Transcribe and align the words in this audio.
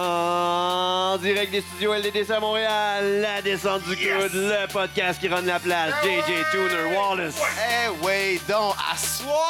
En 0.00 1.16
direct 1.20 1.50
des 1.50 1.60
studios 1.60 1.92
LDDC 1.92 2.30
à 2.30 2.38
Montréal, 2.38 3.20
la 3.20 3.42
descente 3.42 3.82
du 3.82 3.96
coude, 3.96 4.30
le 4.32 4.72
podcast 4.72 5.18
qui 5.18 5.28
rend 5.28 5.40
la 5.40 5.58
place, 5.58 5.92
JJ 6.04 6.44
Tuner 6.52 6.94
Wallace. 6.96 7.34
Eh 7.58 7.88
oui, 8.06 8.40
donc, 8.48 8.76
à 8.92 8.96
soir! 8.96 9.44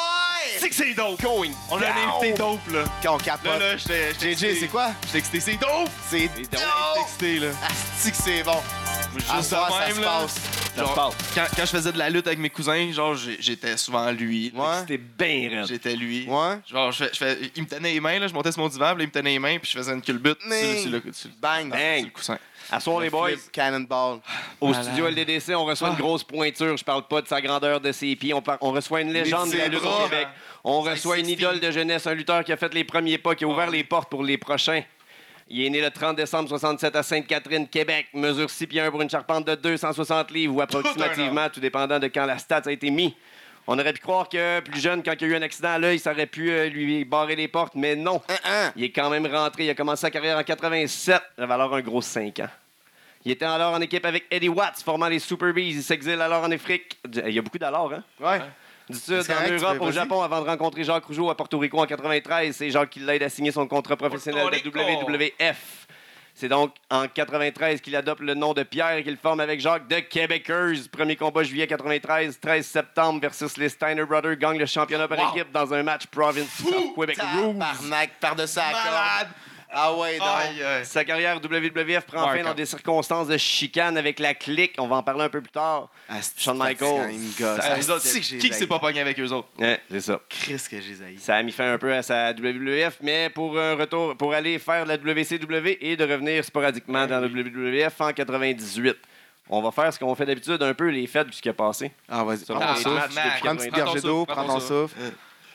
C'est 0.58 0.70
que 0.70 0.74
c'est 0.74 0.94
dope! 0.94 1.20
Going 1.22 1.50
On 1.70 1.76
a 1.76 1.86
un 1.86 2.08
invité 2.18 2.32
dope, 2.32 2.66
là. 2.72 2.84
Quand 3.02 3.16
on 3.16 3.18
Là, 3.18 3.24
capote. 3.24 3.60
là, 3.60 3.76
JJ, 3.76 4.24
excité. 4.24 4.56
c'est 4.60 4.68
quoi? 4.68 4.88
J'étais 5.04 5.18
excité, 5.18 5.40
c'est 5.40 5.56
dope! 5.58 5.90
C'est 6.08 6.18
dope. 6.28 6.30
J'étais 6.38 6.56
dope! 6.56 7.02
excité, 7.04 7.38
là. 7.40 7.48
Asti 7.66 8.10
que 8.10 8.16
c'est 8.16 8.42
bon. 8.42 8.52
À 9.30 9.36
Juste 9.36 9.50
soir, 9.50 9.70
ça 9.70 9.94
se 9.94 10.00
passe. 10.00 10.34
Genre. 10.78 11.14
Quand, 11.34 11.44
quand 11.56 11.62
je 11.64 11.70
faisais 11.70 11.92
de 11.92 11.98
la 11.98 12.08
lutte 12.10 12.26
avec 12.26 12.38
mes 12.38 12.50
cousins, 12.50 12.90
genre, 12.92 13.14
j'étais 13.16 13.76
souvent 13.76 14.10
lui. 14.12 14.52
Ouais. 14.54 14.64
C'était 14.80 14.98
bien 14.98 15.50
raide. 15.50 15.66
J'étais 15.68 15.96
lui. 15.96 16.26
Ouais. 16.28 16.58
Genre, 16.70 16.92
je 16.92 17.04
fais, 17.04 17.10
je 17.12 17.18
fais- 17.18 17.38
il 17.56 17.62
me 17.62 17.68
tenait 17.68 17.92
les 17.92 18.00
mains, 18.00 18.18
là, 18.18 18.28
je 18.28 18.34
montais 18.34 18.52
sur 18.52 18.62
mon 18.62 18.68
divan, 18.68 18.86
là, 18.94 18.96
il 19.00 19.06
me 19.06 19.10
tenait 19.12 19.30
les 19.30 19.38
mains, 19.38 19.58
puis 19.58 19.70
je 19.72 19.76
faisais 19.78 19.92
une 19.92 20.02
culbute 20.02 20.38
sur, 20.40 20.48
Mais- 20.48 20.78
sur 20.82 20.90
le, 20.90 21.02
sur, 21.12 21.28
le- 21.30 21.34
Bang. 21.40 21.70
Bang. 21.70 21.96
sur 21.96 22.04
le 22.06 22.10
coussin. 22.10 22.38
À 22.70 22.80
soir, 22.80 23.00
les 23.00 23.08
boys, 23.08 23.30
Cannonball. 23.50 24.18
au 24.60 24.68
Malade. 24.68 24.84
studio 24.84 25.06
LDDC, 25.08 25.54
on 25.54 25.64
reçoit 25.64 25.88
une 25.88 25.94
Ah. 25.96 26.00
grosse 26.00 26.22
pointure. 26.22 26.76
Je 26.76 26.84
parle 26.84 27.06
pas 27.08 27.22
de 27.22 27.26
sa 27.28 27.40
grandeur 27.40 27.80
de 27.80 27.90
ses 27.92 28.14
pieds. 28.14 28.34
On, 28.34 28.42
par- 28.42 28.58
on 28.60 28.72
reçoit 28.72 29.00
une 29.00 29.12
légende 29.12 29.50
de 29.50 29.56
la 29.56 29.68
lutte 29.68 29.82
au. 29.82 30.04
Québec. 30.04 30.28
On 30.64 30.82
reçoit 30.82 31.18
une 31.18 31.28
idole 31.28 31.60
de 31.60 31.70
jeunesse, 31.70 32.06
un 32.06 32.12
lutteur 32.14 32.44
qui 32.44 32.52
a 32.52 32.56
fait 32.58 32.74
les 32.74 32.84
premiers 32.84 33.16
pas, 33.16 33.34
qui 33.34 33.44
a 33.44 33.48
ouvert 33.48 33.70
les 33.70 33.84
portes 33.84 34.10
pour 34.10 34.22
les 34.22 34.36
prochains. 34.36 34.82
Il 35.50 35.64
est 35.64 35.70
né 35.70 35.80
le 35.80 35.90
30 35.90 36.16
décembre 36.16 36.48
67 36.48 36.94
à 36.94 37.02
Sainte-Catherine, 37.02 37.66
Québec. 37.66 38.08
Mesure 38.12 38.50
6 38.50 38.66
pieds 38.66 38.80
1 38.82 38.90
pour 38.90 39.00
une 39.00 39.08
charpente 39.08 39.46
de 39.46 39.54
260 39.54 40.30
livres 40.30 40.56
ou 40.56 40.60
approximativement, 40.60 41.48
tout 41.48 41.60
dépendant 41.60 41.98
de 41.98 42.08
quand 42.08 42.26
la 42.26 42.36
stat 42.36 42.62
a 42.66 42.70
été 42.70 42.90
mise. 42.90 43.12
On 43.66 43.78
aurait 43.78 43.92
pu 43.92 44.00
croire 44.00 44.28
que 44.28 44.60
plus 44.60 44.80
jeune, 44.80 45.02
quand 45.02 45.12
il 45.12 45.22
y 45.22 45.24
a 45.24 45.28
eu 45.28 45.36
un 45.36 45.42
accident 45.42 45.70
à 45.70 45.78
l'œil, 45.78 45.98
ça 45.98 46.12
aurait 46.12 46.26
pu 46.26 46.50
euh, 46.50 46.68
lui 46.68 47.04
barrer 47.04 47.36
les 47.36 47.48
portes, 47.48 47.74
mais 47.74 47.96
non. 47.96 48.20
Il 48.76 48.84
est 48.84 48.90
quand 48.90 49.10
même 49.10 49.26
rentré. 49.26 49.64
Il 49.64 49.70
a 49.70 49.74
commencé 49.74 50.02
sa 50.02 50.10
carrière 50.10 50.38
en 50.38 50.42
87. 50.42 51.20
Il 51.36 51.44
avait 51.44 51.52
alors 51.54 51.74
un 51.74 51.80
gros 51.80 52.02
5 52.02 52.40
ans. 52.40 52.48
Il 53.24 53.32
était 53.32 53.44
alors 53.44 53.74
en 53.74 53.80
équipe 53.80 54.04
avec 54.04 54.24
Eddie 54.30 54.48
Watts, 54.48 54.82
formant 54.82 55.08
les 55.08 55.18
Super 55.18 55.52
Bees. 55.52 55.70
Il 55.76 55.82
s'exile 55.82 56.20
alors 56.20 56.44
en 56.44 56.50
Afrique. 56.50 56.98
Il 57.12 57.30
y 57.30 57.38
a 57.38 57.42
beaucoup 57.42 57.58
d'alors, 57.58 57.92
hein? 57.92 58.04
Ouais. 58.20 58.40
Du 58.88 58.96
Sud, 58.98 59.22
C'est 59.22 59.34
en 59.34 59.48
Europe, 59.50 59.80
au. 59.80 59.92
Japon, 59.92 60.22
avant 60.22 60.40
de 60.42 60.46
rencontrer 60.48 60.84
Jacques 60.84 61.04
Rougeau 61.04 61.28
à 61.30 61.36
Porto 61.36 61.58
Rico 61.58 61.78
en 61.78 61.86
93. 61.86 62.54
C'est 62.56 62.70
Jacques 62.70 62.90
qui 62.90 63.00
l'aide 63.00 63.22
à 63.22 63.28
signer 63.28 63.52
son 63.52 63.66
contrat 63.66 63.96
professionnel 63.96 64.46
de 64.46 64.50
Rico. 64.54 64.70
WWF. 64.78 65.86
C'est 66.34 66.48
donc 66.48 66.72
en 66.88 67.08
93 67.08 67.80
qu'il 67.80 67.96
adopte 67.96 68.20
le 68.20 68.34
nom 68.34 68.54
de 68.54 68.62
Pierre 68.62 68.92
et 68.98 69.02
qu'il 69.02 69.16
forme 69.16 69.40
avec 69.40 69.60
Jacques 69.60 69.88
de 69.88 69.98
Québecers. 69.98 70.88
Premier 70.92 71.16
combat 71.16 71.42
juillet 71.42 71.66
93, 71.66 72.38
13 72.40 72.64
septembre 72.64 73.20
versus 73.20 73.56
les 73.56 73.68
Steiner 73.68 74.04
Brothers 74.04 74.36
gagne 74.36 74.56
le 74.56 74.66
championnat 74.66 75.08
par 75.08 75.18
Wow. 75.18 75.34
équipe 75.36 75.50
dans 75.52 75.74
un 75.74 75.82
match 75.82 76.06
Province 76.06 76.60
of 76.64 76.94
Quebec 76.94 77.18
Rouge. 77.20 77.56
La 77.90 78.06
corde. 78.06 78.38
Malade! 78.46 79.28
Ah 79.70 79.94
ouais, 79.94 80.18
donc. 80.18 80.26
Aïe, 80.28 80.62
aïe. 80.62 80.86
Sa 80.86 81.04
carrière 81.04 81.36
WWF 81.36 82.06
prend 82.06 82.28
fin 82.28 82.42
dans 82.42 82.54
des 82.54 82.64
circonstances 82.64 83.28
de 83.28 83.36
chicane 83.36 83.98
avec 83.98 84.18
la 84.18 84.34
clique. 84.34 84.74
On 84.78 84.86
va 84.86 84.96
en 84.96 85.02
parler 85.02 85.24
un 85.24 85.28
peu 85.28 85.40
plus 85.42 85.52
tard. 85.52 85.88
Asti, 86.08 86.42
Shawn 86.42 86.56
Michaels. 86.56 87.10
Ah, 87.60 87.76
qui 87.78 88.52
s'est 88.52 88.66
pas 88.66 88.78
pogné 88.78 89.00
avec 89.00 89.20
eux 89.20 89.30
autres? 89.30 89.48
Ouais, 89.58 89.80
c'est 89.90 90.00
ça. 90.00 90.20
Chris 90.28 90.62
que 90.70 90.80
j'ai 90.80 91.04
haï. 91.04 91.18
Ça 91.18 91.36
a 91.36 91.42
mis 91.42 91.52
fin 91.52 91.72
un 91.72 91.78
peu 91.78 91.92
à 91.92 92.02
sa 92.02 92.30
WWF, 92.32 92.98
mais 93.02 93.30
pour 93.30 93.58
un 93.58 93.74
retour, 93.74 94.16
pour 94.16 94.32
aller 94.32 94.58
faire 94.58 94.86
la 94.86 94.96
WCW 94.96 95.78
et 95.80 95.96
de 95.96 96.04
revenir 96.04 96.44
sporadiquement 96.44 97.06
dans 97.06 97.20
la 97.20 97.26
WWF 97.26 98.00
en 98.00 98.12
98. 98.12 98.96
On 99.50 99.62
va 99.62 99.70
faire 99.70 99.92
ce 99.92 99.98
qu'on 99.98 100.14
fait 100.14 100.26
d'habitude, 100.26 100.62
un 100.62 100.74
peu 100.74 100.88
les 100.88 101.06
fêtes 101.06 101.28
de 101.28 101.32
ce 101.34 101.40
qui 101.40 101.48
a 101.48 101.54
passé. 101.54 101.90
Ah, 102.08 102.22
vas-y. 102.24 102.44
Prends 102.44 102.58
petite 103.56 103.70
90. 103.70 103.70
gorgée 103.70 104.00
d'eau, 104.00 104.26
prends 104.26 104.44
ton 104.44 104.60
souffle. 104.60 104.94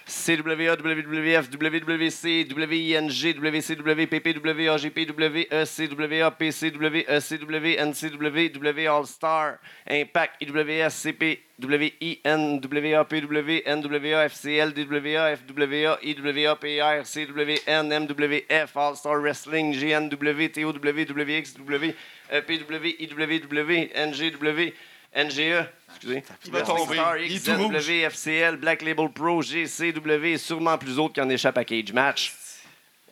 CWA, 0.05 0.75
WWF, 0.75 1.47
WWC, 1.47 2.53
WING, 2.53 3.07
WCW, 3.07 4.07
PPW, 4.07 4.67
AGPW, 4.75 5.49
ECWA, 5.49 6.37
PCW, 6.37 7.07
ECW, 7.07 7.79
NCW, 7.79 8.53
W 8.53 8.87
All-Star, 8.89 9.61
Impact, 9.87 10.41
IWS, 10.41 11.39
CPWI, 11.57 12.21
NWA, 12.21 13.07
PW, 13.07 13.63
NWA, 13.65 14.25
FCL, 14.27 14.73
DWA, 14.73 15.37
FWA, 15.37 15.97
IWA, 16.03 16.55
PR, 16.57 17.03
CWN, 17.07 18.07
MWF, 18.07 18.75
All-Star 18.75 19.21
Wrestling, 19.21 19.73
GNW, 19.73 20.53
TOW, 20.53 20.73
WXW, 20.73 21.95
EPW, 22.29 22.97
IWW, 22.99 23.93
NGW, 23.93 24.73
NGE, 25.15 25.65
excusez. 25.89 26.23
Il 26.45 26.51
va 26.51 26.61
tomber. 26.63 26.97
XZW, 27.27 28.05
FCL, 28.09 28.57
Black 28.57 28.81
Label 28.81 29.09
Pro, 29.09 29.41
GCW 29.41 30.25
et 30.33 30.37
sûrement 30.37 30.77
plus 30.77 30.95
d'autres 30.95 31.13
qui 31.13 31.21
en 31.21 31.29
échappent 31.29 31.57
à 31.57 31.65
Cage 31.65 31.91
Match. 31.93 32.33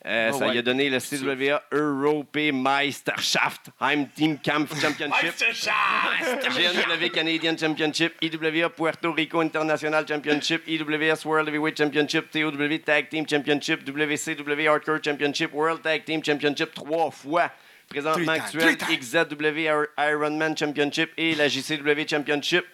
Euh, 0.04 0.32
Oh, 0.34 0.40
ça 0.40 0.46
ouais. 0.48 0.54
lui 0.54 0.58
a 0.58 0.62
donné 0.64 0.90
le 0.90 0.98
CWA 1.00 1.62
Europameisterschaft 1.72 3.68
Heim 3.80 4.08
Team 4.16 4.40
Camp 4.44 4.66
Championship. 4.82 5.36
GNW 6.50 7.10
Canadian 7.14 7.56
Championship, 7.56 8.16
IWA 8.20 8.70
Puerto 8.70 9.12
Rico 9.12 9.42
International 9.42 10.04
Championship, 10.08 10.64
IWS 10.68 11.24
World 11.26 11.50
Heavyweight 11.50 11.78
Championship, 11.78 12.32
TOW 12.32 12.52
Tag 12.84 13.10
Team 13.10 13.28
Championship, 13.28 13.84
WCW 13.86 14.68
Hardcore 14.68 15.00
Championship, 15.04 15.54
World 15.54 15.84
Tag 15.84 16.04
Team 16.04 16.24
Championship 16.24 16.74
trois 16.74 17.12
fois. 17.12 17.52
Présentement 17.92 18.32
actuel. 18.32 18.78
XZW 18.78 19.70
Ironman 19.98 20.58
Championship 20.58 21.12
et 21.18 21.36
la 21.36 21.48
JCW 21.48 22.08
Championship. 22.10 22.66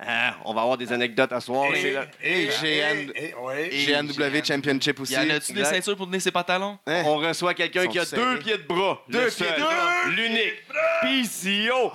Euh, 0.00 0.30
on 0.44 0.54
va 0.54 0.60
avoir 0.62 0.76
des 0.78 0.92
anecdotes 0.92 1.32
à 1.32 1.40
soir. 1.40 1.66
c'est. 1.74 1.96
Et 2.22 2.46
GN 2.46 3.10
et- 3.16 3.34
ouais. 3.34 3.68
Et- 3.74 3.84
GNW 3.86 4.44
Championship 4.46 5.00
aussi. 5.00 5.14
Y 5.14 5.16
en 5.18 5.30
a-tu 5.30 5.52
des 5.52 5.64
ceintures 5.64 5.96
pour 5.96 6.06
donner 6.06 6.20
ses 6.20 6.30
pantalons? 6.30 6.78
Hein? 6.86 7.02
On 7.04 7.16
reçoit 7.16 7.52
quelqu'un 7.54 7.86
qui 7.88 7.98
a 7.98 8.04
serrés. 8.04 8.22
deux 8.22 8.38
pieds 8.38 8.58
de 8.58 8.62
bras. 8.62 9.02
Deux 9.08 9.26
pieds 9.28 9.46
de 9.56 9.60
bras. 9.60 10.04
L'unique. 10.10 10.54
PCO. 11.02 11.92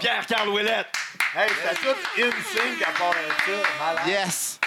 Pierre-Carl 0.00 0.48
Ouellette. 0.48 0.86
Hey, 1.36 1.48
c'était 1.62 1.74
tout 1.76 2.22
in 2.22 2.30
sync 2.30 2.82
à 2.82 2.98
part 2.98 3.14
ça. 3.14 3.52
Malade. 3.78 4.06
Yes! 4.08 4.58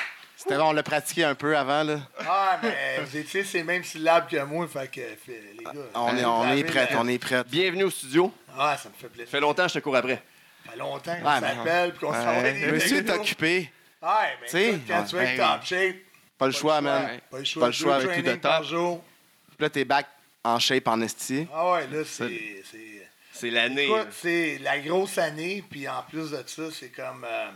C'était 0.43 0.57
bon, 0.57 0.65
on 0.69 0.73
l'a 0.73 0.83
pratiqué 0.83 1.23
un 1.23 1.35
peu 1.35 1.55
avant, 1.57 1.83
là. 1.83 1.99
Ah, 2.27 2.59
mais 2.61 2.99
vous 3.01 3.15
étiez 3.15 3.45
ces 3.45 3.63
mêmes 3.63 3.83
syllabes 3.85 4.27
que 4.29 4.43
moi, 4.43 4.67
fait 4.67 4.91
que, 4.91 4.99
fait, 5.01 5.41
les 5.57 5.63
gars. 5.63 5.71
On 5.95 6.17
est, 6.17 6.25
on 6.25 6.51
est 6.51 6.63
prêts, 6.65 6.89
on 6.97 7.07
est 7.07 7.17
prêts. 7.17 7.45
Bienvenue 7.45 7.85
au 7.85 7.89
studio. 7.89 8.29
Ah, 8.59 8.75
ça 8.77 8.89
me 8.89 8.93
fait 8.95 9.07
plaisir. 9.07 9.27
Ça 9.27 9.31
fait 9.31 9.39
longtemps 9.39 9.63
que 9.63 9.69
je 9.69 9.73
te 9.75 9.79
cours 9.79 9.95
après. 9.95 10.21
Ça 10.65 10.71
fait 10.73 10.77
longtemps 10.77 11.15
qu'on 11.15 11.39
s'appelle 11.39 11.91
puis 11.91 11.99
qu'on 12.05 12.13
s'envoie 12.13 12.41
des 12.51 12.71
Monsieur 12.73 12.97
est 12.97 13.09
occupé. 13.09 13.71
Ouais, 14.01 14.09
mais 14.53 14.79
quand 14.85 15.03
tu 15.05 15.15
veux 15.15 15.21
être 15.21 15.29
ouais. 15.31 15.37
top 15.37 15.63
shape, 15.63 15.95
Pas 16.37 16.45
le 16.47 16.51
choix, 16.51 16.81
man. 16.81 17.19
Pas 17.31 17.37
le 17.39 17.43
choix, 17.45 17.61
Pas 17.61 17.67
le 17.67 17.73
choix 17.73 17.95
avec 17.95 18.15
tout 18.15 18.21
de 18.29 18.35
top. 18.35 18.63
jour. 18.65 19.03
Puis 19.47 19.57
là, 19.59 19.69
t'es 19.69 19.85
back 19.85 20.07
en 20.43 20.59
shape 20.59 20.87
en 20.89 20.99
esti. 20.99 21.47
Ah 21.53 21.71
ouais, 21.71 21.87
là, 21.87 22.03
c'est... 22.05 22.63
c'est- 22.69 23.07
C'est 23.31 23.49
l'année. 23.49 23.89
C'est 24.11 24.57
la 24.61 24.79
grosse 24.79 25.17
année, 25.17 25.63
puis 25.71 25.87
en 25.87 26.03
plus 26.03 26.31
de 26.31 26.43
ça, 26.45 26.63
c'est 26.71 26.89
comme... 26.89 27.25
euh, 27.25 27.49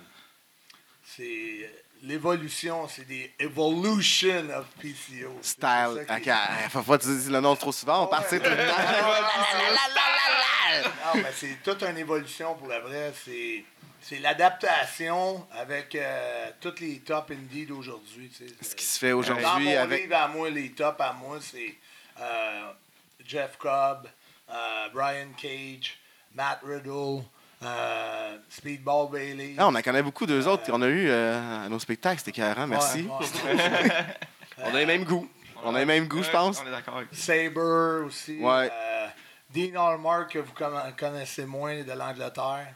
c'est 1.03 1.69
l'évolution, 2.03 2.87
c'est 2.87 3.05
des 3.07 3.31
evolution 3.39 4.49
of 4.55 4.65
PCO. 4.81 5.37
C'est 5.41 5.51
Style. 5.51 6.05
qui- 6.07 6.13
Ok, 6.13 6.27
euh, 6.27 6.69
faut 6.69 6.83
pas 6.83 6.97
que 6.97 7.03
tu 7.03 7.09
dises 7.09 7.29
le 7.31 7.39
nom 7.41 7.55
trop 7.55 7.71
souvent, 7.71 8.03
on 8.03 8.07
partit 8.07 8.37
tout 8.39 8.49
le 8.49 8.55
temps. 8.55 8.83
Non, 11.15 11.21
mais 11.21 11.31
c'est 11.35 11.61
toute 11.63 11.81
une 11.83 11.97
évolution 11.97 12.55
pour 12.55 12.67
la 12.67 12.79
vraie. 12.79 13.13
C'est, 13.25 13.63
c'est 14.01 14.19
l'adaptation 14.19 15.47
avec 15.51 15.95
euh, 15.95 16.51
tous 16.61 16.79
les 16.79 16.99
top 16.99 17.31
indies 17.31 17.65
d'aujourd'hui. 17.65 18.29
tu 18.29 18.47
sais. 18.47 18.53
Ce 18.61 18.75
qui 18.75 18.85
se 18.85 18.99
fait 18.99 19.11
Dans 19.11 19.17
aujourd'hui 19.17 19.65
mon 19.65 19.77
avec. 19.79 20.01
livre 20.03 20.15
à 20.15 20.27
moi, 20.27 20.49
les 20.49 20.71
tops 20.71 20.99
à 21.01 21.13
moi, 21.13 21.39
c'est 21.41 21.75
euh, 22.19 22.71
Jeff 23.25 23.57
Cobb, 23.57 24.07
euh, 24.49 24.87
Brian 24.93 25.29
Cage, 25.41 25.97
Matt 26.33 26.59
Riddle, 26.63 27.23
euh, 27.63 28.38
Speedball 28.50 29.09
Bailey. 29.12 29.56
Ah, 29.57 29.68
on 29.68 29.75
en 29.75 29.81
connaît 29.81 30.03
beaucoup 30.03 30.25
d'eux 30.25 30.47
autres 30.47 30.63
qu'on 30.69 30.81
a 30.81 30.88
eu 30.88 31.07
euh, 31.09 31.66
à 31.66 31.69
nos 31.69 31.79
spectacles, 31.79 32.19
c'était 32.19 32.31
carré, 32.34 32.66
merci. 32.68 33.01
Ouais, 33.03 33.53
ouais. 33.56 33.91
On 34.63 34.74
a 34.74 34.80
les 34.80 34.86
mêmes 34.88 35.04
goûts. 35.04 35.27
On 35.63 35.75
a 35.75 35.80
le 35.81 35.86
même 35.86 36.07
goût, 36.07 36.24
je 36.24 36.31
pense. 36.31 36.62
On 36.63 36.68
est 36.68 36.71
d'accord 36.71 36.98
avec 36.98 37.09
ça. 37.12 37.33
Saber 37.33 38.04
aussi. 38.06 38.39
Ouais. 38.39 38.69
Euh, 38.71 39.07
Dean 39.54 39.88
Allmark, 39.88 40.31
que 40.31 40.39
vous 40.39 40.54
conna- 40.54 40.92
connaissez 40.98 41.45
moins 41.45 41.83
de 41.83 41.92
l'Angleterre. 41.92 42.74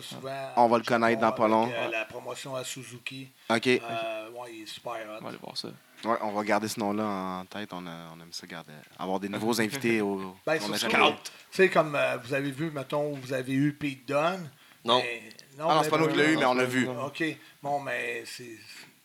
Souvent 0.00 0.50
On 0.56 0.68
va 0.68 0.78
le 0.78 0.84
connaître 0.84 1.20
dans 1.20 1.32
pas 1.32 1.48
long. 1.48 1.70
euh, 1.72 1.88
la 1.88 2.04
promotion 2.04 2.54
à 2.54 2.64
Suzuki. 2.64 3.28
Ok. 3.48 3.66
Euh, 3.66 4.30
ouais, 4.30 4.50
il 4.54 4.62
est 4.62 4.66
super 4.66 4.92
hot. 4.92 5.18
On 5.20 5.24
va 5.24 5.28
aller 5.30 5.38
voir 5.42 5.56
ça. 5.56 5.68
Ouais, 6.04 6.16
on 6.22 6.32
va 6.32 6.44
garder 6.44 6.68
ce 6.68 6.80
nom-là 6.80 7.04
en 7.04 7.44
tête. 7.44 7.70
On, 7.72 7.86
a- 7.86 8.08
on 8.16 8.20
aime 8.20 8.32
ça 8.32 8.46
garder. 8.46 8.72
Avoir 8.98 9.20
des 9.20 9.28
nouveaux 9.28 9.60
invités 9.60 10.00
au. 10.00 10.34
Ben, 10.46 10.58
on 10.66 10.72
a 10.72 10.78
surtout, 10.78 10.96
jamais- 10.96 11.12
tu 11.22 11.30
sais, 11.50 11.68
comme 11.68 11.94
euh, 11.94 12.16
vous 12.24 12.32
avez 12.32 12.50
vu, 12.50 12.70
mettons, 12.70 13.12
vous 13.14 13.32
avez 13.32 13.52
eu 13.52 13.72
Pete 13.72 14.06
Dunne. 14.06 14.48
Non. 14.84 14.98
mais- 15.02 15.22
Ah 15.58 15.74
non, 15.74 15.82
c'est 15.82 15.90
pas 15.90 15.98
nous 15.98 16.08
qui 16.08 16.16
l'a 16.16 16.30
eu, 16.30 16.36
mais 16.38 16.44
on 16.46 16.54
l'a 16.54 16.64
vu. 16.64 16.88
OK. 16.88 17.22
Bon, 17.62 17.80
mais 17.80 18.22
c'est. 18.24 18.44
Tu 18.44 18.56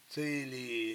sais, 0.08 0.22
les, 0.22 0.46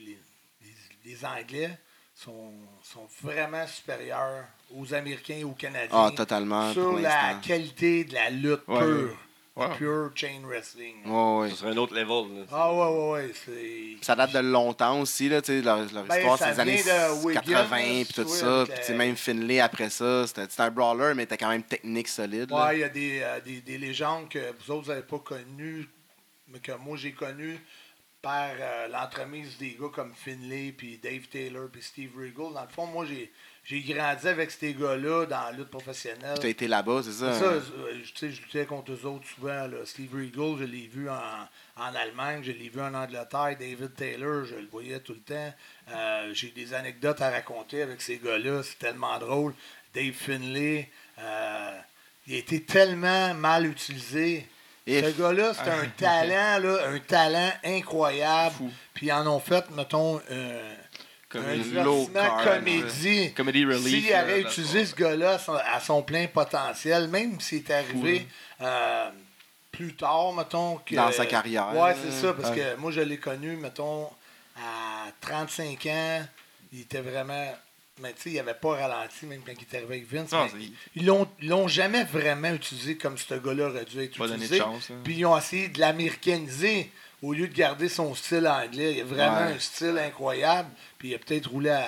les, 0.01 0.19
les, 0.63 0.75
les 1.05 1.25
Anglais 1.27 1.79
sont, 2.15 2.53
sont 2.83 3.07
vraiment 3.23 3.67
supérieurs 3.67 4.45
aux 4.75 4.95
Américains 4.95 5.35
et 5.35 5.45
aux 5.45 5.51
Canadiens. 5.53 5.89
Ah, 6.07 6.11
totalement. 6.17 6.73
Sur 6.73 6.85
pour 6.91 6.99
la 7.01 7.35
qualité 7.43 8.05
de 8.05 8.15
la 8.15 8.31
lutte 8.31 8.63
Ouais, 8.69 8.79
pure. 8.79 9.17
Wow. 9.61 9.77
pure 9.77 10.11
chain 10.15 10.41
wrestling. 10.45 10.95
Ouais, 11.05 11.41
ouais. 11.41 11.51
Ce 11.51 11.57
serait 11.57 11.71
un 11.73 11.77
autre 11.77 11.95
level. 11.95 12.39
là. 12.39 12.45
Ah 12.51 12.73
ouais, 12.73 12.97
ouais, 13.21 13.33
ouais. 13.49 13.97
Ça 14.01 14.17
date 14.17 14.33
de 14.33 14.39
longtemps 14.39 15.01
aussi, 15.01 15.29
là, 15.29 15.43
tu 15.43 15.53
sais, 15.53 15.61
leur, 15.63 15.79
leur 15.93 16.05
Ben, 16.05 16.17
histoire, 16.17 16.39
c'est 16.39 16.51
les 16.53 16.61
années 16.61 16.83
de 16.83 17.25
Wigan, 17.27 17.41
80 17.43 17.77
là, 17.77 18.05
puis 18.05 18.15
tout 18.15 18.29
ça. 18.29 18.65
Puis, 18.67 18.85
sais, 18.85 18.95
même 18.95 19.17
Finlay 19.17 19.61
après 19.61 19.91
ça, 19.91 20.27
c'était 20.27 20.49
un 20.63 20.71
brawler, 20.71 21.13
mais 21.15 21.27
t'as 21.27 21.37
quand 21.37 21.51
même 21.51 21.63
technique 21.63 22.09
solide. 22.09 22.51
Ouais, 22.51 22.77
il 22.77 22.81
y 22.81 22.85
a 22.85 22.89
des, 22.89 23.21
euh, 23.23 23.41
des, 23.41 23.61
des 23.61 23.77
légendes 23.79 24.29
que 24.29 24.53
vous 24.61 24.73
autres 24.73 24.89
n'avez 24.89 25.03
pas 25.03 25.19
connues, 25.19 25.87
mais 26.49 26.59
que 26.61 26.73
moi 26.73 26.97
j'ai 26.97 27.13
connues 27.13 27.59
par 28.23 28.51
euh, 28.59 28.89
l'entremise 28.89 29.57
des 29.59 29.77
gars 29.81 29.89
comme 29.93 30.13
Finlay, 30.15 30.73
puis 30.77 30.99
Dave 31.03 31.27
Taylor, 31.29 31.69
puis 31.71 31.83
Steve 31.83 32.11
Regal. 32.17 32.53
Dans 32.55 32.63
le 32.63 32.69
fond, 32.69 32.87
moi 32.87 33.05
j'ai, 33.07 33.31
j'ai 33.71 33.81
grandi 33.83 34.27
avec 34.27 34.51
ces 34.51 34.75
gars-là 34.75 35.27
dans 35.27 35.43
la 35.45 35.53
lutte 35.53 35.71
professionnelle. 35.71 36.37
Tu 36.41 36.47
as 36.47 36.51
été 36.51 36.67
là-bas, 36.67 37.03
c'est 37.05 37.13
ça? 37.13 37.33
Ça, 37.39 37.45
hein? 37.51 37.63
euh, 37.79 37.95
tu 38.03 38.17
sais, 38.17 38.31
je 38.33 38.43
luttais 38.43 38.67
contre 38.67 38.91
eux 38.91 39.07
autres 39.07 39.29
souvent. 39.29 39.69
là. 39.69 39.77
Steve 39.85 40.13
Regal, 40.13 40.59
je 40.59 40.65
l'ai 40.65 40.89
vu 40.89 41.09
en, 41.09 41.15
en 41.77 41.95
Allemagne, 41.95 42.43
je 42.43 42.51
l'ai 42.51 42.69
vu 42.69 42.81
en 42.81 42.93
Angleterre. 42.95 43.57
David 43.61 43.95
Taylor, 43.95 44.45
je 44.45 44.57
le 44.57 44.67
voyais 44.67 44.99
tout 44.99 45.15
le 45.15 45.21
temps. 45.21 45.55
Euh, 45.93 46.31
j'ai 46.35 46.49
des 46.51 46.75
anecdotes 46.75 47.21
à 47.21 47.31
raconter 47.31 47.83
avec 47.83 48.01
ces 48.03 48.19
gars-là, 48.19 48.63
c'est 48.65 48.79
tellement 48.81 49.19
drôle. 49.19 49.55
Dave 49.95 50.15
Finlay, 50.15 50.89
euh, 51.21 51.79
il 52.27 52.35
a 52.35 52.39
été 52.39 52.63
tellement 52.65 53.35
mal 53.35 53.67
utilisé. 53.67 54.49
Et- 54.87 55.03
Ce 55.03 55.11
gars-là, 55.17 55.53
c'est 55.55 55.71
un 55.71 55.87
talent, 55.97 56.59
là, 56.67 56.89
un 56.89 56.99
talent 56.99 57.53
incroyable. 57.65 58.55
Fou. 58.57 58.71
Puis 58.95 59.07
ils 59.07 59.13
en 59.13 59.27
ont 59.29 59.39
fait, 59.41 59.71
mettons, 59.71 60.21
euh, 60.31 60.75
Comme 61.31 61.45
un 61.47 61.55
une 61.55 61.75
low 61.85 62.07
divertissement 62.07 62.37
card, 62.37 62.45
comédie. 62.57 63.33
Comedy 63.35 63.65
relief. 63.65 63.87
S'il 64.05 64.13
avait 64.13 64.41
utilisé 64.43 64.85
ce 64.85 64.95
gars-là 64.97 65.39
à 65.73 65.81
son- 65.81 66.03
plein 66.03 66.27
potentiel, 66.27 67.07
même 67.09 67.41
s'il 67.41 67.59
est 67.59 67.71
arrivé 67.71 68.27
euh, 68.61 69.09
plus 69.71 69.95
tard, 69.95 70.33
mettons. 70.33 70.77
Que, 70.85 70.97
Dans 70.97 71.13
sa 71.13 71.27
carrière. 71.27 71.73
Ouais, 71.75 71.95
c'est 72.03 72.11
ça, 72.21 72.33
parce 72.35 72.51
que 72.51 72.75
moi, 72.77 72.91
je 72.91 73.01
l'ai 73.01 73.19
connu, 73.19 73.57
mettons, 73.57 74.07
à 74.57 75.07
35 75.21 75.87
ans. 75.87 76.27
Il 76.73 76.81
était 76.81 77.01
vraiment. 77.01 77.53
Mais 78.03 78.13
tu 78.15 78.23
sais, 78.23 78.31
il 78.31 78.37
n'avait 78.37 78.55
pas 78.55 78.77
ralenti, 78.77 79.27
même 79.27 79.43
quand 79.45 79.53
il 79.57 79.63
était 79.63 79.77
arrivé 79.77 79.97
avec 79.97 80.11
Vince. 80.11 80.33
Non, 80.33 80.47
ils 80.97 81.05
l'ont 81.05 81.29
l'ont 81.43 81.69
jamais 81.69 82.03
vraiment 82.05 82.49
utilisé 82.55 82.97
comme 82.97 83.19
ce 83.19 83.35
gars-là 83.35 83.69
aurait 83.69 83.85
dû 83.85 84.01
être 84.03 84.17
Pas 84.17 84.27
utilisé. 84.29 84.57
chance, 84.59 84.91
hein. 84.91 84.95
Puis 85.05 85.17
ils 85.19 85.27
ont 85.27 85.37
essayé 85.37 85.69
de 85.69 85.79
l'américaniser 85.81 86.91
au 87.23 87.33
lieu 87.33 87.49
de 87.49 87.55
garder 87.55 87.89
son 87.89 88.15
style 88.15 88.47
anglais. 88.49 88.95
Il 88.97 89.01
a 89.01 89.05
vraiment 89.05 89.37
Ouais. 89.47 89.55
un 89.55 89.59
style 89.59 89.99
incroyable. 89.99 90.69
Puis 90.99 91.09
il 91.09 91.15
a 91.15 91.19
peut-être 91.19 91.49
roulé 91.51 91.71
à 91.71 91.85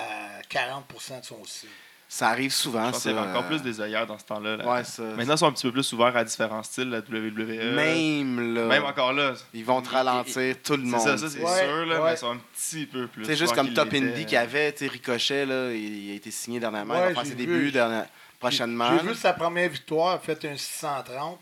40% 0.49 1.19
de 1.19 1.25
son 1.25 1.43
style. 1.45 1.69
Ça 2.09 2.27
arrive 2.29 2.51
Je 2.51 2.55
souvent, 2.57 2.91
qu'il 2.91 2.97
y 2.97 3.01
ça. 3.01 3.09
avait 3.09 3.27
encore 3.31 3.41
euh, 3.45 3.47
plus 3.47 3.63
des 3.63 3.81
ailleurs 3.81 4.05
dans 4.05 4.19
ce 4.19 4.25
temps-là. 4.25 4.57
là. 4.57 4.67
Ouais, 4.71 4.83
ça. 4.83 5.01
Maintenant, 5.01 5.33
ils 5.33 5.37
sont 5.39 5.47
un 5.47 5.51
petit 5.51 5.65
peu 5.65 5.71
plus 5.71 5.93
ouverts 5.93 6.15
à 6.15 6.23
différents 6.23 6.61
styles, 6.61 6.89
la 6.91 6.99
WWE. 6.99 7.73
Même, 7.75 8.53
là. 8.53 8.65
Même 8.67 8.83
encore 8.85 9.13
là. 9.13 9.33
Ils 9.51 9.65
vont 9.65 9.81
te 9.81 9.89
ralentir 9.89 10.55
tout 10.63 10.73
le 10.77 10.83
C'est 10.83 10.89
monde. 10.91 10.99
ça, 11.01 11.17
ça 11.17 11.27
c'est. 11.27 11.39
Ouais, 11.39 11.63
sûr, 11.65 11.85
là, 11.87 11.99
ouais. 12.01 12.05
mais 12.09 12.13
ils 12.13 12.17
sont 12.19 12.31
un 12.33 12.37
petit 12.53 12.85
peu 12.85 13.07
plus. 13.07 13.25
C'est 13.25 13.35
juste 13.35 13.55
comme 13.55 13.73
Top. 13.73 13.91
Indie 13.91 14.25
qu'il 14.25 14.33
y 14.33 14.37
avait, 14.37 14.71
tu 14.73 14.85
sais, 14.85 14.91
Ricochet, 14.91 15.47
là, 15.47 15.71
il, 15.71 16.05
il 16.05 16.11
a 16.11 16.15
été 16.15 16.29
signé 16.29 16.59
dernièrement. 16.59 16.93
Ouais, 16.93 17.09
il 17.09 17.15
va 17.15 17.21
faire 17.21 17.25
ses 17.25 17.35
vu. 17.35 17.47
débuts 17.47 17.71
dernière- 17.71 18.05
prochainement. 18.39 18.89
J'ai 19.01 19.07
vu 19.07 19.15
sa 19.15 19.33
première 19.33 19.69
victoire, 19.69 20.09
a 20.13 20.19
fait 20.19 20.45
un 20.45 20.55
630. 20.55 21.39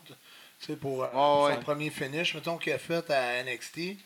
Tu 0.61 0.67
sais, 0.67 0.75
pour 0.75 1.03
euh, 1.03 1.07
Ouais, 1.07 1.51
son 1.53 1.57
ouais. 1.57 1.63
premier 1.63 1.89
finish, 1.89 2.33
mettons, 2.35 2.57
qu'il 2.57 2.73
a 2.73 2.77
fait 2.77 3.09
à 3.09 3.43
NXT. 3.43 3.97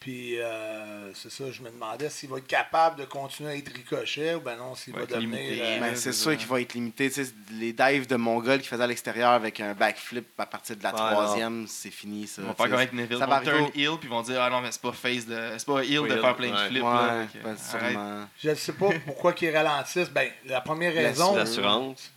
Puis, 0.00 0.40
euh, 0.40 1.12
c'est 1.12 1.30
ça, 1.30 1.44
je 1.50 1.60
me 1.60 1.68
demandais 1.68 2.08
s'il 2.08 2.30
va 2.30 2.38
être 2.38 2.46
capable 2.46 2.98
de 3.00 3.04
continuer 3.04 3.50
à 3.50 3.54
être 3.54 3.70
ricochet 3.70 4.34
ou 4.34 4.40
ben 4.40 4.56
non, 4.56 4.74
s'il 4.74 4.94
Va 4.94 5.04
devenir. 5.04 5.38
limité. 5.38 5.60
euh, 5.62 5.78
Ben, 5.78 5.94
c'est 5.94 6.14
sûr 6.14 6.30
ça. 6.30 6.36
qu'il 6.36 6.46
va 6.48 6.58
être 6.62 6.72
limité. 6.72 7.10
Tu 7.10 7.22
sais, 7.22 7.30
les 7.52 7.74
dives 7.74 8.06
de 8.06 8.16
Mongol 8.16 8.60
qu'il 8.60 8.68
faisait 8.68 8.82
à 8.82 8.86
l'extérieur 8.86 9.32
avec 9.32 9.60
un 9.60 9.74
backflip 9.74 10.26
à 10.38 10.46
partir 10.46 10.76
de 10.76 10.82
la 10.82 10.92
Ouais, 10.94 10.96
troisième, 11.12 11.66
c'est 11.68 11.90
fini. 11.90 12.26
Ça, 12.26 12.40
Ils 12.40 12.48
vont 12.48 12.54
faire 12.54 12.72
avec 12.74 12.94
Neville. 12.94 13.18
ça 13.18 13.26
Ils 13.26 13.28
va 13.30 13.38
vont 13.40 13.44
turn 13.44 13.64
heel 13.74 13.98
puis 13.98 14.04
ils 14.04 14.08
vont 14.08 14.22
dire 14.22 14.40
Ah 14.40 14.48
non, 14.48 14.62
mais 14.62 14.72
c'est 14.72 14.80
pas 14.80 14.92
face 14.92 15.26
de. 15.26 15.38
C'est 15.58 15.66
pas 15.66 15.82
heel 15.84 16.08
de 16.08 16.16
faire 16.18 16.34
plein 16.34 16.50
de 16.50 16.56
flips. 16.56 16.82
Ouais, 16.82 16.88
là, 16.88 17.26
ben. 17.44 18.28
Je 18.42 18.48
ne 18.48 18.54
sais 18.54 18.72
pas 18.72 18.88
pourquoi 19.04 19.34
qu'ils 19.34 19.54
ralentissent. 19.54 20.08
Ben, 20.10 20.30
la 20.46 20.62
première 20.62 20.94
raison, 20.94 21.36
L'assurance. 21.36 22.10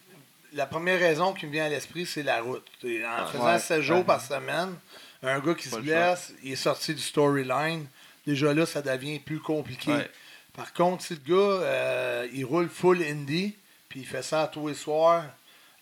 La 0.54 0.66
première 0.66 1.00
raison 1.00 1.34
qui 1.34 1.46
me 1.48 1.52
vient 1.52 1.66
à 1.66 1.70
l'esprit, 1.70 2.06
c'est 2.06 2.24
la 2.24 2.42
route. 2.42 2.66
Et 2.84 3.06
En 3.06 3.26
Ouais. 3.26 3.32
faisant 3.32 3.46
Ouais. 3.46 3.60
7 3.60 3.82
jours 3.82 4.06
par 4.06 4.22
semaine, 4.22 4.76
un 5.22 5.40
gars 5.40 5.54
qui 5.54 5.70
se 5.70 5.76
Pas 5.76 5.82
blesse, 5.82 6.34
il 6.44 6.54
est 6.54 6.56
sorti 6.56 6.94
du 6.94 7.02
storyline. 7.02 7.86
Déjà 8.28 8.54
là, 8.54 8.66
ça 8.66 8.82
devient 8.82 9.20
plus 9.20 9.40
compliqué. 9.40 9.92
Ouais. 9.92 10.10
Par 10.54 10.72
contre, 10.74 11.04
si 11.04 11.16
le 11.16 11.20
gars, 11.36 11.36
euh, 11.64 12.28
il 12.34 12.46
roule 12.46 12.70
full 12.70 13.02
indie, 13.04 13.56
puis 13.90 14.02
il 14.02 14.06
fait 14.06 14.22
ça 14.22 14.50
tous 14.52 14.68
les 14.68 14.74
soirs, 14.76 15.26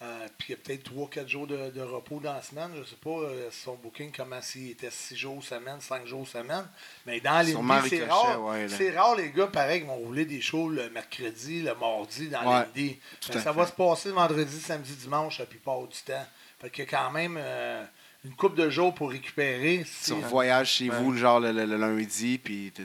euh, 0.03 0.27
puis 0.38 0.48
il 0.50 0.51
y 0.51 0.53
a 0.56 0.57
peut-être 0.57 0.92
3-4 0.92 1.27
jours 1.27 1.45
de, 1.48 1.69
de 1.69 1.81
repos 1.81 2.19
dans 2.19 2.33
la 2.33 2.42
semaine. 2.42 2.71
Je 2.75 2.83
sais 2.89 2.95
pas 2.95 3.09
euh, 3.12 3.50
son 3.51 3.75
booking, 3.75 4.12
comment 4.15 4.42
s'il 4.42 4.71
était 4.71 4.89
6 4.89 5.15
jours 5.15 5.44
semaine, 5.44 5.80
5 5.80 6.07
jours 6.07 6.27
semaine. 6.27 6.65
Mais 7.06 7.19
dans 7.19 7.45
les 7.45 7.51
Sûrement 7.51 7.80
c'est 7.88 8.03
rare. 8.06 8.44
ouais, 8.44 8.68
c'est 8.68 8.98
rare, 8.98 9.15
les 9.15 9.30
gars, 9.30 9.48
pareil, 9.48 9.81
qui 9.81 9.88
vont 9.88 9.95
rouler 9.98 10.25
des 10.25 10.42
shows 10.42 10.69
le 10.69 10.89
mercredi, 10.89 11.62
le 11.62 11.75
mardi 11.75 12.30
dans 12.30 12.39
Ouais, 12.42 12.65
l'indie. 12.65 13.00
Ben, 13.27 13.33
ça 13.39 13.53
fait. 13.53 13.59
va 13.59 13.68
se 13.68 13.71
passer 13.74 14.09
vendredi, 14.12 14.59
samedi, 14.59 14.94
dimanche 14.95 15.38
la 15.39 15.45
plupart 15.45 15.81
du 15.88 15.98
temps. 16.06 16.25
Fait 16.59 16.69
qu'il 16.71 16.83
y 16.86 16.88
a 16.88 16.89
quand 16.89 17.12
même 17.12 17.38
euh, 17.39 17.83
une 18.25 18.33
coupe 18.36 18.56
de 18.56 18.69
jours 18.71 18.94
pour 18.95 19.12
récupérer. 19.12 19.83
Si- 19.88 20.13
Tu 20.13 20.19
voyages 20.21 20.69
chez 20.71 20.89
vous, 20.89 21.15
genre 21.15 21.39
le, 21.39 21.51
le- 21.51 21.65
le 21.65 21.77
lundi, 21.77 22.39
puis 22.39 22.71
t'es- 22.74 22.83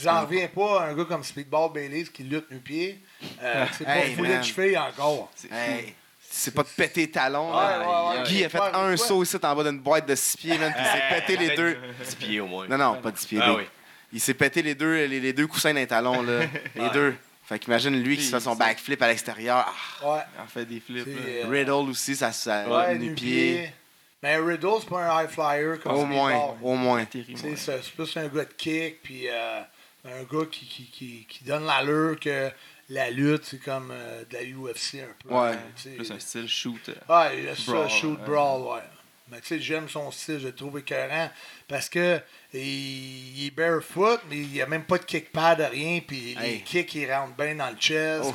J'en 0.00 0.22
reviens 0.22 0.46
pas 0.48 0.82
à 0.82 0.86
un 0.90 0.94
gars 0.94 1.04
comme 1.06 1.22
Speedball 1.24 1.72
Bailey 1.72 2.04
qui 2.04 2.22
lutte 2.24 2.50
nu 2.52 2.58
pied. 2.58 3.00
C'est 3.72 3.84
pas 3.84 4.02
foulé 4.16 4.38
de 4.38 4.42
cheveux 4.42 4.76
encore. 4.78 5.30
Hey, 5.50 5.94
c'est 6.34 6.54
pas 6.54 6.62
de 6.62 6.68
péter 6.68 7.10
talons. 7.10 7.52
Là. 7.52 8.12
ouais, 8.14 8.18
ouais. 8.18 8.24
Guy 8.24 8.44
a 8.44 8.48
fait 8.48 8.58
un 8.58 8.96
saut 8.96 9.22
ici 9.22 9.36
en 9.42 9.54
bas 9.54 9.64
d'une 9.64 9.78
boîte 9.80 10.06
de 10.08 10.14
6 10.14 10.36
pieds, 10.38 10.58
man, 10.58 10.72
puis 10.72 10.82
il 10.84 10.90
s'est 10.90 11.20
pété 11.20 11.36
les 11.36 11.54
deux. 11.56 11.76
10 12.04 12.14
pieds 12.14 12.40
au 12.40 12.46
moins. 12.46 12.66
Non, 12.68 12.78
non, 12.78 13.00
pas 13.02 13.10
10 13.10 13.26
pieds. 13.26 13.38
Ah 13.42 13.46
deux. 13.50 13.56
oui. 13.58 13.64
Il 14.14 14.20
s'est 14.20 14.34
pété 14.34 14.62
les 14.62 14.74
deux, 14.74 15.06
les, 15.06 15.20
les 15.20 15.32
deux 15.32 15.46
coussins 15.46 15.72
d'un 15.74 15.86
talon, 15.86 16.22
là. 16.22 16.40
Les 16.74 16.90
deux. 16.90 17.14
Fait 17.44 17.58
qu'imagine 17.58 18.02
lui 18.02 18.16
qui 18.16 18.22
se 18.22 18.30
fait 18.34 18.40
son 18.40 18.54
backflip 18.54 19.00
à 19.02 19.08
l'extérieur. 19.08 19.66
Ah, 20.02 20.14
Ouais. 20.14 20.20
On 20.42 20.46
fait 20.46 20.64
des 20.64 20.80
flips. 20.80 21.06
Euh, 21.08 21.44
Riddle 21.50 21.90
aussi, 21.90 22.14
ça, 22.16 22.30
ça 22.32 22.66
ouais, 22.68 22.94
nu 22.96 23.08
nu 23.08 23.14
pied. 23.14 23.54
pied. 23.54 23.72
Mais 24.22 24.36
Riddle, 24.36 24.68
c'est 24.80 24.88
pas 24.88 25.02
un 25.18 25.22
high 25.24 25.28
flyer 25.28 25.80
comme 25.82 25.92
Au 25.92 26.04
moins, 26.06 26.54
au 26.62 26.74
moins. 26.76 27.04
C'est 27.10 27.92
plus 27.94 28.16
un 28.16 28.28
gars 28.28 28.44
de 28.44 28.52
kick, 28.56 29.02
puis 29.02 29.28
euh, 29.28 29.60
un 30.04 30.22
gars 30.22 30.46
qui, 30.50 30.66
qui, 30.66 30.84
qui, 30.90 31.26
qui 31.28 31.44
donne 31.44 31.66
l'allure 31.66 32.18
que 32.20 32.50
la 32.88 33.10
lutte, 33.10 33.44
c'est 33.44 33.58
comme 33.62 33.90
euh, 33.92 34.24
de 34.28 34.34
la 34.34 34.42
UFC 34.42 34.96
un 35.02 35.14
peu. 35.24 35.34
Ouais. 35.34 35.58
Sais, 35.76 35.90
Plus 35.90 36.10
un 36.10 36.18
style 36.18 36.48
shoot. 36.48 36.88
euh, 36.88 36.94
Ouais, 37.08 37.42
il 37.42 37.48
a 37.48 37.56
ça, 37.56 37.72
Brawl, 37.72 37.88
shoot 37.90 38.20
brawl, 38.24 38.62
ouais. 38.76 38.82
Mais 39.30 39.40
tu 39.40 39.46
sais, 39.46 39.60
j'aime 39.60 39.88
son 39.88 40.10
style, 40.10 40.38
je 40.40 40.46
le 40.48 40.54
trouve 40.54 40.78
écœurant. 40.78 41.30
Parce 41.66 41.88
que 41.88 42.20
il, 42.52 42.60
il 43.38 43.46
est 43.46 43.50
barefoot, 43.50 44.20
mais 44.28 44.36
il 44.36 44.48
n'y 44.48 44.60
a 44.60 44.66
même 44.66 44.84
pas 44.84 44.98
de 44.98 45.04
kick 45.04 45.32
pad, 45.32 45.60
rien. 45.60 46.00
Puis 46.06 46.36
les 46.42 46.60
kicks, 46.60 46.94
ils 46.96 47.10
rentrent 47.10 47.34
bien 47.36 47.54
dans 47.54 47.70
le 47.70 47.76
chest. 47.76 48.30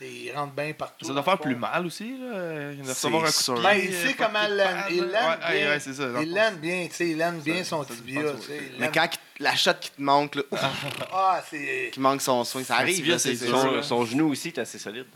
Puis 0.00 0.08
ils 0.28 0.32
rentrent 0.32 0.54
bien 0.54 0.72
partout. 0.72 1.04
Ça 1.04 1.12
doit 1.12 1.22
faire 1.22 1.38
plus 1.38 1.54
mal 1.54 1.84
aussi, 1.84 2.16
là. 2.18 2.72
Il 2.72 2.80
doit 2.80 2.88
recevoir 2.88 3.22
un 3.24 3.30
coup 3.30 3.58
de 3.58 3.62
Ben, 3.62 3.74
il 3.74 3.92
sait 3.92 4.14
comment 4.14 4.46
il 4.48 4.56
l'aime 4.56 6.20
Il 6.22 6.32
l'aime 6.32 6.56
bien, 6.56 6.86
tu 6.88 6.94
sais, 6.94 7.10
il 7.10 7.18
l'aime 7.18 7.40
bien 7.40 7.62
son 7.62 7.84
tibia. 7.84 8.22
il 8.22 8.78
Mais 8.78 8.90
quand 8.90 9.04
il- 9.04 9.42
la 9.44 9.54
shot 9.54 9.74
qui 9.78 9.90
te 9.90 10.00
manque, 10.00 10.36
là, 10.36 10.42
Ah, 11.12 11.42
c'est. 11.48 11.90
qui 11.92 12.00
manque 12.00 12.22
son 12.22 12.44
swing, 12.44 12.64
ça 12.64 12.76
arrive. 12.76 13.18
Son, 13.82 14.04
genou 14.06 14.30
aussi 14.30 14.48
est 14.48 14.58
assez 14.58 14.78
solide. 14.78 15.06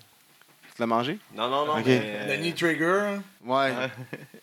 Tu 0.75 0.81
l'as 0.81 0.87
mangé? 0.87 1.19
Non, 1.35 1.49
non, 1.49 1.65
non. 1.67 1.77
Le 1.77 1.85
euh, 1.87 2.37
knee 2.37 2.53
trigger. 2.53 3.19
Ouais. 3.43 3.73
Ouais. 3.73 3.91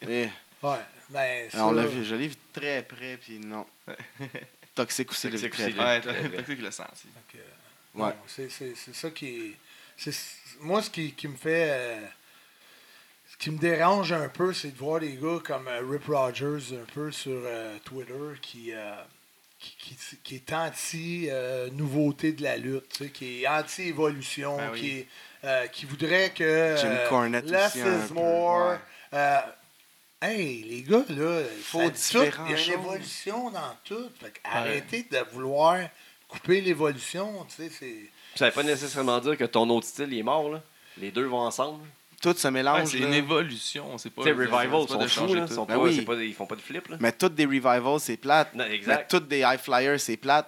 Eh, 0.10 0.30
Ouais. 0.64 0.78
Ben, 1.10 1.50
ça, 1.52 1.68
on 1.68 1.72
l'a 1.72 1.86
vu, 1.86 2.04
je 2.06 2.16
l'ai 2.16 2.30
vu 2.30 2.36
très 2.54 2.82
près, 2.84 3.18
puis 3.22 3.38
non. 3.40 3.66
Toxique 4.76 5.12
aussi, 5.12 5.28
le 5.30 5.34
Toxique 5.34 5.52
très 5.52 5.72
près. 5.72 6.00
le 6.00 6.42
que, 6.42 7.38
Ouais. 7.96 8.14
c'est 8.28 8.50
ça 8.94 9.10
qui 9.12 9.28
est. 9.28 9.54
c'est- 10.10 10.60
Moi, 10.62 10.82
ce 10.82 10.90
qui, 10.90 11.12
qui 11.14 11.28
me 11.28 11.36
fait. 11.36 11.68
euh, 11.70 12.00
ce 13.32 13.38
qui 13.38 13.52
me 13.52 13.58
dérange 13.58 14.12
un 14.12 14.30
peu, 14.30 14.54
c'est 14.54 14.72
de 14.72 14.78
voir 14.78 15.00
des 15.00 15.14
gars 15.14 15.40
comme 15.44 15.68
euh, 15.68 15.82
Rip 15.90 16.06
Rogers 16.08 16.74
un 16.80 16.86
peu 16.94 17.12
sur 17.12 17.32
euh, 17.46 17.78
Twitter 17.84 18.14
qui, 18.42 18.72
euh, 18.74 18.94
qui, 19.60 19.76
qui- 19.80 20.18
qui 20.24 20.36
est 20.36 20.54
anti-nouveauté 20.54 22.32
de 22.34 22.44
la 22.44 22.58
lutte, 22.58 22.90
tu 22.90 23.04
sais, 23.06 23.10
qui 23.10 23.44
est 23.44 23.48
anti-évolution, 23.48 24.58
Ben 24.58 24.70
oui. 24.74 24.80
qui, 24.80 25.08
euh, 25.44 25.68
qui 25.68 25.86
voudrait 25.86 26.32
que. 26.32 26.76
Jim 26.80 26.88
euh, 26.90 27.10
Cornette 27.10 27.46
less 27.50 27.68
aussi, 27.76 27.80
is 27.80 28.08
peu, 28.10 28.14
more. 28.14 28.78
ouais. 29.12 29.40
Hey, 30.24 30.62
les 30.64 30.84
gars, 30.84 31.04
là, 31.10 31.42
Faut 31.64 31.82
ça- 31.96 32.20
tout- 32.20 32.32
il 32.48 32.52
y 32.52 32.54
a 32.54 32.64
une 32.66 32.74
évolution 32.74 33.50
dans 33.50 33.76
tout. 33.84 34.08
Fait 34.20 34.30
que 34.30 34.40
arrêtez 34.44 35.08
de 35.10 35.18
vouloir 35.34 35.80
couper 36.28 36.62
l'évolution, 36.62 37.44
tu 37.46 37.56
sais, 37.64 37.72
c'est. 37.80 38.12
Ça 38.36 38.46
veut 38.48 38.52
pas 38.52 38.64
nécessairement 38.64 39.20
dire 39.20 39.38
que 39.38 39.44
ton 39.46 39.70
autre 39.70 39.88
style 39.88 40.12
il 40.12 40.20
est 40.20 40.24
mort. 40.24 40.50
Là. 40.50 40.62
Les 40.98 41.12
deux 41.12 41.26
vont 41.26 41.40
ensemble. 41.42 41.84
Tout 42.22 42.34
se 42.36 42.48
Ouais, 42.48 42.52
mélange. 42.52 42.90
c'est 42.90 43.00
là. 43.00 43.08
une 43.08 43.14
évolution. 43.16 43.98
C'est 43.98 44.10
pas. 44.12 44.22
Tu 44.24 44.30
sais, 44.30 44.36
c'est 44.36 44.42
Revival 44.46 44.70
pas 44.70 44.88
sont 44.94 44.98
de 45.00 45.08
fous. 45.08 45.10
changer 45.10 45.36
Là. 45.40 45.48
tout. 45.48 45.54
Sont 45.56 45.66
Ben 45.66 45.76
pas, 45.78 45.84
oui. 45.84 45.96
c'est 45.96 46.02
pas 46.06 46.16
des- 46.16 46.28
ils 46.28 46.34
font 46.36 46.46
pas 46.46 46.56
de 46.56 46.62
flip. 46.62 46.88
Là. 46.88 46.98
Mais 47.00 47.12
toutes 47.12 47.34
des 47.36 47.46
revivals, 47.46 48.00
c'est 48.00 48.18
plate. 48.18 48.54
Non, 48.54 48.66
Mais 48.68 48.76
exact. 48.76 49.10
toutes 49.10 49.28
des 49.28 49.40
high 49.40 49.58
flyers, 49.60 50.00
c'est 50.00 50.18
plate. 50.18 50.48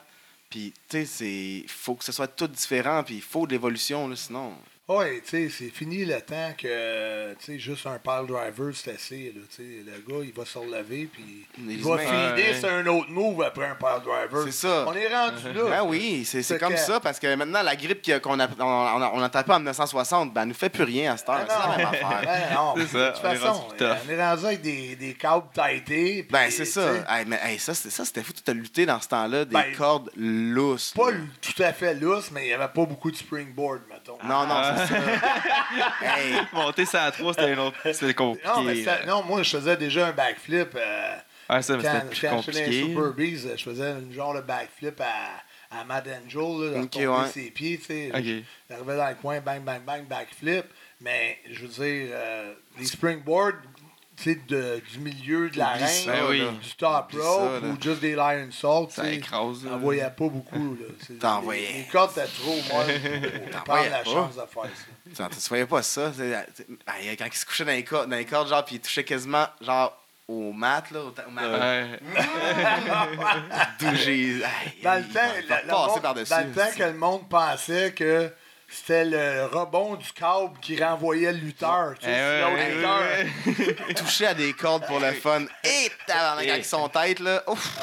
Puis, 0.52 0.72
tu 0.88 0.98
sais, 1.00 1.06
c'est 1.06 1.66
faut 1.68 1.96
que 1.96 2.04
ce 2.06 2.12
soit 2.12 2.28
tout 2.28 2.48
différent, 2.48 3.02
puis 3.04 3.16
il 3.16 3.22
faut 3.24 3.48
de 3.48 3.54
l'évolution, 3.54 4.08
là, 4.08 4.16
sinon. 4.16 4.54
Oui, 4.90 5.22
tu 5.22 5.30
sais, 5.30 5.50
c'est 5.50 5.70
fini 5.70 6.04
le 6.04 6.20
temps 6.20 6.52
que, 6.58 7.34
tu 7.36 7.46
sais, 7.46 7.58
juste 7.58 7.88
un 7.88 8.00
pile 8.00 8.28
driver, 8.28 8.70
c'est 8.76 8.92
assez, 8.96 9.32
là, 9.34 9.42
tu 9.50 9.56
sais. 9.56 9.64
Le 9.86 9.94
gars, 10.06 10.26
il 10.26 10.34
va 10.34 10.44
se 10.44 10.58
relever, 10.58 11.06
puis 11.12 11.48
il 11.58 11.82
va 11.82 11.98
filer 12.00 12.54
sur 12.60 12.68
un 12.70 12.86
autre 12.88 13.10
move 13.10 13.42
après 13.44 13.66
un 13.66 13.76
pile 13.76 14.04
driver. 14.04 14.44
C'est 14.44 14.68
ça. 14.68 14.84
On 14.86 14.94
est 14.94 15.08
rendu 15.08 15.54
là. 15.54 15.64
Ben 15.70 15.84
oui, 15.86 16.26
c'est 16.26 16.60
comme 16.60 16.76
ça, 16.76 17.00
parce 17.00 17.18
que 17.18 17.34
maintenant, 17.34 17.64
la 17.64 17.78
grippe 17.78 18.02
qu'on 18.22 18.38
a, 18.42 18.48
on, 18.60 18.64
on 18.66 19.02
a, 19.02 19.12
on 19.14 19.22
a 19.22 19.30
tapé 19.30 19.54
en 19.54 19.60
1960, 19.60 20.34
ben, 20.34 20.42
elle 20.42 20.48
nous 20.50 20.54
fait 20.54 20.68
plus 20.70 20.84
rien 20.84 21.14
à 21.14 21.18
cette 21.18 21.30
heure. 21.30 21.46
Ah 21.48 21.48
C'est 21.48 21.78
la 21.78 21.86
non. 21.86 21.92
même 21.92 22.02
affaire. 22.04 22.22
Ben 22.26 22.54
non, 22.54 22.74
C'est 22.76 22.88
ça, 22.88 23.10
de 23.10 23.16
toute 23.16 23.24
on 23.24 23.30
est 23.32 23.36
façon, 23.38 23.68
on 23.80 24.10
est 24.12 24.22
rendu 24.30 24.46
avec 24.48 24.62
des, 24.62 24.96
des 24.98 25.14
câbles 25.14 25.46
puis 25.54 26.24
Ben, 26.30 26.52
c'est 26.52 26.66
ça. 26.66 26.92
mais 27.26 27.40
hey, 27.42 27.58
ça, 27.58 27.74
c'était 27.74 28.22
fou. 28.22 28.34
Tu 28.34 28.52
as 28.52 28.54
lutté 28.54 28.86
dans 28.86 29.00
ce 29.00 29.08
temps-là, 29.08 29.46
des 29.46 29.54
Ben, 29.54 29.74
cordes 29.78 30.10
lousses. 30.18 30.92
Pas 30.94 31.12
tout 31.40 31.64
à 31.64 31.72
fait 31.72 31.94
lousse, 31.96 32.32
mais 32.32 32.44
il 32.44 32.48
n'y 32.48 32.54
avait 32.54 32.68
pas 32.68 32.86
beaucoup 32.86 33.10
de 33.12 33.16
springboard, 33.16 33.80
mettons. 33.90 34.18
Non, 34.26 34.46
non, 34.46 34.56
c'est 34.64 34.70
ça. 34.72 34.73
Hey, 36.02 36.36
Monter 36.54 36.86
ça 36.86 37.06
à 37.06 37.12
3, 37.12 37.34
c'était 37.34 37.52
un 37.54 37.58
autre. 37.60 37.78
C'était 37.92 38.14
compliqué. 38.14 38.48
Non, 38.48 38.64
mais 38.64 38.76
c'était- 38.76 39.06
non, 39.06 39.24
moi, 39.24 39.44
je 39.44 39.50
faisais 39.58 39.78
déjà 39.78 40.08
un 40.08 40.12
backflip. 40.12 40.76
euh, 40.76 41.16
Ah, 41.50 41.62
ça, 41.62 41.76
mais 41.78 41.84
quand 41.84 42.08
plus 42.10 42.22
quand 42.22 42.30
dans 42.32 42.38
les 42.38 42.44
compliqué. 42.44 42.82
Super 42.84 43.14
Bees, 43.14 43.48
je 43.58 43.64
faisais 43.64 43.88
un 43.88 44.12
genre 44.12 44.34
de 44.34 44.42
backflip 44.42 45.02
à, 45.02 45.78
à 45.80 45.84
Mad 45.84 46.08
Angel, 46.08 46.42
là, 46.42 46.78
de 46.80 46.84
Ok, 46.84 46.94
retomber 46.96 47.08
ouais. 47.08 47.28
ses 47.30 47.52
pieds, 47.52 47.78
tu 47.78 47.86
sais. 47.86 48.12
Ok. 48.14 48.46
J'arrivais 48.70 48.98
dans 48.98 49.10
le 49.10 49.16
coin, 49.16 49.40
bang, 49.42 49.62
bang, 49.62 49.82
bang, 49.84 50.06
backflip. 50.08 50.66
Mais, 51.02 51.38
je 51.52 51.66
veux 51.66 51.68
dire, 51.68 52.10
euh, 52.14 52.54
les 52.80 52.86
springboards, 52.86 53.56
de- 54.48 54.82
du 54.92 55.00
milieu 55.00 55.50
de 55.50 55.58
l'arène, 55.58 55.88
ça, 55.88 56.12
Ben 56.12 56.26
oui. 56.30 56.40
du 56.62 56.76
top 56.76 57.12
rope 57.14 57.62
ça, 57.62 57.68
ou 57.68 57.82
juste 57.82 58.00
des 58.02 58.14
lion 58.16 58.50
salt, 58.52 58.92
Ça 58.92 59.10
écrase. 59.12 59.64
T'en 59.68 59.78
voyais 59.80 60.04
pas 60.04 60.28
beaucoup, 60.30 60.78
là. 60.80 61.16
T'en 61.20 61.40
les- 61.40 61.44
voyais. 61.46 61.74
Les 61.80 61.84
cordes 61.92 62.12
étaient 62.12 62.28
trop 62.28 62.56
molles 62.74 63.02
pour 63.02 63.64
T'en 63.66 63.76
la 63.76 63.90
pas. 64.00 64.04
chance 64.04 64.36
de 64.36 64.42
faire 64.42 64.70
ça. 65.16 65.30
tu, 65.30 65.50
voyais 65.50 65.66
pas 65.66 65.82
ça. 65.84 66.12
c'est- 66.16 66.66
hey, 67.02 67.18
quand 67.18 67.26
il 67.26 67.34
se 67.34 67.46
couchait 67.46 67.66
dans 67.66 67.72
les 67.72 67.84
cordes, 67.84 68.10
dans 68.10 68.16
les 68.16 68.26
cordes 68.26 68.48
genre, 68.50 68.64
puis 68.64 68.76
il 68.76 68.82
touchait 68.82 69.04
quasiment, 69.04 69.46
genre, 69.62 69.98
au 70.28 70.54
mat, 70.54 70.90
là, 70.92 71.02
au, 71.02 71.10
ta- 71.12 71.28
au 71.28 71.32
mat. 71.32 71.42
Ouais. 71.48 72.00
D'où 73.80 73.96
j'ai. 73.96 74.40
Dans 74.84 74.96
le 74.96 75.02
il 75.06 75.14
temps, 75.14 75.20
le- 75.36 75.42
le 75.68 75.72
monde- 75.72 76.02
par-dessus. 76.02 76.30
dans 76.34 76.40
le 76.48 76.52
temps 76.54 76.72
que 76.78 76.84
le 76.84 76.94
monde 76.94 77.28
pensait 77.30 77.92
que 77.94 78.32
c'était 78.74 79.06
le 79.06 79.46
rebond 79.46 79.96
du 79.96 80.12
câble 80.14 80.58
qui 80.62 80.84
renvoyait 80.84 81.32
le 81.32 81.40
lutteur. 81.40 81.94
Tu 82.00 82.06
sais, 82.06 82.12
Eh 82.12 82.42
l'autre 82.42 82.56
ouais, 82.56 83.24
lutteur. 83.66 83.96
toucher 83.96 84.28
à 84.28 84.34
des 84.34 84.54
cordes 84.54 84.86
pour 84.88 85.00
le 85.00 85.12
fun. 85.14 85.42
Et 85.64 85.92
tabarnak, 86.08 86.48
avec 86.50 86.66
son 86.66 86.90
tête, 86.90 87.20
là. 87.20 87.44
Ouf. 87.48 87.80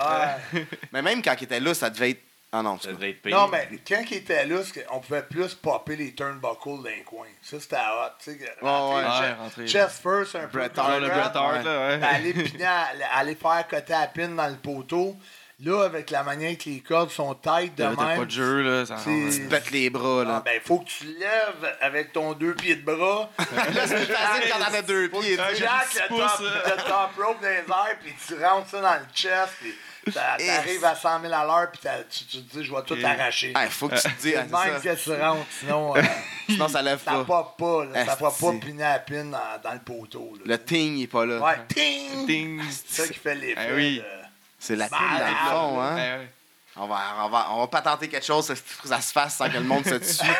Ouais. 0.52 0.66
Mais 0.92 1.02
même 1.02 1.22
quand 1.22 1.34
il 1.40 1.44
était 1.44 1.60
là, 1.60 1.72
ça 1.74 1.90
devait 1.90 2.10
être. 2.10 2.22
Ah 2.52 2.62
non, 2.64 2.76
Ça 2.78 2.82
c'est 2.86 2.90
devrait 2.94 3.10
être 3.10 3.22
payé. 3.22 3.32
Non, 3.36 3.46
mais 3.46 3.68
quand 3.86 4.02
il 4.10 4.16
était 4.16 4.44
là, 4.44 4.58
qu'on 4.88 4.98
pouvait 4.98 5.22
plus 5.22 5.54
popper 5.54 5.94
les 5.94 6.12
turnbuckles 6.16 6.82
d'un 6.82 7.04
coin. 7.06 7.28
Ça, 7.42 7.60
c'était 7.60 7.76
hot. 7.76 8.10
Tu 8.24 8.32
sais, 8.32 8.54
rentrer 8.60 8.96
ouais. 9.04 9.08
chest- 9.20 9.58
Ouais, 9.58 9.66
Chest 9.68 10.02
first, 10.02 10.34
un 10.34 10.48
peu. 10.48 10.58
Bret 10.58 10.70
Hart, 10.76 11.00
le 11.00 11.06
Bret 11.06 11.20
Hart, 11.32 11.64
là, 11.64 11.88
ouais. 11.96 12.00
Aller, 12.04 12.32
piner 12.32 12.64
à- 12.64 12.88
aller 13.14 13.36
faire 13.36 13.64
côté 13.70 13.92
à 13.94 14.08
pin 14.08 14.26
dans 14.30 14.48
le 14.48 14.56
poteau. 14.56 15.16
Là, 15.62 15.84
avec 15.84 16.10
la 16.10 16.22
manière 16.22 16.56
que 16.56 16.70
les 16.70 16.80
cordes 16.80 17.10
sont 17.10 17.34
tight 17.34 17.74
de 17.76 17.82
t'as 17.82 17.90
même. 17.90 18.18
pas 18.20 18.24
de 18.24 18.30
jeu, 18.30 18.62
là. 18.62 18.86
Ça 18.86 18.96
Tu 19.04 19.10
te 19.44 19.48
pètes 19.50 19.70
les 19.70 19.90
bras, 19.90 20.22
Ah, 20.22 20.28
là. 20.28 20.42
ben, 20.42 20.58
faut 20.64 20.78
que 20.78 20.88
tu 20.88 21.04
lèves 21.04 21.76
avec 21.82 22.12
ton 22.14 22.32
deux 22.32 22.54
pieds 22.54 22.76
de 22.76 22.82
bras. 22.84 23.28
Là, 23.38 23.46
c'est 23.86 24.06
facile 24.06 24.50
quand 24.50 24.58
t'en 24.64 24.74
as 24.74 24.82
deux 24.82 25.08
pieds. 25.10 25.36
tu. 25.36 25.56
Jack 25.56 25.94
le 25.94 26.08
top, 26.08 26.18
là. 26.18 26.62
le 26.64 26.76
top 26.82 27.26
rope 27.26 27.42
dans 27.42 27.48
les 27.48 27.56
airs, 27.56 27.96
puis 28.02 28.14
tu 28.26 28.42
rentres 28.42 28.70
ça 28.70 28.80
dans 28.80 28.94
le 28.94 29.04
chest, 29.14 29.52
puis 29.60 30.12
t'arrives 30.14 30.84
à 30.84 30.94
100 30.94 31.20
000 31.20 31.32
à 31.34 31.44
l'heure, 31.44 31.70
puis 31.70 31.80
t'as- 31.82 32.04
tu, 32.04 32.24
tu 32.24 32.42
te 32.42 32.56
dis, 32.58 32.64
je 32.64 32.74
vais 32.74 32.82
tout 32.82 32.96
arracher. 33.04 33.52
Hey, 33.54 33.68
faut 33.68 33.88
que 33.88 33.96
tu 33.96 34.02
te 34.02 34.08
dises. 34.08 34.32
C'est 34.32 34.36
ah, 34.38 34.64
même 34.64 34.80
ça. 34.80 34.94
que 34.94 34.94
tu 34.98 35.12
rentres, 35.12 35.46
sinon 35.60 35.94
euh, 35.96 36.02
Sinon, 36.48 36.68
ça 36.68 36.80
lève 36.80 37.00
ça 37.04 37.22
pas. 37.28 37.54
pas, 37.58 37.84
là, 37.84 38.06
ça 38.06 38.16
fera 38.16 38.30
pas 38.32 38.52
piner 38.58 38.82
à 38.84 38.98
pin 38.98 39.24
dans, 39.26 39.38
dans 39.62 39.72
le 39.74 39.78
poteau. 39.80 40.32
Là. 40.36 40.42
Le 40.46 40.58
ting, 40.64 40.96
il 40.96 41.02
est 41.02 41.06
pas 41.06 41.26
là. 41.26 41.38
Ouais, 41.38 41.58
ting! 41.68 42.26
Ding. 42.26 42.62
C'est 42.70 43.02
ça 43.02 43.08
qui 43.12 43.18
fait 43.18 43.34
l'effet. 43.34 43.72
Oui. 43.74 43.98
de- 43.98 44.19
C'est 44.60 44.76
la 44.76 44.86
pile 44.88 44.96
Malade. 45.00 45.20
dans 45.20 45.28
le 45.28 45.50
fond, 45.50 45.80
hein. 45.80 45.96
Ouais. 45.96 46.28
On 46.76 46.86
va, 46.86 47.00
on, 47.24 47.28
va, 47.28 47.46
on 47.50 47.60
va 47.62 47.66
patenter 47.66 48.08
quelque 48.08 48.24
chose, 48.24 48.46
ça, 48.46 48.54
ça 48.84 49.00
se 49.00 49.12
fasse 49.12 49.36
sans 49.36 49.48
que 49.48 49.54
le 49.54 49.64
monde 49.64 49.84
se 49.84 49.96
tue. 49.96 50.30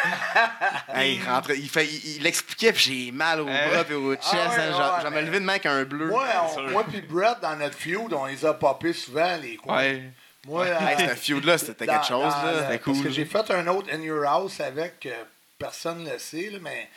hey, 0.95 1.17
il, 1.17 1.29
rentre, 1.29 1.51
il, 1.51 1.69
fait, 1.69 1.85
il, 1.87 2.17
il 2.19 2.23
l'expliquait, 2.23 2.73
puis 2.73 3.07
j'ai 3.07 3.13
mal 3.13 3.41
au 3.41 3.49
Eh. 3.49 3.69
bras 3.69 3.85
et 3.91 3.95
au 3.95 4.15
chest. 4.15 4.27
Ah 4.33 4.37
ouais, 4.49 4.57
hein, 4.63 4.71
ouais, 4.71 5.03
J'en- 5.03 5.11
me 5.11 5.21
levé 5.23 5.41
de 5.41 5.45
main 5.45 5.55
avec 5.55 5.67
un 5.67 5.83
bleu. 5.85 6.07
Moi, 6.07 6.25
on- 6.57 6.71
moi 6.71 6.85
puis 6.89 7.01
Brett, 7.01 7.41
dans 7.43 7.57
notre 7.57 7.77
feud, 7.77 8.13
on 8.13 8.27
les 8.27 8.45
a 8.47 8.55
popés 8.55 8.93
souvent, 8.93 9.37
les 9.43 9.57
coins. 9.57 9.77
Ouais. 9.79 10.11
Moi, 10.47 10.67
Hey, 10.69 11.05
euh, 11.05 11.09
ce 11.11 11.15
feud-là, 11.17 11.59
c'était 11.59 11.87
quelque 11.87 12.07
chose. 12.07 12.33
dans 12.33 12.43
là. 12.45 12.53
C'était 12.63 12.79
Parce 12.79 12.97
cool. 12.99 13.03
que 13.05 13.11
j'ai 13.11 13.25
fait 13.25 13.51
un 13.51 13.67
autre 13.67 13.89
In 13.93 14.01
Your 14.01 14.25
House 14.25 14.61
avec, 14.61 15.05
euh, 15.07 15.25
personne 15.59 16.05
ne 16.05 16.13
le 16.13 16.19
sait, 16.19 16.49
là, 16.51 16.59
mais 16.63 16.89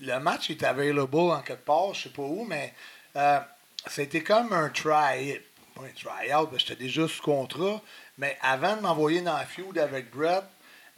le 0.00 0.18
match 0.20 0.50
est 0.50 0.62
available 0.62 1.16
en 1.16 1.40
quelque 1.40 1.64
part, 1.64 1.94
je 1.94 2.02
sais 2.02 2.08
pas 2.10 2.22
où, 2.22 2.44
mais 2.48 2.72
euh, 3.16 3.40
c'était 3.88 4.22
comme 4.22 4.52
un 4.52 4.68
try 4.68 5.40
Pas 5.74 5.82
try-out, 5.96 6.50
j'étais 6.56 6.76
déjà 6.76 7.08
sous 7.08 7.22
contrat, 7.22 7.82
mais 8.16 8.38
avant 8.40 8.76
de 8.76 8.82
m'envoyer 8.82 9.22
dans 9.22 9.36
la 9.36 9.44
feud 9.44 9.76
avec 9.76 10.10
Brett, 10.10 10.44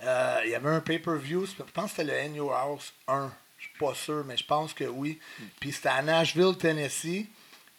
euh, 0.03 0.41
il 0.45 0.51
y 0.51 0.55
avait 0.55 0.69
un 0.69 0.81
pay-per-view, 0.81 1.47
je 1.47 1.63
pense 1.73 1.93
que 1.93 2.03
c'était 2.03 2.05
le 2.05 2.41
In 2.41 2.49
House 2.53 2.93
1. 3.09 3.33
Je 3.59 3.65
suis 3.65 3.79
pas 3.79 3.95
sûr, 3.95 4.25
mais 4.27 4.37
je 4.37 4.45
pense 4.45 4.75
que 4.75 4.85
oui. 4.85 5.19
Puis 5.61 5.73
c'était 5.73 5.89
à 5.89 6.03
Nashville, 6.03 6.57
Tennessee. 6.59 7.27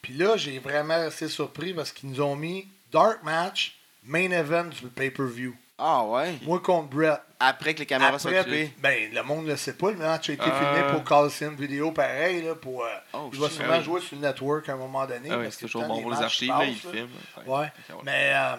Puis 0.01 0.13
là, 0.13 0.37
j'ai 0.37 0.57
vraiment 0.59 0.95
resté 0.95 1.27
surpris 1.27 1.73
parce 1.73 1.91
qu'ils 1.91 2.09
nous 2.09 2.21
ont 2.21 2.35
mis 2.35 2.67
Dark 2.91 3.23
Match, 3.23 3.77
main 4.03 4.31
event 4.31 4.65
du 4.65 4.87
pay-per-view. 4.87 5.55
Ah 5.77 6.03
ouais. 6.05 6.35
Moi 6.43 6.59
contre 6.59 6.89
Brett. 6.89 7.21
Après 7.39 7.75
que 7.75 7.79
les 7.79 7.85
caméras 7.85 8.17
soient 8.17 8.31
Après, 8.31 8.43
coupées. 8.45 8.73
ben, 8.79 9.13
le 9.13 9.21
monde 9.21 9.45
ne 9.45 9.51
le 9.51 9.57
sait 9.57 9.73
pas. 9.73 9.91
Le 9.91 9.97
match 9.97 10.27
a 10.29 10.33
été 10.33 10.43
Ah. 10.43 10.73
filmé 10.73 10.91
pour 10.91 11.03
Coliseum 11.03 11.55
Vidéo, 11.55 11.91
pareil. 11.91 12.41
Là, 12.41 12.55
pour, 12.55 12.83
euh, 12.83 12.87
Oh, 13.13 13.29
il 13.31 13.39
va 13.39 13.47
sûrement 13.49 13.73
Ah 13.73 13.77
oui. 13.77 13.83
jouer 13.83 14.01
sur 14.01 14.15
le 14.15 14.23
network 14.23 14.67
à 14.69 14.73
un 14.73 14.77
moment 14.77 15.05
donné. 15.05 15.29
Ah 15.31 15.37
oui, 15.37 15.43
parce 15.43 15.55
c'est 15.55 15.61
que 15.67 15.71
toujours 15.71 15.83
bon 15.85 16.01
pour 16.01 16.09
les 16.11 16.17
archives, 16.21 16.49
là, 16.49 16.57
passent, 16.59 16.83
là. 16.85 16.91
filment. 16.91 17.09
Ouais. 17.45 17.71
Mais 18.03 18.31
euh, 18.33 18.55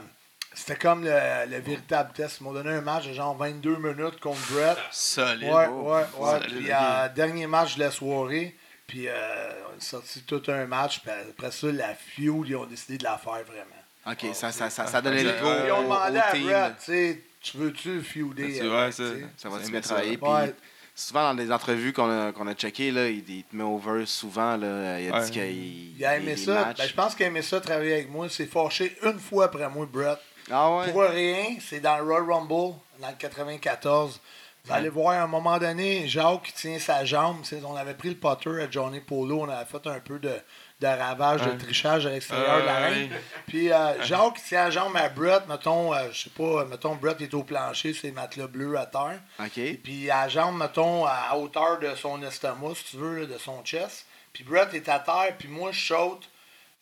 c'était 0.55 0.77
comme 0.77 1.03
le, 1.03 1.11
le 1.51 1.59
véritable 1.59 2.13
test. 2.13 2.39
Ils 2.41 2.45
m'ont 2.45 2.53
donné 2.53 2.71
un 2.71 2.83
match 2.83 3.09
de 3.09 3.13
genre 3.13 3.37
22 3.37 3.77
minutes 3.79 4.21
contre 4.21 4.39
Brett. 4.53 4.79
Solide. 4.93 5.49
Ouais, 5.53 5.67
Oh. 5.69 5.91
ouais, 5.93 6.05
ouais. 6.19 6.31
Solide. 6.41 6.57
Puis 6.59 6.69
euh, 6.71 7.09
dernier 7.17 7.47
match 7.49 7.75
de 7.75 7.81
la 7.81 7.91
soirée. 7.91 8.57
Puis 8.87 9.09
euh, 9.09 9.51
on 9.75 9.77
a 9.77 9.81
sorti 9.81 10.23
tout 10.23 10.43
un 10.47 10.67
match. 10.67 11.01
Puis 11.01 11.11
après 11.11 11.51
ça, 11.51 11.67
la 11.73 11.95
feud, 11.97 12.45
ils 12.47 12.55
ont 12.55 12.65
décidé 12.67 12.97
de 12.97 13.03
la 13.05 13.19
faire 13.19 13.43
vraiment. 13.45 13.75
Ok, 14.11 14.27
ça, 14.35 14.53
ça, 14.53 14.71
ça, 14.71 14.87
ça 14.87 15.00
donnait 15.03 15.23
le 15.23 15.31
Euh, 15.31 15.41
go 15.43 15.67
Ils 15.67 15.73
ont 15.73 15.83
demandé 15.83 16.19
au 16.19 16.21
à. 16.21 16.33
Brett, 16.45 16.77
tu 16.79 16.85
sais, 16.85 17.21
tu 17.43 17.57
veux-tu 17.59 18.03
feuder? 18.03 18.55
Tu 18.55 18.61
avec, 18.61 18.71
vois, 18.71 18.87
tu 18.88 18.93
ça-? 18.95 19.03
Ça 19.37 19.49
va 19.49 19.57
C'est 19.57 19.62
te 19.65 19.69
aimé 19.69 19.73
mettre 19.73 19.88
ça. 19.88 19.95
travailler. 19.95 20.55
Souvent, 20.95 21.23
dans 21.33 21.41
les 21.41 21.53
entrevues 21.53 21.93
qu'on 21.93 22.11
a, 22.11 22.33
qu'on 22.33 22.47
a 22.49 22.55
checkées, 22.55 22.91
là, 22.91 23.09
il, 23.09 23.19
il 23.29 23.45
te 23.45 23.55
met 23.55 23.62
over 23.62 24.05
souvent. 24.07 24.57
Là, 24.57 24.99
il 25.00 25.12
a 25.12 25.19
Ouais. 25.19 25.25
dit 25.27 25.31
qu'il 25.31 25.97
Il 25.99 26.05
a 26.05 26.17
aimé 26.17 26.37
ça. 26.37 26.73
Ben, 26.77 26.87
je 26.87 26.93
pense 26.95 27.15
qu'il 27.15 27.25
a 27.25 27.29
aimé 27.29 27.43
ça 27.43 27.61
travailler 27.61 27.93
avec 27.95 28.11
moi. 28.11 28.27
Il 28.27 28.33
s'est 28.33 28.47
fâché 28.47 28.97
une 29.05 29.19
fois 29.21 29.45
après 29.45 29.69
moi, 29.69 29.87
Brett. 29.91 30.19
Ah 30.50 30.77
ouais? 30.79 30.91
Pour 30.91 31.03
rien, 31.03 31.57
c'est 31.61 31.79
dans 31.81 31.99
le 31.99 32.03
Royal 32.05 32.29
Rumble, 32.29 32.75
dans 33.00 33.09
le 33.09 33.15
94. 33.17 34.21
Vous 34.65 34.73
allez 34.75 34.88
voir, 34.88 35.15
à 35.21 35.23
un 35.23 35.27
moment 35.29 35.57
donné, 35.59 36.09
Jacques 36.09 36.43
qui 36.43 36.53
tient 36.53 36.79
sa 36.79 37.05
jambe. 37.05 37.43
tu 37.43 37.55
On 37.65 37.77
avait 37.77 37.95
pris 37.95 38.09
le 38.11 38.17
potter 38.17 38.50
à 38.62 38.69
Johnny 38.71 39.00
Polo. 39.00 39.43
On 39.43 39.49
avait 39.49 39.65
fait 39.67 39.87
un 39.87 40.00
peu 40.00 40.19
de, 40.19 40.33
de 40.80 40.87
ravage, 40.87 41.42
de 41.42 41.50
Ouais. 41.50 41.56
trichage 41.58 42.06
à 42.06 42.11
l'extérieur 42.11 42.61
de 42.61 42.66
la 42.66 42.76
ring. 42.87 43.11
oui. 43.11 43.16
Puis 43.49 43.73
euh, 43.73 44.00
Jacques 44.04 44.40
tient 44.47 44.64
la 44.64 44.70
jambe 44.70 44.97
à 44.97 45.08
Brett. 45.08 45.42
Mettons, 45.49 45.92
euh, 45.92 46.08
je 46.12 46.25
sais 46.25 46.30
pas, 46.30 46.64
mettons, 46.66 46.94
Brett 46.94 47.20
est 47.20 47.35
au 47.35 47.42
plancher, 47.42 47.92
c'est 47.94 48.12
matelas 48.12 48.47
bleu 48.47 48.78
à 48.78 48.87
terre. 48.87 49.18
Ok. 49.40 49.58
Et 49.58 49.75
puis 49.75 50.08
à 50.11 50.23
la 50.23 50.28
jambe, 50.28 50.56
mettons, 50.56 51.04
à 51.04 51.35
hauteur 51.37 51.80
de 51.80 51.94
son 51.97 52.23
estomac, 52.23 52.75
si 52.76 52.85
tu 52.92 52.97
veux, 52.99 53.20
là, 53.20 53.26
de 53.26 53.38
son 53.38 53.62
chest. 53.64 54.06
Puis 54.32 54.44
Brett 54.44 54.73
est 54.75 54.88
à 54.88 55.00
terre, 55.00 55.35
puis 55.37 55.49
moi, 55.49 55.73
je 55.73 55.85
saute 55.87 56.28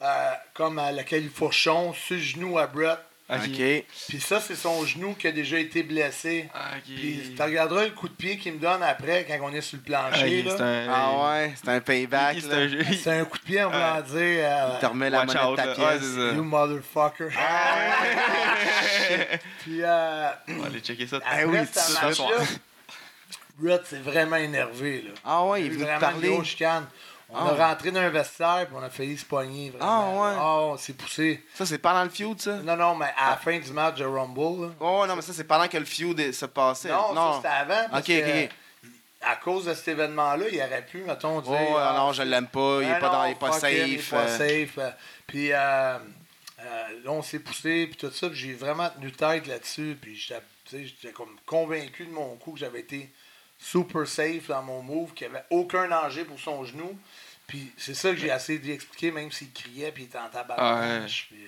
euh, 0.02 0.30
comme 0.52 0.78
à 0.78 0.92
la 0.92 1.02
califourchon 1.04 1.94
sur 1.94 2.16
le 2.16 2.20
genou 2.22 2.58
à 2.58 2.66
Brett. 2.66 2.98
Ok. 3.28 3.38
Ok. 3.45 3.85
Puis 4.09 4.21
ça, 4.21 4.40
c'est 4.40 4.54
son 4.54 4.85
genou 4.87 5.14
qui 5.14 5.26
a 5.26 5.33
déjà 5.33 5.59
été 5.59 5.83
blessé. 5.83 6.49
Ok. 6.54 6.83
Puis 6.85 7.33
tu 7.37 7.42
regarderas 7.42 7.85
le 7.85 7.90
coup 7.90 8.09
de 8.09 8.14
pied 8.14 8.38
qu'il 8.38 8.52
me 8.52 8.59
donne 8.61 8.83
après 8.85 9.25
quand 9.28 9.37
on 9.42 9.52
est 9.52 9.61
sur 9.61 9.78
le 9.85 9.95
Ah, 9.95 10.09
plancher. 10.11 10.38
il- 10.40 10.50
c'est 10.50 10.59
là. 10.59 10.64
un- 10.64 10.88
Ah 10.88 11.28
ouais, 11.33 11.54
c'est 11.56 11.68
un 11.71 11.80
payback. 11.80 12.37
C'est 12.40 12.49
là. 12.49 12.56
un 12.56 12.68
jeu. 12.68 12.85
C'est 13.02 13.11
un 13.18 13.25
coup 13.25 13.38
de 13.38 13.42
pied 13.42 13.62
en 13.64 13.71
voulant 13.71 14.00
dire 14.00 14.14
euh, 14.16 14.71
Il 14.75 14.78
te 14.80 14.87
remet 14.87 15.11
la 15.11 15.25
monnaie 15.25 15.40
out, 15.40 15.50
de 15.52 15.56
ta 15.56 15.66
là. 15.66 15.75
pièce. 15.75 15.87
Ouais, 15.87 15.99
c'est 16.00 16.14
ça. 16.30 16.37
You 16.37 16.45
motherfucker. 16.45 17.28
Puis 19.61 19.83
euh, 19.83 20.28
On 20.49 20.52
va 20.59 20.66
aller 20.66 20.80
checker 20.80 21.06
ça. 21.06 21.21
Ah 21.26 21.38
oui, 21.47 21.59
ce 21.66 21.73
tu- 21.73 21.78
ce 21.80 21.92
soir. 21.92 22.30
match-là, 22.30 22.45
Brett 23.59 23.87
s'est 23.87 23.99
vraiment 23.99 24.37
énervé. 24.37 25.02
Là. 25.02 25.11
Ah 25.25 25.45
ouais, 25.47 25.62
il 25.62 25.73
eu 25.73 25.76
veut 25.76 25.85
vraiment 25.85 25.99
parler. 26.00 26.28
une 26.28 26.35
grosse 26.35 26.49
chicane. 26.49 26.87
On 27.28 27.37
Ah. 27.37 27.50
a 27.61 27.68
rentré 27.68 27.90
dans 27.90 28.00
un 28.00 28.09
vestiaire 28.09 28.66
puis 28.66 28.76
on 28.78 28.83
a 28.83 28.88
failli 28.90 29.18
se 29.18 29.25
pogner. 29.25 29.71
Vraiment. 29.71 29.85
Ah, 29.85 30.23
ouais. 30.23 30.37
Ah, 30.38 30.56
on 30.73 30.76
s'est 30.76 30.92
poussé. 30.92 31.45
Ça, 31.54 31.66
c'est 31.66 31.78
pendant 31.78 32.04
le 32.04 32.11
feud, 32.11 32.40
ça? 32.40 32.54
Non, 32.59 32.76
non, 32.76 32.95
mais 32.95 33.12
à 33.18 33.30
la 33.30 33.37
fin 33.37 33.59
du 33.59 33.73
match 33.73 33.97
de 33.97 34.04
Rumble. 34.04 34.66
là. 34.66 34.73
Oh 34.80 35.04
non, 35.09 35.16
mais 35.16 35.23
ça, 35.23 35.33
c'est 35.33 35.45
pendant 35.45 35.66
que 35.66 35.76
le 35.76 35.85
feud 35.85 36.33
se 36.33 36.47
passait. 36.47 36.88
Non, 36.90 37.14
ça 37.14 37.33
c'était 37.37 37.49
avant. 37.49 37.88
Parce 37.90 38.09
Ok, 38.09 38.14
ok, 38.16 38.25
que. 38.25 38.49
À 39.28 39.35
cause 39.37 39.64
de 39.64 39.75
cet 39.75 39.88
événement-là, 39.88 40.45
il 40.52 40.59
aurait 40.61 40.87
pu, 40.87 40.99
mettons, 40.99 41.40
dire. 41.40 41.50
Oh 41.71 41.76
ah, 41.78 41.95
non, 41.97 42.12
je 42.12 42.23
l'aime 42.23 42.47
pas, 42.47 42.78
il 42.83 42.88
est 42.88 42.99
pas, 43.00 43.09
dans, 43.09 43.18
non, 43.23 43.25
il 43.26 43.33
est 43.33 43.35
pas 43.35 43.52
safe. 43.52 43.73
il 43.73 43.95
est 43.95 44.11
pas 44.11 44.16
euh. 44.18 44.38
safe. 44.38 44.78
euh, 44.78 44.90
Puis 45.26 45.52
euh, 45.52 45.56
euh, 45.59 45.99
là, 47.04 47.11
on 47.11 47.23
s'est 47.23 47.40
poussé, 47.40 47.88
puis 47.88 47.97
tout 47.97 48.11
ça. 48.12 48.28
puis 48.28 48.38
j'ai 48.38 48.52
vraiment 48.52 48.88
tenu 48.90 49.11
tête 49.11 49.49
là-dessus. 49.49 49.99
Puis 50.00 50.14
j'étais 50.16 50.40
tu 50.68 50.76
sais, 50.76 50.85
j'étais 50.85 51.12
comme 51.12 51.35
convaincu 51.45 52.06
de 52.06 52.12
mon 52.12 52.37
coup 52.37 52.52
que 52.52 52.59
j'avais 52.61 52.80
été 52.80 53.11
super 53.58 54.06
safe 54.06 54.48
dans 54.48 54.62
mon 54.62 54.82
move, 54.82 55.12
qu'il 55.14 55.28
n'y 55.28 55.34
avait 55.36 55.44
aucun 55.50 55.88
danger 55.88 56.25
pour 56.25 56.38
son 56.38 56.64
genou. 56.64 56.96
Puis 57.46 57.72
c'est 57.76 57.94
ça 57.94 58.10
que 58.10 58.16
j'ai 58.16 58.28
essayé 58.28 58.58
d'y 58.58 58.72
expliquer, 58.72 59.10
même 59.12 59.30
s'il 59.30 59.52
criait, 59.52 59.92
puis 59.92 60.04
il 60.04 60.06
était 60.06 60.18
en 60.18 60.28
tabarnache, 60.28 61.28
puis 61.30 61.38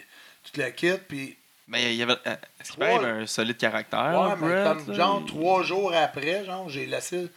tout 0.44 0.60
le 0.60 0.70
kit. 0.70 0.92
Puis 1.08 1.36
Mais 1.66 1.92
il 1.92 1.96
y 1.98 2.02
avait. 2.02 2.14
euh, 2.26 2.36
Est-ce 2.60 2.72
qu'il 2.72 2.80
Trois- 2.84 2.88
y 2.94 3.04
avait 3.04 3.22
un 3.22 3.26
solide 3.26 3.56
caractère, 3.58 4.20
Ouais, 4.20 4.36
mais 4.40 4.62
Brett, 4.64 4.84
comme 4.86 4.94
genre 4.94 5.24
trois 5.26 5.62
jours 5.62 5.92
après, 5.94 6.44
genre, 6.44 6.68
j'ai 6.68 6.86
laissé. 6.86 7.28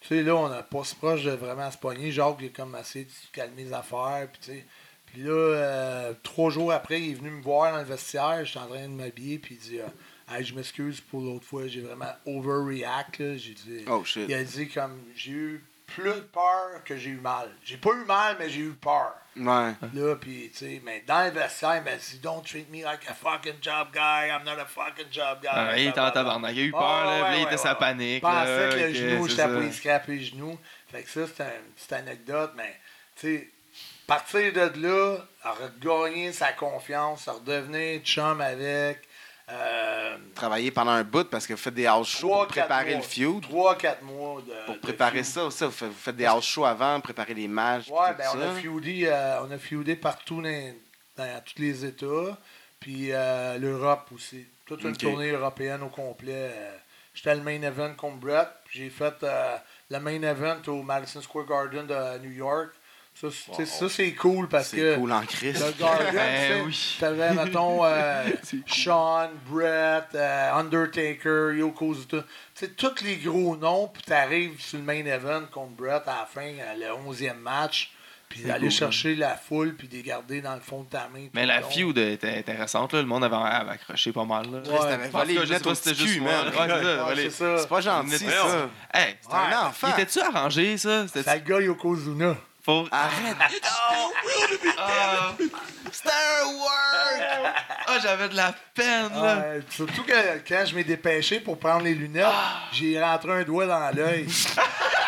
Tu 0.00 0.08
sais, 0.08 0.22
là, 0.22 0.34
on 0.34 0.48
n'a 0.48 0.62
pas 0.62 0.82
si 0.82 0.94
proche 0.96 1.22
de 1.24 1.30
vraiment 1.30 1.70
se 1.70 1.76
pogner. 1.78 2.10
Jacques, 2.10 2.36
il 2.40 2.46
a 2.46 2.48
comme 2.50 2.74
essayé 2.80 3.04
de 3.04 3.10
calmer 3.32 3.64
les 3.64 3.72
affaires. 3.72 4.26
Puis, 4.32 4.40
tu 4.42 4.52
sais. 4.52 4.64
Puis 5.06 5.22
là, 5.22 5.30
euh, 5.32 6.12
trois 6.22 6.50
jours 6.50 6.72
après, 6.72 7.00
il 7.00 7.10
est 7.10 7.14
venu 7.14 7.30
me 7.30 7.42
voir 7.42 7.72
dans 7.72 7.78
le 7.78 7.84
vestiaire. 7.84 8.44
J'étais 8.44 8.60
en 8.60 8.66
train 8.66 8.82
de 8.82 8.94
m'habiller. 8.94 9.38
Puis 9.38 9.56
il 9.56 9.68
dit 9.70 9.78
euh, 9.80 9.86
Hey, 10.30 10.44
Je 10.44 10.54
m'excuse 10.54 11.00
pour 11.00 11.20
l'autre 11.20 11.44
fois. 11.46 11.66
J'ai 11.66 11.80
vraiment 11.80 12.12
overreact. 12.26 13.18
là. 13.18 13.36
J'ai 13.36 13.54
dit. 13.54 13.84
Oh 13.88 14.04
shit. 14.04 14.26
Il 14.28 14.34
a 14.34 14.44
dit 14.44 14.68
comme 14.68 14.98
J'ai 15.16 15.32
eu 15.32 15.64
plus 15.86 16.04
de 16.04 16.20
peur 16.20 16.82
que 16.84 16.96
j'ai 16.96 17.10
eu 17.10 17.16
mal. 17.20 17.50
J'ai 17.64 17.76
pas 17.76 17.90
eu 17.90 18.04
mal, 18.04 18.36
mais 18.38 18.48
j'ai 18.48 18.60
eu 18.60 18.70
peur. 18.72 19.12
Ouais. 19.36 19.72
Là, 19.94 20.14
puis, 20.20 20.50
tu 20.52 20.58
sais, 20.58 20.82
mais 20.84 21.02
dans 21.06 21.24
le 21.24 21.30
vestiaire, 21.30 21.76
il 21.78 21.82
m'a 21.84 21.96
dit 21.96 22.18
Don't 22.22 22.42
treat 22.44 22.70
me 22.70 22.82
like 22.84 23.00
a 23.08 23.14
fucking 23.14 23.54
job 23.60 23.88
guy. 23.92 24.28
I'm 24.28 24.44
not 24.44 24.60
a 24.60 24.66
fucking 24.66 25.06
job 25.10 25.38
guy. 25.42 25.48
Ah, 25.50 25.76
il 25.78 25.88
était 25.88 25.98
en 26.00 26.10
tabarnak. 26.10 26.52
Il 26.54 26.60
a 26.60 26.64
eu 26.64 26.70
peur, 26.70 26.80
Ah, 26.82 27.04
là. 27.04 27.22
ouais, 27.30 27.38
il 27.40 27.44
ouais, 27.44 27.48
était 27.48 27.56
sa 27.56 27.72
ouais. 27.72 27.78
panique. 27.78 28.16
Je 28.24 28.28
pensais 28.28 28.68
que 28.70 28.76
le 28.76 28.88
que 28.88 28.94
genou, 28.94 29.28
j'étais 29.28 29.42
pas 29.48 29.72
scraper 29.72 30.12
les 30.16 30.24
genoux. 30.24 30.58
Fait 30.92 31.02
que 31.02 31.10
ça, 31.10 31.20
c'est 31.26 31.42
un- 31.42 31.46
une 31.46 31.72
petite 31.74 31.92
anecdote, 31.92 32.52
mais, 32.56 32.78
tu 33.16 33.26
sais, 33.38 33.50
partir 34.06 34.52
de 34.52 34.80
là, 34.86 35.18
à 35.42 35.52
regagner 35.52 36.32
sa 36.32 36.52
confiance, 36.52 37.26
à 37.28 37.32
redevenir 37.32 38.00
chum 38.02 38.40
avec. 38.40 39.08
Euh, 39.52 40.16
Travailler 40.34 40.70
pendant 40.70 40.92
un 40.92 41.02
bout 41.04 41.28
parce 41.28 41.46
que 41.46 41.52
vous 41.54 41.58
faites 41.58 41.74
des 41.74 41.86
house 41.86 42.08
shows 42.08 42.28
pour 42.28 42.46
préparer 42.46 42.90
mois. 42.92 42.96
le 42.98 43.02
feud. 43.02 43.42
Trois, 43.42 43.76
quatre 43.76 44.02
mois 44.02 44.40
de. 44.42 44.66
Pour 44.66 44.78
préparer 44.80 45.22
ça 45.24 45.44
aussi, 45.44 45.64
vous 45.64 45.70
faites, 45.70 45.88
vous 45.88 45.94
faites 45.94 46.16
des 46.16 46.24
house 46.26 46.46
shows 46.46 46.64
avant, 46.64 47.00
préparer 47.00 47.34
les 47.34 47.48
matchs. 47.48 47.88
Ouais, 47.88 48.14
ben, 48.16 48.24
ça. 48.24 48.32
on 48.36 48.40
a 48.40 48.54
feudé, 48.60 49.06
euh, 49.06 49.42
on 49.42 49.50
a 49.50 49.58
feudé 49.58 49.96
partout 49.96 50.40
dans, 50.40 50.74
dans 51.16 51.42
tous 51.44 51.60
les 51.60 51.84
États. 51.84 52.38
Puis 52.78 53.08
euh, 53.12 53.58
l'Europe 53.58 54.08
aussi. 54.14 54.46
Toute 54.66 54.82
une 54.84 54.96
tournée 54.96 55.30
européenne 55.30 55.82
au 55.82 55.88
complet. 55.88 56.52
J'étais 57.12 57.34
le 57.34 57.42
main 57.42 57.60
event 57.62 57.92
contre 57.96 58.18
Brett. 58.18 58.48
puis 58.64 58.78
J'ai 58.78 58.90
fait 58.90 59.14
le 59.90 59.98
main 59.98 60.22
event 60.22 60.58
au 60.68 60.82
Madison 60.82 61.20
Square 61.20 61.44
Garden 61.46 61.86
de 61.86 62.18
New 62.18 62.30
York. 62.30 62.70
Ça, 63.20 63.26
c'est- 63.54 63.66
ça, 63.66 63.88
cool 64.18 64.48
parce 64.48 64.68
C'est 64.68 64.76
que 64.78 64.96
cool 64.96 65.12
en 65.12 65.20
crise. 65.22 65.62
le 65.62 65.72
Garden, 65.78 66.06
Ben 66.14 66.62
oui. 66.64 66.96
t'avais, 66.98 67.34
mettons, 67.34 67.84
euh, 67.84 68.24
Sean, 68.66 69.28
Brett, 69.46 70.06
euh, 70.14 70.52
Undertaker, 70.54 71.52
Yokozuna. 71.58 72.06
Tu 72.08 72.18
sais, 72.54 72.68
tous 72.68 73.02
les 73.04 73.16
gros 73.16 73.56
noms, 73.56 73.88
puis 73.92 74.02
t'arrives 74.04 74.58
sur 74.60 74.78
le 74.78 74.84
main 74.84 75.04
event 75.04 75.42
contre 75.52 75.72
Brett 75.72 76.02
à 76.06 76.20
la 76.20 76.26
fin, 76.32 76.52
à 76.70 76.74
le 76.76 76.86
11e 77.06 77.34
match, 77.38 77.92
puis 78.30 78.42
d'aller 78.42 78.68
cool, 78.68 78.70
chercher 78.70 79.14
la 79.16 79.36
foule, 79.36 79.74
puis 79.76 79.86
de 79.88 79.94
les 79.96 80.02
garder 80.02 80.40
dans 80.40 80.54
le 80.54 80.60
fond 80.60 80.84
de 80.84 80.88
ta 80.88 81.08
main. 81.12 81.26
Mais 81.34 81.44
la 81.44 81.60
feud 81.62 81.98
était 81.98 82.38
intéressante, 82.38 82.92
là. 82.94 83.00
Le 83.02 83.06
monde 83.08 83.24
avait, 83.24 83.36
avait 83.36 83.72
accroché 83.72 84.12
pas 84.12 84.24
mal, 84.24 84.46
là. 84.50 84.58
Ouais. 84.60 84.64
si 85.74 85.82
c'était 85.82 85.94
juste. 85.94 86.20
Ouais, 86.20 87.30
c'est 87.30 87.44
Ouais, 87.44 87.66
pas 87.66 87.80
gentil, 87.82 88.18
ça. 88.18 88.68
Hey, 88.94 89.16
C'est 89.20 89.34
un 89.34 89.48
Ouais, 89.50 89.56
enfant. 89.68 89.88
il 89.88 90.00
était-tu 90.00 90.20
arrangé, 90.20 90.78
ça? 90.78 91.06
C'était 91.08 91.34
le 91.34 91.40
gars 91.40 91.60
Yokozuna. 91.60 92.36
Pour. 92.64 92.88
Arrête. 92.92 93.36
Ah, 94.78 95.32
C'était 95.92 96.08
un 96.10 96.46
work! 96.46 97.54
ah, 97.86 97.98
j'avais 98.02 98.28
de 98.28 98.36
la 98.36 98.54
peine, 98.74 99.10
là. 99.14 99.44
Surtout 99.70 100.02
que 100.04 100.38
quand 100.48 100.64
je 100.66 100.74
m'ai 100.74 100.84
dépêché 100.84 101.40
pour 101.40 101.58
prendre 101.58 101.82
les 101.84 101.94
lunettes, 101.94 102.26
j'ai 102.72 103.02
rentré 103.02 103.32
un 103.32 103.42
doigt 103.42 103.66
dans 103.66 103.90
l'œil. 103.94 104.26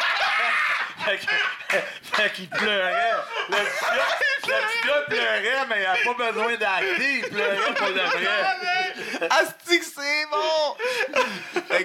fait 1.04 1.18
que- 1.18 1.76
fait 2.16 2.32
qu'il 2.32 2.48
pleurait. 2.48 3.12
Le 3.48 3.56
petit, 3.56 4.48
gars, 4.48 4.56
le 4.58 4.66
petit 4.66 4.86
gars 4.88 5.02
pleurait, 5.08 5.66
mais 5.68 5.76
il 5.78 5.82
n'a 5.82 6.14
pas 6.14 6.32
besoin 6.32 6.56
d'acter. 6.56 7.14
Il 7.18 7.28
pleurait 7.28 7.74
pour 7.74 7.86
le 7.88 7.94
vrai. 9.20 9.28
Asti 9.30 9.78
que 9.78 9.84
c'est 9.84 10.26
bon! 10.30 11.22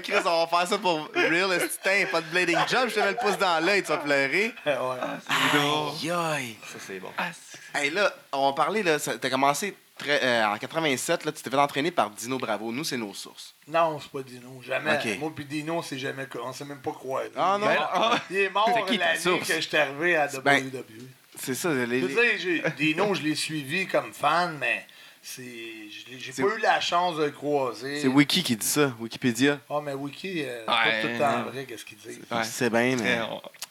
Chris, 0.03 0.13
on 0.25 0.45
va 0.45 0.47
faire 0.47 0.67
ça 0.67 0.77
pour 0.77 1.09
real 1.15 1.51
esti, 1.53 2.05
pas 2.11 2.21
de 2.21 2.25
blading 2.27 2.57
jump, 2.67 2.89
je 2.89 2.95
te 2.95 2.99
mets 2.99 3.11
le 3.11 3.15
pouce 3.17 3.37
dans 3.37 3.63
l'œil, 3.63 3.81
tu 3.83 3.89
vas 3.89 3.97
pleurer. 3.97 4.53
Ouais. 4.65 4.73
Aïe 5.29 6.11
aïe! 6.11 6.55
Ça, 6.71 6.77
c'est 6.85 6.99
bon. 6.99 7.11
Ah, 7.17 7.25
c'est- 7.33 7.57
Hey 7.79 7.89
là, 7.91 8.11
on 8.31 8.47
va 8.49 8.53
parler, 8.55 8.81
là, 8.83 8.97
t'as 8.99 9.29
commencé 9.29 9.75
très, 9.97 10.23
euh, 10.23 10.47
en 10.49 10.57
87, 10.57 11.25
là, 11.25 11.31
tu 11.31 11.41
t'es 11.43 11.49
fait 11.49 11.55
entraîner 11.57 11.91
par 11.91 12.09
Dino 12.09 12.37
Bravo. 12.37 12.71
Nous, 12.71 12.83
c'est 12.83 12.97
nos 12.97 13.13
sources. 13.13 13.53
Non, 13.67 13.99
c'est 13.99 14.11
pas 14.11 14.21
Dino. 14.23 14.61
Jamais. 14.65 14.95
Ok. 14.97 15.19
Moi 15.19 15.31
puis 15.35 15.45
Dino, 15.45 15.75
on 15.75 15.81
s'est 15.81 15.97
jamais, 15.99 16.27
on 16.43 16.53
s'est 16.53 16.65
même 16.65 16.81
pas 16.81 16.91
croisés. 16.91 17.31
Ah 17.35 17.57
non? 17.59 17.65
Ben, 17.67 17.77
ah, 17.79 18.19
Il 18.29 18.37
est 18.37 18.49
mort 18.49 18.65
C'est 18.87 18.97
l'année 18.97 19.39
que 19.39 19.45
je 19.55 19.59
suis 19.59 19.77
arrivé 19.77 20.15
à 20.15 20.27
Ben, 20.43 20.65
WWE. 20.67 20.83
C'est 21.39 21.53
ça, 21.55 21.71
les, 21.73 22.01
dire, 22.01 22.19
j'ai- 22.39 22.63
Dino, 22.77 23.13
je 23.13 23.21
l'ai 23.21 23.35
suivi 23.35 23.85
comme 23.87 24.11
fan, 24.13 24.57
mais 24.59 24.87
c'est, 25.21 25.43
j'ai 26.17 26.31
C'est- 26.31 26.41
pas 26.41 26.55
eu 26.55 26.59
la 26.61 26.79
chance 26.79 27.17
de 27.17 27.25
le 27.25 27.31
croiser. 27.31 27.99
c'est 28.01 28.07
Wiki 28.07 28.41
qui 28.41 28.55
dit 28.55 28.65
ça, 28.65 28.91
Wikipédia. 28.99 29.59
Ah, 29.69 29.79
mais 29.83 29.93
Wiki, 29.93 30.43
euh, 30.43 30.63
c'est 30.65 30.71
Ouais, 30.71 30.91
pas 30.91 31.01
tout 31.01 31.07
le 31.13 31.17
temps 31.19 31.37
non. 31.39 31.51
vrai, 31.51 31.65
qu'est-ce 31.65 31.85
qu'il 31.85 31.97
dit. 31.97 32.19
Ouais. 32.31 32.43
C'est 32.43 32.69
bien, 32.71 32.95
mais. 32.95 33.19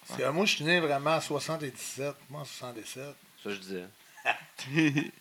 C'est- 0.04 0.22
euh, 0.22 0.30
moi, 0.32 0.44
je 0.46 0.54
suis 0.54 0.64
né 0.64 0.78
vraiment 0.78 1.16
en 1.16 1.20
77. 1.20 2.14
Moi, 2.30 2.42
en 2.42 2.44
77. 2.44 3.02
Ça, 3.42 3.50
je 3.50 3.56
disais. 3.56 3.84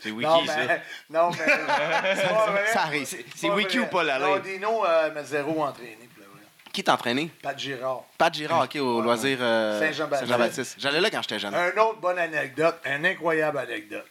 C'est 0.00 0.10
Wiki, 0.10 0.22
non, 0.30 0.46
ça. 0.46 0.56
mais. 0.56 0.82
Non, 1.10 1.30
mais. 1.30 1.36
c'est 2.16 2.28
pas 2.28 2.46
vrai. 2.50 2.66
Ça 2.72 2.82
arrive. 2.82 3.06
C'est 3.34 3.50
Wiki 3.50 3.78
vrai. 3.78 3.86
ou 3.86 3.90
pas, 3.90 4.02
la 4.04 4.18
Non? 4.18 4.38
Dino 4.38 4.84
euh, 4.86 5.10
m'a 5.12 5.22
zéro 5.24 5.62
entraîné, 5.64 5.96
pour 6.14 6.24
le 6.24 6.30
vrai. 6.30 6.46
Qui 6.72 6.84
t'a 6.84 6.94
entraîné? 6.94 7.30
Pat 7.42 7.58
Girard. 7.58 8.04
Pat 8.18 8.32
Girard, 8.34 8.62
ok, 8.64 8.76
au 8.76 8.98
Ouais, 8.98 9.04
loisir 9.04 9.38
euh, 9.40 9.80
Saint-Jean-Baptiste. 9.80 10.76
J'allais 10.78 11.00
là 11.00 11.10
quand 11.10 11.22
j'étais 11.22 11.38
jeune. 11.38 11.54
Un 11.54 11.68
autre 11.80 12.00
bonne 12.00 12.18
anecdote, 12.18 12.76
une 12.84 13.06
incroyable 13.06 13.58
anecdote. 13.58 14.06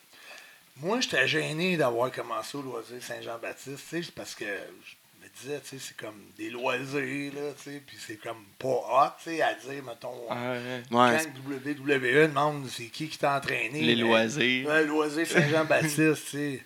Moi, 0.78 1.00
j'étais 1.02 1.28
gêné 1.28 1.78
d'avoir 1.78 2.12
commencé 2.12 2.58
au 2.58 2.62
loisir 2.62 2.98
Saint-Jean-Baptiste, 3.02 3.78
tu 3.90 3.98
sais, 3.98 4.04
c'est 4.04 4.16
parce 4.16 4.34
que 4.36 4.46
je 4.46 4.94
me 5.34 5.42
disais, 5.42 5.60
tu 5.62 5.68
sais, 5.68 5.78
c'est 5.80 5.98
comme 5.98 6.22
des 6.38 6.50
loisirs, 6.50 7.34
là, 7.34 7.52
tu 7.58 7.72
sais, 7.72 7.82
puis 7.86 7.98
c'est 8.00 8.18
comme 8.18 8.44
pas 8.60 8.68
hot, 8.68 9.12
tu 9.24 9.32
sais, 9.32 9.42
à 9.42 9.54
dire, 9.54 9.84
mettons, 9.84 10.26
Ah, 10.30 10.54
ouais. 10.54 10.84
Quand 10.90 11.52
WWE 11.52 12.28
demande 12.28 12.68
c'est 12.70 12.86
qui 12.86 13.08
qui 13.10 13.18
t'a 13.18 13.38
entraîné. 13.38 13.82
Les 13.82 13.96
loisirs. 13.96 14.68
Ouais, 14.68 14.86
loisir 14.86 15.26
Saint-Jean-Baptiste, 15.28 15.98
tu 15.98 16.16
sais. 16.16 16.64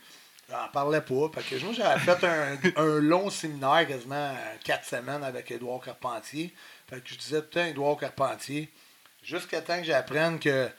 J'en 0.49 0.69
parlais 0.71 1.01
pas. 1.01 1.29
Parce 1.33 1.45
que 1.45 1.55
moi, 1.61 1.73
j'avais 1.73 1.99
fait 1.99 2.23
un, 2.25 2.57
un 2.77 2.99
long 3.01 3.29
séminaire, 3.29 3.85
quasiment 3.85 4.33
quatre 4.63 4.85
semaines 4.85 5.23
avec 5.23 5.51
Édouard 5.51 5.81
Carpentier. 5.83 6.53
Fait 6.89 7.01
que 7.01 7.09
je 7.09 7.15
disais 7.15 7.41
temps 7.41 7.65
Édouard 7.65 7.97
Carpentier. 7.97 8.69
Jusqu'à 9.21 9.59
temps 9.61 9.77
que 9.77 9.83
j'apprenne 9.85 10.39
que 10.39 10.69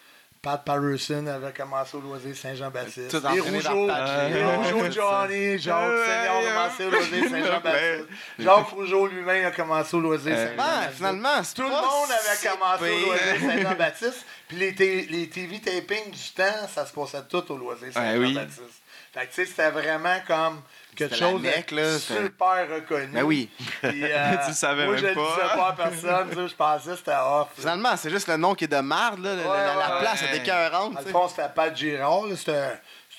Pat 0.40 0.64
Patterson 0.64 1.26
avait 1.26 1.52
commencé 1.52 1.96
au 1.96 2.00
loisir 2.00 2.36
Saint-Jean-Baptiste. 2.36 3.10
Tout 3.10 3.20
Les 3.32 3.40
entraîné 3.40 3.62
dans 3.62 3.72
Rougeau, 3.72 3.86
Pat 3.88 4.30
les 4.30 4.38
Girard. 4.38 4.56
Rougeau 4.58 4.82
Ouais, 4.82 4.90
Johnny, 4.92 5.58
Jacques 5.58 6.06
Seigneur 6.06 6.36
a 6.36 6.42
commencé 6.42 6.84
au 6.84 6.90
loisir 6.90 7.30
Saint-Jean-Baptiste. 7.30 8.08
Jacques 8.38 8.68
Rougeau 8.68 9.06
lui-même 9.08 9.46
a 9.46 9.50
commencé 9.50 9.96
au 9.96 10.00
loisir 10.00 10.36
Saint-Jean-Baptiste. 10.36 10.96
finalement, 10.96 11.42
c'est 11.42 11.54
Tout 11.54 11.62
le 11.62 11.68
monde 11.68 12.10
avait 12.10 12.48
commencé 12.48 13.04
au 13.04 13.06
loisir 13.06 13.50
Saint-Jean-Baptiste. 13.50 14.26
Puis 14.46 14.56
les, 14.58 15.28
TV 15.28 15.60
tapings 15.60 16.10
du 16.10 16.30
temps, 16.34 16.68
ça 16.72 16.86
se 16.86 16.92
passait 16.92 17.22
tout 17.28 17.52
au 17.52 17.56
loisir 17.56 17.88
oui. 17.88 17.92
Saint-Jean-Baptiste. 17.94 18.82
Fait 19.12 19.26
que 19.26 19.28
tu 19.28 19.34
sais, 19.34 19.46
c'était 19.46 19.70
vraiment 19.70 20.18
comme 20.26 20.62
quelque 20.98 21.16
chose 21.16 21.42
là, 21.42 21.98
c'était- 21.98 22.22
super 22.24 22.68
reconnu. 22.74 23.06
Ben 23.12 23.22
oui. 23.22 23.48
Puis, 23.82 24.04
euh, 24.04 24.32
Tu 24.44 24.48
le 24.48 24.54
savais 24.54 24.84
moi, 24.86 24.94
même 24.96 25.04
je 25.06 25.14
pas. 25.14 25.20
disais 25.34 25.56
pas 25.56 25.68
à 25.68 25.72
personne. 25.72 26.28
tu 26.30 26.34
sais, 26.36 26.48
Je 26.48 26.54
pensais 26.54 26.90
que 26.90 26.96
c'était 26.96 27.12
off. 27.12 27.48
Finalement, 27.56 27.96
c'est 27.96 28.10
juste 28.10 28.28
le 28.28 28.36
nom 28.36 28.54
qui 28.54 28.64
est 28.64 28.68
de 28.68 28.80
marde, 28.80 29.20
là. 29.20 29.34
la- 29.34 29.42
Ouais, 29.50 29.56
la, 29.58 29.74
la 29.76 30.00
place 30.00 30.22
est 30.22 30.36
écœurante. 30.36 30.92
Dans 30.94 30.98
tu 31.00 31.04
le 31.06 31.12
sais. 31.12 31.12
fond, 31.12 31.28
c'était 31.28 31.48
Pat 31.54 31.76
Girard. 31.76 32.26
là. 32.26 32.36
C'était 32.36 32.56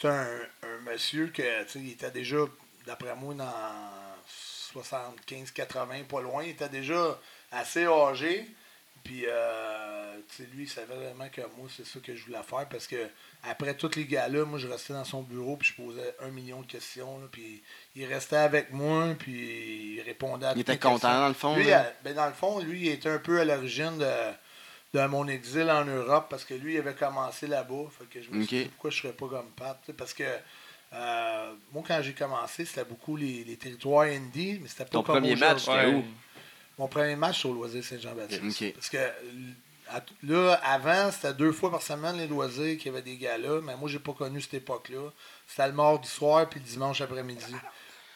un, 0.07 0.09
un, 0.09 0.39
un 0.63 0.91
monsieur 0.91 1.27
que, 1.27 1.63
tu 1.63 1.69
sais, 1.69 1.79
il 1.79 1.91
était 1.91 2.11
déjà, 2.11 2.37
d'après 2.85 3.15
moi, 3.15 3.33
dans 3.33 3.45
75-80, 4.73 6.03
pas 6.07 6.21
loin. 6.21 6.43
Il 6.43 6.49
était 6.51 6.69
déjà 6.69 7.17
assez 7.51 7.85
âgé. 7.85 8.47
Puis, 9.09 9.23
euh, 9.27 10.17
tu 10.29 10.35
sais, 10.43 10.49
lui, 10.53 10.65
il 10.65 10.69
savait 10.69 10.93
vraiment 10.93 11.29
que 11.29 11.41
moi, 11.57 11.67
c'est 11.75 11.83
ça 11.85 11.99
que 11.99 12.15
je 12.15 12.23
voulais 12.25 12.43
faire 12.47 12.69
parce 12.69 12.85
que 12.85 13.07
après 13.43 13.73
tous 13.73 13.95
les 13.95 14.05
gars-là, 14.05 14.45
moi, 14.45 14.59
je 14.59 14.67
restais 14.67 14.93
dans 14.93 15.03
son 15.03 15.23
bureau 15.23 15.57
puis 15.57 15.69
je 15.75 15.81
posais 15.81 16.15
un 16.21 16.27
million 16.29 16.61
de 16.61 16.67
questions. 16.67 17.17
là, 17.19 17.25
puis 17.31 17.63
il 17.95 18.05
restait 18.05 18.35
avec 18.35 18.71
moi 18.71 19.15
puis 19.17 19.95
il 19.95 20.01
répondait 20.01 20.45
à 20.45 20.51
Il 20.51 20.57
toutes 20.63 20.69
était 20.69 20.77
content, 20.77 20.91
questions. 20.99 21.19
dans 21.21 21.27
le 21.27 21.33
fond. 21.33 21.55
Lui, 21.55 21.71
à- 21.71 21.91
ben, 22.03 22.13
dans 22.13 22.27
le 22.27 22.33
fond, 22.33 22.59
lui, 22.59 22.81
il 22.81 22.89
était 22.89 23.09
un 23.09 23.17
peu 23.17 23.39
à 23.39 23.45
l'origine 23.45 23.97
de, 23.97 24.99
de 24.99 25.05
mon 25.07 25.27
exil 25.27 25.67
en 25.71 25.85
Europe 25.85 26.27
parce 26.29 26.45
que 26.45 26.53
lui, 26.53 26.75
il 26.75 26.77
avait 26.77 26.93
commencé 26.93 27.47
là-bas. 27.47 27.85
Fait 27.97 28.05
que 28.05 28.21
je 28.21 28.29
me 28.29 28.43
suis 28.45 28.57
dit, 28.63 28.69
pourquoi 28.69 28.91
je 28.91 29.01
serais 29.01 29.13
pas 29.13 29.27
comme 29.27 29.49
Pat? 29.55 29.79
Parce 29.97 30.13
que 30.13 30.23
euh, 30.93 31.53
moi, 31.71 31.83
quand 31.87 31.99
j'ai 32.03 32.13
commencé, 32.13 32.65
c'était 32.65 32.85
beaucoup 32.85 33.15
les, 33.15 33.43
les 33.43 33.57
territoires 33.57 34.03
indie, 34.07 34.59
mais 34.61 34.67
c'était 34.67 34.85
pas 34.85 34.91
Ton 34.91 35.03
comme 35.03 35.15
premier 35.21 35.35
match, 35.35 35.67
aujourd'hui. 35.67 35.85
c'était 35.85 35.95
où? 35.97 36.03
Mon 36.79 36.87
premier 36.87 37.15
match, 37.15 37.45
au 37.45 37.53
Loisir 37.53 37.83
Saint-Jean-Baptiste. 37.83 38.73
Parce 38.73 38.89
que 38.89 38.97
à- 39.91 40.01
là, 40.23 40.53
avant, 40.63 41.11
c'était 41.11 41.33
deux 41.33 41.51
fois 41.51 41.69
par 41.71 41.81
semaine 41.81 42.17
les 42.17 42.27
loisirs 42.27 42.77
qu'il 42.77 42.87
y 42.87 42.89
avait 42.89 43.01
des 43.01 43.17
gars-là, 43.17 43.59
mais 43.61 43.75
moi, 43.75 43.89
j'ai 43.89 43.99
pas 43.99 44.13
connu 44.13 44.39
cette 44.39 44.53
époque-là. 44.55 45.11
C'était 45.47 45.67
le 45.67 45.73
mardi 45.73 46.07
soir 46.07 46.47
puis 46.49 46.59
le 46.59 46.65
dimanche 46.65 47.01
après-midi. 47.01 47.53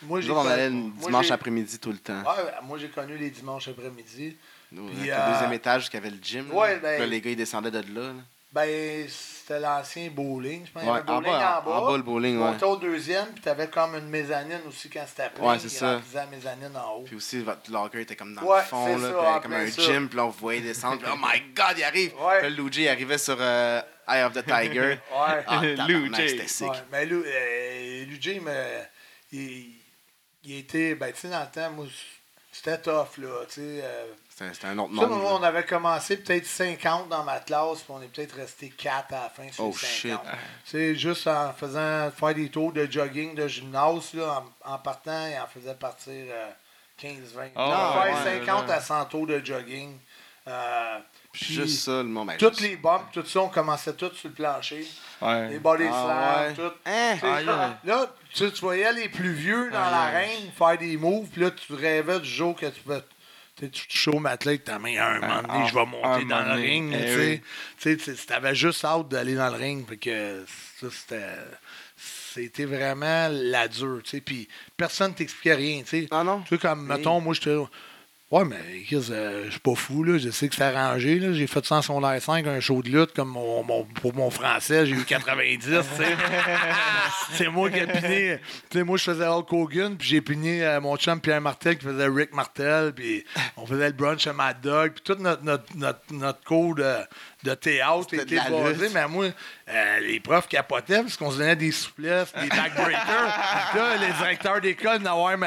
moi, 0.04 0.22
j'ai 0.22 0.32
on 0.32 0.36
connu- 0.36 0.50
allait 0.50 0.70
le 0.70 0.92
dimanche 0.98 1.30
après-midi 1.32 1.78
tout 1.80 1.92
le 1.92 1.98
temps. 1.98 2.22
Ouais, 2.22 2.52
moi, 2.64 2.78
j'ai 2.78 2.90
connu 2.90 3.18
les 3.18 3.30
dimanches 3.32 3.68
après-midi. 3.68 4.38
Puis, 4.70 4.80
avec 4.80 5.10
euh, 5.12 5.28
le 5.28 5.34
deuxième 5.34 5.54
étage, 5.54 5.90
qu'il 5.90 6.00
y 6.00 6.04
avait 6.04 6.10
le 6.16 6.24
gym. 6.24 6.52
Ouais, 6.52 6.80
ben- 6.80 7.00
là, 7.00 7.06
les 7.06 7.22
gars, 7.22 7.30
ils 7.32 7.36
descendaient 7.36 7.70
de 7.70 7.80
là. 7.94 8.08
là. 8.08 8.14
Ben, 8.52 9.08
c'était 9.46 9.60
l'ancien 9.60 10.10
bowling. 10.10 10.66
Je 10.66 10.72
pense 10.72 10.82
qu'il 10.84 10.90
y 10.90 10.94
Ouais, 10.94 11.00
avait 11.00 11.10
en 11.12 11.16
bowling 11.16 11.32
bas, 11.34 11.62
en 11.62 11.70
bas. 11.70 11.72
en 11.78 11.86
bas, 11.92 11.98
le 11.98 12.04
bowling, 12.04 12.38
ouais. 12.38 12.44
montais 12.52 12.66
au 12.66 12.76
deuxième, 12.78 13.26
puis 13.34 13.42
t'avais 13.42 13.68
comme 13.68 13.96
une 13.96 14.08
mezzanine 14.08 14.62
aussi 14.68 14.90
quand 14.90 15.04
c'était 15.06 15.30
plein. 15.30 15.52
Ouais, 15.52 15.60
c'est 15.60 15.70
ça. 15.70 16.00
la 16.14 16.26
mezzanine 16.28 16.72
en 16.78 16.96
haut. 16.98 17.04
Puis 17.04 17.16
aussi, 17.18 17.42
votre 17.42 17.70
locker 17.72 18.02
était 18.02 18.16
comme 18.16 18.34
dans 18.34 18.42
Ouais, 18.44 18.60
le 18.60 18.64
fond, 18.64 18.98
là, 18.98 19.12
ça, 19.12 19.40
comme 19.42 19.54
un 19.54 19.68
ça. 19.70 19.82
gym, 19.82 20.08
puis 20.08 20.18
là, 20.18 20.26
on 20.26 20.30
voyait 20.30 20.62
descendre. 20.62 21.00
Puis, 21.02 21.12
oh 21.14 21.18
my 21.22 21.42
god, 21.54 21.78
il 21.78 21.84
arrive! 21.84 22.14
Ouais. 22.16 22.40
Puis 22.42 22.50
là, 22.50 22.56
Luigi 22.56 22.88
arrivait 22.88 23.18
sur 23.18 23.38
euh, 23.40 23.82
Eye 24.08 24.24
of 24.24 24.34
the 24.34 24.46
Tiger. 24.46 24.98
Ouais. 25.12 25.44
Ah, 25.48 25.62
Luigi. 25.88 26.30
c'était 26.30 26.48
sick. 26.48 26.70
Ouais, 26.70 26.78
mais 26.92 27.06
Lou, 27.06 27.22
euh, 27.26 28.06
Luigi, 28.06 28.40
me, 28.40 28.52
il, 29.32 29.72
il 30.46 30.60
était, 30.60 30.96
ben, 30.96 31.12
tu 31.12 31.20
sais, 31.22 31.28
dans 31.30 31.42
le 31.42 31.48
temps, 31.54 31.70
moi, 31.72 31.86
c'était 32.54 32.78
tough, 32.78 33.18
là, 33.18 33.46
tu 33.48 33.56
sais. 33.56 33.62
euh, 33.84 34.06
C'était 34.30 34.54
c'était 34.54 34.68
un 34.68 34.78
autre 34.80 34.92
monde. 34.94 35.10
nous, 35.10 35.16
on 35.28 35.44
avait 35.44 35.66
commencé 35.66 36.18
peut-être 36.18 36.46
50 36.46 37.10
dans 37.10 37.24
ma 37.24 37.40
classe, 37.40 37.80
puis 37.82 37.90
on 37.90 38.02
est 38.02 38.08
peut-être 38.08 38.36
resté 38.36 38.70
4 38.70 39.14
à 39.14 39.24
la 39.24 39.30
fin 39.30 39.52
sur 39.52 39.66
Oh, 39.66 39.70
les 39.70 39.88
50. 40.12 40.22
shit. 40.66 40.96
Juste 40.98 41.28
en 41.28 41.52
faisant 41.54 42.10
faire 42.12 42.34
des 42.36 42.50
tours 42.50 42.72
de 42.72 42.86
jogging, 42.90 43.36
de 43.36 43.48
gymnase, 43.48 44.14
là, 44.14 44.44
en, 44.66 44.74
en 44.74 44.78
partant, 44.80 45.28
il 45.28 45.38
en 45.40 45.48
faisait 45.48 45.76
partir 45.76 46.14
15-20. 47.02 47.50
Ah, 47.56 47.94
on 47.96 48.00
ouais, 48.02 48.14
faire 48.14 48.26
ouais, 48.26 48.46
50 48.46 48.68
ouais. 48.68 48.74
à 48.74 48.82
100 48.82 49.06
tours 49.06 49.28
de 49.28 49.42
jogging. 49.44 49.98
Euh, 50.48 50.98
Puis 51.32 51.46
puis 51.46 51.54
Juste 51.56 51.80
ça, 51.86 52.04
le 52.04 52.26
ben, 52.26 52.38
toutes 52.38 52.58
juste- 52.58 52.70
les 52.70 52.76
bombes, 52.76 53.04
tout 53.14 53.26
ça, 53.26 53.40
on 53.42 53.50
commençait 53.50 53.94
tout 53.94 54.12
sur 54.14 54.30
le 54.30 54.36
plancher. 54.36 54.86
Les 55.50 55.58
body 55.60 55.86
Ah, 55.90 56.04
slams, 56.04 56.48
ouais. 56.48 56.54
tout. 56.70 56.76
Hein? 56.86 57.78
Là, 57.86 58.14
tu, 58.34 58.52
tu 58.52 58.60
voyais 58.62 58.92
les 58.94 59.08
plus 59.10 59.32
vieux 59.34 59.72
dans 59.72 59.78
aïe. 59.84 59.92
l'arène 59.92 60.52
faire 60.58 60.78
des 60.78 60.98
moves, 60.98 61.28
puis 61.30 61.42
là, 61.42 61.52
tu 61.52 61.74
rêvais 61.74 62.20
du 62.20 62.30
jour 62.30 62.56
que 62.56 62.66
tu 62.66 62.82
pouvais. 62.82 63.02
Tu 63.56 63.70
te 63.70 63.94
chaumes 63.94 64.24
matelas 64.24 64.52
avec 64.52 64.64
ta 64.66 64.80
main 64.80 64.98
à 64.98 65.06
un 65.12 65.20
moment 65.22 65.42
donné, 65.44 65.64
ah, 65.64 65.68
je 65.68 65.74
vais 65.76 65.86
monter 65.86 66.26
dans 66.26 66.42
moment 66.42 66.56
le 66.56 66.62
ring. 66.62 66.92
eh 66.94 66.98
tu 67.02 67.08
sais. 67.08 67.18
oui. 67.18 67.42
Tu 67.98 68.00
sais, 68.16 68.16
tu 68.28 68.34
avais 68.34 68.56
juste 68.56 68.84
hâte 68.84 69.08
d'aller 69.10 69.36
dans 69.36 69.50
le 69.50 69.56
ring. 69.58 70.00
Que 70.00 70.44
ça, 70.80 70.88
c'était. 70.92 71.36
C'était 71.96 72.66
vraiment 72.66 73.30
la 73.32 73.68
dure, 73.68 74.02
tu 74.04 74.10
sais. 74.10 74.22
Puis 74.22 74.48
personne 74.76 75.14
t'expliquait 75.14 75.54
rien, 75.54 75.82
tu 75.84 76.02
sais. 76.02 76.08
Ah 76.12 76.24
non? 76.24 76.42
Tu 76.42 76.50
sais, 76.50 76.58
comme, 76.58 76.82
Oui. 76.82 76.88
mettons, 76.98 77.22
moi, 77.22 77.34
j'étais. 77.36 77.56
Ouais, 78.34 78.46
mais 78.46 78.82
Chris, 78.88 79.10
euh, 79.12 79.44
je 79.46 79.52
suis 79.52 79.60
pas 79.60 79.76
fou, 79.76 80.04
là. 80.04 80.18
Je 80.18 80.32
sais 80.32 80.50
que 80.50 80.56
c'est 80.56 80.64
arrangé, 80.64 81.20
là. 81.20 81.34
J'ai 81.34 81.46
fait 81.46 81.64
ça 81.64 81.76
en 81.76 81.82
son 81.84 82.02
5, 82.02 82.48
un 82.48 82.60
show 82.60 82.82
de 82.82 82.90
lutte, 82.90 83.14
comme 83.14 83.30
mon, 83.30 83.62
mon- 83.62 83.84
pour 83.84 84.16
mon 84.16 84.32
français, 84.32 84.88
j'ai 84.88 84.96
eu 84.96 85.04
90, 85.04 85.60
tu 85.64 85.72
sais. 85.72 85.84
c'est 87.34 87.48
moi 87.50 87.70
qui 87.70 87.78
ai 87.78 87.86
piné. 87.86 88.40
Tu 88.72 88.80
sais, 88.80 88.84
moi, 88.84 88.98
je 88.98 89.04
faisais 89.04 89.28
Hulk 89.28 89.54
Hogan, 89.54 89.96
puis 89.96 90.08
j'ai 90.08 90.22
piné 90.22 90.66
euh, 90.66 90.82
mon 90.82 90.98
chum 90.98 91.22
Pierre 91.22 91.42
Martel 91.42 91.78
qui 91.78 91.86
faisait 91.86 92.08
Rick 92.08 92.34
Martel, 92.34 92.94
puis 92.94 93.24
on 93.56 93.68
faisait 93.68 93.90
le 93.90 93.94
brunch 93.94 94.26
à 94.26 94.34
Mad 94.34 94.60
Dog, 94.62 94.94
puis 94.94 95.04
tout 95.04 95.22
notre, 95.22 95.44
notre, 95.44 95.78
notre, 95.78 96.02
notre 96.12 96.44
cours 96.44 96.74
de, 96.74 96.96
de 97.44 97.54
théâtre 97.56 98.14
était 98.14 98.36
de 98.38 98.50
basé, 98.50 98.90
mais 98.94 99.08
moi, 99.08 99.26
euh, 99.70 100.00
les 100.00 100.20
profs 100.20 100.48
capotaient 100.48 101.02
parce 101.02 101.18
qu'on 101.18 101.32
se 101.32 101.38
donnait 101.38 101.56
des 101.56 101.72
souplesses, 101.72 102.32
des 102.34 102.48
backbreakers. 102.48 103.34
Puis 103.72 103.80
là, 103.80 103.98
les 104.00 104.14
directeurs 104.14 104.62
d'école, 104.62 105.00
n'avoir 105.02 105.38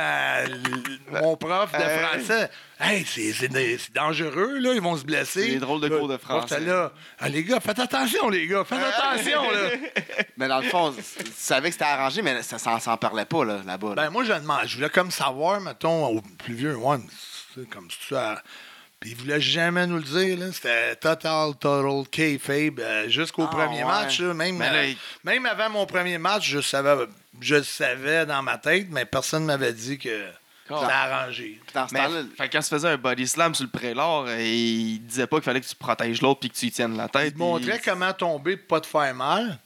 mon 1.10 1.36
prof 1.36 1.72
de 1.72 1.78
français. 1.78 2.50
Hey, 2.78 3.06
c'est 3.06 3.92
dangereux, 3.94 4.58
là, 4.58 4.72
ils 4.74 4.82
vont 4.82 4.96
se 4.96 5.04
blesser. 5.04 5.44
C'est 5.44 5.48
des 5.52 5.58
drôles 5.58 5.80
de 5.80 5.86
Là, 5.88 5.96
cours 5.98 6.08
de 6.08 6.18
français. 6.18 6.60
là, 6.60 6.92
Ah, 7.18 7.28
les 7.30 7.42
gars, 7.42 7.58
faites 7.60 7.78
attention, 7.78 8.28
les 8.28 8.46
gars, 8.46 8.64
faites 8.64 8.78
attention, 8.82 9.50
là. 9.50 9.70
Mais 10.36 10.48
dans 10.48 10.58
le 10.60 10.68
fond, 10.68 10.92
tu 10.92 11.02
savais 11.34 11.68
que 11.68 11.72
c'était 11.72 11.86
arrangé, 11.86 12.20
mais 12.20 12.42
ça 12.42 12.58
s'en 12.58 12.78
s'en 12.78 12.98
parlait 12.98 13.24
pas 13.24 13.44
là, 13.46 13.60
là-bas. 13.66 13.88
là. 13.88 13.94
Ben, 13.94 14.10
moi, 14.10 14.24
je 14.24 14.32
demande, 14.34 14.60
je 14.66 14.76
voulais 14.76 14.90
comme 14.90 15.10
savoir, 15.10 15.60
mettons, 15.62 16.06
au 16.08 16.20
plus 16.20 16.52
vieux, 16.54 16.76
ouais, 16.76 16.98
c'est 17.54 17.68
comme 17.70 17.88
ça. 18.10 18.42
Puis 18.98 19.10
il 19.10 19.16
voulait 19.16 19.40
jamais 19.40 19.86
nous 19.86 19.96
le 19.96 20.02
dire, 20.02 20.38
là. 20.38 20.52
C'était 20.52 20.96
total, 20.96 21.54
total 21.60 22.08
kayfabe 22.10 22.80
euh, 22.80 23.08
jusqu'au 23.08 23.44
Ah, 23.44 23.48
premier 23.48 23.78
ouais. 23.78 23.84
match, 23.84 24.20
là. 24.20 24.32
Même, 24.32 24.58
là, 24.58 24.72
euh, 24.72 24.86
il- 24.86 24.96
même 25.22 25.44
avant 25.46 25.68
mon 25.70 25.86
premier 25.86 26.16
match, 26.18 26.48
je 26.48 26.60
savais, 26.60 27.06
je 27.40 27.56
le 27.56 27.62
savais 27.62 28.24
dans 28.24 28.42
ma 28.42 28.56
tête, 28.56 28.86
mais 28.90 29.04
personne 29.04 29.42
ne 29.42 29.48
m'avait 29.48 29.74
dit 29.74 29.98
que 29.98 30.26
c'était 30.66 30.80
arrangé. 30.92 31.60
Puis 31.64 31.74
dans 31.74 31.86
ce 31.86 31.92
Mais, 31.94 32.04
temps-là, 32.06 32.22
fait 32.38 32.48
que 32.48 32.52
quand 32.56 32.62
tu 32.62 32.68
faisais 32.70 32.88
un 32.88 32.96
body 32.96 33.28
slam 33.28 33.54
sur 33.54 33.64
le 33.66 33.70
prélat, 33.70 34.24
euh, 34.28 34.40
il 34.42 35.00
disait 35.06 35.26
pas 35.26 35.36
qu'il 35.36 35.44
fallait 35.44 35.60
que 35.60 35.66
tu 35.68 35.76
protèges 35.76 36.22
l'autre 36.22 36.40
puis 36.40 36.48
que 36.50 36.56
tu 36.56 36.66
y 36.66 36.70
tiennes 36.72 36.96
la 36.96 37.08
tête. 37.08 37.26
Il 37.28 37.32
te 37.34 37.38
montrait 37.38 37.76
il- 37.76 37.82
comment 37.84 38.12
tomber 38.14 38.56
pour 38.56 38.66
pas 38.66 38.80
te 38.80 38.86
faire 38.86 39.14
mal. 39.14 39.58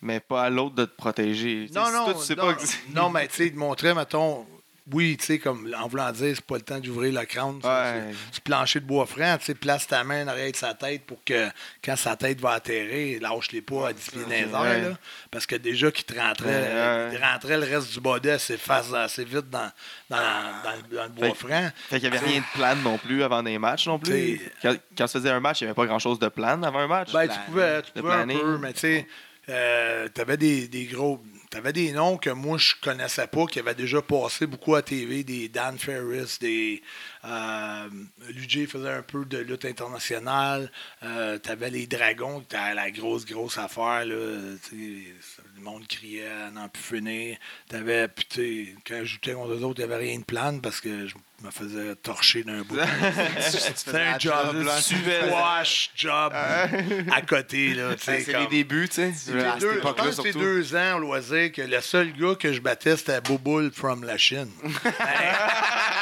Mais 0.00 0.18
pas 0.18 0.44
à 0.44 0.50
l'autre 0.50 0.74
de 0.74 0.84
te 0.86 0.96
protéger. 0.96 1.68
Non, 1.72 1.84
si 1.86 1.92
non, 1.92 2.04
toi, 2.06 2.14
tu 2.14 2.20
sais 2.26 2.34
non, 2.34 2.46
pas 2.46 2.54
que- 2.54 2.62
non, 2.92 3.10
mais 3.10 3.28
tu 3.28 3.34
sais, 3.36 3.46
il 3.46 3.52
te 3.52 3.58
montrait, 3.58 3.94
mettons, 3.94 4.44
oui, 4.90 5.16
tu 5.16 5.26
sais, 5.26 5.38
comme 5.38 5.72
en 5.78 5.86
voulant 5.86 6.10
dire, 6.10 6.32
c'est 6.34 6.44
pas 6.44 6.56
le 6.56 6.62
temps 6.62 6.80
d'ouvrir 6.80 7.12
le 7.20 7.24
crâne 7.26 7.60
Ouais. 7.62 8.12
sur 8.32 8.40
plancher 8.42 8.80
de 8.80 8.84
bois 8.86 9.06
franc, 9.06 9.36
tu 9.38 9.44
sais, 9.46 9.54
place 9.54 9.86
ta 9.86 10.02
main 10.02 10.24
en 10.24 10.28
arrière 10.28 10.50
de 10.50 10.56
sa 10.56 10.74
tête 10.74 11.04
pour 11.06 11.22
que 11.24 11.48
quand 11.84 11.94
sa 11.96 12.16
tête 12.16 12.40
va 12.40 12.50
atterrir, 12.52 13.20
lâche-les 13.22 13.62
pas 13.62 13.88
à 13.88 13.92
10 13.92 14.10
pieds 14.10 14.22
dans 14.22 14.28
les 14.28 14.36
airs, 14.40 14.60
Ouais. 14.60 14.80
là. 14.90 14.98
Parce 15.30 15.46
que 15.46 15.54
déjà 15.56 15.90
qu'il 15.92 16.04
te 16.04 16.18
rentrait, 16.18 16.48
Ouais. 16.48 17.10
il 17.12 17.22
rentrait 17.24 17.56
le 17.58 17.64
reste 17.64 17.92
du 17.92 18.00
body 18.00 18.30
assez, 18.30 18.56
face, 18.56 18.92
assez 18.92 19.24
vite 19.24 19.48
dans, 19.50 19.70
dans, 20.10 20.16
dans 20.18 20.72
le- 20.90 20.96
dans 20.96 21.02
le 21.04 21.08
bois 21.10 21.28
Fait- 21.28 21.34
franc. 21.48 21.70
Fait 21.88 22.00
qu'il 22.00 22.04
y 22.12 22.16
avait 22.16 22.26
rien 22.26 22.40
de 22.40 22.58
plan 22.58 22.74
non 22.76 22.98
plus 22.98 23.22
avant 23.22 23.42
des 23.42 23.58
matchs 23.58 23.86
non 23.86 23.98
plus. 23.98 24.40
Quand, 24.62 24.74
quand 24.98 25.06
tu 25.06 25.12
faisais 25.12 25.30
un 25.30 25.40
match, 25.40 25.60
il 25.60 25.64
n'y 25.64 25.68
avait 25.68 25.76
pas 25.76 25.86
grand 25.86 25.98
chose 26.00 26.18
de 26.18 26.28
plan 26.28 26.62
avant 26.62 26.80
un 26.80 26.88
match. 26.88 27.12
Ben, 27.12 27.28
tu 27.28 27.38
pouvais, 27.46 27.82
tu 27.82 27.92
pouvais 27.92 28.14
un 28.14 28.26
peu, 28.26 28.58
mais 28.58 28.72
tu 28.72 28.80
sais, 28.80 29.06
euh, 29.48 30.08
t'avais 30.08 30.36
des, 30.36 30.66
des 30.68 30.84
gros. 30.86 31.22
T'avais 31.52 31.74
des 31.74 31.92
noms 31.92 32.16
que 32.16 32.30
moi 32.30 32.56
je 32.56 32.72
connaissais 32.80 33.26
pas, 33.26 33.44
qui 33.44 33.58
avaient 33.58 33.74
déjà 33.74 34.00
passé 34.00 34.46
beaucoup 34.46 34.74
à 34.74 34.80
TV, 34.80 35.22
des 35.22 35.50
Dan 35.50 35.78
Ferris, 35.78 36.38
des. 36.40 36.82
Euh, 37.26 37.88
Luigi 38.30 38.66
faisait 38.66 38.88
un 38.88 39.02
peu 39.02 39.26
de 39.26 39.36
lutte 39.36 39.66
internationale. 39.66 40.72
Euh, 41.02 41.36
t'avais 41.36 41.68
les 41.68 41.86
dragons, 41.86 42.40
étaient 42.40 42.72
la 42.72 42.90
grosse, 42.90 43.26
grosse 43.26 43.58
affaire, 43.58 44.06
là. 44.06 44.56
tu 44.66 45.12
Le 45.54 45.60
monde 45.60 45.86
criait 45.86 46.50
n'en 46.52 46.70
plus 46.70 46.96
finir. 46.96 47.36
Puis 47.68 48.26
tu 48.30 48.34
sais, 48.34 48.74
quand 48.86 49.04
je 49.04 49.18
jouais 49.22 49.34
contre 49.34 49.52
eux 49.52 49.62
autres, 49.62 49.80
il 49.80 49.86
n'y 49.86 49.92
avait 49.92 50.04
rien 50.06 50.18
de 50.20 50.24
plan 50.24 50.58
parce 50.58 50.80
que 50.80 51.06
je 51.06 51.14
me 51.42 51.50
faisais 51.50 51.94
torcher 51.96 52.44
d'un 52.44 52.62
bout. 52.62 52.76
C'était 53.40 53.98
un 54.00 54.18
job, 54.18 54.62
là. 54.64 54.80
squash 54.80 55.90
job 55.96 56.32
à 56.34 57.22
côté. 57.22 57.74
Là, 57.74 57.94
tu 57.94 58.04
sais, 58.04 58.20
c'est 58.20 58.32
comme- 58.32 58.42
les 58.42 58.46
débuts, 58.48 58.88
tu 58.88 58.94
sais. 58.96 59.12
Cette 59.14 59.34
deux- 59.58 59.72
je 59.72 59.78
époque-là, 59.78 60.04
pense 60.04 60.06
que 60.06 60.10
c'était 60.16 60.32
surtout. 60.32 60.38
deux 60.46 60.76
ans 60.76 60.96
au 60.96 61.00
loisir 61.00 61.52
que 61.52 61.62
le 61.62 61.80
seul 61.80 62.12
gars 62.12 62.34
que 62.34 62.52
je 62.52 62.60
battais, 62.60 62.96
c'était 62.96 63.20
Boboul 63.20 63.70
from 63.72 64.04
la 64.04 64.16
Chine. 64.18 64.48
mais, 64.62 64.82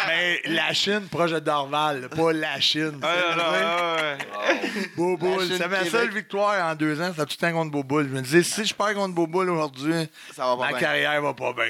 mais 0.09 0.41
la 0.47 0.73
Chine, 0.73 1.07
proche 1.11 1.31
de 1.33 1.39
Dorval, 1.39 2.09
pas 2.11 2.33
la 2.33 2.61
Chine. 2.61 3.01
Ah. 3.03 4.17
Boboul. 4.97 5.47
C'est 5.49 5.59
ma 5.69 5.77
Québec. 5.79 5.91
seule 5.91 6.11
victoire 6.11 6.71
en 6.71 6.75
deux 6.75 7.01
ans, 7.01 7.11
c'était 7.11 7.27
tout 7.27 7.37
le 7.41 7.47
temps 7.49 7.53
contre 7.53 7.71
Boboul. 7.73 8.09
Je 8.09 8.15
me 8.17 8.21
disais, 8.23 8.43
si 8.43 8.65
je 8.65 8.75
perds 8.75 8.95
contre 8.95 9.15
Boboul 9.15 9.51
aujourd'hui, 9.51 9.95
ma 10.39 10.69
bien. 10.69 10.79
carrière 10.79 11.21
va 11.23 11.35
pas 11.35 11.53
bien. 11.53 11.67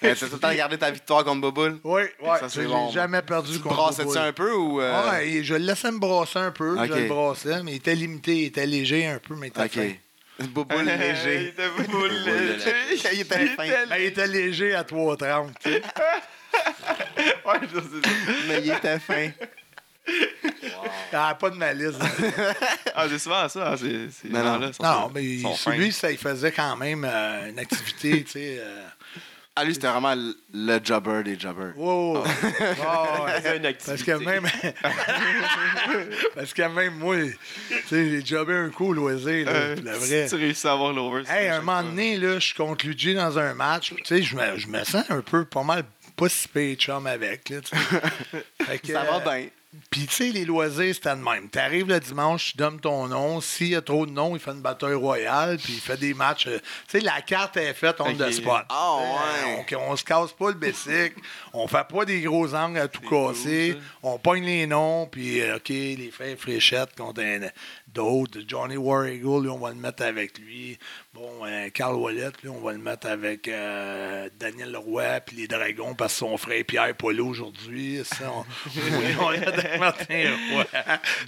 T'as 0.14 0.14
tout 0.14 0.28
le 0.32 0.38
temps 0.38 0.54
gardé 0.54 0.78
ta 0.78 0.90
victoire 0.90 1.24
contre 1.24 1.40
Boboul? 1.42 1.78
Oui, 1.84 2.02
oui. 2.22 2.28
Ça, 2.40 2.48
c'est 2.48 2.64
bon. 2.64 2.90
jamais 2.90 3.22
perdu 3.22 3.52
Tu 3.52 3.58
te 3.58 3.62
contre 3.64 3.74
brassais-tu 3.76 4.08
Boboul. 4.08 4.22
un 4.22 4.32
peu 4.32 4.52
ou. 4.54 4.80
euh, 4.80 5.10
Ouais, 5.10 5.42
je 5.42 5.54
le 5.54 5.60
laissais 5.64 5.90
me 5.92 5.98
brasser 5.98 6.38
un 6.38 6.50
peu. 6.52 6.76
Je 6.86 6.92
le 6.92 7.08
brassais, 7.08 7.62
mais 7.62 7.72
il 7.72 7.76
était 7.76 7.94
limité, 7.94 8.36
il 8.36 8.44
était 8.46 8.66
léger 8.66 9.06
un 9.06 9.18
peu, 9.18 9.34
mais 9.36 9.48
il 9.48 9.50
était 9.50 9.68
fin. 9.68 9.88
Ok. 9.88 10.48
Boboul 10.54 10.84
Il 10.88 10.98
léger. 10.98 11.48
était 11.48 11.68
boule 11.88 12.10
léger. 12.24 12.72
Il 13.12 13.20
était 13.20 13.46
fin. 13.48 13.64
Il 13.98 14.02
était 14.04 14.26
léger 14.26 14.74
à 14.74 14.82
3,30. 14.84 15.50
tu 15.62 15.70
sais. 15.72 15.82
Ouais, 17.46 17.58
je 17.72 17.80
sais. 17.80 18.10
Mais 18.48 18.60
il 18.64 18.70
était 18.72 18.98
fin. 18.98 19.30
Il 20.08 20.14
n'y 21.12 21.34
pas 21.34 21.50
de 21.50 21.56
malice. 21.56 21.94
Ah, 22.94 23.06
c'est 23.08 23.18
souvent 23.18 23.48
ça. 23.48 23.76
c'est- 23.76 24.10
ces 24.10 24.28
Non, 24.28 24.38
non. 24.40 24.44
gens-là 24.54 24.72
sont- 24.72 24.82
non, 24.82 25.10
mais 25.14 25.38
sont 25.42 25.54
sur 25.54 25.70
fins. 25.72 25.76
lui, 25.76 25.92
ça, 25.92 26.10
il 26.10 26.18
faisait 26.18 26.52
quand 26.52 26.76
même 26.76 27.06
euh, 27.08 27.50
une 27.50 27.58
activité, 27.58 28.24
tu 28.24 28.30
sais. 28.32 28.56
euh, 28.60 28.84
Ah, 29.60 29.64
lui, 29.64 29.74
c'était 29.74 29.88
vraiment 29.88 30.14
le- 30.14 30.80
jobber 30.82 31.22
des 31.22 31.38
jobbers. 31.38 31.76
wow. 31.76 32.16
Oh, 32.18 32.22
ouais. 33.24 33.56
Une 33.58 33.74
Parce 33.84 34.02
que 34.02 34.12
même. 34.24 34.46
Parce 36.34 36.54
que 36.54 36.62
même 36.62 36.94
moi, 36.94 37.16
tu 37.16 37.76
sais, 37.88 38.10
j'ai 38.10 38.24
jobé 38.24 38.54
un 38.54 38.70
coup 38.70 38.86
au 38.88 38.92
loisir, 38.92 39.46
là, 39.46 39.52
Euh, 39.52 39.74
pour 39.76 39.84
le 39.84 39.90
vrai. 39.92 40.24
Si 40.28 40.34
tu 40.34 40.40
réussis 40.40 40.66
à 40.66 40.72
avoir 40.72 40.92
l'over. 40.92 41.22
Hey, 41.28 41.48
un 41.48 41.60
moment 41.60 41.82
donné, 41.82 42.16
là, 42.16 42.34
je 42.38 42.46
suis 42.46 42.54
contre 42.54 42.86
Luigi 42.86 43.14
dans 43.14 43.38
un 43.38 43.54
match. 43.54 43.92
Tu 43.94 44.04
sais, 44.04 44.22
je 44.22 44.34
me, 44.36 44.56
je 44.56 44.66
me 44.68 44.82
sens 44.84 45.04
un 45.10 45.20
peu 45.20 45.44
pas 45.44 45.62
mal 45.62 45.84
pas 46.16 46.28
si 46.28 46.48
pire 46.48 46.76
chum 46.76 47.06
avec. 47.06 47.48
Là, 47.50 47.60
tu 47.60 47.76
sais. 47.76 48.00
Fait 48.66 48.78
que, 48.78 48.92
Ça 48.92 49.04
va 49.04 49.16
euh, 49.16 49.20
bien. 49.38 49.48
Puis, 49.88 50.06
tu 50.06 50.14
sais, 50.14 50.30
les 50.30 50.44
loisirs, 50.44 50.92
c'était 50.92 51.10
de 51.14 51.22
même. 51.22 51.48
Tu 51.48 51.58
arrives 51.60 51.86
le 51.86 52.00
dimanche, 52.00 52.50
tu 52.52 52.56
donnes 52.56 52.80
ton 52.80 53.06
nom. 53.06 53.40
S'il 53.40 53.68
y 53.68 53.76
a 53.76 53.80
trop 53.82 54.04
de 54.04 54.10
noms, 54.10 54.34
il 54.34 54.40
fait 54.40 54.50
une 54.50 54.60
bataille 54.62 54.94
royale, 54.94 55.58
puis 55.62 55.74
il 55.74 55.80
fait 55.80 55.96
des 55.96 56.12
matchs. 56.12 56.48
euh, 56.48 56.58
Tu 56.88 56.98
sais, 56.98 57.00
la 57.04 57.20
carte 57.22 57.56
est 57.56 57.72
faite 57.72 58.00
on 58.00 58.10
Ok. 58.10 58.16
the 58.18 58.32
spot. 58.32 58.64
Ah, 58.68 58.98
Tu 59.68 59.68
sais, 59.68 59.76
On, 59.76 59.92
on 59.92 59.96
se 59.96 60.02
casse 60.02 60.32
pas 60.32 60.48
le 60.48 60.54
basic. 60.54 61.12
on 61.52 61.68
fait 61.68 61.86
pas 61.88 62.04
des 62.04 62.20
gros 62.22 62.52
angles 62.52 62.78
à 62.80 62.88
tout 62.88 63.00
casser. 63.02 63.76
On 64.02 64.18
pogne 64.18 64.44
les 64.44 64.66
noms, 64.66 65.06
puis, 65.06 65.40
euh, 65.40 65.56
OK, 65.56 65.68
les 65.68 66.10
frères 66.12 66.36
Fréchette 66.36 66.96
contre 66.96 67.22
d'autres. 67.86 68.40
Johnny 68.48 68.76
War 68.76 69.06
Eagle, 69.06 69.42
lui, 69.42 69.48
on 69.50 69.58
va 69.58 69.68
le 69.70 69.76
mettre 69.76 70.02
avec 70.02 70.36
lui. 70.38 70.78
Bon, 71.14 71.44
euh, 71.46 71.68
Carl 71.70 71.94
Wallet, 71.94 72.30
lui, 72.42 72.48
on 72.48 72.60
va 72.60 72.72
le 72.72 72.78
mettre 72.78 73.06
avec 73.08 73.48
Daniel 74.38 74.72
Leroy, 74.72 75.20
puis 75.20 75.36
les 75.36 75.46
Dragons, 75.48 75.94
parce 75.94 76.12
que 76.14 76.18
son 76.20 76.36
frère 76.36 76.64
Pierre 76.66 76.94
Polo 76.96 77.26
aujourd'hui. 77.28 78.00
On, 78.24 78.44
on 79.24 79.30
Martin 79.78 80.30
Roy. 80.52 80.64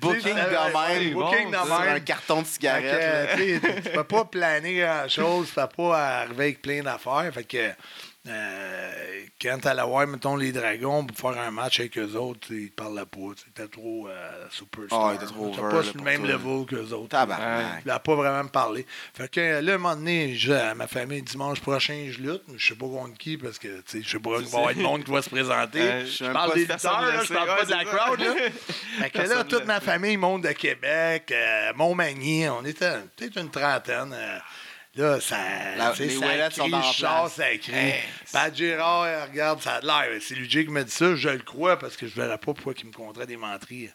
Booking 0.00 0.34
de 0.34 0.94
même. 1.04 1.12
Booking 1.14 1.50
de 1.50 1.56
Sur 1.56 1.72
un 1.72 1.84
même. 1.94 2.04
carton 2.04 2.42
de 2.42 2.46
Fait 2.46 2.52
cigarette. 2.52 3.36
que, 3.36 3.36
tu 3.36 3.60
sais, 3.60 3.82
tu 3.82 3.90
peux 3.90 4.04
pas 4.04 4.24
planer 4.24 4.80
grand-chose, 4.80 5.48
tu 5.48 5.54
peux 5.54 5.66
pas 5.76 5.98
arriver 6.20 6.44
avec 6.44 6.62
plein 6.62 6.82
d'affaires. 6.82 7.30
Fait 7.34 7.44
que 7.44 7.70
euh, 8.28 9.24
quand 9.40 9.58
t'allais 9.60 9.82
voir, 9.82 10.06
mettons, 10.06 10.36
les 10.36 10.52
Dragons 10.52 11.04
pour 11.04 11.16
faire 11.16 11.42
un 11.42 11.50
match 11.50 11.80
avec 11.80 11.98
eux 11.98 12.14
autres, 12.14 12.52
ils 12.52 12.70
parlaient 12.70 13.04
pas. 13.04 13.18
T'étais 13.44 13.68
trop 13.68 14.06
euh, 14.08 14.46
superstar. 14.50 15.06
Ah, 15.06 15.12
il 15.12 15.16
était 15.16 15.26
trop 15.26 15.46
over, 15.46 15.60
pas 15.60 15.72
là, 15.72 15.82
sur 15.82 15.96
le 15.96 16.02
même 16.02 16.20
toi. 16.20 16.30
level 16.30 16.66
qu'eux 16.66 16.94
autres. 16.94 17.08
Tabarnak. 17.08 17.82
Il 17.84 17.88
n'a 17.88 17.98
pas 17.98 18.14
vraiment 18.14 18.44
me 18.44 18.48
parlé. 18.48 18.86
Fait 19.12 19.28
que 19.28 19.40
euh, 19.40 19.60
là, 19.60 19.74
un 19.74 19.78
moment 19.78 19.96
donné, 19.96 20.36
je 20.36 20.52
à 20.52 20.74
ma 20.76 20.86
famille, 20.86 21.22
dimanche 21.22 21.60
prochain, 21.60 22.10
je 22.10 22.20
lutte. 22.20 22.42
Je 22.56 22.64
sais 22.64 22.74
pas 22.76 22.86
contre 22.86 23.18
qui, 23.18 23.36
parce 23.36 23.58
que, 23.58 23.80
tu 23.80 23.82
sais, 23.86 24.02
je 24.04 24.08
sais 24.08 24.20
pas 24.20 24.36
qu'il 24.36 24.46
va 24.46 24.58
y 24.58 24.60
avoir 24.60 24.74
du 24.74 24.82
monde 24.82 25.04
qui 25.04 25.10
va 25.10 25.22
se 25.22 25.30
présenter. 25.30 25.80
Euh, 25.80 26.06
je 26.06 26.32
parle 26.32 26.54
des 26.54 26.60
lutteurs, 26.60 26.78
je 27.24 27.32
parle 27.34 27.56
pas 27.58 27.64
de 27.64 27.70
la 27.70 27.84
crowd, 27.84 28.20
là. 28.20 28.34
Fait 29.00 29.10
que 29.10 29.18
là, 29.18 29.42
toute 29.42 29.66
ma 29.66 29.80
famille 29.80 30.16
monte 30.16 30.42
de 30.42 30.52
Québec, 30.52 31.32
euh, 31.32 31.72
Montmagny, 31.74 32.48
on 32.48 32.64
était 32.64 32.98
peut-être 33.16 33.40
une 33.40 33.50
trentaine. 33.50 34.14
Là, 34.94 35.20
ça. 35.20 35.36
La- 35.76 35.90
les 35.90 35.96
ça 35.96 36.04
crie, 36.04 36.10
sont 36.14 36.92
place. 36.98 37.32
ça 37.34 37.56
crie. 37.58 37.92
Pat 38.32 38.54
Gérard, 38.54 39.02
euh, 39.02 39.24
regarde, 39.24 39.60
ça 39.62 39.76
a 39.76 39.80
l'air. 39.80 40.20
C'est 40.20 40.34
lui 40.34 40.48
qui 40.48 40.66
m'a 40.68 40.84
dit 40.84 40.90
ça, 40.90 41.14
je 41.14 41.28
le 41.28 41.38
crois, 41.38 41.78
parce 41.78 41.96
que 41.96 42.06
je 42.06 42.12
ne 42.18 42.22
verrais 42.24 42.38
pas 42.38 42.52
pourquoi 42.54 42.74
il 42.78 42.86
me 42.86 42.92
compterait 42.92 43.26
des 43.26 43.36
menteries 43.36 43.90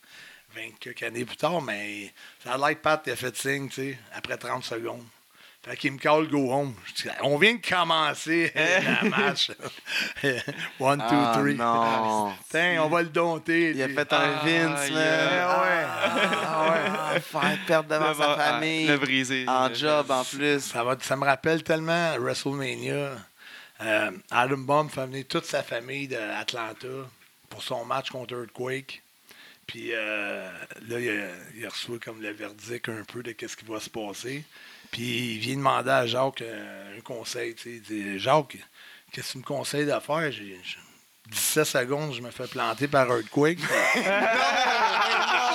20 0.56 0.62
quelques 0.80 1.04
années 1.04 1.26
plus 1.26 1.38
tard, 1.38 1.62
mais 1.62 2.12
ça 2.44 2.54
a 2.54 2.58
l'air 2.58 2.70
que 2.78 2.82
Pat 2.82 3.08
a 3.08 3.16
fait 3.16 3.36
signe, 3.36 3.70
tu 3.70 3.76
sais, 3.76 4.00
après 4.14 4.38
30 4.38 4.64
secondes. 4.64 5.04
Fait 5.70 5.76
qu'il 5.76 5.92
me 5.92 5.98
call 5.98 6.28
go 6.30 6.52
home. 6.54 6.74
Je 6.86 6.94
dis, 7.04 7.10
on 7.24 7.38
vient 7.38 7.56
de 7.56 7.68
commencer 7.68 8.52
le 8.56 9.10
match. 9.10 9.52
One, 10.80 11.00
two, 11.00 11.06
Ah, 11.10 11.38
three. 11.38 11.56
non. 11.56 12.34
Tiens, 12.50 12.82
on 12.84 12.90
va 12.90 13.02
le 13.02 13.10
dompter. 13.10 13.72
Il 13.72 13.82
a 13.82 13.90
fait 13.90 14.14
un 14.14 14.18
Ah, 14.18 14.42
Vince, 14.46 14.90
yeah. 14.90 15.62
ouais. 15.62 15.86
Ah, 15.86 16.70
ouais. 16.70 16.92
Ah, 17.16 17.20
faire 17.20 17.58
perdre 17.66 17.90
devant 17.90 18.10
Le 18.10 18.16
sa 18.16 18.28
va- 18.28 18.38
famille. 18.38 18.88
Le 18.88 18.98
brisé. 18.98 19.46
En 19.48 19.68
Le- 19.68 19.76
job, 19.76 20.10
en 20.10 20.24
plus. 20.24 20.60
Ça, 20.62 20.84
va, 20.84 20.96
ça 21.02 21.16
me 21.18 21.26
rappelle 21.26 21.64
tellement 21.64 22.16
WrestleMania. 22.18 23.18
Euh, 23.82 24.12
Adam 24.32 24.58
Bomb 24.58 24.90
fait 24.90 25.06
venir 25.06 25.26
toute 25.28 25.46
sa 25.46 25.64
famille 25.64 26.08
d'Atlanta 26.08 26.88
pour 27.50 27.62
son 27.62 27.84
match 27.86 28.10
contre 28.10 28.34
Earthquake. 28.34 29.02
Puis 29.68 29.90
euh, 29.92 30.50
là, 30.88 31.00
il, 31.00 31.10
a- 31.10 31.28
il 31.58 31.68
reçoit 31.68 32.00
comme 32.00 32.22
le 32.22 32.32
verdict 32.32 32.88
un 32.90 33.04
peu 33.04 33.22
de 33.22 33.34
qu'est-ce 33.34 33.58
qui 33.58 33.66
va 33.66 33.80
se 33.82 33.90
passer. 33.90 34.44
Puis 34.92 35.34
il 35.36 35.40
vient 35.40 35.56
demander 35.58 35.90
à 35.92 36.06
Jacques 36.06 36.42
euh, 36.42 36.98
un 36.98 37.02
conseil. 37.02 37.56
Il 37.66 37.82
dit 37.82 38.20
Jacques, 38.20 38.58
qu'est-ce 39.12 39.28
que 39.28 39.32
tu 39.34 39.38
me 39.40 39.44
conseilles 39.44 39.86
de 39.86 40.00
faire 40.00 40.32
J'ai- 40.32 40.60
j'ai- 40.64 40.78
17 41.30 41.66
secondes, 41.66 42.14
je 42.16 42.22
me 42.22 42.32
fais 42.32 42.48
planter 42.48 42.88
par 42.88 43.06
Earthquake. 43.08 43.60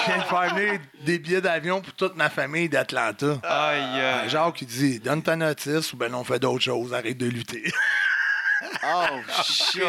Je 0.05 0.07
viens 0.07 0.18
de 0.18 0.23
faire 0.25 0.55
venir 0.55 0.81
des 1.03 1.18
billets 1.21 1.40
d'avion 1.40 1.81
pour 1.81 1.92
toute 1.95 2.16
ma 2.16 2.29
famille 2.29 2.68
d'Atlanta. 2.68 3.38
Aïe, 3.45 4.01
aïe. 4.01 4.29
Jacques, 4.29 4.61
il 4.62 4.66
dit 4.66 4.99
Donne 4.99 5.23
ta 5.23 5.37
notice 5.37 5.92
ou 5.92 5.97
ben 5.97 6.12
on 6.14 6.25
fait 6.25 6.40
d'autres 6.40 6.62
choses, 6.64 6.92
arrête 6.92 7.16
de 7.18 7.27
lutter. 7.27 7.73
Oh, 8.85 9.07
shit. 9.42 9.83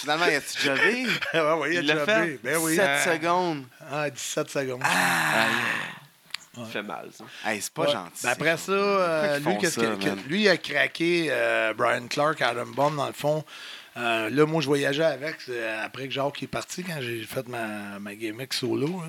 Finalement, 0.00 0.26
il 0.26 0.34
a-tu 0.34 0.62
jobé? 0.62 1.06
ouais, 1.34 1.52
ouais, 1.52 1.74
il 1.74 1.78
a 1.78 1.80
Il 1.80 1.86
l'a 1.86 1.94
jobé. 1.98 2.12
fait? 2.12 2.40
Ben 2.42 2.56
oui. 2.58 2.76
7 2.76 2.84
Euh, 2.88 3.04
secondes. 3.14 3.64
Ah, 3.90 4.08
17 4.10 4.50
secondes. 4.50 4.82
Fait 6.70 6.82
mal, 6.82 7.08
ça. 7.12 7.24
Hey, 7.50 7.60
c'est 7.60 7.72
pas 7.72 7.82
Ouais. 7.86 7.92
gentil. 7.92 8.22
Ben 8.22 8.30
après 8.30 8.56
ça, 8.56 8.72
euh, 8.72 9.38
lui, 9.38 9.44
ça, 9.66 9.80
que- 9.80 9.96
que- 9.96 10.08
man? 10.08 10.18
lui, 10.28 10.42
il 10.42 10.48
a 10.48 10.56
craqué 10.56 11.26
euh, 11.30 11.74
Brian 11.76 12.06
Clark, 12.08 12.40
Adam 12.42 12.66
Bomb, 12.66 12.96
dans 12.96 13.06
le 13.06 13.12
fond. 13.12 13.44
Euh, 13.96 14.28
là, 14.28 14.44
moi, 14.46 14.60
je 14.60 14.66
voyageais 14.66 15.04
avec, 15.04 15.36
après 15.84 16.08
que 16.08 16.12
Jacques 16.14 16.42
est 16.42 16.48
parti, 16.48 16.82
quand 16.82 17.00
j'ai 17.00 17.22
fait 17.22 17.46
ma, 17.46 17.98
ma 18.00 18.14
gimmick 18.16 18.52
solo. 18.52 19.02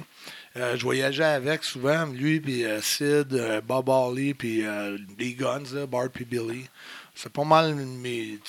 Euh, 0.58 0.78
je 0.78 0.84
voyageais 0.84 1.24
avec 1.24 1.64
souvent, 1.64 2.06
lui, 2.06 2.40
puis 2.40 2.64
euh, 2.66 2.80
Sid, 2.82 3.34
euh, 3.34 3.62
Bob 3.62 3.90
Harley, 3.90 4.34
puis 4.36 4.66
euh, 4.66 4.98
les 5.18 5.34
Guns, 5.34 5.64
là, 5.74 5.86
Bart 5.88 6.10
puis 6.14 6.24
Billy. 6.24 6.68
C'est 7.16 7.32
pas 7.32 7.46
mal 7.46 7.74
mes, 7.76 8.40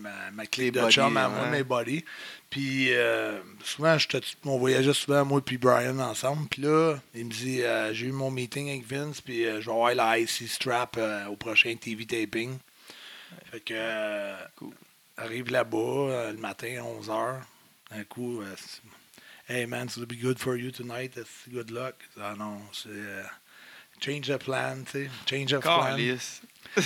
ma, 0.00 0.30
ma 0.32 0.46
clé 0.46 0.72
de 0.72 0.90
chum 0.90 1.16
à 1.16 1.28
moi, 1.28 1.46
mes 1.46 1.62
buddies. 1.62 2.04
Puis 2.50 2.92
euh, 2.92 3.38
souvent, 3.62 3.96
on 4.44 4.58
voyageait 4.58 4.92
souvent, 4.92 5.24
moi 5.24 5.40
puis 5.40 5.58
Brian, 5.58 5.98
ensemble. 6.00 6.48
Puis 6.48 6.62
là, 6.62 6.96
il 7.14 7.26
me 7.26 7.30
dit, 7.30 7.62
euh, 7.62 7.94
j'ai 7.94 8.06
eu 8.06 8.12
mon 8.12 8.30
meeting 8.30 8.68
avec 8.68 8.84
Vince, 8.84 9.20
puis 9.20 9.46
euh, 9.46 9.60
je 9.60 9.66
vais 9.66 9.72
avoir 9.72 9.94
la 9.94 10.18
IC 10.18 10.48
strap 10.48 10.98
au 11.30 11.36
prochain 11.36 11.74
TV 11.76 12.04
taping. 12.04 12.58
Fait 13.52 13.60
que, 13.60 14.32
arrive 15.16 15.50
là-bas 15.50 16.32
le 16.32 16.38
matin 16.38 16.74
à 16.78 17.02
11h. 17.02 17.36
Un 17.92 18.04
coup, 18.04 18.42
Hey 19.48 19.64
man, 19.64 19.86
this 19.86 19.96
will 19.96 20.06
be 20.06 20.16
good 20.20 20.40
for 20.40 20.56
you 20.56 20.72
tonight. 20.72 21.14
That's 21.14 21.48
good 21.48 21.70
luck. 21.70 21.94
Ah 22.20 22.34
non, 22.36 22.62
c'est. 22.72 22.90
change 24.00 24.28
of 24.28 24.40
plan, 24.40 24.82
tu 24.84 25.04
sais. 25.04 25.10
Change 25.24 25.52
of 25.52 25.62
plan. 25.62 25.96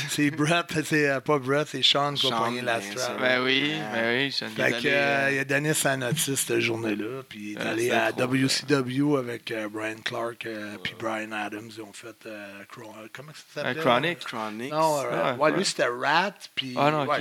C'est 0.09 0.31
Brett, 0.31 0.67
c'est 0.85 1.09
euh, 1.09 1.21
pas 1.21 1.39
Brett, 1.39 1.67
c'est 1.69 1.83
Sean 1.83 2.15
qui 2.15 2.27
a 2.27 2.31
Sean, 2.31 2.45
pogné 2.45 2.61
la 2.63 2.79
bien 2.79 2.91
strap. 2.93 3.19
Ben 3.21 3.43
oui, 3.43 3.73
ben 3.93 4.17
oui. 4.19 4.31
Je 4.31 4.45
Fait 4.47 4.71
que, 4.73 4.87
euh, 4.87 5.31
il 5.33 5.39
a 5.41 5.45
donné 5.45 5.75
sa 5.75 5.97
notice 5.97 6.41
cette 6.41 6.61
journée-là, 6.61 7.23
puis 7.29 7.39
il 7.41 7.53
est 7.53 7.61
Ah, 7.61 7.71
allé 7.71 7.89
c'est 7.89 7.95
à 7.95 8.13
WCW 8.13 9.17
avec 9.19 9.51
euh, 9.51 9.69
Brian 9.69 9.97
Clark 10.05 10.47
euh, 10.47 10.77
puis 10.83 10.95
Brian 10.99 11.33
Adams. 11.33 11.71
Ils 11.77 11.83
ont 11.83 11.93
fait. 11.93 12.15
euh, 12.27 12.61
euh, 12.61 13.09
comment 13.13 13.33
ça 13.33 13.63
s'appelait 13.63 13.81
Chronic. 13.83 14.19
Chronic. 14.21 14.71
Non, 14.73 15.01
euh, 15.05 15.35
ouais, 15.37 15.53
lui 15.53 15.65
c'était 15.65 15.87
Rat, 15.87 16.35
puis. 16.55 16.75
Ah, 16.77 16.91
non, 16.91 17.07
ouais, 17.07 17.19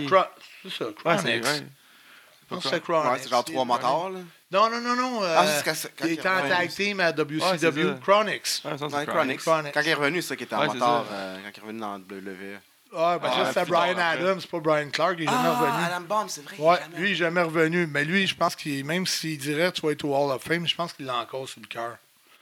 c'est 0.64 0.70
ça, 0.72 0.86
Ouais, 0.88 0.94
Chronic. 0.94 1.46
c'est 1.46 2.74
Ouais, 2.74 2.80
Chronic. 2.82 3.20
c'est 3.24 3.30
genre 3.30 3.46
trois 3.46 3.66
motards, 3.66 4.10
là. 4.12 4.20
Non, 4.52 4.68
non, 4.70 4.82
non, 4.82 4.96
non. 4.96 5.22
Ah, 5.24 5.44
euh, 5.46 5.62
c'est- 5.76 5.92
il 6.06 6.12
était 6.14 6.28
en 6.28 6.42
tag 6.48 6.70
team 6.70 7.00
à 7.02 7.12
WCW. 7.12 8.00
Chronics. 8.02 8.62
Ah, 8.66 8.78
ça, 8.78 8.86
Ouais, 8.88 8.92
c'est 9.00 9.06
Chronic. 9.06 9.38
Chronic. 9.40 9.72
Quand 9.74 9.82
il 9.82 9.90
est 9.90 9.94
revenu, 9.94 10.22
c'est 10.24 10.30
ça 10.30 10.36
qui 10.36 10.44
était 10.46 10.56
en 10.56 10.80
ça. 10.80 11.06
euh, 11.12 11.38
quand 11.44 11.50
il 11.56 11.58
est 11.58 11.62
revenu 11.62 11.80
dans 11.80 11.98
le 11.98 12.04
WWE. 12.04 12.60
Ah, 12.96 13.20
ben 13.22 13.30
Ah, 13.32 13.46
ça, 13.54 13.62
c'était 13.62 13.72
Brian. 13.72 13.98
Adams, 14.00 14.42
pas 14.50 14.60
Brian 14.60 14.90
Clark. 14.90 15.14
Il 15.20 15.24
est 15.24 15.28
jamais 15.28 15.38
Ah, 15.46 15.60
revenu. 15.60 15.84
Adam 15.86 16.02
Bomb, 16.02 16.26
c'est 16.28 16.44
vrai. 16.44 16.56
Ouais, 16.58 16.78
jamais. 16.80 16.98
lui, 16.98 17.10
il 17.10 17.12
est 17.12 17.16
jamais 17.16 17.42
revenu. 17.44 17.86
Mais 17.86 18.04
lui, 18.04 18.26
je 18.26 18.34
pense 18.34 18.56
qu'il, 18.56 18.84
même 18.84 19.06
s'il 19.06 19.38
dirait 19.38 19.72
tu 19.72 19.82
vas 19.82 19.92
être 19.92 20.04
au 20.06 20.16
Hall 20.16 20.32
of 20.32 20.42
Fame, 20.42 20.68
je 20.68 20.76
pense 20.76 20.94
qu'il 20.94 21.06
l'a 21.06 21.18
encore 21.18 21.48
sur 21.48 21.62
le 21.62 21.68
cœur. 21.68 21.98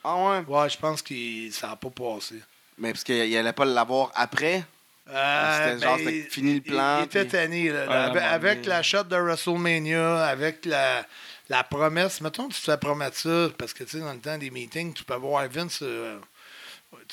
Ah 0.05 0.15
ouais? 0.15 0.45
Ouais, 0.47 0.69
je 0.69 0.77
pense 0.77 1.01
que 1.01 1.13
ça 1.51 1.67
n'a 1.67 1.75
pas 1.75 1.89
passé. 1.89 2.35
Mais 2.77 2.93
parce 2.93 3.03
qu'il 3.03 3.35
allait 3.35 3.51
pas 3.51 3.65
l'avoir 3.65 4.11
après? 4.15 4.63
Euh, 5.09 5.71
C'était 5.73 5.85
genre, 5.85 5.97
ben, 5.97 6.05
c'était 6.05 6.29
fini 6.29 6.53
le 6.55 6.61
plan, 6.61 6.99
Il, 6.99 7.01
il 7.01 7.05
était 7.05 7.25
tanné. 7.25 7.69
là. 7.69 8.05
Avec 8.05 8.23
avec 8.23 8.65
la 8.65 8.81
shot 8.83 9.03
de 9.03 9.15
WrestleMania, 9.17 10.25
avec 10.27 10.65
la, 10.65 11.05
la 11.49 11.63
promesse. 11.63 12.21
Mettons 12.21 12.47
tu 12.49 12.59
te 12.59 12.65
fais 12.71 12.77
promettre 12.77 13.17
ça, 13.17 13.49
parce 13.57 13.73
que 13.73 13.83
tu 13.83 13.91
sais, 13.91 13.99
dans 13.99 14.13
le 14.13 14.19
temps 14.19 14.37
des 14.37 14.51
meetings, 14.51 14.93
tu 14.93 15.03
peux 15.03 15.15
voir 15.15 15.47
Vince. 15.49 15.79
euh, 15.81 16.19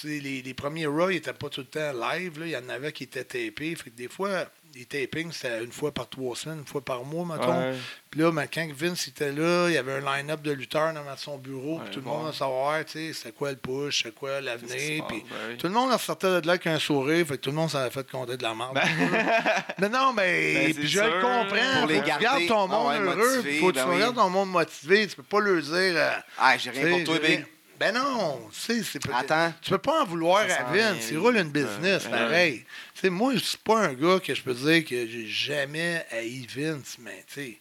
les, 0.02 0.42
les 0.42 0.54
premiers 0.54 0.86
Raw, 0.86 1.10
ils 1.10 1.14
n'étaient 1.14 1.32
pas 1.32 1.48
tout 1.48 1.60
le 1.60 1.66
temps 1.66 1.92
live. 1.92 2.40
là. 2.40 2.46
Il 2.46 2.52
y 2.52 2.56
en 2.56 2.68
avait 2.68 2.92
qui 2.92 3.04
étaient 3.04 3.24
tapés. 3.24 3.74
Fait 3.76 3.90
que 3.90 3.96
des 3.96 4.08
fois, 4.08 4.46
les 4.74 4.84
tapings, 4.86 5.30
c'était 5.30 5.62
une 5.62 5.70
fois 5.72 5.92
par 5.92 6.08
trois 6.08 6.34
semaines, 6.34 6.58
une 6.58 6.66
fois 6.66 6.84
par 6.84 7.04
mois, 7.04 7.24
mettons. 7.24 7.56
Ouais. 7.56 7.74
Puis 8.10 8.20
là, 8.20 8.30
ben, 8.32 8.46
quand 8.52 8.68
Vince 8.72 9.06
était 9.08 9.30
là, 9.32 9.68
il 9.68 9.74
y 9.74 9.76
avait 9.78 9.92
un 9.92 10.00
line-up 10.16 10.42
de 10.42 10.50
lutteurs 10.52 10.92
dans 10.92 11.16
son 11.16 11.38
bureau. 11.38 11.78
puis 11.78 11.86
Ouais, 11.88 11.90
tout 11.92 11.98
le 12.00 12.04
bon. 12.04 12.16
monde 12.18 12.26
va 12.26 12.32
savoir, 12.32 12.84
tu 12.84 12.92
sais, 12.92 13.12
c'est 13.12 13.32
quoi 13.34 13.50
le 13.52 13.56
push, 13.56 14.02
c'est 14.02 14.14
quoi 14.14 14.40
l'avenir. 14.40 15.04
Puis 15.08 15.24
ben 15.30 15.36
oui. 15.50 15.56
tout 15.58 15.66
le 15.68 15.72
monde 15.72 15.92
en 15.92 15.98
sortait 15.98 16.40
de 16.40 16.46
là 16.46 16.52
avec 16.54 16.66
un 16.66 16.78
sourire. 16.78 17.26
Fait 17.26 17.36
que 17.36 17.42
tout 17.42 17.50
le 17.50 17.56
monde 17.56 17.70
s'en 17.70 17.78
avait 17.78 17.90
fait 17.90 18.08
compter 18.10 18.36
de 18.36 18.42
la 18.42 18.54
merde. 18.54 18.78
mais 19.78 19.88
non, 19.88 20.12
mais 20.12 20.72
Ben, 20.72 20.86
je 20.86 21.00
le 21.00 21.20
comprends. 21.20 21.78
pour 21.80 21.88
les 21.88 22.00
garder. 22.00 22.12
regardes 22.26 22.46
ton 22.46 22.64
Ah 22.64 22.66
monde 22.66 22.88
ouais, 22.88 22.98
heureux. 22.98 23.36
motivé, 23.36 23.58
faut 23.60 23.66
que 23.68 23.72
tu 23.72 23.78
ben 23.78 23.86
oui. 23.88 23.94
regardes 23.96 24.16
ton 24.16 24.30
monde 24.30 24.50
motivé. 24.50 25.06
Tu 25.06 25.16
peux 25.16 25.22
pas 25.22 25.40
le 25.40 25.62
dire. 25.62 25.72
euh, 25.74 26.10
Ah, 26.38 26.56
j'ai 26.56 26.70
rien 26.70 26.96
pour 26.98 27.04
toi, 27.04 27.18
Big. 27.20 27.44
Ben 27.84 27.92
non, 27.94 28.40
tu 28.50 28.58
sais, 28.60 28.82
c'est 28.82 29.06
pas- 29.06 29.18
Attends. 29.18 29.52
Tu 29.60 29.70
peux 29.70 29.78
pas 29.78 30.02
en 30.02 30.06
vouloir 30.06 30.42
à 30.44 30.72
Vince. 30.72 31.08
Il 31.10 31.18
roule 31.18 31.36
une 31.36 31.50
business, 31.50 32.04
pareil. 32.04 32.64
Tu 32.94 33.00
sais, 33.02 33.10
moi, 33.10 33.34
c'est 33.42 33.60
pas 33.60 33.80
un 33.80 33.92
gars 33.92 34.18
que 34.20 34.34
je 34.34 34.42
peux 34.42 34.54
dire 34.54 34.84
que 34.86 35.06
j'ai 35.06 35.26
jamais 35.26 36.06
haï 36.10 36.46
Vince, 36.46 36.96
mais 36.98 37.22
tu 37.28 37.34
sais, 37.34 37.58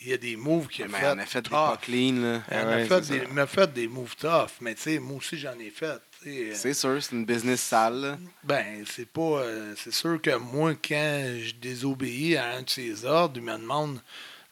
il 0.00 0.08
y 0.08 0.12
a 0.14 0.16
des 0.16 0.36
moves 0.36 0.68
qu'il 0.68 0.84
a 0.84 0.88
Mais 0.88 0.98
fait. 1.00 1.06
on 1.08 1.18
a 1.18 1.26
fait 1.26 1.42
des 1.42 1.50
pas 1.50 1.78
clean, 1.82 2.14
là. 2.14 2.42
A 2.50 2.86
fait 2.86 3.00
des- 3.00 3.06
ça. 3.06 3.14
il 3.28 3.34
m'a 3.34 3.46
fait 3.46 3.70
des 3.72 3.88
moves 3.88 4.16
tough, 4.16 4.48
mais 4.62 4.74
tu 4.74 4.82
sais, 4.82 4.98
moi 4.98 5.18
aussi, 5.18 5.36
j'en 5.38 5.58
ai 5.58 5.68
fait. 5.70 6.00
euh, 6.26 6.52
C'est 6.54 6.72
sûr, 6.74 7.02
c'est 7.02 7.12
une 7.14 7.26
business 7.26 7.60
sale, 7.60 8.00
là. 8.00 8.18
ben, 8.44 8.84
c'est 8.90 9.08
pas. 9.08 9.20
euh, 9.42 9.74
c'est 9.76 9.92
sûr 9.92 10.18
que 10.22 10.34
moi, 10.36 10.72
quand 10.76 11.24
je 11.42 11.52
désobéis 11.60 12.36
à 12.38 12.56
un 12.56 12.62
de 12.62 12.70
ses 12.70 13.04
ordres, 13.04 13.34
il 13.36 13.42
me 13.42 13.52
demande 13.58 14.00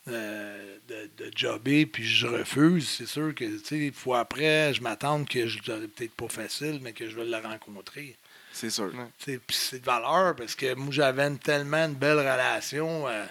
euh, 0.09 0.77
de, 0.89 1.25
de 1.25 1.31
jobber, 1.37 1.87
puis 1.87 2.05
je 2.05 2.27
refuse. 2.27 2.89
C'est 2.89 3.07
sûr 3.07 3.35
que, 3.35 3.45
tu 3.45 3.65
sais, 3.65 3.91
fois 3.93 4.21
après, 4.21 4.73
je 4.75 4.83
m'attends 4.83 5.25
que 5.25 5.47
je 5.47 5.59
l'aurais 5.67 5.89
peut-être 5.89 6.13
pas 6.15 6.29
facile, 6.29 6.81
mais 6.83 6.93
que 6.93 7.09
je 7.09 7.17
vais 7.17 7.25
le 7.25 7.37
rencontrer. 7.37 8.17
C'est 8.53 8.71
sûr. 8.71 8.87
Ouais. 8.95 9.07
Tu 9.19 9.33
sais, 9.33 9.41
Puis 9.47 9.57
c'est 9.57 9.81
de 9.81 9.85
valeur 9.85 10.35
parce 10.37 10.55
que 10.55 10.75
moi, 10.75 10.89
j'avais 10.91 11.31
tellement 11.37 11.85
une 11.87 11.95
belle 11.95 12.19
relation. 12.19 13.07
euh, 13.09 13.25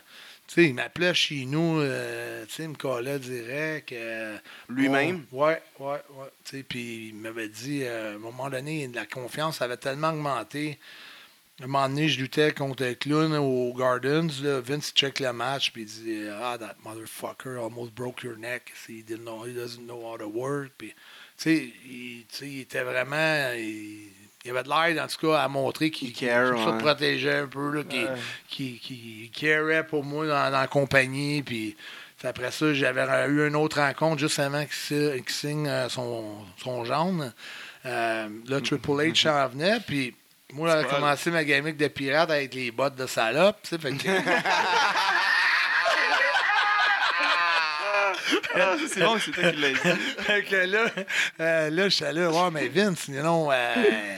tu 0.47 0.53
sais, 0.55 0.65
il 0.65 0.75
m'appelait 0.75 1.13
chez 1.15 1.45
nous, 1.45 1.79
euh, 1.79 2.45
tu 2.45 2.53
sais, 2.53 2.63
il 2.63 2.69
me 2.69 2.75
collait 2.75 3.17
direct. 3.17 3.91
euh, 3.93 4.37
Lui-même? 4.69 5.25
ouais, 5.31 5.59
ouais, 5.79 5.87
ouais. 6.11 6.27
Tu 6.43 6.57
sais, 6.57 6.63
puis 6.63 7.07
il 7.07 7.15
m'avait 7.15 7.47
dit, 7.49 7.81
euh, 7.83 8.11
à 8.11 8.15
un 8.15 8.19
moment 8.19 8.49
donné, 8.51 8.87
la 8.93 9.07
confiance 9.07 9.61
avait 9.63 9.77
tellement 9.77 10.09
augmenté. 10.11 10.77
À 11.61 11.63
un 11.63 11.67
moment 11.67 11.87
donné, 11.87 12.09
je 12.09 12.19
luttais 12.19 12.51
contre 12.51 12.83
un 12.83 12.93
clown 12.95 13.33
au 13.35 13.73
Gardens. 13.73 14.27
Là. 14.43 14.59
Vince 14.59 14.91
check 14.93 15.21
le 15.21 15.31
match, 15.31 15.71
puis 15.71 15.83
il 15.83 15.87
dit 15.87 16.27
Ah, 16.41 16.57
that 16.59 16.75
motherfucker 16.83 17.57
almost 17.57 17.93
broke 17.95 18.23
your 18.23 18.35
neck. 18.37 18.73
He, 18.89 19.01
didn't 19.03 19.23
know, 19.23 19.45
he 19.45 19.53
doesn't 19.53 19.85
know 19.85 20.01
how 20.05 20.17
to 20.17 20.27
work. 20.27 20.71
Puis, 20.77 20.89
tu 21.37 21.43
sais, 21.43 21.73
il, 22.45 22.59
était 22.59 22.83
vraiment. 22.83 23.53
Il, 23.55 24.09
il 24.43 24.51
avait 24.51 24.63
de 24.63 24.67
l'air, 24.69 25.01
en 25.03 25.07
tout 25.07 25.27
cas, 25.27 25.39
à 25.43 25.47
montrer 25.47 25.91
qu'il 25.91 26.13
se 26.13 26.77
protégeait 26.79 27.37
un 27.37 27.47
peu, 27.47 27.83
qu'il 28.49 28.79
Ouais. 28.81 29.29
carait 29.33 29.87
pour 29.87 30.03
moi 30.03 30.27
dans, 30.27 30.51
dans 30.51 30.59
la 30.59 30.67
compagnie. 30.67 31.41
Puis, 31.41 31.77
après 32.23 32.51
ça, 32.51 32.73
j'avais 32.73 33.05
eu 33.29 33.47
une 33.47 33.55
autre 33.55 33.79
rencontre 33.79 34.19
juste 34.19 34.39
avant 34.39 34.63
qu'il 34.65 34.73
si- 34.73 35.23
qu'il 35.23 35.29
signe 35.33 35.67
euh, 35.69 35.87
son, 35.87 36.35
son 36.57 36.83
jaune. 36.83 37.33
Euh, 37.85 38.27
là, 38.47 38.59
Triple 38.61 38.91
H 38.91 39.21
s'en 39.23 39.47
venait, 39.47 39.79
puis 39.79 40.13
moi, 40.53 40.69
j'avais 40.69 40.87
commencé 40.87 41.31
ma 41.31 41.43
gamique 41.43 41.77
de 41.77 41.87
pirate 41.87 42.29
avec 42.29 42.53
les 42.53 42.71
bottes 42.71 42.95
de 42.95 43.07
salope, 43.07 43.57
tu 43.63 43.69
sais, 43.69 43.77
fait 43.77 43.93
que... 43.93 44.07
C'est 48.87 49.01
bon, 49.01 49.17
c'est 49.19 49.31
toi 49.31 49.51
qui 49.51 49.59
l'as 49.59 49.71
dit. 49.71 49.99
fait 50.19 50.43
que 50.43 50.55
là, 50.55 50.89
euh, 51.41 51.69
là, 51.69 51.89
j'étais 51.89 52.13
là, 52.13 52.31
ouais, 52.31 52.51
mais 52.51 52.67
Vince, 52.69 53.01
sinon, 53.01 53.51
euh, 53.51 54.17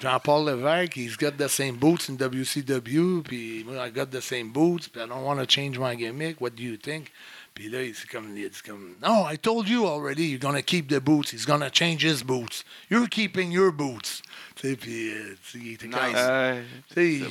Jean-Paul 0.00 0.46
Levesque, 0.46 0.96
he's 0.96 1.16
got 1.16 1.32
the 1.38 1.48
same 1.48 1.76
boots 1.76 2.10
in 2.10 2.16
WCW, 2.16 3.22
puis 3.22 3.64
moi, 3.64 3.86
I 3.86 3.90
got 3.90 4.06
the 4.10 4.20
same 4.20 4.52
boots, 4.52 4.88
puis 4.88 5.00
I 5.00 5.06
don't 5.06 5.24
want 5.24 5.38
to 5.38 5.46
change 5.46 5.78
my 5.78 5.96
gimmick, 5.96 6.40
what 6.40 6.50
do 6.50 6.62
you 6.62 6.76
think? 6.76 7.10
Puis 7.54 7.70
là, 7.70 7.82
il, 7.82 7.94
comme, 8.10 8.36
il 8.36 8.44
a 8.44 8.48
dit 8.48 8.62
comme, 8.66 8.96
no, 9.00 9.24
I 9.24 9.36
told 9.38 9.68
you 9.68 9.86
already, 9.86 10.26
you're 10.26 10.40
gonna 10.40 10.62
keep 10.62 10.88
the 10.88 11.00
boots, 11.00 11.30
he's 11.30 11.46
gonna 11.46 11.70
change 11.70 12.02
his 12.02 12.22
boots. 12.22 12.64
You're 12.90 13.08
keeping 13.08 13.52
your 13.52 13.70
boots. 13.72 14.22
Sais, 14.64 14.76
puis, 14.76 15.10
euh, 15.10 15.36
tu 15.50 15.58
sais, 15.58 15.64
il 15.64 15.72
était 15.74 15.86
Nice. 15.88 15.96
comme, 15.96 16.14
Euh, 16.16 16.62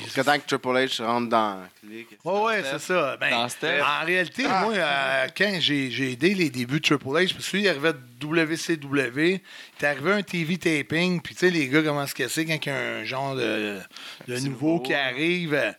Jusqu'à 0.04 0.22
temps 0.24 0.38
que 0.38 0.46
Triple 0.46 0.68
H 0.68 1.02
rentre 1.02 1.28
dans 1.28 1.62
clique. 1.80 2.08
Oui, 2.24 2.40
oui, 2.46 2.52
c'est 2.70 2.78
ça. 2.78 3.16
Ben, 3.16 3.30
Dans 3.30 3.48
Steph. 3.48 3.80
en 3.82 4.04
réalité, 4.04 4.42
moi, 4.44 4.72
euh, 4.72 5.26
quand 5.36 5.56
j'ai 5.58 5.90
j'ai 5.90 6.12
aidé 6.12 6.34
les 6.34 6.48
débuts 6.50 6.78
de 6.80 6.84
Triple 6.84 7.06
H, 7.08 7.32
parce 7.34 7.48
que 7.50 7.56
lui, 7.56 7.64
il 7.64 7.68
arrivait 7.68 7.92
de 7.92 7.98
WCW, 8.26 9.20
il 9.26 9.40
est 9.80 9.84
arrivé 9.84 10.12
un 10.12 10.22
TV 10.22 10.56
taping, 10.58 11.20
puis 11.20 11.34
tu 11.34 11.40
sais, 11.40 11.50
les 11.50 11.68
gars, 11.68 11.82
comment 11.82 12.06
se 12.06 12.14
casser 12.14 12.46
quand 12.46 12.58
il 12.64 12.68
y 12.68 12.70
a 12.72 12.76
un 12.78 13.04
genre 13.04 13.34
de, 13.34 13.78
de 14.28 14.34
petit 14.34 14.44
nouveau 14.48 14.68
nouveau, 14.74 14.80
qui 14.80 14.94
arrive. 14.94 15.74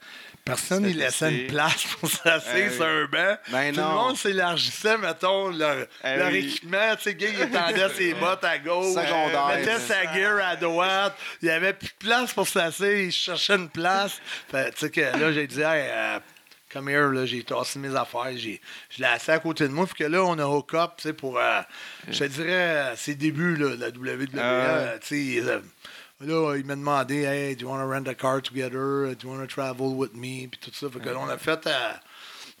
Euh, 0.48 0.52
Personne 0.52 0.84
ne 0.84 0.90
laissait 0.92 1.32
une 1.32 1.46
place 1.48 1.84
pour 2.00 2.08
s'asseoir 2.10 2.54
Eh 2.56 2.70
sur 2.70 2.84
un 2.84 3.04
banc. 3.06 3.36
Ben 3.50 3.74
Tout 3.74 3.80
non. 3.80 3.88
le 3.88 3.94
monde 3.94 4.16
s'élargissait, 4.16 4.96
mettons, 4.98 5.50
leur, 5.50 5.86
leur 6.04 6.30
oui. 6.30 6.38
équipement. 6.38 6.94
Tu 6.96 7.02
sais, 7.02 7.10
le 7.12 7.16
gars, 7.16 7.28
il 7.30 7.40
étendait 7.42 7.94
ses 7.94 8.14
bottes 8.20 8.44
à 8.44 8.58
gauche. 8.58 8.94
Secondaire. 8.94 9.46
euh, 9.50 9.56
mettait 9.56 9.78
sa 9.80 10.02
gear 10.14 10.38
à 10.44 10.56
droite. 10.56 11.16
Il 11.42 11.46
n'y 11.48 11.50
avait 11.54 11.72
plus 11.72 11.88
de 11.88 12.06
place 12.06 12.32
pour 12.32 12.46
s'asseoir. 12.46 12.90
Il 12.90 13.12
cherchait 13.12 13.56
une 13.56 13.68
place. 13.68 14.20
Fait, 14.50 14.70
tu 14.72 14.78
sais 14.78 14.90
que 14.90 15.00
là, 15.00 15.32
j'ai 15.32 15.46
dit, 15.46 15.60
hey, 15.60 15.88
euh, 15.90 16.18
come 16.72 16.88
here, 16.90 17.10
là, 17.12 17.26
j'ai 17.26 17.42
tassé 17.42 17.78
mes 17.78 17.94
affaires. 17.96 18.30
J'ai, 18.36 18.60
je 18.90 18.98
l'ai 19.02 19.08
assis 19.08 19.30
à 19.30 19.38
côté 19.38 19.64
de 19.66 19.72
moi. 19.72 19.86
Puis 19.86 20.04
que 20.04 20.10
là, 20.10 20.22
on 20.22 20.38
a 20.38 20.44
hook 20.46 20.74
up, 20.74 20.92
tu 20.98 21.04
sais, 21.08 21.12
pour, 21.12 21.38
euh, 21.38 21.60
je 22.08 22.18
te 22.20 22.24
dirais, 22.24 22.52
euh, 22.52 22.96
ses 22.96 23.14
débuts, 23.14 23.56
là, 23.56 23.76
de 23.76 23.80
la 23.80 23.88
WWE. 23.88 24.28
Euh, 24.36 24.98
tu 25.06 25.34
sais, 25.40 25.48
euh, 25.48 25.60
Là, 26.20 26.56
il 26.56 26.64
m'a 26.64 26.76
demandé, 26.76 27.24
hey, 27.24 27.54
do 27.56 27.62
you 27.66 27.68
want 27.68 27.80
to 27.80 27.86
rent 27.88 28.08
a 28.08 28.14
car 28.14 28.40
together? 28.40 29.14
Do 29.14 29.28
you 29.28 29.30
want 29.34 29.40
to 29.40 29.46
travel 29.46 29.94
with 29.94 30.14
me? 30.14 30.46
Puis 30.48 30.58
tout 30.60 30.70
ça. 30.72 30.88
Fait 30.90 30.98
que 31.00 31.10
là, 31.10 31.18
on 31.18 31.28
a 31.28 31.36
fait, 31.36 31.66
euh, 31.66 31.92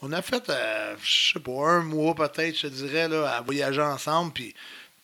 on 0.02 0.12
a 0.12 0.20
fait, 0.20 0.50
euh, 0.50 0.94
je 1.02 1.32
sais 1.32 1.40
pas, 1.40 1.52
un 1.70 1.80
mois 1.82 2.14
peut-être, 2.14 2.54
je 2.56 2.62
te 2.68 2.72
dirais, 2.74 3.08
là, 3.08 3.30
à 3.36 3.40
voyager 3.40 3.80
ensemble. 3.80 4.32
Puis 4.34 4.54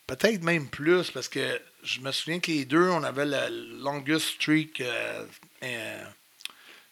peut-être 0.07 0.43
même 0.43 0.67
plus, 0.69 1.11
parce 1.11 1.29
que 1.29 1.61
je 1.83 2.01
me 2.01 2.12
souviens 2.12 2.41
que 2.41 2.51
les 2.51 2.67
deux, 2.67 2.91
on 2.91 3.03
avait 3.03 3.25
la 3.25 3.49
longest 3.49 4.27
streak. 4.35 4.83
euh, 4.83 5.25
euh, 5.65 6.03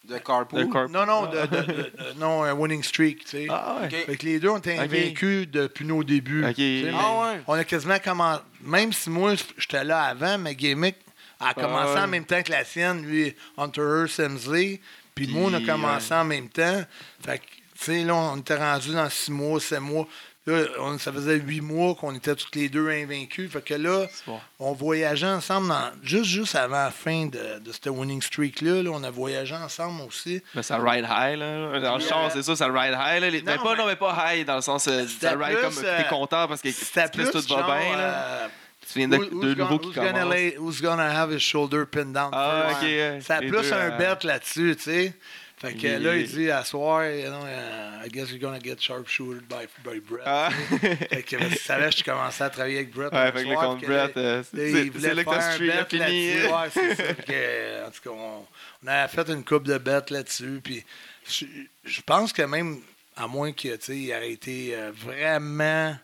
De 0.09 0.17
carpool? 0.17 0.65
Non, 0.89 1.05
non, 1.05 1.27
de, 1.27 1.41
de- 1.41 1.45
de- 1.45 1.73
de- 2.13 2.19
non, 2.19 2.43
un 2.43 2.53
winning 2.53 2.81
streak, 2.81 3.19
tu 3.25 3.29
sais. 3.29 3.47
Ah 3.51 3.77
ouais. 3.81 3.89
Fait 3.91 4.17
que 4.17 4.25
les 4.25 4.39
deux 4.39 4.49
ont 4.49 4.57
été 4.57 4.73
Ok. 4.73 4.79
invaincus 4.79 5.47
depuis 5.47 5.85
nos 5.85 6.03
débuts. 6.03 6.43
Ah 6.43 6.49
ouais. 6.57 7.41
On 7.45 7.53
a 7.53 7.63
quasiment 7.63 7.99
commencé. 7.99 8.41
Même 8.61 8.91
si 8.93 9.11
moi, 9.11 9.35
j'étais 9.59 9.83
là 9.83 10.05
avant, 10.05 10.39
ma 10.39 10.55
gimmick 10.55 10.95
a 11.41 11.53
commencé 11.53 11.93
ouais. 11.95 11.99
en 12.01 12.07
même 12.07 12.25
temps 12.25 12.41
que 12.43 12.51
la 12.51 12.63
sienne, 12.63 13.01
lui, 13.03 13.35
Hunter 13.57 13.81
Hearst 13.81 14.19
Hemsley. 14.19 14.79
Puis 15.15 15.27
moi, 15.27 15.49
on 15.51 15.53
a 15.53 15.61
commencé 15.61 16.11
ouais. 16.13 16.19
en 16.19 16.25
même 16.25 16.49
temps. 16.49 16.83
Fait 17.25 17.39
que, 17.39 17.43
tu 17.45 17.85
sais, 17.85 18.03
là, 18.03 18.15
on 18.15 18.37
était 18.37 18.55
rendu 18.55 18.93
dans 18.93 19.09
six 19.09 19.31
mois, 19.31 19.59
sept 19.59 19.79
mois. 19.79 20.07
Là, 20.47 20.63
on- 20.79 20.97
ça 20.97 21.11
faisait 21.13 21.35
huit 21.35 21.61
mois 21.61 21.93
qu'on 21.93 22.15
était 22.15 22.33
tous 22.35 22.47
les 22.55 22.67
deux 22.67 22.89
invaincus. 22.89 23.51
Fait 23.51 23.61
que 23.63 23.75
là, 23.75 24.07
bon. 24.25 24.39
on 24.57 24.73
voyageait 24.73 25.27
ensemble 25.27 25.67
dans- 25.67 25.91
juste, 26.01 26.25
juste 26.25 26.55
avant 26.55 26.85
la 26.85 26.89
fin 26.89 27.27
de, 27.27 27.59
de 27.59 27.71
cette 27.71 27.85
winning 27.85 28.19
streak-là. 28.23 28.81
là, 28.81 28.89
on 28.91 29.03
a 29.03 29.11
voyagé 29.11 29.53
ensemble 29.53 30.01
aussi. 30.01 30.41
Mais 30.55 30.63
ça 30.63 30.79
ride 30.79 31.05
high, 31.07 31.37
là. 31.37 31.79
Dans 31.79 31.95
le 31.97 32.01
char, 32.03 32.31
c'est 32.31 32.41
ça, 32.41 32.55
ça 32.55 32.65
ride 32.69 32.95
high, 32.99 33.21
là. 33.21 33.29
Les- 33.29 33.43
Non, 33.43 33.51
mais 33.51 33.57
pas, 33.59 33.71
mais- 33.73 33.77
non, 33.77 33.85
mais 33.85 33.95
pas 33.95 34.33
high, 34.33 34.43
dans 34.47 34.55
le 34.55 34.61
sens, 34.61 34.87
euh, 34.87 35.05
ça 35.07 35.31
ride 35.37 35.57
plus, 35.59 35.75
comme 35.75 35.85
euh, 35.85 35.97
t'es 36.01 36.09
content 36.09 36.47
parce 36.47 36.61
que 36.61 36.69
plus 36.69 37.11
plus 37.29 37.31
tout 37.31 37.53
va 37.53 37.59
genre, 37.59 37.65
bien, 37.77 37.97
là. 37.97 38.13
euh, 38.25 38.47
Tu 38.91 38.99
viens 38.99 39.07
de 39.07 39.17
Who- 39.17 39.41
deux 39.41 39.55
nouveaux 39.55 39.79
qui 39.79 39.87
who's 39.89 39.95
gonna 39.95 40.11
commencent. 40.11 40.33
lay- 40.33 40.55
who's 40.57 40.81
gonna 40.81 41.09
have 41.21 41.31
his 41.33 41.39
shoulder 41.41 41.85
pinned 41.85 42.13
down 42.13 42.29
Ah, 42.33 42.69
first? 42.79 42.83
ok. 42.83 43.21
Ça 43.23 43.35
a 43.35 43.39
plus 43.39 43.51
deux, 43.51 43.73
un 43.73 43.91
euh, 43.91 43.97
bet 43.97 44.23
là-dessus, 44.27 44.75
tu 44.75 44.83
sais. 44.83 45.13
Fait 45.57 45.73
que 45.75 45.81
les- 45.83 45.99
là, 45.99 46.15
il 46.17 46.25
dit 46.27 46.49
à 46.49 46.63
soir, 46.65 47.05
you 47.05 47.27
know, 47.27 47.45
uh, 47.45 48.03
I 48.03 48.09
guess 48.09 48.31
you're 48.31 48.39
gonna 48.39 48.59
get 48.59 48.77
sharpshooted 48.79 49.43
by, 49.47 49.67
by 49.87 49.99
Brett. 49.99 50.23
Ah. 50.25 50.49
Fait 51.11 51.21
que 51.21 51.37
je 51.39 51.55
savais 51.55 51.91
que 51.91 51.97
je 51.97 52.03
commençais 52.03 52.43
à 52.43 52.49
travailler 52.49 52.77
avec 52.77 52.91
Brett. 52.91 53.13
Ouais, 53.13 53.25
le 53.27 53.31
fait 53.37 53.43
que 53.45 53.53
soir, 53.53 53.65
contre 53.67 53.85
Brett, 53.85 54.17
euh, 54.17 54.43
c'est- 54.43 54.71
il 54.71 54.73
c'est 54.75 54.89
voulait 54.89 55.13
là 55.13 55.23
que 55.23 55.29
faire 55.29 55.39
ta 55.39 55.47
un 55.47 55.51
streak 55.53 55.71
a 55.71 55.83
bet 55.83 55.89
fini. 55.89 56.33
là-dessus. 56.33 56.47
Ouais, 56.51 56.69
c'est 56.73 56.95
ça. 56.95 57.13
Que, 57.27 57.85
en 57.87 57.91
tout 57.91 58.01
cas, 58.03 58.09
on, 58.09 58.45
on 58.83 58.87
avait 58.87 59.07
fait 59.07 59.29
une 59.29 59.43
coupe 59.43 59.63
de 59.67 59.77
bêtes 59.77 60.09
là-dessus. 60.09 60.61
Puis 60.63 60.83
je, 61.29 61.45
je 61.85 62.01
pense 62.01 62.33
que 62.33 62.41
même, 62.41 62.79
à 63.15 63.27
moins 63.27 63.51
qu'il 63.51 63.77
tu 63.77 64.11
aurait 64.11 64.31
été 64.31 64.73
euh, 64.75 64.91
vraiment 64.95 65.95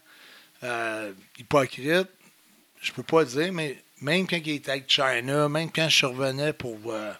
euh, 0.63 1.11
hypocrite, 1.39 2.09
je 2.81 2.91
peux 2.91 3.03
pas 3.03 3.25
dire, 3.25 3.51
mais 3.53 3.81
même 4.01 4.27
quand 4.27 4.37
il 4.37 4.49
était 4.49 4.71
avec 4.71 4.89
China, 4.89 5.49
même 5.49 5.71
quand 5.71 5.89
je 5.89 5.95
survenais 5.95 6.53
pour 6.53 6.77
euh, 6.87 7.11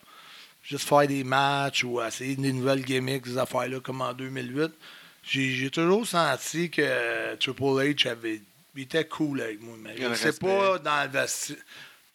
juste 0.64 0.88
faire 0.88 1.08
des 1.08 1.24
matchs 1.24 1.84
ou 1.84 2.02
essayer 2.02 2.36
des 2.36 2.54
nouvelles 2.54 2.84
gimmicks, 2.86 3.24
des 3.24 3.38
affaires-là, 3.38 3.80
comme 3.80 4.02
en 4.02 4.14
2008, 4.14 4.72
j'ai 5.24 5.52
j'ai 5.52 5.70
toujours 5.70 6.06
senti 6.08 6.70
que 6.70 7.36
Triple 7.36 7.64
H 7.64 8.08
avait, 8.08 8.42
il 8.76 8.84
était 8.84 9.06
cool 9.06 9.42
avec 9.42 9.62
moi. 9.62 9.76
Mais 9.80 9.96
je 9.98 10.08
le 10.08 10.16
sais 10.16 10.34
pas 10.34 10.78
dans 10.80 11.04
le, 11.04 11.10
vesti- 11.20 11.58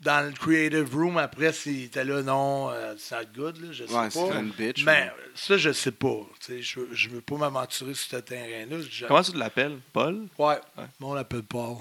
dans 0.01 0.27
le 0.27 0.33
creative 0.33 0.95
room 0.95 1.19
après 1.19 1.53
s'il 1.53 1.85
était 1.85 2.05
là, 2.05 2.23
non, 2.23 2.71
euh, 2.71 2.95
c'est 2.99 3.31
good, 3.35 3.59
là, 3.61 3.69
je 3.73 3.85
sais 3.85 3.93
Ouais, 3.93 4.09
pas. 4.31 4.39
une 4.41 4.51
bitch. 4.51 4.85
Mais 4.85 5.11
ça, 5.35 5.57
je 5.59 5.73
sais 5.73 5.93
pas. 5.93 6.21
Tu 6.41 6.47
sais, 6.55 6.63
Je, 6.63 6.81
je 6.93 7.09
veux 7.11 7.21
pas 7.21 7.37
m'aventurer 7.37 7.93
sur 7.95 8.09
ce 8.09 8.17
terrain-là. 8.23 8.77
Comment 9.09 9.23
tu 9.23 9.37
l'appelles? 9.37 9.79
Paul? 9.93 10.27
Ouais. 10.39 10.47
Ouais. 10.79 10.85
Moi, 11.01 11.11
on 11.11 11.15
l'appelle 11.15 11.43
Paul. 11.43 11.77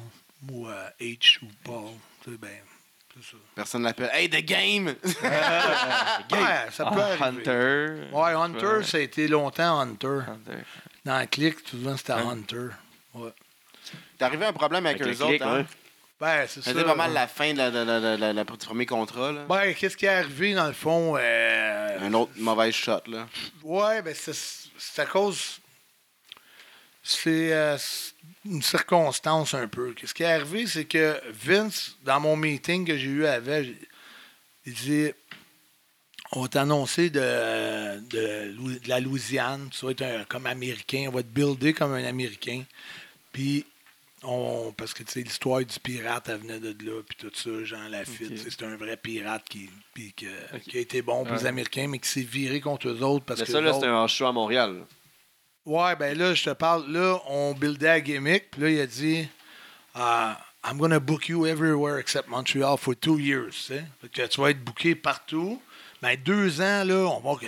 Ou 0.50 0.68
euh, 0.68 0.90
H 1.00 1.40
ou 1.44 1.48
Paul. 1.64 1.92
C'est 2.26 3.24
ça. 3.32 3.38
Personne 3.56 3.84
l'appelle. 3.84 4.10
Hey, 4.14 4.30
the 4.30 4.44
game! 4.46 4.96
Ouais, 5.22 6.72
ça 6.72 6.86
peut 6.86 7.02
Ah. 7.02 7.26
Hunter. 7.26 7.88
Ouais, 8.12 8.32
Hunter, 8.34 8.84
ça 8.84 8.98
a 8.98 9.02
été 9.02 9.28
longtemps 9.28 9.80
Hunter. 9.82 10.20
Hunter. 10.28 10.64
Dans 11.06 11.20
le 11.20 11.26
clic, 11.26 11.58
souvent, 11.68 11.98
c'était 11.98 12.14
Ouais. 12.14 12.22
Hunter. 12.22 12.68
Ouais. 13.14 13.32
T'es 14.18 14.26
arrivé 14.26 14.46
à 14.46 14.50
un 14.50 14.54
problème 14.54 14.86
avec, 14.86 15.02
Avec 15.02 15.14
eux 15.20 15.24
autres, 15.24 15.44
hein? 15.46 15.58
ouais. 15.60 15.66
Ben, 16.20 16.46
c'est 16.48 16.62
ça. 16.62 16.72
C'était 16.72 16.84
pas 16.86 16.96
mal 16.96 17.14
la 17.14 17.28
fin 17.28 17.52
de 17.52 17.58
la, 17.58 17.70
la- 17.72 18.00
la- 18.18 18.34
la- 18.34 18.44
du 18.44 18.58
premier 18.66 18.86
contrat, 18.86 19.32
là. 19.32 19.46
Ben, 19.50 19.74
qu'est-ce 19.74 19.98
qui 19.98 20.06
est 20.06 20.10
arrivé, 20.10 20.54
dans 20.54 20.68
le 20.68 20.74
fond? 20.74 21.16
euh, 21.18 21.98
Un 22.00 22.14
autre 22.14 22.32
mauvais 22.38 22.72
shot, 22.72 23.02
là. 23.08 23.28
Ouais, 23.64 24.02
ben, 24.04 24.14
c'est 24.16 24.36
c'est 24.78 25.02
à 25.02 25.06
cause. 25.06 25.60
C'est 27.04 27.52
euh, 27.54 27.78
c'est 27.78 28.14
une 28.46 28.62
circonstance 28.62 29.54
un 29.54 29.68
peu. 29.68 29.94
Ce 30.04 30.14
qui 30.14 30.24
est 30.24 30.28
arrivé, 30.32 30.68
c'est 30.68 30.86
que 30.86 31.20
Vince, 31.32 31.96
dans 32.04 32.20
mon 32.20 32.36
meeting 32.36 32.86
que 32.86 32.96
j'ai 32.98 33.08
eu 33.10 33.26
avec, 33.26 33.70
il 34.66 34.74
dit 34.74 35.12
On 36.32 36.44
va 36.44 36.48
t'annoncer 36.48 37.10
de, 37.10 38.00
de, 38.10 38.80
la 38.88 39.00
Louisiane, 39.00 39.70
tu 39.72 39.86
vas 39.86 39.92
être 39.92 40.02
un- 40.04 40.24
comme 40.26 40.46
américain, 40.46 41.06
on 41.10 41.12
va 41.12 41.24
te 41.24 41.28
builder 41.28 41.74
comme 41.74 41.94
un 41.94 42.04
américain. 42.06 42.64
Puis, 43.34 43.66
on, 44.24 44.72
parce 44.78 44.94
que 44.94 45.02
tu 45.04 45.12
sais, 45.14 45.22
l'histoire 45.24 45.60
du 45.66 45.80
pirate, 45.80 46.30
elle 46.30 46.38
venait 46.38 46.60
de 46.60 46.76
là, 46.86 47.02
puis 47.08 47.18
tout 47.18 47.32
ça, 47.34 47.50
Jean 47.64 47.88
Lafitte, 47.90 48.30
Ok. 48.32 48.36
tu 48.36 48.38
sais, 48.38 48.50
c'est 48.52 48.64
un 48.66 48.76
vrai 48.76 48.96
pirate 48.96 49.44
qui, 49.50 49.70
que- 50.14 50.58
qui 50.70 50.78
a 50.78 50.80
été 50.82 51.02
bon 51.02 51.26
pour 51.26 51.36
les. 51.36 51.46
Américains, 51.48 51.88
mais 51.88 51.98
qui 52.00 52.08
s'est 52.10 52.22
viré 52.22 52.62
contre 52.62 52.90
eux 52.90 53.02
autres 53.02 53.26
parce 53.26 53.40
Mais 53.40 53.46
que. 53.48 53.52
ça, 53.52 53.60
là, 53.62 53.76
autres- 53.76 53.88
un 53.88 54.08
show 54.08 54.28
à 54.28 54.32
Montréal. 54.32 54.84
Ouais, 55.66 55.96
ben 55.96 56.18
là, 56.18 56.34
je 56.34 56.44
te 56.44 56.50
parle, 56.50 56.92
là, 56.92 57.20
on 57.28 57.54
buildait 57.54 57.88
la 57.88 58.02
gimmick, 58.02 58.50
puis 58.52 58.62
là, 58.62 58.70
il 58.70 58.80
a 58.82 58.88
dit 58.88 59.28
uh, 59.96 60.34
I'm 60.64 60.78
gonna 60.78 61.00
book 61.00 61.28
you 61.30 61.46
everywhere 61.46 62.00
except 62.00 62.28
Montreal 62.28 62.78
for 62.78 62.96
two 62.96 63.20
years. 63.20 63.68
Fait 63.68 64.10
que 64.12 64.28
tu 64.28 64.42
vas 64.42 64.52
être 64.52 64.64
booké 64.64 64.96
partout. 64.96 65.62
Mais 66.02 66.18
deux 66.18 66.62
ans, 66.62 66.84
là, 66.84 67.08
on 67.08 67.20
va. 67.20 67.40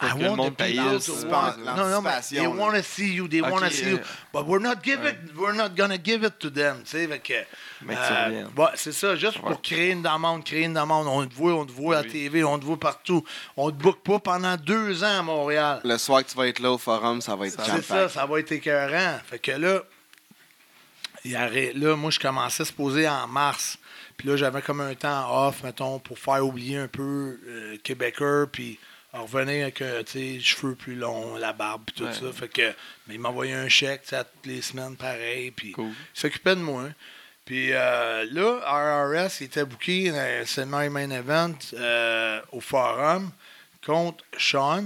I 0.00 0.08
le 0.18 0.28
want 0.28 0.36
monde 0.36 0.56
to 0.56 0.64
c'est 1.00 1.24
want- 1.24 1.30
pas 1.30 1.56
No, 1.76 1.88
no, 1.90 2.00
mais 2.02 2.20
they 2.30 2.46
want 2.46 2.72
to 2.74 2.82
see 2.82 3.14
you, 3.14 3.28
they 3.28 3.40
want 3.40 3.60
to 3.60 3.70
see 3.70 3.90
you. 3.90 3.96
euh, 3.98 4.02
But 4.32 4.46
we're 4.46 4.60
not 4.60 4.76
give 4.84 5.00
it, 5.04 5.16
we're 5.36 5.54
not 5.54 5.70
gonna 5.76 5.96
give 6.02 6.22
it 6.24 6.38
to 6.40 6.50
them, 6.50 6.82
tu 6.84 6.90
sais, 6.90 7.06
fait 7.08 7.18
que, 7.18 7.32
euh, 7.90 8.44
ouais, 8.56 8.66
c'est 8.74 8.92
ça, 8.92 9.16
juste 9.16 9.36
Ouais. 9.38 9.50
pour 9.50 9.62
créer 9.62 9.90
une 9.92 10.02
demande, 10.02 10.44
créer 10.44 10.64
une 10.64 10.74
demande. 10.74 11.06
On 11.06 11.26
te 11.26 11.34
voit, 11.34 11.54
on 11.54 11.64
te 11.64 11.72
voit 11.72 11.98
à 11.98 12.02
Oui. 12.02 12.08
TV, 12.08 12.44
on 12.44 12.58
te 12.58 12.64
voit 12.64 12.78
partout. 12.78 13.24
On 13.56 13.70
te 13.70 13.76
book 13.76 13.98
pas 14.02 14.18
pendant 14.18 14.56
deux 14.56 15.02
ans 15.04 15.18
à 15.20 15.22
Montréal. 15.22 15.80
Le 15.84 15.96
soir 15.98 16.24
que 16.24 16.30
tu 16.30 16.36
vas 16.36 16.48
être 16.48 16.60
là 16.60 16.72
au 16.72 16.78
forum, 16.78 17.20
ça 17.20 17.34
va 17.36 17.46
être 17.46 17.60
C'est 17.64 17.82
ça, 17.82 18.08
ça 18.08 18.26
va 18.26 18.40
être 18.40 18.52
écœurant. 18.52 19.18
Fait 19.26 19.38
que 19.38 19.52
là, 19.52 19.82
là, 21.24 21.96
moi, 21.96 22.10
je 22.10 22.18
commençais 22.20 22.62
à 22.62 22.66
se 22.66 22.72
poser 22.72 23.08
en 23.08 23.26
mars. 23.26 23.78
Puis 24.16 24.28
là, 24.28 24.36
j'avais 24.36 24.62
comme 24.62 24.80
un 24.80 24.94
temps 24.94 25.46
off, 25.48 25.62
mettons, 25.62 25.98
pour 25.98 26.18
faire 26.18 26.44
oublier 26.44 26.78
un 26.78 26.88
peu 26.88 27.38
euh, 27.46 27.76
Québécois, 27.82 28.46
puis 28.50 28.78
revenir 29.22 29.62
avec, 29.64 29.80
euh, 29.82 30.02
sais, 30.06 30.38
cheveux 30.40 30.74
plus 30.74 30.94
longs, 30.96 31.36
la 31.36 31.52
barbe, 31.52 31.82
puis 31.86 31.94
tout 31.96 32.04
Ouais. 32.04 32.12
ça. 32.12 32.32
Fait 32.32 32.48
que, 32.48 32.72
mais 33.06 33.14
il 33.14 33.20
m'envoyait 33.20 33.54
un 33.54 33.68
chèque, 33.68 34.02
toutes 34.08 34.26
les 34.46 34.62
semaines, 34.62 34.96
pareil, 34.96 35.50
puis 35.50 35.72
Cool. 35.72 35.88
il 35.90 35.94
s'occupait 36.20 36.56
de 36.56 36.60
moi. 36.60 36.84
Puis 37.44 37.68
euh, 37.72 38.26
là, 38.32 38.60
RRS, 38.64 39.40
il 39.40 39.44
était 39.44 39.64
booké 39.64 40.10
dans 40.10 40.16
un 40.16 40.44
semi-main 40.44 41.10
event 41.10 41.54
euh, 41.74 42.40
au 42.52 42.60
forum 42.60 43.30
contre 43.84 44.24
Sean. 44.36 44.84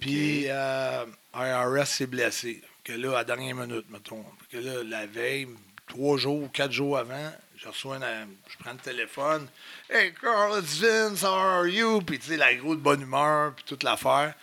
Puis 0.00 0.44
euh, 0.48 1.04
IRS 1.34 1.86
s'est 1.86 2.06
blessé. 2.06 2.62
Que 2.84 2.92
là, 2.92 3.12
à 3.12 3.14
la 3.18 3.24
dernière 3.24 3.54
minute, 3.54 3.86
mettons. 3.90 4.24
Que 4.52 4.58
là, 4.58 4.82
la 4.84 5.06
veille, 5.06 5.48
trois 5.86 6.18
jours, 6.18 6.50
quatre 6.52 6.72
jours 6.72 6.98
avant, 6.98 7.32
je 7.66 7.70
reçois 7.70 7.96
une- 7.96 8.36
je 8.48 8.56
prends 8.58 8.72
le 8.72 8.78
téléphone. 8.78 9.48
Hey 9.90 10.12
Carl, 10.20 10.58
it's 10.60 10.78
Vince, 10.78 11.22
how 11.22 11.34
are 11.34 11.66
you? 11.66 12.00
Puis 12.00 12.18
tu 12.18 12.28
sais, 12.28 12.36
la 12.36 12.54
grosse 12.54 12.78
bonne 12.78 13.02
humeur, 13.02 13.54
puis 13.54 13.64
toute 13.66 13.82
l'affaire. 13.82 14.34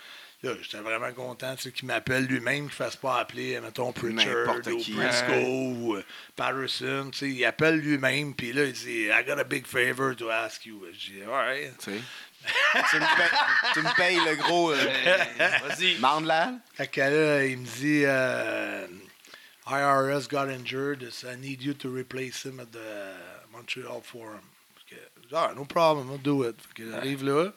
Là, 0.42 0.50
j'étais 0.60 0.82
vraiment 0.82 1.10
content, 1.14 1.56
tu 1.56 1.62
sais, 1.62 1.72
qu'il 1.72 1.86
m'appelle 1.88 2.26
lui-même, 2.26 2.64
qu'il 2.68 2.84
ne 2.84 2.90
fasse 2.90 2.96
pas 2.96 3.18
appeler, 3.18 3.58
mettons, 3.60 3.92
Pritchard 3.92 4.58
ou 4.66 4.76
qui. 4.76 4.92
Briscoe 4.92 5.42
ou 5.48 5.94
euh, 5.96 6.04
Patterson, 6.36 7.08
tu 7.12 7.18
sais, 7.18 7.28
il 7.30 7.44
appelle 7.46 7.76
lui-même, 7.76 8.34
puis 8.34 8.52
là, 8.52 8.64
il 8.64 8.72
dit, 8.74 9.04
I 9.06 9.24
got 9.26 9.38
a 9.38 9.44
big 9.44 9.66
favor 9.66 10.14
to 10.14 10.28
ask 10.28 10.66
you. 10.66 10.82
Je 10.92 11.12
dis, 11.12 11.22
all 11.22 11.30
right. 11.30 11.72
Tu 11.78 11.92
sais. 11.92 12.00
tu, 12.90 12.96
me 12.96 13.16
payes, 13.16 13.38
tu 13.72 13.80
me 13.80 13.96
payes 13.96 14.16
le 14.16 14.36
gros. 14.36 14.72
Euh, 14.72 14.84
Vas-y. 15.66 15.96
Mandlal? 15.98 16.58
Fait 16.74 16.88
que 16.88 17.00
là, 17.00 17.44
il 17.46 17.56
me 17.56 17.64
dit 17.66 18.02
euh, 18.04 18.86
IRS 19.66 20.28
got 20.28 20.48
injured, 20.50 21.10
so 21.12 21.28
I 21.30 21.36
need 21.36 21.62
you 21.62 21.72
to 21.74 21.88
replace 21.88 22.44
him 22.44 22.60
at 22.60 22.70
the 22.72 23.14
Montreal 23.52 24.00
Forum. 24.02 24.42
Que, 24.88 24.96
ah, 25.32 25.52
no 25.56 25.64
problem, 25.64 26.10
I'll 26.10 26.18
do 26.18 26.42
it. 26.46 26.56
Fait 26.60 26.74
que 26.74 26.90
j'arrive 26.90 27.24
là, 27.24 27.52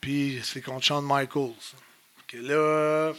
puis 0.00 0.40
c'est 0.42 0.62
contre 0.62 0.84
Shawn 0.86 1.04
Michaels. 1.06 1.74
Fait 2.16 2.38
que 2.38 2.42
là, 2.42 3.14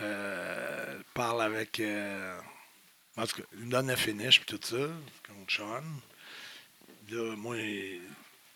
euh, 0.00 0.98
parle 1.14 1.42
avec. 1.42 1.80
euh, 1.80 2.38
en 3.16 3.26
tout 3.26 3.36
cas, 3.36 3.48
il 3.54 3.66
me 3.66 3.70
donne 3.70 3.88
le 3.88 3.96
finish 3.96 4.40
puis 4.40 4.56
tout 4.58 4.60
ça, 4.62 4.76
contre 5.26 5.50
Sean. 5.52 5.82
Là, 7.10 7.36
moi, 7.36 7.56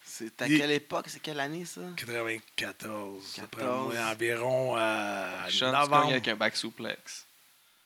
C'est 0.02 0.40
à 0.40 0.46
Il- 0.48 0.58
quelle 0.58 0.70
époque? 0.70 1.06
C'est 1.08 1.20
quelle 1.20 1.40
année, 1.40 1.64
ça? 1.66 1.80
94, 1.96 3.38
après 3.42 3.62
14. 3.62 3.94
moi, 3.94 4.02
environ 4.12 4.74
euh, 4.78 5.48
Sean, 5.50 5.72
novembre. 5.72 6.10
avec 6.10 6.28
un 6.28 6.36
back 6.36 6.56
suplex. 6.56 7.26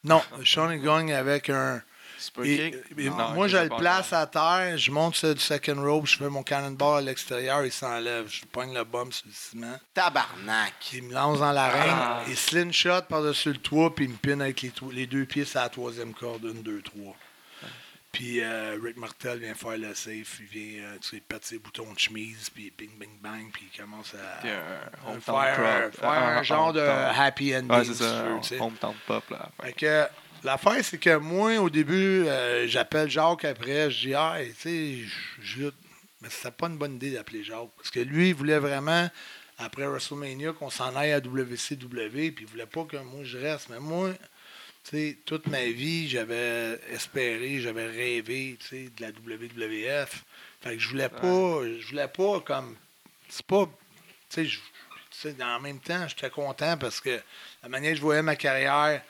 Non, 0.05 0.23
Sean 0.45 0.71
il 0.71 0.81
gagne 0.83 1.13
avec 1.13 1.51
un. 1.51 1.83
Super 2.19 2.45
et- 2.45 2.71
kick? 2.73 2.99
et 2.99 3.09
Non, 3.11 3.31
moi, 3.31 3.49
je 3.49 3.57
le 3.57 3.69
place 3.71 4.13
à 4.13 4.27
terre, 4.27 4.77
je 4.77 4.91
monte 4.91 5.15
sur 5.17 5.29
le 5.29 5.37
second 5.39 5.81
rope, 5.83 6.07
je 6.07 6.19
fais 6.19 6.29
mon 6.29 6.43
cannonball 6.43 6.99
à 6.99 7.01
l'extérieur, 7.01 7.65
il 7.65 7.73
s'enlève. 7.73 8.27
Je 8.29 8.45
pogne 8.45 8.75
le 8.75 8.85
bum 8.85 9.11
sur 9.11 9.27
le 9.27 9.33
ciment. 9.33 9.79
Tabarnak. 9.95 10.75
Il 10.93 11.05
me 11.05 11.15
lance 11.15 11.39
dans 11.39 11.53
l'arène, 11.53 11.91
Ah. 11.91 12.23
il 12.29 12.37
slingshot 12.37 13.03
par-dessus 13.09 13.53
le 13.53 13.59
toit, 13.59 13.95
puis 13.95 14.05
il 14.05 14.11
me 14.11 14.17
pine 14.17 14.43
avec 14.43 14.61
les, 14.61 14.73
les 14.93 15.07
deux 15.07 15.25
pieds 15.25 15.47
sur 15.47 15.61
la 15.61 15.71
troisième 15.71 16.13
corde, 16.13 16.45
une, 16.45 16.63
deux, 16.63 16.83
trois. 16.83 17.15
Puis 18.13 18.41
euh, 18.41 18.77
Rick 18.83 18.97
Martel 18.97 19.39
vient 19.39 19.55
faire 19.55 19.79
le 19.79 19.95
safe, 19.95 20.41
il 20.41 20.47
vient, 20.47 20.83
euh, 20.83 20.99
tu 21.01 21.11
sais, 21.11 21.23
pète 21.27 21.45
ses 21.45 21.59
boutons 21.59 21.93
de 21.93 21.99
chemise, 21.99 22.51
puis 22.51 22.73
bing, 22.77 22.91
bing, 22.99 23.21
bang, 23.21 23.51
puis 23.53 23.69
il 23.73 23.81
commence 23.81 24.15
à, 24.15 24.47
un 25.09 25.21
faire, 25.21 25.95
faire 25.95 26.11
un, 26.11 26.43
genre 26.43 26.73
de 26.73 26.81
happy 26.81 27.55
ending. 27.55 27.71
Ouais, 27.71 27.85
c'est 27.85 27.95
si 27.95 28.03
ça. 28.03 28.65
Hometown 28.65 28.95
pop, 29.07 29.31
là. 29.31 29.49
Fait 29.63 29.73
que 29.73 30.07
l'affaire, 30.43 30.85
c'est 30.85 30.99
que 30.99 31.17
moi, 31.17 31.57
au 31.59 31.71
début, 31.71 32.27
euh, 32.27 32.67
j'appelle 32.67 33.09
Jacques 33.09 33.45
après. 33.45 33.91
Je 33.91 34.09
dis, 34.09 34.15
ah, 34.15 34.37
tu 34.39 34.55
sais, 34.55 34.99
je-. 35.41 35.71
Mais 36.21 36.29
c'était 36.29 36.51
pas 36.51 36.67
une 36.67 36.77
bonne 36.77 36.97
idée 36.97 37.13
d'appeler 37.13 37.45
Jacques. 37.45 37.71
Parce 37.77 37.91
que 37.91 38.01
lui, 38.01 38.31
il 38.31 38.35
voulait 38.35 38.59
vraiment, 38.59 39.09
après 39.59 39.87
WrestleMania, 39.87 40.53
qu'on 40.53 40.71
s'en 40.71 40.97
aille 40.97 41.13
à 41.13 41.21
WCW. 41.21 42.33
Puis 42.33 42.45
il 42.45 42.47
voulait 42.47 42.67
pas 42.67 42.85
que 42.85 42.97
moi, 42.97 43.21
je 43.23 43.39
reste. 43.39 43.69
Mais 43.71 43.79
moi, 43.79 44.11
toute 45.25 45.47
ma 45.47 45.65
vie, 45.65 46.09
j'avais 46.09 46.79
espéré, 46.91 47.61
j'avais 47.61 47.87
rêvé, 47.87 48.57
tu 48.61 48.67
sais, 48.67 48.91
de 48.97 49.03
la 49.03 49.09
WWF. 49.11 50.25
Fait 50.61 50.75
que 50.77 50.79
je 50.79 50.89
voulais 50.89 51.09
pas, 51.09 51.61
je 51.81 51.87
voulais 51.89 52.09
pas 52.09 52.41
comme. 52.41 52.77
C'est 53.29 53.47
pas. 53.47 53.67
Tu 54.31 54.45
sais, 54.45 54.45
je- 54.47 54.61
en 55.43 55.61
même 55.61 55.81
temps, 55.81 56.07
j'étais 56.09 56.31
content 56.31 56.77
parce 56.79 57.01
que 57.01 57.21
la 57.63 57.69
manière 57.69 57.91
que 57.93 57.97
je 57.97 58.03
voyais 58.03 58.23
ma 58.23 58.37
carrière, 58.37 59.03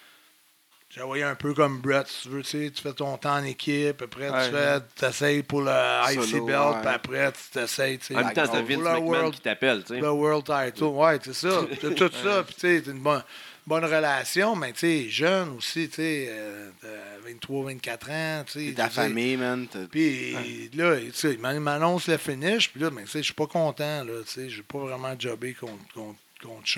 j'ai 0.91 1.03
voyé 1.03 1.23
un 1.23 1.37
peu 1.37 1.55
comme 1.55 1.81
Brett, 1.81 2.09
si 2.09 2.23
tu 2.23 2.29
veux, 2.31 2.43
tu 2.43 2.49
sais, 2.49 2.71
tu 2.73 2.83
fais 2.83 2.93
ton 2.93 3.17
temps 3.17 3.35
en 3.37 3.45
équipe, 3.45 4.03
après 4.03 4.29
Ouais. 4.29 4.47
tu 4.47 4.53
fais, 4.53 4.81
t'essayes 4.97 5.43
pour 5.45 5.61
le 5.63 5.71
IC 6.13 6.23
Solo, 6.25 6.47
belt, 6.47 6.77
puis 6.83 6.89
après 6.93 7.33
tu 7.33 7.39
t'essayes, 7.53 7.99
tu 7.99 8.07
sais, 8.07 8.17
En 8.17 8.25
même 8.25 8.33
temps, 8.33 8.43
c'est 8.47 8.59
pour 8.59 8.67
Vince 8.67 8.79
le 8.79 8.83
McMahon 8.85 9.07
World- 9.09 9.35
qui 9.35 9.41
t'appelle, 9.41 9.83
tu 9.85 9.95
sais. 9.95 10.01
le 10.01 10.11
World 10.11 10.45
Title, 10.47 10.85
ouais, 10.85 11.19
c'est 11.23 11.33
ça. 11.35 11.63
Tout 11.81 12.11
ça, 12.13 12.43
puis 12.43 12.55
tu 12.55 12.61
sais, 12.61 12.83
t'as 12.83 12.91
une 12.91 12.99
bonne, 12.99 13.23
bonne 13.67 13.85
relation, 13.85 14.57
mais 14.57 14.73
tu 14.73 14.81
sais, 14.81 15.09
jeune 15.09 15.51
aussi, 15.57 15.89
tu 15.89 15.97
sais, 15.97 16.27
euh, 16.31 16.71
t'as 16.81 17.29
23, 17.29 17.65
24 17.67 18.11
ans, 18.11 18.45
tu 18.47 18.69
sais. 18.69 18.75
Ta 18.75 18.89
famille, 18.91 19.37
man. 19.37 19.67
Puis 19.91 20.33
là, 20.75 20.97
tu 20.97 21.13
sais, 21.13 21.33
il 21.35 21.39
m'an- 21.39 21.61
m'annonce 21.61 22.09
le 22.09 22.17
finish, 22.17 22.71
puis 22.71 22.81
là, 22.81 22.91
mais 22.91 23.03
tu 23.05 23.09
sais, 23.11 23.19
je 23.21 23.25
suis 23.27 23.35
pas 23.35 23.47
content, 23.47 24.05
là, 24.05 24.23
tu 24.27 24.31
sais, 24.33 24.51
j'ai 24.51 24.63
pas 24.63 24.79
vraiment 24.79 25.15
jobé 25.19 25.55
contre, 25.55 25.83
contre. 25.95 26.17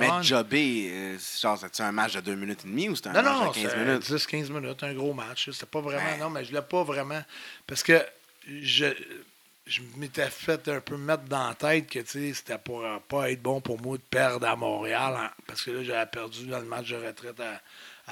Mais 0.01 0.09
jobber, 0.23 0.91
euh, 0.93 1.17
genre, 1.41 1.57
c'est 1.73 1.83
un 1.85 1.93
match 1.93 2.15
de 2.15 2.21
2 2.21 2.35
minutes 2.35 2.61
et 2.65 2.69
demie 2.69 2.89
ou 2.89 2.97
c'est 2.97 3.07
un 3.07 3.13
Non, 3.13 3.23
match 3.23 3.39
non, 3.39 3.49
de 3.51 3.55
15 3.55 3.71
c'est 3.71 3.79
minutes? 3.79 4.03
10-15 4.03 4.51
minutes, 4.51 4.83
un 4.83 4.93
gros 4.95 5.15
match. 5.15 5.51
C'était 5.53 5.67
pas 5.67 5.81
vraiment. 5.81 6.03
Ouais. 6.05 6.19
Non, 6.19 6.31
mais 6.31 6.45
je 6.45 6.53
l'ai 6.53 6.63
pas 6.63 6.83
vraiment. 6.83 7.23
Parce 7.67 7.85
que 7.85 8.05
je, 8.61 8.87
je 9.73 9.83
m'étais 9.97 10.29
fait 10.29 10.69
un 10.69 10.81
peu 10.81 10.97
mettre 10.97 11.25
dans 11.25 11.49
la 11.49 11.55
tête 11.55 11.87
que 11.89 11.99
tu 12.01 12.07
sais, 12.07 12.33
c'était 12.35 12.59
pour 12.59 12.85
euh, 12.85 12.99
pas 13.09 13.31
être 13.31 13.43
bon 13.43 13.61
pour 13.61 13.81
moi 13.81 13.97
de 13.97 14.03
perdre 14.03 14.47
à 14.47 14.55
Montréal. 14.57 15.15
hein, 15.19 15.31
parce 15.47 15.63
que 15.63 15.71
là, 15.71 15.83
j'avais 15.83 16.07
perdu 16.07 16.47
dans 16.47 16.59
le 16.59 16.65
match 16.67 16.89
de 16.91 16.97
retraite 16.97 17.41
à, 17.41 17.61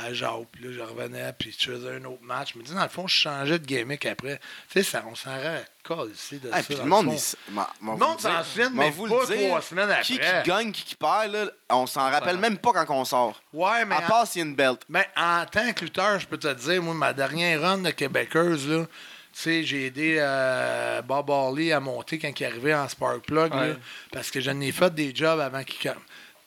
à 0.07 0.13
Jacques. 0.13 0.47
Puis 0.53 0.65
là, 0.65 0.71
je 0.73 0.81
revenais, 0.81 1.33
puis 1.39 1.55
je 1.59 1.71
faisais 1.73 1.97
un 1.97 2.05
autre 2.05 2.23
match. 2.23 2.55
Mais 2.55 2.63
tu 2.63 2.71
sais, 2.71 2.75
dans 2.75 2.83
le 2.83 2.89
fond, 2.89 3.07
je 3.07 3.15
changeais 3.15 3.59
de 3.59 3.67
gimmick 3.67 4.07
après. 4.07 4.41
Tu 4.71 4.83
sais, 4.83 4.99
on 5.07 5.15
s'en 5.15 5.31
rend 5.31 6.07
ici 6.07 6.39
de 6.39 6.49
Ah, 6.53 6.63
ça. 6.63 6.75
le 6.75 6.85
monde, 6.85 7.19
s'en 7.19 8.45
souvient, 8.45 8.71
m'a 8.71 8.85
mais 8.85 8.91
vous 8.91 9.09
pas 9.09 9.23
le 9.29 9.37
dire, 9.37 9.49
trois 9.49 9.63
semaines 9.63 9.97
Qui 10.03 10.19
qui 10.19 10.21
après. 10.25 10.43
gagne, 10.49 10.73
qui 10.73 10.85
qui 10.85 10.95
perd, 10.95 11.33
là, 11.33 11.47
on 11.71 11.87
s'en 11.87 12.09
rappelle 12.11 12.39
même 12.39 12.59
pas 12.59 12.73
quand 12.73 12.95
on 12.95 13.05
sort. 13.05 13.43
Ouais, 13.53 13.85
mais 13.85 13.97
À 13.97 14.03
part 14.03 14.27
s'il 14.27 14.41
y 14.41 14.45
a 14.45 14.49
une 14.49 14.55
belt. 14.55 14.81
Ben, 14.89 15.05
en 15.17 15.45
tant 15.51 15.73
que 15.73 15.85
lutteur, 15.85 16.19
je 16.21 16.27
peux 16.27 16.39
te 16.39 16.53
dire, 16.53 16.83
moi, 16.83 16.95
ma 16.95 17.13
dernière 17.13 17.61
run 17.61 17.79
de 17.79 17.91
Québécoise, 17.91 18.67
là, 18.69 18.85
sais, 19.33 19.63
j'ai 19.65 19.87
aidé 19.87 20.17
euh, 20.19 21.03
Bob 21.03 21.31
Harley 21.31 21.73
à 21.73 21.81
monter 21.81 22.19
quand 22.19 22.39
il 22.39 22.45
arrivait 22.45 22.75
en 22.75 22.89
Sparkplug, 22.89 23.53
là, 23.55 23.61
Ouais. 23.69 23.77
parce 24.13 24.31
que 24.31 24.41
je 24.41 24.51
n'ai 24.51 24.73
fait 24.73 24.95
des 24.95 25.15
jobs 25.15 25.41
avant 25.41 25.63
qu'il... 25.65 25.93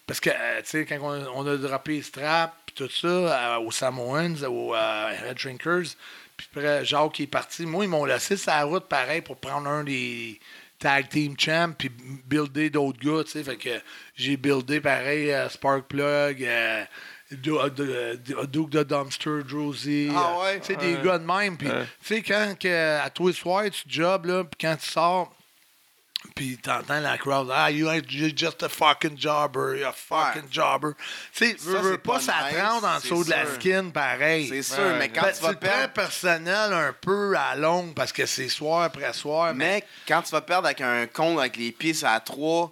Parce 0.05 0.19
que, 0.19 0.29
euh, 0.29 0.61
tu 0.63 0.69
sais, 0.69 0.85
quand 0.85 0.99
on, 1.01 1.45
on 1.45 1.47
a 1.47 1.55
droppé 1.57 1.93
les 1.93 2.01
straps, 2.01 2.53
puis 2.65 2.75
tout 2.75 2.89
ça, 2.91 3.07
euh, 3.07 3.59
aux 3.59 3.71
Samoans, 3.71 4.43
aux 4.43 4.75
Head 4.75 5.37
Drinkers, 5.41 5.95
puis 6.35 6.47
après, 6.51 6.83
Jacques 6.83 7.13
qui 7.13 7.23
est 7.23 7.27
parti, 7.27 7.65
moi, 7.65 7.85
ils 7.85 7.89
m'ont 7.89 8.05
laissé 8.05 8.35
la 8.47 8.63
route, 8.65 8.87
pareil, 8.89 9.21
pour 9.21 9.37
prendre 9.37 9.67
un 9.69 9.83
des 9.83 10.39
tag 10.79 11.07
team 11.07 11.35
champ, 11.39 11.71
puis 11.77 11.89
builder 12.25 12.69
d'autres 12.69 12.99
gars, 12.99 13.23
tu 13.23 13.31
sais, 13.31 13.43
fait 13.43 13.55
que 13.55 13.69
j'ai 14.17 14.35
buildé, 14.35 14.81
pareil, 14.81 15.31
euh, 15.31 15.47
Sparkplug, 15.47 16.45
Duke 17.35 18.69
de 18.69 18.83
Dumpster, 18.83 19.43
Drosy. 19.43 20.09
Ah 20.15 20.33
euh, 20.37 20.43
ouais? 20.43 20.59
Tu 20.59 20.67
sais, 20.67 20.75
des 20.75 20.97
gars 21.03 21.17
de 21.17 21.25
même. 21.25 21.57
Puis, 21.57 21.67
Ouais. 21.67 21.85
tu 22.01 22.15
sais, 22.15 22.21
quand 22.21 22.55
que, 22.59 22.99
à 22.99 23.09
tous 23.09 23.27
les 23.27 23.33
soirs, 23.33 23.63
tu 23.71 23.83
jobs, 23.87 24.25
là, 24.25 24.43
puis 24.43 24.57
quand 24.67 24.75
tu 24.75 24.89
sors, 24.89 25.33
puis 26.35 26.57
t'entends 26.57 27.01
la 27.01 27.17
crowd, 27.17 27.49
ah, 27.53 27.69
you 27.69 27.89
ain't 27.89 28.09
you're 28.09 28.31
just 28.35 28.63
a 28.63 28.69
fucking 28.69 29.17
jobber, 29.17 29.77
you're 29.79 29.89
a 29.89 29.91
fucking 29.91 30.43
Ouais. 30.43 30.47
jobber. 30.49 30.89
Tu 31.33 31.47
sais, 31.49 31.55
veux, 31.59 31.77
veux 31.79 31.97
pas, 31.97 32.19
ça 32.21 32.33
nice, 32.49 32.55
te 32.57 32.61
rentre 32.65 32.87
en 32.87 32.95
dessous 32.99 33.23
de 33.25 33.29
la 33.29 33.45
skin, 33.45 33.89
pareil. 33.89 34.47
C'est 34.47 34.63
sûr, 34.63 34.77
Ouais. 34.83 34.97
mais 34.99 35.09
quand 35.09 35.21
Ben, 35.23 35.33
tu 35.33 35.41
vas 35.43 35.53
perdre. 35.55 35.93
personnel 35.93 36.71
un 36.73 36.93
peu 36.93 37.35
à 37.37 37.55
longue 37.57 37.93
parce 37.93 38.13
que 38.13 38.25
c'est 38.25 38.47
soir 38.47 38.83
après 38.83 39.11
soir. 39.13 39.53
Mais, 39.53 39.65
Mais 39.81 39.83
quand 40.07 40.21
tu 40.21 40.31
vas 40.31 40.41
perdre 40.41 40.65
avec 40.67 40.79
un 40.81 41.07
con 41.07 41.37
avec 41.39 41.57
les 41.57 41.71
pieds 41.73 41.93
la 42.01 42.19
3, 42.21 42.71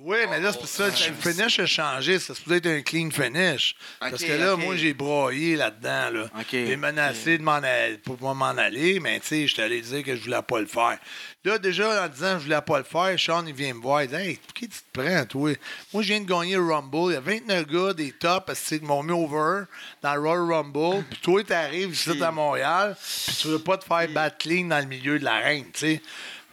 Oui, 0.00 0.16
mais 0.30 0.38
là, 0.38 0.52
c'est 0.52 0.58
pour 0.58 0.68
ça, 0.68 0.86
le 0.86 0.92
finish 0.92 1.58
a 1.58 1.66
changé. 1.66 2.18
Ça 2.20 2.32
se 2.32 2.40
peut 2.40 2.54
être 2.54 2.66
un 2.68 2.82
clean 2.82 3.10
finish. 3.10 3.74
Parce 3.98 4.22
que 4.22 4.32
là, 4.32 4.54
moi, 4.56 4.76
j'ai 4.76 4.94
broyé 4.94 5.56
là-dedans. 5.56 6.10
Là. 6.20 6.30
J'ai 6.68 6.76
menacé 6.76 7.36
de 7.38 7.42
m'en 7.42 7.54
aller, 7.54 7.98
pour 7.98 8.16
m'en 8.34 8.46
aller, 8.46 9.00
mais 9.00 9.18
tu 9.18 9.26
sais, 9.26 9.46
je 9.48 9.56
t'allais 9.56 9.80
dire 9.80 10.04
que 10.04 10.14
je 10.14 10.22
voulais 10.22 10.40
pas 10.42 10.60
le 10.60 10.66
faire. 10.66 10.98
Là, 11.44 11.58
déjà, 11.58 12.04
en 12.04 12.08
disant 12.08 12.34
que 12.34 12.38
je 12.38 12.44
voulais 12.44 12.60
pas 12.60 12.78
le 12.78 12.84
faire, 12.84 13.18
Sean, 13.18 13.44
il 13.46 13.54
vient 13.54 13.74
me 13.74 13.80
voir. 13.80 14.04
Il 14.04 14.08
dit 14.08 14.14
Hey, 14.14 14.36
pour 14.36 14.54
qui 14.54 14.68
tu 14.68 14.78
te 14.78 15.00
prends, 15.00 15.24
toi? 15.26 15.50
Moi, 15.92 16.02
je 16.04 16.08
viens 16.08 16.20
de 16.20 16.26
gagner 16.28 16.54
le 16.54 16.64
Rumble. 16.64 17.10
Il 17.10 17.14
y 17.14 17.16
a 17.16 17.20
29 17.20 17.66
gars, 17.66 17.92
des 17.92 18.12
tops, 18.12 18.46
parce 18.46 18.60
qu'ils 18.60 18.82
m'ont 18.82 19.02
mis 19.02 19.12
over 19.12 19.62
dans 20.02 20.14
le 20.14 20.20
Royal 20.20 20.52
Rumble. 20.52 21.04
Puis 21.10 21.18
toi, 21.22 21.42
t'arrives 21.42 21.90
ici 21.92 22.22
à 22.22 22.30
Montréal, 22.30 22.96
puis 23.26 23.34
tu 23.34 23.48
veux 23.48 23.58
pas 23.58 23.76
te 23.76 23.84
faire 23.84 24.08
battre 24.10 24.38
clean 24.38 24.66
dans 24.66 24.78
le 24.78 24.86
milieu 24.86 25.18
de 25.18 25.24
l'arène, 25.24 25.64
tu 25.72 25.80
sais. 25.80 26.02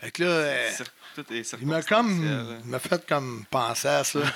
Fait 0.02 0.12
que 0.12 0.24
là. 0.24 0.30
euh, 0.30 0.70
Tout 1.16 1.34
est 1.34 1.50
il 1.62 1.68
m'a 1.68 1.82
comme. 1.82 2.60
m'a 2.66 2.78
fait 2.80 3.08
comme 3.08 3.46
penser 3.50 3.88
à 3.88 4.04
ça. 4.04 4.20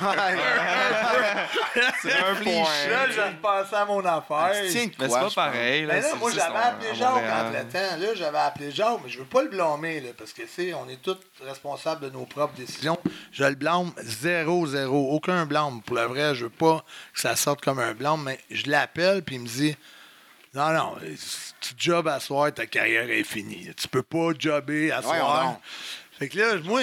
C'est 2.02 2.14
un 2.14 2.34
Là, 2.34 2.40
point. 2.42 2.66
j'ai 3.14 3.22
repensé 3.22 3.76
à 3.76 3.86
mon 3.86 4.00
affaire. 4.06 4.52
Tiens, 4.70 4.88
Mais 5.00 5.10
c'est 5.10 5.20
pas 5.20 5.30
je 5.30 5.36
pareil. 5.36 5.82
Là, 5.86 5.94
Mais 5.96 6.02
là, 6.02 6.08
c'est- 6.12 6.18
moi, 6.18 6.32
c'est 6.32 6.38
j'avais 6.40 6.58
appelé 6.58 6.96
Jacques 6.96 7.12
entre-temps. 7.12 7.98
Là, 8.00 8.08
j'avais 8.16 8.38
appelé 8.38 8.72
Jacques, 8.72 9.00
mais 9.04 9.10
je 9.10 9.20
veux 9.20 9.26
pas 9.26 9.44
le 9.44 9.50
blâmer, 9.50 10.00
là, 10.02 10.10
parce 10.18 10.32
que, 10.34 10.44
tu 10.44 10.48
sais, 10.48 10.74
on 10.74 10.88
est 10.90 11.02
tous 11.02 11.18
responsables 11.46 12.02
de 12.06 12.10
nos 12.12 12.26
propres 12.26 12.56
décisions. 12.56 12.98
Je 13.32 13.44
le 13.44 13.56
blâme 13.56 13.92
zéro, 14.04 14.66
zéro. 14.68 15.12
Aucun 15.12 15.46
blâme. 15.46 15.82
Pour 15.82 15.96
le 15.98 16.04
vrai, 16.04 16.34
je 16.36 16.46
veux 16.46 16.50
pas 16.50 16.84
que 17.14 17.20
ça 17.20 17.36
sorte 17.36 17.62
comme 17.62 17.80
un 17.80 17.94
blâme, 17.94 18.24
mais 18.24 18.40
je 18.52 18.70
l'appelle, 18.70 19.22
puis 19.24 19.36
il 19.36 19.42
me 19.42 19.48
dit 19.48 19.76
Non, 20.54 20.70
non, 20.72 20.96
si 21.16 21.54
tu 21.62 21.74
jobs 21.78 22.08
à 22.08 22.20
soir, 22.20 22.52
ta 22.54 22.66
carrière 22.66 23.10
est 23.10 23.24
finie. 23.24 23.70
Tu 23.78 23.88
peux 23.88 24.02
pas 24.04 24.30
jobber 24.38 24.92
à 24.92 25.02
soir. 25.02 25.58
Fait 26.20 26.28
que 26.28 26.38
là, 26.38 26.58
moi, 26.66 26.82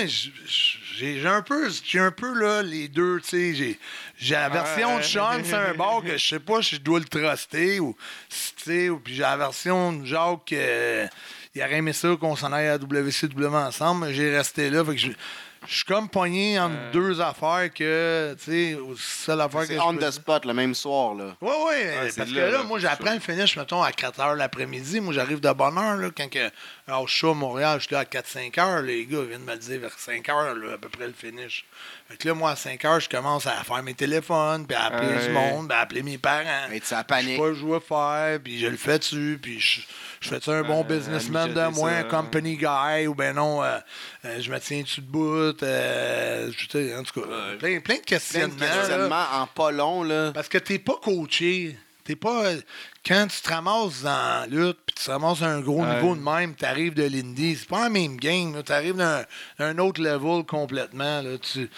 j'ai 0.97 1.27
un 1.27 1.43
peu, 1.43 1.69
j'ai 1.85 1.99
un 1.99 2.11
peu 2.11 2.33
là, 2.41 2.63
les 2.63 2.89
deux, 2.89 3.21
tu 3.21 3.55
sais, 3.55 3.77
j'ai, 4.19 4.35
la 4.35 4.49
version 4.49 4.97
de 4.97 5.03
Sean, 5.03 5.45
c'est 5.45 5.53
un 5.53 5.75
bord 5.75 6.03
que 6.03 6.17
je 6.17 6.27
sais 6.27 6.41
pas 6.41 6.63
si 6.63 6.77
je 6.77 6.81
dois 6.81 7.01
le 7.01 7.05
truster 7.05 7.79
ou, 7.79 7.95
si, 8.31 8.55
tu 8.55 8.65
sais, 8.65 8.89
ou 8.89 8.99
puis 8.99 9.15
j'ai 9.15 9.21
la 9.21 9.37
version 9.37 9.93
de 9.93 10.07
Jacques, 10.07 10.55
euh, 10.55 11.07
il 11.55 11.63
aurait 11.63 11.75
aimé 11.75 11.93
ça 11.93 12.17
qu'on 12.19 12.35
s'en 12.35 12.51
aille 12.51 12.69
à 12.69 12.79
WCW 12.79 13.45
ensemble, 13.45 14.07
mais 14.07 14.15
j'ai 14.15 14.35
resté 14.35 14.71
là, 14.71 14.83
fait 14.87 14.93
que 14.93 15.01
je, 15.01 15.09
je 15.69 15.75
suis 15.77 15.85
comme 15.85 16.09
pogné 16.09 16.59
entre 16.61 16.75
deux 16.93 17.21
affaires 17.21 17.69
que, 17.75 18.35
tu 18.39 18.45
sais, 18.45 18.79
seule 18.99 19.41
affaire 19.41 19.63
que 19.63 19.67
C'est 19.69 19.75
je 19.75 19.81
on 19.81 19.95
peux- 19.95 20.07
the 20.07 20.11
spot 20.11 20.45
le 20.45 20.55
même 20.55 20.75
soir, 20.75 21.15
là. 21.15 21.37
oui, 21.41 21.51
oui. 21.67 21.75
c'est 22.11 22.17
parce 22.17 22.31
que 22.31 22.37
là, 22.37 22.47
là, 22.47 22.59
là, 22.59 22.63
moi, 22.65 22.79
c'est 22.81 22.87
j'apprends 22.87 23.15
le 23.15 23.21
finish, 23.21 23.57
mettons, 23.57 23.83
à 23.83 23.93
4 23.93 24.19
h 24.21 24.35
l'après-midi. 24.37 25.01
Moi, 25.01 25.13
j'arrive 25.15 25.41
de 25.41 25.53
bonne 25.53 25.77
heure, 25.79 25.97
là, 25.97 26.09
quand 26.17 26.31
que, 26.31 26.51
alors, 26.89 27.09
je 27.09 27.17
suis 27.17 27.29
à 27.29 27.35
Montréal, 27.35 27.79
je 27.81 27.87
suis 27.87 27.95
là 27.95 28.01
à 28.01 28.05
4-5 28.05 28.59
heures. 28.59 28.83
Les 28.83 29.05
gars 29.07 29.23
viennent 29.23 29.43
me 29.45 29.53
le 29.53 29.59
dire 29.59 29.81
vers 29.81 29.99
5 29.99 30.29
heures, 30.29 30.55
là, 30.55 30.75
à 30.75 30.79
peu 30.79 30.89
près 30.89 31.07
le 31.07 31.13
finish. 31.13 31.65
Fait 32.09 32.17
que 32.17 32.29
là, 32.29 32.35
moi, 32.35 32.51
à 32.53 32.57
5 32.57 32.85
heures, 32.85 33.01
je 33.01 33.09
commence 33.09 33.47
à 33.47 33.53
faire 33.65 33.83
mes 33.83 33.95
téléphones, 33.95 34.67
puis 34.67 34.77
à 34.77 34.85
appeler 34.87 35.15
Ouais. 35.15 35.27
du 35.27 35.33
monde, 35.33 35.69
puis 35.69 35.77
à 35.77 35.81
appeler 35.81 36.03
mes 36.03 36.19
parents. 36.19 36.67
Mais 36.71 36.81
tu 36.81 36.95
as 36.95 36.99
Je 37.01 37.03
panique. 37.05 37.37
sais 37.37 37.43
pas 37.43 37.53
jouer 37.55 37.81
faire, 37.81 38.39
puis 38.43 38.59
je 38.61 38.67
le 38.69 38.77
fais 38.77 38.99
dessus, 38.99 39.39
puis 39.43 39.59
je, 39.59 39.81
je 40.21 40.29
fais-tu 40.29 40.51
un 40.51 40.63
bon 40.63 40.81
Euh, 40.81 40.85
businessman 40.97 41.53
de 41.53 41.75
moi, 41.75 41.91
un 41.91 42.05
company 42.05 42.57
guy, 42.57 43.07
ou 43.07 43.15
ben 43.15 43.35
non, 43.35 43.63
euh, 43.63 43.79
euh, 44.25 44.41
je 44.41 44.51
me 44.51 44.59
tiens 44.59 44.83
dessus 44.83 45.01
de 45.01 45.07
bout, 45.07 45.63
euh, 45.63 46.51
en 46.99 47.03
tout 47.03 47.21
cas, 47.21 47.27
plein, 47.59 47.59
plein 47.59 47.77
de 47.79 47.81
Plein 47.81 47.97
de 47.97 48.01
questionnements. 48.01 48.57
là. 48.61 48.67
questionnements 48.77 49.25
en 49.35 49.47
pas 49.47 49.71
long, 49.71 50.03
là. 50.03 50.33
Parce 50.33 50.49
que 50.49 50.59
t'es 50.59 50.79
pas 50.79 50.97
coaché. 51.03 51.77
T'es 52.07 52.17
pas. 52.17 52.53
Quand 53.07 53.27
tu 53.29 53.41
te 53.41 53.49
ramasses 53.51 54.03
dans 54.03 54.11
la 54.11 54.47
lutte, 54.47 54.79
puis 54.87 54.95
tu 54.97 55.05
te 55.05 55.11
ramasses 55.11 55.43
à 55.43 55.47
un 55.47 55.61
gros 55.61 55.85
niveau 55.97 56.15
de 56.17 56.21
même, 56.21 56.55
t'arrives 56.55 56.95
de 56.95 57.03
l'Indie, 57.05 57.57
c'est 57.57 57.69
pas 57.69 57.85
la 57.85 57.89
même 57.89 58.17
game. 58.17 58.63
Tu 58.65 58.73
arrives 58.73 58.97
d'un 58.97 59.25
un 59.59 59.79
autre 59.79 60.01
level 60.01 60.45
complètement. 60.45 61.23
Là. 61.23 61.37
Tu, 61.39 61.69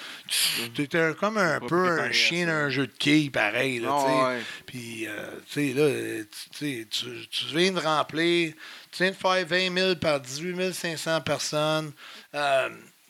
tu 0.74 0.89
t'es 0.89 0.99
un- 0.99 1.12
comme 1.14 1.37
un 1.39 1.61
peu 1.61 1.87
un 2.01 2.12
chien 2.12 2.47
d'un 2.47 2.68
jeu 2.70 2.87
de 2.87 2.93
quilles, 2.93 3.31
pareil. 3.31 3.79
Là, 3.81 3.89
tu 4.07 4.12
ouais. 4.26 4.43
Puis, 4.66 5.07
euh, 5.07 5.31
tu 5.51 5.72
sais, 5.72 5.72
là, 5.74 6.24
tu, 6.59 6.87
tu 6.87 6.89
tu- 6.89 7.29
tu 7.29 7.45
viens 7.57 7.72
de 7.72 7.81
remplir, 7.81 8.53
tu 8.91 9.03
viens 9.03 9.12
de 9.12 9.16
faire 9.16 9.47
20 9.47 9.74
000 9.74 9.97
par 9.97 10.20
18 10.20 10.72
500 10.72 11.20
personnes. 11.20 11.93
Euh, 12.35 12.68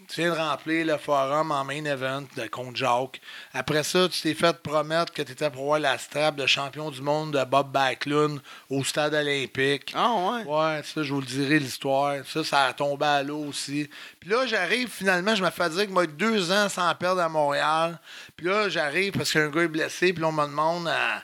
tu 0.09 0.23
viens 0.23 0.33
de 0.33 0.39
remplir 0.39 0.87
le 0.87 0.97
forum 0.97 1.53
en 1.53 1.65
main 1.65 1.85
event 1.85 2.25
de 2.35 2.47
contre 2.47 2.77
Jacques. 2.77 3.21
Après 3.53 3.83
ça, 3.83 4.09
tu 4.09 4.23
t'es 4.23 4.33
fait 4.33 4.57
promettre 4.63 5.13
que 5.13 5.21
tu 5.21 5.33
étais 5.33 5.51
pour 5.51 5.65
voir 5.65 5.81
la 5.81 5.99
strap 5.99 6.37
de 6.37 6.47
champion 6.47 6.91
du 6.91 7.03
monde 7.03 7.33
de 7.35 7.45
Bob 7.45 7.71
Backlund 7.71 8.41
au 8.71 8.83
stade 8.85 9.13
olympique. 9.13 9.93
Ah, 9.95 10.15
ouais. 10.15 10.45
Ouais, 10.45 10.81
ça, 10.83 11.03
je 11.03 11.13
vous 11.13 11.21
le 11.21 11.27
dirai, 11.27 11.59
l'histoire. 11.59 12.17
Ça, 12.27 12.43
ça 12.43 12.65
a 12.65 12.73
tombé 12.73 13.05
à 13.05 13.23
l'eau 13.23 13.45
aussi. 13.49 13.89
Puis 14.19 14.31
là, 14.31 14.47
j'arrive, 14.47 14.89
finalement, 14.89 15.35
je 15.35 15.45
me 15.45 15.51
fais 15.51 15.69
dire 15.69 15.87
que 15.87 15.93
moi, 15.93 16.07
deux 16.07 16.51
ans 16.53 16.71
sans 16.71 16.95
perdre 16.95 17.21
à 17.21 17.29
Montréal. 17.29 17.99
Puis 18.35 18.47
là, 18.47 18.71
j'arrive 18.71 19.13
parce 19.13 19.31
qu'un 19.31 19.49
gars 19.51 19.63
est 19.63 19.69
blessé, 19.69 20.15
puis 20.15 20.23
là, 20.23 20.29
on 20.29 20.33
me 20.33 20.47
demande 20.47 20.89
à, 20.89 21.23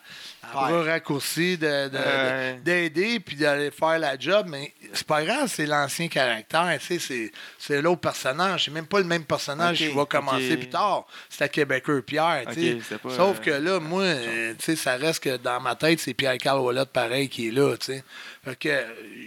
de- 1.57 1.89
de- 1.89 1.97
Ouais. 1.99 2.55
de- 2.55 2.61
d'aider 2.61 3.21
puis 3.21 3.37
d'aller 3.37 3.71
faire 3.71 3.99
la 3.99 4.19
job. 4.19 4.47
Mais 4.49 4.73
c'est 4.93 5.07
pas 5.07 5.25
grave, 5.25 5.51
c'est 5.53 5.67
l'ancien 5.67 6.09
caractère. 6.09 6.79
Tu 6.81 6.99
sais, 7.01 7.31
c'est, 7.59 7.83
l'autre 7.83 8.01
personnage. 8.01 8.65
C'est 8.67 8.71
même 8.71 8.87
pas 8.87 8.99
le 8.99 9.05
même 9.05 9.25
personnage 9.25 9.79
qui 9.79 9.89
va 9.89 10.05
commencer 10.05 10.57
plus 10.57 10.69
tard. 10.69 11.07
C'est 11.29 11.45
à 11.45 11.49
Québécois 11.49 12.03
Pierre. 12.03 12.45
pas, 12.99 13.11
Sauf 13.11 13.39
euh, 13.39 13.41
que 13.41 13.51
là, 13.51 13.81
moi, 13.81 14.03
euh, 14.03 14.55
tu 14.59 14.65
sais, 14.65 14.77
ça 14.77 14.97
reste 14.97 15.23
que 15.23 15.37
dans 15.37 15.61
ma 15.61 15.75
tête, 15.77 16.01
c'est 16.01 16.15
Pierre-Carl 16.15 16.61
Ouellet 16.61 16.87
pareil 16.87 17.29
qui 17.29 17.49
est 17.49 17.53
là, 17.53 17.77
tu 17.77 17.87
sais. 17.87 18.05
Fait 18.45 18.57
que 18.57 18.69
euh, 18.69 18.85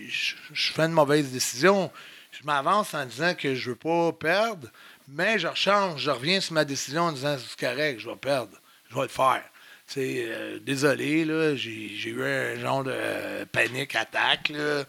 je 0.09 0.35
je 0.53 0.71
fais 0.73 0.83
une 0.83 0.91
mauvaise 0.91 1.31
décision. 1.31 1.91
Je 2.31 2.45
m'avance 2.45 2.93
en 2.93 3.05
disant 3.05 3.33
que 3.33 3.55
je 3.55 3.69
veux 3.71 3.75
pas 3.75 4.11
perdre, 4.13 4.67
mais 5.07 5.39
je 5.39 5.47
rechange, 5.47 6.01
je 6.01 6.11
reviens 6.11 6.39
sur 6.39 6.53
ma 6.53 6.65
décision 6.65 7.03
en 7.03 7.11
disant 7.11 7.35
c'est 7.37 7.59
correct, 7.67 7.99
je 7.99 8.07
vais 8.09 8.15
perdre. 8.15 8.51
Je 8.89 8.95
vais 8.95 9.01
le 9.01 9.07
faire. 9.07 9.43
Euh, 9.97 10.59
désolé, 10.65 11.23
là, 11.23 11.55
j'ai 11.55 11.91
j'ai 11.95 12.09
eu 12.09 12.21
un 12.21 12.59
genre 12.59 12.83
de 12.83 12.91
euh, 12.93 13.45
panique 13.49 13.95
attaque, 13.95 14.49
là. 14.49 14.83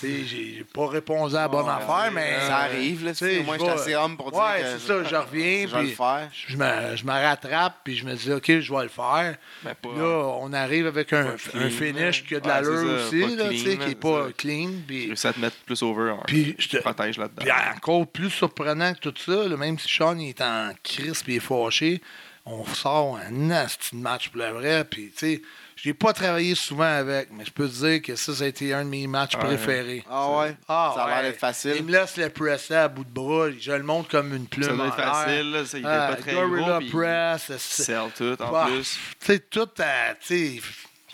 J'ai 0.00 0.64
pas 0.72 0.86
répondu 0.86 1.34
à 1.34 1.40
la 1.40 1.48
bonne 1.48 1.66
Ouais, 1.66 1.72
affaire, 1.72 2.12
mais... 2.12 2.38
ça 2.46 2.58
arrive, 2.58 3.04
là, 3.04 3.10
tu 3.10 3.18
sais, 3.18 3.34
je 3.38 3.42
moi, 3.42 3.56
vais- 3.56 3.60
j'étais 3.64 3.72
assez 3.72 3.94
homme 3.96 4.16
pour 4.16 4.30
dire 4.30 4.40
Ouais, 4.40 4.60
que 4.60 4.66
c'est 4.66 4.72
je- 4.74 5.02
ça, 5.02 5.10
je 5.10 5.16
reviens, 5.16 5.66
Je 5.68 5.74
vais 5.76 5.82
le 5.82 5.88
faire. 5.88 6.28
je 6.46 6.56
me, 6.56 6.96
je 6.96 7.04
me 7.04 7.10
rattrape, 7.10 7.80
puis 7.82 7.96
je 7.96 8.04
me 8.06 8.14
dis, 8.14 8.32
OK, 8.32 8.60
je 8.60 8.72
vais 8.72 8.82
le 8.84 8.88
faire. 8.88 9.36
Ben, 9.64 9.74
pas- 9.74 9.88
là, 9.88 10.24
on 10.40 10.52
arrive 10.52 10.86
avec 10.86 11.12
un, 11.12 11.34
un 11.54 11.68
finish 11.70 12.24
qui 12.24 12.36
a 12.36 12.40
de 12.40 12.46
l'allure 12.48 13.00
ça, 13.00 13.06
aussi, 13.06 13.20
pas 13.22 13.42
là, 13.44 13.48
tu 13.50 13.58
sais, 13.58 13.64
clean, 13.76 13.82
qui 13.82 13.88
n'est 13.88 13.94
pas 13.96 14.26
ça. 14.26 14.32
clean. 14.38 14.70
Puis, 14.86 15.12
à 15.24 15.32
te 15.32 15.40
mettre 15.40 15.56
plus 15.66 15.82
over. 15.82 16.10
hein. 16.10 16.22
puis 16.28 16.54
je 16.58 16.68
te- 16.68 16.76
protège 16.78 17.18
là-dedans. 17.18 17.42
puis 17.42 17.50
encore 17.76 18.06
plus 18.06 18.30
surprenant 18.30 18.94
que 18.94 19.00
tout 19.00 19.14
ça, 19.16 19.48
là, 19.48 19.56
même 19.56 19.78
si 19.78 19.92
Sean 19.92 20.16
il 20.18 20.28
est 20.28 20.40
en 20.40 20.70
crise 20.82 21.24
et 21.26 21.32
il 21.32 21.36
est 21.36 21.40
fâché, 21.40 22.00
on 22.46 22.64
sort 22.66 23.16
un 23.16 23.30
nasty 23.30 23.96
de 23.96 24.00
match 24.02 24.28
pour 24.28 24.40
le 24.42 24.50
vrai. 24.50 24.84
Puis, 24.84 25.10
tu 25.16 25.18
sais, 25.18 25.42
je 25.76 25.88
n'ai 25.88 25.94
pas 25.94 26.12
travaillé 26.12 26.54
souvent 26.54 26.84
avec, 26.84 27.28
mais 27.32 27.44
je 27.44 27.50
peux 27.50 27.68
te 27.68 27.74
dire 27.74 28.02
que 28.02 28.16
ça, 28.16 28.34
ça 28.34 28.44
a 28.44 28.46
été 28.46 28.72
un 28.74 28.84
de 28.84 28.90
mes 28.90 29.06
matchs 29.06 29.34
Ouais. 29.36 29.44
préférés. 29.44 30.04
Ah, 30.10 30.30
ouais? 30.38 30.56
Ah, 30.68 30.92
ça 30.94 31.04
a 31.04 31.06
l'air 31.08 31.16
ouais. 31.16 31.22
d'être 31.24 31.38
facile. 31.40 31.74
Il 31.76 31.84
me 31.84 31.92
laisse 31.92 32.16
le 32.16 32.28
presser 32.28 32.74
à 32.74 32.88
bout 32.88 33.04
de 33.04 33.10
bras. 33.10 33.48
Je 33.58 33.72
le 33.72 33.82
montre 33.82 34.08
comme 34.10 34.34
une 34.34 34.46
plume. 34.46 34.64
Ça 34.68 34.74
doit 34.74 34.86
être 34.88 34.96
facile, 34.96 35.50
là, 35.52 35.64
ça, 35.64 35.78
il 35.78 35.80
était 35.80 35.88
Ah, 35.90 36.08
pas 36.10 36.16
très 36.16 36.32
Gorilla 36.34 36.66
gros, 36.68 36.78
puis 36.80 36.90
Press. 36.90 37.52
c'est- 37.58 37.96
tout, 38.16 38.42
en 38.42 38.52
bah, 38.52 38.66
plus. 38.68 38.98
Tu 39.20 39.26
sais, 39.26 39.38
tout 39.38 39.68
à. 39.78 40.14
Tu 40.20 40.60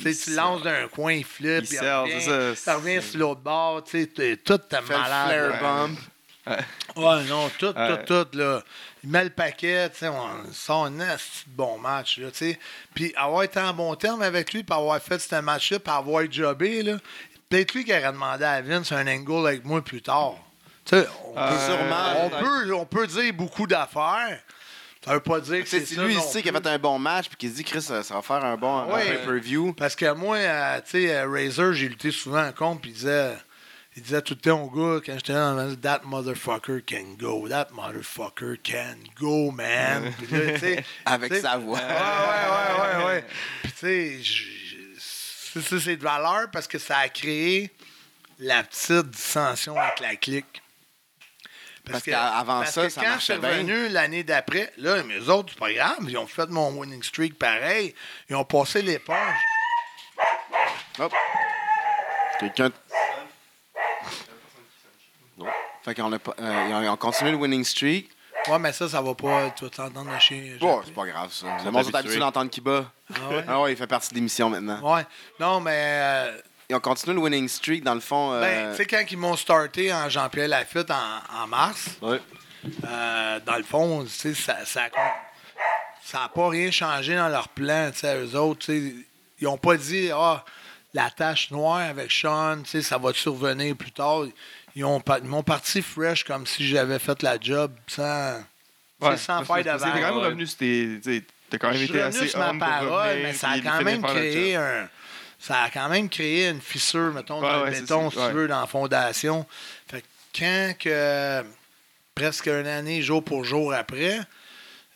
sais, 0.02 0.14
tu 0.24 0.34
lances 0.34 0.62
d'un 0.62 0.88
coin, 0.88 1.12
il 1.12 1.24
flippe, 1.24 1.64
Il 1.70 1.74
il 1.74 1.78
revient, 1.78 2.12
c'est 2.20 2.20
ça, 2.20 2.56
ça 2.56 2.74
revient 2.76 3.00
c'est- 3.02 3.10
sur 3.10 3.20
l'autre 3.20 3.40
bord, 3.42 3.84
tu 3.84 4.00
sais, 4.00 4.06
t'es- 4.06 4.36
tout 4.36 4.54
est 4.54 4.88
malade. 4.88 5.58
flare. 5.58 5.88
Ouais, 6.96 7.22
non, 7.28 7.50
tout, 7.58 7.66
Ouais. 7.76 8.04
tout, 8.04 8.24
tout, 8.24 8.38
là. 8.38 8.62
Il 9.02 9.10
met 9.10 9.24
le 9.24 9.30
paquet, 9.30 9.88
tu 9.90 9.98
sais, 9.98 10.08
on 10.08 10.52
sort 10.52 10.84
un 10.86 11.16
bon 11.46 11.78
match, 11.78 12.18
là, 12.18 12.30
tu 12.30 12.38
sais. 12.38 12.58
Puis 12.94 13.14
avoir 13.16 13.42
été 13.44 13.58
en 13.58 13.72
bon 13.72 13.94
terme 13.94 14.20
avec 14.22 14.52
lui, 14.52 14.62
puis 14.62 14.76
avoir 14.76 15.00
fait 15.00 15.18
ce 15.18 15.36
match-là, 15.40 15.78
puis 15.78 15.92
avoir 15.92 16.22
jobé, 16.30 16.82
là, 16.82 16.96
peut-être 17.48 17.72
lui 17.74 17.84
qui 17.84 17.92
aurait 17.92 18.12
demandé 18.12 18.44
à 18.44 18.60
Vince 18.60 18.92
un 18.92 19.06
angle 19.06 19.46
avec 19.48 19.64
moi 19.64 19.82
plus 19.82 20.02
tard. 20.02 20.34
Tu 20.84 20.96
sais, 20.96 21.06
on, 21.24 21.38
Euh, 21.38 21.48
peut, 21.48 21.58
sûrement. 21.64 22.24
on, 22.24 22.30
peut, 22.30 22.74
on 22.74 22.84
peut 22.86 23.06
dire 23.06 23.32
beaucoup 23.32 23.66
d'affaires. 23.66 24.38
Ça 25.02 25.14
veut 25.14 25.20
pas 25.20 25.40
dire 25.40 25.64
que 25.64 25.68
Tu 25.70 25.78
sais, 25.80 25.86
c'est 25.86 25.98
lui, 26.02 26.20
sait 26.20 26.42
qu'il 26.42 26.54
a 26.54 26.60
fait 26.60 26.66
un 26.68 26.78
bon 26.78 26.98
match 26.98 27.28
puis 27.28 27.36
qu'il 27.38 27.50
se 27.50 27.54
dit, 27.56 27.64
Chris, 27.64 27.80
ça, 27.80 28.02
ça 28.02 28.14
va 28.14 28.20
faire 28.22 28.44
un 28.44 28.56
bon 28.58 28.84
Ouais. 28.92 29.16
pay-per-view. 29.16 29.72
Parce 29.72 29.96
que 29.96 30.12
moi, 30.12 30.36
euh, 30.36 30.78
tu 30.84 31.06
sais, 31.06 31.16
euh, 31.16 31.26
Razor, 31.26 31.72
j'ai 31.72 31.88
lutté 31.88 32.10
souvent 32.10 32.46
en 32.46 32.52
contre, 32.52 32.82
puis 32.82 32.90
il 32.90 32.94
disait, 32.96 33.34
il 33.96 34.02
disait 34.02 34.22
tout 34.22 34.34
le 34.34 34.40
temps 34.40 34.62
au 34.62 34.70
gars, 34.70 35.00
quand 35.04 35.14
j'étais 35.14 35.32
là, 35.32 35.66
That 35.82 36.02
motherfucker 36.04 36.80
can 36.86 37.16
go. 37.18 37.48
That 37.48 37.68
motherfucker 37.72 38.56
can 38.62 38.98
go, 39.18 39.50
man. 39.50 40.12
Puis 40.16 40.26
là, 40.28 40.82
Avec 41.06 41.34
sa 41.34 41.56
voix. 41.56 41.78
Ouais, 41.78 41.84
ouais, 41.84 42.80
ouais, 42.80 42.96
ouais, 42.96 43.04
ouais. 43.04 43.24
Puis, 43.62 43.72
tu 43.72 45.60
sais, 45.60 45.80
c'est 45.80 45.96
de 45.96 46.02
valeur 46.02 46.50
parce 46.52 46.68
que 46.68 46.78
ça 46.78 46.98
a 46.98 47.08
créé 47.08 47.72
la 48.38 48.62
petite 48.62 49.10
dissension 49.10 49.76
avec 49.76 50.00
la 50.00 50.16
clique. 50.16 50.62
Parce 51.90 52.04
qu'avant 52.04 52.64
ça, 52.66 52.84
que 52.84 52.88
ça 52.90 53.00
quand 53.00 53.08
marchait 53.08 53.34
je 53.34 53.40
suis 53.40 53.48
revenu 53.48 53.88
l'année 53.88 54.22
d'après, 54.22 54.72
là, 54.76 55.02
mes 55.02 55.28
autres, 55.28 55.52
c'est 55.52 55.58
pas 55.58 55.72
grave, 55.72 55.98
ils 56.06 56.16
ont 56.16 56.26
fait 56.26 56.48
mon 56.48 56.70
winning 56.78 57.02
streak 57.02 57.38
pareil. 57.38 57.94
Ils 58.28 58.36
ont 58.36 58.44
passé 58.44 58.82
l'éponge. 58.82 59.36
Hop. 60.98 61.12
Quelqu'un. 62.38 62.70
Fait 65.84 65.94
qu'on 65.94 66.12
a 66.12 66.18
pas- 66.18 66.34
euh, 66.38 66.66
ils 66.68 66.74
ont- 66.74 66.82
ils 66.82 66.88
ont 66.88 66.96
continué 66.96 67.30
le 67.32 67.36
winning 67.36 67.64
streak. 67.64 68.10
Ouais, 68.48 68.58
mais 68.58 68.72
ça, 68.72 68.88
ça 68.88 69.00
va 69.02 69.14
pas. 69.14 69.50
Tu 69.50 69.64
vas 69.64 69.70
t'entendre 69.70 70.10
le 70.12 70.18
chien. 70.18 70.56
Bon, 70.60 70.80
c'est 70.84 70.94
pas 70.94 71.06
grave, 71.06 71.30
ça. 71.32 71.46
Le 71.64 71.70
monde 71.70 71.86
est 71.88 71.94
habitué 71.94 72.18
d'entendre 72.18 72.50
qui 72.50 72.60
bat. 72.60 72.90
Ah 73.14 73.28
ouais? 73.28 73.44
Ah 73.48 73.60
ouais, 73.60 73.72
il 73.72 73.76
fait 73.76 73.86
partie 73.86 74.10
de 74.10 74.14
l'émission 74.14 74.48
maintenant. 74.48 74.94
Ouais. 74.94 75.04
Non, 75.38 75.60
mais. 75.60 75.72
euh, 75.76 76.38
Et 76.70 76.74
on 76.74 76.80
continue 76.80 77.14
le 77.16 77.20
winning 77.20 77.48
streak, 77.48 77.82
dans 77.82 77.94
le 77.94 78.00
fond. 78.00 78.32
euh, 78.32 78.40
Ben, 78.40 78.70
tu 78.70 78.76
sais, 78.76 78.86
quand 78.86 79.02
ils 79.10 79.18
m'ont 79.18 79.36
starté 79.36 79.92
en 79.92 80.08
Jean-Pierre 80.08 80.48
Lafitte 80.48 80.90
en, 80.90 81.42
en 81.42 81.46
mars, 81.48 81.98
Ouais. 82.00 82.20
euh, 82.86 83.40
dans 83.44 83.56
le 83.56 83.62
fond, 83.64 84.04
tu 84.04 84.08
sais, 84.10 84.34
ça 84.34 84.64
ça 84.64 84.82
ça 86.04 86.24
a 86.24 86.28
pas 86.28 86.48
rien 86.48 86.70
changé 86.70 87.14
dans 87.16 87.28
leur 87.28 87.48
plan, 87.48 87.90
tu 87.92 87.98
sais, 88.00 88.16
eux 88.16 88.36
autres, 88.36 88.70
ils 88.72 89.46
ont 89.46 89.58
pas 89.58 89.76
dit, 89.76 90.10
ah, 90.12 90.44
la 90.94 91.10
tache 91.10 91.50
noire 91.50 91.78
avec 91.90 92.10
Sean, 92.10 92.62
tu 92.62 92.70
sais, 92.70 92.82
ça 92.82 92.98
va 92.98 93.12
survenir 93.12 93.76
plus 93.76 93.92
tard. 93.92 94.22
Ils 94.76 94.84
m'ont 94.84 95.42
parti 95.42 95.82
fresh 95.82 96.24
comme 96.24 96.46
si 96.46 96.66
j'avais 96.66 96.98
fait 96.98 97.22
la 97.22 97.38
job 97.40 97.72
sans, 97.86 98.40
Ouais, 99.00 99.16
sans 99.16 99.44
faire 99.44 99.56
de 99.56 99.62
T'es 99.62 100.00
quand 100.00 100.00
même 100.00 100.18
revenu 100.18 100.46
sur 100.46 100.58
tes. 100.58 101.00
T'as 101.48 101.58
quand 101.58 101.70
même 101.70 101.78
Je 101.78 101.84
été 101.84 102.00
assez 102.00 102.28
sur 102.28 102.38
ma 102.38 102.54
parole, 102.54 102.90
revenir, 103.08 103.22
mais 103.24 103.32
ça 103.32 103.50
a 103.50 103.60
quand 103.60 103.82
même 103.82 104.02
créé 104.02 104.56
un. 104.56 104.88
Ça 105.38 105.62
a 105.62 105.70
quand 105.70 105.88
même 105.88 106.08
créé 106.10 106.48
une 106.48 106.60
fissure, 106.60 107.12
mettons, 107.14 107.40
dans 107.40 107.62
Ouais, 107.62 107.70
le 107.70 107.80
béton, 107.80 108.10
si 108.10 108.18
tu 108.18 108.32
veux, 108.32 108.46
dans 108.46 108.60
la 108.60 108.66
fondation. 108.66 109.46
Fait 109.88 110.02
que 110.02 110.06
quand 110.38 110.74
que, 110.78 111.44
presque 112.14 112.46
une 112.46 112.66
année, 112.66 113.00
jour 113.00 113.24
pour 113.24 113.44
jour 113.44 113.72
après, 113.72 114.20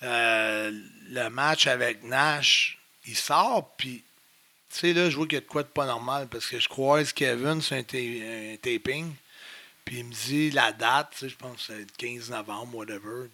euh, 0.03 0.71
le 1.11 1.29
match 1.31 1.67
avec 1.67 2.05
Nash, 2.05 2.79
il 3.07 3.17
sort, 3.17 3.75
puis, 3.79 4.05
tu 4.71 4.81
sais, 4.81 4.93
là, 4.93 5.09
je 5.09 5.17
vois 5.17 5.25
qu'il 5.27 5.37
y 5.37 5.39
a 5.39 5.41
de 5.41 5.47
quoi 5.47 5.63
de 5.63 5.69
pas 5.69 5.87
normal, 5.87 6.29
parce 6.31 6.47
que 6.47 6.61
je 6.61 6.69
croise 6.69 7.13
Kevin 7.15 7.63
sur 7.63 7.77
un 7.77 7.83
taping, 7.83 9.13
puis 9.85 9.99
il 9.99 10.05
me 10.07 10.13
dit 10.13 10.51
la 10.51 10.73
date, 10.73 11.11
tu 11.13 11.19
sais, 11.19 11.29
je 11.29 11.37
pense 11.37 11.57
que 11.57 11.63
c'est 11.73 11.79
le 11.79 11.87
15 11.99 12.31
novembre, 12.31 12.75
whatever. 12.77 13.29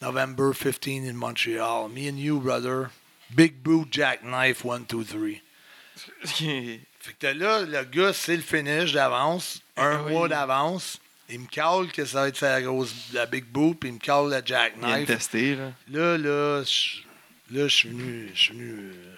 November 0.00 0.50
15 0.52 1.08
in 1.08 1.12
Montreal. 1.14 1.88
Me 1.88 2.08
and 2.10 2.16
you, 2.18 2.40
brother. 2.40 2.90
Big 3.30 3.54
boot, 3.62 3.88
jackknife, 3.92 4.64
1, 4.64 4.80
2, 4.88 5.04
3. 5.04 5.20
Fait 7.00 7.14
que 7.18 7.26
là, 7.28 7.62
le 7.62 7.84
gars, 7.84 8.12
c'est 8.12 8.36
le 8.36 8.42
finish 8.42 8.92
d'avance, 8.92 9.60
un 9.76 9.96
Ah 9.96 10.02
oui. 10.04 10.12
mois 10.12 10.28
d'avance. 10.28 10.98
Il 11.28 11.40
me 11.40 11.46
cale 11.46 11.90
que 11.92 12.04
ça 12.04 12.22
va 12.22 12.28
être 12.28 12.36
sa 12.36 12.60
grosse, 12.60 12.94
la 13.12 13.26
big 13.26 13.44
boot, 13.44 13.78
puis 13.80 13.88
il 13.88 13.94
me 13.94 13.98
cale 13.98 14.26
Il 14.32 14.40
de 14.42 14.46
jackknife. 14.46 15.06
tester, 15.06 15.54
là. 15.56 15.72
Là, 15.88 16.18
là, 16.18 16.62
je, 16.64 17.00
là, 17.56 17.68
je 17.68 17.74
suis 17.74 17.88
venu, 17.88 18.30
je 18.34 18.40
suis 18.40 18.52
venu 18.52 18.72
euh, 18.92 19.14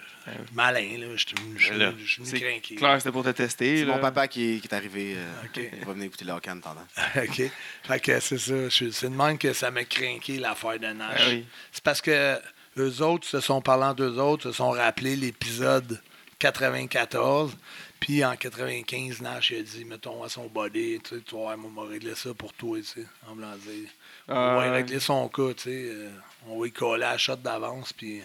malin, 0.53 0.97
là. 0.99 1.07
Je 1.15 1.25
suis 1.25 1.35
venu 1.35 1.99
C'est 2.25 2.39
craqué. 2.39 2.75
clair, 2.75 2.97
c'était 2.99 3.11
pour 3.11 3.23
te 3.23 3.29
tester. 3.29 3.79
C'est 3.79 3.85
mon 3.85 3.99
papa 3.99 4.27
qui, 4.27 4.59
qui 4.61 4.67
est 4.67 4.73
arrivé. 4.73 5.15
euh, 5.17 5.33
Ok. 5.45 5.61
Il 5.79 5.85
va 5.85 5.93
venir 5.93 6.07
écouter 6.07 6.25
le 6.25 6.31
hockey 6.33 6.49
en 6.51 6.57
attendant. 6.57 6.85
OK. 7.17 7.41
Fait 7.83 7.99
que 7.99 8.19
c'est 8.19 8.37
ça. 8.37 8.69
je- 8.69 8.89
C'est 8.91 9.09
de 9.09 9.15
même 9.15 9.37
que 9.37 9.53
ça 9.53 9.71
m'a 9.71 9.83
craqué 9.83 10.37
l'affaire 10.39 10.79
de 10.79 10.87
Nash. 10.87 11.21
Ah 11.21 11.29
oui. 11.29 11.45
C'est 11.71 11.83
parce 11.83 12.01
que 12.01 12.39
eux 12.77 13.01
autres 13.01 13.27
se 13.27 13.39
sont 13.39 13.61
parlant 13.61 13.93
d'eux 13.93 14.17
autres, 14.19 14.43
se 14.43 14.51
sont 14.51 14.71
rappelés 14.71 15.15
l'épisode 15.15 15.99
94. 16.39 17.55
Puis 17.99 18.23
en 18.23 18.35
95, 18.35 19.21
Nash 19.21 19.51
il 19.51 19.59
a 19.59 19.63
dit, 19.63 19.85
mettons, 19.85 20.23
à 20.23 20.29
son 20.29 20.47
body, 20.47 20.99
tu 21.03 21.15
sais, 21.15 21.21
tu 21.25 21.35
vois, 21.35 21.55
on 21.57 21.81
va 21.81 21.87
régler 21.89 22.13
ça 22.13 22.33
pour 22.33 22.53
toi, 22.53 22.77
tu 22.77 22.83
sais, 22.83 23.05
en 23.27 23.35
blanc 23.35 23.55
dire. 23.65 23.89
On 24.27 24.33
Ah, 24.35 24.55
va 24.65 24.71
régler 24.73 24.99
son 24.99 25.27
cas, 25.29 25.53
tu 25.55 25.63
sais. 25.63 25.69
euh, 25.91 26.09
on 26.47 26.59
va 26.59 26.67
y 26.67 26.71
coller 26.71 27.03
à 27.05 27.11
la 27.13 27.17
shot 27.17 27.37
d'avance, 27.37 27.93
puis 27.93 28.21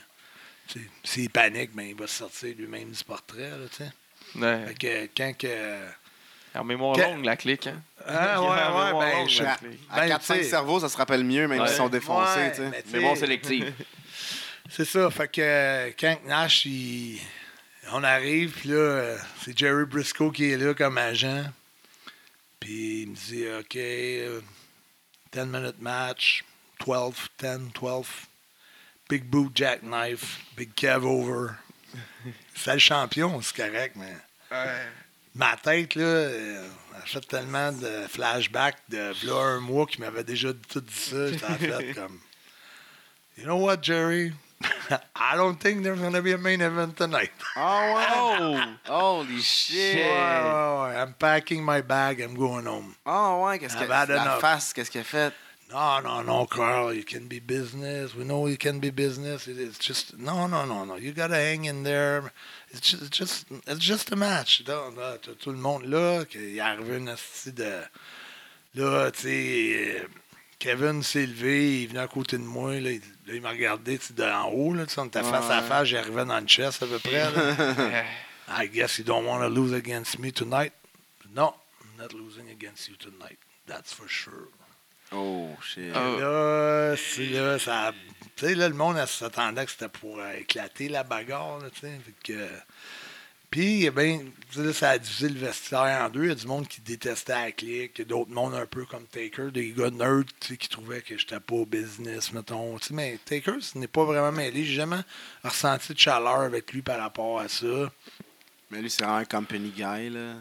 s'il 1.04 1.30
panique, 1.30 1.70
ben, 1.74 1.82
il 1.88 1.94
va 1.96 2.06
se 2.06 2.16
sortir 2.16 2.54
lui-même 2.56 2.90
du 2.90 3.04
portrait, 3.04 3.50
là. 3.50 3.86
Ouais. 4.36 4.66
Fait 4.68 4.74
que 4.74 5.08
quand 5.16 5.32
que... 5.38 5.86
En 6.54 6.64
mémoire 6.64 6.96
Que- 6.96 7.02
longue, 7.02 7.24
la 7.24 7.36
clique. 7.36 7.68
Hein? 7.68 7.80
Ah, 8.06 8.40
ouais, 8.42 8.48
ouais, 8.98 9.00
ben, 9.06 9.18
longue, 9.18 9.28
je- 9.28 9.42
la 9.42 9.52
À, 9.52 9.56
clique. 9.56 9.80
à 9.90 10.00
Ben, 10.00 10.08
4-5 10.08 10.18
tu 10.38 10.42
sais- 10.44 10.50
cerveaux, 10.50 10.80
ça 10.80 10.88
se 10.88 10.96
rappelle 10.96 11.22
mieux, 11.24 11.46
même 11.46 11.60
Ouais. 11.60 11.68
s'ils 11.68 11.76
sont 11.76 11.88
défoncés. 11.88 12.38
Ouais, 12.40 12.50
tu 12.50 12.56
sais. 12.56 12.68
mais 12.70 12.82
tu 12.82 12.92
Mémoire 12.92 13.14
sais, 13.14 13.20
sélective. 13.20 13.72
C'est 14.68 14.84
ça. 14.84 15.10
Fait 15.10 15.28
que 15.28 15.40
euh, 15.40 15.90
quand 15.98 16.16
Nash, 16.26 16.64
il- 16.66 17.20
on 17.92 18.02
arrive, 18.04 18.52
puis 18.52 18.68
là, 18.68 18.74
euh, 18.76 19.18
c'est 19.44 19.56
Jerry 19.58 19.84
Briscoe 19.84 20.30
qui 20.32 20.50
est 20.52 20.56
là 20.56 20.74
comme 20.74 20.96
agent. 20.98 21.44
Puis 22.60 23.02
il 23.02 23.08
me 23.10 23.14
dit, 23.16 23.46
OK, 23.58 23.76
euh, 23.76 24.40
10 25.32 25.40
minute 25.46 25.80
match, 25.80 26.44
12, 26.86 27.14
10, 27.40 27.72
12. 27.80 28.06
Big 29.10 29.28
boot, 29.28 29.50
jackknife, 29.52 30.38
big 30.56 30.72
Kev 30.76 31.04
over. 31.04 31.54
C'est 32.54 32.74
le 32.74 32.78
champion, 32.78 33.40
c'est 33.42 33.56
correct, 33.56 33.96
mais 33.96 34.14
ma 35.34 35.56
tête, 35.56 35.96
là, 35.96 36.04
euh, 36.04 36.68
a 36.96 37.00
fait 37.00 37.20
tellement 37.26 37.72
de 37.72 38.06
flashbacks 38.08 38.78
de 38.88 39.12
là, 39.26 39.34
un 39.34 39.58
mois 39.58 39.86
qui 39.86 40.00
m'avait 40.00 40.22
déjà 40.22 40.50
tout 40.68 40.80
dit 40.80 40.94
ça. 40.94 41.26
J'étais 41.26 41.44
en 41.44 41.56
fait 41.56 41.92
comme, 41.94 42.20
you 43.36 43.42
know 43.42 43.56
what, 43.56 43.78
Jerry? 43.82 44.32
I 45.16 45.36
don't 45.36 45.58
think 45.58 45.82
there's 45.82 45.98
going 45.98 46.12
to 46.12 46.22
be 46.22 46.32
a 46.32 46.38
main 46.38 46.60
event 46.60 46.96
tonight. 46.96 47.32
Ah 47.56 47.94
ouais? 47.96 48.76
Oh! 48.86 49.22
Holy 49.24 49.40
shit! 49.40 49.96
ouais, 49.96 50.04
ouais. 50.04 50.96
I'm 50.96 51.14
packing 51.14 51.64
my 51.64 51.80
bag, 51.80 52.20
I'm 52.20 52.36
going 52.36 52.66
home. 52.66 52.94
Ah 53.04 53.38
ouais, 53.38 53.58
qu'est-ce 53.58 53.76
que 53.76 53.88
la 53.88 54.04
enough. 54.04 54.40
face, 54.40 54.72
qu'est-ce 54.72 54.90
qu'elle 54.90 55.00
a 55.00 55.04
fait? 55.04 55.34
No, 55.72 56.00
no, 56.00 56.22
no, 56.22 56.46
Carl. 56.46 56.92
You 56.92 57.04
can 57.04 57.28
be 57.28 57.38
business. 57.38 58.14
We 58.14 58.24
know 58.24 58.46
you 58.48 58.56
can 58.56 58.80
be 58.80 58.90
business. 58.90 59.46
It- 59.46 59.58
It's 59.58 59.78
just 59.78 60.18
no, 60.18 60.46
no, 60.48 60.64
no, 60.64 60.84
no. 60.84 60.96
You 60.96 61.12
gotta 61.12 61.36
hang 61.36 61.64
in 61.66 61.84
there. 61.84 62.32
It's 62.70 62.80
just, 62.90 63.02
it's 63.02 63.16
just, 63.16 63.46
it's 63.66 63.78
just 63.84 64.10
a 64.12 64.16
match. 64.16 64.62
T'as 64.64 64.88
uh, 64.88 65.18
tout 65.38 65.52
le 65.52 65.58
monde 65.58 65.84
là, 65.84 66.24
qu'il 66.24 66.56
est 66.56 66.60
arrivé 66.60 66.96
une 66.98 67.14
de. 67.54 67.82
Là, 68.74 69.10
tu 69.10 69.20
sais, 69.22 70.06
Kevin 70.60 71.02
s'est 71.02 71.26
levé, 71.26 71.82
il 71.82 71.88
venait 71.88 72.00
à 72.00 72.06
côté 72.08 72.36
de 72.38 72.42
moi, 72.44 72.78
là, 72.80 72.90
il, 72.92 73.00
là, 73.26 73.34
il 73.34 73.40
m'a 73.40 73.50
regardé, 73.50 73.98
d'en 74.16 74.48
haut, 74.50 74.72
là, 74.74 74.84
on 74.96 75.06
était 75.06 75.22
face 75.22 75.50
à 75.50 75.62
face, 75.62 75.88
j'arrivais 75.88 76.24
dans 76.24 76.38
le 76.38 76.46
chest 76.46 76.82
à 76.82 76.86
peu 76.86 76.98
près. 77.00 77.30
là. 77.32 78.04
I 78.48 78.66
guess 78.68 78.98
you 78.98 79.04
don't 79.04 79.24
want 79.26 79.40
to 79.42 79.48
lose 79.48 79.72
against 79.72 80.18
me 80.20 80.30
tonight. 80.32 80.72
No, 81.34 81.54
I'm 81.80 81.96
not 81.98 82.12
losing 82.12 82.48
against 82.50 82.88
you 82.88 82.94
tonight. 82.96 83.38
That's 83.66 83.92
for 83.92 84.06
sure. 84.08 84.48
Oh 85.12 85.48
shit. 85.62 85.92
Ah. 85.94 86.16
Là, 86.20 86.94
là, 86.94 87.58
ça. 87.58 87.92
Tu 88.36 88.46
sais, 88.46 88.54
là, 88.54 88.68
le 88.68 88.74
monde 88.74 89.04
s'attendait 89.06 89.64
que 89.64 89.70
c'était 89.70 89.88
pour 89.88 90.18
euh, 90.18 90.32
éclater 90.38 90.88
la 90.88 91.02
bagarre, 91.02 91.58
là, 91.58 91.70
tu 91.70 91.80
sais. 91.80 92.00
Fait 92.04 92.32
que. 92.32 92.48
Puis, 93.50 93.84
eh 93.84 93.90
ben, 93.90 94.30
là, 94.56 94.72
ça 94.72 94.90
a 94.90 94.98
divisé 94.98 95.28
le 95.28 95.40
vestiaire 95.40 96.02
en 96.02 96.08
deux. 96.08 96.22
Il 96.22 96.28
y 96.28 96.32
a 96.32 96.36
du 96.36 96.46
monde 96.46 96.68
qui 96.68 96.80
détestait 96.80 97.32
la 97.32 97.50
clique. 97.50 97.92
Il 97.96 97.98
y 97.98 98.02
a 98.02 98.04
d'autres 98.04 98.30
mondes 98.30 98.54
un 98.54 98.66
peu 98.66 98.84
comme 98.84 99.04
Taker, 99.06 99.50
des 99.50 99.72
gars 99.72 99.90
nerds, 99.90 100.24
qui 100.38 100.68
trouvaient 100.68 101.02
que 101.02 101.18
j'étais 101.18 101.40
pas 101.40 101.56
au 101.56 101.66
business, 101.66 102.32
mettons. 102.32 102.78
Tu 102.78 102.88
sais, 102.88 102.94
mais 102.94 103.18
Taker, 103.24 103.56
ce 103.60 103.76
n'est 103.76 103.88
pas 103.88 104.04
vraiment 104.04 104.30
mêlé. 104.30 104.64
J'ai 104.64 104.74
jamais 104.74 105.00
ressenti 105.42 105.94
de 105.94 105.98
chaleur 105.98 106.42
avec 106.42 106.72
lui 106.72 106.82
par 106.82 107.00
rapport 107.00 107.40
à 107.40 107.48
ça. 107.48 107.90
Mais 108.70 108.80
lui, 108.80 108.88
c'est 108.88 109.02
vraiment 109.02 109.18
un 109.18 109.24
company 109.24 109.70
guy, 109.70 110.10
là. 110.10 110.34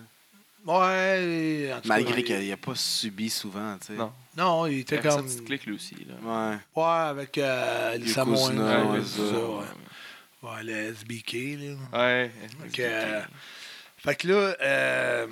Ouais. 0.66 1.72
en 1.76 1.82
tout 1.82 1.88
Malgré 1.88 2.24
cas, 2.24 2.38
qu'il 2.38 2.50
n'a 2.50 2.58
pas 2.58 2.76
subi 2.76 3.30
souvent, 3.30 3.78
tu 3.80 3.88
sais. 3.88 3.94
Non. 3.94 4.12
Non, 4.38 4.66
il 4.68 4.74
Il 4.74 4.80
était 4.80 5.00
comme. 5.00 5.24
petite 5.26 5.46
clique, 5.46 5.66
lui 5.66 5.76
aussi. 5.76 5.96
Là. 6.06 6.16
Ouais. 6.52 6.58
Ouais, 6.76 7.10
avec 7.10 7.38
euh, 7.38 7.98
Lisa 7.98 8.24
Moine. 8.26 8.56
Yokozuna, 8.56 8.86
ouais, 8.86 8.92
ouais, 9.00 9.06
c'est 9.06 9.18
ça, 9.18 9.40
ouais. 9.40 9.66
Ouais, 10.42 10.64
le 10.64 10.74
SBK, 10.94 11.34
là. 11.34 12.00
Ouais. 12.00 12.32
Fait 12.62 12.70
que, 12.70 12.82
euh, 12.82 13.22
fait 13.98 14.16
que 14.16 14.28
là, 14.28 14.56
euh, 14.62 15.28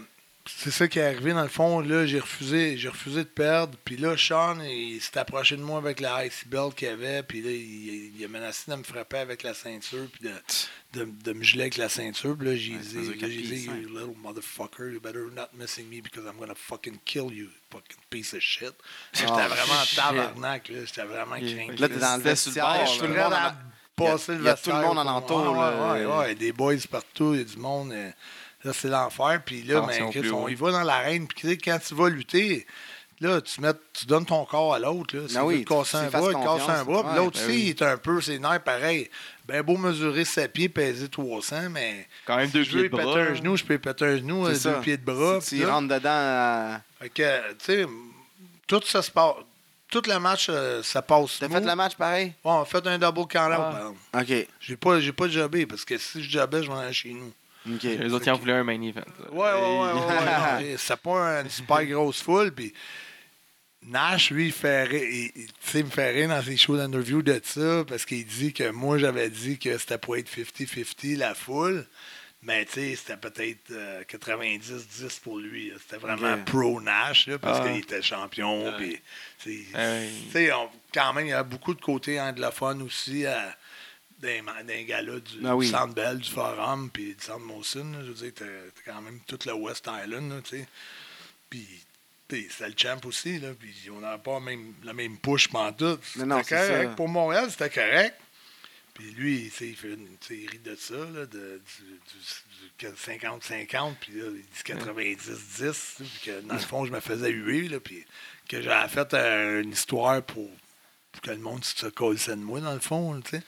c'est 0.48 0.72
ça 0.72 0.88
qui 0.88 1.00
est 1.00 1.04
arrivé. 1.04 1.34
Dans 1.34 1.42
le 1.44 1.48
fond, 1.50 1.80
là, 1.82 2.06
j'ai 2.06 2.20
refusé, 2.20 2.78
j'ai 2.78 2.90
refusé 2.90 3.24
de 3.24 3.30
perdre. 3.30 3.78
Puis 3.86 3.98
là, 3.98 4.16
Sean, 4.18 4.60
il 4.62 5.00
s'est 5.02 5.18
approché 5.18 5.56
de 5.58 5.62
moi 5.62 5.78
avec 5.78 6.00
la 6.00 6.26
icy 6.26 6.46
belt 6.48 6.74
qu'il 6.76 6.88
avait. 6.88 7.24
Puis 7.24 7.42
là, 7.42 7.52
il, 7.52 8.16
il 8.18 8.26
a 8.26 8.28
menacé 8.28 8.70
de 8.72 8.76
me 8.76 8.84
frapper 8.84 9.18
avec 9.18 9.44
la 9.44 9.54
ceinture. 9.54 10.08
Puis 10.12 10.30
de, 10.30 10.34
de, 11.00 11.10
de 11.24 11.34
me 11.34 11.44
geler 11.44 11.64
avec 11.64 11.78
la 11.78 11.90
ceinture. 11.90 12.36
Puis 12.38 12.48
là, 12.48 12.56
j'ai 12.56 12.74
Ouais, 12.74 12.80
dit, 12.80 13.66
you 13.66 13.90
little 13.90 14.16
motherfucker, 14.22 14.92
you 14.92 15.00
better 15.02 15.26
not 15.36 15.50
missing 15.54 15.88
me 15.90 16.02
because 16.02 16.24
I'm 16.26 16.40
gonna 16.40 16.56
fucking 16.56 17.00
kill 17.06 17.32
you, 17.32 17.50
fucking 17.72 17.98
piece 18.10 18.34
of 18.34 18.40
shit. 18.42 18.74
J'étais 19.14 19.28
Oh, 19.32 19.36
vraiment 19.36 19.84
shit. 19.86 19.98
tabarnak, 20.00 20.70
là. 20.70 20.80
J'étais 20.86 21.04
vraiment 21.04 21.36
craqué. 21.36 21.76
Là, 21.78 21.90
t'es 21.90 21.98
dans 21.98 22.18
le 22.18 22.24
vestiaire, 22.24 22.86
je 22.86 22.92
suis 22.92 23.02
le 23.08 23.14
passer 23.96 24.34
le 24.34 24.40
il 24.42 24.46
y 24.46 24.50
a 24.50 24.54
tout 24.56 24.70
le 24.70 24.76
vestiaire 24.76 24.82
monde 24.82 25.00
en 25.00 25.08
entour, 25.08 25.52
Ouais, 25.52 25.58
là. 25.60 25.94
ouais, 25.94 26.06
ouais, 26.06 26.36
des 26.36 26.52
boys 26.52 26.76
partout, 26.90 27.34
il 27.34 27.40
y 27.40 27.42
a 27.42 27.46
du 27.46 27.58
monde. 27.58 27.92
euh, 27.92 28.12
Là, 28.68 28.74
c'est 28.74 28.90
l'enfer. 28.90 29.42
Puis 29.46 29.64
là, 29.64 29.82
ben, 29.82 30.10
Chris, 30.10 30.20
plus 30.20 30.32
on 30.34 30.44
haut. 30.44 30.50
y 30.50 30.56
va 30.56 30.72
dans 30.72 30.84
l'arène. 30.84 31.26
Puis 31.26 31.40
tu 31.40 31.48
sais, 31.48 31.58
quand 31.58 31.80
tu 31.80 31.96
vas 31.96 32.10
lutter, 32.10 32.68
là, 33.22 33.40
tu, 33.40 33.62
mets, 33.62 33.72
tu 33.94 34.06
donnes 34.06 34.26
ton 34.26 34.44
corps 34.44 34.74
à 34.74 34.80
l'autre. 34.80 35.16
là. 35.16 35.24
Si 35.28 35.38
Ah 35.38 35.46
oui, 35.46 35.62
un 35.62 35.64
bras, 35.64 35.84
il 35.94 36.10
te 36.10 36.44
casse 36.44 36.70
un 36.70 36.84
bras. 36.84 37.04
Puis 37.04 37.16
l'autre 37.16 37.40
ben 37.40 37.44
aussi, 37.46 37.56
oui. 37.56 37.62
il 37.64 37.70
est 37.70 37.82
un 37.82 37.98
peu 37.98 38.20
ses 38.20 38.40
nerfs 38.40 38.62
pareil. 38.64 39.10
Ben 39.48 39.62
beau 39.62 39.78
mesurer 39.78 40.26
7 40.26 40.52
pieds, 40.52 40.68
peser 40.68 41.08
300, 41.08 41.70
mais. 41.70 42.06
Quand 42.26 42.36
même 42.36 42.50
deux 42.50 42.66
si 42.66 42.72
je 42.72 42.78
pieds 42.78 42.90
de 42.90 42.96
lui 42.96 42.98
péter 42.98 43.04
bras. 43.06 43.20
un 43.22 43.34
genou, 43.34 43.56
je 43.56 43.64
peux 43.64 43.78
péter 43.80 44.06
un 44.06 44.18
genou, 44.18 44.46
C'est 44.48 44.52
euh, 44.52 44.56
ça. 44.56 44.74
deux 44.74 44.82
pieds 44.82 44.98
de 44.98 45.06
bras. 45.06 45.40
Si 45.40 45.50
puis 45.52 45.60
tu 45.60 45.66
là, 45.66 45.74
rentres 45.74 45.94
dedans, 45.96 46.10
euh, 46.12 46.76
fait 47.00 47.10
que, 47.10 47.50
tu 47.54 47.56
sais, 47.60 47.86
tout 48.68 48.82
ça 48.86 49.02
se 49.02 49.10
passe. 49.12 49.36
Tout 49.90 50.02
le 50.06 50.20
match, 50.20 50.48
euh, 50.50 50.84
ça 50.84 51.02
passe. 51.02 51.38
t'as 51.40 51.48
fait 51.48 51.62
le 51.62 51.76
match 51.76 51.96
pareil? 51.96 52.26
Ouais, 52.44 52.52
on 52.52 52.62
a 52.64 52.66
fait 52.66 52.86
un 52.86 53.00
double 53.00 53.26
count-out. 53.28 53.54
Ah. 53.58 53.72
par 53.72 53.78
exemple. 53.78 53.98
OK. 54.34 54.48
J'ai 54.60 54.76
pas, 54.76 55.00
j'ai 55.00 55.14
pas 55.14 55.30
jobé 55.30 55.66
parce 55.66 55.86
que 55.86 55.98
si 55.98 56.22
je 56.22 56.30
jobais, 56.30 56.62
je 56.62 56.70
m'en 56.70 56.80
allais 56.80 56.92
chez 56.92 57.14
nous. 57.14 57.32
Les 57.84 58.14
autres, 58.14 58.28
ils 58.28 58.32
en 58.32 58.38
voulaient 58.38 58.54
un 58.54 58.64
main 58.64 58.82
event. 58.82 59.02
là. 59.20 59.32
Ouais, 59.32 59.54
ouais, 59.54 60.64
ouais. 60.72 60.78
C'était 60.78 60.96
pas 61.04 61.42
une 61.42 61.50
super 61.50 61.86
grosse 61.86 62.22
foule. 62.22 62.52
Puis 62.52 62.74
Nash, 63.84 64.32
lui, 64.32 64.48
il, 64.48 64.52
fait 64.52 64.84
rire- 64.84 65.32
il, 65.74 65.84
me 65.86 65.90
fait 65.90 66.12
rire 66.12 66.30
dans 66.30 66.42
ses 66.42 66.58
shows 66.58 66.78
d'interview 66.78 67.22
de 67.22 67.40
ça 67.44 67.84
parce 67.88 68.06
qu'il 68.06 68.26
dit 68.26 68.52
que 68.52 68.70
moi, 68.72 68.98
j'avais 68.98 69.30
dit 69.30 69.58
que 69.60 69.78
c'était 69.78 69.98
pour 69.98 70.18
être 70.18 70.30
50-50 70.30 71.18
la 71.18 71.34
foule. 71.36 71.86
Mais 72.44 72.66
tu 72.66 72.74
sais, 72.74 72.96
c'était 72.96 73.18
peut-être 73.18 73.72
euh, 73.72 74.04
90-10 74.04 75.20
pour 75.22 75.40
lui. 75.40 75.72
C'était 75.82 75.98
vraiment 75.98 76.38
pro-Nash 76.44 77.28
là, 77.28 77.40
parce 77.40 77.60
Ah. 77.62 77.68
qu'il 77.68 77.78
était 77.78 78.02
champion. 78.02 78.74
puis, 78.78 79.00
tu 79.42 79.66
sais, 79.72 79.78
Ouais. 79.78 80.10
tu 80.28 80.32
sais, 80.32 80.54
on- 80.54 80.70
quand 80.94 81.14
même, 81.14 81.26
il 81.26 81.30
y 81.30 81.34
a 81.34 81.44
beaucoup 81.44 81.74
de 81.74 81.82
côtés 81.82 82.20
anglophones 82.22 82.82
aussi 82.84 83.26
à, 83.26 83.56
ma- 84.42 84.64
dans 84.64 84.68
les 84.68 84.86
gars-là 84.86 85.20
du, 85.20 85.40
Ah 85.46 85.56
oui. 85.56 85.66
du 85.68 85.72
Centre 85.72 85.94
Bell, 85.94 86.18
du 86.20 86.30
Forum, 86.30 86.90
puis 86.92 87.16
du 87.16 87.24
Centre 87.24 87.40
Molson. 87.46 87.86
là. 87.94 88.00
Je 88.04 88.12
veux 88.12 88.14
dire, 88.30 88.32
t'as 88.36 88.92
quand 88.92 89.02
même 89.02 89.20
tout 89.28 89.40
le 89.46 89.54
West 89.54 89.88
Island, 89.88 90.42
tu 90.44 90.58
sais. 90.58 90.68
Puis, 91.50 91.68
c'était 92.30 92.68
le 92.68 92.74
champ 92.76 93.00
aussi, 93.06 93.40
là. 93.40 93.50
Puis 93.58 93.74
on 93.92 94.00
n'avait 94.02 94.22
pas 94.22 94.40
même, 94.40 94.74
la 94.84 94.94
même 94.94 95.18
push 95.18 95.48
pantoute. 95.48 96.02
C'était 96.04 96.26
Non, 96.26 96.38
non, 96.38 96.44
c'est 96.44 96.56
correct. 96.56 96.90
ça. 96.90 96.96
Pour 96.96 97.08
Montréal, 97.10 97.48
c'était 97.52 97.70
correct. 97.70 98.16
Puis 98.94 99.12
lui, 99.12 99.44
il, 99.44 99.52
fait 99.76 99.94
une, 99.94 100.08
il 100.32 100.50
rit 100.50 100.58
de 100.58 100.76
ça, 100.76 100.96
là, 100.96 101.26
de, 101.28 101.62
du, 101.78 101.84
du- 102.80 102.88
du 102.90 102.96
50-50, 102.96 103.94
puis 104.02 104.14
là, 104.14 104.26
il 104.34 104.42
dit 104.42 104.64
90-10, 104.64 105.96
puis 105.98 106.12
que 106.26 106.42
dans 106.42 106.56
le 106.56 106.60
fond, 106.60 106.86
je 106.86 106.92
me 106.92 107.00
faisais 107.00 107.30
huer, 107.30 107.68
là, 107.70 107.80
puis 107.80 108.04
que 108.50 108.60
j'avais 108.62 108.88
fait 108.90 109.14
euh, 109.14 109.62
une 109.62 109.72
histoire 109.72 110.24
pour, 110.24 110.50
pour 111.12 111.22
que 111.22 111.30
le 111.30 111.38
monde 111.38 111.64
se 111.64 111.86
colle 111.88 112.16
de 112.18 112.34
moi, 112.36 112.60
dans 112.60 112.74
le 112.74 112.80
fond, 112.80 113.22
tu 113.22 113.38
sais. 113.38 113.44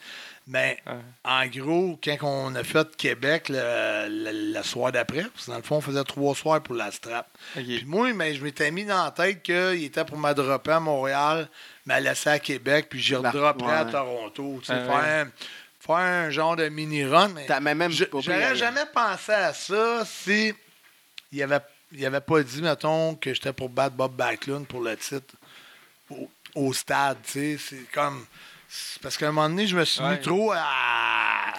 Mais 0.51 0.79
Ouais. 0.87 0.93
en 1.25 1.45
gros, 1.45 1.99
quand 2.03 2.17
on 2.23 2.55
a 2.55 2.63
fait 2.63 2.95
Québec 2.97 3.49
le, 3.49 4.07
le- 4.09 4.53
le 4.57 4.63
soir 4.63 4.91
d'après, 4.91 5.21
parce 5.25 5.45
que 5.45 5.51
dans 5.51 5.57
le 5.57 5.63
fond, 5.63 5.75
on 5.75 5.81
faisait 5.81 6.03
trois 6.03 6.33
soirs 6.33 6.61
pour 6.63 6.73
la 6.73 6.91
strap. 6.91 7.27
Puis 7.53 7.83
moi, 7.85 8.11
ben, 8.13 8.33
je 8.35 8.43
m'étais 8.43 8.71
mis 8.71 8.83
dans 8.83 9.03
la 9.05 9.11
tête 9.11 9.43
qu'il 9.43 9.83
était 9.83 10.03
pour 10.05 10.17
me 10.17 10.33
dropper 10.33 10.71
à 10.71 10.79
Montréal, 10.79 11.47
me 11.85 11.99
laisser 11.99 12.31
à 12.31 12.39
Québec, 12.39 12.87
puis 12.89 12.99
j'y 12.99 13.11
La- 13.13 13.29
redropperais 13.29 13.75
à. 13.75 13.85
Toronto. 13.85 14.57
tu 14.61 14.65
sais, 14.65 14.73
Ah 14.73 14.85
faire, 15.01 15.27
faire 15.79 15.95
un 15.97 16.29
genre 16.31 16.55
de 16.55 16.67
mini-run. 16.67 17.29
Mais 17.61 17.75
même- 17.75 17.91
J'aurais 17.91 18.55
jamais 18.55 18.85
pensé 18.91 19.31
à 19.33 19.53
ça 19.53 20.03
si 20.03 20.51
il 21.31 21.43
avait, 21.43 21.59
il 21.91 22.03
avait 22.07 22.21
pas 22.21 22.41
dit, 22.41 22.63
mettons, 22.63 23.13
que 23.15 23.35
j'étais 23.35 23.53
pour 23.53 23.69
battre 23.69 23.95
Bob 23.95 24.15
Backlund 24.15 24.65
pour 24.65 24.81
le 24.81 24.97
titre 24.97 25.35
au, 26.09 26.27
au 26.55 26.73
stade. 26.73 27.17
tu 27.23 27.31
sais. 27.31 27.57
C'est 27.59 27.91
comme. 27.93 28.25
Parce 29.01 29.17
qu'à 29.17 29.27
un 29.27 29.31
moment 29.31 29.49
donné, 29.49 29.65
je 29.67 29.75
me 29.75 29.83
suis 29.85 30.01
Ouais. 30.01 30.11
mis 30.11 30.21
trop 30.21 30.51
à. 30.51 30.59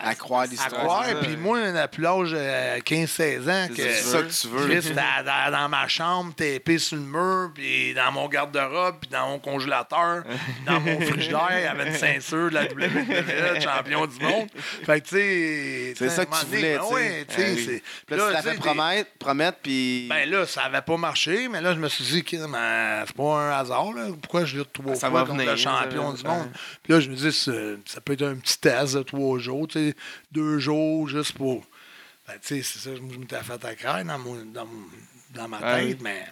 À 0.03 0.15
croire 0.15 0.43
À 0.43 0.47
l'histoire. 0.47 0.81
croire. 0.83 1.05
ça, 1.05 1.15
Puis 1.17 1.37
moi, 1.37 1.59
à 1.61 1.87
plus 1.89 2.03
l'âge 2.03 2.31
de 2.31 2.81
15-16 2.81 3.49
ans, 3.51 3.69
que. 3.69 3.75
C'est 3.77 3.93
ça 4.03 4.23
que 4.23 4.29
tu 4.33 4.49
veux. 4.49 4.67
Chris, 4.81 4.93
dans, 4.95 5.69
ma 5.69 5.89
chambre, 5.89 6.33
tapé 6.35 6.79
sur 6.79 6.97
le 6.97 7.03
mur, 7.03 7.51
puis 7.55 7.93
dans 7.93 8.11
mon 8.13 8.27
garde-robe, 8.29 8.97
puis 9.01 9.11
dans 9.11 9.29
mon 9.29 9.39
congélateur, 9.39 10.23
puis 10.25 10.65
dans 10.67 10.81
mon 10.81 11.01
frigidaire, 11.03 11.49
il 11.53 11.63
y 11.65 11.67
avait 11.67 11.89
une 11.89 11.95
ceinture 11.97 12.49
de 12.49 12.55
la 12.55 12.63
WWE, 12.65 13.61
champion 13.61 14.07
du 14.07 14.19
monde. 14.25 14.49
Fait 14.87 15.01
que, 15.03 15.09
tu 15.09 15.17
sais. 15.17 15.95
C'est 15.99 16.05
tu 16.05 16.09
sais, 16.09 16.17
ça 16.17 16.23
à 16.23 16.25
que 16.27 16.41
tu 16.41 16.47
voulais, 16.47 16.79
ben 16.79 16.81
tu 16.81 16.87
sais. 16.87 16.93
ouais, 16.95 17.27
Ah 17.29 17.43
oui. 17.55 17.65
c'est- 17.67 17.83
Puis 18.07 18.17
là, 18.17 18.37
tu 18.37 18.49
fait 18.49 18.57
promettre, 18.57 19.11
promettre, 19.19 19.59
puis... 19.63 20.07
Ben 20.09 20.31
là, 20.31 20.47
ça 20.47 20.63
avait 20.63 20.81
pas 20.81 20.97
marché, 20.97 21.49
mais 21.49 21.61
là, 21.61 21.75
je 21.75 21.79
me 21.79 21.89
suis 21.89 22.05
dit, 22.05 22.23
ben, 22.51 23.05
c'est 23.07 23.17
pas 23.17 23.23
un 23.35 23.51
hasard. 23.59 23.93
Là. 23.93 24.07
Pourquoi 24.23 24.45
je 24.47 24.57
lutte 24.59 24.73
trois 24.73 24.95
Ça 24.95 25.11
fois 25.11 25.21
contre 25.27 25.35
venir, 25.35 25.51
le 25.51 25.57
champion 25.57 26.17
ça 26.17 26.23
du 26.23 26.29
monde? 26.29 26.49
Puis 26.83 26.93
là, 26.95 27.00
je 27.01 27.11
me 27.11 27.17
dis, 27.17 27.33
ça 27.87 28.01
peut 28.01 28.13
être 28.15 28.23
un 28.23 28.37
petit 28.37 28.59
test 28.59 28.95
de 28.95 29.03
trois 29.03 29.39
jours, 29.39 29.67
deux 30.33 30.59
jours, 30.59 31.09
juste 31.09 31.33
pour. 31.33 31.65
Ben, 32.29 32.35
tu 32.41 32.63
sais, 32.63 32.63
c'est 32.63 32.79
ça, 32.79 32.95
je 32.97 33.01
m'étais 33.01 33.43
fait 33.43 33.65
à 33.65 33.75
craindre 33.75 34.13
dans, 34.13 34.19
mon- 34.19 34.45
dans, 34.45 34.69
dans 35.35 35.49
ma 35.49 35.59
tête, 35.59 35.85
oui. 35.85 35.97
mais. 36.01 36.27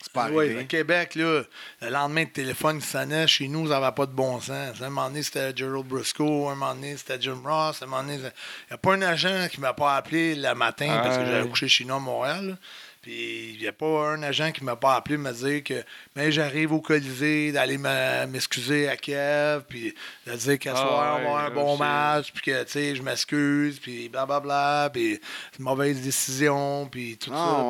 c'est 0.00 0.12
pas 0.12 0.24
arrivé. 0.24 0.60
au 0.62 0.64
Québec, 0.66 1.14
là, 1.14 1.42
le 1.82 1.88
lendemain, 1.90 2.22
le 2.24 2.30
téléphone 2.30 2.80
qui 2.80 2.86
sonnait, 2.86 3.26
chez 3.26 3.48
nous, 3.48 3.68
ça 3.68 3.80
n'avait 3.80 3.94
pas 3.94 4.06
de 4.06 4.12
bon 4.12 4.40
sens. 4.40 4.80
Un 4.80 4.88
moment 4.90 5.08
donné, 5.08 5.22
c'était 5.22 5.54
Gerald 5.54 5.86
Briscoe, 5.86 6.22
un 6.22 6.54
moment 6.54 6.74
donné, 6.74 6.96
c'était 6.96 7.20
Jim 7.20 7.40
Ross, 7.44 7.82
un 7.82 7.86
moment 7.86 8.02
donné, 8.02 8.14
il 8.16 8.20
n'y 8.20 8.26
a 8.70 8.78
pas 8.78 8.94
un 8.94 9.02
agent 9.02 9.48
qui 9.50 9.60
m'a 9.60 9.72
pas 9.74 9.96
appelé 9.96 10.34
le 10.34 10.54
matin 10.54 10.88
parce 11.02 11.16
que 11.18 11.22
Ah, 11.22 11.26
j'avais 11.26 11.42
ouais. 11.42 11.48
couché 11.48 11.68
chez 11.68 11.84
nous 11.84 11.94
à 11.94 12.00
Montréal. 12.00 12.46
là. 12.48 12.56
Puis 13.04 13.50
il 13.54 13.60
n'y 13.60 13.66
a 13.66 13.72
pas 13.72 14.08
un 14.12 14.22
agent 14.22 14.50
qui 14.52 14.64
m'a 14.64 14.76
pas 14.76 14.94
appelé 14.94 15.18
me 15.18 15.30
dire 15.30 15.62
que 15.62 15.84
mais 16.16 16.32
j'arrive 16.32 16.72
au 16.72 16.80
Colisée, 16.80 17.52
d'aller 17.52 17.76
me- 17.76 18.26
m'excuser 18.26 18.88
à 18.88 18.96
Kiev, 18.96 19.60
puis 19.68 19.94
de 20.26 20.32
dire 20.32 20.58
qu'à 20.58 20.72
Ah, 20.72 20.76
soir, 20.76 20.88
on 20.90 21.22
va 21.24 21.28
avoir 21.28 21.44
un 21.44 21.50
bon 21.50 21.76
match, 21.76 22.32
puis 22.32 22.40
que, 22.42 22.62
tu 22.64 22.70
sais, 22.72 22.96
je 22.96 23.02
m'excuse, 23.02 23.78
puis 23.78 24.08
blablabla, 24.08 24.88
puis 24.90 25.20
c'est 25.52 25.58
une 25.58 25.64
mauvaise 25.66 26.00
décision, 26.00 26.88
puis 26.90 27.18
tout 27.18 27.28
ça. 27.30 27.36
Ah, 27.36 27.62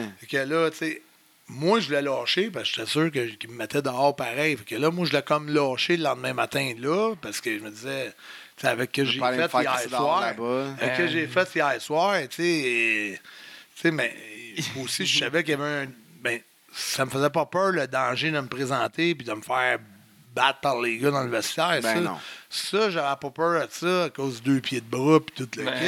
ouais. 0.00 0.04
Fait 0.20 0.26
que 0.26 0.36
là, 0.36 0.70
tu 0.70 0.76
sais, 0.76 1.02
moi, 1.48 1.80
je 1.80 1.90
l'ai 1.90 2.02
lâché 2.02 2.50
parce 2.50 2.68
que 2.70 2.76
j'étais 2.76 2.90
sûr 2.90 3.10
que- 3.10 3.34
qu'il 3.36 3.50
me 3.50 3.56
mettait 3.56 3.80
dehors 3.82 4.14
pareil. 4.14 4.56
Fait 4.58 4.64
que 4.64 4.74
là, 4.76 4.90
moi, 4.90 5.06
je 5.06 5.12
l'ai 5.12 5.22
comme 5.22 5.48
lâché 5.48 5.96
le 5.96 6.02
lendemain 6.04 6.34
matin 6.34 6.72
là 6.78 7.14
parce 7.22 7.40
que 7.40 7.58
je 7.58 7.62
me 7.64 7.70
disais, 7.70 8.12
tu 8.56 8.62
sais, 8.62 8.68
avec 8.68 8.90
ce 8.94 9.00
que 9.02 9.06
j'ai 9.06 9.20
fait 9.38 9.48
hier 9.62 9.72
soir, 9.88 10.22
avec 10.80 10.92
ce 10.96 10.98
que 10.98 11.06
j'ai 11.08 11.26
fait 11.26 11.48
hier 11.54 11.80
soir, 11.80 12.16
tu 12.28 12.36
sais, 12.36 12.42
et- 12.44 13.20
mais 14.76 14.82
aussi, 14.82 15.06
je 15.06 15.18
savais 15.20 15.42
qu'il 15.44 15.52
y 15.52 15.54
avait 15.54 15.84
un. 15.84 15.88
Ben, 16.22 16.40
ça 16.74 17.04
me 17.04 17.10
faisait 17.10 17.30
pas 17.30 17.46
peur 17.46 17.72
le 17.72 17.86
danger 17.86 18.30
de 18.30 18.40
me 18.40 18.46
présenter 18.48 19.14
puis 19.14 19.26
de 19.26 19.32
me 19.34 19.42
faire 19.42 19.78
battre 20.34 20.60
par 20.60 20.80
les 20.80 20.96
gars 20.96 21.10
dans 21.10 21.24
le 21.24 21.28
vestiaire. 21.30 21.80
Ben 21.82 21.94
ça, 21.94 22.00
non. 22.00 22.18
ça 22.48 22.88
j'avais 22.88 23.16
pas 23.20 23.30
peur 23.30 23.66
de 23.66 23.70
ça 23.70 24.04
à 24.04 24.08
cause 24.10 24.40
de 24.42 24.52
deux 24.54 24.60
pieds 24.62 24.80
de 24.80 24.86
bras 24.86 25.20
puis 25.20 25.34
tout 25.44 25.48
le 25.60 25.64
Ben, 25.64 25.74
kit. 25.78 25.86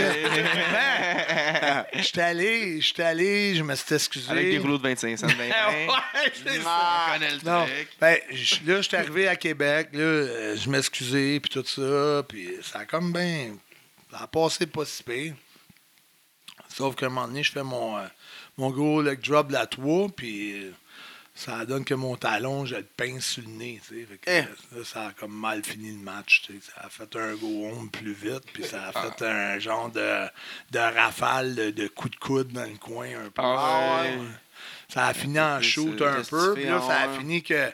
J'étais 2.03 2.21
allé, 2.21 2.81
j'étais 2.83 3.03
allé, 3.05 3.55
je 3.55 3.63
me 3.63 3.75
suis 3.75 3.95
excusé. 3.95 4.31
Avec 4.31 4.51
des 4.51 4.59
rouleaux 4.59 4.77
de 4.77 4.83
25 4.83 5.19
cents 5.19 5.27
de 5.27 5.33
20 5.33 5.45
Ouais, 5.45 5.87
c'est 6.35 6.61
ça. 6.63 7.07
On 7.09 7.13
connaît 7.15 7.31
le 7.31 7.39
Non. 7.45 7.65
truc. 7.65 7.89
Ben, 8.01 8.19
je- 8.31 8.57
là, 8.71 8.83
j'étais 8.83 8.97
arrivé 8.99 9.29
à 9.29 9.37
Québec, 9.37 9.89
là, 9.95 10.01
euh, 10.01 10.57
je 10.57 10.69
m'excusais, 10.69 11.41
puis 11.41 11.51
tout 11.51 11.65
ça, 11.67 12.23
puis 12.29 12.51
ça 12.63 12.81
a 12.81 12.85
comme 12.85 13.13
bien... 13.13 13.55
Ça 14.11 14.19
a 14.25 14.27
passé 14.27 14.67
pas 14.67 14.85
si 14.85 15.03
pire. 15.03 15.35
Sauf 16.69 16.95
qu'à 16.97 17.07
un 17.07 17.09
moment 17.09 17.27
donné, 17.27 17.43
je 17.43 17.51
fais 17.53 17.63
mon, 17.63 17.97
euh, 17.99 18.03
mon 18.59 18.71
gros 18.71 19.03
leg 19.03 19.21
drop 19.21 19.49
de 19.49 19.53
la 19.55 19.67
3, 19.67 20.09
puis 20.11 20.53
euh, 20.65 20.71
ça 21.35 21.65
donne 21.67 21.85
que 21.85 21.95
mon 21.95 22.17
talon, 22.17 22.65
je 22.65 22.77
le 22.77 22.87
pince 22.97 23.25
sur 23.27 23.43
le 23.43 23.49
nez. 23.51 23.81
Fait 23.83 24.07
que, 24.19 24.31
Eh. 24.31 24.43
là, 24.77 24.85
ça 24.85 25.07
a 25.09 25.11
comme 25.13 25.35
mal 25.35 25.65
fini 25.65 25.91
le 25.91 25.99
match. 25.99 26.43
Ça 26.63 26.83
a 26.85 26.89
fait 26.89 27.17
un 27.17 27.35
go 27.35 27.67
home 27.69 27.91
plus 27.91 28.13
vite, 28.13 28.45
puis 28.53 28.65
ça 28.65 28.89
a 28.89 28.93
fait 28.93 29.25
un 29.25 29.59
genre 29.59 29.91
de, 29.91 30.27
de 30.71 30.79
rafale 30.79 31.55
de, 31.55 31.71
de 31.71 31.89
coups 31.89 32.13
de 32.13 32.17
coude 32.17 32.53
dans 32.53 32.63
le 32.65 32.77
coin 32.79 33.09
un 33.09 33.31
peu. 33.31 33.43
Ah 33.43 34.03
ouais. 34.05 34.19
Ça 34.89 35.07
a 35.07 35.15
fini 35.15 35.41
en 35.41 35.61
shoot 35.61 36.01
un 36.03 36.23
peu. 36.23 36.55
Puis 36.55 36.65
là, 36.67 36.81
ça 36.81 37.01
a 37.03 37.09
fini 37.19 37.43
que 37.43 37.73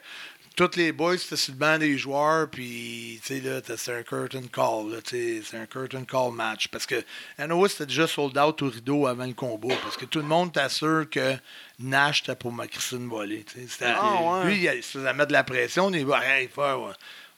tous 0.56 0.76
les 0.76 0.92
boys, 0.92 1.16
c'était 1.18 1.36
sur 1.36 1.54
le 1.54 1.58
banc 1.58 1.78
des 1.78 1.96
joueurs. 1.96 2.48
Puis, 2.50 3.20
tu 3.24 3.34
sais, 3.34 3.40
là, 3.40 3.60
t'as- 3.60 3.76
c'est 3.76 3.94
un 3.96 4.02
curtain 4.02 4.42
call. 4.52 5.00
C'est 5.04 5.42
un 5.56 5.66
curtain 5.66 6.04
call 6.04 6.32
match. 6.32 6.68
Parce 6.68 6.86
que 6.86 7.02
Anoa, 7.38 7.68
c'était 7.68 7.86
déjà 7.86 8.06
sold 8.06 8.36
out 8.36 8.60
au 8.62 8.68
rideau 8.68 9.06
avant 9.06 9.26
le 9.26 9.32
combat. 9.34 9.74
Parce 9.82 9.96
que 9.96 10.04
tout 10.04 10.18
le 10.18 10.26
monde 10.26 10.52
t'assure 10.52 11.08
que 11.10 11.34
Nash 11.78 12.22
était 12.22 12.36
pour 12.36 12.52
ma 12.52 12.66
Christine 12.66 13.08
volée. 13.08 13.44
Ah, 13.82 14.42
ouais. 14.44 14.44
Lui, 14.46 14.64
il 14.66 14.82
se 14.82 14.98
faisait 14.98 15.12
mettre 15.14 15.28
de 15.28 15.32
la 15.32 15.44
pression. 15.44 15.90
Il 15.92 16.04
va, 16.06 16.24
hey, 16.26 16.48
faire, 16.48 16.80
ouais. 16.80 16.92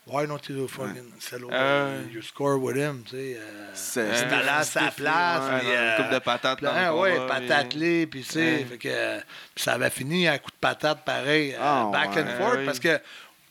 Why 0.04 0.26
don't 0.26 0.40
you 0.48 0.66
fucking 0.66 1.12
settle 1.20 1.48
Euh. 1.52 2.02
you 2.12 2.22
score 2.22 2.56
with 2.58 2.76
him? 2.76 3.04
Tu 3.04 3.10
sais, 3.10 3.36
euh, 3.38 3.70
C'est- 3.72 4.14
c'est 4.16 4.32
à 4.32 4.64
sa 4.64 4.90
place. 4.90 5.42
Ouais, 5.48 5.58
puis, 5.60 5.68
une 5.68 5.74
euh, 5.74 5.96
coupe 5.96 6.10
de 6.10 6.18
patates 6.18 6.60
le 6.60 6.68
ah, 6.68 6.96
ouais, 6.96 7.16
combat, 7.18 7.34
patate 7.38 7.68
puis- 7.68 8.06
puis 8.06 8.22
tu 8.22 8.32
sais, 8.32 8.40
Ouais. 8.40 8.64
fait 8.68 8.78
que, 8.78 8.88
euh, 8.90 9.20
puis 9.54 9.62
ça 9.62 9.74
avait 9.74 9.90
fini 9.90 10.26
à 10.26 10.38
coup 10.38 10.50
de 10.50 10.56
patate 10.60 11.04
pareil, 11.04 11.52
euh, 11.54 11.58
Ah, 11.60 11.88
back 11.92 12.16
ouais. 12.16 12.22
and 12.22 12.36
forth, 12.36 12.56
Oui. 12.58 12.64
parce 12.66 12.80
que 12.80 13.00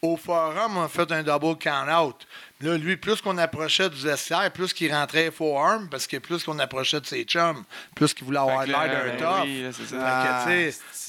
au 0.02 0.18
forum, 0.18 0.76
on 0.78 0.84
a 0.84 0.88
fait 0.90 1.10
un 1.14 1.24
double 1.24 1.58
count-out. 1.58 2.28
Là, 2.62 2.78
lui, 2.78 2.96
plus 2.98 3.22
qu'on 3.22 3.38
approchait 3.38 3.90
du 3.90 4.02
vestiaire, 4.02 4.52
plus 4.52 4.72
qu'il 4.74 4.94
rentrait 4.94 5.32
forearm, 5.32 5.90
parce 5.90 6.06
que 6.08 6.18
plus 6.18 6.44
qu'on 6.44 6.60
approchait 6.60 7.02
de 7.02 7.06
ses 7.06 7.24
chums, 7.24 7.64
plus 7.96 8.14
qu'il 8.14 8.26
voulait 8.26 8.40
avoir 8.40 8.66
l'air 8.66 8.78
d'un 8.80 9.06
ben 9.06 9.18
tough. 9.18 9.44
oui, 9.46 9.62
là, 9.64 9.72
ça. 9.72 9.84
Que, 9.84 9.96
Ah, 10.00 10.46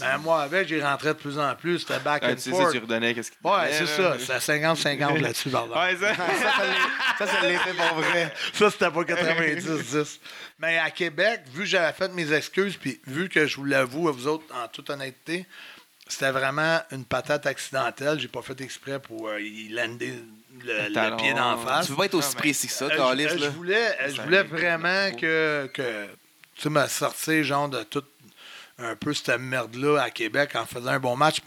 ben, 0.01 0.19
moi, 0.19 0.43
avec, 0.43 0.69
j'y 0.69 0.81
rentrais 0.81 1.11
de 1.15 1.19
plus 1.19 1.39
en 1.39 1.55
plus, 1.55 1.81
c'était 1.81 1.99
back 2.01 2.23
Ah, 2.25 2.31
and 2.31 2.35
tu 2.37 2.41
sais 2.41 2.51
ça, 2.53 2.57
forth. 2.57 2.73
tu 2.73 2.79
redonnais 2.79 3.15
qu'est-ce 3.15 3.31
qu'il 3.31 3.41
Ouais, 3.51 3.71
c'est 3.73 3.87
ça, 3.87 4.17
c'était 4.19 4.39
50-50 4.39 5.19
là-dessus, 5.21 5.51
pardon. 5.51 5.75
Ouais, 5.79 5.95
ça. 5.97 6.15
Ça, 6.15 6.25
ça 6.57 6.65
l'est- 6.67 7.19
ça, 7.19 7.27
ça 7.27 7.47
l'était 7.47 7.75
pour 7.75 7.97
vrai. 8.01 8.35
Ça, 8.55 8.71
c'était 8.71 8.91
pas 8.91 9.05
90-10. 9.05 10.19
Mais 10.59 10.79
à 10.79 10.91
Québec, 10.91 11.43
vu 11.53 11.61
que 11.61 11.69
j'avais 11.69 11.93
fait 11.93 12.13
mes 12.13 12.33
excuses, 12.33 12.77
puis 12.77 13.01
vu 13.07 13.29
que 13.29 13.47
je 13.47 13.57
vous 13.57 13.65
l'avoue 13.65 14.09
à 14.09 14.13
vous 14.13 14.27
autres, 14.27 14.45
en 14.55 14.69
toute 14.69 14.89
honnêteté, 14.91 15.47
c'était 16.09 16.31
vraiment 16.31 16.81
une 16.91 17.05
patate 17.05 17.47
accidentelle. 17.47 18.19
J'ai 18.21 18.29
pas 18.29 18.43
fait 18.43 18.61
exprès 18.61 18.99
pour 19.01 19.29
euh, 19.29 19.41
y 19.41 19.69
lander 19.69 20.15
le, 20.61 21.17
pied 21.17 21.35
d'en 21.35 21.57
face. 21.59 21.87
Tu 21.87 21.93
peux 21.93 21.99
pas 21.99 22.05
être 22.07 22.15
aussi 22.15 22.35
Ah, 22.37 22.39
précis 22.39 22.67
que 22.67 22.73
ça, 22.73 22.85
Euh, 22.87 22.91
je, 22.91 22.97
Calis, 22.97 23.27
euh, 23.27 23.39
je 23.39 23.49
voulais, 23.49 23.97
euh, 24.01 24.11
je 24.15 24.23
voulais 24.23 24.43
vraiment 24.43 25.11
que, 25.17 25.71
que 25.73 26.07
tu 26.57 26.63
sais, 26.63 26.71
me 26.71 26.87
sortir 26.89 27.45
genre 27.45 27.69
de 27.69 27.83
tout 27.85 28.05
un 28.79 28.97
peu 28.97 29.15
cette 29.15 29.39
merde-là 29.39 29.99
à 30.03 30.11
Québec 30.11 30.55
en 30.55 30.67
faisant 30.67 30.91
un 30.91 30.99
bon 30.99 31.17
match. 31.17 31.41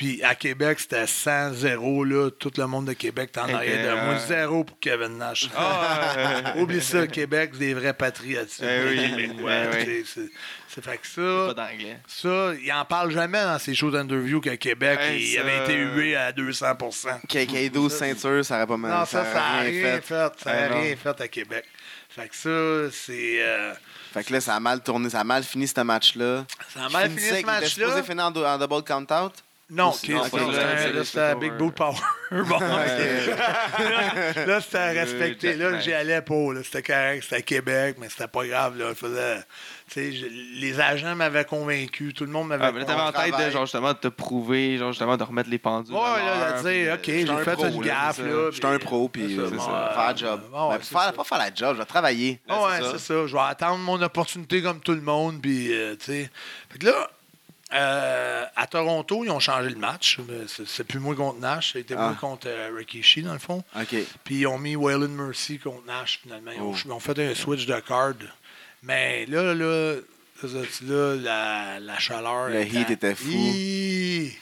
Puis 0.00 0.22
à 0.22 0.34
Québec, 0.34 0.80
c'était 0.80 1.04
100-0. 1.04 2.04
là. 2.08 2.30
Tout 2.30 2.50
le 2.56 2.66
monde 2.66 2.86
de 2.86 2.94
Québec 2.94 3.32
t'en 3.32 3.42
arrière 3.52 3.96
de 3.96 4.04
moi. 4.06 4.16
Zéro 4.18 4.64
pour 4.64 4.78
Kevin 4.80 5.18
Nash. 5.18 5.50
Ah. 5.54 6.54
Oublie 6.56 6.80
ça, 6.80 7.06
Québec, 7.06 7.50
c'est 7.52 7.58
des 7.58 7.74
vrais 7.74 7.92
patriotes. 7.92 8.48
Eh 8.62 8.80
oui, 8.88 9.34
oui. 9.42 9.84
sais, 9.84 10.02
c'est- 10.06 10.80
fait 10.80 10.96
que 10.96 11.02
Pas 11.02 11.48
ça, 11.48 11.52
d'anglais. 11.54 11.98
ça, 12.06 12.52
il 12.62 12.72
en 12.72 12.84
parle 12.86 13.10
jamais 13.10 13.42
dans 13.42 13.58
ses 13.58 13.74
shows 13.74 13.90
d'interview 13.90 14.40
que 14.40 14.54
Québec, 14.54 14.98
Hey, 15.02 15.22
il 15.22 15.34
ça- 15.34 15.40
avait 15.42 15.64
été 15.64 15.74
hué 15.74 16.16
à 16.16 16.32
200% 16.32 17.20
KK 17.28 17.70
12 17.70 17.92
ceinture, 17.92 18.42
ça 18.42 18.56
aurait 18.56 18.66
pas 18.66 18.76
mal. 18.78 18.90
Non, 18.90 19.04
ça, 19.04 19.22
ça 19.26 19.34
n'a 19.34 19.60
rien 19.60 20.00
fait. 20.00 20.32
Ça 20.42 20.50
n'a 20.54 20.68
Ah, 20.70 20.78
rien 20.80 20.96
fait 20.96 21.20
à 21.20 21.28
Québec. 21.28 21.64
Fait 22.08 22.26
que 22.26 22.34
ça, 22.34 22.90
c'est. 22.96 23.42
euh, 23.42 23.74
Fait 24.14 24.24
que 24.24 24.32
là, 24.32 24.40
ça 24.40 24.54
a 24.56 24.60
mal 24.60 24.80
tourné, 24.82 25.10
ça 25.10 25.20
a 25.20 25.24
mal 25.24 25.42
fini 25.44 25.68
ce 25.68 25.80
match-là. 25.82 26.46
ça 26.72 26.86
a 26.86 26.88
mal 26.88 27.10
fini 27.10 27.20
ce 27.20 27.34
il 27.34 27.38
était 27.40 27.66
supposé 27.66 27.86
match-là. 27.86 28.02
finir 28.02 28.24
en, 28.24 28.30
do- 28.30 28.44
en 28.46 28.56
double 28.56 28.82
count-out? 28.82 29.34
Non, 29.70 29.90
ok, 29.90 30.30
pas 30.30 30.38
là, 30.92 31.04
c'était 31.04 31.34
Big. 31.36 31.52
Boot 31.52 31.74
Power. 31.74 31.96
Bon, 32.32 32.58
là, 32.58 34.60
c'était 34.60 34.90
respecté. 35.00 35.54
Là, 35.54 35.78
j'y 35.80 35.92
allais 35.92 36.22
pas. 36.22 36.52
là. 36.52 36.60
C'était 36.64 36.82
correct, 36.82 37.24
c'était 37.28 37.42
Québec, 37.42 37.96
mais 37.98 38.08
c'était 38.08 38.28
pas 38.28 38.46
grave. 38.46 38.78
Là. 38.78 38.94
Faisais- 38.94 39.44
je- 40.12 40.26
les 40.60 40.80
agents 40.80 41.16
m'avaient 41.16 41.44
convaincu, 41.44 42.12
tout 42.14 42.24
le 42.24 42.30
monde 42.30 42.48
m'avait 42.48 42.64
Ah, 42.64 42.72
mais 42.72 42.80
là, 42.80 42.84
t'avais 42.84 43.00
en 43.00 43.12
tête 43.12 43.36
de, 43.46 43.50
genre, 43.50 43.64
justement, 43.66 43.92
de 43.92 43.98
te 43.98 44.08
prouver, 44.08 44.78
genre, 44.78 44.92
justement, 44.92 45.16
de 45.16 45.24
remettre 45.24 45.50
les 45.50 45.58
pendules. 45.58 45.94
Ouais, 45.94 46.00
à 46.00 46.52
là, 46.52 46.62
de 46.62 46.68
dire, 46.68 46.92
OK, 46.94 47.00
puis 47.02 47.26
j'ai 47.26 47.44
fait 47.44 47.52
pro, 47.54 47.66
une 47.66 47.80
là, 47.82 47.86
gaffe. 47.86 48.18
là, 48.18 48.50
J'étais 48.52 48.66
un 48.66 48.78
pro, 48.78 49.08
puis 49.08 49.38
euh, 49.38 49.48
faire 49.50 49.68
euh, 49.68 50.12
le 50.12 50.16
job. 50.16 50.40
bon, 50.52 50.70
ouais, 50.70 50.78
faire, 50.78 51.12
pas 51.12 51.24
faire 51.24 51.38
la 51.38 51.54
job, 51.54 51.74
je 51.74 51.80
vais 51.80 51.86
travailler. 51.86 52.40
Ah 52.48 52.62
ouais, 52.64 52.78
c'est 52.92 52.98
ça. 52.98 53.26
Je 53.26 53.32
vais 53.32 53.40
attendre 53.42 53.78
mon 53.78 54.00
opportunité 54.00 54.62
comme 54.62 54.80
tout 54.80 54.92
le 54.94 55.00
monde. 55.00 55.40
Puis, 55.42 55.72
euh, 55.72 55.96
tu 55.96 56.06
sais. 56.06 56.30
Fait 56.70 56.78
que 56.78 56.86
là, 56.86 57.10
euh, 57.72 58.44
à 58.56 58.66
Toronto, 58.66 59.24
ils 59.24 59.30
ont 59.30 59.40
changé 59.40 59.68
le 59.70 59.76
match. 59.76 60.18
C'est 60.66 60.84
plus 60.84 60.98
moi 60.98 61.14
contre 61.14 61.38
Nash. 61.40 61.72
C'était 61.74 61.94
moi 61.94 62.12
Ah. 62.16 62.18
contre 62.20 62.48
euh, 62.48 62.70
Rikishi, 62.76 63.22
dans 63.22 63.32
le 63.32 63.38
fond. 63.38 63.62
Puis 64.24 64.36
ils 64.40 64.46
ont 64.46 64.58
mis 64.58 64.76
Waylon 64.76 65.08
Mercy 65.08 65.58
contre 65.58 65.84
Nash, 65.86 66.20
finalement. 66.22 66.50
Ils 66.52 66.60
ont, 66.60 66.72
Oh. 66.72 66.76
ils 66.84 66.92
ont 66.92 67.00
fait 67.00 67.18
un 67.18 67.34
switch 67.34 67.66
de 67.66 67.78
card. 67.80 68.14
Mais 68.82 69.26
là, 69.26 69.42
là, 69.54 69.54
là, 69.54 69.94
là, 70.82 71.14
la, 71.16 71.80
la 71.80 71.98
chaleur. 71.98 72.48
Le 72.48 72.62
heat 72.64 72.90
était 72.90 73.14
fou. 73.14 73.28
Hi! 73.30 74.32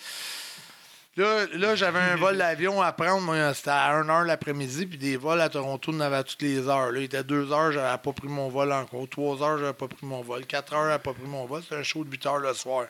Là, 1.18 1.46
là 1.54 1.74
j'avais 1.74 1.98
un 1.98 2.14
vol 2.14 2.38
d'avion 2.38 2.80
à 2.80 2.92
prendre. 2.92 3.52
C'était 3.52 3.70
à 3.70 3.92
1 3.92 4.04
h 4.04 4.24
l'après-midi. 4.24 4.86
Puis 4.86 4.98
des 4.98 5.16
vols 5.16 5.40
à 5.40 5.48
Toronto, 5.48 5.90
on 5.92 6.00
avait 6.00 6.22
toutes 6.22 6.42
les 6.42 6.68
heures. 6.68 6.92
Là, 6.92 7.00
il 7.00 7.04
était 7.04 7.24
2 7.24 7.52
heures, 7.52 7.72
j'avais 7.72 7.98
pas 7.98 8.12
pris 8.12 8.28
mon 8.28 8.48
vol 8.48 8.72
encore. 8.72 9.08
3 9.08 9.42
heures, 9.42 9.58
j'avais 9.58 9.72
pas 9.72 9.88
pris 9.88 10.06
mon 10.06 10.22
vol. 10.22 10.46
4 10.46 10.72
heures, 10.74 10.84
j'avais 10.84 11.02
pas 11.02 11.12
pris 11.12 11.26
mon 11.26 11.44
vol. 11.46 11.60
C'était 11.62 11.74
un 11.74 11.82
show 11.82 12.04
de 12.04 12.10
8 12.10 12.26
heures 12.26 12.38
le 12.38 12.54
soir. 12.54 12.86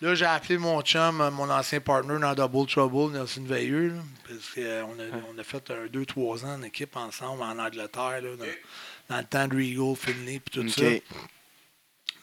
Là, 0.00 0.14
j'ai 0.14 0.24
appelé 0.24 0.58
mon 0.58 0.80
chum, 0.80 1.20
euh, 1.20 1.30
mon 1.30 1.48
ancien 1.48 1.78
partner 1.78 2.18
dans 2.18 2.34
Double 2.34 2.66
Trouble, 2.66 3.12
Nelson 3.12 3.44
Veilleux, 3.44 3.88
là, 3.90 4.02
parce 4.28 4.48
qu'on 4.52 4.98
a, 4.98 5.04
on 5.32 5.38
a 5.38 5.44
fait 5.44 5.70
un 5.70 5.86
2-3 5.86 6.44
ans 6.44 6.54
en 6.54 6.62
équipe 6.62 6.96
ensemble 6.96 7.42
en 7.42 7.56
Angleterre, 7.56 8.20
là, 8.20 8.36
dans, 8.36 8.44
dans 9.10 9.18
le 9.18 9.24
temps 9.24 9.46
de 9.46 9.54
Regal, 9.54 9.94
Finley, 9.94 10.40
puis 10.40 10.60
tout 10.60 10.68
ça. 10.70 10.82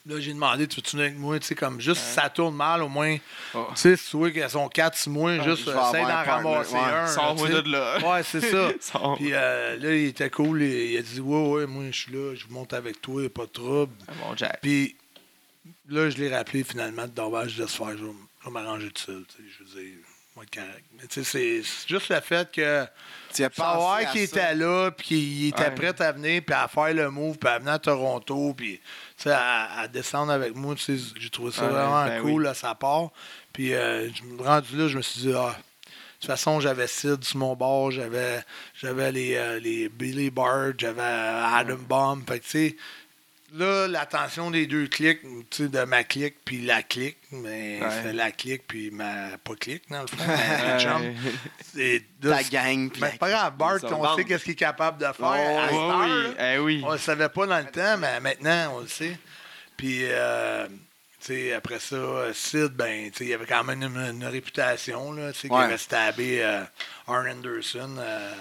Là, 0.06 0.20
j'ai 0.20 0.34
demandé, 0.34 0.68
tu 0.68 0.78
veux-tu 0.78 0.98
avec 1.00 1.18
moi, 1.18 1.38
tu 1.40 1.46
sais, 1.48 1.56
comme 1.56 1.80
juste 1.82 2.02
si 2.02 2.14
ça 2.14 2.30
tourne 2.30 2.56
mal, 2.56 2.82
au 2.82 2.88
moins, 2.88 3.18
Oh. 3.54 3.68
tu 3.72 3.76
sais, 3.82 3.96
si 3.98 4.10
tu 4.10 4.18
vois 4.18 4.32
qu'elles 4.32 4.50
sont 4.50 4.68
4-6 4.70 5.10
mois, 5.10 5.40
juste 5.44 5.66
je 5.66 5.72
vais 5.72 5.78
euh, 5.78 5.90
essaye 5.90 6.04
d'en 6.06 6.24
ramasser 6.24 6.74
ouais. 6.74 6.80
un. 6.80 7.08
Sors-moi 7.08 7.50
de 7.50 7.72
là. 7.72 8.00
Ouais, 8.00 8.24
c'est 8.24 8.42
ça. 8.42 8.70
Puis 9.18 9.30
euh, 9.34 9.76
là, 9.78 9.96
il 9.96 10.06
était 10.08 10.30
cool, 10.30 10.62
il, 10.64 10.92
il 10.92 10.98
a 10.98 11.02
dit, 11.02 11.20
ouais, 11.20 11.48
ouais, 11.50 11.66
moi, 11.68 11.84
je 11.92 12.00
suis 12.00 12.12
là, 12.14 12.34
je 12.36 12.46
monte 12.50 12.74
avec 12.74 13.02
toi, 13.02 13.28
pas 13.30 13.46
de 13.46 13.52
trouble. 13.52 13.94
Ah, 14.08 14.12
Bon, 14.22 14.36
Jack. 14.36 14.60
Puis 14.62 14.96
là, 15.90 16.10
je 16.10 16.18
l'ai 16.18 16.34
rappelé 16.36 16.64
finalement 16.64 17.04
de 17.04 17.12
dommage 17.12 17.58
de 17.58 17.68
se 17.68 17.76
faire. 17.78 17.98
Je 17.98 18.06
vais, 18.06 18.52
m'arranger 18.52 18.90
tout 18.92 19.04
seul. 19.04 19.26
tu 19.28 19.44
sais, 19.44 19.50
Je 19.60 19.64
veux 19.64 19.82
dire, 19.84 19.96
moi, 20.36 20.46
correct. 20.52 20.86
Mais 21.00 21.08
tu 21.08 21.24
sais, 21.24 21.62
c'est 21.64 21.88
juste 21.88 22.10
le 22.10 22.20
fait 22.22 22.50
que 22.52 22.86
savoir 23.32 24.12
qu'il 24.12 24.22
était 24.22 24.56
là, 24.56 24.92
puis 24.92 25.08
qu'il 25.08 25.48
était 25.50 25.64
Ouais. 25.66 25.72
prêt 25.72 26.02
à 26.02 26.12
venir, 26.14 26.42
puis 26.46 26.56
à 26.56 26.68
faire 26.68 26.94
le 26.94 27.10
move, 27.12 27.38
puis 27.38 27.50
à 27.50 27.60
venir 27.60 27.74
à 27.74 27.80
Toronto, 27.80 28.54
puis 28.56 28.80
à, 29.28 29.80
à 29.82 29.88
descendre 29.88 30.32
avec 30.32 30.56
moi. 30.56 30.76
tu 30.76 30.98
sais, 30.98 31.14
J'ai 31.20 31.30
trouvé 31.30 31.52
ça 31.52 31.68
vraiment 31.68 32.06
ben 32.06 32.22
cool 32.22 32.44
oui. 32.44 32.48
à 32.48 32.54
sa 32.54 32.76
part. 32.76 33.10
Puis 33.54 33.74
euh, 33.74 34.10
je 34.14 34.24
me 34.24 34.42
rendu 34.42 34.78
là, 34.78 34.88
je 34.88 34.98
me 34.98 35.02
suis 35.02 35.22
dit, 35.22 35.34
ah, 35.36 35.56
de 35.58 36.22
toute 36.22 36.28
façon, 36.32 36.60
j'avais 36.60 36.88
Sid 36.88 37.24
sur 37.24 37.38
mon 37.38 37.56
bord, 37.56 37.92
j'avais 37.92 38.44
j'avais 38.74 39.12
les, 39.12 39.36
euh, 39.36 39.60
les 39.60 39.90
Billy 39.90 40.30
Bard, 40.30 40.74
j'avais 40.78 41.02
Adam 41.02 41.78
Bomb. 41.88 42.24
Fait 42.28 42.40
que, 42.40 42.44
tu 42.46 42.50
sais, 42.50 42.78
là, 43.54 43.88
l'attention 43.88 44.52
des 44.52 44.68
deux 44.68 44.88
clics, 44.88 45.22
tu 45.50 45.64
sais, 45.64 45.68
de 45.70 45.84
ma 45.84 46.04
clique 46.04 46.36
puis 46.46 46.62
la 46.62 46.84
clique, 46.84 47.18
mais 47.32 47.80
Ouais. 47.82 47.88
c'est 48.04 48.14
la 48.14 48.32
clique 48.32 48.64
puis 48.68 48.92
ma 48.92 49.38
pas 49.44 49.56
clique, 49.56 49.84
dans 49.90 50.02
le 50.02 50.08
fond. 50.08 50.18
Ouais. 51.00 51.16
C'est- 51.74 52.06
gang. 52.52 52.90
puis 52.90 53.02
mais 53.02 53.08
la- 53.08 53.12
c'est 53.14 53.18
pas 53.20 53.30
grave, 53.30 53.54
Bart, 53.58 53.78
on 53.84 54.16
sait 54.16 54.24
qu'est-ce 54.26 54.44
qu'il 54.44 54.54
est 54.54 54.56
capable 54.56 54.98
de 55.00 55.06
faire. 55.06 55.16
Oh, 55.20 55.32
Ouais, 55.32 55.78
heure, 55.78 56.00
oui, 56.30 56.36
eh 56.40 56.58
oui. 56.60 56.82
On 56.86 56.92
le 56.94 56.98
savait 56.98 57.30
pas 57.30 57.46
dans 57.46 57.60
le 57.60 57.66
temps, 57.72 57.98
mais 57.98 58.20
maintenant, 58.20 58.76
on 58.78 58.80
le 58.82 58.88
sait. 58.88 59.18
Puis, 59.78 60.00
euh, 60.04 60.68
tu 60.68 61.28
sais, 61.28 61.54
après 61.54 61.80
ça, 61.80 61.98
Sid, 62.34 62.70
ben, 62.74 63.10
tu 63.12 63.18
sais, 63.20 63.26
il 63.26 63.34
avait 63.34 63.46
quand 63.46 63.64
même 63.64 63.82
une, 63.82 63.98
une 63.98 64.26
réputation, 64.26 65.12
là, 65.14 65.32
tu 65.32 65.40
sais, 65.42 65.48
qu'il 65.48 65.58
Ouais. 65.58 65.64
avait 65.66 65.78
stabé 65.78 66.42
euh, 66.42 66.64
Arn 67.08 67.28
Anderson 67.30 67.96
euh, 67.98 68.34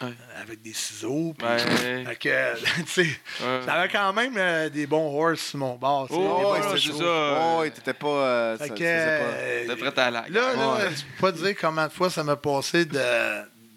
Ouais. 0.00 0.12
avec 0.40 0.62
des 0.62 0.72
ciseaux. 0.72 1.34
Ouais. 1.42 1.58
fait 2.04 2.16
que, 2.16 2.54
tu 2.82 2.86
sais, 2.86 3.02
Ouais. 3.40 3.60
ça 3.64 3.72
avait 3.74 3.88
quand 3.88 4.12
même 4.12 4.34
euh, 4.36 4.68
des 4.68 4.86
bons 4.86 5.12
horses 5.20 5.40
sur 5.40 5.58
mon 5.58 5.74
bord. 5.74 6.06
Oh, 6.10 6.54
c'est 6.76 6.92
ça. 6.92 7.04
Oh, 7.40 7.58
ouais, 7.60 7.70
t'étais 7.70 7.94
pas. 7.94 8.06
euh, 8.06 8.56
Fait 8.58 8.68
ça- 8.68 8.74
que, 8.74 8.78
ça 8.84 8.84
faisait 8.84 9.18
pas. 9.18 9.24
euh, 9.34 9.66
T'es 9.66 9.76
prêt 9.76 10.00
à 10.02 10.10
la 10.10 10.20
Là, 10.28 10.54
là, 10.54 10.78
je 10.90 11.02
peux 11.02 11.20
pas 11.20 11.32
te 11.32 11.38
dire 11.44 11.54
combien 11.60 11.86
de 11.88 11.92
fois 11.92 12.10
ça 12.10 12.22
m'a 12.22 12.36
passé 12.36 12.84
de, 12.84 12.98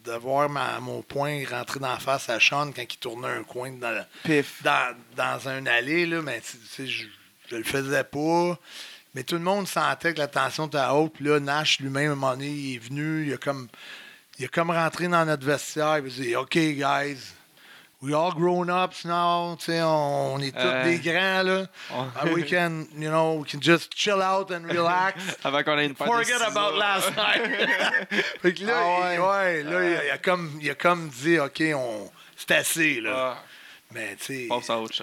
de 0.05 0.11
voir 0.13 0.47
ma- 0.49 0.79
mon 0.79 1.01
poing 1.01 1.43
rentrer 1.49 1.79
dans 1.79 1.89
la 1.91 1.97
face 1.99 2.29
à 2.29 2.39
Sean 2.39 2.71
quand 2.71 2.83
il 2.83 2.97
tournait 2.97 3.27
un 3.27 3.43
coin 3.43 3.71
dans, 3.71 4.05
Pif. 4.23 4.61
dans, 4.63 4.95
dans 5.15 5.47
un 5.49 5.65
allée, 5.65 6.05
là, 6.05 6.21
mais 6.21 6.39
tu 6.41 6.57
sais, 6.69 6.85
je, 6.85 7.05
je 7.49 7.55
le 7.55 7.63
faisais 7.63 8.03
pas. 8.03 8.59
Mais 9.15 9.23
tout 9.23 9.35
le 9.35 9.41
monde 9.41 9.67
sentait 9.67 10.13
que 10.13 10.19
la 10.19 10.27
tension 10.27 10.67
était 10.67 10.77
haute. 10.91 11.13
Puis 11.15 11.25
là, 11.25 11.39
Nash 11.39 11.79
lui-même, 11.79 12.09
à 12.09 12.11
un 12.13 12.15
moment 12.15 12.31
donné, 12.33 12.47
il 12.47 12.75
est 12.75 12.79
venu, 12.79 13.25
il 13.27 13.33
a 13.33 13.37
comme, 13.37 13.67
il 14.41 14.45
a 14.45 14.47
comme 14.47 14.71
rentré 14.71 15.07
dans 15.07 15.23
notre 15.25 15.45
vestiaire. 15.45 15.99
Il 15.99 16.05
a 16.07 16.09
dit 16.09 16.35
OK, 16.35 16.55
guys, 16.57 17.17
we 18.01 18.13
all 18.15 18.31
grown 18.33 18.69
ups 18.71 19.05
now. 19.05 19.55
Tu 19.57 19.65
sais, 19.65 19.81
on, 19.83 20.33
on 20.35 20.39
est 20.39 20.51
tous 20.51 20.57
Euh. 20.65 20.83
des 20.83 20.97
grands. 20.99 21.43
Là. 21.43 21.65
On- 21.93 22.05
Uh, 22.27 22.33
we 22.33 22.43
can, 22.49 22.85
you 22.97 23.09
know, 23.09 23.35
we 23.39 23.47
can 23.51 23.59
just 23.61 23.93
chill 23.95 24.21
out 24.21 24.51
and 24.51 24.65
relax. 24.67 25.21
Avant 25.43 25.61
qu'on 25.63 25.77
ait 25.77 25.85
une 25.85 25.95
Forget 25.95 26.41
about 26.41 26.75
last 26.77 27.11
night. 27.15 27.41
fait 28.41 28.53
que 28.53 28.65
là, 28.65 28.73
Ah 28.79 29.13
il, 29.13 29.19
ouais. 29.19 29.61
il, 29.61 29.75
a, 29.75 30.05
il 30.05 30.09
a 30.11 30.17
comme, 30.17 30.57
il 30.61 30.69
a 30.71 30.75
comme 30.75 31.09
dit, 31.09 31.39
OK, 31.39 31.61
on, 31.75 32.09
c'est 32.35 32.51
assez, 32.55 32.99
là. 33.01 33.35
Ah, 33.37 33.43
Mais, 33.93 34.15
tu 34.15 34.47
sais. 34.47 34.47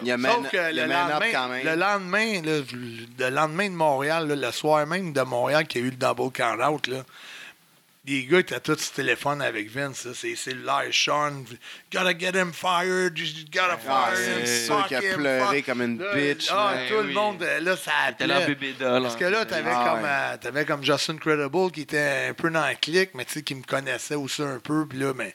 Il 0.03 0.09
y 0.09 0.11
a 0.11 0.17
man, 0.17 0.33
Sauf 0.33 0.51
que 0.51 0.57
il 0.71 0.77
y 0.77 0.81
a 0.81 0.87
le 0.87 0.93
lendemain, 0.93 1.27
quand 1.31 1.49
même. 1.49 1.65
le 1.67 1.75
lendemain, 1.77 2.41
le 3.19 3.31
lendemain 3.31 3.69
de 3.69 3.75
Montréal, 3.75 4.27
là, 4.27 4.35
le 4.35 4.51
soir 4.51 4.87
même 4.87 5.13
de 5.13 5.21
Montréal, 5.21 5.67
qu'il 5.69 5.83
y 5.83 5.85
a 5.85 5.87
eu 5.87 5.91
le 5.91 5.97
double 5.97 6.33
count-out, 6.33 6.87
là, 6.89 7.05
les 8.09 8.25
gars 8.25 8.39
étaient 8.39 8.59
tous 8.61 8.79
sur 8.79 8.93
téléphone 8.95 9.43
avec 9.43 9.71
Vince. 9.71 10.09
C'est 10.15 10.35
cellulaire, 10.35 10.85
Sean. 10.93 11.45
Gotta 11.93 12.17
get 12.19 12.33
him 12.35 12.53
fired. 12.53 13.19
You 13.19 13.27
gotta 13.53 13.79
Ah, 13.89 14.11
fire 14.11 14.19
him. 14.19 14.47
c'est 14.47 14.65
sûr 14.67 14.87
qu'il 14.87 14.97
a 14.97 15.03
him, 15.03 15.15
pleuré 15.17 15.57
fuck. 15.59 15.67
comme 15.67 15.83
une 15.83 15.99
Là, 15.99 16.15
bitch. 16.15 16.49
Ah, 16.51 16.75
tout 16.89 17.03
le 17.03 17.13
monde, 17.13 17.43
euh, 17.43 17.61
là, 17.61 17.77
ça 17.77 17.93
appelait. 18.09 18.47
bébé 18.47 18.75
doll. 18.79 19.03
Parce 19.03 19.17
que 19.17 19.25
là, 19.25 19.45
t'avais 19.45 19.71
Ah, 19.73 19.85
comme, 19.95 20.03
ouais. 20.03 20.09
euh, 20.11 20.37
t'avais 20.41 20.65
comme 20.65 20.83
Justin 20.85 21.17
Credible 21.19 21.71
qui 21.71 21.83
était 21.83 22.27
un 22.31 22.35
peu 22.35 22.51
dans 22.51 22.67
le 22.67 22.75
clic, 22.81 23.11
mais 23.15 23.25
tu 23.25 23.33
sais, 23.35 23.43
qui 23.43 23.55
me 23.55 23.63
connaissait 23.63 24.15
aussi 24.15 24.43
un 24.43 24.59
peu. 24.59 24.87
Puis 24.89 24.99
là, 24.99 25.13
mais, 25.15 25.35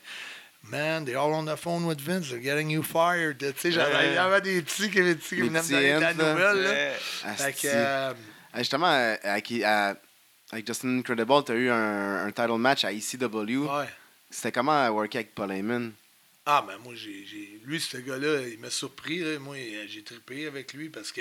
man, 0.64 1.04
they're 1.04 1.18
all 1.20 1.32
on 1.34 1.44
the 1.44 1.56
phone 1.56 1.84
with 1.84 2.00
Vince. 2.00 2.28
They're 2.28 2.42
getting 2.42 2.70
you 2.70 2.82
fired. 2.82 3.38
Tu 3.38 3.52
sais, 3.56 3.70
j'avais 3.72 4.18
Ouais. 4.18 4.40
des 4.40 4.62
petits 4.62 4.90
qui, 4.90 5.16
qui 5.16 5.40
venaient 5.42 5.62
me 5.62 5.70
donner 5.70 5.94
de 5.94 6.00
la 6.00 6.14
nouvelle. 6.14 6.62
là. 7.24 7.34
Fait 7.36 7.52
que, 7.52 7.58
euh, 7.66 8.12
Justement, 8.56 8.86
euh, 8.92 9.16
avec, 9.24 9.50
à- 9.64 9.96
avec 10.54 10.66
Justin 10.68 10.98
Incredible, 10.98 11.44
tu 11.44 11.52
as 11.52 11.56
eu 11.56 11.68
un, 11.68 12.26
un 12.26 12.30
title 12.30 12.58
match 12.58 12.84
à 12.84 12.92
ECW. 12.92 13.66
ouais. 13.66 13.88
C'était 14.30 14.52
comment 14.52 14.72
à 14.84 14.90
worker 14.90 15.18
avec 15.18 15.34
Paul 15.34 15.50
Heyman? 15.52 15.92
Ah, 16.46 16.64
ben 16.66 16.76
moi, 16.82 16.92
j'ai, 16.96 17.24
j'ai- 17.26 17.60
lui, 17.64 17.80
ce 17.80 17.96
gars-là, 17.98 18.48
il 18.48 18.58
m'a 18.58 18.70
surpris. 18.70 19.18
là. 19.20 19.38
Moi, 19.38 19.56
euh, 19.56 19.84
j'ai 19.88 20.02
trippé 20.02 20.46
avec 20.46 20.72
lui 20.74 20.88
parce 20.88 21.12
que 21.12 21.20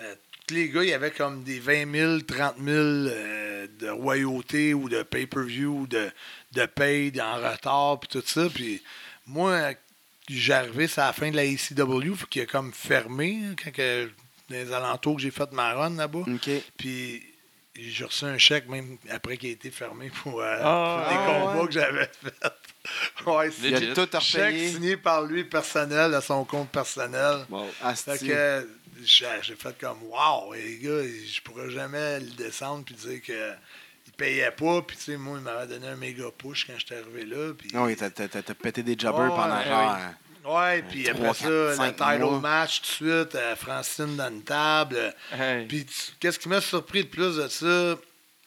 euh, 0.00 0.14
tous 0.46 0.54
les 0.54 0.68
gars, 0.68 0.82
il 0.82 0.90
y 0.90 0.92
avait 0.92 1.10
comme 1.10 1.42
des 1.42 1.58
20 1.58 1.90
000, 1.90 2.20
30 2.20 2.56
000 2.58 2.68
euh, 2.68 3.66
de 3.78 3.88
royauté 3.88 4.74
ou 4.74 4.88
de 4.88 5.02
pay-per-view 5.02 5.80
ou 5.82 5.86
de, 5.86 6.10
de 6.52 6.66
paid 6.66 7.18
en 7.20 7.36
retard, 7.36 8.00
puis 8.00 8.08
tout 8.10 8.22
ça. 8.26 8.48
Puis 8.54 8.82
moi, 9.26 9.72
j'arrivais, 10.28 10.88
à 10.98 11.06
la 11.06 11.12
fin 11.12 11.30
de 11.30 11.36
la 11.36 11.44
ECW, 11.44 12.14
faut 12.14 12.26
qu'il 12.26 12.42
a 12.42 12.46
comme 12.46 12.72
fermé 12.72 13.40
hein, 13.44 13.54
quand 13.62 13.72
que, 13.72 14.06
dans 14.50 14.56
les 14.56 14.72
alentours 14.72 15.16
que 15.16 15.22
j'ai 15.22 15.30
fait 15.30 15.50
ma 15.52 15.72
run 15.74 15.96
là-bas. 15.96 16.24
OK. 16.26 16.50
Puis 16.76 17.22
j'ai 17.76 18.04
reçu 18.04 18.24
un 18.24 18.38
chèque 18.38 18.68
même 18.68 18.98
après 19.10 19.36
qu'il 19.36 19.50
a 19.50 19.52
été 19.52 19.70
fermé 19.70 20.10
pour, 20.22 20.40
euh, 20.40 20.56
Ah, 20.62 21.04
pour 21.04 21.08
des 21.12 21.18
ah, 21.18 21.26
combats 21.26 21.60
ouais. 21.62 21.66
que 21.66 21.72
j'avais 21.72 22.10
fait. 22.22 23.26
ouais, 23.26 23.50
c'est 23.50 23.68
Il 23.68 23.74
a 23.76 23.80
Legit. 23.80 23.94
tout 23.94 24.20
chèque 24.20 24.56
signé 24.56 24.96
par 24.96 25.22
lui 25.22 25.44
personnel 25.44 26.14
à 26.14 26.20
son 26.20 26.44
compte 26.44 26.70
personnel. 26.70 27.44
Fait 27.50 27.84
asti. 27.86 28.28
que 28.28 28.68
j'ai 29.02 29.54
fait 29.56 29.78
comme 29.78 30.02
wow, 30.04 30.52
les 30.54 30.78
gars, 30.78 31.02
je 31.02 31.40
pourrais 31.42 31.70
jamais 31.70 32.20
le 32.20 32.30
descendre 32.30 32.84
puis 32.84 32.94
dire 32.94 33.22
que 33.22 33.52
il 34.06 34.12
payait 34.12 34.50
pas. 34.50 34.82
Puis, 34.82 34.96
tu 34.98 35.02
sais, 35.04 35.16
moi, 35.16 35.38
il 35.38 35.42
m'avait 35.42 35.66
donné 35.66 35.88
un 35.88 35.96
méga 35.96 36.24
push 36.36 36.66
quand 36.66 36.74
j'étais 36.78 36.96
arrivé 36.96 37.24
là. 37.24 37.54
Puis, 37.54 37.70
Non, 37.72 37.84
oui, 37.84 37.96
t'as 37.96 38.10
pété 38.54 38.82
des 38.82 38.96
jobbers 38.98 39.34
pendant 39.34 39.56
ouais, 39.56 39.64
genre. 39.64 39.96
Ouais, 40.44 40.82
puis 40.82 41.08
après 41.08 41.32
ça, 41.34 41.48
le 41.48 41.92
title 41.92 42.40
match 42.40 42.82
tout 42.82 43.04
de 43.04 43.10
suite, 43.10 43.34
euh, 43.34 43.56
Francine 43.56 44.16
dans 44.16 44.28
une 44.28 44.42
table. 44.42 45.14
Hey. 45.32 45.66
Puis 45.66 45.86
qu'est-ce 46.20 46.38
qui 46.38 46.48
m'a 46.48 46.60
surpris 46.60 47.04
de 47.04 47.08
plus 47.08 47.36
de 47.36 47.48
ça, 47.48 47.96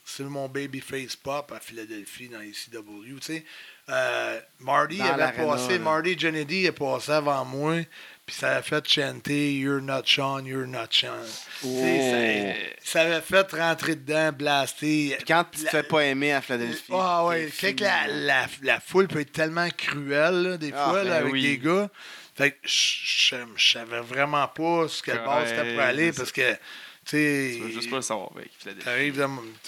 c'est 0.06 0.24
mon 0.24 0.48
babyface 0.48 1.16
pop 1.16 1.52
à 1.52 1.60
Philadelphie 1.60 2.30
dans 2.30 2.40
les 2.40 2.52
CW, 2.52 3.16
tu 3.16 3.22
sais. 3.22 3.46
Euh, 3.90 4.40
Marty 4.60 4.98
Dans 4.98 5.06
avait 5.06 5.32
passé, 5.32 5.78
là. 5.78 5.80
Marty 5.80 6.20
Jannetty 6.20 6.66
est 6.66 6.72
passé 6.72 7.12
avant 7.12 7.44
moi, 7.46 7.78
puis 8.28 8.36
ça 8.36 8.58
a 8.58 8.62
fait 8.62 8.88
chanter 8.88 9.54
You're 9.56 9.82
not 9.82 10.04
Sean, 10.06 10.46
you're 10.46 10.68
not 10.68 10.88
Sean. 10.92 11.24
Tu 11.62 11.68
sais, 11.70 12.56
Ça, 12.84 13.02
avait 13.02 13.22
fait 13.22 13.52
rentrer 13.54 13.96
dedans, 13.96 14.32
blaster. 14.34 15.16
Puis 15.18 15.26
quand 15.26 15.46
tu 15.52 15.64
te 15.64 15.70
fais 15.70 15.82
pas 15.84 16.04
aimer 16.04 16.34
à 16.34 16.42
Philadelphie. 16.42 16.92
ah 16.94 17.26
ouais, 17.26 17.48
t'es 17.60 17.74
quand 17.74 17.86
fini. 18.06 18.26
la, 18.26 18.42
la, 18.42 18.48
la 18.62 18.80
foule 18.80 19.08
peut 19.08 19.22
être 19.22 19.32
tellement 19.32 19.70
cruelle, 19.76 20.44
là, 20.44 20.58
des 20.58 20.72
Ah, 20.76 20.90
fois, 20.90 21.04
là, 21.04 21.10
ben 21.12 21.22
avec 21.22 21.34
oui. 21.34 21.42
des 21.42 21.58
gars. 21.58 21.90
Fait 22.36 22.52
que 22.52 22.58
je 22.68 23.34
savais 23.58 24.02
vraiment 24.02 24.48
pas 24.50 24.88
ce 24.88 25.02
que 25.02 25.10
le 25.10 25.18
base 25.26 25.50
c'était 25.50 25.74
pour 25.74 25.82
aller 25.82 26.12
c'est 26.12 26.18
parce 26.18 26.32
que, 26.32 26.54
tu. 27.06 27.56
Tu 27.56 27.62
veux 27.64 27.72
juste 27.72 27.90
pas 27.90 27.96
le 27.96 28.02
savoir 28.04 28.30
avec 28.36 28.52
Philadelphie. 28.60 29.20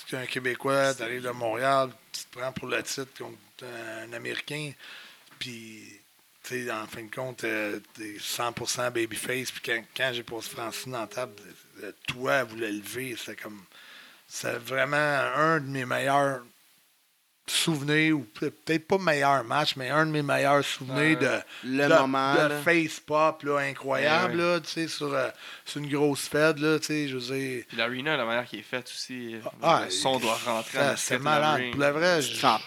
Tu 0.07 0.15
es 0.15 0.19
un 0.19 0.25
Québécois, 0.27 0.93
t'arrives 0.93 1.23
de 1.23 1.29
Montréal, 1.31 1.89
tu 2.11 2.25
te 2.25 2.37
prends 2.37 2.51
pour 2.51 2.67
le 2.67 2.83
titre 2.83 3.07
contre 3.17 3.37
un 3.63 4.13
Américain, 4.13 4.71
puis, 5.39 5.83
tu 5.87 5.98
sais, 6.65 6.71
en 6.71 6.85
fin 6.87 7.03
de 7.03 7.13
compte, 7.13 7.43
euh, 7.43 7.79
t'es 7.95 8.17
100% 8.19 8.91
babyface, 8.91 9.51
puis 9.51 9.61
quand, 9.65 9.81
quand 9.95 10.11
j'ai 10.13 10.23
posé 10.23 10.49
Francine 10.49 10.91
dans 10.93 11.01
la 11.01 11.07
table, 11.07 11.33
euh, 11.83 11.91
toi, 12.07 12.43
vous 12.43 12.55
le 12.57 12.69
lever, 12.69 13.15
c'était 13.17 13.41
comme, 13.41 13.61
c'est 14.27 14.57
vraiment 14.59 14.95
un 14.97 15.59
de 15.59 15.67
mes 15.67 15.85
meilleurs 15.85 16.41
souvenirs, 17.47 18.15
ou 18.15 18.19
peut- 18.19 18.51
peut-être 18.51 18.87
pas 18.87 18.99
meilleur 18.99 19.43
match, 19.43 19.75
mais 19.75 19.89
un 19.89 20.05
de 20.05 20.11
mes 20.11 20.21
meilleurs 20.21 20.63
souvenirs 20.63 21.17
de, 21.17 21.39
Le 21.63 21.87
de, 21.87 21.93
moment, 21.95 22.35
de 22.35 22.41
là. 22.47 22.61
face 22.61 22.99
pop 22.99 23.41
là, 23.41 23.57
incroyable, 23.57 24.35
Ouais, 24.37 24.43
ouais. 24.45 24.51
là, 24.53 24.59
tu 24.59 24.69
sais, 24.69 24.87
sur, 24.87 25.11
euh, 25.11 25.29
sur 25.65 25.81
une 25.81 25.89
grosse 25.89 26.27
fed, 26.27 26.59
là, 26.59 26.77
tu 26.77 26.85
sais, 26.85 27.07
je 27.07 27.17
veux 27.17 27.35
dire. 27.35 27.63
Puis 27.67 27.75
l'arena, 27.77 28.17
la 28.17 28.25
manière 28.25 28.45
qui 28.45 28.59
est 28.59 28.61
faite 28.61 28.85
aussi, 28.87 29.33
euh, 29.33 29.39
Ah, 29.63 29.81
le 29.85 29.89
son 29.89 30.19
doit 30.19 30.37
rentrer 30.45 30.77
en 30.77 30.95
C'est 30.95 31.17
malade. 31.17 31.71
Pour 31.71 31.79
le 31.81 31.89
vrai, 31.89 32.19
Tu 32.21 32.35
je- 32.35 32.45
en 32.45 32.59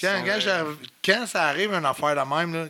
quand, 0.00 0.24
quand, 0.24 0.40
j'arrive- 0.40 0.76
quand 1.04 1.26
ça 1.26 1.42
arrive, 1.44 1.74
une 1.74 1.84
affaire 1.84 2.14
de 2.24 2.34
même, 2.34 2.54
là, 2.54 2.66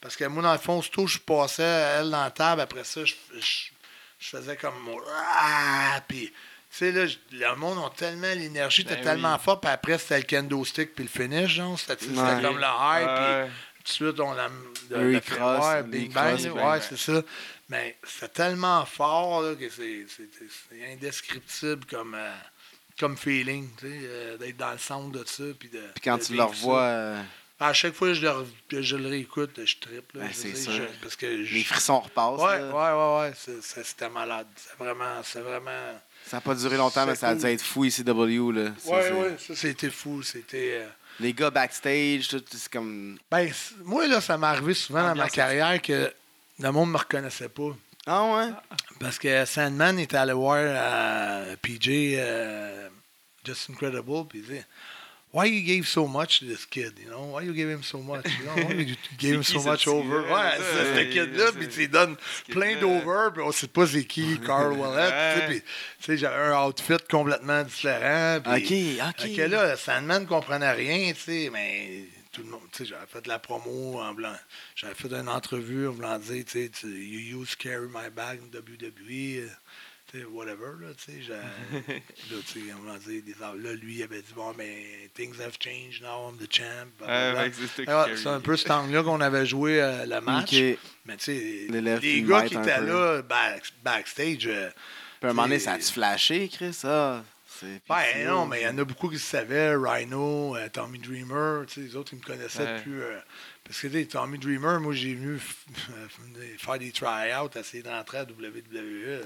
parce 0.00 0.16
que 0.16 0.24
moi, 0.24 0.42
dans 0.42 0.52
le 0.52 0.58
fond, 0.58 0.80
surtout, 0.82 1.06
je 1.06 1.18
passais 1.18 1.62
elle 1.62 2.10
dans 2.10 2.22
la 2.24 2.30
table, 2.30 2.60
après 2.62 2.84
ça, 2.84 3.04
je, 3.04 3.14
je- 3.34 3.70
je 4.18 4.28
faisais 4.28 4.56
comme. 4.56 4.74
Ah! 5.12 6.00
Puis, 6.08 6.26
tu 6.28 6.32
sais, 6.70 6.92
là, 6.92 7.04
le 7.32 7.56
monde 7.56 7.78
a 7.84 7.90
tellement 7.96 8.28
l'énergie, 8.34 8.84
Ben 8.84 8.96
t'es 8.96 9.02
tellement 9.02 9.34
oui. 9.34 9.40
fort, 9.42 9.60
puis 9.60 9.70
après, 9.70 9.98
c'était 9.98 10.18
le 10.18 10.24
kendo 10.24 10.64
stick, 10.64 10.94
puis 10.94 11.04
le 11.04 11.10
finish, 11.10 11.52
genre, 11.54 11.78
c'était 11.78 12.04
Ouais. 12.06 12.42
comme 12.42 12.58
le 12.58 12.64
high, 12.64 13.48
puis 13.48 13.52
tout 13.78 14.04
de 14.04 14.10
suite, 14.12 14.20
on 14.20 14.32
l'a. 14.34 14.48
Le 14.90 15.12
le- 15.12 15.82
Big 15.84 16.12
Bang, 16.12 16.38
bang, 16.42 16.54
ouais, 16.54 16.80
c'est 16.80 16.98
ça. 16.98 17.22
Mais 17.68 17.96
c'est 18.02 18.32
tellement 18.32 18.84
fort 18.84 19.42
là, 19.42 19.54
que 19.54 19.68
c'est 19.70 20.04
indescriptible 20.92 21.84
comme, 21.86 22.14
euh, 22.14 22.32
comme 22.98 23.16
feeling, 23.16 23.68
tu 23.78 23.86
sais, 23.88 23.98
euh, 24.02 24.36
d'être 24.38 24.56
dans 24.56 24.72
le 24.72 24.78
centre 24.78 25.10
de 25.18 25.24
ça. 25.26 25.44
Puis, 25.58 25.68
de, 25.68 25.78
Puis 25.94 26.02
quand 26.04 26.18
de 26.18 26.22
tu 26.24 26.34
le 26.34 26.42
revois, 26.42 27.16
À 27.62 27.72
chaque 27.74 27.92
fois 27.94 28.08
que 28.08 28.14
je 28.14 28.22
le, 28.22 28.28
re- 28.30 28.46
que 28.70 28.80
je 28.80 28.96
le 28.96 29.08
réécoute, 29.08 29.50
je 29.64 29.76
triple. 29.76 30.18
là, 30.18 30.24
Ben, 30.24 30.30
c'est 30.32 30.54
je- 30.54 30.82
parce 31.02 31.14
que 31.14 31.44
je- 31.44 31.54
les 31.54 31.62
frissons 31.64 32.00
repassent. 32.00 32.40
Ouais, 32.40 32.58
là. 32.58 33.18
ouais, 33.20 33.28
ouais, 33.28 33.32
C'était 33.62 34.08
malade. 34.08 34.46
C'est 35.24 35.40
vraiment. 35.40 36.00
Ça 36.26 36.36
n'a 36.38 36.40
pas 36.40 36.54
duré 36.54 36.76
longtemps, 36.78 37.04
mais 37.06 37.14
ça 37.16 37.28
a 37.28 37.34
dû 37.34 37.44
être 37.46 37.62
fou 37.62 37.84
ici, 37.84 38.02
W. 38.02 38.70
Ça, 38.78 38.90
ouais, 38.92 39.36
ça 39.38 39.54
c'était 39.54 39.90
fou. 39.90 40.22
C'était. 40.22 40.80
euh, 40.82 40.88
Les 41.20 41.34
gars 41.34 41.50
backstage, 41.50 42.28
tout, 42.28 42.42
c'est 42.50 42.70
comme. 42.72 43.18
Ben, 43.30 43.50
moi, 43.84 44.06
là, 44.06 44.20
ça 44.22 44.38
m'est 44.38 44.46
arrivé 44.46 44.72
souvent 44.74 45.02
dans 45.02 45.14
ma 45.14 45.28
carrière 45.28 45.80
que 45.82 46.10
le 46.60 46.72
monde 46.72 46.88
ne 46.88 46.92
me 46.94 46.98
reconnaissait 46.98 47.48
pas. 47.50 47.76
Ah 48.06 48.24
ouais? 48.36 48.48
Parce 48.98 49.18
que 49.18 49.44
Sandman 49.44 49.98
était 49.98 50.16
allé 50.16 50.32
voir 50.32 50.56
euh, 50.62 51.56
PJ 51.60 51.88
euh, 52.16 52.88
Just 53.44 53.68
Incredible, 53.70 54.26
puis 54.28 54.38
il 54.38 54.44
disait 54.46 54.66
Why 55.32 55.44
you 55.44 55.62
gave 55.62 55.86
so 55.86 56.08
much 56.08 56.40
to 56.40 56.44
this 56.44 56.64
kid, 56.64 56.98
you 56.98 57.08
know? 57.08 57.26
Why 57.26 57.42
you 57.42 57.54
gave 57.54 57.68
him 57.68 57.84
so 57.84 57.98
much? 57.98 58.26
You 58.26 58.46
know? 58.46 58.66
Why 58.66 58.72
you 58.72 58.96
gave 59.18 59.34
him 59.34 59.42
so 59.44 59.62
much 59.62 59.86
over? 59.86 60.22
Ouais, 60.22 60.58
c'est 60.58 60.94
ce 60.94 61.12
kid-là, 61.12 61.52
puis 61.52 61.68
tu 61.68 61.78
lui 61.80 61.88
donnes 61.88 62.16
plein 62.48 62.80
d'over, 62.80 63.30
puis 63.32 63.42
on 63.42 63.52
sait 63.52 63.68
pas 63.68 63.86
c'est 63.86 64.04
qui, 64.04 64.40
Carl 64.44 64.72
Wallet, 64.72 65.60
tu 65.60 65.62
sais, 66.00 66.16
j'avais 66.16 66.52
un 66.52 66.66
outfit 66.66 66.96
complètement 67.08 67.62
différent. 67.62 68.38
Ok, 68.38 68.72
ok. 69.08 69.36
que 69.36 69.42
là, 69.42 69.76
Sandman 69.76 70.22
ne 70.22 70.26
comprenait 70.26 70.72
rien, 70.72 71.12
tu 71.12 71.20
sais, 71.20 71.50
mais 71.52 72.06
tout 72.32 72.42
le 72.42 72.48
monde, 72.48 72.62
tu 72.72 72.78
sais, 72.78 72.90
j'avais 72.90 73.06
fait 73.06 73.22
de 73.22 73.28
la 73.28 73.38
promo 73.38 74.00
en 74.00 74.12
blanc. 74.14 74.36
J'avais 74.74 74.94
fait 74.94 75.12
une 75.12 75.28
entrevue 75.28 75.86
en 75.86 75.92
voulant 75.92 76.18
dire, 76.18 76.44
tu 76.44 76.70
sais, 76.72 76.88
you 76.88 77.44
to 77.44 77.56
carry 77.56 77.86
my 77.86 78.10
bag 78.10 78.40
WWE, 78.52 79.48
whatever, 80.30 80.72
là, 80.80 80.88
tu 80.96 81.22
sais, 81.22 81.32
là, 81.32 82.36
tu 82.46 82.60
sais, 82.66 82.72
en 82.72 82.78
voulant 82.78 82.96
dire, 82.96 83.22
des, 83.22 83.34
là, 83.40 83.72
lui, 83.74 83.96
il 83.96 84.02
avait 84.02 84.22
dit, 84.22 84.32
bon, 84.34 84.52
mais 84.56 85.08
things 85.14 85.40
have 85.40 85.56
changed 85.60 86.02
now, 86.02 86.28
I'm 86.30 86.36
the 86.36 86.52
champ. 86.52 86.88
C'est 87.76 87.88
Ah. 87.88 88.06
C'est 88.16 88.26
un 88.28 88.40
peu 88.40 88.56
cet 88.56 88.70
angle-là 88.70 89.02
qu'on 89.02 89.20
avait 89.20 89.46
joué 89.46 89.80
euh, 89.80 90.06
le 90.06 90.20
match. 90.20 90.52
Mais 91.04 91.16
tu 91.16 91.24
sais, 91.24 91.66
Les 91.70 92.22
gars 92.22 92.42
qui 92.42 92.54
étaient 92.56 92.80
là, 92.80 93.22
back- 93.22 93.72
backstage, 93.82 94.46
euh, 94.46 94.70
Puis 95.20 95.26
à 95.28 95.30
un 95.30 95.32
moment 95.32 95.42
donné, 95.48 95.58
ça 95.58 95.72
a-tu 95.72 95.92
flashé, 95.92 96.48
Chris? 96.48 96.72
Ça? 96.74 97.24
Ben 97.88 98.26
non, 98.26 98.46
mais 98.46 98.62
il 98.62 98.64
y 98.64 98.68
en 98.68 98.78
a 98.78 98.84
beaucoup 98.84 99.10
qui 99.10 99.18
savaient, 99.18 99.74
Rhino, 99.76 100.56
euh, 100.56 100.68
Tommy 100.72 100.98
Dreamer, 100.98 101.66
tu 101.66 101.74
sais, 101.74 101.80
les 101.82 101.94
autres, 101.96 102.14
ils 102.14 102.18
me 102.18 102.24
connaissaient 102.24 102.62
Ouais. 102.62 102.78
depuis. 102.78 102.92
euh, 102.94 103.18
parce 103.64 103.80
que 103.82 103.86
tu 103.88 103.92
sais, 104.00 104.04
Tommy 104.06 104.38
Dreamer, 104.38 104.80
moi, 104.80 104.94
j'ai 104.94 105.14
venu 105.14 105.38
faire 106.58 106.78
des 106.78 106.90
try-outs, 106.90 107.54
essayer 107.56 107.82
d'entrer 107.82 108.18
à 108.18 108.24
WWE 108.24 109.20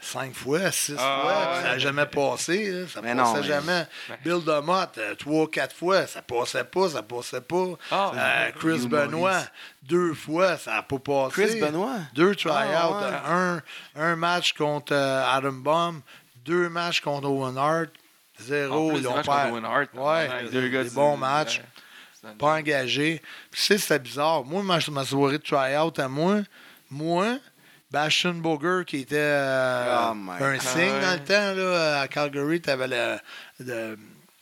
cinq 0.00 0.34
fois, 0.34 0.70
six 0.70 0.96
Ah, 0.98 1.20
fois, 1.22 1.30
ouais. 1.32 1.62
ça 1.62 1.68
n'a 1.68 1.78
jamais 1.78 2.06
passé, 2.06 2.70
là, 2.70 2.86
ça 2.88 3.00
Mais 3.02 3.14
passait 3.14 3.32
non, 3.34 3.40
mais- 3.40 3.46
jamais. 3.46 3.86
Bill 4.24 4.44
DeMott, 4.44 4.98
euh, 4.98 5.14
trois, 5.14 5.48
quatre 5.50 5.74
fois, 5.76 6.06
ça 6.06 6.22
passait 6.22 6.64
pas, 6.64 6.88
ça 6.90 7.02
passait 7.02 7.40
pas. 7.40 7.66
Ah, 7.90 8.12
Euh, 8.16 8.50
Chris 8.58 8.86
Benoit, 8.88 9.32
Maurice. 9.32 9.50
deux 9.82 10.14
fois, 10.14 10.56
ça 10.56 10.72
n'a 10.76 10.82
pas 10.82 10.98
passé. 10.98 11.32
Chris 11.46 11.60
Benoit? 11.60 11.96
Deux 12.14 12.34
try-outs. 12.34 12.54
Ah, 12.54 12.90
ouais. 12.90 13.30
un, 13.30 13.62
un 13.96 14.16
match 14.16 14.54
contre 14.54 14.92
euh, 14.94 15.24
Adam 15.36 15.52
Bomb, 15.52 16.00
deux 16.44 16.68
matchs 16.68 17.00
contre 17.00 17.28
Owen 17.28 17.56
Hart, 17.58 17.90
zéro. 18.38 18.90
plus, 18.90 19.00
ils 19.00 19.08
ont 19.08 19.12
contre 19.14 19.50
Owen 19.52 19.64
Hart, 19.64 19.88
Ouais, 19.94 20.48
deux 20.50 20.68
gars 20.68 20.82
des 20.84 20.90
bons 20.90 21.16
matchs. 21.16 21.58
ouais. 21.58 21.64
C'est 22.22 22.36
Pas 22.36 22.54
engagé. 22.58 23.22
Puis, 23.50 23.60
tu 23.62 23.66
sais, 23.66 23.78
c'était 23.78 23.98
bizarre. 23.98 24.44
Moi, 24.44 24.62
ma, 24.62 24.78
ma 24.90 25.04
soirée 25.06 25.38
de 25.38 25.42
try-out 25.42 25.98
à 25.98 26.06
moi, 26.08 26.40
moi, 26.90 27.38
Bastion 27.90 28.34
Boger, 28.34 28.84
qui 28.86 28.98
était 28.98 29.16
euh, 29.18 30.12
Oh 30.12 30.30
un 30.30 30.52
God. 30.52 30.60
signe 30.62 31.00
dans 31.00 31.12
le 31.14 31.24
temps, 31.24 31.54
là, 31.54 32.00
à 32.02 32.08
Calgary, 32.08 32.60
tu 32.60 32.70
avais 32.70 32.88
le, 32.88 33.18
le- 33.60 33.96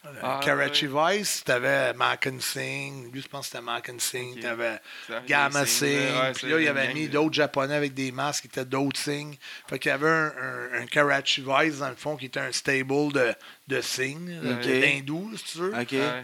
le 0.04 0.18
Ah 0.22 0.40
Karachi 0.42 0.86
Vice, 0.86 1.42
tu 1.44 1.52
avais 1.52 1.92
Mackin 1.92 2.38
Singh, 2.40 3.10
lui, 3.12 3.20
je 3.20 3.28
pense 3.28 3.46
que 3.46 3.52
c'était 3.52 3.64
Mackin 3.64 3.98
Singh, 3.98 4.34
Ok. 4.36 4.40
tu 4.40 4.46
avais 4.46 4.80
Gamma 5.26 5.66
Singh, 5.66 5.88
ouais, 6.22 6.32
puis 6.34 6.46
là, 6.48 6.60
il 6.60 6.68
avait 6.68 6.94
mis 6.94 7.08
d'autres 7.08 7.34
Japonais 7.34 7.74
avec 7.74 7.92
des 7.92 8.10
masques 8.10 8.42
qui 8.42 8.46
étaient 8.48 8.64
d'autres 8.64 8.98
signes. 8.98 9.36
Fait 9.68 9.78
qu'il 9.78 9.90
y 9.90 9.92
avait 9.92 10.08
un, 10.08 10.32
un, 10.40 10.80
un 10.82 10.86
Karachi 10.86 11.44
Vice, 11.46 11.78
dans 11.80 11.90
le 11.90 11.96
fond, 11.96 12.16
qui 12.16 12.26
était 12.26 12.40
un 12.40 12.52
stable 12.52 13.12
de, 13.12 13.34
de 13.68 13.80
signes, 13.82 14.38
Ok. 14.50 14.62
d'hindous, 14.66 15.32
si 15.36 15.44
tu 15.44 15.58
veux. 15.58 15.72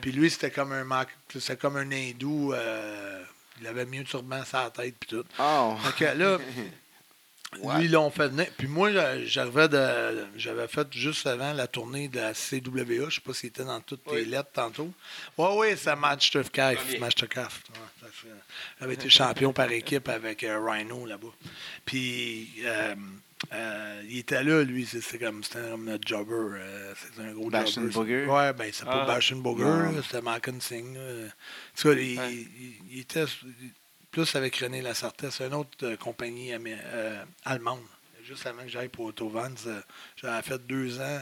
Puis 0.00 0.12
lui, 0.12 0.30
c'était 0.30 0.50
comme 0.50 0.72
un 0.72 0.86
c'était 1.38 1.56
comme 1.56 1.76
un 1.76 1.90
hindou. 1.92 2.52
euh, 2.54 3.20
il 3.60 3.66
avait 3.66 3.84
mieux 3.86 4.04
turban 4.04 4.44
sur 4.44 4.58
la 4.58 4.70
tête 4.70 4.94
puis 4.98 5.10
tout. 5.10 5.24
Oh. 5.38 5.76
Fait 5.96 6.06
que 6.12 6.18
là, 6.18 6.38
What? 7.62 7.78
lui, 7.78 7.84
ils 7.86 7.90
l'ont 7.92 8.10
fait 8.10 8.28
venir. 8.28 8.46
Puis 8.56 8.66
moi, 8.66 8.92
j'a- 8.92 9.24
j'arrivais 9.24 9.68
de. 9.68 10.26
J'avais 10.36 10.66
fait 10.68 10.86
juste 10.92 11.26
avant 11.26 11.52
la 11.52 11.66
tournée 11.66 12.08
de 12.08 12.18
la 12.20 12.34
CWA. 12.34 13.08
Je 13.08 13.14
sais 13.16 13.20
pas 13.20 13.34
s'il 13.34 13.48
était 13.48 13.64
dans 13.64 13.80
toutes 13.80 14.04
tes 14.04 14.24
lettres 14.24 14.50
tantôt. 14.52 14.90
Oui, 15.38 15.48
oui, 15.56 15.66
c'est 15.76 15.94
Match 15.96 16.30
Kaf. 16.52 16.78
Ouais, 16.90 16.98
fait- 18.10 18.28
J'avais 18.80 18.94
été 18.94 19.08
champion 19.08 19.52
par 19.52 19.70
équipe 19.70 20.08
avec 20.08 20.42
euh, 20.44 20.58
Rhino 20.60 21.06
là-bas. 21.06 21.28
Puis. 21.84 22.48
euh, 22.64 22.94
euh, 23.52 24.02
il 24.08 24.18
était 24.20 24.42
là, 24.42 24.62
lui, 24.62 24.86
c'est 24.86 25.02
c'est 25.02 25.18
comme, 25.18 25.44
c'était 25.44 25.68
comme 25.70 25.84
notre 25.84 26.06
jobber. 26.08 26.32
euh, 26.58 26.94
c'est 26.96 27.20
un 27.22 27.32
gros 27.32 27.50
Bastion 27.50 27.82
jobber. 27.90 28.24
Booger? 28.24 28.26
Ouais, 28.26 28.52
ben 28.54 28.70
c'est 28.72 28.86
pas 28.86 29.02
Ah. 29.02 29.06
Bastion 29.06 29.36
Booger, 29.36 29.64
Non. 29.64 29.92
là, 29.92 30.02
c'était 30.02 30.22
Malcolm 30.22 30.60
Singh. 30.62 30.94
là. 30.94 31.00
En 31.26 31.28
tout 31.80 31.88
cas, 31.88 31.94
il, 32.00 32.18
Ouais. 32.18 32.32
il- 32.32 32.74
il 32.90 33.00
était 33.00 33.26
plus 34.14 34.36
avec 34.36 34.56
René 34.56 34.80
Lasarthe. 34.80 35.26
C'est 35.30 35.46
une 35.46 35.54
autre 35.54 35.70
euh, 35.82 35.96
compagnie 35.96 36.52
amé- 36.52 36.78
euh, 36.84 37.22
allemande. 37.44 37.80
Juste 38.24 38.46
avant 38.46 38.62
que 38.62 38.68
j'aille 38.68 38.88
pour 38.88 39.06
Autovans, 39.06 39.54
euh, 39.66 39.80
j'avais 40.16 40.40
fait 40.42 40.64
deux 40.66 41.00
ans. 41.00 41.20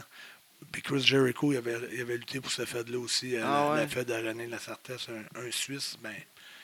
Puis 0.71 0.81
Chris 0.83 1.01
Jericho, 1.01 1.51
il 1.51 1.57
avait, 1.57 1.75
il 1.91 2.01
avait 2.01 2.17
lutté 2.17 2.39
pour 2.39 2.51
cette 2.51 2.69
fête-là 2.69 2.99
aussi. 2.99 3.35
euh, 3.35 3.41
Ah 3.43 3.69
la, 3.71 3.75
la 3.77 3.81
ouais? 3.81 3.87
fête 3.87 4.07
de 4.07 4.13
René 4.13 4.45
Lasarthe, 4.47 4.91
c'est 4.97 5.11
un, 5.11 5.41
un 5.47 5.51
Suisse. 5.51 5.97
Ben, 6.03 6.13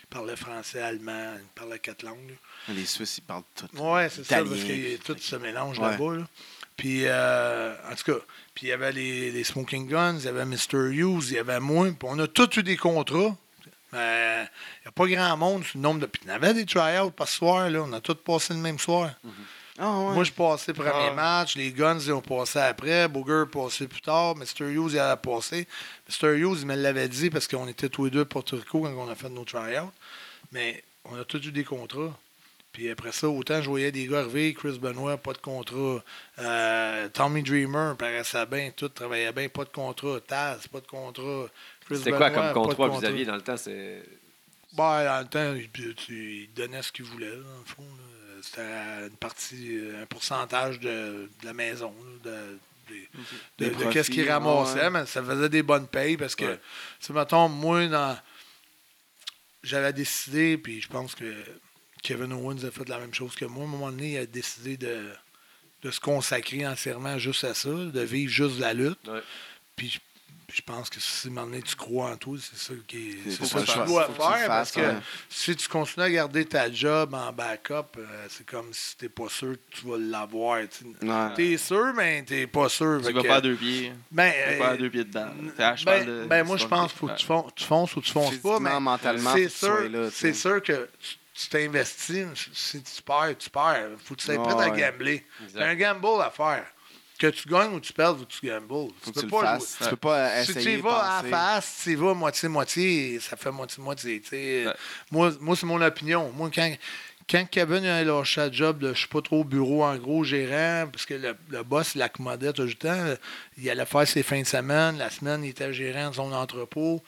parlait 0.10 0.36
français, 0.36 0.82
allemand, 0.82 1.34
il 1.40 1.46
parlait 1.56 1.80
quatre 1.80 2.04
langues. 2.04 2.30
là. 2.68 2.74
Les 2.76 2.86
Suisses, 2.86 3.18
ils 3.18 3.22
parlent 3.22 3.44
tout. 3.56 3.68
Oui, 3.74 4.02
c'est 4.10 4.24
ça, 4.24 4.38
parce 4.44 4.64
que 4.64 4.98
tout 5.04 5.18
se 5.20 5.36
mélange 5.36 5.80
Ouais. 5.80 5.92
là-bas. 5.92 6.16
là. 6.18 6.28
Puis, 6.78 7.02
euh, 7.06 7.76
en 7.92 7.96
tout 7.96 8.14
cas, 8.14 8.20
puis 8.56 8.68
il 8.68 8.70
y 8.70 8.72
avait 8.72 8.92
les, 8.94 9.32
les 9.32 9.44
Smoking 9.44 9.88
Guns, 9.90 10.18
il 10.20 10.26
y 10.26 10.28
avait 10.30 10.46
Mr. 10.46 10.90
Hughes, 10.94 11.26
il 11.28 11.34
y 11.34 11.38
avait 11.40 11.60
moi. 11.60 11.88
Puis 11.88 11.98
on 12.04 12.18
a 12.20 12.28
tous 12.28 12.56
eu 12.58 12.64
des 12.64 12.78
contrats. 12.78 13.36
Mais 13.94 14.44
il 14.82 14.86
n'y 14.86 14.88
a 14.88 14.92
pas 14.92 15.08
grand 15.08 15.38
monde 15.38 15.64
sur 15.64 15.78
le 15.78 15.84
nombre 15.84 16.02
de. 16.02 16.06
Puis 16.06 16.22
il 16.26 16.30
y 16.30 16.32
avait 16.32 16.54
des 16.54 16.66
try-outs 16.66 17.12
par 17.12 17.28
soir, 17.28 17.70
là. 17.70 17.82
On 17.82 17.94
a 17.94 18.02
tous 18.02 18.16
passé 18.16 18.54
le 18.54 18.60
même 18.60 18.78
soir. 18.80 19.12
Ah, 19.82 19.98
ouais. 19.98 20.14
Moi, 20.14 20.24
je 20.26 20.32
passais 20.32 20.74
le 20.74 20.84
premier 20.84 21.08
Ah. 21.12 21.14
match. 21.14 21.56
Les 21.56 21.72
Guns, 21.72 22.00
ils 22.00 22.12
ont 22.12 22.22
passé 22.22 22.60
après. 22.60 23.08
Booger 23.08 23.46
passé 23.52 23.88
plus 23.88 24.02
tard. 24.02 24.36
Mr. 24.36 24.66
Hughes, 24.72 24.92
il 24.92 25.00
a 25.00 25.16
passé. 25.18 25.68
Mr. 26.10 26.38
Hughes, 26.38 26.58
il 26.62 26.68
me 26.68 26.76
l'avait 26.76 27.08
dit 27.08 27.30
parce 27.30 27.48
qu'on 27.48 27.68
était 27.68 27.88
tous 27.90 28.06
les 28.06 28.12
deux 28.12 28.22
à 28.22 28.26
Porto 28.26 28.58
Rico 28.58 28.82
quand 28.82 28.90
on 28.94 29.10
a 29.10 29.16
fait 29.16 29.30
nos 29.30 29.46
try-outs. 29.46 29.92
Mais 30.52 30.84
on 31.06 31.18
a 31.20 31.24
tous 31.24 31.38
eu 31.48 31.52
des 31.52 31.64
contrats. 31.64 32.18
Puis 32.74 32.92
après 32.92 33.12
ça, 33.12 33.28
autant 33.28 33.62
je 33.64 33.70
voyais 33.70 33.92
des 33.92 34.06
gars 34.06 34.20
arriver, 34.20 34.54
Chris 34.54 34.78
Benoit, 34.80 35.18
pas 35.18 35.34
de 35.34 35.40
contrat. 35.40 36.04
Euh, 36.38 37.10
Tommy 37.10 37.42
Dreamer, 37.42 37.96
paraissait 37.98 38.46
bien, 38.46 38.70
tout 38.76 38.90
travaillait 38.90 39.32
bien, 39.32 39.50
pas 39.50 39.64
de 39.64 39.70
contrat. 39.70 40.20
Taz, 40.28 40.68
pas 40.68 40.80
de 40.80 40.86
contrat. 40.88 41.46
C'était 41.92 42.12
quoi 42.12 42.30
comme 42.32 42.54
contrat 42.54 42.90
que 42.90 42.94
vous 42.94 43.06
aviez 43.06 43.26
dans 43.26 43.36
le 43.36 43.42
temps? 43.42 43.58
C'est... 43.58 44.04
ben, 44.74 45.04
dans 45.06 45.20
le 45.22 45.28
temps, 45.28 45.56
il, 46.10 46.50
donnait 46.54 46.82
ce 46.82 46.92
qu'il 46.92 47.06
voulait, 47.06 47.30
là, 47.30 47.36
dans 47.36 47.60
le 47.60 47.66
fond. 47.66 47.84
là. 47.84 48.04
C'était 48.42 48.62
une 48.62 49.18
partie, 49.18 49.80
un 50.02 50.06
pourcentage 50.06 50.80
de, 50.80 51.30
de 51.42 51.46
la 51.46 51.54
maison, 51.54 51.94
là, 52.24 52.32
de, 52.32 52.58
de, 53.60 53.66
de 53.66 53.70
profits, 53.72 53.90
qu'est-ce 53.94 54.12
qu'il 54.12 54.30
ramassait, 54.30 54.80
ouais. 54.84 54.90
mais 54.90 55.06
ça 55.06 55.22
faisait 55.22 55.50
des 55.50 55.62
bonnes 55.62 55.88
payes 55.88 56.16
parce 56.16 56.36
que, 56.36 56.46
Ouais. 56.46 56.60
c'est 57.02 57.12
mettons, 57.14 57.50
moi, 57.50 57.86
dans, 57.88 58.18
j'avais 59.64 59.92
décidé, 59.94 60.58
puis 60.58 60.82
je 60.82 60.88
pense 60.88 61.16
que 61.16 61.34
Kevin 62.02 62.32
Owens 62.32 62.64
a 62.64 62.72
fait 62.72 62.88
la 62.88 62.98
même 63.00 63.14
chose 63.14 63.36
que 63.36 63.46
moi. 63.46 63.64
À 63.64 63.68
un 63.68 63.70
moment 63.70 63.92
donné, 63.92 64.14
il 64.14 64.18
a 64.18 64.26
décidé 64.26 64.78
de, 64.78 65.10
de 65.84 65.92
se 65.92 66.00
consacrer 66.00 66.66
entièrement 66.66 67.18
juste 67.18 67.44
à 67.44 67.54
ça, 67.54 67.70
de 67.70 68.02
vivre 68.02 68.32
juste 68.32 68.60
la 68.60 68.74
lutte. 68.74 69.06
Ouais. 69.08 69.22
Puis 69.76 70.00
je, 70.30 70.54
puis 70.54 70.58
je 70.58 70.62
pense 70.62 70.90
que 70.90 71.00
si 71.00 71.28
à 71.28 71.32
un 71.32 71.34
moment 71.34 71.48
donné, 71.48 71.62
tu 71.62 71.76
crois 71.76 72.12
en 72.12 72.18
toi, 72.18 72.38
c'est 72.40 72.58
ça, 72.58 72.74
qui 72.88 73.10
est- 73.12 73.32
C'est 73.32 73.46
ça 73.46 73.62
que 73.62 73.66
tu 73.72 73.88
dois 73.88 74.06
faire, 74.08 74.16
que 74.16 74.42
tu. 74.42 74.48
Parce 74.48 74.48
fasses, 74.48 74.72
que 74.72 74.80
ouais. 74.82 74.96
si 75.30 75.56
tu 75.56 75.68
continues 75.68 76.06
à 76.06 76.10
garder 76.10 76.46
ta 76.46 76.72
job 76.72 77.14
en 77.14 77.32
backup, 77.32 77.98
euh, 77.98 78.26
c'est 78.30 78.46
comme 78.46 78.74
si 78.74 78.98
tu 78.98 79.06
n'es 79.06 79.10
pas 79.10 79.30
sûr 79.30 79.54
que 79.54 79.78
tu 79.78 79.88
vas 79.88 79.98
l'avoir. 79.98 80.60
tu 81.36 81.54
es 81.54 81.58
sûr, 81.58 81.94
mais 81.96 82.24
tu 82.26 82.34
n'es 82.34 82.48
pas 82.48 82.70
sûr. 82.70 83.02
Tu 83.06 83.12
vas 83.14 83.22
que- 83.22 83.28
pas 83.28 83.36
à 83.36 83.42
deux 83.42 83.56
pieds. 83.56 83.94
ben, 84.12 84.32
Tu 84.32 84.52
vas 84.58 84.58
pas 84.66 84.70
à 84.72 84.74
euh, 84.74 84.78
deux 84.78 84.90
pieds 84.90 85.04
dedans. 85.04 85.30
Ben, 85.86 86.06
de- 86.06 86.26
ben, 86.28 86.44
moi, 86.46 86.58
je 86.58 86.66
pense 86.66 86.92
qu'il 86.92 87.00
faut 87.00 87.08
que 87.08 87.12
Ouais. 87.12 87.18
tu 87.18 87.26
fonces, 87.26 87.52
tu 87.56 87.64
fonces 87.66 87.96
ou 87.96 88.02
tu 88.02 88.12
fonces 88.12 88.38
pas. 88.38 88.60
Mais 88.60 88.80
mentalement, 88.80 89.34
c'est 89.34 89.50
sûr, 89.50 89.90
c'est 90.12 90.34
sûr 90.34 90.62
que 90.64 90.90
tu- 91.00 91.16
tu 91.36 91.48
t'investis. 91.48 92.26
Si 92.54 92.82
tu 92.84 93.02
perds, 93.02 93.38
tu 93.38 93.50
perds. 93.50 93.92
faut 94.04 94.14
que 94.16 94.20
tu 94.20 94.26
sois 94.26 94.44
prêt 94.44 94.64
à 94.64 94.70
gambler. 94.92 95.26
C'est 95.54 95.62
un 95.64 95.76
gamble 95.76 96.22
à 96.22 96.30
faire. 96.32 96.66
Que 97.20 97.28
tu 97.28 97.50
gagnes 97.50 97.74
ou 97.74 97.80
tu 97.82 97.92
perds, 97.92 98.16
que 98.16 98.24
tu 98.24 98.48
gambles. 98.48 98.94
Peux 99.04 99.22
tu 99.22 99.28
pas 99.28 99.42
fasses. 99.42 99.78
Tu 99.82 99.90
peux 99.90 99.96
pas 99.98 100.44
si 100.44 100.54
tu 100.54 100.60
essayer 100.60 100.78
y 100.78 100.82
vas 100.82 101.18
à 101.18 101.18
penser. 101.18 101.32
la 101.32 101.38
face, 101.38 101.82
tu 101.84 101.92
y 101.92 101.96
vas 101.96 102.14
moitié-moitié, 102.14 103.20
ça 103.20 103.36
fait 103.36 103.52
moitié-moitié. 103.52 104.22
Ouais. 104.32 104.74
Moi, 105.12 105.32
moi 105.42 105.56
c'est 105.56 105.66
mon 105.66 105.82
opinion. 105.82 106.32
Moi, 106.34 106.50
quand, 106.54 106.74
quand 107.30 107.46
Kevin 107.52 107.86
a 107.86 108.04
lâché 108.04 108.48
le 108.48 108.54
job 108.54 108.92
je 108.94 108.98
suis 108.98 109.08
pas 109.10 109.22
trop 109.22 109.42
au 109.42 109.44
bureau, 109.44 109.84
en 109.84 109.98
gros, 109.98 110.24
gérant, 110.24 110.88
parce 110.90 111.06
que 111.06 111.14
le, 111.14 111.36
le 111.50 111.64
boss 111.64 111.96
l'accommodait 111.96 112.54
tout 112.54 112.64
le 112.64 112.74
temps, 112.74 113.16
il 113.58 113.70
allait 113.70 113.86
faire 113.86 114.08
ses 114.08 114.24
fins 114.24 114.42
de 114.42 114.48
semaine. 114.48 114.98
La 114.98 115.10
semaine, 115.10 115.44
il 115.44 115.50
était 115.50 115.74
gérant 115.74 116.12
de 116.12 116.16
son 116.16 116.32
entrepôt. 116.32 117.04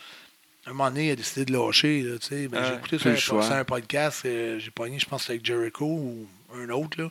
À 0.66 0.70
un 0.70 0.74
moment 0.74 0.90
donné, 0.90 1.08
il 1.08 1.12
a 1.12 1.16
décidé 1.16 1.46
de 1.46 1.54
lâcher. 1.54 2.02
là. 2.04 2.18
Ben, 2.30 2.64
j'ai 2.66 2.76
écouté 2.76 3.18
sur 3.18 3.42
un, 3.42 3.64
podcast, 3.64 4.24
euh, 4.26 4.60
j'ai 4.60 4.70
pogné, 4.70 5.00
je 5.00 5.08
pense, 5.08 5.28
avec 5.30 5.44
Jericho 5.44 5.86
ou 5.86 6.28
un 6.54 6.70
autre. 6.70 7.02
Là. 7.02 7.10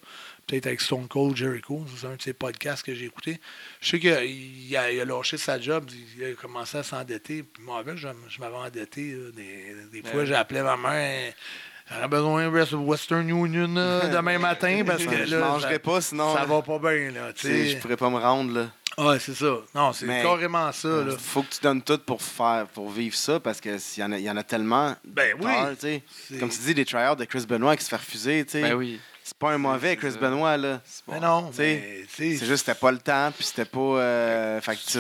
Peut-être 0.50 0.66
avec 0.66 0.80
Stone 0.80 1.06
Cold 1.06 1.36
Jericho. 1.36 1.84
C'est 1.96 2.06
un 2.08 2.16
de 2.16 2.22
ses 2.22 2.32
podcasts 2.32 2.84
que 2.84 2.92
j'ai 2.92 3.04
écouté. 3.04 3.40
Je 3.80 3.88
sais 3.90 4.00
qu'il 4.00 4.12
a, 4.12 4.24
il 4.24 4.76
a- 4.76 4.90
il 4.90 5.00
a 5.00 5.04
lâché 5.04 5.36
sa 5.36 5.60
job, 5.60 5.88
il 6.18 6.24
a 6.24 6.32
commencé 6.34 6.76
à 6.78 6.82
s'endetter. 6.82 7.44
Puis 7.44 7.62
moi, 7.62 7.78
avec, 7.78 7.96
je, 7.96 8.08
je 8.28 8.40
m'avais 8.40 8.56
endetté. 8.56 9.12
là. 9.12 9.30
Des, 9.32 9.74
des 9.92 10.08
fois, 10.08 10.20
Ouais. 10.20 10.26
j'appelais 10.26 10.62
ma 10.64 10.76
mère. 10.76 11.32
J'aurais 11.92 12.08
besoin 12.08 12.48
de 12.50 12.76
Western 12.76 13.28
Union 13.28 13.68
là, 13.74 14.08
demain 14.12 14.38
matin 14.38 14.82
parce 14.86 15.04
que 15.04 15.24
Je 15.26 15.36
mangerai 15.36 15.74
ça, 15.74 15.78
pas, 15.80 16.00
sinon. 16.00 16.34
ça 16.34 16.44
va 16.44 16.62
pas 16.62 16.78
bien. 16.80 17.10
Là, 17.12 17.32
tu 17.32 17.42
tu 17.42 17.46
sais, 17.46 17.52
sais. 17.64 17.68
Je 17.70 17.78
pourrais 17.78 17.96
pas 17.96 18.10
me 18.10 18.18
rendre, 18.18 18.52
là. 18.52 18.70
Ouais, 18.98 19.18
c'est 19.20 19.34
ça. 19.34 19.56
Non, 19.74 19.92
c'est 19.92 20.06
Mais- 20.06 20.22
carrément 20.22 20.70
ça. 20.72 20.88
Là. 20.88 21.14
Faut 21.16 21.42
que 21.42 21.50
tu 21.54 21.60
donnes 21.62 21.82
tout 21.82 21.98
pour 21.98 22.20
faire, 22.22 22.66
pour 22.74 22.90
vivre 22.90 23.14
ça, 23.16 23.38
parce 23.40 23.60
que 23.60 23.78
s'il 23.78 24.02
y 24.02 24.06
en 24.06 24.10
a, 24.12 24.18
il 24.18 24.24
y 24.24 24.30
en 24.30 24.36
a 24.36 24.42
tellement. 24.42 24.96
Ben 25.04 25.34
oui. 25.38 25.44
tard, 25.44 26.38
Comme 26.40 26.48
tu 26.50 26.58
dis, 26.58 26.74
des 26.74 26.84
tryouts 26.84 27.14
de 27.14 27.24
Chris 27.24 27.46
Benoit 27.48 27.76
qui 27.76 27.84
se 27.84 27.88
fait 27.88 27.96
refuser, 27.96 28.44
tu 28.44 28.52
sais. 28.52 28.62
Ben 28.62 28.74
oui. 28.74 29.00
C'est 29.30 29.38
pas 29.38 29.52
un 29.52 29.58
mauvais 29.58 29.96
Chris 29.96 30.10
ça. 30.12 30.18
Benoit, 30.18 30.56
là. 30.56 30.80
Mais 31.06 31.20
non, 31.20 31.52
sais, 31.52 31.80
mais, 31.84 32.04
sais, 32.08 32.36
C'est 32.36 32.46
juste 32.46 32.48
que 32.48 32.56
c'était 32.72 32.74
pas 32.74 32.90
le 32.90 32.98
temps, 32.98 33.30
puis 33.36 33.44
c'était 33.46 33.64
pas. 33.64 33.78
euh, 33.78 34.60
fait 34.60 34.74
que 34.74 34.80
tu, 34.80 34.98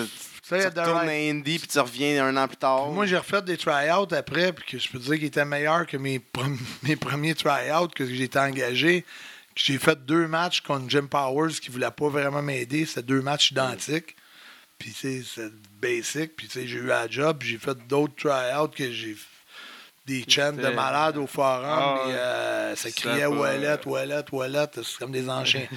tu 0.48 0.54
retournes 0.54 1.08
à 1.08 1.12
Indy, 1.12 1.58
puis 1.58 1.66
tu 1.66 1.78
reviens 1.80 2.24
un 2.26 2.36
an 2.36 2.46
plus 2.46 2.56
tard. 2.56 2.88
Moi, 2.90 3.06
j'ai 3.06 3.16
refait 3.16 3.42
des 3.42 3.56
try-outs 3.56 4.12
après, 4.14 4.52
puis 4.52 4.64
que 4.64 4.78
je 4.78 4.88
peux 4.88 4.98
te 4.98 5.04
dire 5.04 5.14
qu'il 5.14 5.24
était 5.24 5.44
meilleur 5.44 5.84
que 5.86 5.96
mes, 5.96 6.20
prom- 6.20 6.58
mes 6.84 6.94
premiers 6.96 7.34
try-outs 7.34 7.88
que 7.94 8.06
j'ai 8.06 8.22
été 8.24 8.38
engagé. 8.38 9.04
J'ai 9.56 9.78
fait 9.78 9.98
deux 10.06 10.28
matchs 10.28 10.60
contre 10.60 10.88
Jim 10.88 11.06
Powers 11.10 11.52
qui 11.60 11.68
ne 11.70 11.72
voulait 11.74 11.90
pas 11.90 12.08
vraiment 12.08 12.40
m'aider. 12.40 12.86
C'était 12.86 13.02
deux 13.02 13.20
matchs 13.22 13.50
identiques. 13.50 14.14
Puis, 14.78 14.92
tu 14.92 15.22
sais, 15.22 15.22
c'est 15.34 15.52
basic. 15.82 16.36
Puis, 16.36 16.48
j'ai 16.54 16.62
eu 16.62 16.86
la 16.86 17.08
job. 17.08 17.38
Puis, 17.40 17.48
j'ai 17.50 17.58
fait 17.58 17.76
d'autres 17.88 18.14
try-outs 18.16 18.68
que 18.74 18.90
j'ai 18.92 19.16
des 20.10 20.24
chants 20.28 20.52
de 20.52 20.68
malades 20.68 21.16
au 21.18 21.26
forum. 21.26 21.64
Ah, 21.64 22.06
ouais. 22.06 22.12
euh, 22.14 22.76
ça 22.76 22.90
criait 22.90 23.26
Ouellet, 23.26 23.78
Ouellet. 23.86 24.66
C'est 24.74 24.98
comme 24.98 25.12
des. 25.12 25.28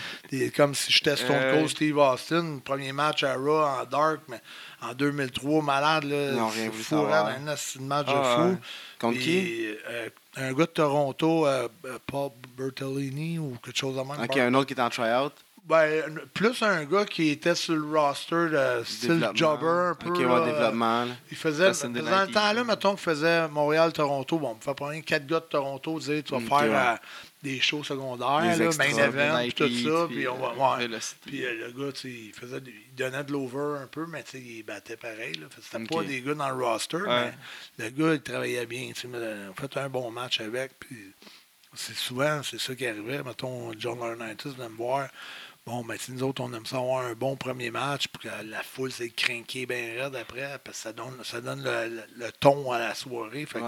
Des- 0.32 0.50
comme 0.52 0.74
si 0.74 0.92
j'étais 0.92 1.16
Stone 1.16 1.36
Euh, 1.36 1.54
Cold 1.56 1.70
Steve 1.70 1.98
Austin. 1.98 2.60
Premier 2.64 2.92
match 2.92 3.24
à 3.24 3.36
Raw 3.36 3.62
en 3.64 3.86
Dark, 3.86 4.22
mais 4.28 4.42
en 4.82 4.94
2003, 4.94 5.62
malade. 5.62 6.06
Là, 6.06 6.48
fou, 6.72 6.96
un 6.96 7.46
de 7.80 7.82
match 7.84 8.08
Ah, 8.10 8.14
de 8.14 8.24
fou. 8.44 8.50
ouais. 8.50 8.58
Contre 9.00 9.20
qui? 9.20 9.66
euh, 9.90 10.10
un 10.38 10.54
gars 10.54 10.66
de 10.66 10.72
Toronto, 10.72 11.46
euh, 11.46 11.68
Paul 12.08 12.32
Bertolini 12.58 13.38
ou 13.38 13.58
quelque 13.64 13.78
chose 13.78 13.96
de 13.96 14.02
même. 14.02 14.20
Ok, 14.24 14.38
un 14.38 14.54
autre 14.56 14.66
qui 14.68 14.74
est 14.74 14.82
en 14.82 14.90
tryout. 14.90 15.32
Ben, 15.66 16.20
plus 16.34 16.62
un 16.62 16.84
gars 16.84 17.06
qui 17.06 17.30
était 17.30 17.56
sur 17.56 17.76
le 17.76 17.98
roster 17.98 18.50
de 18.50 18.84
style 18.84 19.30
jobber 19.34 19.66
un 19.92 19.96
peu. 19.96 20.10
Ok, 20.10 20.18
ouais, 20.18 20.26
là. 20.26 20.46
développement. 20.46 21.06
là. 21.06 21.14
Il 21.32 21.38
faisait, 21.38 21.72
dans 21.72 22.26
le 22.26 22.32
temps-là, 22.32 22.64
mettons 22.66 22.92
qu'il 22.92 23.00
faisait 23.00 23.48
Montréal-Toronto. 23.48 24.40
Bon, 24.40 24.50
on 24.50 24.56
me 24.56 24.60
fait 24.60 24.74
prendre 24.74 25.00
quatre 25.06 25.26
gars 25.26 25.40
de 25.40 25.46
Toronto, 25.46 25.98
dire 26.00 26.22
tu 26.22 26.34
vas 26.34 26.42
faire 26.42 26.70
ouais. 26.70 26.94
euh, 26.94 26.96
des 27.44 27.62
shows 27.62 27.84
secondaires, 27.86 28.58
Des 28.58 28.66
là, 28.66 28.72
main 28.78 28.98
event, 29.06 29.40
puis 29.40 29.54
tout 29.54 29.90
ça. 29.90 30.06
puis, 30.08 30.16
Puis, 30.18 30.28
on 30.28 30.36
va, 30.36 30.48
euh, 30.48 30.78
ouais. 30.78 30.88
Velocity. 30.88 31.16
Puis 31.26 31.46
euh, 31.46 31.68
le 31.68 31.72
gars, 31.72 31.94
il, 32.04 32.34
faisait, 32.34 32.62
il 32.66 32.96
donnait 32.96 33.24
de 33.24 33.32
l'over 33.32 33.80
un 33.84 33.88
peu, 33.88 34.06
mais 34.06 34.24
tu 34.24 34.32
sais, 34.32 34.40
il 34.42 34.64
battait 34.64 34.98
pareil. 34.98 35.40
C'était 35.62 35.84
Ok. 35.84 35.90
pas 35.98 36.04
des 36.04 36.22
gars 36.22 36.34
dans 36.34 36.50
le 36.50 36.62
roster, 36.62 36.98
mais 37.08 37.34
le 37.78 37.90
gars, 37.90 38.14
il 38.16 38.22
travaillait 38.22 38.66
bien. 38.66 38.90
tu 38.94 39.00
sais, 39.02 39.08
mais, 39.08 39.18
On 39.50 39.54
fait 39.54 39.78
un 39.78 39.88
bon 39.88 40.12
match 40.12 40.42
avec. 40.42 40.74
Puis 40.78 41.14
c'est 41.74 41.96
souvent, 41.96 42.42
c'est 42.44 42.60
ça 42.60 42.76
qui 42.76 42.86
arrivait. 42.86 43.24
Mettons, 43.24 43.72
John 43.80 43.98
Laurinaitis 43.98 44.50
venait 44.50 44.68
me 44.70 44.76
voir. 44.76 45.08
Bon, 45.66 45.84
ben, 45.86 45.98
sais, 45.98 46.12
nous 46.12 46.24
autres, 46.24 46.42
on 46.44 46.52
aime 46.54 46.66
ça 46.66 46.78
avoir 46.78 47.06
un 47.06 47.14
bon 47.16 47.38
premier 47.38 47.72
match 47.72 48.08
pour 48.10 48.22
que 48.22 48.28
la 48.28 48.64
foule 48.64 48.92
s'est 48.92 49.10
craquée 49.10 49.66
bien 49.66 50.04
raide 50.04 50.16
après, 50.16 50.60
parce 50.60 50.78
que 50.78 50.84
ça 50.84 50.94
donne, 50.94 51.24
ça 51.24 51.40
donne 51.40 51.64
le, 51.64 51.88
le- 51.88 52.06
le 52.26 52.32
ton 52.34 52.72
à 52.74 52.80
la 52.80 52.94
soirée. 52.96 53.46
Fait 53.46 53.60
que 53.62 53.66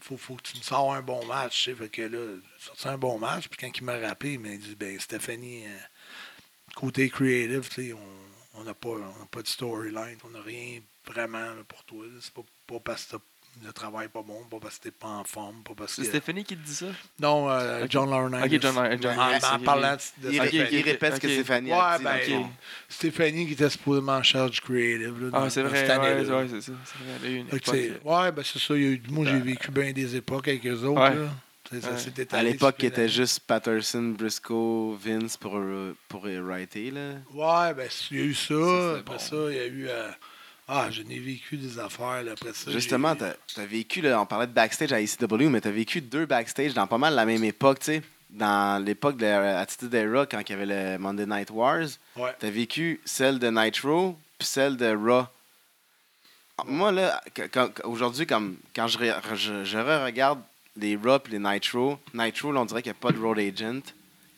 faut, 0.00 0.16
faut 0.16 0.36
que 0.36 0.42
tu 0.42 0.56
me 0.56 0.62
sors 0.62 0.94
un 0.94 1.02
bon 1.02 1.24
match. 1.26 1.64
tu 1.64 1.70
sais. 1.70 1.76
Fait 1.76 1.88
que 1.90 2.02
là, 2.02 2.38
sorti 2.58 2.88
un 2.88 2.96
bon 2.98 3.18
match. 3.18 3.48
Puis 3.48 3.58
quand 3.60 3.76
il 3.78 3.84
m'a 3.84 3.98
rappelé, 3.98 4.32
il 4.34 4.40
m'a 4.40 4.56
dit 4.56 4.74
ben 4.74 4.98
Stéphanie, 4.98 5.66
euh, 5.66 5.78
côté 6.74 7.08
creative, 7.10 7.68
tu 7.68 7.88
sais, 7.88 7.92
on 7.92 8.00
on 8.56 8.62
n'a 8.62 8.74
pas, 8.74 8.88
on 8.90 9.26
pas 9.26 9.42
de 9.42 9.48
storyline, 9.48 10.16
on 10.24 10.28
n'a 10.30 10.40
rien 10.40 10.80
vraiment 11.06 11.38
là, 11.54 11.64
pour 11.66 11.82
toi. 11.84 12.04
C'est 12.20 12.32
pas, 12.32 12.42
pas 12.68 12.78
parce 12.80 13.04
que 13.06 13.16
t'as- 13.60 13.66
le 13.66 13.72
travail 13.72 14.06
n'est 14.06 14.08
pas 14.08 14.22
bon, 14.22 14.42
pas 14.50 14.58
parce 14.60 14.78
que 14.78 14.84
t'es 14.84 14.90
pas 14.90 15.08
en 15.08 15.24
forme, 15.24 15.62
pas 15.62 15.74
parce 15.76 15.96
que. 15.96 16.02
C'est 16.02 16.08
Stéphanie 16.08 16.44
qui 16.44 16.56
te 16.56 16.64
dit 16.66 16.74
ça? 16.74 16.86
Non, 17.20 17.48
euh. 17.50 17.86
John 17.88 18.10
Laurinaitis. 18.10 18.56
Ok, 18.56 18.62
John 18.62 18.74
Laurinaitis. 18.74 19.46
En, 19.46 19.58
parlant 19.60 19.96
de 20.22 20.28
ok, 20.28 20.52
il 20.72 20.82
répète 20.82 21.14
ce 21.16 21.20
que. 21.20 21.28
Stéphanie 21.28 21.72
a 21.72 21.92
Ouais, 21.92 21.98
dit. 21.98 22.32
ben. 22.34 22.48
Stéphanie 22.88 23.46
qui 23.46 23.52
était 23.52 23.70
supposément 23.70 24.12
en 24.16 24.22
charge 24.22 24.52
du 24.52 24.60
creative. 24.60 25.20
Là, 25.22 25.30
Ah, 25.32 25.40
dans- 25.40 25.50
c'est 25.50 25.62
vrai, 25.62 25.86
cette 25.86 25.98
ouais, 26.00 26.46
c'est 26.50 26.60
ça. 26.60 26.72
C'est 26.84 26.98
vrai, 27.20 27.28
a 27.28 27.30
une 27.30 27.46
époque, 27.46 28.04
ouais, 28.04 28.32
ben 28.32 28.42
c'est 28.44 28.58
ça. 28.58 28.74
il 28.76 28.82
y 28.82 28.86
a 28.86 28.88
eu- 28.90 29.02
moi, 29.08 29.24
j'ai 29.26 29.38
vécu 29.40 29.70
bien 29.70 29.92
des 29.92 30.16
époques 30.16 30.48
avec 30.48 30.66
eux 30.66 30.82
autres. 30.84 31.00
Ouais. 31.00 31.14
là. 31.14 31.28
Tu 31.70 31.76
sais, 31.76 31.80
ça 31.80 31.92
Ouais. 31.92 31.98
s'est 31.98 32.34
À 32.34 32.42
l'époque, 32.42 32.74
il 32.80 32.84
était 32.86 33.08
juste 33.08 33.40
Patterson, 33.40 34.14
Briscoe, 34.18 34.98
Vince 35.02 35.38
pour, 35.38 35.56
euh, 35.56 35.96
pour 36.08 36.24
writer. 36.26 36.90
Là. 36.90 37.12
Ouais, 37.32 37.72
ben 37.74 37.88
il 38.10 38.18
y 38.18 38.20
a 38.20 38.24
eu 38.24 38.34
ça. 38.34 38.54
Après 38.98 39.02
bon. 39.14 39.18
ça, 39.18 39.36
il 39.48 39.56
y 39.56 39.60
a 39.60 39.66
eu. 39.66 39.86
euh, 39.88 40.10
ah, 40.68 40.90
je 40.90 41.02
n'ai 41.02 41.18
vécu 41.18 41.56
des 41.56 41.78
affaires 41.78 42.22
là, 42.22 42.32
après 42.32 42.52
ça. 42.52 42.70
Justement, 42.70 43.14
tu 43.16 43.24
as, 43.24 43.66
vécu, 43.66 44.00
là, 44.00 44.20
on 44.20 44.26
parlait 44.26 44.46
de 44.46 44.52
backstage 44.52 44.92
à 44.92 45.00
ECW, 45.00 45.48
mais 45.48 45.60
tu 45.60 45.68
as 45.68 45.72
vécu 45.72 46.00
deux 46.00 46.26
backstage 46.26 46.72
dans 46.74 46.86
pas 46.86 46.98
mal 46.98 47.14
la 47.14 47.24
même 47.26 47.44
époque. 47.44 47.80
tu 47.80 47.86
sais. 47.86 48.02
Dans 48.30 48.82
l'époque 48.84 49.16
de 49.16 49.26
la 49.26 49.60
Attitude 49.60 49.94
Era, 49.94 50.26
quand 50.26 50.40
il 50.40 50.50
y 50.50 50.52
avait 50.54 50.66
le 50.66 50.98
Monday 50.98 51.26
Night 51.26 51.50
Wars, 51.50 51.86
Ouais. 52.16 52.34
tu 52.40 52.46
as 52.46 52.50
vécu 52.50 53.00
celle 53.04 53.38
de 53.38 53.48
Nitro 53.48 54.18
puis 54.38 54.48
celle 54.48 54.76
de 54.76 54.92
Raw. 54.96 55.26
Moi, 56.66 56.92
là, 56.92 57.20
aujourd'hui, 57.84 58.26
comme, 58.26 58.56
quand 58.74 58.86
je, 58.88 58.98
re- 58.98 59.34
je, 59.34 59.64
je 59.64 59.78
regarde 59.78 60.40
les 60.76 60.96
Raw 60.96 61.18
et 61.26 61.30
les 61.30 61.38
Nitro. 61.38 61.98
Nitro, 62.12 62.52
là, 62.52 62.60
on 62.60 62.64
dirait 62.64 62.82
qu'il 62.82 62.90
n'y 62.92 62.98
a 62.98 63.00
pas 63.00 63.12
de 63.12 63.18
road 63.18 63.38
agent, 63.38 63.80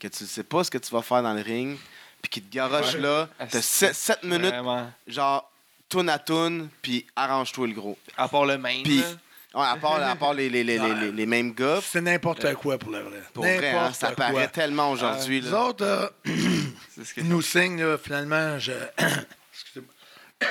que 0.00 0.08
tu 0.08 0.24
ne 0.24 0.28
sais 0.28 0.42
pas 0.42 0.64
ce 0.64 0.70
que 0.70 0.78
tu 0.78 0.90
vas 0.92 1.02
faire 1.02 1.22
dans 1.22 1.32
le 1.34 1.40
ring, 1.42 1.78
puis 2.22 2.28
qu'il 2.30 2.42
te 2.44 2.54
garoche 2.54 2.94
Ouais. 2.94 3.00
là. 3.00 3.28
Ah, 3.38 3.46
T'as 3.46 3.62
c'est- 3.62 3.92
7 3.94 4.22
minutes, 4.24 4.46
Vraiment? 4.46 4.90
genre, 5.06 5.50
tourne 5.88 6.08
à 6.08 6.18
tourne, 6.18 6.68
puis 6.82 7.06
arrange-toi 7.16 7.66
le 7.68 7.72
gros. 7.74 7.98
À 8.16 8.28
part 8.28 8.44
le 8.46 8.58
main. 8.58 8.82
Puis-. 8.82 9.02
Ouais, 9.54 9.64
à 9.64 9.76
part, 9.76 10.02
à 10.02 10.14
part 10.16 10.34
les, 10.34 10.50
les, 10.50 10.62
les, 10.62 10.78
les, 10.78 10.94
les- 10.94 11.12
les 11.12 11.24
mêmes 11.26 11.52
gars. 11.54 11.80
C'est 11.82 12.02
n'importe 12.02 12.52
quoi 12.56 12.76
pour 12.76 12.90
le 12.92 12.98
vrai. 13.00 13.22
Pour 13.32 13.42
vrai, 13.44 13.70
hein, 13.70 13.90
ça 13.94 14.08
quoi. 14.08 14.16
paraît 14.26 14.48
tellement 14.48 14.90
aujourd'hui. 14.90 15.40
Nous 15.40 15.50
là. 15.50 15.64
autres, 15.64 15.84
euh, 15.84 16.08
ce 17.02 17.14
que 17.14 17.20
nous 17.22 17.40
signent, 17.40 17.80
là, 17.82 17.96
finalement, 17.96 18.58
je... 18.58 18.72
Excusez-moi. 19.54 20.48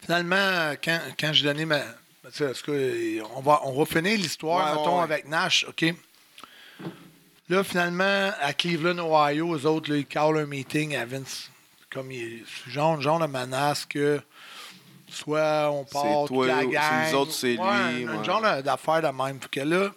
finalement, 0.00 0.74
quand, 0.82 1.00
quand 1.20 1.32
j'ai 1.34 1.44
donné 1.44 1.66
ma... 1.66 1.80
tu 1.80 1.84
sais, 2.32 2.44
est-ce 2.50 2.62
que 2.62 3.20
on 3.36 3.40
va, 3.40 3.60
on 3.64 3.78
va 3.78 3.84
finir 3.84 4.16
l'histoire, 4.16 4.68
mettons, 4.74 4.92
ouais, 4.92 4.96
ouais. 4.98 5.02
avec 5.02 5.28
Nash, 5.28 5.66
OK? 5.68 5.84
Là, 7.50 7.62
finalement, 7.62 8.32
à 8.40 8.54
Cleveland, 8.54 8.98
Ohio, 8.98 9.54
eux 9.54 9.66
autres, 9.66 9.90
là, 9.90 9.98
ils 9.98 10.06
callent 10.06 10.38
un 10.38 10.46
meeting 10.46 10.96
à 10.96 11.04
Vince. 11.04 11.50
Comme 11.94 12.10
il, 12.10 12.44
genre, 12.66 13.00
genre 13.00 13.20
de 13.20 13.26
menace 13.26 13.86
que 13.86 14.20
soit 15.08 15.70
on 15.70 15.84
part 15.84 16.22
toute 16.26 16.28
toi 16.28 16.46
la 16.48 16.56
ou- 16.64 16.70
c'est 16.70 16.72
gang. 16.72 17.10
nous 17.12 17.16
autres, 17.18 17.32
c'est 17.32 17.56
Ouais, 17.56 17.92
lui, 17.92 18.04
Un 18.08 18.18
ouais. 18.18 18.24
genre 18.24 18.62
d'affaire 18.62 19.00
de 19.02 19.08
même. 19.16 19.40
Fait 19.40 19.48
que 19.48 19.60
là, 19.60 19.94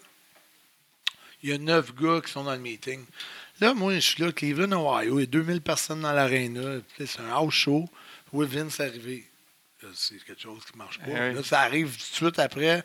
il 1.41 1.49
y 1.49 1.53
a 1.53 1.57
neuf 1.57 1.93
gars 1.95 2.21
qui 2.23 2.31
sont 2.31 2.43
dans 2.43 2.53
le 2.53 2.59
meeting. 2.59 3.03
Là, 3.59 3.73
moi, 3.73 3.95
je 3.95 3.99
suis 3.99 4.23
là, 4.23 4.31
Cleveland, 4.31 4.71
Ohio. 4.73 5.17
Il 5.17 5.21
y 5.21 5.23
a 5.23 5.25
2000 5.25 5.61
personnes 5.61 6.01
dans 6.01 6.11
l'aréna. 6.11 6.79
C'est 6.99 7.19
un 7.19 7.31
house 7.31 7.53
show. 7.55 7.89
Oui, 8.31 8.45
Vince 8.47 8.79
est 8.79 8.83
arrivé. 8.83 9.27
C'est 9.95 10.23
quelque 10.23 10.41
chose 10.41 10.63
qui 10.65 10.73
ne 10.73 10.77
marche 10.77 10.99
pas. 10.99 11.05
Eh. 11.07 11.33
Là, 11.33 11.43
ça 11.43 11.61
arrive 11.61 11.91
tout 11.91 11.97
de 12.11 12.15
suite 12.29 12.37
après. 12.39 12.83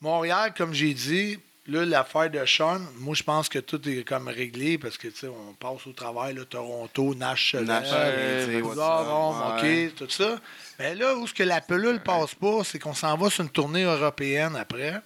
Montréal, 0.00 0.52
comme 0.56 0.74
j'ai 0.74 0.92
dit, 0.92 1.38
là, 1.66 1.84
l'affaire 1.84 2.30
de 2.30 2.44
Sean, 2.46 2.80
moi, 2.98 3.14
je 3.14 3.22
pense 3.22 3.48
que 3.48 3.58
tout 3.58 3.86
est 3.88 4.04
comme 4.04 4.28
réglé 4.28 4.78
parce 4.78 4.96
que, 4.96 5.08
tu 5.08 5.16
sais, 5.16 5.28
on 5.28 5.54
passe 5.54 5.86
au 5.86 5.92
travail, 5.92 6.34
là, 6.34 6.44
Toronto, 6.44 7.14
Nash, 7.14 7.52
se 7.52 7.56
Nash, 7.58 7.90
lève, 7.90 7.94
euh, 7.94 8.74
ah, 8.80 9.56
up, 9.58 9.64
OK, 9.64 9.94
tout 9.96 10.10
ça. 10.10 10.38
Mais 10.78 10.94
là, 10.94 11.14
où 11.16 11.26
ce 11.26 11.34
que 11.34 11.42
la 11.42 11.60
pelule 11.60 12.00
passe 12.00 12.34
pas, 12.34 12.64
c'est 12.64 12.78
qu'on 12.78 12.94
s'en 12.94 13.16
va 13.16 13.30
sur 13.30 13.44
une 13.44 13.50
tournée 13.50 13.84
européenne 13.84 14.56
après. 14.56 15.00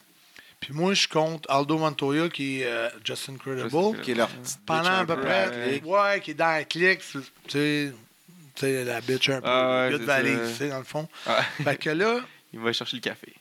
Puis 0.61 0.73
moi, 0.73 0.93
je 0.95 1.07
compte 1.07 1.47
Aldo 1.49 1.79
Montoya, 1.79 2.29
qui 2.29 2.63
est 2.63 2.67
euh, 2.67 2.89
Justin 3.05 3.37
Credible, 3.37 3.71
Justin 3.71 4.03
Qui 4.03 4.11
est 4.11 4.15
leur 4.15 4.31
pendant 4.67 4.91
à 4.91 5.07
peu 5.07 5.21
près, 5.21 5.81
ouais, 5.85 6.21
qui 6.21 6.33
est 6.33 6.35
dans 6.35 6.47
la 6.47 6.65
clique, 6.65 7.01
tu 7.47 7.93
sais, 8.57 8.85
la 8.85 9.01
bitch 9.01 9.29
un 9.29 9.41
peu, 9.41 9.47
Ah 9.49 9.89
ouais, 9.89 9.99
tu 9.99 10.55
sais, 10.57 10.69
dans 10.69 10.79
le 10.79 10.85
fond. 10.85 11.09
Ouais. 11.27 11.65
Fait 11.65 11.77
que 11.77 11.91
là, 11.91 12.21
Il 12.53 12.61
va 12.61 12.73
chercher 12.73 12.97
le 12.97 13.03
café. 13.03 13.35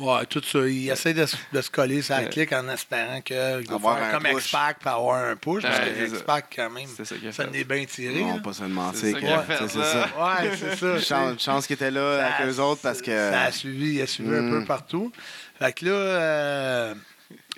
Ouais, 0.00 0.24
tout 0.26 0.42
ça. 0.42 0.60
Il 0.66 0.88
essaie 0.90 1.12
de, 1.12 1.26
se- 1.26 1.36
de 1.52 1.60
se 1.60 1.70
coller 1.70 2.00
sur 2.00 2.14
la 2.16 2.24
clique 2.24 2.52
en 2.54 2.66
espérant 2.70 3.20
qu'il 3.20 3.36
va 3.36 3.74
Avoir 3.74 3.98
faire 3.98 4.06
un 4.08 4.10
comme 4.12 4.22
push. 4.22 4.44
X-Pac 4.44 4.78
pour 4.78 4.90
avoir 4.92 5.24
un 5.26 5.36
push. 5.36 5.62
parce 5.62 5.78
que. 5.80 6.06
X-Pac, 6.06 6.46
quand 6.56 6.70
même, 6.70 6.86
ça 7.32 7.46
n'est 7.46 7.64
bien 7.64 7.84
tiré. 7.84 8.20
Non, 8.22 8.40
pas 8.40 8.52
se 8.54 8.62
C'est 8.94 9.12
ça. 9.12 10.08
Ouais, 10.18 10.50
c'est 10.58 10.76
ça. 10.76 10.98
Chance, 11.00 11.42
chance 11.44 11.66
qu'il 11.66 11.74
était 11.74 11.90
là 11.90 12.26
avec 12.34 12.48
eux 12.48 12.58
autres 12.60 12.80
parce 12.82 13.02
que. 13.02 13.10
Ça 13.30 13.42
a 13.42 13.52
suivi, 13.52 13.96
il 13.96 14.02
a 14.02 14.06
suivi 14.06 14.34
un 14.34 14.48
peu 14.50 14.64
partout. 14.64 15.12
Fait 15.58 15.72
que 15.74 15.84
là, 15.84 15.92
euh, 15.92 16.94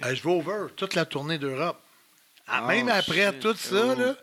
euh, 0.05 0.15
je 0.15 0.23
vais 0.23 0.31
over 0.31 0.67
toute 0.77 0.95
la 0.97 1.05
tournée 1.05 1.39
d'Europe. 1.39 1.79
Ah, 2.49 2.63
Oh, 2.65 2.67
même 2.67 2.89
après 2.89 3.27
shit. 3.31 3.39
tout 3.41 3.55
ça, 3.57 3.77
Oh. 3.77 3.95
là, 3.99 4.15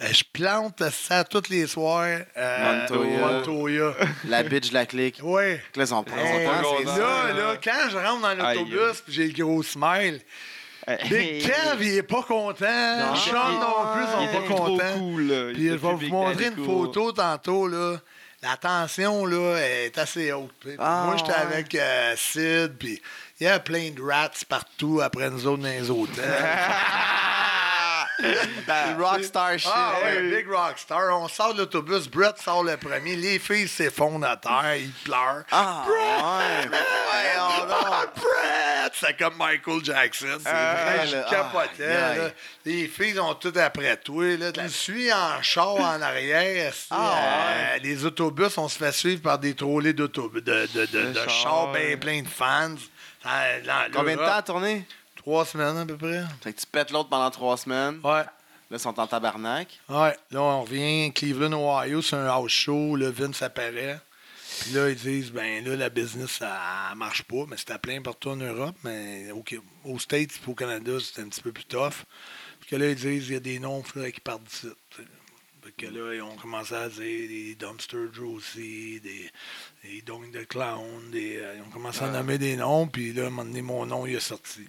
je 0.00 0.22
plante 0.32 0.82
ça 0.90 1.24
tous 1.24 1.48
les 1.48 1.66
soirs. 1.66 2.20
euh, 2.36 2.80
Montoya. 2.88 3.18
Montoya. 3.26 3.94
La 4.28 4.42
bitch 4.42 4.70
de 4.70 4.74
la 4.74 4.86
clique. 4.86 5.20
Ouais. 5.22 5.62
Là, 5.76 5.84
Hey, 5.84 6.44
là, 7.36 7.56
quand 7.62 7.90
je 7.90 7.96
rentre 7.96 8.20
dans 8.22 8.34
l'autobus 8.34 9.00
puis 9.02 9.12
j'ai 9.12 9.26
le 9.28 9.44
gros 9.44 9.62
smile, 9.62 10.20
Big 11.08 11.42
Kev, 11.46 11.80
il 11.80 11.96
est 11.98 12.02
pas 12.02 12.22
content. 12.22 13.16
Sean 13.16 13.52
non 13.52 13.92
plus, 13.94 14.04
ils 14.04 14.22
Il 14.22 14.28
sont 14.28 14.40
pas 14.40 14.54
contents. 14.54 14.98
cool, 14.98 15.50
Puis 15.54 15.68
je 15.68 15.72
vais 15.72 15.76
vous 15.76 16.08
montrer 16.08 16.46
une 16.48 16.64
photo 16.64 17.12
tantôt. 17.12 17.66
Là. 17.68 17.96
La 18.42 18.56
tension 18.58 19.24
là, 19.24 19.56
est 19.58 19.96
assez 19.96 20.30
haute. 20.32 20.52
Ah, 20.78 21.04
Moi, 21.06 21.16
j'étais 21.16 21.30
ouais. 21.30 21.36
avec 21.38 21.74
euh, 21.74 22.14
Sid, 22.16 22.74
puis 22.78 23.00
il 23.40 23.44
y 23.44 23.48
a 23.48 23.58
plein 23.58 23.90
de 23.90 24.02
rats 24.02 24.28
partout 24.46 25.00
après 25.02 25.30
nous 25.30 25.46
autres 25.46 25.62
dans 25.62 25.68
les 25.68 25.88
hôtels. 25.90 26.22
Du 28.24 29.02
rockstar 29.02 29.58
shit. 29.58 29.70
ah 29.74 29.94
ouais, 30.04 30.22
big 30.30 30.48
rockstar. 30.48 31.20
On 31.20 31.28
sort 31.28 31.52
de 31.54 31.58
l'autobus, 31.60 32.08
Brett 32.08 32.38
sort 32.38 32.62
le 32.62 32.76
premier, 32.76 33.16
les 33.16 33.38
filles 33.38 33.68
s'effondrent 33.68 34.24
à 34.26 34.36
terre, 34.36 34.76
ils 34.76 34.90
pleurent. 35.04 35.44
Ah, 35.50 35.84
ouais. 35.88 36.68
Voyons 36.68 37.66
donc, 37.68 38.14
Brett! 38.14 38.92
C'est 38.94 39.16
comme 39.18 39.36
Michael 39.36 39.84
Jackson. 39.84 40.26
C'est 40.40 40.48
Ah, 40.48 40.76
vrai, 40.84 41.06
je 41.08 41.16
là, 41.16 41.26
capotais. 41.28 41.88
là. 41.88 42.10
aïe. 42.26 42.32
Les 42.64 42.86
filles 42.86 43.18
ont 43.18 43.34
tout 43.34 43.52
après 43.56 43.96
toi. 43.96 44.36
Là. 44.36 44.50
Je 44.62 44.68
suis 44.68 45.12
en 45.12 45.42
char 45.42 45.74
en 45.74 46.00
arrière. 46.00 46.72
Ah, 46.90 47.14
euh, 47.74 47.78
Les 47.82 48.04
autobus, 48.04 48.56
on 48.58 48.68
se 48.68 48.78
fait 48.78 48.92
suivre 48.92 49.22
par 49.22 49.38
des 49.38 49.54
trollés 49.54 49.92
d'autobus, 49.92 50.42
de, 50.44 50.68
de, 50.72 50.86
de, 50.86 50.86
De 50.86 51.12
de 51.12 51.14
chars, 51.14 51.28
chars 51.30 51.72
bien 51.72 51.96
plein 51.96 52.22
de 52.22 52.28
fans. 52.28 52.74
Euh, 53.26 53.60
Combien 53.92 54.16
de 54.16 54.20
temps 54.20 54.34
à 54.36 54.42
tourner? 54.42 54.86
Trois 55.24 55.46
semaines 55.46 55.78
à 55.78 55.86
peu 55.86 55.96
près. 55.96 56.22
Fait 56.42 56.52
que 56.52 56.60
tu 56.60 56.66
pètes 56.66 56.90
l'autre 56.90 57.08
pendant 57.08 57.30
trois 57.30 57.56
semaines. 57.56 57.98
Ouais. 58.04 58.24
Là, 58.24 58.26
ils 58.72 58.78
sont 58.78 59.00
en 59.00 59.06
tabarnak. 59.06 59.80
Ouais, 59.88 60.14
là, 60.30 60.42
on 60.42 60.64
revient. 60.64 61.10
Cleveland, 61.14 61.54
Ohio, 61.54 62.02
c'est 62.02 62.16
un 62.16 62.26
house 62.26 62.52
show. 62.52 62.94
Le 62.94 63.08
Vince 63.08 63.40
apparaît. 63.40 63.98
Puis 64.60 64.72
là, 64.72 64.90
ils 64.90 64.96
disent, 64.96 65.32
ben 65.32 65.64
là, 65.64 65.76
la 65.76 65.88
business, 65.88 66.32
ça 66.32 66.92
marche 66.94 67.22
pas. 67.22 67.46
Mais 67.48 67.56
c'était 67.56 67.78
plein 67.78 68.02
partout 68.02 68.28
en 68.28 68.36
Europe. 68.36 68.76
Mais 68.84 69.30
au, 69.30 69.42
aux 69.84 69.98
States 69.98 70.28
et 70.46 70.50
au 70.50 70.54
Canada, 70.54 70.92
c'était 71.00 71.22
un 71.22 71.28
petit 71.28 71.40
peu 71.40 71.52
plus 71.52 71.64
tough. 71.64 72.04
Puis 72.60 72.68
que 72.68 72.76
là, 72.76 72.90
ils 72.90 72.94
disent, 72.94 73.28
il 73.28 73.32
y 73.32 73.36
a 73.36 73.40
des 73.40 73.58
noms 73.58 73.82
là, 73.94 74.10
qui 74.10 74.20
partent 74.20 74.44
d'ici. 74.44 74.68
Fait 74.90 75.72
que 75.72 75.86
là, 75.86 76.12
ils 76.16 76.20
ont 76.20 76.36
commencé 76.36 76.74
à 76.74 76.90
dire 76.90 77.28
des 77.30 77.54
Dumpster 77.54 78.08
Josie, 78.12 79.00
des, 79.00 79.30
des 79.82 80.02
Dong 80.02 80.30
the 80.30 80.46
Clown. 80.46 81.10
Des, 81.10 81.38
euh, 81.38 81.54
ils 81.56 81.62
ont 81.62 81.70
commencé 81.70 82.02
à 82.02 82.08
nommer 82.08 82.36
des 82.36 82.56
noms. 82.56 82.86
Puis 82.88 83.14
là, 83.14 83.22
à 83.22 83.26
un 83.28 83.30
moment 83.30 83.46
donné, 83.46 83.62
mon 83.62 83.86
nom, 83.86 84.04
il 84.04 84.16
est 84.16 84.20
sorti. 84.20 84.68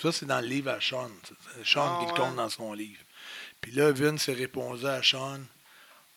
Ça, 0.00 0.12
c'est 0.12 0.26
dans 0.26 0.40
le 0.40 0.46
livre 0.46 0.70
à 0.70 0.80
Sean. 0.80 1.08
Sean 1.64 1.82
Ah, 1.84 1.98
qui 2.00 2.06
le 2.06 2.12
ouais. 2.12 2.18
compte 2.18 2.36
dans 2.36 2.48
son 2.48 2.72
livre. 2.72 3.00
Puis 3.60 3.72
là, 3.72 3.92
Vince 3.92 4.28
a 4.28 4.32
répondu 4.32 4.86
à 4.86 5.02
Sean 5.02 5.40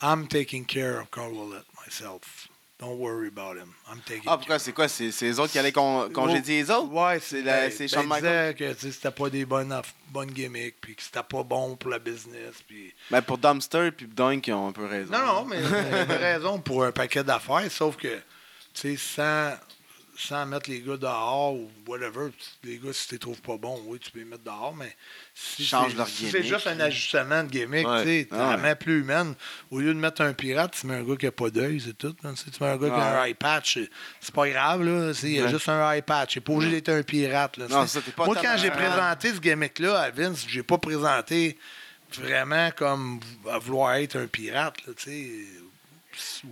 I'm 0.02 0.28
taking 0.28 0.66
care 0.66 1.02
of 1.02 1.10
Carl 1.12 1.32
Willett 1.34 1.66
myself. 1.86 2.50
Don't 2.80 3.00
worry 3.00 3.28
about 3.28 3.56
him. 3.58 3.74
I'm 3.92 4.02
taking 4.06 4.26
Ah, 4.28 4.38
pourquoi? 4.38 4.60
C'est 4.60 4.72
quoi? 4.72 4.88
C'est 4.88 5.10
les 5.22 5.40
autres 5.40 5.52
qui 5.52 5.58
allaient 5.58 5.72
con- 5.72 6.12
congédier 6.14 6.62
les 6.62 6.70
autres? 6.70 6.92
Ouais, 6.92 7.20
C'est 7.20 7.42
la- 7.42 7.62
ben, 7.62 7.72
c'est 7.72 7.86
ben, 7.86 7.88
Shawn 7.88 8.06
il 8.08 8.16
disait 8.16 8.56
que 8.56 8.74
c'était 8.92 9.10
pas 9.10 9.30
des 9.32 9.46
bonnes, 9.46 9.82
bonnes 10.10 10.30
gimmicks, 10.30 10.76
puis 10.80 10.96
que 10.96 11.02
c'était 11.02 11.24
pas 11.24 11.42
bon 11.42 11.76
pour 11.76 11.90
la 11.90 11.98
business. 11.98 12.54
Puis... 12.68 12.94
Ben, 13.10 13.24
pour 13.24 13.40
Dumpster 13.40 13.88
et 13.88 14.06
Dunk, 14.06 14.46
ils 14.48 14.54
ont 14.54 14.68
un 14.68 14.72
peu 14.72 14.86
raison. 14.86 15.12
Non, 15.12 15.26
non, 15.26 15.46
mais 15.46 15.58
il 15.60 15.96
avait 15.96 16.18
raison 16.34 16.60
pour 16.60 16.84
un 16.84 16.92
paquet 16.92 17.24
d'affaires, 17.24 17.72
sauf 17.72 17.96
que, 17.98 18.16
tu 18.76 18.96
sais, 18.96 18.98
sans, 18.98 19.58
sans 20.20 20.46
mettre 20.48 20.70
les 20.70 20.82
gars 20.82 20.98
dehors 20.98 21.54
ou 21.54 21.70
whatever, 21.88 22.32
les 22.64 22.78
gars, 22.80 22.92
si 22.92 23.08
tu 23.08 23.14
les 23.16 23.20
trouves 23.20 23.40
pas 23.42 23.56
bons, 23.58 23.80
oui, 23.86 24.00
tu 24.00 24.10
peux 24.10 24.20
les 24.20 24.26
mettre 24.26 24.44
dehors, 24.44 24.74
mais 24.76 24.96
si 25.36 25.64
Change 25.64 25.96
leur 25.96 26.08
si 26.08 26.30
c'est 26.32 26.42
juste 26.44 26.66
un 26.66 26.80
ajustement 26.80 27.44
de 27.44 27.50
gimmick, 27.50 27.88
Ouais. 27.88 28.02
tu 28.02 28.08
sais, 28.08 28.28
Ah 28.32 28.38
la 28.38 28.50
ouais. 28.56 28.62
mets 28.62 28.76
plus 28.76 29.02
humaine. 29.02 29.36
Au 29.70 29.80
lieu 29.80 29.94
de 29.94 30.00
mettre 30.00 30.22
un 30.24 30.34
pirate, 30.34 30.76
tu 30.80 30.88
mets 30.88 30.96
un 30.96 31.04
gars 31.04 31.16
qui 31.18 31.28
a 31.28 31.32
pas 31.32 31.50
d'œil, 31.52 31.80
c'est 31.80 31.96
tout. 31.98 32.16
hein. 32.24 32.34
Tu 32.34 32.64
mets 32.64 32.70
un 32.70 32.78
gars 32.78 32.88
qui 32.90 32.94
a 32.96 33.22
un 33.22 33.26
eye 33.26 33.34
patch, 33.36 33.78
c'est- 34.22 34.32
pas 34.34 34.50
grave, 34.50 34.84
là. 34.84 35.12
Il 35.24 35.30
y 35.30 35.40
a 35.40 35.44
Ouais. 35.46 35.50
juste 35.52 35.70
un 35.70 35.92
eye 35.94 36.02
patch. 36.02 36.36
Il 36.38 36.42
pas 36.42 36.54
obligé 36.54 36.72
d'être 36.82 36.90
un 36.90 37.04
pirate, 37.04 37.58
là. 37.58 37.68
Non, 37.68 37.86
C'est- 37.86 38.00
ça, 38.00 38.02
t'es 38.06 38.12
pas 38.12 38.26
Moi, 38.26 38.36
quand 38.42 38.56
j'ai 38.58 38.72
présenté 38.72 39.34
ce 39.34 39.40
gimmick-là 39.40 40.00
à 40.00 40.10
Vince, 40.10 40.46
j'ai 40.48 40.64
pas 40.64 40.78
présenté 40.80 41.58
vraiment 42.14 42.72
comme 42.76 43.20
à 43.52 43.58
vouloir 43.60 43.94
être 43.96 44.16
un 44.18 44.28
pirate, 44.28 44.78
là, 44.88 44.94
tu 44.98 45.04
sais. 45.04 45.32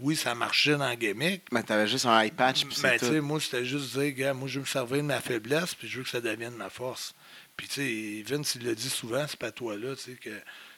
Oui, 0.02 0.16
ça 0.16 0.36
marchait 0.36 0.76
dans 0.78 0.90
le 0.90 0.96
gimmick, 0.96 1.44
Mais 1.52 1.64
t'avais 1.64 1.88
juste 1.88 2.06
un 2.06 2.20
eye 2.22 2.32
patch, 2.32 2.66
puis 2.66 2.78
mais 2.84 2.98
tu 3.00 3.06
sais, 3.06 3.22
moi, 3.22 3.40
c'était 3.40 3.66
juste 3.66 3.98
dire, 3.98 4.12
gars, 4.14 4.34
moi, 4.34 4.48
je 4.48 4.56
veux 4.56 4.62
me 4.62 4.66
servir 4.66 4.98
de 4.98 5.02
ma 5.04 5.22
faiblesse, 5.22 5.76
puis 5.76 5.88
je 5.88 5.98
veux 5.98 6.04
que 6.04 6.10
ça 6.10 6.22
devienne 6.22 6.56
ma 6.56 6.70
force. 6.70 7.14
Puis, 7.58 7.68
tu 7.68 7.74
sais, 7.76 8.24
Vince, 8.36 8.56
il 8.56 8.66
le 8.66 8.76
dit 8.76 8.90
souvent, 8.90 9.26
c'est 9.28 9.40
pas 9.40 9.52
toi 9.52 9.78
là, 9.78 9.96
tu 9.96 10.02
sais, 10.04 10.18
que 10.22 10.30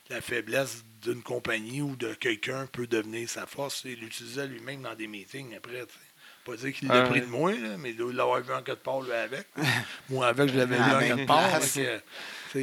la 0.10 0.22
faiblesse 0.22 0.84
d'une 1.04 1.22
compagnie 1.22 1.82
ou 1.82 1.96
de 1.96 2.14
quelqu'un 2.14 2.66
peut 2.72 2.88
devenir 2.88 3.28
sa 3.30 3.46
force. 3.46 3.82
Il 3.86 4.00
l'utilisait 4.00 4.48
lui-même 4.48 4.82
dans 4.84 4.96
des 4.96 5.08
meetings 5.08 5.56
après, 5.56 5.86
tu 5.86 5.94
sais. 5.94 6.00
Pas 6.46 6.56
dire 6.56 6.72
qu'il 6.74 6.88
l'a 6.88 7.04
Ah 7.04 7.10
pris 7.10 7.20
de 7.20 7.26
moi, 7.26 7.52
là, 7.52 7.76
mais 7.78 7.90
il 7.90 7.98
doit 7.98 8.14
l'avoir 8.14 8.40
vu 8.42 8.54
en 8.54 8.62
quelque 8.62 8.82
part, 8.84 9.02
lui, 9.02 9.12
avec. 9.12 9.46
moi, 10.10 10.28
avec, 10.28 10.50
je 10.50 10.58
l'avais 10.58 10.78
vu 10.78 10.82
À 10.82 10.88
la 10.88 10.96
en 10.96 11.00
même 11.02 11.16
quelque 11.18 11.28
part. 11.28 11.50
place. 11.50 11.72
fait 11.74 11.82
que, 11.84 11.98
tu 11.98 12.00
sais, 12.00 12.04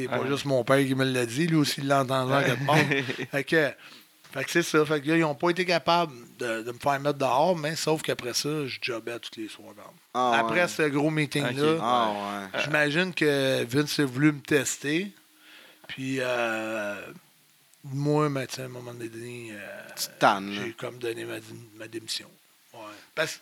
c'est 0.01 0.07
pas 0.07 0.21
Ah. 0.23 0.27
juste 0.27 0.45
mon 0.45 0.63
père 0.63 0.83
qui 0.83 0.95
me 0.95 1.03
l'a 1.05 1.25
dit, 1.27 1.45
lui 1.45 1.57
aussi, 1.57 1.81
il 1.81 1.87
l'a 1.87 2.01
entendu 2.01 2.33
en 2.33 2.43
quelque 2.43 2.65
part. 2.65 2.77
fait 4.35 4.41
que, 4.41 4.45
que 4.45 4.51
c'est 4.51 4.63
ça. 4.63 4.85
Fait 4.85 5.01
que 5.01 5.07
là, 5.07 5.15
ils 5.15 5.21
n'ont 5.21 5.35
pas 5.35 5.49
été 5.49 5.65
capables 5.65 6.13
de, 6.37 6.61
de 6.61 6.71
me 6.71 6.77
faire 6.77 6.99
mettre 6.99 7.17
dehors, 7.17 7.55
mais 7.55 7.75
sauf 7.75 8.01
qu'après 8.01 8.33
ça, 8.33 8.67
je 8.67 8.77
jobbais 8.81 9.17
tous 9.19 9.39
les 9.39 9.47
soirs. 9.47 9.73
Ah, 10.13 10.37
Après 10.39 10.61
ouais. 10.61 10.67
ce 10.67 10.83
gros 10.83 11.09
meeting-là. 11.09 11.77
Ah, 11.81 12.11
ouais. 12.53 12.61
j'imagine 12.63 13.13
que 13.13 13.63
Vince 13.65 13.99
a 13.99 14.05
voulu 14.05 14.31
me 14.33 14.41
tester. 14.41 15.11
Puis 15.87 16.17
euh, 16.19 16.95
moi, 17.83 18.29
ben, 18.29 18.47
à 18.57 18.61
un 18.61 18.67
moment 18.67 18.93
donné, 18.93 19.51
euh, 19.51 20.51
j'ai 20.51 20.73
comme 20.73 20.97
donné 20.97 21.25
ma, 21.25 21.35
ma 21.77 21.87
démission. 21.87 22.29
Ouais. 22.73 22.79
Parce, 23.13 23.41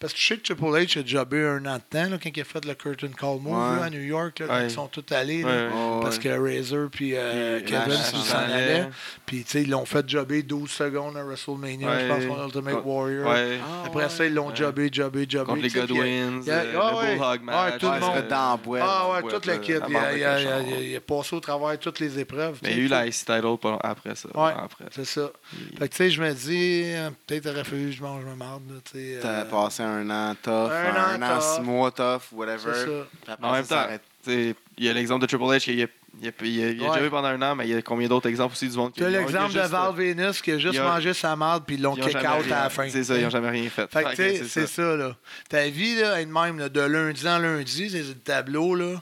Parce 0.00 0.12
que 0.12 0.20
je 0.20 0.26
sais 0.26 0.36
que 0.36 0.42
Triple 0.42 0.62
H 0.66 1.00
a 1.00 1.04
jobé 1.04 1.44
un 1.44 1.66
an 1.66 1.74
de 1.74 1.80
temps 1.90 2.08
là, 2.08 2.18
quand 2.22 2.30
il 2.32 2.40
a 2.40 2.44
fait 2.44 2.64
le 2.64 2.74
Curtain 2.74 3.08
Call 3.08 3.40
Move 3.40 3.46
Ouais. 3.52 3.76
là, 3.80 3.84
à 3.86 3.90
New 3.90 4.00
York. 4.00 4.38
Là, 4.38 4.46
Ouais. 4.46 4.64
ils 4.66 4.70
sont 4.70 4.86
tous 4.86 5.04
allés. 5.12 5.42
Ouais. 5.42 5.68
Oh, 5.74 5.98
Parce 6.00 6.18
ouais. 6.18 6.22
que 6.22 6.28
Razor 6.56 6.88
puis 6.88 7.14
euh, 7.16 7.60
Kevin 7.66 7.96
s'en 7.96 8.38
allaient. 8.38 8.88
Puis 9.26 9.42
tu 9.42 9.50
sais, 9.50 9.62
ils 9.62 9.70
l'ont 9.70 9.84
fait 9.84 10.08
jobber 10.08 10.44
12 10.44 10.70
secondes 10.70 11.16
à 11.16 11.24
WrestleMania, 11.24 11.98
je 12.00 12.06
pense, 12.06 12.24
contre 12.26 12.44
Ultimate. 12.44 12.84
Warrior. 12.84 13.28
Ouais. 13.28 13.58
Ah, 13.60 13.86
Après 13.86 14.04
ouais. 14.04 14.08
ça, 14.08 14.24
ils 14.24 14.34
l'ont 14.34 14.50
Ouais. 14.50 14.54
jobé, 14.56 14.88
jobé, 14.92 15.26
jobé. 15.28 15.44
Contre 15.46 15.62
les 15.62 15.68
Godwins, 15.68 16.42
a- 16.46 16.50
euh, 16.52 16.74
ah 16.80 16.90
le 16.92 16.96
ouais. 16.98 17.06
Bulldog 17.10 17.40
Ouais, 17.40 17.44
match. 17.44 17.78
tout 17.80 17.86
le 17.90 17.98
monde. 18.00 18.12
c'était 18.14 18.28
dans 18.28 18.50
la 18.52 18.56
boîte. 18.56 18.82
Ah 18.86 19.08
ouais, 19.10 19.22
Ouais, 19.24 19.32
toute 19.32 19.46
ouais, 19.46 19.52
l'équipe. 19.54 19.80
la 19.80 19.88
Il, 19.88 19.96
a- 19.96 20.00
barre 20.00 20.12
de 20.12 20.16
il 20.18 20.24
a- 20.24 20.34
cochon. 20.36 20.64
il 20.68 20.74
a- 20.74 20.80
il 20.80 20.96
a 20.96 21.00
passé 21.00 21.34
au 21.36 21.40
travers 21.40 21.78
toutes 21.80 21.98
les 21.98 22.18
épreuves. 22.20 22.58
Mais 22.62 22.70
il 22.70 22.78
y 22.78 22.80
a 22.82 22.84
eu 22.84 22.88
la 22.88 23.06
IC 23.08 23.24
title 23.24 23.56
après 23.82 24.14
ça. 24.14 24.28
Ouais. 24.32 24.52
C'est 24.92 25.04
ça. 25.04 25.32
Il- 25.72 25.76
Fait 25.76 25.88
que 25.88 25.92
tu 25.92 25.96
sais, 25.96 26.10
je 26.10 26.22
me 26.22 26.32
dis, 26.32 26.82
euh, 26.94 27.10
peut-être 27.26 27.46
aurait 27.48 27.64
fallu 27.64 27.86
que 27.86 27.92
je 27.92 28.02
mange 28.02 28.24
ma 28.24 28.36
marde. 28.36 28.62
là, 28.68 28.76
tu 28.84 28.92
sais, 28.96 29.18
T'as 29.20 29.28
euh, 29.40 29.44
passé 29.46 29.82
un 29.88 30.10
an 30.10 30.34
tough, 30.42 30.52
un 30.52 30.94
un, 30.94 31.18
an 31.18 31.22
an, 31.22 31.34
tough. 31.38 31.54
six 31.56 31.60
mois 31.62 31.90
tough, 31.90 32.22
whatever. 32.32 32.58
C'est 32.74 32.84
ça. 32.86 33.32
Après 33.32 33.46
En 33.48 33.52
même 33.52 33.64
ça, 33.64 33.74
temps, 33.74 33.80
arrête. 33.82 34.02
tu 34.24 34.30
sais, 34.30 34.54
il 34.76 34.84
y 34.84 34.88
a 34.88 34.92
l'exemple 34.92 35.22
de 35.22 35.26
Triple 35.26 35.44
H 35.44 35.60
qui 35.60 35.70
a, 35.70 35.74
il 35.74 35.82
a, 35.84 35.86
il 36.20 36.26
a, 36.28 36.30
il 36.42 36.62
a, 36.62 36.70
il 36.70 36.80
a 36.84 36.88
Ouais. 36.88 36.94
déjà 36.96 37.06
eu 37.06 37.10
pendant 37.10 37.28
un 37.28 37.42
an, 37.42 37.54
mais 37.54 37.66
il 37.68 37.74
y 37.74 37.76
a 37.76 37.82
combien 37.82 38.08
d'autres 38.08 38.28
exemples 38.28 38.52
aussi 38.54 38.68
du 38.68 38.76
monde 38.76 38.92
qui 38.92 39.00
Tu 39.00 39.04
as 39.06 39.10
il 39.10 39.16
a 39.16 39.20
l'exemple 39.20 39.52
de 39.54 39.60
Val 39.60 39.94
Venus 39.94 40.40
qui 40.42 40.52
a 40.52 40.58
juste 40.58 40.78
a- 40.78 40.82
mangé 40.84 41.12
sa 41.14 41.36
marde 41.36 41.64
puis 41.66 41.76
ils 41.76 41.82
l'ont 41.82 41.94
kick 41.94 42.06
out 42.16 42.22
rien- 42.44 42.56
à 42.56 42.62
la 42.64 42.70
fin. 42.70 42.88
C'est 42.88 43.04
ça, 43.04 43.16
ils 43.16 43.22
n'ont 43.24 43.30
jamais 43.30 43.50
rien 43.50 43.68
fait. 43.70 43.90
Fait 43.92 44.04
que, 44.04 44.10
Fait 44.10 44.32
tu 44.34 44.38
que 44.40 44.44
sais, 44.46 44.60
c'est 44.60 44.66
ça, 44.66 44.96
là. 44.96 45.16
Ta 45.48 45.66
vie, 45.68 45.96
là, 46.00 46.20
elle 46.20 46.28
même, 46.28 46.58
là, 46.58 46.68
de 46.68 46.80
lundi 46.80 47.28
en 47.28 47.38
lundi, 47.38 47.90
c'est 47.90 48.02
le 48.02 48.14
tableau, 48.14 48.74
là. 48.74 49.00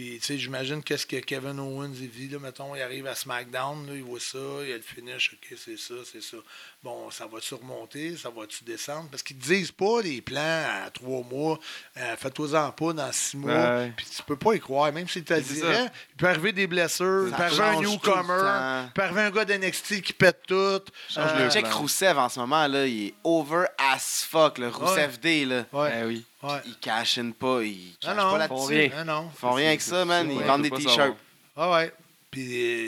Puis, 0.00 0.18
tu 0.18 0.24
sais, 0.28 0.38
j'imagine 0.38 0.82
qu'est-ce 0.82 1.04
que 1.04 1.16
Kevin 1.16 1.58
Owens 1.60 1.92
il 2.00 2.08
vit, 2.08 2.28
là. 2.28 2.38
Mettons, 2.38 2.74
il 2.74 2.80
arrive 2.80 3.06
à 3.06 3.14
SmackDown, 3.14 3.86
là, 3.86 3.92
il 3.94 4.02
voit 4.02 4.18
ça, 4.18 4.38
il 4.66 4.72
a 4.72 4.76
le 4.76 4.82
finish, 4.82 5.34
OK, 5.34 5.58
c'est 5.62 5.76
ça, 5.78 5.92
c'est 6.10 6.22
ça. 6.22 6.38
Bon, 6.82 7.10
ça 7.10 7.26
va-tu 7.26 7.52
remonter, 7.52 8.16
ça 8.16 8.30
va-tu 8.30 8.64
descendre? 8.64 9.10
Parce 9.10 9.22
qu'ils 9.22 9.36
te 9.36 9.44
disent 9.44 9.72
pas 9.72 10.00
des 10.02 10.22
plans 10.22 10.64
à 10.86 10.88
trois 10.88 11.22
mois, 11.22 11.58
euh, 11.98 12.16
fais-toi-en 12.16 12.72
pas 12.72 12.94
dans 12.94 13.12
six 13.12 13.36
mois. 13.36 13.52
Ouais. 13.52 13.92
Puis 13.94 14.06
tu 14.16 14.22
peux 14.22 14.36
pas 14.36 14.54
y 14.54 14.60
croire, 14.60 14.90
même 14.90 15.06
te 15.06 15.18
le 15.18 15.24
C'est 15.26 15.42
dirait. 15.54 15.74
ça. 15.74 15.92
Il 16.12 16.16
peut 16.16 16.28
arriver 16.28 16.52
des 16.52 16.66
blessures, 16.66 17.24
il 17.26 17.30
Ça 17.32 17.36
peut 17.36 17.42
arriver 17.42 17.62
un 17.62 17.80
le 17.82 17.88
newcomer, 17.88 18.84
il 18.86 18.92
peut 18.94 19.02
arriver 19.02 19.20
un 19.20 19.30
gars 19.30 19.44
d'NXT 19.44 20.00
qui 20.00 20.12
pète 20.14 20.40
tout. 20.48 20.80
Change 21.10 21.30
Euh, 21.32 21.44
le 21.44 21.50
Check. 21.50 21.66
Rousseff 21.66 22.16
en 22.16 22.30
ce 22.30 22.40
moment, 22.40 22.66
là, 22.66 22.86
il 22.86 23.08
est 23.08 23.14
over 23.22 23.66
as 23.76 24.24
fuck, 24.26 24.56
le 24.56 24.68
Rousseff 24.68 25.20
D, 25.20 25.44
là. 25.44 25.66
Ouais, 25.74 25.90
Ben 25.90 26.06
oui. 26.06 26.24
Ouais. 26.42 26.60
Il 26.66 26.76
cash 26.80 27.18
in 27.18 27.30
pas, 27.32 27.62
il 27.62 27.94
Ah 28.04 28.06
cash 28.08 28.16
non, 28.16 28.30
pas 28.32 28.38
là-dessus. 28.38 28.90
non. 29.06 29.30
Ils 29.34 29.38
font 29.38 29.52
rien 29.52 29.68
avec 29.68 29.80
ça, 29.80 30.04
man. 30.04 30.30
Ils 30.30 30.38
Ouais, 30.38 30.44
vendent 30.44 30.62
des 30.62 30.70
t-shirts. 30.70 31.16
Ah 31.56 31.70
ouais. 31.72 31.92
Puis, 32.30 32.42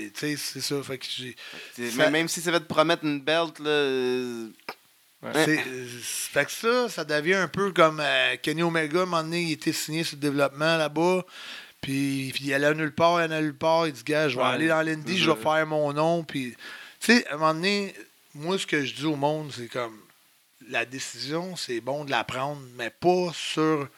euh, 0.06 0.10
tu 0.14 0.20
sais, 0.20 0.36
c'est 0.36 0.60
ça. 0.60 0.80
Fait 0.82 0.98
que 0.98 1.04
j'ai. 1.08 1.36
C'est- 1.74 1.90
Ça- 1.90 2.10
Même 2.10 2.28
si 2.28 2.40
ça 2.40 2.50
va 2.52 2.60
te 2.60 2.64
promettre 2.66 3.04
une 3.04 3.20
belt, 3.20 3.58
là. 3.58 3.68
euh, 3.70 4.48
C'est, 5.34 5.58
euh, 5.66 5.86
fait 6.32 6.44
que 6.46 6.50
ça, 6.50 6.88
ça 6.88 7.04
devient 7.04 7.34
un 7.34 7.48
peu 7.48 7.72
comme 7.72 8.00
euh, 8.00 8.36
Kenny 8.42 8.62
Omega, 8.62 9.00
à 9.00 9.02
un 9.02 9.06
moment 9.06 9.22
donné, 9.22 9.42
il 9.42 9.52
était 9.52 9.72
signé 9.72 10.02
sur 10.04 10.16
le 10.16 10.20
développement 10.20 10.76
là-bas. 10.76 11.24
Puis, 11.80 12.30
puis 12.34 12.44
il 12.46 12.54
allait 12.54 12.74
nulle 12.74 12.92
part, 12.94 13.20
il 13.20 13.24
allait 13.24 13.40
nulle 13.42 13.54
part. 13.56 13.86
Il 13.86 13.92
dit, 13.92 14.02
gars, 14.04 14.28
je 14.28 14.36
vais 14.36 14.42
Ouais, 14.42 14.48
aller 14.48 14.68
dans 14.68 14.82
l'Indie, 14.82 15.18
je 15.18 15.30
vais 15.30 15.40
faire 15.40 15.66
mon 15.66 15.92
nom. 15.92 16.22
Puis, 16.24 16.54
tu 17.00 17.12
sais, 17.12 17.26
à 17.28 17.34
un 17.34 17.36
moment 17.38 17.54
donné, 17.54 17.94
moi, 18.34 18.58
ce 18.58 18.66
que 18.66 18.84
je 18.84 18.94
dis 18.94 19.06
au 19.06 19.16
monde, 19.16 19.52
c'est 19.56 19.66
comme 19.68 19.96
la 20.72 20.84
décision, 20.84 21.54
c'est 21.56 21.80
bon 21.80 22.04
de 22.04 22.10
la 22.10 22.24
prendre, 22.24 22.60
mais 22.76 22.90
pas 22.90 23.30
sur 23.34 23.88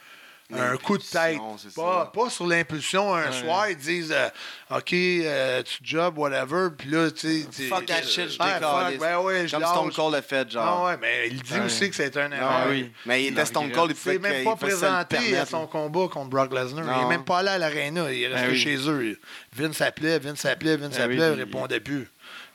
un 0.52 0.76
coup 0.76 0.98
de 0.98 1.02
tête. 1.02 1.38
Pas, 1.74 2.30
sur 2.30 2.46
l'impulsion. 2.46 3.14
Un 3.14 3.26
Ouais. 3.30 3.32
soir, 3.32 3.68
ils 3.70 3.76
disent 3.76 4.12
euh, 4.12 4.28
OK, 4.70 4.92
euh, 4.92 5.62
tu 5.62 5.78
job, 5.82 6.18
whatever. 6.18 6.68
Puis 6.76 6.90
là, 6.90 7.10
tu 7.10 7.42
sais. 7.42 7.48
tu- 7.51 7.66
Fuck 7.66 7.86
that 7.86 8.02
shit, 8.02 8.28
je 8.28 8.38
Ouais, 8.38 8.60
fuck, 8.60 8.98
Ben 9.01 9.18
ouais, 9.20 9.46
Comme. 9.51 9.64
Stone 9.64 9.92
Cold 9.92 10.12
l'a 10.14 10.22
fait, 10.22 10.48
genre. 10.51 10.82
Ah 10.82 10.84
ouais, 10.90 10.98
mais 11.01 11.28
il 11.28 11.42
dit 11.42 11.55
Ouais. 11.55 11.60
aussi 11.64 11.88
que 11.90 11.96
c'est 11.96 12.14
un 12.18 12.30
Ah 12.30 12.36
erreur. 12.36 12.66
oui. 12.68 12.92
Mais 13.06 13.24
il 13.24 13.32
était 13.32 13.46
Stone. 13.46 13.72
Cold, 13.72 13.90
il 13.90 13.94
Il 13.96 14.18
pouvait 14.18 14.18
même 14.32 14.44
pas 14.44 14.55
présenté 14.56 15.36
à 15.38 15.46
son 15.46 15.66
combat 15.66 16.09
contre 16.09 16.28
Brock 16.30 16.52
Lesnar. 16.52 16.84
Il 16.84 16.90
Non. 16.90 17.02
n'est 17.09 17.16
même 17.16 17.24
pas 17.24 17.38
allé 17.38 17.48
à 17.48 17.59
l'aréna. 17.59 18.12
Il 18.12 18.22
est 18.22 18.28
resté 18.28 18.46
Ben 18.46 18.52
oui. 18.52 18.59
chez 18.59 18.76
eux. 18.88 19.20
Vince 19.55 19.76
s'appelait, 19.78 20.18
Vince 20.18 20.40
s'appelait, 20.40 20.76
Vince 20.76 20.90
Ben 20.90 20.96
s'appelait, 20.98 21.28
oui, 21.30 21.34
il 21.36 21.40
répondait 21.44 21.80
plus. 21.80 22.09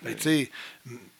Que, 0.05 0.09
tu 0.11 0.21
sais, 0.21 0.51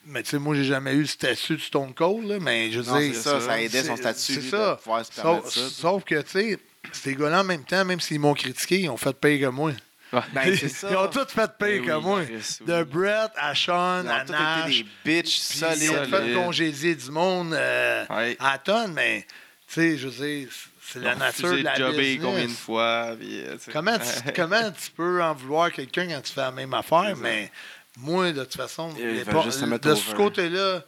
mais 0.10 0.23
tu 0.23 0.30
sais, 0.31 0.40
moi, 0.40 0.56
j'ai 0.56 0.64
jamais 0.65 0.94
eu 0.94 1.02
le 1.02 1.06
statut 1.07 1.56
de 1.56 1.61
Stone 1.61 1.94
Cold, 1.94 2.27
là, 2.27 2.38
mais 2.40 2.72
je 2.72 2.80
veux 2.81 2.99
dire, 2.99 3.14
c'est 3.15 3.22
ça, 3.22 3.40
ça 3.41 3.61
aidait 3.61 3.84
son 3.84 3.95
statut, 3.95 4.19
C'est 4.34 4.41
ça. 4.41 4.72
de 4.72 4.76
pouvoir 4.81 5.06
se 5.06 5.14
Sauf, 5.14 5.23
permettre 5.23 5.49
ça. 5.52 5.69
sauf 5.69 6.03
que, 6.03 6.22
tu 6.22 6.30
sais, 6.31 6.60
ces 6.94 7.15
gars-là, 7.15 7.41
en 7.41 7.44
même 7.44 7.64
temps, 7.64 7.84
même 7.86 7.99
s'ils 7.99 8.19
m'ont 8.19 8.34
critiqué, 8.34 8.80
ils 8.81 8.90
ont 8.90 8.98
fait 8.98 9.14
payer 9.14 9.40
que 9.41 9.45
moi. 9.48 9.72
Ouais. 10.11 10.22
Ben, 10.34 10.57
c'est 10.57 10.69
ça. 10.69 10.88
Ils 10.90 10.98
ont 10.98 11.07
tous 11.07 11.27
fait 11.27 11.52
payer 11.60 11.80
Ben 11.81 11.86
que 11.88 11.91
oui, 11.98 12.02
moi. 12.03 12.26
Chris, 12.26 12.57
oui. 12.61 12.65
De 12.65 12.84
Brett 12.84 13.31
à 13.36 13.53
Sean, 13.53 14.02
Ils 14.03 14.10
à 14.10 14.22
ont 14.23 14.26
tous 14.26 14.31
Nash. 14.31 14.65
été 14.80 14.84
des 15.06 15.22
bitches 15.22 15.40
Puis 15.49 15.60
ils 15.60 15.90
ont 15.91 15.94
solides. 15.95 16.10
fait 16.15 16.34
congédier 16.34 16.95
du 16.95 17.11
monde 17.11 17.53
euh, 17.53 18.06
Ouais. 18.10 18.36
à 18.40 18.57
tonnes, 18.57 18.94
mais 18.94 19.27
tu 19.68 19.73
sais, 19.76 19.98
je 19.98 20.07
veux 20.07 20.26
dire, 20.26 20.48
c'est 20.81 20.99
la 20.99 21.14
Ils 21.14 21.19
nature 21.19 21.52
de 21.52 21.57
la 21.61 21.91
business. 21.91 22.19
combien 22.23 22.45
de 22.45 22.49
fois. 22.49 23.15
puis, 23.19 23.40
euh. 23.44 23.57
Comment 23.72 23.99
tu, 23.99 24.31
comment 24.36 24.72
tu 24.72 24.90
peux 24.98 25.22
en 25.22 25.36
vouloir 25.36 25.65
à 25.65 25.69
quelqu'un 25.72 26.07
quand 26.07 26.22
tu 26.22 26.34
fais 26.34 26.41
la 26.41 26.52
même 26.52 26.73
affaire, 26.73 27.15
mais 27.18 27.52
moi, 27.99 28.31
de 28.31 28.43
toute 28.43 28.55
façon, 28.55 28.93
les 29.11 29.23
veulent 29.23 29.26
pas- 29.34 29.43
de 29.89 29.95
ce 29.95 30.09
côté-là, 30.15 30.84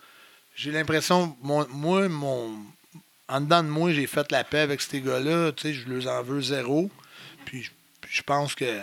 j'ai 0.56 0.72
l'impression, 0.72 1.36
mon- 1.42 1.68
moi, 1.70 2.08
mon, 2.10 2.56
en 3.28 3.42
dedans 3.42 3.64
de 3.64 3.70
moi, 3.70 3.92
j'ai 3.94 4.08
fait 4.08 4.32
la 4.32 4.44
paix 4.44 4.60
avec 4.60 4.82
ces 4.82 5.02
gars-là, 5.02 5.52
tu 5.52 5.62
sais, 5.64 5.74
je 5.74 5.88
leur 5.90 6.08
en 6.14 6.24
veux 6.24 6.42
zéro, 6.42 6.90
puis, 7.46 7.64
je- 7.64 7.72
puis 8.02 8.12
je 8.14 8.24
pense 8.24 8.56
que 8.56 8.80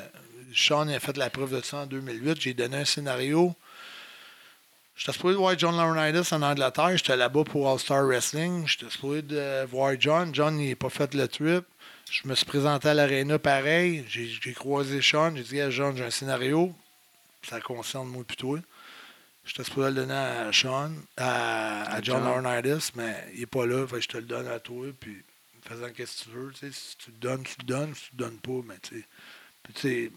Sean 0.55 0.89
a 0.89 0.99
fait 0.99 1.17
la 1.17 1.29
preuve 1.31 1.55
de 1.57 1.63
ça 1.65 1.79
en 1.79 1.87
2008, 1.87 2.41
j'ai 2.41 2.55
donné 2.55 2.79
un 2.79 2.85
scénario. 2.85 3.55
J'étais 4.97 5.13
supposé 5.13 5.35
de 5.35 5.39
voir 5.39 5.57
John 5.57 5.77
Laurinaitis 5.77 6.35
en 6.35 6.43
Angleterre. 6.43 6.97
J'étais 6.97 7.17
là-bas 7.17 7.45
pour 7.45 7.71
All-Star 7.71 8.05
Wrestling. 8.05 8.67
J'étais 8.67 8.91
supposé 8.91 9.23
de 9.23 9.65
voir 9.67 9.93
John. 9.99 10.35
John, 10.35 10.59
il 10.59 10.71
n'a 10.71 10.75
pas 10.77 10.89
fait 10.91 11.15
le 11.15 11.29
trip. 11.29 11.65
Je 12.11 12.27
me 12.27 12.35
suis 12.35 12.47
présenté 12.47 12.89
à 12.89 12.95
l'aréna 12.95 13.39
pareil. 13.39 14.05
J'ai 14.09 14.27
j'ai 14.27 14.53
croisé 14.55 15.01
Sean. 15.01 15.37
J'ai 15.37 15.43
dit 15.45 15.61
à 15.61 15.71
John, 15.71 15.97
j'ai 15.97 16.03
un 16.05 16.11
scénario. 16.11 16.75
Ça 17.43 17.61
concerne 17.61 18.09
moi 18.09 18.25
plutôt. 18.25 18.59
J'étais 19.45 19.65
supposé 19.65 19.89
le 19.89 19.95
donner 19.95 20.13
à 20.15 20.53
Sean, 20.53 20.93
à, 21.17 22.01
John. 22.03 22.23
Laurinaitis, 22.25 22.91
mais 22.97 23.25
il 23.35 23.41
n'est 23.41 23.47
pas 23.47 23.65
là. 23.65 23.87
Fait 23.87 23.97
que 23.97 24.01
je 24.03 24.09
te 24.09 24.17
le 24.19 24.25
donne 24.25 24.47
à 24.49 24.61
toi. 24.61 24.87
Puis, 25.01 25.23
faisant 25.63 25.91
qu'est-ce 25.91 26.25
que 26.25 26.31
tu 26.31 26.37
veux. 26.37 26.53
tu 26.53 26.59
sais, 26.59 26.73
Si 26.73 26.97
tu 26.99 27.11
le 27.11 27.17
donnes, 27.17 27.45
tu 27.45 27.55
le 27.61 27.65
donnes. 27.65 27.95
Si 27.95 28.03
tu 28.03 28.09
le 28.13 28.25
donnes 28.25 28.39
pas, 28.39 28.67
mais 28.67 28.79
tu 28.83 28.99
sais. 29.01 29.07
Puis, 29.63 29.73
tu 29.75 29.81
sais, 29.81 30.13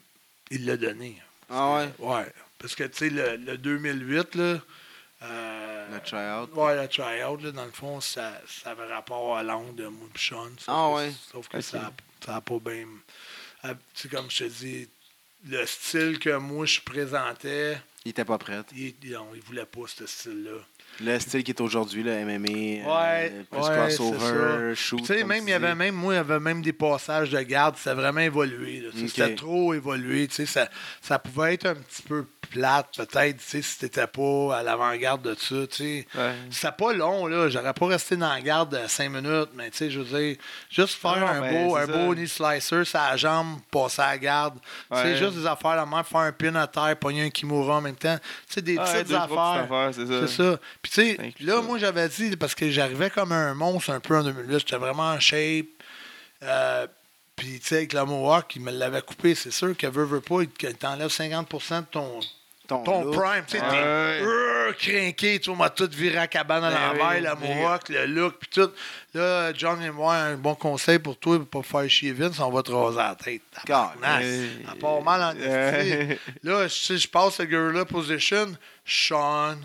il 0.49 0.65
l'a 0.65 0.75
donné. 0.77 1.21
Ah 1.49 1.75
ouais? 1.75 1.89
Ouais. 1.99 2.25
Parce 2.57 2.75
que, 2.75 2.83
tu 2.85 2.97
sais, 2.97 3.09
le, 3.09 3.37
le 3.37 3.57
2008, 3.57 4.35
là. 4.35 4.59
euh, 5.23 5.87
Le 5.93 5.99
tryout. 6.01 6.53
Ouais, 6.59 6.75
le 6.81 6.87
tryout, 6.89 7.37
là, 7.37 7.51
dans 7.51 7.65
le 7.65 7.71
fond, 7.71 8.01
ça, 8.01 8.33
ça 8.47 8.71
avait 8.71 8.91
rapport 8.93 9.37
à 9.37 9.43
l'angle 9.43 9.75
de 9.75 9.87
moi 9.87 10.07
et 10.13 10.17
Sean. 10.17 10.49
Sauf 10.57 10.65
Ah 10.67 10.87
que- 10.89 10.95
ouais. 10.95 11.13
Sauf 11.31 11.47
que 11.47 11.61
ça 11.61 11.91
n'a 12.27 12.41
pas 12.41 12.59
bien. 12.59 12.85
euh, 13.65 13.73
Tu 13.93 14.01
sais, 14.03 14.09
comme 14.09 14.29
je 14.29 14.39
te 14.45 14.49
dis, 14.49 14.89
le 15.49 15.65
style 15.65 16.19
que 16.19 16.37
moi 16.37 16.65
je 16.65 16.79
présentais, 16.81 17.77
Il 18.05 18.09
était 18.11 18.25
pas 18.25 18.37
prêt. 18.37 18.59
il, 18.75 18.93
non, 19.11 19.27
il 19.35 19.41
voulait 19.41 19.65
pas 19.65 19.81
ce 19.87 20.05
style-là. 20.05 20.51
Le 20.99 21.17
style 21.19 21.43
qui 21.43 21.51
est 21.51 21.61
aujourd'hui, 21.61 22.03
le 22.03 22.11
MMA, 22.25 22.49
Ouais, 22.49 23.31
euh, 23.33 23.43
plus 23.49 23.59
ouais, 23.61 23.75
crossover, 23.95 24.75
shoot. 24.75 24.99
Tu 24.99 25.05
sais, 25.05 25.23
même, 25.23 25.47
il 25.47 25.51
y 25.51 25.53
avait 25.53 25.73
même, 25.73 25.95
moi, 25.95 26.13
il 26.13 26.17
y 26.17 26.19
avait 26.19 26.39
même 26.39 26.61
des 26.61 26.73
passages 26.73 27.29
de 27.29 27.39
garde, 27.41 27.77
c'était 27.77 27.93
vraiment 27.95 28.19
évolué. 28.19 28.81
là. 28.81 28.89
Tu 28.91 28.97
sais, 28.97 29.03
Ok. 29.05 29.09
C'était 29.11 29.35
trop 29.35 29.73
évolué. 29.73 30.27
Ça, 30.29 30.69
ça 31.01 31.17
pouvait 31.17 31.53
être 31.53 31.65
un 31.67 31.75
petit 31.75 32.01
peu 32.01 32.25
plate, 32.51 32.87
peut-être, 32.97 33.37
tu 33.37 33.43
sais, 33.43 33.61
si 33.61 33.79
t'étais 33.79 34.07
pas 34.07 34.57
à 34.57 34.63
l'avant-garde 34.63 35.21
de 35.21 35.33
ça. 35.33 35.67
tu 35.67 35.75
sais. 35.77 36.07
Ouais. 36.15 36.33
C'était 36.49 36.71
pas 36.71 36.93
long, 36.93 37.27
là. 37.27 37.49
J'aurais 37.49 37.73
pas 37.73 37.87
resté 37.87 38.15
dans 38.17 38.29
la 38.31 38.41
garde 38.41 38.77
de 38.77 38.87
5 38.87 39.09
minutes, 39.09 39.49
mais 39.55 39.71
tu 39.71 39.77
sais, 39.77 39.89
je 39.89 39.99
veux 39.99 40.19
dire, 40.19 40.37
juste 40.69 40.95
faire 41.01 41.17
Non, 41.17 41.27
un 41.27 41.51
beau, 41.51 41.75
un 41.75 41.85
ça. 41.85 41.91
beau 41.91 42.13
knee 42.13 42.27
slicer, 42.27 42.83
la 42.93 43.17
jambe, 43.17 43.59
passer 43.71 44.01
à 44.01 44.11
la 44.11 44.17
garde. 44.17 44.55
Ouais. 44.89 44.99
C'est 45.03 45.17
juste 45.17 45.35
des 45.37 45.47
affaires 45.47 45.75
la 45.75 45.85
même, 45.85 46.03
faire 46.03 46.19
un 46.19 46.31
pin 46.31 46.53
à 46.55 46.67
terre, 46.67 46.95
pogner 46.97 47.23
un 47.23 47.29
kimura 47.29 47.77
en 47.77 47.81
même 47.81 47.95
temps. 47.95 48.17
Tu 48.47 48.53
sais, 48.53 48.61
des 48.61 48.75
petites 48.75 49.11
affaires. 49.11 49.27
petites 49.27 49.71
affaires, 49.71 49.91
c'est 49.93 50.27
ça. 50.27 50.59
Puis 50.81 50.91
tu 50.91 51.01
sais, 51.15 51.33
là, 51.39 51.55
ça. 51.55 51.61
moi, 51.61 51.77
j'avais 51.77 52.09
dit, 52.09 52.35
parce 52.37 52.53
que 52.53 52.69
j'arrivais 52.69 53.09
comme 53.09 53.31
un 53.31 53.53
monstre 53.53 53.91
un 53.91 53.99
peu 53.99 54.17
en 54.17 54.23
2008, 54.23 54.59
j'étais 54.59 54.77
vraiment 54.77 55.11
en 55.11 55.19
shape. 55.19 55.65
Euh, 56.43 56.87
puis, 57.35 57.59
tu 57.59 57.67
sais, 57.69 57.77
avec 57.77 57.93
le 57.93 58.05
Mohawk, 58.05 58.55
il 58.55 58.61
me 58.61 58.71
l'avait 58.71 59.01
coupé. 59.01 59.33
C'est 59.33 59.51
sûr 59.51 59.75
que 59.75 59.87
veut, 59.87 60.05
veut 60.05 60.21
pas, 60.21 60.41
il 60.41 60.49
t'enlève 60.75 61.09
50% 61.09 61.79
de 61.81 61.85
ton, 61.85 62.19
ton, 62.77 62.83
ton 62.83 63.03
look. 63.05 63.15
prime. 63.15 63.43
Tu 63.47 63.57
sais, 63.57 63.63
Ouais. 63.63 63.69
t'es 63.69 63.77
euh, 63.83 64.73
crinqué, 64.73 65.39
tu 65.39 65.49
vois, 65.49 65.57
m'a 65.65 65.69
tout 65.69 65.89
viré 65.91 66.17
à 66.17 66.27
cabane 66.27 66.63
à 66.63 66.69
Ben 66.71 66.97
l'envers, 66.97 67.37
mais- 67.41 67.55
Mohawk, 67.55 67.89
le 67.89 68.05
look, 68.05 68.35
puis 68.39 68.49
tout. 68.49 68.71
Là, 69.13 69.51
John 69.53 69.79
me 69.79 69.89
voir 69.89 70.11
un 70.13 70.35
bon 70.37 70.55
conseil 70.55 70.99
pour 70.99 71.17
toi, 71.17 71.37
pour 71.45 71.63
pas 71.63 71.79
faire 71.81 71.89
chier 71.89 72.13
Vince, 72.13 72.39
on 72.39 72.49
va 72.49 72.63
te 72.63 72.71
raser 72.71 72.97
la 72.97 73.15
tête. 73.15 73.41
Ça 74.65 74.75
part 74.79 75.01
mal 75.01 75.21
en. 75.21 75.33
Là, 76.43 76.67
je, 76.67 76.73
sais, 76.73 76.97
je 76.97 77.07
passe 77.07 77.39
le 77.39 77.45
gorilla 77.45 77.85
position. 77.85 78.55
Sean, 78.85 79.57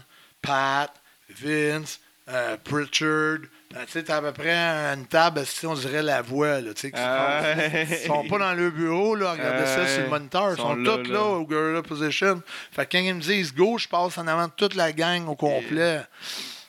Pat, 0.43 0.93
Vince, 1.31 2.01
euh, 2.29 2.57
Pritchard. 2.63 3.39
Euh, 3.75 3.85
tu 3.87 3.93
sais, 3.93 4.05
t'as 4.05 4.19
à 4.19 4.23
peu 4.23 4.33
près 4.33 4.55
une 4.55 5.07
table, 5.07 5.45
si 5.45 5.67
on 5.67 5.75
dirait 5.75 6.03
la 6.03 6.23
voix, 6.23 6.61
là, 6.61 6.73
tu 6.73 6.83
sais, 6.89 6.93
Ah, 6.95 7.43
Ils 7.91 8.07
sont 8.07 8.27
pas 8.29 8.39
dans 8.39 8.55
le 8.55 8.71
bureau, 8.71 9.15
là, 9.17 9.33
regardez 9.33 9.67
ça 9.67 9.87
sur 9.87 10.03
le 10.05 10.09
moniteur. 10.09 10.53
Ils 10.53 10.57
sont, 10.61 10.75
là, 10.77 10.97
tous 10.99 11.11
là, 11.11 11.19
là. 11.19 11.25
au 11.25 11.45
gorilla 11.45 11.83
position. 11.83 12.43
Fait 12.71 12.87
que 12.87 12.93
quand 12.93 13.03
ils 13.03 13.15
me 13.15 13.21
disent 13.21 13.53
go, 13.55 13.77
je 13.77 13.89
passe 13.89 14.17
en 14.19 14.27
avant 14.29 14.47
de 14.47 14.53
toute 14.57 14.75
la 14.77 14.93
gang 14.93 15.29
au 15.29 15.35
complet. 15.35 16.03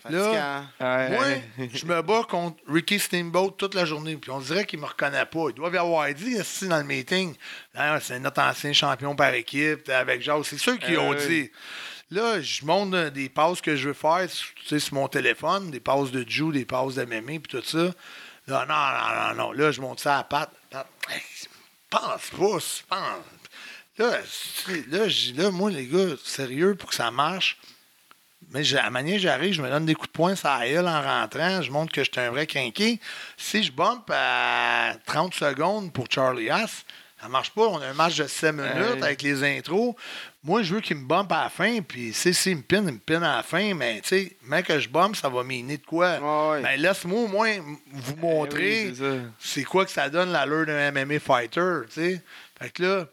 Fatigant. 0.03 0.65
Ouais. 0.79 1.09
Moi, 1.57 1.67
je 1.73 1.85
me 1.85 2.01
bats 2.01 2.25
contre 2.29 2.57
Ricky 2.67 2.97
Steamboat 2.97 3.51
toute 3.57 3.73
la 3.75 3.83
journée. 3.85 4.15
Puis 4.15 4.31
on 4.31 4.39
dirait 4.39 4.65
qu'il 4.65 4.79
me 4.79 4.85
reconnaît 4.85 5.25
pas. 5.25 5.45
Il 5.49 5.55
doit 5.55 5.69
y 5.69 5.77
avoir 5.77 6.11
dit 6.13 6.31
ici 6.31 6.67
dans 6.67 6.77
le 6.77 6.83
meeting. 6.85 7.35
Ah, 7.75 7.99
c'est 8.01 8.17
notre 8.19 8.41
ancien 8.41 8.71
champion 8.73 9.15
par 9.15 9.33
équipe 9.33 9.83
t'es 9.83 9.93
avec 9.93 10.21
Jacques. 10.21 10.45
C'est 10.45 10.57
ceux 10.57 10.77
qui 10.77 10.95
Euh, 10.95 11.01
ont 11.01 11.11
oui. 11.11 11.51
Là, 12.09 12.41
je 12.41 12.63
monte 12.65 12.93
euh, 12.93 13.09
des 13.09 13.27
passes 13.27 13.59
que 13.59 13.75
je 13.75 13.89
veux 13.89 13.93
faire 13.93 14.27
sur 14.29 14.93
mon 14.93 15.07
téléphone, 15.07 15.71
des 15.71 15.81
passes 15.81 16.11
de 16.11 16.23
Jew, 16.27 16.51
des 16.53 16.65
passes 16.65 16.95
de 16.95 17.03
Mémé, 17.03 17.39
puis 17.39 17.59
tout 17.59 17.65
ça. 17.65 17.93
Là, 18.47 18.65
non, 18.65 19.35
non, 19.35 19.35
non, 19.35 19.47
non. 19.47 19.51
Là, 19.51 19.71
je 19.71 19.81
monte 19.81 19.99
ça 19.99 20.19
à. 20.19 20.23
Pat, 20.23 20.49
hey, 21.09 21.21
pense 21.89 22.29
pas, 22.31 22.37
pense. 22.37 22.83
Là, 23.97 24.19
là, 25.35 25.51
moi, 25.51 25.69
les 25.69 25.87
gars, 25.87 26.15
sérieux, 26.23 26.75
pour 26.75 26.89
que 26.89 26.95
ça 26.95 27.11
marche, 27.11 27.57
mais 28.51 28.73
à 28.75 28.83
la 28.83 28.89
manière 28.89 29.15
que 29.15 29.21
j'arrive, 29.23 29.53
je 29.53 29.61
me 29.61 29.69
donne 29.69 29.85
des 29.85 29.95
coups 29.95 30.07
de 30.07 30.13
poing 30.13 30.35
sur 30.35 30.47
la 30.47 30.67
gueule 30.69 30.87
en 30.87 31.01
rentrant. 31.01 31.61
Je 31.61 31.71
montre 31.71 31.91
que 31.91 32.03
je 32.03 32.09
suis 32.11 32.21
un 32.21 32.29
vrai 32.29 32.47
quinqué. 32.47 33.01
Si 33.35 33.63
je 33.63 33.71
bump 33.71 34.09
à 34.13 34.93
30 35.05 35.33
secondes 35.33 35.91
pour 35.91 36.05
Charlie 36.09 36.49
Haas, 36.49 36.85
ça 37.19 37.27
marche 37.27 37.49
pas. 37.51 37.63
On 37.63 37.81
a 37.81 37.87
un 37.87 37.93
match 37.93 38.15
de 38.15 38.27
7 38.27 38.55
minutes 38.55 39.03
avec 39.03 39.21
les 39.21 39.43
intros. 39.43 39.95
Moi, 40.47 40.63
je 40.63 40.73
veux 40.73 40.81
qu'il 40.81 40.95
me 40.97 41.05
bump 41.05 41.29
à 41.31 41.43
la 41.43 41.49
fin. 41.49 41.81
Puis, 41.81 42.13
si 42.13 42.33
s'il 42.33 42.55
me 42.57 42.61
pine, 42.61 42.85
il 42.87 42.93
me 42.93 42.99
pine 42.99 43.21
à 43.23 43.35
la 43.37 43.43
fin. 43.43 43.73
Mais, 43.75 43.99
tu 44.01 44.07
sais, 44.07 44.37
même 44.43 44.63
que 44.63 44.79
je 44.79 44.87
bump, 44.89 45.15
ça 45.15 45.27
va 45.29 45.43
miner 45.43 45.77
de 45.77 45.85
quoi? 45.85 46.17
Ouais, 46.19 46.49
ouais. 46.55 46.61
Ben, 46.63 46.79
laisse-moi 46.81 47.19
au 47.21 47.27
moins 47.27 47.57
vous 47.91 48.15
montrer 48.15 48.87
Eh 48.87 49.01
oui, 49.01 49.19
c'est 49.39 49.63
quoi 49.65 49.85
que 49.85 49.91
ça 49.91 50.09
donne 50.09 50.31
l'allure 50.31 50.65
d'un 50.65 50.89
MMA 50.91 51.19
fighter, 51.19 51.81
tu 51.87 51.93
sais. 52.01 52.21
Fait 52.59 52.69
que 52.71 52.81
là, 52.83 53.07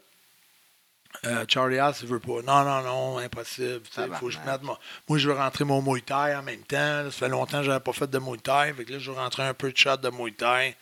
euh, 1.25 1.45
Charlie 1.47 1.77
Haas, 1.77 1.99
il 2.01 2.07
veut 2.07 2.19
pas. 2.19 2.41
Non, 2.45 2.63
non, 2.63 2.81
non, 2.83 3.17
impossible. 3.19 3.81
Tabarnak. 3.93 4.19
faut 4.19 4.27
que 4.27 4.31
je 4.33 4.39
mette 4.39 4.61
mon- 4.63 4.77
Moi, 5.09 5.17
je 5.17 5.29
veux 5.29 5.35
rentrer 5.35 5.63
mon 5.65 5.81
Muay 5.81 6.01
Thai 6.01 6.35
en 6.35 6.41
même 6.43 6.63
temps. 6.63 6.77
là. 6.77 7.05
ça 7.05 7.11
fait 7.11 7.29
longtemps 7.29 7.57
que 7.59 7.63
je 7.65 7.69
n'avais 7.69 7.83
pas 7.83 7.93
fait 7.93 8.09
de 8.09 8.19
Muay 8.19 8.37
Thai. 8.37 8.73
Fait 8.77 8.85
que 8.85 8.93
là, 8.93 8.99
je 8.99 9.11
veux 9.11 9.17
rentrer 9.17 9.43
un 9.43 9.53
peu 9.53 9.71
de 9.71 9.77
shot 9.77 9.97
de 9.97 10.09
Muay 10.09 10.31
Thai. 10.31 10.75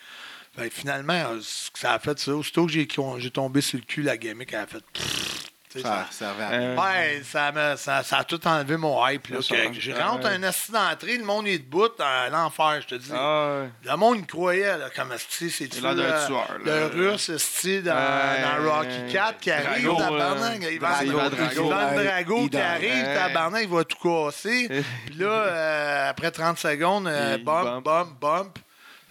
Fait 0.55 0.69
que 0.69 0.75
finalement, 0.75 1.23
ce 1.41 1.71
que 1.71 1.79
ça 1.79 1.93
a 1.93 1.99
fait, 1.99 2.17
ça, 2.19 2.35
aussitôt 2.35 2.65
que 2.67 2.71
j'ai, 2.71 2.87
j'ai 3.17 3.31
tombé 3.31 3.61
sur 3.61 3.79
le 3.79 3.85
cul, 3.85 4.03
la 4.03 4.17
gimmick, 4.17 4.53
elle 4.53 4.59
a 4.59 4.67
fait. 4.67 4.83
pfff, 4.93 5.45
Ça 5.81 6.05
à 6.31 6.53
Euh. 6.53 6.75
Ouais, 6.77 7.21
ça, 7.23 7.51
me- 7.51 7.75
ça, 7.75 8.03
ça 8.03 8.17
a 8.19 8.23
tout 8.23 8.45
enlevé 8.47 8.77
mon 8.77 9.05
hype. 9.07 9.27
Là, 9.27 9.37
que 9.37 9.79
je 9.79 9.91
rentre 9.91 10.25
Ouais. 10.27 10.35
un 10.35 10.43
assis 10.43 10.71
d'entrée, 10.71 11.17
le 11.17 11.23
monde 11.25 11.47
est 11.47 11.57
debout, 11.59 11.89
dans 11.97 12.31
l'enfer, 12.31 12.79
je 12.81 12.87
te 12.87 12.95
dis. 12.95 13.09
Ah, 13.13 13.61
ouais. 13.63 13.69
Le 13.91 13.97
monde 13.97 14.27
croyait, 14.27 14.77
là, 14.77 14.89
comme 14.95 15.13
c'est 15.17 15.81
l'air 15.81 15.95
d'un 15.95 16.25
tueur, 16.27 16.57
le 16.63 16.71
là. 16.71 16.87
russe, 16.89 17.29
esti, 17.29 17.81
dans, 17.81 17.93
Ouais. 17.95 18.41
dans 18.63 18.71
Rocky 18.71 19.13
4 19.13 19.39
qui 19.39 19.51
arrive, 19.51 19.95
tabarnak. 19.97 20.61
là. 20.61 20.71
Il 20.71 20.79
va 20.79 20.89
Drago, 20.89 21.11
Ivan 21.11 21.29
Drago. 21.29 21.69
Drago 22.03 22.47
qui 22.49 22.57
arrive, 22.57 23.03
tabarnak, 23.15 23.63
il 23.63 23.69
va 23.69 23.83
tout 23.83 23.97
casser. 23.97 24.67
Puis 25.05 25.15
là, 25.15 25.27
euh, 25.27 26.09
après 26.09 26.31
30 26.31 26.57
secondes, 26.59 27.07
euh, 27.07 27.37
bump, 27.37 27.83
bump. 27.83 27.83
bump, 27.85 28.19
bump. 28.19 28.59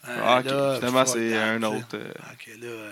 Euh, 0.09 0.19
Ah, 0.25 0.41
là, 0.45 0.75
Finalement, 0.79 1.07
c'est 1.07 1.37
un 1.39 1.63
autre. 1.63 1.95
euh, 1.95 2.11
OK, 2.33 2.49
là, 2.61 2.67
euh, 2.67 2.91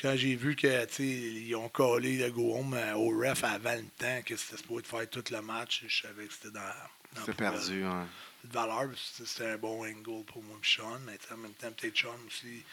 quand 0.00 0.14
j'ai 0.16 0.34
vu 0.34 0.56
que, 0.56 0.84
tu 0.86 0.94
sais, 0.94 1.04
ils 1.04 1.54
ont 1.54 1.68
collé 1.68 2.18
le 2.18 2.30
go 2.30 2.56
home 2.56 2.74
euh, 2.74 2.94
au 2.94 3.08
ref 3.18 3.44
avant 3.44 3.74
le 3.74 3.84
temps, 3.98 4.22
que 4.24 4.36
c'était 4.36 4.56
supposé 4.56 4.84
faire 4.84 5.08
tout 5.08 5.24
le 5.30 5.40
match, 5.42 5.84
je 5.86 6.02
savais 6.02 6.26
que 6.26 6.32
c'était 6.32 6.54
dans, 6.54 7.26
dans 7.26 7.32
perdu, 7.32 7.84
ouais. 7.84 8.04
de 8.44 8.52
valeur. 8.52 8.88
C'était 8.96 9.28
c'était 9.28 9.50
un 9.50 9.58
bon 9.58 9.84
angle 9.84 10.24
pour 10.24 10.42
moi 10.42 10.56
Sean. 10.62 10.98
Mais 11.06 11.18
en 11.32 11.36
même 11.36 11.52
temps, 11.52 11.70
peut-être 11.76 11.96
Sean 11.96 12.16
aussi. 12.26 12.64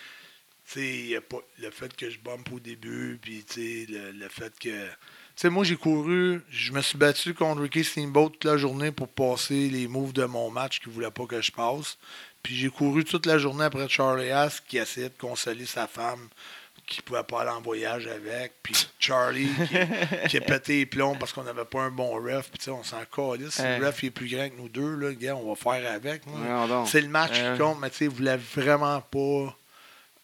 Y 0.75 1.15
a 1.15 1.21
pas 1.21 1.41
le 1.59 1.69
fait 1.69 1.95
que 1.95 2.09
je 2.09 2.17
bump 2.17 2.51
au 2.51 2.59
début, 2.59 3.19
puis 3.21 3.45
le, 3.57 4.11
le 4.11 4.29
fait 4.29 4.57
que. 4.59 4.89
Moi, 5.47 5.63
j'ai 5.63 5.75
couru, 5.75 6.41
je 6.49 6.71
me 6.71 6.81
suis 6.81 6.97
battu 6.97 7.33
contre 7.33 7.61
Ricky 7.61 7.83
Steamboat 7.83 8.29
toute 8.29 8.45
la 8.45 8.57
journée 8.57 8.91
pour 8.91 9.09
passer 9.09 9.69
les 9.69 9.87
moves 9.87 10.13
de 10.13 10.25
mon 10.25 10.49
match 10.49 10.79
qu'il 10.79 10.89
ne 10.89 10.93
voulait 10.95 11.11
pas 11.11 11.25
que 11.25 11.41
je 11.41 11.51
passe. 11.51 11.97
Puis 12.41 12.55
j'ai 12.55 12.69
couru 12.69 13.03
toute 13.03 13.25
la 13.25 13.37
journée 13.37 13.65
après 13.65 13.87
Charlie 13.89 14.31
Haas 14.31 14.61
qui 14.65 14.77
essayait 14.77 15.09
de 15.09 15.17
consoler 15.17 15.65
sa 15.65 15.87
femme 15.87 16.29
qui 16.87 16.99
ne 16.99 17.03
pouvait 17.03 17.23
pas 17.23 17.41
aller 17.41 17.49
en 17.51 17.61
voyage 17.61 18.07
avec. 18.07 18.53
Puis 18.63 18.75
Charlie 18.99 19.49
qui, 19.67 20.29
qui 20.29 20.37
a 20.37 20.41
pété 20.41 20.77
les 20.77 20.85
plombs 20.85 21.15
parce 21.15 21.33
qu'on 21.33 21.43
n'avait 21.43 21.65
pas 21.65 21.81
un 21.81 21.91
bon 21.91 22.13
ref. 22.21 22.49
Puis 22.49 22.59
tu 22.59 22.65
sais, 22.65 22.71
on 22.71 22.83
s'en 22.83 23.01
calisse. 23.05 23.55
Si 23.55 23.61
le 23.61 23.85
ref 23.85 24.03
il 24.03 24.07
est 24.07 24.11
plus 24.11 24.27
grand 24.29 24.49
que 24.49 24.55
nous 24.55 24.69
deux, 24.69 24.95
là, 24.95 25.13
gars, 25.13 25.35
on 25.35 25.53
va 25.53 25.55
faire 25.55 25.91
avec. 25.91 26.21
C'est 26.87 27.01
le 27.01 27.09
match 27.09 27.33
qui 27.33 27.57
compte, 27.57 27.79
mais 27.79 27.89
tu 27.89 27.97
sais, 27.97 28.07
vous 28.07 28.15
voulez 28.17 28.37
vraiment 28.55 29.01
pas. 29.01 29.55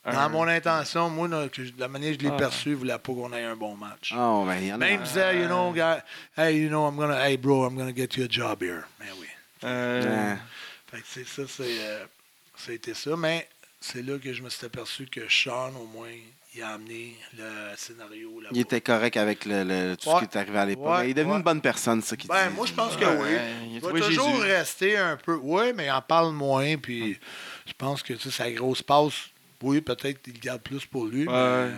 Dans 0.04 0.18
un- 0.18 0.30
mon 0.30 0.48
intention, 0.48 1.12
moi, 1.12 1.28
là, 1.28 1.48
que 1.48 1.64
je- 1.64 1.74
de 1.74 1.80
la 1.80 1.88
manière 1.88 2.18
que 2.18 2.24
je 2.24 2.28
l'ai 2.28 2.34
Ah. 2.34 2.38
perçu, 2.38 2.70
il 2.70 2.76
voulait 2.76 2.98
pas 2.98 3.14
qu'on 3.14 3.32
ait 3.34 3.44
un 3.44 3.56
bon 3.56 3.76
match. 3.76 4.12
Oh, 4.18 4.44
ben, 4.48 4.56
y 4.60 4.74
en. 4.74 4.78
Même 4.80 5.04
disait, 5.04 5.38
you 5.40 5.46
know, 5.46 5.72
guy, 5.74 5.98
hey, 6.36 6.58
you 6.58 6.70
know, 6.70 6.90
I'm 6.90 6.96
gonna, 6.96 7.30
hey, 7.30 7.38
bro, 7.38 7.68
I'm 7.70 7.78
gonna 7.78 7.94
get 7.96 8.16
you 8.18 8.24
a 8.24 8.28
job 8.28 8.64
here. 8.64 8.82
Ben 9.00 9.06
oui. 9.20 9.28
Euh. 9.64 10.36
Fait 10.90 10.98
que 11.02 11.08
c'est 11.08 11.28
ça, 11.28 11.44
c'est, 11.48 11.64
euh, 11.86 12.04
ça 12.58 12.72
a 12.72 12.74
été 12.74 12.96
ça. 12.96 13.16
Mais 13.16 13.48
c'est 13.80 14.02
là 14.02 14.18
que 14.18 14.34
je 14.34 14.42
me 14.42 14.50
suis 14.50 14.66
aperçu 14.66 15.06
que 15.06 15.22
Sean, 15.30 15.72
au 15.80 15.86
moins, 15.86 16.10
il 16.54 16.62
a 16.64 16.70
amené 16.70 17.16
le 17.38 17.44
scénario 17.78 18.42
Il 18.52 18.60
était 18.60 18.82
correct 18.82 19.16
avec 19.18 19.46
le, 19.46 19.64
le- 19.64 19.96
tout 19.96 20.10
Ouais. 20.10 20.16
ce 20.16 20.20
qui 20.20 20.26
est 20.26 20.38
arrivé 20.40 20.58
à 20.58 20.66
l'époque. 20.66 20.86
Ouais, 20.88 21.08
il 21.08 21.12
est 21.12 21.14
devenu 21.14 21.32
ouais. 21.32 21.38
une 21.38 21.44
bonne 21.44 21.62
personne, 21.62 22.02
ça 22.02 22.18
qui 22.18 22.28
Ben, 22.28 22.50
dit. 22.50 22.56
moi, 22.56 22.66
je 22.66 22.74
pense 22.74 22.96
que 22.98 23.06
Ouais, 23.06 23.18
oui. 23.22 23.30
il 23.32 23.38
a 23.38 23.66
Il 23.76 23.80
va 24.00 24.06
toujours 24.08 24.36
Jésus. 24.36 24.42
rester 24.52 24.98
un 24.98 25.16
peu. 25.18 25.40
Oui, 25.42 25.72
mais 25.76 25.86
il 25.86 25.92
en 25.92 26.02
parle 26.02 26.34
moins. 26.34 26.76
Puis 26.78 27.18
je 27.66 27.74
pense 27.78 28.04
que 28.04 28.14
tu 28.14 28.20
sais, 28.30 28.32
sa 28.32 28.52
grosse 28.52 28.82
passe, 28.82 29.14
oui, 29.64 29.80
peut-être 29.82 30.22
qu'il 30.22 30.34
le 30.34 30.40
garde 30.40 30.62
plus 30.62 30.86
pour 30.86 31.06
lui. 31.06 31.26
Mais 31.26 31.70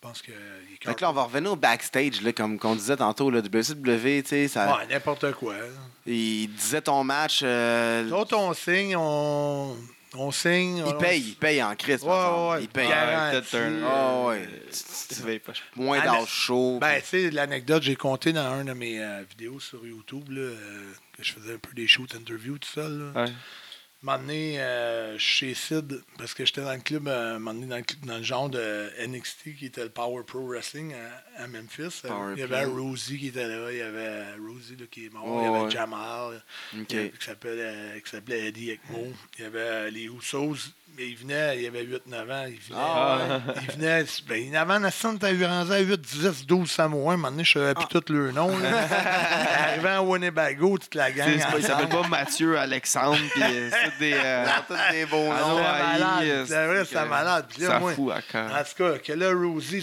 pense 0.00 0.20
qu'il 0.22 0.34
est 0.34 0.84
Fait 0.84 0.94
que 0.94 1.00
là, 1.02 1.10
on 1.10 1.12
va 1.14 1.22
revenir 1.24 1.52
au 1.52 1.56
backstage, 1.56 2.22
là, 2.22 2.32
comme 2.32 2.58
on 2.62 2.74
disait 2.74 2.96
tantôt, 2.96 3.30
le 3.30 3.40
WCW, 3.40 4.22
tu 4.22 4.28
sais, 4.28 4.48
ça, 4.48 4.76
Ouais, 4.76 4.86
n'importe 4.88 5.30
quoi. 5.34 5.54
il 6.06 6.48
disait 6.52 6.80
ton 6.82 7.04
match, 7.04 7.40
euh, 7.44 8.02
L'autre, 8.08 8.36
on 8.36 8.52
signe, 8.52 8.96
on, 8.96 9.76
on 10.14 10.30
signe. 10.30 10.82
il 10.86 10.96
paye, 10.96 11.20
il 11.28 11.34
paye 11.36 11.62
en 11.62 11.74
crise. 11.76 12.02
Ouais, 12.02 12.10
ouais, 12.10 12.50
ouais. 12.50 12.62
Il 12.62 12.68
paye. 12.68 12.86
Ouais. 12.86 12.92
Ouais, 12.92 12.98
Garanti. 12.98 13.50
peut-être 13.50 13.54
un. 13.62 13.82
Ah, 13.84 14.26
ouais. 14.26 14.42
euh, 14.42 14.70
tu 15.08 15.14
vas 15.22 15.38
pas- 15.40 15.52
Moins 15.76 16.00
Ah, 16.02 16.06
d'âge 16.18 16.28
chaud. 16.28 16.78
Ben, 16.80 17.00
tu 17.00 17.06
sais, 17.08 17.30
l'anecdote, 17.30 17.82
j'ai 17.82 17.96
compté 17.96 18.32
dans 18.32 18.40
un 18.52 18.64
de 18.64 18.72
mes 18.72 19.00
euh, 19.02 19.22
vidéos 19.28 19.60
sur 19.60 19.84
YouTube, 19.86 20.30
là, 20.30 20.40
euh, 20.40 20.92
que 21.16 21.22
je 21.22 21.32
faisais 21.32 21.54
un 21.54 21.58
peu 21.58 21.72
des 21.74 21.86
shoot 21.86 22.14
interviews 22.14 22.58
tout 22.58 22.68
seul. 22.68 23.12
Là. 23.14 23.22
Ouais. 23.24 23.32
Moment 24.04 24.18
donné, 24.18 24.60
euh, 24.60 25.16
chez 25.16 25.54
Sid, 25.54 26.02
parce 26.18 26.34
que 26.34 26.44
j'étais 26.44 26.60
dans 26.62 26.72
le 26.72 26.80
club, 26.80 27.06
euh, 27.06 27.36
un 27.36 27.38
moment 27.38 27.54
donné, 27.54 27.66
dans, 27.68 27.76
le, 27.76 28.06
dans 28.06 28.16
le 28.16 28.22
genre 28.24 28.50
de 28.50 28.90
NXT, 29.06 29.54
qui 29.56 29.66
était 29.66 29.84
le 29.84 29.90
Power 29.90 30.24
Pro 30.26 30.44
Wrestling 30.44 30.92
à, 31.38 31.42
à 31.44 31.46
Memphis. 31.46 32.02
Euh, 32.04 32.08
Power 32.08 32.32
il 32.36 32.40
y 32.40 32.42
avait. 32.42 32.64
Rosie 32.64 33.18
qui 33.20 33.28
était 33.28 33.46
là, 33.46 33.70
il 33.70 33.78
y 33.78 33.80
avait 33.80 34.34
Rosie 34.44 34.74
là, 34.76 34.86
qui 34.90 35.06
est 35.06 35.10
mort, 35.12 35.24
il 35.40 35.44
y 35.44 35.48
avait 35.54 35.64
ouais. 35.66 35.70
Jamal, 35.70 36.42
avait- 36.74 37.10
qui 37.10 37.24
s'appelait 37.24 37.50
euh, 37.60 38.00
qui 38.00 38.10
s'appelait 38.10 38.48
Eddie 38.48 38.70
Ekmo, 38.70 39.06
il 39.38 39.42
y 39.42 39.46
avait 39.46 39.58
euh, 39.60 39.90
les 39.90 40.06
Usos, 40.06 40.72
il 40.98 41.16
venait, 41.16 41.62
il 41.62 41.66
avait 41.66 41.84
8-9 41.84 42.32
ans, 42.32 42.44
il 42.48 42.58
venait, 42.58 42.76
Ah, 42.76 43.40
il 43.62 43.70
venait, 43.72 44.04
ben, 44.28 44.36
il 44.48 44.56
avait 44.56 44.74
en 44.74 45.16
t'avais 45.18 45.46
rendu 45.46 45.72
à 45.72 45.78
8, 45.78 46.00
10, 46.00 46.46
12 46.46 46.70
Samoans, 46.70 47.10
un 47.12 47.16
moment 47.16 47.30
donné, 47.30 47.44
je 47.44 47.52
savais 47.52 47.74
plus 47.74 47.86
tous 47.86 48.12
leurs 48.12 48.32
noms. 48.32 48.50
Arrivant 48.62 49.88
à 49.96 50.00
Winnebago, 50.02 50.78
toute 50.78 50.94
la 50.94 51.10
gang. 51.10 51.38
Pas- 51.38 51.58
Il 51.58 51.64
s'appelle 51.64 51.88
pas 51.88 52.06
Mathieu, 52.08 52.58
Alexandre, 52.58 53.18
puis 53.32 53.42
euh, 53.42 53.70
c'est 53.70 53.98
des. 53.98 54.12
euh, 54.14 54.46
Tous 54.68 54.74
des 54.92 55.06
beaux 55.06 55.30
Ah 55.32 55.40
noms. 55.40 55.56
ouais, 55.56 56.44
C'est 56.46 56.66
vrai, 56.66 56.84
c'est 56.84 57.04
malade. 57.06 57.46
Puis 57.48 57.62
là, 57.62 57.68
Ça 57.68 57.78
moi, 57.80 57.92
fout 57.94 58.12
à 58.12 58.22
cœur. 58.22 58.50
en 58.54 58.62
tout 58.64 58.76
cas, 58.92 58.98
que 58.98 59.12
là, 59.12 59.32
Rosie, 59.32 59.82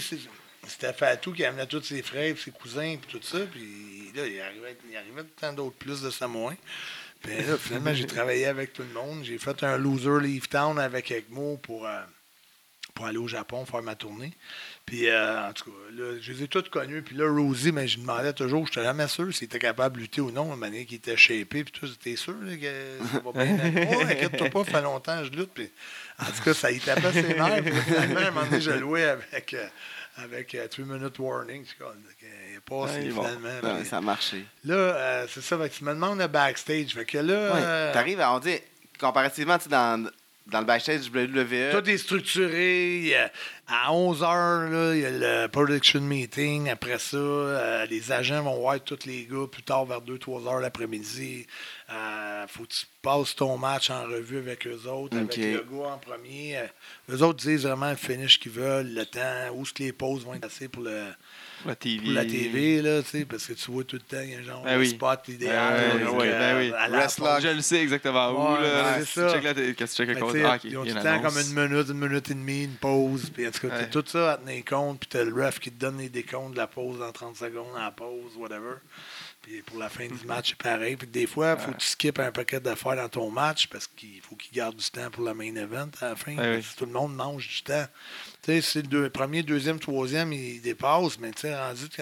c'était 0.66 0.92
Fatou 0.92 1.32
qui 1.32 1.44
amenait 1.44 1.66
tous 1.66 1.82
ses 1.82 2.02
frères, 2.02 2.34
ses 2.38 2.50
cousins, 2.52 2.96
puis 3.00 3.18
tout 3.18 3.26
ça. 3.26 3.38
Puis 3.50 4.12
là, 4.14 4.26
il 4.26 4.40
arrivait, 4.40 4.76
il 4.90 4.96
arrivait 4.96 5.24
tant 5.40 5.52
d'autres 5.52 5.76
plus 5.76 6.00
de 6.02 6.10
Samoans. 6.10 6.54
Puis 7.22 7.36
là, 7.36 7.56
finalement, 7.58 7.94
j'ai 7.94 8.06
travaillé 8.06 8.46
avec 8.46 8.72
tout 8.72 8.82
le 8.82 8.94
monde. 8.94 9.24
J'ai 9.24 9.38
fait 9.38 9.62
un 9.62 9.76
loser 9.76 10.20
Leave 10.20 10.48
Town 10.48 10.78
avec 10.78 11.10
Egmo 11.10 11.58
pour, 11.58 11.86
euh, 11.86 12.00
pour 12.94 13.06
aller 13.06 13.18
au 13.18 13.28
Japon 13.28 13.66
faire 13.66 13.82
ma 13.82 13.94
tournée. 13.94 14.32
Puis, 14.86 15.08
euh, 15.08 15.48
en 15.48 15.52
tout 15.52 15.70
cas, 15.70 15.76
là, 15.92 16.18
je 16.20 16.32
les 16.32 16.42
ai 16.44 16.48
tous 16.48 16.68
connus. 16.68 17.02
Puis 17.02 17.14
là, 17.14 17.30
Rosie, 17.30 17.72
mais 17.72 17.86
je 17.86 17.96
lui 17.96 18.02
demandais 18.02 18.32
toujours, 18.32 18.66
je 18.66 18.70
n'étais 18.70 18.82
jamais 18.82 19.06
sûr 19.06 19.32
s'il 19.32 19.44
était 19.44 19.58
capable 19.58 19.96
de 19.96 20.00
lutter 20.00 20.20
ou 20.20 20.30
non, 20.30 20.50
de 20.50 20.58
manière 20.58 20.84
qu'il 20.86 20.96
était 20.96 21.16
shapé. 21.16 21.62
Puis 21.62 21.72
tout, 21.72 21.86
t'es 22.02 22.16
sûr 22.16 22.34
là, 22.40 22.56
que 22.56 23.06
ça 23.12 23.20
va 23.20 23.32
bien 23.32 23.58
aller? 23.58 23.88
Oh, 23.96 24.02
inquiète-toi 24.02 24.50
pas, 24.50 24.64
ça 24.64 24.70
fait 24.72 24.82
longtemps 24.82 25.18
que 25.20 25.26
je 25.26 25.30
lutte. 25.30 25.52
Puis, 25.54 25.70
en 26.18 26.26
tout 26.26 26.42
cas, 26.42 26.54
ça 26.54 26.72
y 26.72 26.80
tapait 26.80 27.12
ses 27.12 27.34
nerfs. 27.34 27.62
Puis 27.62 27.72
finalement, 27.86 28.20
à 28.20 28.22
un 28.24 28.30
moment 28.30 28.46
donné, 28.46 28.60
je 28.60 28.70
louais 28.70 29.04
avec, 29.04 29.54
euh, 29.54 29.68
avec 30.16 30.54
euh, 30.54 30.66
3 30.66 30.84
minute 30.86 31.18
warning. 31.18 31.64
Passé 32.70 32.94
Ouais, 33.00 33.10
finalement. 33.10 33.84
Ça 33.84 33.98
a 33.98 34.00
marché. 34.00 34.44
Là, 34.64 34.74
euh, 34.74 35.26
c'est 35.28 35.42
ça. 35.42 35.56
Tu 35.68 35.84
me 35.84 35.90
demandes 35.92 36.18
le 36.20 36.26
backstage. 36.28 36.94
Fait 36.94 37.04
que 37.04 37.18
là, 37.18 37.52
Ouais. 37.54 37.60
euh, 37.62 37.92
T'arrives 37.92 38.20
à, 38.20 38.32
on 38.32 38.38
dit, 38.38 38.56
comparativement, 38.98 39.58
tu 39.58 39.68
dans, 39.68 40.08
dans 40.46 40.60
le 40.60 40.64
backstage 40.66 41.02
du 41.02 41.10
WWE, 41.10 41.70
Tout 41.72 41.88
est 41.90 41.98
structuré. 41.98 43.14
à 43.68 43.90
11h, 43.92 44.94
il 44.96 45.00
y 45.00 45.06
a 45.06 45.10
le 45.44 45.48
production 45.48 46.00
meeting. 46.00 46.68
Après 46.70 46.98
ça, 46.98 47.16
euh, 47.16 47.86
les 47.86 48.10
agents 48.10 48.42
vont 48.42 48.58
voir 48.58 48.80
tous 48.80 49.06
les 49.06 49.26
gars 49.30 49.46
plus 49.50 49.62
tard, 49.62 49.84
vers 49.86 50.00
2-3 50.00 50.46
heures 50.48 50.58
l'après-midi. 50.60 51.46
Euh, 51.92 52.46
faut 52.48 52.64
que 52.64 52.68
tu 52.72 52.86
passes 53.02 53.34
ton 53.36 53.56
match 53.58 53.90
en 53.90 54.02
revue 54.04 54.38
avec 54.38 54.66
eux 54.66 54.88
autres, 54.88 55.16
avec 55.16 55.36
le 55.36 55.58
gars 55.70 55.88
en 55.94 55.98
premier. 55.98 56.58
Eux 57.10 57.22
autres 57.22 57.38
disent 57.44 57.64
vraiment 57.64 57.90
le 57.90 57.96
finish 57.96 58.40
qu'ils 58.40 58.52
veulent, 58.52 58.92
le 58.92 59.06
temps, 59.06 59.50
où 59.54 59.62
est-ce 59.62 59.72
que 59.72 59.82
les 59.84 59.92
pauses 59.92 60.24
vont 60.24 60.34
être 60.34 60.40
passées 60.42 60.68
pour 60.68 60.82
le, 60.82 61.04
La 61.66 61.74
TV. 61.74 62.02
pour 62.04 62.12
la 62.12 62.24
TV, 62.24 62.82
là, 62.82 63.02
tu 63.02 63.08
sais, 63.10 63.24
parce 63.24 63.46
que 63.46 63.52
tu 63.52 63.70
vois 63.70 63.84
tout 63.84 63.96
le 63.96 64.02
temps, 64.02 64.20
il 64.22 64.30
y 64.30 64.34
a 64.34 64.38
un 64.38 64.42
genre 64.42 64.62
Ben 64.62 64.74
de 64.76 64.80
oui. 64.80 64.88
spot 64.90 65.28
idéal. 65.28 65.74
Ben 65.98 66.06
oui, 66.08 66.28
ben 66.28 66.58
oui, 66.58 66.70
ben 66.70 66.74
à 66.78 66.88
la. 66.88 67.06
Je 67.40 67.48
le 67.54 67.60
sais 67.60 67.82
exactement 67.82 68.30
où. 68.30 68.54
Ouais, 68.54 68.62
là. 68.62 68.82
ouais, 68.84 68.98
c'est 69.00 69.04
tu 69.06 69.20
ça. 69.20 69.32
checkes 69.34 69.44
la 69.44 69.54
télé- 69.54 69.74
que 69.74 69.84
tu 69.84 69.90
checkes 69.94 70.08
tu 70.18 70.30
sais, 70.32 70.44
Ah, 70.44 70.54
ok, 70.56 70.60
ils 70.64 70.78
ont 70.78 70.84
tout 70.84 70.94
le 70.94 71.02
temps 71.02 71.20
comme 71.22 71.38
une 71.38 71.54
minute, 71.68 71.88
une 71.88 71.98
minute 72.08 72.30
et 72.30 72.34
demie, 72.34 72.64
une 72.64 72.74
pause. 72.76 73.30
Puis 73.30 73.46
en 73.46 73.50
tout 73.50 73.60
cas, 73.68 73.74
Ouais. 73.74 73.80
t'as 73.90 74.02
tout 74.02 74.04
ça 74.06 74.32
à 74.32 74.36
tenir 74.38 74.64
compte. 74.64 75.00
Puis 75.00 75.08
t'as 75.10 75.24
le 75.24 75.34
ref 75.34 75.58
qui 75.60 75.70
te 75.70 75.78
donne 75.78 75.98
les 75.98 76.08
décomptes 76.08 76.52
de 76.52 76.58
la 76.58 76.66
pause 76.66 76.98
dans 76.98 77.12
30 77.12 77.36
secondes, 77.36 77.76
à 77.76 77.84
la 77.84 77.90
pause, 77.90 78.36
whatever. 78.36 78.76
Puis 79.42 79.62
pour 79.62 79.78
la 79.78 79.88
fin 79.88 80.06
du 80.06 80.26
match, 80.26 80.50
c'est 80.50 80.58
pareil. 80.62 80.96
Puis 80.96 81.06
des 81.06 81.26
fois, 81.26 81.56
il 81.58 81.64
faut 81.64 81.72
que 81.72 81.78
tu 81.78 81.86
skippes 81.86 82.18
un 82.18 82.30
paquet 82.30 82.60
d'affaires 82.60 82.96
dans 82.96 83.08
ton 83.08 83.30
match 83.30 83.68
parce 83.68 83.86
qu'il 83.86 84.20
faut 84.20 84.36
qu'il 84.36 84.52
garde 84.54 84.76
du 84.76 84.90
temps 84.90 85.10
pour 85.10 85.24
la 85.24 85.32
main 85.32 85.54
event 85.56 85.88
à 86.02 86.10
la 86.10 86.16
fin. 86.16 86.36
Ouais, 86.36 86.50
oui. 86.50 86.54
Parce 86.60 86.74
que 86.74 86.78
Tout 86.78 86.86
le 86.86 86.92
monde 86.92 87.14
mange 87.14 87.48
du 87.48 87.62
temps. 87.62 87.86
Tu 88.42 88.52
sais, 88.52 88.60
c'est 88.62 88.80
le 88.82 88.88
deux- 88.88 89.10
premier, 89.10 89.42
deuxième, 89.42 89.78
troisième, 89.78 90.32
il 90.32 90.62
dépasse, 90.62 91.18
mais 91.20 91.30
tu 91.30 91.42
sais, 91.42 91.54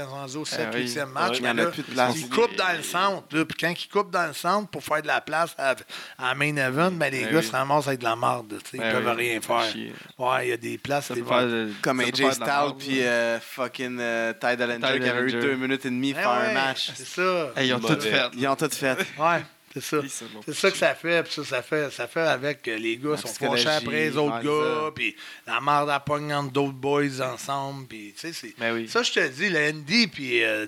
rendu, 0.05 0.37
au 0.37 0.45
7 0.45 0.61
Ah 0.69 0.71
oui. 0.73 0.83
8e 0.87 1.07
match, 1.11 1.39
Il 1.41 1.45
y 1.45 1.49
en 1.49 1.55
ben 1.55 1.59
a 1.59 1.65
là, 1.65 1.71
plus 1.71 1.83
de 1.83 1.91
place. 1.91 2.15
il 2.17 2.29
coupe 2.29 2.55
dans 2.55 2.77
le 2.77 2.83
centre. 2.85 3.25
là. 3.37 3.45
Puis 3.45 3.59
quand 3.59 3.75
il 3.85 3.89
coupe 3.89 4.11
dans 4.13 4.27
le 4.29 4.33
centre 4.33 4.69
pour 4.71 4.85
faire 4.85 5.03
de 5.03 5.09
la 5.09 5.21
place 5.21 5.53
à, 5.59 5.75
à 6.17 6.35
main 6.37 6.55
event, 6.55 6.93
ben 6.93 7.11
les 7.11 7.25
Ben 7.25 7.33
gars 7.33 7.39
oui. 7.41 7.45
se 7.45 7.51
ramassent 7.51 7.89
avec 7.89 7.99
de 7.99 8.05
la 8.05 8.15
marde. 8.15 8.49
tu 8.51 8.55
sais, 8.57 8.77
Ils 8.77 8.79
Ben 8.79 8.93
peuvent 9.03 9.17
oui, 9.17 9.31
rien 9.31 9.41
faire. 9.41 9.63
chier. 9.73 9.93
Ouais, 10.17 10.47
il 10.47 10.51
y 10.51 10.53
a 10.53 10.57
des 10.57 10.79
places. 10.79 11.11
Des 11.11 11.25
faire 11.25 11.45
de- 11.47 11.71
Comme 11.83 11.99
AJ 12.01 12.31
Styles 12.31 12.75
puis 12.79 13.03
euh, 13.03 13.41
fucking 13.41 13.99
euh, 13.99 14.33
Ty 14.35 14.57
Dillinger 14.57 15.01
qui 15.01 15.09
avait 15.09 15.23
eu 15.29 15.33
deux 15.33 15.57
minutes 15.57 15.87
et 15.87 15.91
demie 15.91 16.13
pour 16.13 16.21
Eh 16.23 16.25
faire 16.25 16.41
ouais, 16.41 16.51
un 16.51 16.55
match. 16.55 16.93
C'est 16.95 17.05
ça. 17.07 17.51
Ils 17.61 17.75
ont 17.75 17.81
tout 17.81 18.01
fait. 18.01 18.23
Ils 18.37 18.47
ont 18.47 18.55
tout 18.55 18.69
fait. 18.71 18.97
Ouais, 19.19 19.43
c'est 19.81 19.97
ça. 19.97 20.25
C'est 20.45 20.55
ça 20.55 20.71
que 20.71 20.77
ça 20.77 20.95
fait. 20.95 21.23
Puis 21.23 21.33
ça, 21.35 21.45
ça 21.45 21.63
fait, 21.63 21.91
ça 21.91 22.07
fait 22.07 22.21
avec 22.21 22.67
les 22.67 22.97
gars 22.97 23.11
La 23.11 23.17
sont 23.17 23.29
fâchés 23.29 23.69
après 23.69 24.09
les 24.11 24.17
autres 24.17 24.41
gars, 24.41 24.91
puis 24.95 25.17
la 25.47 25.61
merde 25.61 25.91
à 25.91 26.01
pogne 26.01 26.33
entre 26.33 26.53
d'autres 26.53 26.73
boys 26.73 27.21
ensemble, 27.21 27.87
puis 27.87 28.13
tu 28.15 28.21
sais, 28.21 28.33
c'est... 28.33 28.55
Ben 28.59 28.75
oui. 28.75 28.89
Ça, 28.89 29.03
je 29.03 29.13
te 29.13 29.29
dis, 29.29 29.49
le 29.49 29.73
ND, 29.73 30.11
puis 30.11 30.43
euh, 30.43 30.67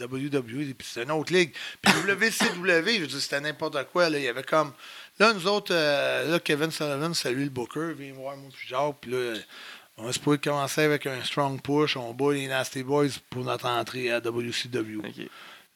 WWE, 0.00 0.74
puis 0.74 0.88
c'est 0.88 1.02
une 1.02 1.12
autre 1.12 1.32
ligue. 1.32 1.52
Puis 1.80 1.92
WCW, 2.06 2.94
je 2.94 3.00
veux 3.00 3.06
dire, 3.06 3.20
c'était 3.20 3.40
n'importe 3.40 3.84
quoi, 3.92 4.08
là, 4.08 4.18
il 4.18 4.24
y 4.24 4.28
avait 4.28 4.42
comme... 4.42 4.72
Là, 5.18 5.32
nous 5.32 5.46
autres, 5.46 5.72
euh, 5.74 6.32
là, 6.32 6.40
Kevin 6.40 6.70
Sullivan, 6.70 7.14
salut 7.14 7.44
le 7.44 7.50
Booker, 7.50 7.92
vient 7.96 8.12
voir 8.14 8.36
moi 8.36 8.50
puis 8.52 8.68
Jacques, 8.68 8.96
puis 9.00 9.10
là... 9.10 9.34
On 9.98 10.10
se 10.10 10.18
pouvoir 10.18 10.40
commencer 10.40 10.80
avec 10.80 11.06
un 11.06 11.22
strong 11.22 11.60
push. 11.60 11.96
On 11.96 12.14
bat 12.14 12.32
les 12.32 12.48
Nasty 12.48 12.82
Boys 12.82 13.10
pour 13.28 13.44
notre 13.44 13.66
entrée 13.66 14.10
à 14.10 14.20
WCW. 14.20 15.02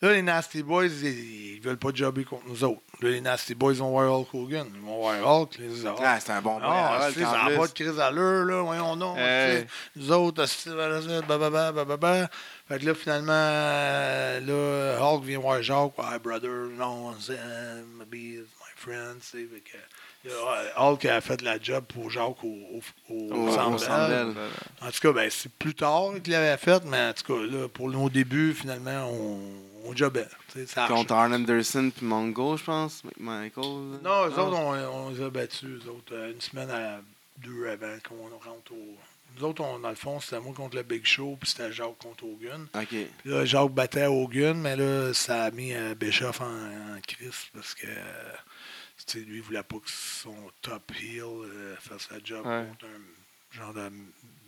Là, 0.02 0.12
les 0.12 0.20
Nasty 0.20 0.62
Boys, 0.62 0.88
ils, 1.02 1.54
ils 1.56 1.60
veulent 1.60 1.78
pas 1.78 1.88
jobber 1.94 2.24
contre 2.24 2.46
nous 2.46 2.64
autres. 2.64 2.82
Là, 3.00 3.10
les 3.10 3.20
Nasty 3.22 3.54
Boys 3.54 3.74
vont 3.74 3.90
voir 3.90 4.12
Hulk 4.12 4.34
Hogan. 4.34 4.66
Ils 4.74 4.80
vont 4.82 4.98
voir 4.98 5.40
Hulk. 5.40 5.56
Les 5.58 5.86
autres. 5.86 6.02
Ah, 6.04 6.20
c'est 6.20 6.32
un 6.32 6.42
bon. 6.42 6.58
Ah, 6.62 7.08
en 7.08 7.12
ça 7.12 7.48
n'a 7.48 7.56
pas 7.56 7.66
de 7.66 7.72
crise 7.72 7.98
à 7.98 8.10
l'heure, 8.10 8.44
là. 8.44 8.60
Voyons 8.62 8.94
donc. 8.96 9.16
Hey. 9.18 9.62
tu 9.62 9.62
sais. 9.62 9.66
Nous 9.96 10.12
autres, 10.12 10.42
hostie, 10.42 10.68
blablabla, 10.68 11.22
blablabla, 11.22 11.72
blablabla. 11.72 12.30
Fait 12.68 12.78
que 12.78 12.86
là, 12.86 12.94
finalement, 12.94 13.32
euh, 13.32 14.40
là, 14.40 15.02
Hulk 15.02 15.24
vient 15.24 15.38
voir 15.38 15.62
Jacques. 15.62 15.98
Ouais, 15.98 16.18
brother, 16.22 16.68
non, 16.76 17.14
c'est, 17.18 17.38
euh, 17.38 17.82
maybe 17.96 18.40
it's 18.40 18.50
my 18.60 18.72
friend. 18.76 19.22
Fait 19.22 19.46
que, 19.64 20.30
Hulk 20.76 21.04
a 21.06 21.20
fait 21.22 21.40
la 21.40 21.58
job 21.58 21.84
pour 21.88 22.10
Jacques 22.10 22.44
au, 22.44 22.48
au, 22.48 22.80
au, 23.08 23.32
Au-. 23.32 23.76
Bell. 24.08 24.34
En 24.82 24.90
tout 24.90 25.00
cas, 25.00 25.12
ben, 25.12 25.30
c'est 25.30 25.52
plus 25.52 25.74
tard 25.74 26.10
qu'il 26.22 26.32
l'avait 26.32 26.56
fait, 26.58 26.84
mais 26.84 27.00
en 27.00 27.12
tout 27.12 27.32
cas, 27.32 27.40
là, 27.40 27.68
pour 27.68 27.88
nos 27.88 28.10
débuts, 28.10 28.52
finalement, 28.52 29.08
on, 29.10 29.38
on 29.84 29.94
jobait. 29.96 30.26
Contre. 30.88 31.12
Arn 31.12 31.32
Anderson 31.34 31.90
puis 31.94 32.06
Mongo, 32.06 32.56
je 32.56 32.64
pense. 32.64 33.02
Michael. 33.18 33.64
Non, 34.02 34.26
eux 34.26 34.38
autres, 34.38 34.56
on, 34.56 34.72
on 35.06 35.10
les 35.10 35.22
a 35.22 35.30
battus, 35.30 35.68
eux 35.84 35.90
autres, 35.90 36.14
euh, 36.14 36.32
une 36.32 36.40
semaine 36.40 36.70
à 36.70 37.00
deux 37.38 37.68
avant 37.68 37.96
qu'on 38.08 38.28
rentre 38.38 38.72
au. 38.72 38.96
Nous 39.38 39.44
autres, 39.44 39.62
on, 39.62 39.78
dans 39.80 39.90
le 39.90 39.94
fond, 39.96 40.18
c'était 40.18 40.40
moi 40.40 40.54
contre 40.54 40.76
le 40.76 40.82
Big 40.82 41.04
Show, 41.04 41.36
puis 41.38 41.50
c'était 41.50 41.70
Jacques 41.70 41.98
contre 41.98 42.24
Hogan. 42.24 42.66
OK. 42.74 42.86
Puis 42.88 43.08
là, 43.24 43.44
Jacques 43.44 43.72
battait 43.72 44.06
Hogan, 44.06 44.58
mais 44.58 44.76
là, 44.76 45.12
ça 45.12 45.44
a 45.44 45.50
mis 45.50 45.74
euh, 45.74 45.94
Bischoff 45.94 46.40
en, 46.40 46.44
en 46.46 47.00
crise 47.06 47.44
parce 47.52 47.74
que 47.74 47.86
euh, 47.86 48.32
tu 49.06 49.18
sais, 49.20 49.24
lui, 49.26 49.36
il 49.36 49.42
voulait 49.42 49.62
pas 49.62 49.76
que 49.76 49.90
son 49.90 50.34
top 50.62 50.90
heel 50.98 51.22
euh, 51.22 51.76
fasse 51.80 52.08
la 52.10 52.16
job 52.24 52.46
Ouais. 52.46 52.64
contre 52.70 52.86
un 52.86 53.56
genre 53.58 53.74
de. 53.74 53.90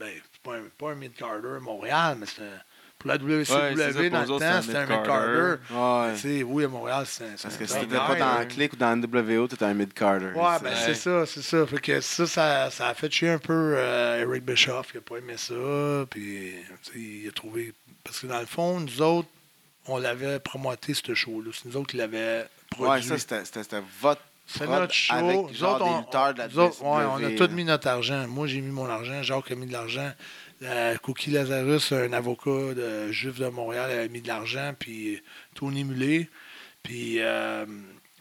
Ben, 0.01 0.13
c'est 0.33 0.43
pas 0.43 0.57
un, 0.57 0.63
pas 0.79 0.93
un 0.93 0.95
mid-carder 0.95 1.57
à 1.57 1.61
Montréal, 1.61 2.17
mais 2.19 2.27
c'est 2.27 2.43
un- 2.43 2.63
Pour 2.99 3.09
la 3.11 3.17
WCW, 3.17 3.55
Ouais, 3.55 4.11
dans 4.11 4.23
le 4.23 4.31
autres, 4.33 4.45
temps, 4.45 4.61
c'était 4.61 4.77
un. 4.79 5.59
Ouais. 6.11 6.17
Sais, 6.17 6.43
oui, 6.43 6.65
à 6.65 6.69
Montréal, 6.69 7.05
c'est 7.07 7.25
un. 7.25 7.35
Parce 7.41 7.57
que 7.57 7.65
si 7.65 7.75
t'étais 7.79 7.97
pas 7.97 8.17
dans 8.17 8.49
clique 8.49 8.73
ou 8.73 8.77
dans 8.77 8.97
NWO, 8.97 9.47
t'étais 9.47 9.65
un 9.67 9.75
mid-carder. 9.75 10.33
Ouais, 10.35 10.43
C'est- 10.59 10.65
ben 10.65 10.71
Ouais. 10.71 10.77
c'est 10.85 10.95
ça, 10.95 11.25
c'est 11.27 11.43
ça. 11.43 11.65
Fait 11.67 11.81
que 11.81 12.01
ça, 12.01 12.27
ça, 12.27 12.71
ça 12.73 12.89
a 12.89 12.95
fait 12.95 13.09
chier 13.13 13.31
un 13.31 13.39
peu 13.39 13.75
euh, 13.77 14.23
Eric 14.23 14.45
Bischoff, 14.45 14.91
qui 14.91 14.99
a 14.99 15.01
pas 15.01 15.17
aimé 15.19 15.35
ça. 15.37 15.55
Puis, 16.11 16.55
il 16.97 17.29
a 17.29 17.33
trouvé. 17.33 17.73
Parce 18.03 18.19
que 18.19 18.27
dans 18.27 18.41
le 18.41 18.47
fond, 18.47 18.81
nous 18.81 19.01
autres, 19.01 19.29
on 19.87 19.99
l'avait 19.99 20.41
promoté, 20.41 20.93
ce 20.95 21.15
show-là. 21.15 21.51
C'est 21.55 21.69
nous 21.69 21.77
autres 21.77 21.87
qui 21.89 21.99
l'avons 21.99 22.45
produit. 22.71 22.91
Ouais, 23.11 23.17
ça, 23.17 23.17
c'était- 23.45 23.81
votre 24.01 24.21
c'est 24.47 24.67
notre 24.67 24.93
show. 24.93 25.15
avec 25.15 25.55
genre 25.55 25.75
autres, 25.77 25.85
des 25.85 25.91
on, 25.91 25.99
lutteurs 26.01 26.35
de 26.35 26.39
la 26.39 26.47
autres, 26.47 26.83
ouais, 26.83 27.05
on 27.13 27.25
a 27.25 27.31
tous 27.37 27.55
mis 27.55 27.65
notre 27.65 27.87
argent. 27.87 28.27
Moi, 28.27 28.47
j'ai 28.49 28.61
mis 28.61 28.71
mon 28.73 28.89
argent. 28.89 29.23
Jacques 29.23 29.51
a 29.51 29.55
mis 29.55 29.67
de 29.67 29.73
l'argent. 29.73 30.11
Cookie 31.03 31.31
Lazarus, 31.31 31.93
un 31.93 32.13
avocat 32.13 32.75
de 32.75 33.13
juif 33.13 33.39
de 33.39 33.49
Montréal, 33.49 33.91
a 33.91 34.09
mis 34.09 34.21
de 34.21 34.29
l'argent. 34.29 34.75
Puis 34.79 35.23
Tony 35.55 35.85
Mullet. 35.85 36.29
Puis 36.83 37.21
euh, 37.21 37.65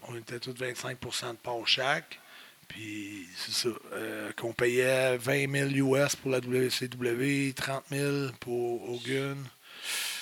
on 0.08 0.16
était 0.16 0.40
tous 0.40 0.54
25% 0.54 1.32
de 1.32 1.38
part 1.38 1.68
chaque. 1.68 2.20
Puis 2.68 3.28
c'est 3.36 3.54
ça. 3.54 3.70
euh, 3.94 4.32
qu'on 4.34 4.54
payait 4.54 5.18
20 5.18 5.72
000 5.74 5.94
US 5.96 6.16
pour 6.16 6.32
la 6.32 6.40
WCW, 6.40 7.54
30 7.54 7.84
000 7.92 8.28
pour 8.40 8.90
Hogan 8.90 9.38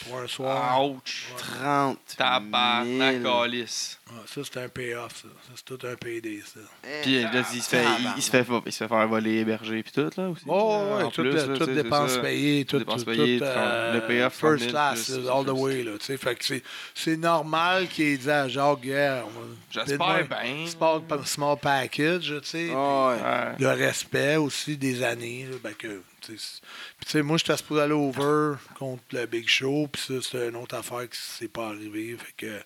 pour 0.08 0.20
un 0.20 0.28
soir. 0.28 0.84
Ouch! 0.86 1.28
30 1.38 1.98
Tabarnak, 2.18 3.22
000. 3.22 3.24
calice. 3.42 4.00
Ouais, 4.08 4.18
ça, 4.28 4.42
c'était 4.44 4.60
un 4.62 4.70
payoff, 4.70 5.16
ça. 5.16 5.28
Ça, 5.28 5.54
c'est 5.56 5.66
tout 5.66 5.80
un 5.88 5.96
payday, 5.96 6.40
ça. 6.46 6.60
Puis 7.02 7.24
là, 7.24 7.32
il 7.54 7.62
se 7.62 7.68
fait, 7.70 7.84
il, 8.00 8.14
il 8.18 8.22
se 8.22 8.30
fait, 8.30 8.46
il 8.66 8.72
se 8.72 8.78
fait 8.78 8.88
faire 8.88 9.08
voler 9.08 9.38
héberger 9.40 9.82
puis 9.82 9.92
tout, 9.92 10.10
là, 10.16 10.30
aussi. 10.30 10.44
Oh, 10.48 10.84
ouais, 10.98 11.04
tout, 11.12 11.24
toutes 11.58 11.72
dépenses 11.74 12.12
c'est 12.14 12.22
payées, 12.22 12.66
tout, 12.66 12.78
Dépenses 12.78 13.00
tout, 13.04 13.06
payées, 13.12 13.40
tout, 13.40 13.46
euh, 13.46 13.94
le 13.96 14.02
payoff, 14.08 14.34
first 14.34 14.60
30 14.60 14.60
000 14.60 14.72
class, 14.72 15.06
plus, 15.06 15.28
all 15.30 15.46
the 15.46 15.50
way, 15.50 15.84
là, 15.84 15.92
tu 15.98 16.06
sais, 16.06 16.18
fait 16.18 16.36
que 16.36 16.46
c'est, 16.46 16.64
c'est 16.94 17.18
normal 17.18 17.88
qu'il 17.88 18.06
ait 18.06 18.18
dit 18.18 18.30
à 18.30 18.48
Jacques, 18.48 18.84
yeah, 18.86 19.24
J'espère 19.72 20.28
bien. 20.28 20.68
Small, 20.68 21.02
small 21.26 21.58
package, 21.58 22.34
tu 22.44 22.48
sais. 22.48 22.70
Ah 22.76 23.10
ouais. 23.10 23.56
Le 23.60 23.70
respect 23.70 24.36
aussi 24.36 24.78
des 24.78 25.02
années, 25.04 25.48
là, 25.50 25.58
ben 25.64 25.74
que, 25.74 26.02
c'est- 26.15 26.15
puis 26.34 27.06
tu 27.06 27.12
sais, 27.12 27.22
moi, 27.22 27.38
j'étais 27.38 27.58
supposé 27.58 27.82
aller 27.82 27.94
over 27.94 28.56
contre 28.78 29.04
le 29.12 29.26
Big 29.26 29.48
Show, 29.48 29.88
puis 29.92 30.02
ça, 30.02 30.14
c'est 30.22 30.50
une 30.50 30.56
autre 30.56 30.76
affaire 30.76 31.10
qui 31.10 31.18
s'est 31.20 31.48
pas 31.48 31.68
arrivée, 31.68 32.16
fait 32.18 32.34
que, 32.38 32.58
tu 32.58 32.64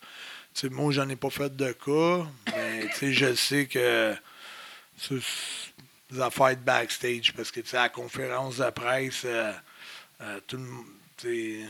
sais, 0.53 0.69
moi, 0.69 0.91
j'en 0.91 1.07
ai 1.09 1.15
pas 1.15 1.29
fait 1.29 1.55
de 1.55 1.71
cas, 1.71 2.25
mais, 2.55 2.87
tu 2.89 2.95
sais, 2.95 3.13
je 3.13 3.33
sais 3.35 3.65
que 3.67 4.15
c'est 4.97 5.15
des 6.11 6.19
affaires 6.21 6.55
de 6.57 6.61
backstage, 6.63 7.33
parce 7.33 7.51
que, 7.51 7.59
tu 7.61 7.69
sais, 7.69 7.77
à 7.77 7.83
la 7.83 7.89
conférence 7.89 8.57
de 8.57 8.69
presse, 8.69 9.21
euh, 9.25 9.51
euh, 10.21 10.39
tout 10.47 10.57
le 10.57 10.63
monde- 10.63 10.85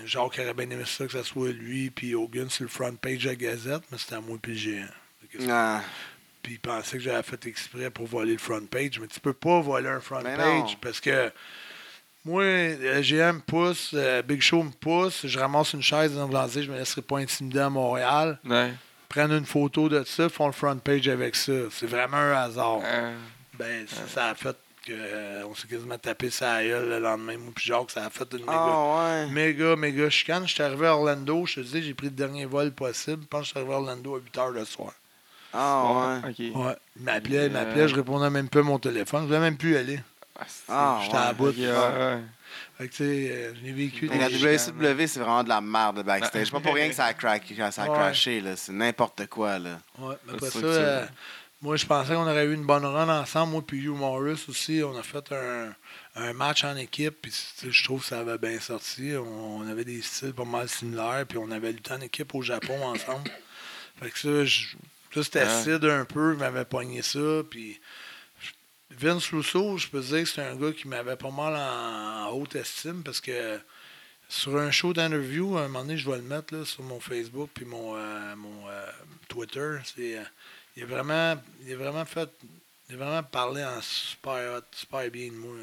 Jacques 0.06 0.38
aurait 0.38 0.54
bien 0.54 0.70
aimé 0.70 0.84
ça 0.86 1.08
que 1.08 1.12
ce 1.12 1.24
soit 1.24 1.50
lui 1.50 1.90
puis 1.90 2.14
Hogan 2.14 2.48
sur 2.52 2.66
le 2.66 2.70
front 2.70 2.94
page 2.96 3.24
de 3.24 3.30
la 3.30 3.36
Gazette, 3.36 3.82
mais 3.92 3.98
c'était 3.98 4.14
à 4.14 4.22
moi 4.22 4.38
puis 4.40 4.52
le 4.52 4.58
géant. 4.60 4.86
Ah. 5.50 5.82
puis 6.44 6.54
il 6.54 6.60
pensait 6.60 6.98
que 6.98 7.04
j'avais 7.04 7.24
fait 7.24 7.46
exprès 7.48 7.90
pour 7.90 8.06
voler 8.06 8.34
le 8.34 8.38
front 8.38 8.64
page. 8.68 9.00
Mais 9.00 9.08
tu 9.08 9.20
peux 9.20 9.34
pas 9.34 9.60
voler 9.62 9.90
un 9.90 10.00
front 10.02 10.22
Ben 10.22 10.38
page 10.38 10.72
non. 10.74 10.76
parce 10.82 11.00
que 11.00 11.32
moi, 12.26 12.44
le 12.44 13.02
GM 13.02 13.38
me 13.38 13.40
pousse, 13.42 13.92
euh, 13.94 14.22
Big 14.22 14.42
Show 14.42 14.64
me 14.64 14.72
pousse, 14.72 15.26
je 15.26 15.40
ramasse 15.40 15.74
une 15.74 15.82
chaise 15.82 16.14
dans 16.16 16.28
le 16.28 16.62
je 16.62 16.70
me 16.72 16.78
laisserai 16.78 17.02
pas 17.02 17.18
intimider 17.20 17.60
à 17.60 17.70
Montréal. 17.70 18.40
Ouais. 18.46 18.72
Prennent 19.08 19.32
une 19.32 19.46
photo 19.46 19.90
de 19.90 20.04
ça, 20.04 20.30
font 20.30 20.46
le 20.48 20.52
front 20.54 20.78
page 20.78 21.08
avec 21.08 21.36
ça. 21.36 21.52
C'est 21.72 21.88
vraiment 21.88 22.18
un 22.18 22.34
hasard. 22.34 22.80
Euh, 22.84 23.16
Ben, 23.58 23.86
ça, 23.88 24.02
ça 24.08 24.26
a 24.28 24.36
fait 24.36 24.56
qu'on 24.86 25.54
s'est 25.56 25.68
quasiment 25.68 25.98
tapé 25.98 26.30
sa 26.30 26.64
gueule 26.64 26.88
le 26.90 27.00
lendemain. 27.00 27.38
Moi 27.38 27.52
puis 27.56 27.66
Jacques, 27.66 27.92
ça 27.92 28.06
a 28.06 28.10
fait 28.10 28.28
une 28.34 28.40
méga, 28.42 28.54
Ah 28.54 29.26
ouais. 29.26 29.32
méga, 29.32 29.76
méga 29.76 30.10
chicane. 30.10 30.48
J'étais 30.48 30.64
arrivé 30.64 30.88
à 30.88 30.96
Orlando, 30.96 31.46
je 31.46 31.56
te 31.56 31.60
dis, 31.62 31.82
j'ai 31.84 31.94
pris 31.94 32.08
le 32.08 32.12
dernier 32.14 32.46
vol 32.46 32.72
possible. 32.72 33.24
Je 33.24 33.28
pense 33.28 33.40
que 33.42 33.46
je 33.46 33.50
suis 33.52 33.60
arrivé 33.60 33.74
à 33.74 33.78
Orlando 33.78 34.16
à 34.16 34.20
8 34.20 34.36
h 34.38 34.52
le 34.54 34.66
soir. 34.66 34.94
Ah 35.54 36.20
ouais. 36.24 36.30
Ok. 36.30 36.56
Ouais. 36.56 36.76
Il 36.98 37.04
m'appelait, 37.04 37.46
il 37.48 37.52
m'appelait, 37.52 37.82
Euh. 37.84 37.88
je 37.88 37.96
répondais 37.96 38.30
même 38.30 38.48
pas 38.50 38.60
à 38.60 38.64
mon 38.64 38.78
téléphone. 38.80 39.22
Je 39.24 39.28
voulais 39.28 39.40
même 39.40 39.58
plus 39.58 39.74
y 39.74 39.78
aller. 39.78 40.00
Ah, 40.68 40.98
Ah, 40.98 41.02
J'étais 41.04 41.18
à 41.18 41.34
bout. 41.34 41.52
Fait 42.78 42.88
que, 42.88 42.92
tu 42.94 42.98
sais, 42.98 43.04
euh, 43.32 43.54
je 43.56 43.62
l'ai 43.66 43.74
vécu. 43.74 44.08
Mais 44.10 44.18
la 44.18 44.30
des- 44.30 44.38
WCW, 44.38 45.08
c'est 45.08 45.20
vraiment 45.20 45.44
de 45.44 45.50
la 45.50 45.60
merde 45.62 45.98
de 45.98 46.02
backstage. 46.04 46.46
C'est 46.46 46.52
pas 46.52 46.60
pour 46.62 46.74
rien 46.74 46.88
que 46.90 46.96
ça 46.96 47.06
a, 47.06 47.14
crack, 47.14 47.44
ça 47.72 47.84
a 47.84 47.90
Ouais. 47.90 47.94
crashé. 47.98 48.40
là. 48.42 48.56
C'est 48.56 48.72
n'importe 48.72 49.28
quoi. 49.28 49.60
Là. 49.60 49.80
Ouais, 49.98 50.16
mais 50.26 50.34
après 50.34 50.50
ça, 50.50 50.60
euh, 50.66 51.06
moi, 51.62 51.76
je 51.76 51.86
pensais 51.86 52.14
qu'on 52.14 52.22
aurait 52.22 52.46
eu 52.46 52.54
une 52.54 52.66
bonne 52.66 52.86
run 52.86 53.10
ensemble. 53.22 53.52
Moi, 53.52 53.62
puis 53.68 53.80
Hugh 53.84 53.90
Morris 53.98 54.46
aussi. 54.48 54.82
On 54.84 54.98
a 54.98 55.04
fait 55.04 55.30
un, 55.34 55.74
un 56.16 56.34
match 56.34 56.64
en 56.64 56.78
équipe. 56.78 57.22
Puis, 57.22 57.32
tu 57.32 57.66
sais, 57.66 57.72
je 57.72 57.84
trouve 57.84 58.00
que 58.02 58.08
ça 58.08 58.20
avait 58.22 58.38
bien 58.38 58.60
sorti. 58.62 59.12
On, 59.18 59.58
on 59.58 59.68
avait 59.68 59.84
des 59.86 60.02
styles 60.02 60.34
pas 60.34 60.46
mal 60.46 60.70
similaires. 60.70 61.26
Puis, 61.28 61.38
on 61.38 61.52
avait 61.52 61.74
lutté 61.74 61.92
en 61.94 62.00
équipe 62.02 62.34
au 62.34 62.42
Japon 62.42 62.82
ensemble. 62.82 63.30
Fait 64.02 64.10
que 64.10 64.18
ça, 64.20 64.46
je- 64.46 64.68
ça 65.14 65.24
c'était 65.24 65.42
Ah. 65.46 65.60
acide 65.60 65.84
un 65.84 66.06
peu. 66.06 66.32
Il 66.34 66.40
m'avait 66.40 66.64
pogné 66.66 67.02
ça. 67.02 67.20
Puis, 67.50 67.80
Vince 69.00 69.30
Russo, 69.30 69.78
je 69.78 69.88
peux 69.88 70.02
dire 70.02 70.24
que 70.24 70.26
c'est 70.26 70.42
un 70.42 70.58
gars 70.58 70.74
qui 70.74 70.86
m'avait 70.86 71.16
pas 71.16 71.32
mal 71.32 71.56
en, 71.56 72.32
haute 72.34 72.56
estime 72.56 73.02
parce 73.02 73.22
que 73.22 73.58
sur 74.28 74.58
un 74.58 74.72
show 74.72 74.92
d'interview, 74.92 75.58
à 75.58 75.62
un 75.62 75.68
moment 75.70 75.86
donné, 75.86 75.96
je 75.96 76.10
vais 76.10 76.18
le 76.18 76.24
mettre 76.24 76.54
là, 76.54 76.66
sur 76.66 76.84
mon 76.84 77.00
Facebook 77.00 77.50
puis 77.54 77.64
mon, 77.64 77.96
euh, 77.96 78.36
mon 78.36 78.68
euh, 78.68 78.86
Twitter. 79.30 79.78
C'est, 79.86 80.18
euh, 80.18 80.24
il, 80.76 80.84
a 80.84 80.86
vraiment, 80.86 81.42
il 81.66 81.72
a 81.72 81.78
vraiment 81.78 82.04
fait. 82.04 82.30
Il 82.90 82.96
a 82.96 82.98
vraiment 82.98 83.24
parlé 83.24 83.64
en 83.64 83.82
super, 83.82 84.62
super 84.74 85.10
bien 85.10 85.28
de 85.28 85.38
moi. 85.38 85.56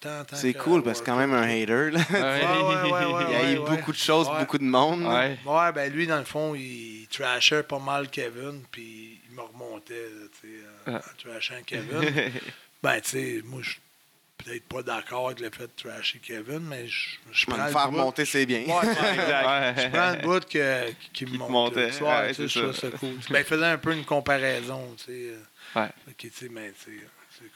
Tant 0.00 0.24
C'est 0.32 0.54
cool 0.54 0.82
parce 0.82 1.00
que 1.00 1.06
c'est 1.06 1.10
quand 1.10 1.18
même 1.18 1.32
un 1.34 1.42
hater. 1.42 1.90
Là. 1.90 2.00
Ouais, 2.10 2.20
ouais, 2.20 2.92
ouais, 2.92 3.12
ouais, 3.14 3.24
Il 3.28 3.32
y 3.32 3.36
a 3.36 3.52
eu 3.52 3.56
beaucoup 3.56 3.92
de 3.92 3.96
choses, 3.96 4.28
beaucoup 4.38 4.58
de 4.58 4.64
monde. 4.64 5.02
Ouais. 5.04 5.38
Ben 5.72 5.92
lui, 5.92 6.06
dans 6.06 6.18
le 6.18 6.24
fond, 6.24 6.54
il 6.54 7.06
trashait 7.10 7.62
pas 7.62 7.78
mal 7.78 8.08
Kevin, 8.10 8.62
puis 8.70 9.20
il 9.28 9.36
me 9.36 9.42
remontait, 9.42 9.94
là, 9.94 10.68
Ah. 10.86 10.90
en 10.96 11.30
trashant 11.30 11.62
Kevin. 11.66 12.00
ben, 12.82 13.00
tu 13.00 13.08
sais, 13.10 13.42
moi, 13.44 13.60
je 13.62 13.70
suis 13.70 13.80
peut-être 14.38 14.64
pas 14.68 14.82
d'accord 14.82 15.26
avec 15.26 15.40
le 15.40 15.50
fait 15.50 15.64
de 15.64 15.72
trasher 15.90 16.18
Kevin, 16.18 16.60
mais 16.60 16.86
je, 16.88 17.16
je 17.30 17.46
Me 17.46 17.54
prends 17.54 17.66
le 17.66 17.70
faire 17.72 17.92
monter, 17.92 18.24
c'est 18.24 18.46
bien. 18.46 18.60
Je 18.66 19.88
prends 19.90 20.12
le 20.12 20.22
bout 20.22 20.48
que, 20.48 20.90
qui 21.12 21.26
me 21.26 21.36
monte. 21.38 21.50
montait. 21.50 21.90
je 21.92 22.58
trouve 22.60 22.74
ça. 22.74 22.88
cool. 22.98 23.16
Ben, 23.30 23.40
il 23.40 23.44
faisait 23.44 23.66
un 23.66 23.78
peu 23.78 23.92
une 23.92 24.04
comparaison, 24.04 24.94
tu 24.96 25.04
sais. 25.12 25.34
Ouais. 25.78 25.88
Ok, 26.08 26.16
tu 26.16 26.30
sais, 26.32 26.48
mais 26.50 26.72
tu 26.72 26.98
sais. 26.98 27.06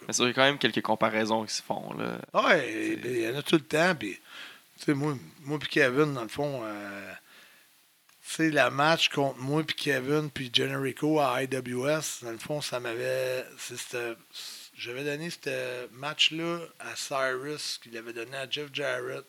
Mais 0.06 0.12
ça, 0.12 0.24
il 0.24 0.28
y 0.28 0.30
a 0.30 0.32
quand 0.32 0.42
même 0.42 0.58
quelques 0.58 0.82
comparaisons 0.82 1.44
qui 1.44 1.54
se 1.54 1.62
font. 1.62 1.92
Là. 1.94 2.18
Ouais, 2.34 2.96
ben, 2.96 3.12
il 3.12 3.22
y 3.22 3.28
en 3.28 3.38
a 3.38 3.42
tout 3.42 3.56
le 3.56 3.62
temps. 3.62 3.94
Puis, 3.94 4.18
tu 4.78 4.84
sais, 4.84 4.94
moi, 4.94 5.16
moi 5.42 5.58
puis 5.58 5.68
Kevin, 5.68 6.14
dans 6.14 6.22
le 6.22 6.28
fond, 6.28 6.62
euh, 6.64 7.12
tu 8.26 8.34
sais, 8.34 8.50
la 8.50 8.70
match 8.70 9.08
contre 9.08 9.38
moi 9.38 9.62
puis 9.62 9.76
Kevin 9.76 10.30
puis 10.30 10.50
Generico 10.52 11.20
à 11.20 11.42
IWS, 11.42 12.22
dans 12.22 12.30
le 12.30 12.38
fond, 12.38 12.60
ça 12.60 12.80
m'avait. 12.80 13.44
J'avais 14.76 15.04
donné 15.04 15.30
ce 15.30 15.86
match-là 15.92 16.58
à 16.80 16.96
Cyrus, 16.96 17.78
qu'il 17.82 17.96
avait 17.96 18.12
donné 18.12 18.36
à 18.36 18.50
Jeff 18.50 18.70
Jarrett. 18.72 19.24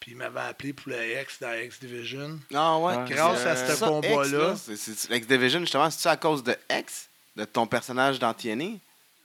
Puis 0.00 0.10
il 0.10 0.16
m'avait 0.16 0.40
appelé 0.40 0.72
pour 0.72 0.90
le 0.90 1.20
X 1.20 1.38
dans 1.40 1.52
X 1.52 1.78
Division. 1.78 2.40
Ah 2.52 2.76
ouais. 2.76 2.96
Grâce 3.08 3.46
à 3.46 3.54
ce 3.54 3.84
combat-là. 3.84 4.56
X, 4.68 5.08
L'X-Division, 5.08 5.60
justement, 5.60 5.88
c'est-tu 5.88 6.08
à 6.08 6.16
cause 6.16 6.42
de 6.42 6.56
X, 6.68 7.08
de 7.36 7.44
ton 7.44 7.68
personnage 7.68 8.18
dans 8.18 8.34
TNA, 8.34 8.78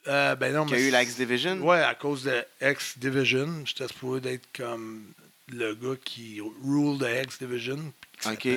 Euh, 0.07 0.35
ben 0.35 0.53
non, 0.53 0.65
qui 0.65 0.73
a 0.73 0.77
mais 0.77 0.87
eu 0.87 0.91
la 0.91 1.03
X-Division? 1.03 1.57
Ouais, 1.61 1.81
à 1.81 1.93
cause 1.95 2.23
de 2.23 2.43
X 2.61 2.97
Division. 2.97 3.63
J'étais 3.65 3.87
supposé 3.87 4.21
d'être 4.21 4.47
comme 4.55 5.03
le 5.51 5.73
gars 5.75 5.95
qui 6.03 6.41
rule 6.63 6.97
de 6.97 7.23
X 7.23 7.39
Division. 7.39 7.91
qui 8.21 8.29
Ok. 8.29 8.47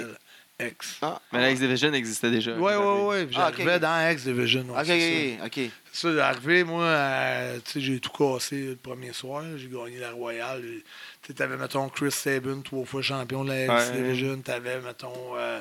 X. 0.63 0.99
Ah, 1.01 1.19
Mais 1.33 1.41
la 1.41 1.51
X-Division 1.53 1.95
existait 1.95 2.31
déjà. 2.31 2.53
Ouais, 2.55 2.77
ouais, 2.77 3.03
ouais. 3.07 3.29
Ah, 3.35 3.49
ok, 3.49 3.57
J'arrivais 3.57 3.75
ok. 3.77 3.81
dans 3.81 4.11
X 4.13 4.25
Division. 4.25 4.65
ouais, 4.71 4.81
ok, 4.81 4.87
ça. 4.87 5.45
ok, 5.47 5.57
ok. 5.65 5.71
Ça, 5.93 6.15
j'arrivais, 6.15 6.65
moi, 6.65 6.83
euh, 6.85 7.59
tu 7.65 7.71
sais, 7.73 7.81
j'ai 7.81 7.99
tout 7.99 8.11
cassé 8.11 8.67
le 8.67 8.77
premier 8.77 9.13
soir. 9.15 9.43
J'ai 9.57 9.69
gagné 9.69 9.99
la 9.99 10.11
Royale. 10.13 10.61
Tu 10.63 10.83
sais, 11.29 11.33
t'avais, 11.33 11.57
mettons, 11.57 11.89
Chris 11.89 12.13
Sabin, 12.13 12.61
trois 12.61 12.85
fois 12.85 13.01
champion 13.01 13.43
de 13.45 13.49
la 13.49 13.65
X 13.65 13.73
Ouais. 13.91 14.03
Division. 14.03 14.39
T'avais, 14.43 14.81
mettons, 14.83 15.35
euh, 15.37 15.61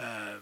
euh, 0.00 0.36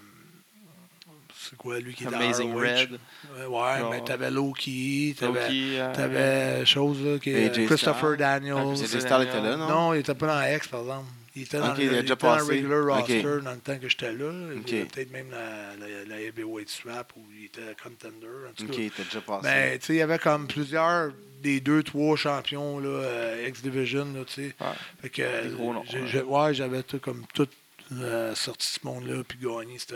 c'est 1.55 1.61
quoi, 1.61 1.79
lui 1.79 1.93
qui 1.93 2.03
est 2.03 2.07
dans 2.07 2.17
Amazing 2.17 2.53
ROH? 2.53 2.59
Red. 2.59 2.91
Ouais, 2.91 3.45
ouais, 3.45 3.79
Non. 3.79 3.89
mais 3.91 4.01
t'avais 4.03 4.31
Loki, 4.31 5.15
t'avais... 5.19 5.39
Euh, 5.79 5.93
T'avais 5.93 6.65
chose 6.65 7.01
là, 7.03 7.19
qui 7.19 7.31
est 7.31 7.65
Christopher 7.65 8.09
Styles. 8.13 8.17
Daniels. 8.17 8.55
Ah, 8.57 8.75
C'est 8.75 8.99
Star 8.99 9.19
Daniel. 9.19 9.27
était 9.37 9.41
là, 9.49 9.55
non? 9.57 9.67
non, 9.69 9.93
il 9.93 9.99
était 9.99 10.15
pas 10.15 10.27
dans 10.27 10.55
X, 10.55 10.67
par 10.67 10.81
exemple. 10.81 11.05
Il 11.37 11.41
était 11.41 11.57
dans, 11.59 11.71
Ok, 11.71 11.77
le, 11.79 11.83
il 11.83 11.91
il 11.91 11.97
était 11.97 12.15
dans 12.15 12.35
le 12.37 12.43
regular 12.43 12.97
roster 12.97 13.21
dans 13.43 13.51
le 13.51 13.57
temps 13.57 13.77
que 13.77 13.89
j'étais 13.89 14.13
là. 14.13 14.31
Il 14.53 14.59
Ok. 14.61 14.69
avait 14.73 14.85
peut-être 14.85 15.11
même 15.11 15.27
la, 15.31 15.75
la, 15.85 16.05
la 16.05 16.21
heavyweight 16.21 16.69
strap 16.69 17.11
où 17.17 17.21
il 17.37 17.45
était 17.45 17.75
contender. 17.83 18.27
En 18.49 18.53
tout 18.55 18.63
Ok, 18.63 18.71
cas. 18.77 18.81
t'as 18.95 19.03
déjà 19.03 19.21
passé. 19.21 19.43
Ben, 19.43 19.79
tu 19.79 19.85
sais, 19.85 19.93
il 19.95 19.97
y 19.97 20.01
avait 20.01 20.19
comme 20.19 20.47
plusieurs 20.47 21.11
des 21.43 21.59
deux, 21.59 21.83
trois 21.83 22.15
champions 22.15 22.79
là, 22.79 22.87
euh, 22.87 23.45
X-Division, 23.49 24.05
là, 24.15 24.21
tu 24.25 24.33
sais. 24.33 24.55
Ouais. 24.61 24.67
Fait 25.01 25.09
que, 25.09 25.53
gros 25.55 25.73
noms, 25.73 25.81
ouais. 25.81 26.07
j'ai- 26.07 26.21
ouais, 26.23 26.53
j'avais 26.53 26.83
tout, 26.83 26.99
comme 26.99 27.23
tout 27.33 27.47
euh, 27.91 28.33
sorti 28.33 28.67
ce 28.67 28.79
monde-là, 28.87 29.21
puis 29.27 29.37
gagné 29.37 29.77
ce 29.77 29.93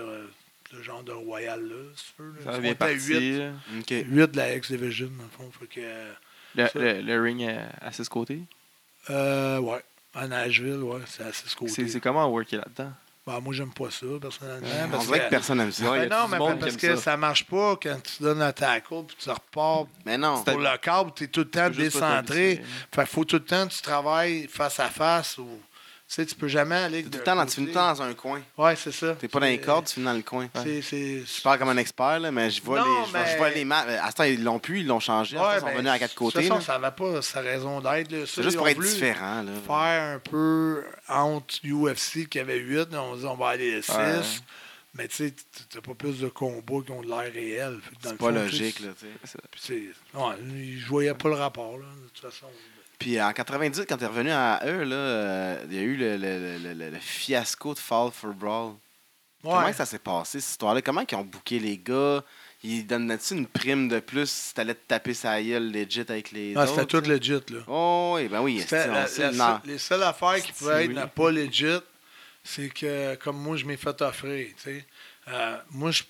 ce 0.71 0.81
genre 0.83 1.03
de 1.03 1.11
royal 1.11 1.61
là, 1.63 1.75
si 1.95 2.05
tu 2.15 2.21
veux. 2.21 2.33
là. 2.33 2.51
Ça 2.51 2.57
On 2.57 2.61
bien 2.61 2.75
parti. 2.75 2.95
huit, 2.95 3.37
là. 3.39 3.51
Ok. 3.79 3.89
huit 3.89 4.31
de 4.31 4.37
la 4.37 4.55
X-Division, 4.55 5.09
dans 5.17 5.23
le 5.23 5.29
fond. 5.29 5.51
Fait 5.59 5.67
que, 5.67 5.81
Le, 6.55 6.67
Ça. 6.67 6.79
le, 6.79 7.01
le 7.01 7.21
ring 7.21 7.43
euh, 7.43 7.65
à 7.81 7.91
six 7.91 8.07
côtés? 8.09 8.41
euh, 9.09 9.59
ouais, 9.59 9.83
à 10.13 10.27
Nashville, 10.27 10.77
ouais, 10.83 11.01
c'est 11.07 11.23
assez 11.23 11.47
ce 11.47 11.55
côté. 11.55 11.87
C'est 11.87 11.99
comment 11.99 12.27
worker 12.29 12.57
là-dedans? 12.59 12.91
Ben, 13.27 13.39
moi, 13.41 13.53
j'aime 13.53 13.71
pas 13.71 13.91
ça, 13.91 14.05
personnellement. 14.19 14.67
On 14.85 14.89
parce 14.89 15.05
dirait 15.05 15.19
que- 15.19 15.25
que 15.25 15.29
personne 15.29 15.57
n'aime 15.59 15.71
ça. 15.71 15.83
Ben 15.91 16.09
non, 16.09 16.27
mais 16.27 16.37
monde 16.39 16.59
parce 16.59 16.75
que 16.75 16.95
ça. 16.95 17.01
ça. 17.01 17.17
marche 17.17 17.45
pas 17.45 17.75
quand 17.81 17.97
tu 18.01 18.23
donnes 18.23 18.41
un 18.41 18.51
tackle 18.51 19.03
puis 19.07 19.17
tu 19.19 19.29
repars 19.29 19.85
Mais 20.05 20.17
non. 20.17 20.41
C'est- 20.43 20.51
pour 20.51 20.59
le 20.61 20.77
câble, 20.77 21.11
tu 21.15 21.25
es 21.25 21.27
tout 21.27 21.41
le 21.41 21.49
temps 21.49 21.69
décentré. 21.69 22.61
Fait 22.93 23.05
faut 23.05 23.25
tout 23.25 23.35
le 23.35 23.43
temps 23.43 23.67
que 23.67 23.73
tu 23.73 23.81
travailles 23.81 24.47
face 24.47 24.79
à 24.79 24.89
face 24.89 25.37
ou. 25.37 25.47
Tu 26.09 26.15
sais, 26.15 26.25
tu 26.25 26.33
peux 26.33 26.47
jamais 26.47 26.73
aller. 26.75 27.03
Tout 27.03 27.11
le 27.19 27.23
temps, 27.23 27.35
dans- 27.35 27.45
tu 27.45 27.51
finis 27.53 27.67
tout 27.67 27.73
le 27.73 27.73
temps 27.75 27.93
dans 27.93 28.01
un 28.01 28.13
coin. 28.15 28.41
Ouais, 28.57 28.75
c'est 28.75 28.91
ça. 28.91 29.13
T'es 29.13 29.27
pas 29.27 29.39
dans 29.39 29.45
les 29.45 29.61
cordes, 29.61 29.85
tu 29.85 29.93
finis 29.93 30.07
dans 30.07 30.13
le 30.13 30.23
coin. 30.23 30.49
C'est. 30.63 30.81
c'est- 30.81 31.23
Je 31.23 31.41
parle 31.43 31.59
comme 31.59 31.69
un 31.69 31.77
expert, 31.77 32.19
là, 32.19 32.31
mais 32.31 32.49
je 32.49 32.63
vois, 32.63 32.79
Non, 32.79 32.85
les, 33.01 33.05
je 33.05 33.11
vois, 33.11 33.25
je 33.25 33.31
mais- 33.31 33.37
vois 33.37 33.49
les 33.51 33.63
maps. 33.63 33.85
À 34.01 34.09
ce 34.09 34.15
temps, 34.15 34.23
ils 34.23 34.43
l'ont 34.43 34.57
plus, 34.57 34.79
ils 34.79 34.87
l'ont 34.87 34.99
changé. 34.99 35.37
À 35.37 35.39
ce 35.39 35.43
temps, 35.45 35.53
ils 35.53 35.59
sont 35.59 35.65
ben, 35.67 35.77
venus 35.77 35.91
à 35.91 35.99
quatre 35.99 36.13
De 36.13 36.17
côtés. 36.17 36.39
toute 36.39 36.47
façon, 36.49 36.61
ça 36.61 36.79
n'avait 36.79 36.95
pas 36.95 37.21
sa 37.21 37.41
raison 37.41 37.79
d'être. 37.79 38.09
C'est 38.25 38.41
juste 38.41 38.55
ils 38.55 38.57
pour 38.57 38.67
être 38.67 38.81
différent. 38.81 39.43
Là. 39.43 39.51
Faire 39.67 40.03
un 40.15 40.19
peu 40.19 40.83
entre 41.07 41.55
UFC 41.63 42.27
qui 42.27 42.39
avait 42.39 42.57
8, 42.57 42.87
on 42.95 43.15
dit 43.15 43.25
on 43.25 43.35
va 43.35 43.49
aller 43.49 43.75
à 43.75 43.81
6. 43.83 43.91
Ouais. 43.91 44.21
Mais 44.95 45.07
tu 45.07 45.15
sais, 45.17 45.33
t'as 45.71 45.81
pas 45.81 45.93
plus 45.93 46.19
de 46.21 46.27
combats 46.29 46.83
qui 46.83 46.91
ont 46.91 47.01
de 47.03 47.07
l'air 47.07 47.31
réel. 47.31 47.77
C'est 48.01 48.17
pas 48.17 48.25
fond, 48.25 48.31
logique. 48.31 48.79
Là, 48.79 48.87
tu 48.99 49.05
sais. 49.61 49.73
Ouais, 50.15 50.35
je 50.79 50.87
voyais 50.87 51.13
pas 51.13 51.29
le 51.29 51.35
rapport, 51.35 51.77
là, 51.77 51.85
de 51.85 52.09
toute 52.09 52.31
façon. 52.31 52.47
Puis 52.99 53.19
en 53.21 53.31
98, 53.31 53.85
quand 53.87 53.97
t'es 53.97 54.05
revenu 54.05 54.29
à 54.31 54.61
eux, 54.65 54.83
là, 54.83 54.95
euh, 54.95 55.65
il 55.69 55.75
y 55.75 55.79
a 55.79 55.81
eu 55.81 55.95
le, 55.95 56.17
le- 56.17 56.57
le- 56.59 56.73
le- 56.73 56.89
le 56.91 56.99
fiasco 56.99 57.73
de 57.73 57.79
Fall 57.79 58.11
for 58.11 58.33
Brawl. 58.33 58.73
Comment 59.41 59.63
Ouais. 59.63 59.71
que 59.71 59.77
ça 59.77 59.85
s'est 59.85 59.99
passé, 59.99 60.41
cette 60.41 60.49
histoire-là? 60.51 60.81
Comment 60.81 61.03
ils 61.09 61.15
ont 61.15 61.23
booké 61.23 61.59
les 61.59 61.77
gars? 61.77 62.21
Ils 62.61 62.85
donnaient-tu 62.85 63.35
une 63.35 63.47
prime 63.47 63.87
de 63.87 64.01
plus 64.01 64.29
si 64.29 64.53
t'allais 64.53 64.73
te 64.73 64.85
taper 64.85 65.13
sa 65.13 65.41
gueule 65.41 65.71
legit 65.71 66.01
avec 66.01 66.31
les 66.33 66.53
Ah, 66.57 66.63
autres? 66.63 66.75
c'était 66.75 66.85
tout 67.01 67.09
legit, 67.09 67.31
là. 67.53 67.59
Oh, 67.67 68.15
oui, 68.17 68.27
ben 68.27 68.41
oui. 68.41 68.59
C'était 68.59 68.87
la- 68.87 69.07
la 69.31 69.61
les 69.63 69.77
seules 69.77 70.03
affaires 70.03 70.43
qui 70.43 70.51
pouvaient 70.51 70.83
être 70.83 70.89
oui. 70.93 71.09
pas 71.15 71.31
legit, 71.31 71.77
c'est 72.43 72.67
que, 72.67 73.15
comme 73.15 73.37
moi, 73.37 73.55
je 73.55 73.63
m'ai 73.63 73.77
fait 73.77 74.01
offrir, 74.01 74.47
tu 74.57 74.61
sais. 74.61 74.85
Euh, 75.29 75.57
moi, 75.71 75.91
je- 75.91 76.03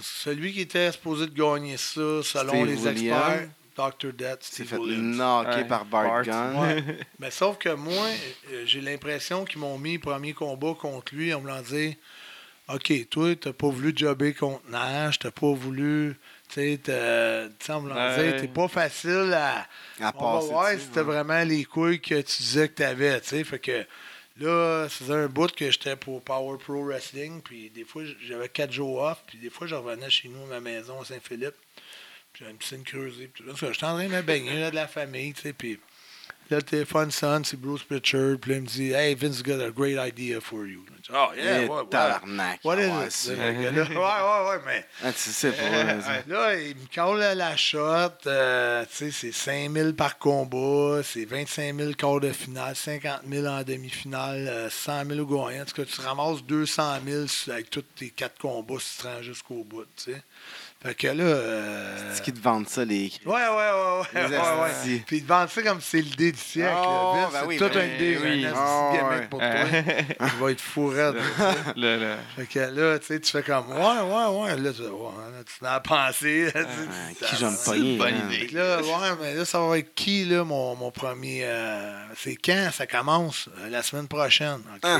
celui 0.00 0.54
qui 0.54 0.62
était 0.62 0.90
supposé 0.92 1.26
de 1.26 1.34
gagner 1.34 1.76
ça, 1.76 2.22
selon 2.22 2.64
Steve 2.64 2.66
les 2.66 2.88
experts, 2.88 3.48
Dr. 3.76 4.12
Death, 4.12 4.38
C'est 4.40 4.54
Steve 4.54 4.66
fait 4.68 4.76
Williams. 4.76 5.16
knocker 5.16 5.56
Ouais, 5.56 5.64
par 5.64 5.84
Bart 5.84 6.04
Bart. 6.04 6.22
Gunn. 6.22 6.56
Ouais. 6.56 6.84
Mais 7.18 7.30
sauf 7.30 7.58
que 7.58 7.70
moi, 7.70 8.06
euh, 8.52 8.62
j'ai 8.66 8.80
l'impression 8.80 9.44
qu'ils 9.44 9.58
m'ont 9.60 9.78
mis 9.78 9.98
premier 9.98 10.32
combat 10.32 10.74
contre 10.78 11.14
lui 11.14 11.32
en 11.32 11.40
me 11.40 11.62
disant 11.62 11.94
OK, 12.68 12.92
toi, 13.10 13.34
t'as 13.36 13.52
pas 13.52 13.68
voulu 13.68 13.92
jobber 13.94 14.34
contre 14.34 14.62
Nash, 14.70 15.18
t'as 15.18 15.30
pas 15.30 15.52
voulu. 15.52 16.16
Tu 16.48 16.54
sais, 16.60 16.78
t'es 16.78 18.48
pas 18.48 18.68
facile 18.68 19.32
à. 19.34 19.66
À 20.00 20.12
On 20.16 20.32
va 20.32 20.38
passer 20.38 20.48
voir 20.48 20.66
dessus, 20.68 20.78
si 20.80 20.86
c'était 20.86 21.00
ouais. 21.00 21.04
vraiment 21.06 21.42
les 21.44 21.64
couilles 21.64 22.00
que 22.00 22.20
tu 22.20 22.42
disais 22.42 22.68
que 22.68 22.74
t'avais, 22.74 23.20
tu 23.20 23.28
sais. 23.28 23.44
Fait 23.44 23.58
que 23.58 23.84
là, 24.38 24.86
c'était 24.88 25.12
un 25.12 25.26
bout 25.26 25.50
que 25.52 25.70
j'étais 25.70 25.96
pour 25.96 26.22
Power 26.22 26.58
Pro 26.58 26.84
Wrestling, 26.84 27.40
puis 27.42 27.70
des 27.70 27.84
fois, 27.84 28.02
j'avais 28.26 28.48
quatre 28.48 28.72
jours 28.72 29.00
off, 29.02 29.22
puis 29.26 29.38
des 29.38 29.50
fois, 29.50 29.66
je 29.66 29.74
revenais 29.74 30.10
chez 30.10 30.28
nous 30.28 30.44
à 30.44 30.48
ma 30.48 30.60
maison 30.60 31.00
à 31.00 31.04
Saint-Philippe, 31.04 31.54
puis 32.42 32.50
une 32.50 32.56
piscine 32.56 32.82
creusée, 32.84 33.30
puis 33.32 33.44
tout 33.44 33.56
ça. 33.56 33.66
Que 33.68 33.72
J'étais 33.72 33.86
en 33.86 33.94
train 33.94 34.04
de 34.08 34.12
me 34.14 34.22
baigner, 34.22 34.58
là, 34.60 34.70
de 34.70 34.76
la 34.76 34.88
famille, 34.88 35.32
tu 35.32 35.42
sais, 35.42 35.52
puis 35.52 35.78
là, 36.50 36.56
le 36.58 36.62
téléphone 36.62 37.10
sonne, 37.10 37.44
c'est 37.44 37.58
Bruce 37.58 37.82
Pritchard, 37.84 38.36
puis 38.40 38.50
là, 38.50 38.56
il 38.58 38.62
me 38.62 38.66
dit, 38.66 38.92
Hey, 38.92 39.14
Vince 39.14 39.42
got 39.42 39.60
a 39.62 39.70
great 39.70 39.96
idea 39.98 40.40
for 40.40 40.66
you. 40.66 40.84
Je 41.04 41.12
Oh, 41.12 41.30
yeah, 41.36 41.62
Eh, 41.62 41.66
what, 41.66 41.78
what, 41.82 41.90
tabarnak. 41.90 42.60
what 42.64 42.76
is 42.78 43.26
Ouais, 43.28 43.34
it? 43.34 43.76
ouais, 43.88 43.96
ouais, 43.96 44.48
ouais, 44.48 44.60
mais. 44.64 44.86
Ah, 45.02 45.12
tu 45.12 45.18
sais 45.18 45.50
pas. 45.50 45.84
vas-y. 45.94 46.28
Là, 46.30 46.54
il 46.54 46.76
me 46.76 46.94
colle 46.94 47.22
à 47.22 47.34
la 47.34 47.56
shot. 47.56 48.12
euh, 48.26 48.84
tu 48.84 48.96
sais, 48.96 49.10
c'est 49.10 49.32
5 49.32 49.72
000 49.72 49.92
par 49.94 50.16
combat, 50.18 51.00
c'est 51.02 51.24
25 51.24 51.76
000 51.76 51.92
quart 51.94 52.20
de 52.20 52.30
finale, 52.30 52.76
50 52.76 53.22
000 53.28 53.46
en 53.46 53.62
demi-finale, 53.64 54.46
euh, 54.48 54.70
100 54.70 55.06
000 55.06 55.20
au 55.20 55.26
gagnant. 55.26 55.62
En 55.62 55.64
tout 55.64 55.74
cas, 55.74 55.84
tu 55.84 56.00
ramasses 56.02 56.44
200 56.44 56.98
000 57.04 57.26
sur- 57.26 57.52
avec 57.54 57.68
tous 57.70 57.82
tes 57.82 58.10
quatre 58.10 58.38
combats 58.38 58.78
si 58.78 58.96
tu 58.98 59.02
te 59.02 59.08
rends 59.08 59.22
jusqu'au 59.22 59.64
bout, 59.64 59.84
tu 59.96 60.12
sais. 60.12 60.22
Fait 60.82 60.94
que 60.94 61.06
là... 61.06 61.22
euh, 61.24 62.10
C'est 62.12 62.22
qui 62.24 62.32
te 62.32 62.40
vendent 62.40 62.68
ça, 62.68 62.84
les 62.84 63.12
Ouais, 63.24 63.32
ouais, 63.34 63.40
ouais, 63.48 64.00
ouais. 64.14 64.28
Les 64.28 64.36
ouais, 64.36 64.40
ouais. 64.40 65.02
Puis 65.06 65.16
ils 65.18 65.22
te 65.22 65.28
vendent 65.28 65.48
ça 65.48 65.62
comme 65.62 65.80
c'est 65.80 66.00
l'idée 66.00 66.32
du 66.32 66.38
siècle. 66.38 66.74
Oh. 66.76 67.12
Vince, 67.14 67.32
ben 67.32 67.38
c'est 67.42 67.46
oui, 67.46 67.56
tout 67.58 67.68
ben 67.72 67.78
un 67.90 67.94
idée, 67.94 68.18
oui. 68.22 68.46
Oh, 68.54 68.92
ouais. 69.10 69.26
pour 69.28 69.38
toi. 69.38 69.48
Il 70.20 70.40
va 70.42 70.50
être 70.50 70.60
fourré. 70.60 71.10
Le- 71.76 71.96
le- 71.98 72.16
Fait 72.36 72.46
que 72.46 72.58
là, 72.58 72.98
tu 72.98 73.06
sais, 73.06 73.20
tu 73.20 73.30
fais 73.30 73.42
comme, 73.42 73.70
ouais, 73.70 73.76
ouais, 73.78 74.40
ouais. 74.42 74.56
Là, 74.58 74.72
tu, 74.72 74.82
ouais, 74.82 74.88
là, 74.88 75.44
tu 75.46 75.64
n'as 75.64 75.80
pensé. 75.80 76.44
là, 76.46 76.50
tu- 76.52 76.60
Ah, 76.62 77.26
qui 77.26 77.36
j'aime 77.36 77.56
pas 77.64 77.76
une 77.76 77.98
bonne 77.98 78.14
hein. 78.14 78.26
idée. 78.28 78.38
Fait 78.40 78.46
que 78.48 78.56
là, 78.56 78.78
ouais, 78.82 79.16
mais 79.20 79.34
là, 79.34 79.44
ça 79.44 79.60
va 79.60 79.78
être 79.78 79.94
qui, 79.94 80.24
là, 80.24 80.42
mon, 80.44 80.74
mon 80.76 80.90
premier. 80.90 81.42
euh, 81.44 81.92
c'est 82.16 82.34
quand 82.36 82.70
ça 82.72 82.86
commence? 82.86 83.48
Euh, 83.60 83.68
la 83.70 83.82
semaine 83.82 84.08
prochaine. 84.08 84.60
OK? 84.74 84.80
Ah, 84.82 84.98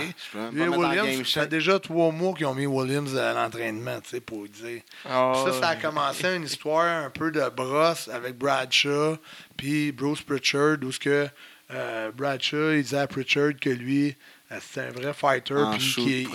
Lui 0.52 0.62
et 0.62 0.68
Williams, 0.68 1.28
ça 1.28 1.42
fait 1.42 1.46
déjà 1.48 1.78
trois 1.80 2.12
mois 2.12 2.34
qu'ils 2.34 2.46
ont 2.46 2.54
mis 2.54 2.66
Williams 2.66 3.16
à 3.16 3.32
l'entraînement, 3.32 4.00
tu 4.00 4.10
sais, 4.10 4.20
pour 4.20 4.46
dire. 4.46 4.82
Ah, 5.08 5.32
Puis 5.34 5.52
ça, 5.52 5.60
ça 5.60 5.71
a 5.72 5.76
commencé 5.76 6.34
une 6.34 6.44
histoire 6.44 7.04
un 7.04 7.10
peu 7.10 7.30
de 7.30 7.48
brosse 7.48 8.08
avec 8.08 8.36
Bradshaw, 8.36 9.16
puis 9.56 9.92
Bruce 9.92 10.22
Pritchard, 10.22 10.78
où 10.82 10.92
ce 10.92 10.98
que 10.98 11.28
euh, 11.70 12.10
Bradshaw, 12.12 12.72
il 12.72 12.82
disait 12.82 12.98
à 12.98 13.06
Pritchard 13.06 13.52
que 13.60 13.70
lui, 13.70 14.14
euh, 14.50 14.58
c'était 14.60 14.86
un 14.88 14.90
vrai 14.90 15.14
fighter. 15.14 15.54
Puis 15.72 16.28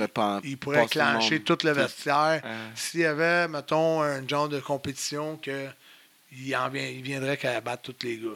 il 0.43 0.57
pourrait 0.57 0.83
il 0.85 0.89
clencher 0.89 1.41
tout 1.41 1.57
le 1.63 1.71
vestiaire. 1.71 2.41
Euh. 2.43 2.69
S'il 2.75 3.01
y 3.01 3.05
avait, 3.05 3.47
mettons, 3.47 4.01
un 4.01 4.27
genre 4.27 4.49
de 4.49 4.59
compétition 4.59 5.37
que 5.37 5.67
il, 6.31 6.55
en 6.55 6.69
vient, 6.69 6.87
il 6.87 7.01
viendrait 7.01 7.37
qu'à 7.37 7.61
battre 7.61 7.91
tous 7.93 8.05
les 8.05 8.17
gars. 8.17 8.29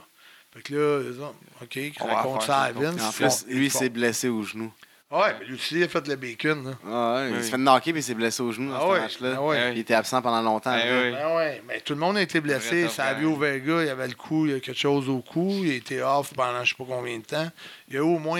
Fait 0.53 0.61
que 0.61 0.73
là, 0.73 1.31
OK, 1.61 1.73
faire 1.73 2.41
ça 2.41 2.61
à. 2.61 2.71
Vince. 2.71 3.01
En 3.01 3.11
plus, 3.11 3.45
lui, 3.47 3.65
il 3.65 3.71
s'est 3.71 3.89
blessé 3.89 4.29
au 4.29 4.43
genou. 4.43 4.71
Ouais, 5.11 5.35
mais 5.39 5.45
lui 5.45 5.55
aussi, 5.55 5.75
il 5.75 5.83
a 5.83 5.87
fait 5.89 6.07
le 6.07 6.15
bacon. 6.15 6.63
Là. 6.65 6.71
Ah 6.87 7.15
ouais, 7.15 7.31
il 7.37 7.43
s'est 7.43 7.51
fait 7.51 7.57
knocker 7.57 7.91
puis 7.91 7.99
il 7.99 8.03
s'est 8.03 8.13
blessé 8.13 8.41
au 8.41 8.51
genou 8.53 8.69
dans 8.71 8.77
Ah 8.77 8.79
ce 8.81 8.85
ouais, 8.87 8.99
match-là. 9.01 9.33
ah 9.35 9.41
ouais. 9.41 9.71
Il 9.73 9.79
était 9.79 9.93
absent 9.93 10.21
pendant 10.21 10.41
longtemps. 10.41 10.71
Ben 10.71 11.35
ouais, 11.35 11.61
mais 11.67 11.81
tout 11.81 11.93
le 11.93 11.99
monde 11.99 12.15
a 12.17 12.21
été 12.21 12.39
blessé. 12.39 12.87
Ça 12.87 13.05
a 13.05 13.13
vu 13.13 13.25
au 13.25 13.35
Vega, 13.35 13.81
il 13.81 13.87
y 13.87 13.89
avait 13.89 14.07
le 14.07 14.13
coup, 14.15 14.45
il 14.45 14.53
y 14.53 14.55
a 14.55 14.59
quelque 14.61 14.79
chose 14.79 15.09
au 15.09 15.19
cou. 15.19 15.59
Il 15.63 15.71
a 15.71 15.73
été 15.73 16.01
off 16.01 16.33
pendant 16.33 16.63
je 16.63 16.69
sais 16.69 16.75
pas 16.77 16.85
combien 16.87 17.17
de 17.19 17.23
temps. 17.25 17.49
Il 17.89 17.95
y 17.95 17.97
a 17.97 17.99
eu 17.99 18.03
au 18.03 18.19
moins 18.19 18.39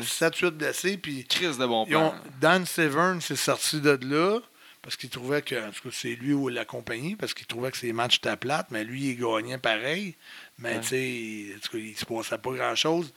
7-8 0.00 0.50
blessés. 0.50 0.96
Puis 0.98 1.24
Crise 1.26 1.58
de 1.58 1.66
bon 1.66 1.86
ont-. 1.94 2.12
Dan 2.40 2.66
Severn 2.66 3.20
s'est 3.20 3.36
sorti 3.36 3.80
de 3.80 3.98
là 4.02 4.40
parce 4.82 4.96
qu'il 4.96 5.10
trouvait 5.10 5.42
que, 5.42 5.54
en 5.54 5.70
tout 5.70 5.82
cas, 5.90 5.90
c'est 5.92 6.14
lui 6.16 6.32
ou 6.32 6.48
la 6.48 6.64
compagnie, 6.64 7.14
parce 7.14 7.34
qu'il 7.34 7.46
trouvait 7.46 7.70
que 7.70 7.76
ses 7.76 7.92
matchs 7.92 8.16
étaient 8.16 8.34
plates, 8.36 8.68
mais 8.70 8.82
lui, 8.82 9.10
il 9.10 9.16
gagnait 9.20 9.58
pareil. 9.58 10.16
Mais 10.58 10.76
Ouais. 10.76 10.80
tu 10.80 10.86
sais, 10.88 11.06
il 11.74 11.94
se 11.96 12.04
passait 12.06 12.38
pas 12.38 12.50
grand-chose. 12.50 13.12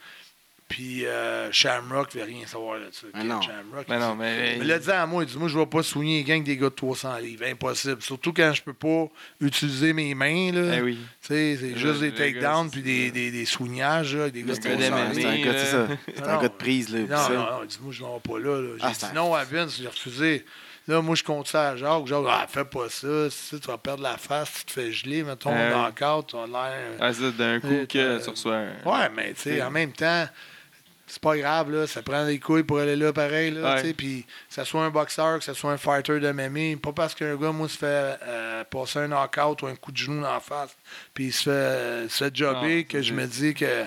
Puis 0.74 1.06
euh, 1.06 1.52
Shamrock 1.52 2.12
ne 2.14 2.20
veut 2.20 2.26
rien 2.26 2.46
savoir 2.48 2.78
là-dessus. 2.80 3.06
Mais 3.14 3.22
non. 3.22 3.40
Shamrock, 3.40 3.86
Mais 3.88 3.94
il 3.96 4.00
non, 4.00 4.12
dit- 4.14 4.18
mais. 4.66 4.78
dit 4.80 4.90
à 4.90 5.06
moi, 5.06 5.22
il 5.22 5.28
dit 5.28 5.38
Moi, 5.38 5.46
je 5.48 5.54
ne 5.56 5.60
vais 5.60 5.66
pas 5.68 5.82
soigner 5.84 6.18
les 6.18 6.24
gangs 6.24 6.42
des 6.42 6.56
gars 6.56 6.68
de 6.70 6.74
300 6.74 7.16
livres. 7.18 7.44
Impossible. 7.46 8.02
Surtout 8.02 8.32
quand 8.32 8.52
je 8.52 8.62
peux 8.62 8.72
pas 8.72 9.06
utiliser 9.40 9.92
mes 9.92 10.14
mains. 10.16 10.50
Là. 10.52 10.76
Eh 10.78 10.82
oui. 10.82 10.98
Tu 11.22 11.28
sais, 11.28 11.56
c'est 11.60 11.68
Le- 11.70 11.76
juste 11.76 12.00
des 12.00 12.12
takedowns 12.12 12.70
puis 12.70 12.82
des, 12.82 13.12
des, 13.12 13.30
des 13.30 13.44
soignages. 13.44 14.16
Là, 14.16 14.30
des 14.30 14.42
gars 14.42 14.54
de 14.54 14.58
gars 14.60 14.70
300 14.76 14.90
d'MMA, 14.90 15.04
livres. 15.12 15.14
C'est 15.14 15.26
un 15.26 15.44
gars, 15.44 15.58
c'est 15.58 15.70
ça. 15.70 15.86
C'est 16.16 16.22
un 16.28 16.40
gars 16.42 16.48
de 16.48 16.54
prise, 16.54 16.92
là. 16.92 16.98
Non, 17.28 17.34
non, 17.36 17.40
non, 17.52 17.58
il 17.62 17.68
dit 17.68 17.78
Moi, 17.80 17.92
je 17.92 18.02
n'en 18.02 18.14
vais 18.14 18.20
pas 18.20 18.38
là. 18.40 18.60
là. 18.60 18.68
J'ai 18.78 18.84
Ah, 18.84 18.90
dit 18.98 19.04
un- 19.04 19.12
non 19.14 19.34
à 19.34 19.44
Vince, 19.44 19.78
j'ai 19.80 19.86
refusé. 19.86 20.44
Là, 20.86 21.00
moi, 21.00 21.14
je 21.14 21.22
compte 21.24 21.48
ça 21.48 21.70
à 21.70 21.76
Jacques. 21.76 22.06
Jacques, 22.06 22.24
ah, 22.28 22.46
fais 22.46 22.64
pas 22.66 22.90
ça. 22.90 23.30
Si 23.30 23.58
tu 23.58 23.66
vas 23.68 23.78
perdre 23.78 24.02
la 24.02 24.18
face, 24.18 24.52
tu 24.58 24.64
te 24.66 24.72
fais 24.72 24.92
geler, 24.92 25.22
mettons, 25.22 25.50
Euh. 25.54 25.70
dans 25.72 25.86
le 25.86 25.92
cadre, 25.92 26.26
tu 26.26 26.36
as 26.36 26.46
l'air. 26.46 26.98
Ah, 27.00 27.10
c'est 27.14 27.34
d'un 27.34 27.58
coup 27.58 27.68
Euh, 27.70 27.86
que 27.86 28.22
tu 28.22 28.28
reçois 28.28 28.56
un. 28.56 28.68
Ouais, 28.84 29.08
mais 29.16 29.32
tu 29.32 29.40
sais, 29.44 29.62
en 29.62 29.70
même 29.70 29.92
temps, 29.92 30.26
c'est 31.14 31.22
pas 31.22 31.36
grave, 31.36 31.70
là. 31.70 31.86
Ça 31.86 32.02
prend 32.02 32.26
des 32.26 32.38
couilles 32.38 32.62
pour 32.64 32.78
aller 32.80 32.96
là, 32.96 33.12
pareil, 33.12 33.50
là. 33.52 33.74
Ouais. 33.74 33.80
tu 33.82 33.88
sais, 33.88 33.94
Puis, 33.94 34.22
que 34.48 34.54
ce 34.54 34.64
soit 34.64 34.84
un 34.84 34.90
boxeur, 34.90 35.38
que 35.38 35.44
ce 35.44 35.54
soit 35.54 35.72
un 35.72 35.76
fighter 35.76 36.18
de 36.20 36.30
MMA, 36.32 36.78
pas 36.82 36.92
parce 36.92 37.14
qu'un 37.14 37.36
gars, 37.36 37.52
moi, 37.52 37.68
se 37.68 37.78
fait 37.78 37.86
euh, 38.22 38.64
passer 38.64 38.98
un 38.98 39.08
knockout 39.08 39.62
ou 39.62 39.66
un 39.66 39.76
coup 39.76 39.92
de 39.92 39.96
genou 39.96 40.20
dans 40.22 40.32
la 40.32 40.40
face, 40.40 40.76
puis 41.14 41.26
il 41.26 41.32
se 41.32 41.44
fait, 41.50 42.08
se 42.08 42.24
fait 42.24 42.34
jobber, 42.36 42.78
Non, 42.78 42.84
que 42.88 43.00
je 43.02 43.12
me 43.14 43.26
dis 43.26 43.54
que. 43.54 43.84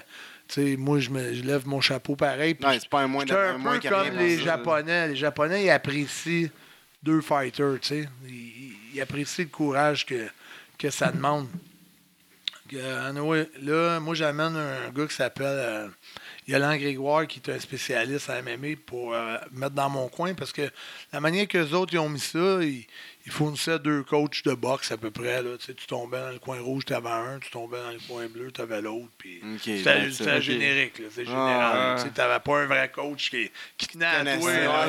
Tu 0.47 0.53
sais, 0.53 0.75
moi, 0.77 0.99
je, 0.99 1.09
me, 1.09 1.33
je 1.33 1.43
lève 1.43 1.67
mon 1.67 1.81
chapeau 1.81 2.15
pareil. 2.15 2.55
c'est 2.61 2.87
pas 2.87 3.01
un 3.01 3.07
moins 3.07 3.25
de- 3.25 3.33
un 3.33 3.55
un 3.55 3.57
moins 3.57 3.79
peu 3.79 3.89
comme 3.89 4.17
les. 4.17 4.39
Japonais. 4.39 5.09
Les 5.09 5.15
Japonais, 5.17 5.65
ils 5.65 5.69
apprécient 5.69 6.47
deux 7.03 7.19
fighters, 7.19 7.79
tu 7.81 7.87
sais. 7.89 8.09
Ils, 8.25 8.73
ils 8.93 9.01
apprécient 9.01 9.43
le 9.43 9.49
courage 9.49 10.05
que, 10.05 10.27
que 10.79 10.89
ça 10.89 11.11
demande. 11.11 11.47
Que, 12.69 12.77
anyway, 13.09 13.49
là, 13.61 13.99
moi, 13.99 14.15
j'amène 14.15 14.55
un 14.55 14.89
gars 14.91 15.05
qui 15.07 15.15
s'appelle 15.15 15.45
euh, 15.47 15.87
Yolan 16.47 16.77
Grégoire, 16.77 17.27
qui 17.27 17.39
est 17.39 17.51
un 17.51 17.59
spécialiste 17.59 18.29
en 18.29 18.41
MMA, 18.41 18.77
pour 18.85 19.13
euh, 19.13 19.37
mettre 19.51 19.75
dans 19.75 19.89
mon 19.89 20.07
coin, 20.07 20.33
parce 20.33 20.53
que 20.53 20.69
la 21.11 21.19
manière 21.19 21.47
que 21.47 21.57
les 21.57 21.73
autres 21.73 21.97
ont 21.97 22.09
mis 22.09 22.19
ça, 22.19 22.59
ils 23.27 23.33
fournissaient 23.33 23.77
deux 23.77 24.03
coachs 24.03 24.41
de 24.45 24.53
boxe 24.53 24.89
à 24.93 24.95
peu 24.97 25.11
près. 25.11 25.43
Là. 25.43 25.49
Tu 25.59 25.73
tombais 25.85 26.17
dans 26.17 26.29
le 26.31 26.39
coin 26.39 26.61
rouge, 26.61 26.85
tu 26.85 26.93
avais 26.93 27.09
un, 27.09 27.39
tu 27.39 27.51
tombais 27.51 27.77
dans 27.77 27.91
le 27.91 27.99
coin 28.07 28.25
bleu, 28.27 28.53
tu 28.53 28.61
avais 28.61 28.81
l'autre. 28.81 29.09
Puis 29.17 29.41
c'était 29.61 29.83
ben, 30.23 30.39
générique, 30.39 30.99
là, 30.99 31.07
c'est 31.13 31.25
Ah, 31.27 31.95
général. 31.97 31.97
Tu 32.15 32.21
n'avais 32.21 32.39
pas 32.39 32.57
un 32.59 32.65
vrai 32.67 32.89
coach 32.89 33.29
qui, 33.29 33.51
qui 33.77 33.87
tenait 33.89 34.05
à 34.05 34.17
Connaissait, 34.19 34.63
toi. 34.63 34.85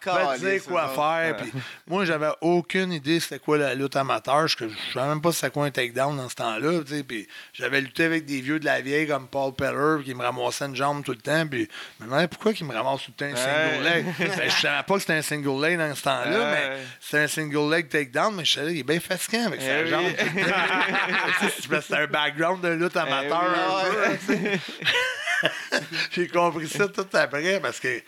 connaissait 0.00 0.56
il 0.56 0.60
dire 0.60 0.64
quoi 0.64 0.88
faire. 0.88 1.36
Puis 1.36 1.52
moi, 1.86 2.06
j'avais 2.06 2.30
aucune 2.40 2.90
idée 2.90 3.20
c'était 3.20 3.38
quoi 3.38 3.58
la 3.58 3.74
lutte 3.74 3.94
amateur. 3.94 4.48
Je 4.48 4.64
ne 4.64 4.70
savais 4.94 5.08
même 5.10 5.20
pas 5.20 5.32
c'était 5.32 5.50
quoi 5.50 5.66
un 5.66 5.70
takedown 5.70 6.16
dans 6.16 6.28
ce 6.30 6.36
temps-là. 6.36 6.80
Puis 7.06 7.28
j'avais 7.52 7.82
lutté 7.82 8.04
avec 8.04 8.24
des 8.24 8.40
vieux 8.40 8.58
de 8.58 8.64
la 8.64 8.80
vieille 8.80 9.06
comme 9.08 9.28
Paul 9.28 9.52
Peller 9.52 10.02
qui 10.04 10.14
me 10.14 10.22
ramassaient 10.22 10.64
une 10.64 10.74
jambe 10.76 11.04
tout 11.04 11.12
le 11.12 11.18
temps. 11.18 11.46
Puis 11.46 11.68
je 11.98 12.04
me 12.04 12.08
demandais 12.08 12.28
pourquoi 12.28 12.52
ils 12.52 12.64
me 12.66 12.72
ramassent 12.72 13.02
tout 13.04 13.12
le 13.18 13.26
temps 13.26 13.30
un 13.30 13.36
single 13.36 13.84
leg? 13.84 14.06
Ben, 14.18 14.48
je 14.48 14.60
savais 14.62 14.82
pas 14.84 14.94
que 14.94 15.00
c'était 15.00 15.12
un 15.12 15.22
single 15.22 15.62
leg 15.62 15.81
dans 15.88 15.94
ce 15.94 16.02
temps-là, 16.02 16.50
mais 16.52 16.78
c'était 17.00 17.18
un 17.24 17.28
single 17.28 17.70
leg 17.70 17.88
takedown. 17.88 18.34
Mais 18.34 18.44
je 18.44 18.52
savais, 18.52 18.72
il 18.74 18.78
est 18.80 18.82
bien 18.82 19.00
fatigant 19.00 19.46
avec 19.46 19.60
sa 19.60 19.80
Eh 19.80 19.84
oui. 19.84 19.90
jambe. 19.90 20.04
C'est 21.40 21.80
c'était 21.80 21.94
un 21.94 22.06
background 22.06 22.62
de 22.62 22.68
lutte 22.68 22.96
amateur. 22.96 23.54
oui. 23.98 24.06
un 24.06 24.16
peu. 24.26 25.48
J'ai 26.12 26.28
compris 26.28 26.68
ça 26.68 26.88
tout 26.88 27.06
après 27.12 27.60
parce 27.60 27.80
que 27.80 28.00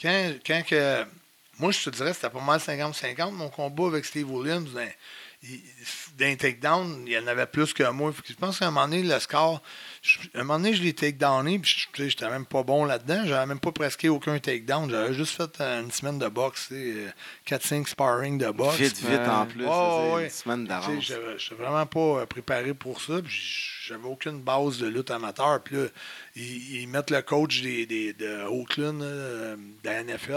quand, 0.00 0.32
quand 0.46 0.62
que. 0.66 1.04
Moi, 1.58 1.72
je 1.72 1.80
te 1.84 1.90
dirais 1.90 2.14
c'était 2.14 2.30
pas 2.30 2.40
mal 2.40 2.58
50-50 2.60 3.32
mon 3.32 3.48
combat 3.48 3.86
avec 3.88 4.04
Steve 4.04 4.30
Williams. 4.30 4.70
Dans 4.72 4.88
les 6.18 6.36
takedowns, 6.36 7.04
il 7.06 7.12
y 7.12 7.18
en 7.18 7.26
avait 7.26 7.46
plus 7.46 7.72
que 7.72 7.82
moi. 7.90 8.12
Je 8.28 8.34
pense 8.34 8.58
qu'à 8.58 8.66
un 8.66 8.70
moment 8.70 8.86
donné, 8.88 9.02
le 9.02 9.18
score. 9.20 9.60
Je- 10.02 10.18
À 10.34 10.40
un 10.40 10.44
moment 10.44 10.58
donné, 10.58 10.74
je 10.74 10.82
l'ai 10.82 10.92
takedowné, 10.92 11.58
puis 11.58 11.70
je- 11.70 11.86
tu 11.92 12.02
sais, 12.02 12.10
j'étais 12.10 12.28
même 12.30 12.46
pas 12.46 12.62
bon 12.62 12.84
là-dedans. 12.84 13.22
J'avais 13.26 13.46
même 13.46 13.60
pas 13.60 13.72
presque 13.72 14.06
aucun 14.08 14.38
takedown. 14.38 14.90
J'avais 14.90 15.14
juste 15.14 15.36
fait 15.36 15.60
euh, 15.60 15.82
une 15.82 15.90
semaine 15.90 16.18
de 16.18 16.28
boxe, 16.28 16.68
tu 16.68 16.74
sais, 16.74 16.80
euh, 17.06 17.10
4-5 17.46 17.88
sparring 17.88 18.38
de 18.38 18.50
boxe. 18.50 18.76
Vite, 18.76 18.98
vite 18.98 19.20
en 19.28 19.46
plus. 19.46 19.64
C'est 19.64 20.12
ouais. 20.14 20.24
Une 20.24 20.30
semaine 20.30 20.58
Tu 20.66 20.72
sais, 20.72 20.80
d'avance. 20.80 21.04
j'avais- 21.04 21.38
J'étais 21.38 21.54
vraiment 21.56 21.86
pas 21.86 22.20
euh, 22.22 22.26
préparé 22.26 22.74
pour 22.74 23.00
ça. 23.00 23.20
puis 23.22 23.34
J'avais 23.88 24.04
aucune 24.06 24.40
base 24.40 24.78
de 24.78 24.86
lutte 24.86 25.10
amateur. 25.10 25.60
Puis 25.62 25.76
là, 25.76 25.84
ils, 26.36 26.82
ils 26.82 26.88
mettent 26.88 27.10
le 27.10 27.22
coach 27.22 27.62
des, 27.62 27.86
des- 27.86 28.12
de 28.12 28.44
Oakland, 28.46 29.00
euh, 29.02 29.56
de 29.56 29.88
la 29.88 30.02
NFL, 30.04 30.32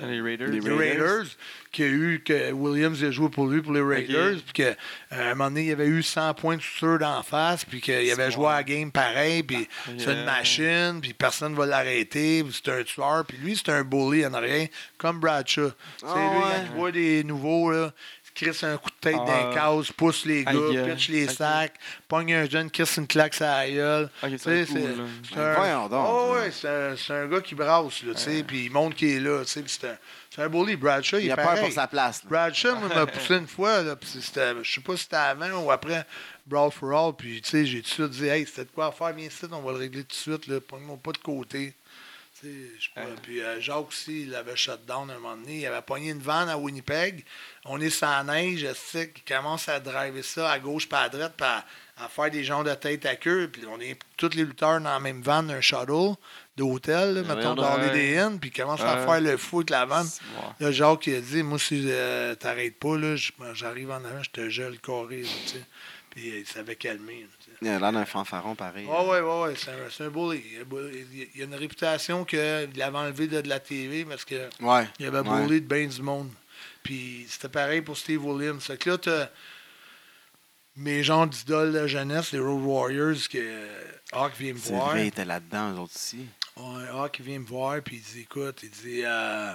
là, 0.00 0.06
Les 0.08 0.20
Raiders. 0.20 0.48
Les 0.48 0.60
Raiders, 0.76 1.24
qui 1.70 1.82
a 1.84 1.86
eu 1.86 2.22
que 2.24 2.52
Williams 2.52 3.02
a 3.02 3.10
joué 3.10 3.30
pour 3.30 3.46
lui 3.46 3.62
pour 3.62 3.72
les 3.72 3.80
Raiders, 3.80 4.36
puis 4.44 4.52
qu'à 4.52 4.74
un 5.10 5.30
moment 5.34 5.46
donné, 5.50 5.66
il 5.66 5.72
avait 5.72 5.86
eu 5.86 6.02
100 6.02 6.34
points 6.34 6.56
de 6.58 6.62
suture 6.62 6.98
d'en 6.98 7.22
face, 7.22 7.64
puis 7.64 7.80
qu'il 7.80 8.10
avait 8.10 8.30
joué 8.30 8.46
à 8.48 8.56
la 8.56 8.62
game 8.62 8.92
pareil, 8.92 9.42
puis 9.42 9.66
c'est 9.98 10.12
une 10.12 10.24
machine, 10.24 10.98
puis 11.00 11.14
personne 11.14 11.52
ne 11.52 11.56
va 11.56 11.64
l'arrêter, 11.66 12.44
puis 12.44 12.60
c'est 12.62 12.70
un 12.70 12.82
tueur, 12.82 13.24
puis 13.26 13.38
lui, 13.38 13.56
c'est 13.56 13.72
un 13.72 13.84
bully 13.84 14.26
en 14.26 14.38
rien, 14.38 14.66
comme 14.98 15.18
Bradshaw. 15.18 15.70
Tu 15.70 16.06
sais, 16.06 16.06
Ah 16.06 16.14
lui, 16.14 16.22
ouais. 16.36 16.42
quand 16.42 16.62
il 16.66 16.78
voit 16.78 16.92
des 16.92 17.24
nouveaux, 17.24 17.70
là, 17.72 17.92
crisse 18.34 18.64
un 18.64 18.76
coup 18.76 18.90
de 18.90 18.96
tête 19.00 19.16
Ah. 19.20 19.24
dans 19.26 19.48
les 19.48 19.54
cases, 19.54 19.92
pousse 19.92 20.24
les 20.24 20.44
gars, 20.44 20.50
Aïe, 20.52 20.90
pitch 20.94 21.08
les 21.08 21.28
sacs, 21.28 21.74
pogne 22.08 22.34
un 22.34 22.48
jeune, 22.48 22.70
crisse 22.70 22.96
une 22.96 23.06
claque 23.06 23.34
sur 23.34 23.44
la 23.44 23.68
gueule. 23.70 24.10
C'est 24.38 24.66
cool, 24.66 24.78
un- 25.40 25.88
Oh, 25.92 26.32
ouais, 26.34 26.50
c'est 26.50 26.68
un, 26.68 26.96
c'est 26.96 27.12
un 27.12 27.26
gars 27.26 27.40
qui 27.40 27.54
brasse, 27.54 28.02
là, 28.02 28.14
tu 28.14 28.20
sais, 28.20 28.42
puis 28.42 28.64
il 28.66 28.70
montre 28.70 28.96
qu'il 28.96 29.08
est 29.10 29.20
là, 29.20 29.42
tu 29.44 29.50
sais, 29.50 29.62
puis 29.62 29.76
c'est 29.80 29.88
un, 29.88 29.96
c'est 30.30 30.42
un 30.42 30.48
bully. 30.48 30.76
Bradshaw, 30.76 31.18
il, 31.18 31.30
a 31.30 31.36
peur 31.36 31.60
pour 31.60 31.72
sa 31.72 31.86
place. 31.86 32.22
là. 32.24 32.30
Bradshaw, 32.30 32.74
moi, 32.76 32.88
m'a 32.88 33.06
poussé 33.06 33.34
une 33.36 33.46
fois, 33.46 33.82
là, 33.82 33.96
puis 33.96 34.08
c'était, 34.20 34.52
je 34.62 34.72
sais 34.74 34.80
pas 34.80 34.96
si 34.96 35.02
c'était 35.04 35.16
avant 35.16 35.64
ou 35.64 35.70
après 35.70 36.06
Brawl 36.46 36.72
for 36.72 36.92
All, 36.92 37.12
puis 37.14 37.40
tu 37.42 37.50
sais, 37.50 37.66
j'ai 37.66 37.82
tout 37.82 37.88
de 38.08 38.12
suite 38.12 38.22
dit, 38.22 38.28
hey, 38.28 38.46
c'était 38.46 38.64
de 38.64 38.70
quoi 38.70 38.86
à 38.86 38.92
faire, 38.92 39.12
viens 39.12 39.26
ici, 39.26 39.44
on 39.50 39.60
va 39.60 39.72
le 39.72 39.78
régler 39.78 40.04
tout 40.04 40.08
de 40.30 40.36
suite, 40.38 40.58
pogne-moi 40.60 40.98
pas 41.02 41.12
de 41.12 41.18
côté. 41.18 41.74
Tu 41.74 41.74
sais, 41.74 41.74
je 42.31 42.31
sais 42.31 42.31
pas. 42.94 43.00
Ouais. 43.02 43.06
Puis 43.22 43.40
euh, 43.42 43.60
Jacques 43.60 43.88
aussi, 43.88 44.22
il 44.22 44.30
l'avait 44.30 44.56
shut 44.56 44.84
down 44.86 45.10
un 45.10 45.14
moment 45.18 45.36
donné. 45.36 45.60
Il 45.60 45.66
avait 45.66 45.82
pogné 45.82 46.10
une 46.10 46.20
vanne 46.20 46.48
à 46.48 46.56
Winnipeg. 46.58 47.24
On 47.64 47.80
est 47.80 47.90
sans 47.90 48.24
neige, 48.24 48.60
je 48.60 48.74
sais 48.74 49.10
qu'il 49.10 49.24
commence 49.24 49.68
à 49.68 49.80
driver 49.80 50.22
ça 50.22 50.50
à 50.50 50.58
gauche 50.58 50.88
pas 50.88 51.02
à 51.02 51.08
droite, 51.08 51.34
puis 51.36 51.46
à, 51.46 51.64
à 52.04 52.08
faire 52.08 52.30
des 52.30 52.42
genres 52.44 52.64
de 52.64 52.74
tête 52.74 53.06
à 53.06 53.16
queue. 53.16 53.48
Puis 53.52 53.62
on 53.68 53.80
est 53.80 53.98
tous 54.16 54.30
les 54.34 54.44
lutteurs 54.44 54.80
dans 54.80 54.90
la 54.90 55.00
même 55.00 55.22
van, 55.22 55.48
un 55.48 55.60
shuttle 55.60 56.14
d'hôtel, 56.56 57.14
là, 57.14 57.22
mettons, 57.22 57.54
dans 57.54 57.76
ouais. 57.78 57.92
les 57.94 58.18
Inn, 58.18 58.38
puis 58.38 58.50
il 58.54 58.56
commence 58.60 58.80
à 58.82 58.96
Ouais. 58.96 59.06
faire 59.06 59.20
le 59.22 59.36
fou 59.38 59.58
avec 59.58 59.70
la 59.70 59.86
vanne. 59.86 60.06
Ouais. 60.06 60.66
Là, 60.66 60.72
Jacques, 60.72 61.06
il 61.06 61.14
a 61.16 61.20
dit, 61.20 61.42
moi, 61.42 61.58
si 61.58 61.82
euh, 61.86 62.34
t'arrêtes 62.34 62.78
pas, 62.78 62.98
là, 62.98 63.14
j'arrive 63.54 63.90
en 63.90 64.04
avant, 64.04 64.22
je 64.22 64.30
te 64.30 64.48
gèle 64.50 64.78
carré, 64.80 65.22
là, 65.22 65.28
tu 65.46 65.52
sais. 65.52 65.64
Puis 66.14 66.30
euh, 66.30 66.38
il 66.40 66.46
s'avait 66.46 66.76
calmé. 66.76 67.26
Il 67.62 67.68
a 67.68 67.78
l'air 67.78 67.92
d'un 67.92 68.04
fanfaron 68.04 68.54
pareil. 68.54 68.86
Ouais, 68.86 69.08
ouais, 69.08 69.20
ouais, 69.20 69.54
c'est 69.56 69.70
un, 69.70 69.88
c'est 69.90 70.04
un 70.04 70.10
bully. 70.10 70.42
Il 71.34 71.40
a 71.40 71.44
une 71.44 71.54
réputation 71.54 72.24
qu'il 72.24 72.38
avait 72.40 72.98
enlevé 72.98 73.26
de, 73.28 73.40
de 73.40 73.48
la 73.48 73.60
TV 73.60 74.04
parce 74.04 74.24
qu'il 74.24 74.48
Ouais. 74.60 74.86
avait 75.00 75.08
ouais. 75.20 75.22
bully 75.46 75.60
de 75.62 75.66
bien 75.66 75.86
du 75.86 76.02
monde. 76.02 76.30
Puis 76.82 77.26
c'était 77.28 77.48
pareil 77.48 77.80
pour 77.80 77.96
Steve 77.96 78.24
Williams. 78.24 78.62
Fait 78.64 78.76
que 78.76 78.90
là, 78.90 78.98
t'as 78.98 79.28
mes 80.76 81.02
gens 81.02 81.26
d'idoles 81.26 81.72
de 81.72 81.86
jeunesse, 81.86 82.32
les 82.32 82.38
Road 82.38 82.62
Warriors, 82.62 83.28
que 83.30 83.38
euh, 83.38 83.82
Hawk 84.12 84.32
vient 84.38 84.54
me 84.54 84.58
C'est 84.58 84.72
voir. 84.72 84.90
vrai, 84.90 85.04
il 85.04 85.08
était 85.08 85.24
là-dedans, 85.24 85.72
eux 85.74 85.78
autres 85.80 85.94
aussi. 85.94 86.26
Ouais, 86.56 86.88
Hawk 86.92 87.20
vient 87.20 87.38
me 87.38 87.46
voir, 87.46 87.80
puis 87.82 87.96
il 87.96 88.02
dit 88.02 88.20
écoute, 88.22 88.60
il 88.62 88.70
dit 88.70 89.02
euh, 89.04 89.52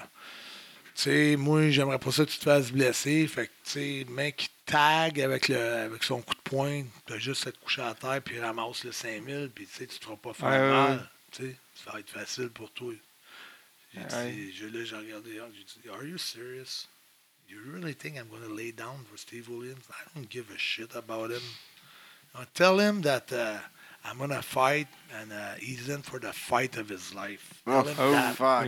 tu 0.96 1.04
sais, 1.04 1.36
moi, 1.38 1.70
j'aimerais 1.70 2.00
pas 2.00 2.12
ça 2.12 2.26
que 2.26 2.30
tu 2.32 2.38
te 2.40 2.44
fasses 2.44 2.72
blesser. 2.72 3.28
Fait 3.28 3.48
que, 3.48 3.52
tu 3.66 3.72
sais, 3.72 4.06
mec, 4.10 4.50
tag 4.68 5.20
avec, 5.22 5.48
le, 5.48 5.58
avec 5.60 6.04
son 6.04 6.22
coup 6.22 6.36
de 6.36 6.42
poing, 6.50 6.84
t'as 7.08 7.18
juste 7.18 7.48
à 7.48 7.52
te 7.52 7.58
coucher 7.58 7.82
à 7.82 7.96
terre, 7.96 8.22
puis 8.22 8.36
il 8.36 8.42
ramasse 8.42 8.84
le 8.84 8.92
5000, 8.92 9.50
puis 9.56 9.66
tu 9.66 9.74
sais, 9.74 9.88
tu 9.88 9.98
te 9.98 10.04
feras 10.06 10.18
pas 10.18 10.34
faire 10.34 10.50
Ouais, 10.50 10.70
mal. 10.70 10.92
ouais. 10.98 11.04
Tu 11.32 11.56
ça 11.84 11.92
va 11.92 12.00
être 12.00 12.10
facile 12.10 12.50
pour 12.50 12.70
toi. 12.72 12.94
J'ai 13.94 14.00
Ouais. 14.02 14.32
dit, 14.32 14.54
je, 14.56 14.66
là, 14.68 14.84
j'ai 14.84 14.96
regardé 14.96 15.32
j'ai 15.56 15.64
dit, 15.82 15.90
Are 15.90 16.04
you 16.04 16.18
serious? 16.18 16.88
You 17.50 17.60
really 17.74 17.94
think 17.96 18.18
I'm 18.18 18.28
going 18.28 18.44
to 18.48 18.54
lay 18.54 18.72
down 18.74 19.06
for 19.10 19.18
Steve 19.18 19.48
Williams? 19.50 19.86
I 19.90 20.04
don't 20.14 20.30
give 20.30 20.52
a 20.54 20.58
shit 20.58 20.94
about 20.96 21.32
him. 21.32 21.42
Uh, 22.36 22.44
tell 22.54 22.78
him 22.78 23.02
that 23.04 23.32
uh, 23.32 23.58
I'm 24.04 24.18
gonna 24.18 24.42
fight, 24.42 24.88
and 25.18 25.32
uh, 25.32 25.54
he's 25.58 25.88
in 25.88 26.02
for 26.02 26.20
the 26.20 26.34
fight 26.34 26.76
of 26.78 26.90
his 26.90 27.14
life. 27.16 27.62
Oh, 27.66 27.86
oh, 27.98 28.34
fuck. 28.34 28.68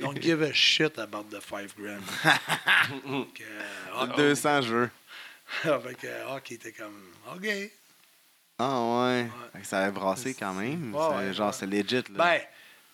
Don't 0.00 0.20
give 0.20 0.42
a 0.42 0.52
shit 0.52 0.98
about 0.98 1.30
the 1.30 1.40
five 1.40 1.72
grand. 1.76 2.02
Donc, 3.06 3.40
euh, 3.40 3.62
ah, 3.94 4.06
200 4.16 4.62
jeux. 4.62 4.90
ah, 5.64 5.78
fait 5.80 5.94
que, 5.94 6.06
ah, 6.28 6.40
qui 6.42 6.54
était 6.54 6.72
comme, 6.72 6.94
OK. 7.34 7.46
Ah 8.58 8.80
ouais. 9.04 9.26
Fait 9.52 9.60
que 9.60 9.66
ça 9.66 9.78
avait 9.80 9.92
brassé 9.92 10.34
quand 10.34 10.54
même. 10.54 10.94
Ouais, 10.94 11.00
C'est- 11.10 11.16
ouais, 11.28 11.34
genre, 11.34 11.48
ouais. 11.48 11.52
c'est 11.58 11.66
legit. 11.66 11.96
Là. 11.96 12.02
Ben, 12.24 12.40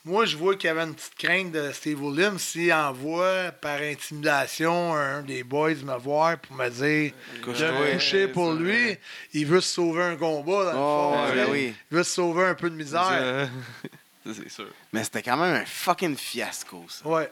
moi, 0.04 0.24
je 0.24 0.36
vois 0.36 0.56
qu'il 0.56 0.66
y 0.66 0.70
avait 0.70 0.82
une 0.82 0.94
petite 0.96 1.14
crainte 1.14 1.52
de 1.52 1.70
Steve 1.70 2.02
Williams 2.02 2.42
s'il 2.42 2.72
envoie 2.72 3.52
par 3.52 3.78
intimidation 3.80 4.92
un 4.94 5.22
des 5.22 5.44
boys 5.44 5.74
me 5.74 5.96
voir 5.98 6.38
pour 6.38 6.56
me 6.56 6.68
dire 6.68 7.12
de 7.36 7.44
coucher 7.44 8.26
pour 8.26 8.52
lui. 8.54 8.98
Il 9.32 9.46
veut 9.46 9.60
se 9.60 9.74
sauver 9.74 10.02
un 10.02 10.16
combat, 10.16 10.64
dans 10.64 10.72
le 10.72 10.78
Oh, 10.78 11.12
fond. 11.14 11.22
ouais, 11.36 11.44
sais. 11.44 11.50
oui. 11.52 11.74
Il 11.92 11.96
veut 11.96 12.02
se 12.02 12.10
sauver 12.14 12.44
un 12.46 12.54
peu 12.56 12.68
de 12.68 12.74
misère. 12.74 13.48
C'est 14.26 14.48
sûr. 14.50 14.68
Mais 14.92 15.04
c'était 15.04 15.22
quand 15.22 15.36
même 15.36 15.54
un 15.62 15.64
fucking 15.64 16.16
fiasco, 16.16 16.84
ça. 16.88 17.06
Ouais. 17.06 17.30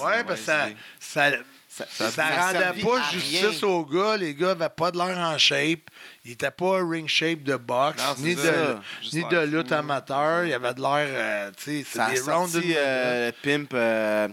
Ouais, 0.00 0.22
parce 0.24 0.40
que 0.40 0.44
ça, 0.46 0.68
ça, 1.00 1.30
Ça, 1.76 1.86
ça, 1.90 2.08
ça 2.10 2.24
rendait 2.28 2.80
pas 2.82 3.10
justice 3.10 3.40
rien. 3.60 3.68
aux 3.68 3.84
gars. 3.84 4.16
Les 4.16 4.32
gars 4.34 4.54
n'avaient 4.54 4.68
pas 4.68 4.92
de 4.92 4.98
l'air 4.98 5.18
en 5.18 5.36
shape. 5.38 5.80
Ils 6.24 6.30
n'étaient 6.30 6.50
pas 6.52 6.78
ring 6.88 7.08
shape 7.08 7.42
de 7.42 7.56
boxe, 7.56 8.00
Non, 8.00 8.14
ni, 8.24 8.36
de, 8.36 8.76
ni 9.12 9.24
de 9.24 9.40
lutte 9.40 9.72
amateur. 9.72 10.44
Il 10.44 10.50
y 10.50 10.54
avait 10.54 10.72
de 10.74 10.80
l'air, 10.80 11.08
euh, 11.10 11.50
tu 11.56 11.82
sais, 11.82 11.84
Ça 11.98 12.06
c'est 12.14 12.22
des 12.24 12.30
rounds 12.30 12.52
de- 12.52 12.62
euh, 12.76 13.32
Pimp 13.42 13.70
euh, 13.74 14.28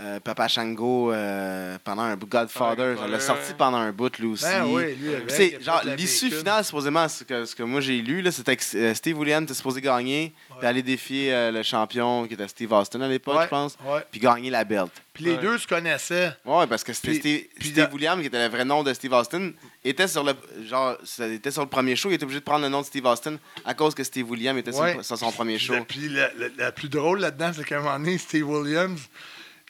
euh, 0.00 0.20
Papa 0.20 0.46
Shango 0.48 1.12
euh, 1.12 1.76
pendant 1.82 2.02
un 2.02 2.16
bout. 2.16 2.26
Godfather. 2.26 2.94
Godfather, 2.94 3.08
Je 3.08 3.12
l'ai 3.12 3.20
sorti 3.20 3.52
pendant 3.58 3.78
un 3.78 3.90
bout, 3.92 4.16
lui 4.18 4.28
aussi. 4.28 4.44
Ben 4.44 4.64
oui, 4.66 4.94
lui, 4.94 5.10
C'est 5.28 5.60
genre 5.62 5.80
la 5.84 5.96
l'issue 5.96 6.30
finale, 6.30 6.64
supposément, 6.64 7.08
ce 7.08 7.24
que, 7.24 7.44
ce 7.44 7.54
que 7.56 7.62
moi 7.64 7.80
j'ai 7.80 8.00
lu, 8.00 8.22
là, 8.22 8.30
c'était 8.30 8.56
que 8.56 8.62
euh, 8.76 8.94
Steve 8.94 9.18
Williams 9.18 9.44
était 9.44 9.54
supposé 9.54 9.80
gagner, 9.80 10.32
puis 10.58 10.66
aller 10.66 10.82
défier 10.82 11.34
euh, 11.34 11.50
le 11.50 11.62
champion 11.62 12.26
qui 12.26 12.34
était 12.34 12.46
Steve 12.48 12.72
Austin 12.72 13.00
à 13.00 13.08
l'époque, 13.08 13.36
Ouais, 13.38 13.44
je 13.44 13.48
pense, 13.48 13.76
ouais. 13.86 14.00
puis 14.10 14.20
gagner 14.20 14.50
la 14.50 14.64
belt. 14.64 14.92
Puis 15.12 15.24
les 15.24 15.32
Ouais. 15.32 15.38
deux 15.42 15.58
se 15.58 15.66
connaissaient. 15.66 16.32
Ouais, 16.44 16.66
parce 16.68 16.84
que 16.84 16.92
c'était 16.92 17.14
Steve, 17.14 17.40
puis 17.58 17.68
Steve 17.70 17.88
Williams, 17.92 18.20
qui 18.20 18.26
était 18.28 18.42
le 18.46 18.54
vrai 18.54 18.64
nom 18.64 18.84
de 18.84 18.92
Steve 18.94 19.12
Austin, 19.12 19.50
était 19.84 20.06
sur 20.06 20.22
le 20.22 20.34
genre 20.64 20.96
était 21.20 21.50
sur 21.50 21.62
le 21.62 21.68
premier 21.68 21.96
show, 21.96 22.08
il 22.10 22.14
était 22.14 22.22
obligé 22.24 22.38
de 22.40 22.44
prendre 22.44 22.62
le 22.62 22.68
nom 22.68 22.82
de 22.82 22.86
Steve 22.86 23.04
Austin 23.06 23.36
à 23.64 23.74
cause 23.74 23.94
que 23.96 24.04
Steve 24.04 24.30
Williams 24.30 24.58
était 24.60 24.70
sur, 24.72 24.82
Ouais. 24.82 24.94
le- 24.98 25.02
sur 25.02 25.18
son 25.18 25.32
premier 25.32 25.58
show. 25.58 25.74
Puis 25.88 26.08
le- 26.08 26.30
le 26.56 26.70
plus 26.70 26.88
drôle 26.88 27.18
là-dedans, 27.20 27.50
c'est 27.52 27.64
qu'à 27.64 27.78
un 27.78 27.82
moment 27.82 27.98
donné, 27.98 28.16
Steve 28.18 28.48
Williams, 28.48 29.00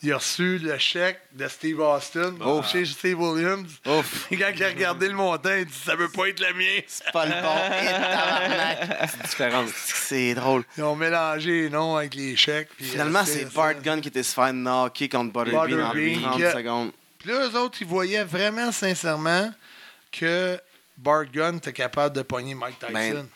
il 0.03 0.13
a 0.13 0.17
reçu 0.19 0.59
le 0.59 0.79
chèque 0.79 1.21
de 1.33 1.49
Steve 1.49 1.81
Austin 1.81 2.35
Oh. 2.45 2.63
chez 2.71 2.85
Steve 2.85 3.21
Williams. 3.21 3.69
Et 4.31 4.37
quand 4.37 4.51
il 4.55 4.63
a 4.65 4.69
regardé 4.69 5.09
le 5.09 5.15
montant, 5.15 5.51
il 5.59 5.65
dit 5.67 5.73
Ça 5.85 5.97
veut 5.97 6.09
pas 6.09 6.29
être 6.29 6.41
le 6.41 6.55
mien. 6.55 6.81
c'est 6.87 7.11
pas 7.13 7.27
le 7.27 7.33
bon. 7.43 9.07
C'est 9.11 9.23
différent. 9.23 9.65
C'est 9.77 10.35
drôle. 10.35 10.65
Ils 10.77 10.85
ont 10.85 10.97
mélangé 10.97 11.63
les 11.63 11.71
noms 11.71 11.97
avec 11.97 12.15
les 12.15 12.37
chèques. 12.37 12.69
Finalement, 12.79 13.21
euh, 13.21 13.25
c'est 13.27 13.53
Bart 13.53 13.75
Gunn 13.83 14.01
qui 14.01 14.09
était 14.09 14.23
se 14.23 14.35
faire 14.35 14.53
knocker 14.53 15.09
contre 15.09 15.33
Butterbean 15.33 15.81
en 15.83 15.93
Butterbean, 15.93 16.21
30 16.23 16.37
qui- 16.37 16.53
secondes. 16.53 16.93
Puis 17.19 17.31
là, 17.31 17.49
eux 17.49 17.57
autres, 17.59 17.79
ils 17.81 17.87
voyaient 17.87 18.25
vraiment 18.25 18.71
sincèrement 18.71 19.51
que 20.13 20.59
Bart 20.97 21.25
Gunn 21.33 21.57
était 21.57 21.73
capable 21.73 22.15
de 22.15 22.23
pogner 22.23 22.55
Mike 22.55 22.79
Tyson. 22.79 22.93
Ben- 22.93 23.29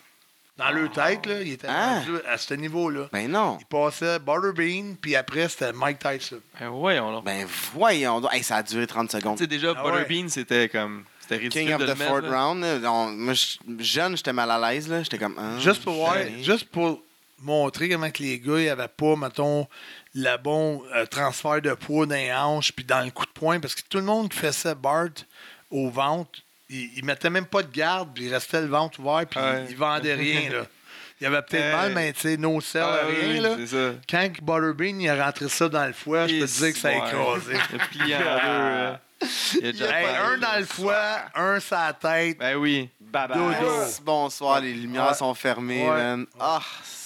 Dans 0.59 0.70
leur 0.70 0.91
tête, 0.93 1.24
là, 1.27 1.41
il 1.41 1.53
était 1.53 1.66
Ah. 1.69 2.01
rendu 2.01 2.19
à 2.29 2.37
ce 2.37 2.53
niveau-là. 2.55 3.09
Ben 3.12 3.31
non. 3.31 3.57
Il 3.61 3.66
passait 3.66 4.19
Butterbean, 4.19 4.97
puis 5.01 5.16
après, 5.16 5.49
c'était 5.49 5.73
Mike 5.73 5.99
Tyson. 5.99 6.41
Ben 6.61 6.69
voyons 6.69 7.11
là. 7.11 7.20
Ben 7.24 7.47
voyons 7.74 8.20
donc. 8.20 8.33
Hey, 8.35 8.43
ça 8.43 8.57
a 8.57 8.62
duré 8.62 8.87
30 8.87 9.11
secondes. 9.11 9.37
Tu 9.39 9.45
sais, 9.45 9.49
déjà, 9.49 9.73
Ah 9.77 9.85
ouais. 9.87 9.93
Butterbean, 10.05 10.29
c'était 10.29 10.69
comme. 10.69 11.05
C'était 11.20 11.37
ridicule. 11.37 11.62
King 11.66 11.73
of 11.74 11.81
de 11.81 11.87
the 11.87 11.89
le 11.89 11.95
mettre, 11.95 12.11
fourth 12.11 12.24
là. 12.24 12.43
round. 12.45 12.62
là, 12.83 12.93
on- 12.93 13.11
moi, 13.12 13.33
je- 13.33 13.57
jeune, 13.79 14.16
j'étais 14.16 14.33
mal 14.35 14.51
à 14.51 14.73
l'aise. 14.73 14.89
là. 14.89 15.03
J'étais 15.03 15.19
comme. 15.19 15.37
ah, 15.39 15.59
Juste 15.59 15.83
pour 15.85 15.95
voir, 15.95 16.16
juste 16.43 16.69
pour 16.69 17.01
montrer 17.41 17.89
comment 17.89 18.11
que 18.11 18.23
les 18.23 18.39
gars 18.39 18.59
n'avaient 18.59 18.89
pas, 18.89 19.16
mettons, 19.16 19.66
le 20.15 20.37
bon 20.37 20.83
euh, 20.95 21.07
transfert 21.07 21.62
de 21.62 21.73
poids 21.74 22.05
dans 22.07 22.15
les 22.15 22.33
hanches 22.33 22.73
puis 22.73 22.85
dans 22.85 23.01
le 23.05 23.11
coup 23.11 23.24
de 23.24 23.31
poing, 23.33 23.59
parce 23.59 23.74
que 23.74 23.81
tout 23.89 23.99
le 23.99 24.05
monde 24.05 24.29
qui 24.29 24.39
faisait 24.39 24.74
Bart 24.74 25.09
au 25.70 25.89
ventre, 25.89 26.41
il, 26.73 26.90
il 26.97 27.05
mettait 27.05 27.31
même 27.31 27.47
pas 27.47 27.62
de 27.62 27.70
garde, 27.73 28.11
puis 28.15 28.24
il 28.24 28.32
restait 28.35 28.61
le 28.61 28.66
ventre 28.69 28.99
ouvert, 29.01 29.27
puis 29.28 29.39
Ouais. 29.39 29.65
il, 29.66 29.70
il 29.73 29.77
vendait 29.77 30.15
rien, 30.15 30.51
là. 30.51 30.62
Il 31.20 31.27
avait 31.27 31.43
peut-être 31.43 31.62
Ouais. 31.66 31.73
mal, 31.73 31.93
mais 31.93 32.12
tu 32.12 32.20
sais, 32.20 32.36
no 32.36 32.61
sell, 32.61 32.82
Ah, 32.85 33.07
rien, 33.07 33.28
oui, 33.28 33.39
là. 33.39 33.57
Ça. 33.66 33.93
Quand 34.11 34.28
Butterbean, 34.43 35.01
il 35.01 35.09
a 35.09 35.24
rentré 35.24 35.49
ça 35.49 35.69
dans 35.69 35.86
le 35.86 35.93
foie, 35.93 36.27
je 36.27 36.40
peux 36.40 36.47
te 36.47 36.59
dire 36.59 36.73
que 36.73 36.78
ça 36.78 36.89
a 36.89 36.93
écrasé. 36.93 37.55
Il 37.73 37.81
a 37.81 37.86
plié 37.86 38.16
en 38.16 38.19
deux. 38.19 38.99
Il 39.61 39.66
a 39.69 39.73
déjà 39.73 40.01
Hey, 40.01 40.07
pas- 40.07 40.27
un 40.27 40.39
dans 40.39 40.59
le 40.59 40.65
foie, 40.65 41.16
un 41.36 41.61
sur 41.61 41.77
la 41.77 41.93
tête. 41.93 42.39
Ben 42.39 42.57
oui. 42.57 42.89
Bye 43.01 43.28
bye. 43.28 43.39
Dodo. 43.39 43.73
Bonsoir, 44.03 44.61
les 44.61 44.73
lumières 44.74 45.09
Ouais. 45.11 45.15
sont 45.15 45.32
fermées, 45.35 45.82
Ouais. 45.89 45.94
man. 45.97 46.27
Ah, 46.40 46.61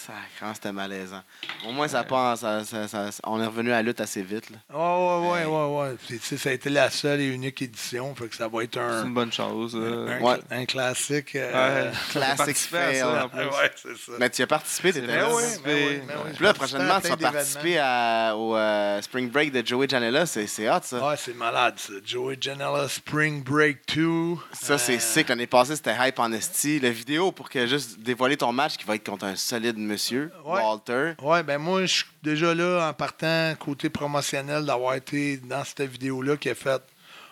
sacrement, 0.06 0.54
c'était 0.54 0.72
malaisant. 0.72 1.22
Au 1.66 1.72
moins, 1.72 1.88
ça, 1.88 2.04
pas, 2.04 2.36
ça, 2.36 2.64
ça- 2.64 2.88
ça- 2.88 3.10
on 3.24 3.40
est 3.42 3.46
revenu 3.46 3.70
à 3.72 3.76
la 3.76 3.82
lutte 3.82 4.00
assez 4.00 4.22
vite. 4.22 4.50
Là. 4.50 4.58
Ouais, 4.72 5.28
ouais, 5.30 5.44
ouais, 5.44 5.46
ouais, 5.46 5.80
ouais. 5.90 5.96
Puis, 6.06 6.18
tu 6.18 6.26
sais, 6.26 6.36
ça 6.36 6.50
a 6.50 6.52
été 6.52 6.70
la 6.70 6.90
seule 6.90 7.20
et 7.20 7.26
unique 7.26 7.60
édition, 7.62 8.14
fait 8.14 8.28
que 8.28 8.36
ça 8.36 8.48
va 8.48 8.62
être 8.64 8.74
C'est 8.74 8.80
un, 8.80 9.04
une 9.06 9.14
bonne 9.14 9.32
chose. 9.32 9.72
euh. 9.76 10.18
un, 10.18 10.20
Ouais. 10.22 10.38
un 10.50 10.64
classique. 10.64 11.34
euh, 11.36 11.90
Ouais. 11.90 12.22
À 12.22 12.36
fail. 12.36 12.96
ça, 12.98 13.24
en 13.24 13.28
plus. 13.28 13.40
ouais, 13.40 13.70
c'est 13.76 13.96
ça. 13.96 14.12
Mais 14.18 14.30
tu 14.30 14.42
as 14.42 14.46
participé, 14.46 14.92
t'étais 14.92 15.06
vrai, 15.06 15.16
là. 15.18 15.28
Ben 15.28 15.34
oui, 15.34 15.42
ben 15.64 15.76
oui, 15.88 16.00
ben 16.06 16.14
oui. 16.24 16.30
Puis 16.34 16.44
là, 16.44 16.54
prochainement, 16.54 17.00
tu 17.00 17.08
vas 17.08 17.16
participer 17.16 17.78
à- 17.78 18.34
au 18.36 18.56
euh, 18.56 19.00
Spring 19.02 19.30
Break 19.30 19.52
de 19.52 19.66
Joey 19.66 19.88
Janela. 19.88 20.26
C'est 20.26 20.46
c'est 20.46 20.68
hot, 20.70 20.80
ça. 20.82 21.06
Ouais, 21.08 21.14
c'est 21.16 21.34
malade, 21.36 21.74
ça. 21.78 21.92
Joey 22.04 22.36
Janela 22.40 22.88
Spring 22.88 23.42
Break 23.42 23.78
2. 23.94 24.34
Ça, 24.52 24.78
c'est 24.78 24.96
Euh, 24.96 25.00
sick. 25.00 25.28
L'année 25.28 25.46
passée, 25.46 25.76
c'était 25.76 25.94
hype 25.98 26.18
en 26.18 26.32
esti. 26.32 26.78
La 26.80 26.90
vidéo 26.90 27.32
pour 27.32 27.48
que 27.50 27.66
juste 27.66 28.00
dévoiler 28.00 28.36
ton 28.36 28.52
match 28.52 28.76
qui 28.76 28.84
va 28.84 28.94
être 28.96 29.06
contre 29.08 29.24
un 29.26 29.36
solide 29.36 29.76
monsieur, 29.96 30.30
Ouais. 30.44 30.62
Walter. 30.62 31.12
Ouais, 31.22 31.42
ben 31.42 31.58
moi, 31.58 31.82
je 31.82 31.94
suis 31.94 32.04
déjà 32.22 32.54
là 32.54 32.88
en 32.88 32.92
partant 32.92 33.54
côté 33.58 33.88
promotionnel 33.88 34.64
d'avoir 34.66 34.94
été 34.94 35.38
dans 35.38 35.64
cette 35.64 35.80
vidéo-là 35.82 36.36
qui 36.36 36.50
a 36.50 36.54
fait 36.54 36.82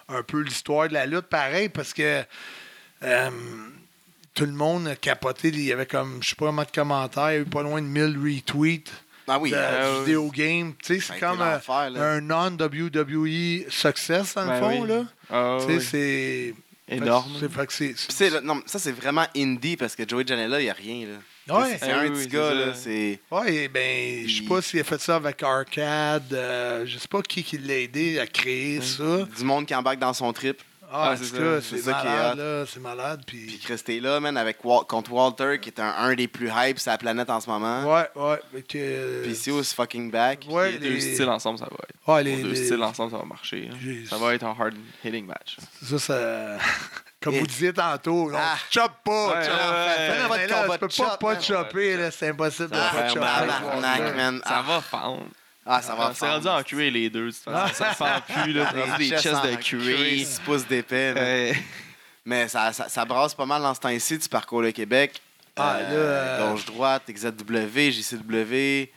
un 0.09 0.23
peu 0.23 0.41
l'histoire 0.41 0.89
de 0.89 0.95
la 0.95 1.05
lutte. 1.07 1.27
Pareil, 1.27 1.69
parce 1.69 1.93
que 1.93 2.23
euh, 3.03 3.31
tout 4.35 4.47
le 4.47 4.53
monde 4.53 4.89
a 4.89 4.97
capoté. 4.97 5.49
Il 5.49 5.61
y 5.61 5.73
avait 5.73 5.87
comme, 5.87 6.23
je 6.23 6.31
sais 6.31 6.37
pas 6.37 6.47
comment 6.47 6.63
de 6.63 6.71
commentaires, 6.75 7.31
il 7.33 7.35
y 7.35 7.39
a 7.39 7.41
eu 7.41 7.45
pas 7.45 7.63
loin 7.63 7.81
de 7.83 7.87
1000 7.87 8.19
retweets. 8.19 8.91
Ah 9.27 9.39
oui. 9.39 9.51
de 9.51 9.57
euh, 9.57 9.93
oui. 9.93 10.05
vidéo 10.05 10.31
game. 10.31 10.75
Tu 10.83 11.01
sais, 11.01 11.13
c'est 11.15 11.21
comme 11.21 11.41
euh, 11.41 11.59
un 12.17 12.21
non-WWE 12.21 13.71
success, 13.71 14.35
dans 14.35 14.43
le 14.43 14.49
Ben 14.49 14.61
fond. 14.61 14.83
oui. 14.83 14.89
Là. 14.89 15.05
Ah, 15.31 15.59
Tu 15.61 15.67
sais, 15.67 15.77
oui. 15.79 15.83
c'est. 15.83 16.55
Énorme. 16.97 17.33
C'est, 17.71 17.97
ça, 18.67 18.79
c'est 18.79 18.93
vraiment 18.93 19.25
indie 19.35 19.79
parce 19.79 19.97
que 19.97 20.07
Joey 20.07 20.25
Janela, 20.27 20.61
il 20.61 20.65
n'y 20.65 20.71
a 20.71 20.75
rien. 20.75 21.07
Là. 21.07 21.15
Ouais. 21.49 21.77
C'est? 21.79 21.91
Ah 21.91 21.99
un 22.01 22.05
oui, 22.05 22.11
petit 22.11 22.19
oui, 22.21 22.27
gars. 22.29 22.55
là. 22.55 22.75
C'est. 22.75 23.21
Ouais, 23.31 23.69
ben, 23.69 24.27
je 24.29 24.43
sais 24.43 24.49
pas 24.49 24.63
s'il 24.63 24.81
a 24.81 24.85
fait 24.85 25.01
ça 25.01 25.17
avec 25.17 25.43
Arcade. 25.43 26.33
euh, 26.33 26.85
je 26.87 26.99
sais 26.99 27.09
pas 27.09 27.21
qui, 27.23 27.43
qui 27.45 27.59
l'a 27.59 27.79
aidé 27.81 28.19
à 28.19 28.27
créer 28.27 28.81
ça. 28.81 29.25
Du 29.37 29.45
monde 29.45 29.67
qui 29.67 29.75
embarque 29.75 29.99
dans 29.99 30.13
son 30.15 30.33
trip. 30.33 30.61
Ah, 30.97 31.11
Ah, 31.11 31.17
c'est 31.17 31.25
ça. 31.25 31.61
C'est 31.61 31.85
malade, 31.87 32.39
là. 32.39 32.65
C'est 32.67 32.79
malade. 32.81 33.23
Puis 33.27 33.47
Puis... 33.47 33.59
Chris 33.59 33.81
t'es 33.85 33.99
là, 33.99 34.21
man, 34.21 34.37
avec 34.37 34.59
Wal- 34.65 34.87
contre 34.87 35.11
Walter, 35.13 35.59
qui 35.61 35.71
est 35.71 35.81
un, 35.81 35.89
un 35.91 36.15
des 36.15 36.29
plus 36.29 36.49
hype 36.55 36.79
sur 36.79 36.93
la 36.93 36.99
planète 36.99 37.29
en 37.31 37.41
ce 37.41 37.51
moment. 37.51 37.83
Ouais, 37.93 38.07
ouais. 38.15 38.63
que, 38.63 38.79
euh, 38.79 39.23
Puis 39.25 39.33
ici, 39.33 39.51
fucking 39.75 40.11
back? 40.13 40.47
Ouais, 40.49 40.73
Les 40.73 40.79
les- 40.79 40.89
deux 40.91 41.01
styles 41.01 41.29
ensemble, 41.29 41.59
ça 41.59 41.65
va 41.65 41.77
être. 41.89 42.09
Ouais, 42.15 42.23
Les 42.23 42.37
les, 42.37 42.43
deux 42.45 42.51
les- 42.51 42.65
styles 42.67 42.83
ensemble, 42.83 43.11
ça 43.11 43.19
va 43.19 43.25
marcher. 43.25 43.71
hein. 43.73 43.77
Ça 44.09 44.19
va 44.19 44.35
être 44.35 44.45
un 44.45 44.51
hard 44.57 44.75
hitting 45.05 45.27
match. 45.27 45.57
Ça, 45.83 45.99
ça. 45.99 46.59
Comme 47.25 47.35
Et- 47.37 47.41
vous 47.41 47.47
disiez 47.47 47.73
tantôt, 47.73 48.31
on 48.31 48.37
Ah. 48.37 48.57
choppe 48.71 48.93
pas. 49.03 49.29
Ouais, 49.29 49.35
ouais, 49.35 49.41
ouais. 49.41 50.47
là, 50.47 50.63
tu 50.63 50.79
peux 50.79 50.89
de 50.89 50.97
pas 50.97 51.17
pas 51.17 51.37
te 51.37 51.43
chopper, 51.45 51.97
là. 51.97 52.11
C'est 52.11 52.29
impossible 52.29 52.69
de 52.71 52.77
Ah, 52.79 52.91
pas 52.95 53.09
chopper. 53.09 53.21
Ça 53.21 54.41
Ah. 54.45 54.63
va 54.63 54.81
fendre. 54.83 55.23
Ah, 55.67 55.81
ça 55.81 55.95
va 55.95 56.13
C'est 56.15 56.29
rendu 56.29 56.47
en 56.49 56.63
cuir 56.63 56.93
les 56.93 57.09
deux. 57.09 57.29
de 57.29 57.31
toute 57.31 57.43
façon. 57.43 57.75
Ça 57.75 57.87
fend 57.95 58.21
plus. 58.43 58.53
Là. 58.53 58.71
Des 58.99 59.09
chests 59.09 59.25
de 59.43 59.55
cuir. 59.57 60.27
6 60.27 60.41
pouces 60.45 60.67
d'épais. 60.67 61.15
Euh, 61.17 61.53
Mais 62.27 62.49
ça, 62.49 62.73
ça, 62.73 62.89
ça 62.89 63.05
brasse 63.05 63.35
pas 63.35 63.45
mal 63.47 63.61
dans 63.63 63.75
ce 63.75 63.81
temps-ci 63.81 64.17
du 64.19 64.29
parcours 64.29 64.63
le 64.63 64.73
Québec. 64.73 65.21
Ah, 65.57 65.79
là, 65.81 65.89
euh, 65.91 66.51
Gauche-droite, 66.53 67.03
XZW, 67.09 67.91
JCW, 67.93 68.91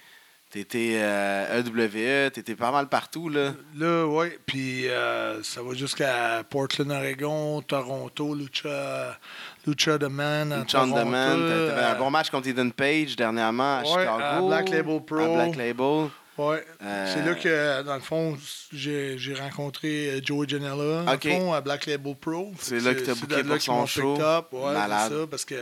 t'étais 0.50 0.94
euh, 0.96 1.62
EWE, 1.62 2.32
t'étais 2.32 2.56
pas 2.56 2.72
mal 2.72 2.88
partout, 2.88 3.30
là. 3.30 3.54
Là, 3.78 4.06
oui. 4.06 4.28
Puis 4.46 4.88
euh, 4.88 5.42
ça 5.44 5.62
va 5.62 5.74
jusqu'à 5.74 6.44
Portland, 6.50 6.92
Oregon, 6.92 7.62
Toronto, 7.62 8.34
Lucha, 8.36 9.18
Lucha 9.66 9.98
the 9.98 10.04
Man. 10.04 10.52
à 10.54 10.60
Lucha 10.62 10.86
Demand, 10.86 11.04
t'avais 11.04 11.82
un 11.84 11.94
euh, 11.94 11.96
bon 11.96 12.10
match 12.10 12.30
contre 12.30 12.48
Eden 12.48 12.72
Page 12.72 13.16
dernièrement 13.16 13.78
à 13.80 13.82
Ouais, 13.82 13.88
Chicago. 13.88 14.20
à 14.20 14.42
Black 14.48 14.70
Label 14.70 15.02
Pro. 15.06 15.18
À 15.20 15.28
Black 15.46 15.56
Label. 15.58 16.08
Ouais. 16.38 16.64
Euh, 16.84 17.12
C'est 17.14 17.26
là 17.26 17.34
que, 17.34 17.82
dans 17.82 17.96
le 17.96 18.00
fond, 18.00 18.38
j'ai 18.72 19.18
rencontré 19.40 20.10
euh, 20.12 20.20
Joey 20.24 20.48
Janela, 20.48 21.04
dans 21.04 21.14
Ok. 21.14 21.24
le 21.24 21.32
fond, 21.32 21.54
à 21.54 21.62
Black 21.62 21.88
Label 21.88 22.16
Pro. 22.16 22.52
C'est 22.60 22.80
là 22.80 22.94
que 22.94 23.00
t'as 23.02 23.16
booké 23.16 23.42
de 23.42 23.50
pour 23.50 23.60
son 23.62 23.86
show. 23.88 24.14
picked 24.14 24.24
up. 24.28 24.46
Ouais, 24.52 24.72
Malade. 24.74 25.12
ça, 25.12 25.28
parce 25.30 25.46
que, 25.46 25.56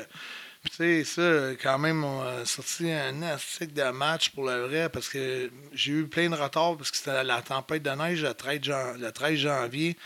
sais, 0.73 1.03
ça, 1.03 1.55
quand 1.61 1.77
même, 1.79 2.03
on 2.03 2.21
a 2.21 2.45
sorti 2.45 2.91
un 2.91 3.21
article 3.23 3.73
de 3.73 3.83
match 3.91 4.29
pour 4.31 4.45
le 4.45 4.67
vrai, 4.67 4.89
parce 4.89 5.09
que 5.09 5.51
j'ai 5.73 5.91
eu 5.91 6.07
plein 6.07 6.29
de 6.29 6.35
retards, 6.35 6.77
parce 6.77 6.91
que 6.91 6.97
c'était 6.97 7.23
la 7.23 7.41
tempête 7.41 7.83
de 7.83 7.89
neige 7.91 8.21
le 8.23 8.33
13, 8.33 8.59
jan- 8.63 8.93
le 8.97 9.11
13 9.11 9.37
janvier. 9.39 9.97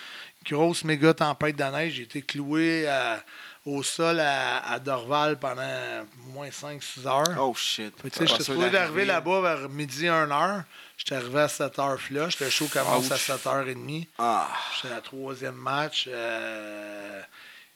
Grosse 0.45 0.83
méga 0.85 1.13
tempête 1.13 1.55
de 1.57 1.63
neige. 1.63 1.93
J'ai 1.95 2.03
été 2.03 2.21
cloué 2.21 2.87
à- 2.87 3.23
au 3.65 3.83
sol 3.83 4.19
à, 4.21 4.71
à 4.71 4.79
Dorval 4.79 5.37
pendant 5.37 6.05
moins 6.33 6.49
5-6 6.49 7.05
heures. 7.05 7.23
Oh 7.39 7.53
shit. 7.55 7.93
Tu 8.01 8.09
sais, 8.09 8.25
j'étais 8.25 8.43
sûr 8.43 8.53
supposé 8.55 8.69
d'arriver. 8.69 9.05
là-bas 9.05 9.41
vers 9.41 9.69
midi 9.69 10.05
1h. 10.05 10.63
J'étais 10.97 11.15
arrivé 11.15 11.39
à 11.41 11.47
7h 11.47 11.97
là. 12.11 12.29
J'étais 12.29 12.49
chaud 12.49 12.67
commence 12.71 13.11
à 13.11 13.15
7h30. 13.17 14.07
Ah. 14.17 14.49
J'étais 14.75 14.93
à 14.93 14.95
la 14.97 15.01
troisième 15.01 15.55
match. 15.55 16.05
Euh, 16.07 17.21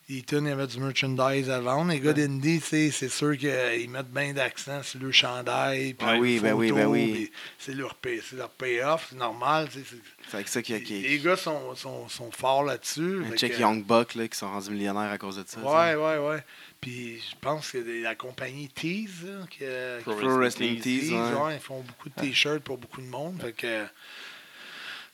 Eaton, 0.09 0.43
il 0.45 0.49
y 0.49 0.51
avait 0.51 0.67
du 0.67 0.79
merchandise 0.79 1.49
à 1.49 1.59
vendre. 1.61 1.91
Les 1.91 1.99
gars 1.99 2.11
d'Indy, 2.13 2.59
c'est 2.59 2.91
sûr 3.09 3.37
qu'ils 3.37 3.89
mettent 3.89 4.11
bien 4.11 4.33
d'accent 4.33 4.83
sur 4.83 4.99
le 4.99 5.11
chandail. 5.11 5.95
Ah 6.01 6.17
oui, 6.19 6.39
ben 6.41 6.53
oui, 6.53 6.71
ben 6.71 6.87
oui. 6.87 7.31
C'est 7.57 7.73
leur, 7.73 7.95
pay- 7.95 8.21
leur 8.35 8.49
payoff, 8.49 9.07
c'est 9.09 9.17
normal. 9.17 9.69
c'est- 9.71 10.45
ça 10.47 10.61
qu'il 10.61 10.75
y 10.75 10.77
a 10.77 10.81
qui. 10.81 11.01
Les 11.01 11.19
gars 11.19 11.37
sont, 11.37 11.73
sont, 11.75 12.07
sont 12.09 12.31
forts 12.31 12.63
là-dessus. 12.63 13.21
Check 13.37 13.53
que- 13.55 13.61
Young 13.61 13.83
Buck 13.85 14.15
là, 14.15 14.27
qui 14.27 14.37
sont 14.37 14.49
rendus 14.49 14.71
millionnaires 14.71 15.11
à 15.11 15.17
cause 15.17 15.37
de 15.37 15.43
ça. 15.47 15.59
Ouais, 15.61 15.95
ouais, 15.95 16.17
ouais. 16.17 16.43
Puis 16.81 17.19
je 17.19 17.35
pense 17.39 17.71
que 17.71 17.77
la 18.03 18.15
compagnie 18.15 18.67
Tease, 18.67 19.23
là, 19.25 19.45
qui, 19.49 19.59
euh, 19.61 20.01
Pro 20.01 20.15
Pro 20.15 20.35
Wrestling 20.37 20.79
Tease, 20.81 21.11
ouais. 21.13 21.17
ouais, 21.45 21.53
ils 21.55 21.59
font 21.61 21.79
beaucoup 21.81 22.09
de 22.09 22.15
t-shirts 22.21 22.61
pour 22.63 22.77
beaucoup 22.77 22.99
de 23.01 23.07
monde. 23.07 23.39
Fait 23.41 23.53
que, 23.53 23.85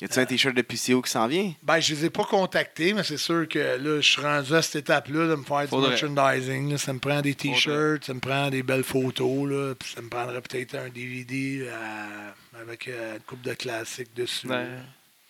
Y 0.02 0.06
a-tu 0.06 0.20
un 0.20 0.26
t-shirt 0.26 0.56
de 0.56 0.62
PCO 0.62 1.02
qui 1.02 1.12
s'en 1.12 1.28
vient? 1.28 1.54
ben, 1.62 1.80
je 1.82 1.94
les 1.94 2.06
ai 2.06 2.10
pas 2.10 2.24
contactés, 2.24 2.94
mais 2.94 3.04
c'est 3.04 3.18
sûr 3.18 3.46
que 3.50 3.60
là, 3.60 4.00
je 4.00 4.08
suis 4.08 4.22
rendu 4.22 4.54
à 4.56 4.62
cette 4.62 4.78
étape-là 4.78 5.28
de 5.28 5.36
me 5.36 5.44
faire 5.44 5.68
Faudrait. 5.68 5.96
du 5.98 6.06
merchandising. 6.08 6.72
là. 6.72 6.78
Ça 6.78 6.94
me 6.94 7.00
prend 7.00 7.20
des 7.22 7.36
t-shirts, 7.36 8.06
ça 8.06 8.14
me 8.14 8.22
prend 8.22 8.50
des 8.50 8.64
belles 8.64 8.86
photos, 8.86 9.50
là, 9.50 9.74
puis 9.76 9.92
ça 9.94 10.02
me 10.02 10.08
prendrait 10.08 10.40
peut-être 10.42 10.76
un 10.76 10.88
DVD 10.88 11.64
euh, 11.68 12.62
avec 12.62 12.88
euh, 12.88 13.16
une 13.16 13.22
coupe 13.24 13.42
de 13.42 13.54
classiques 13.54 14.14
dessus. 14.16 14.48
Ouais. 14.48 14.68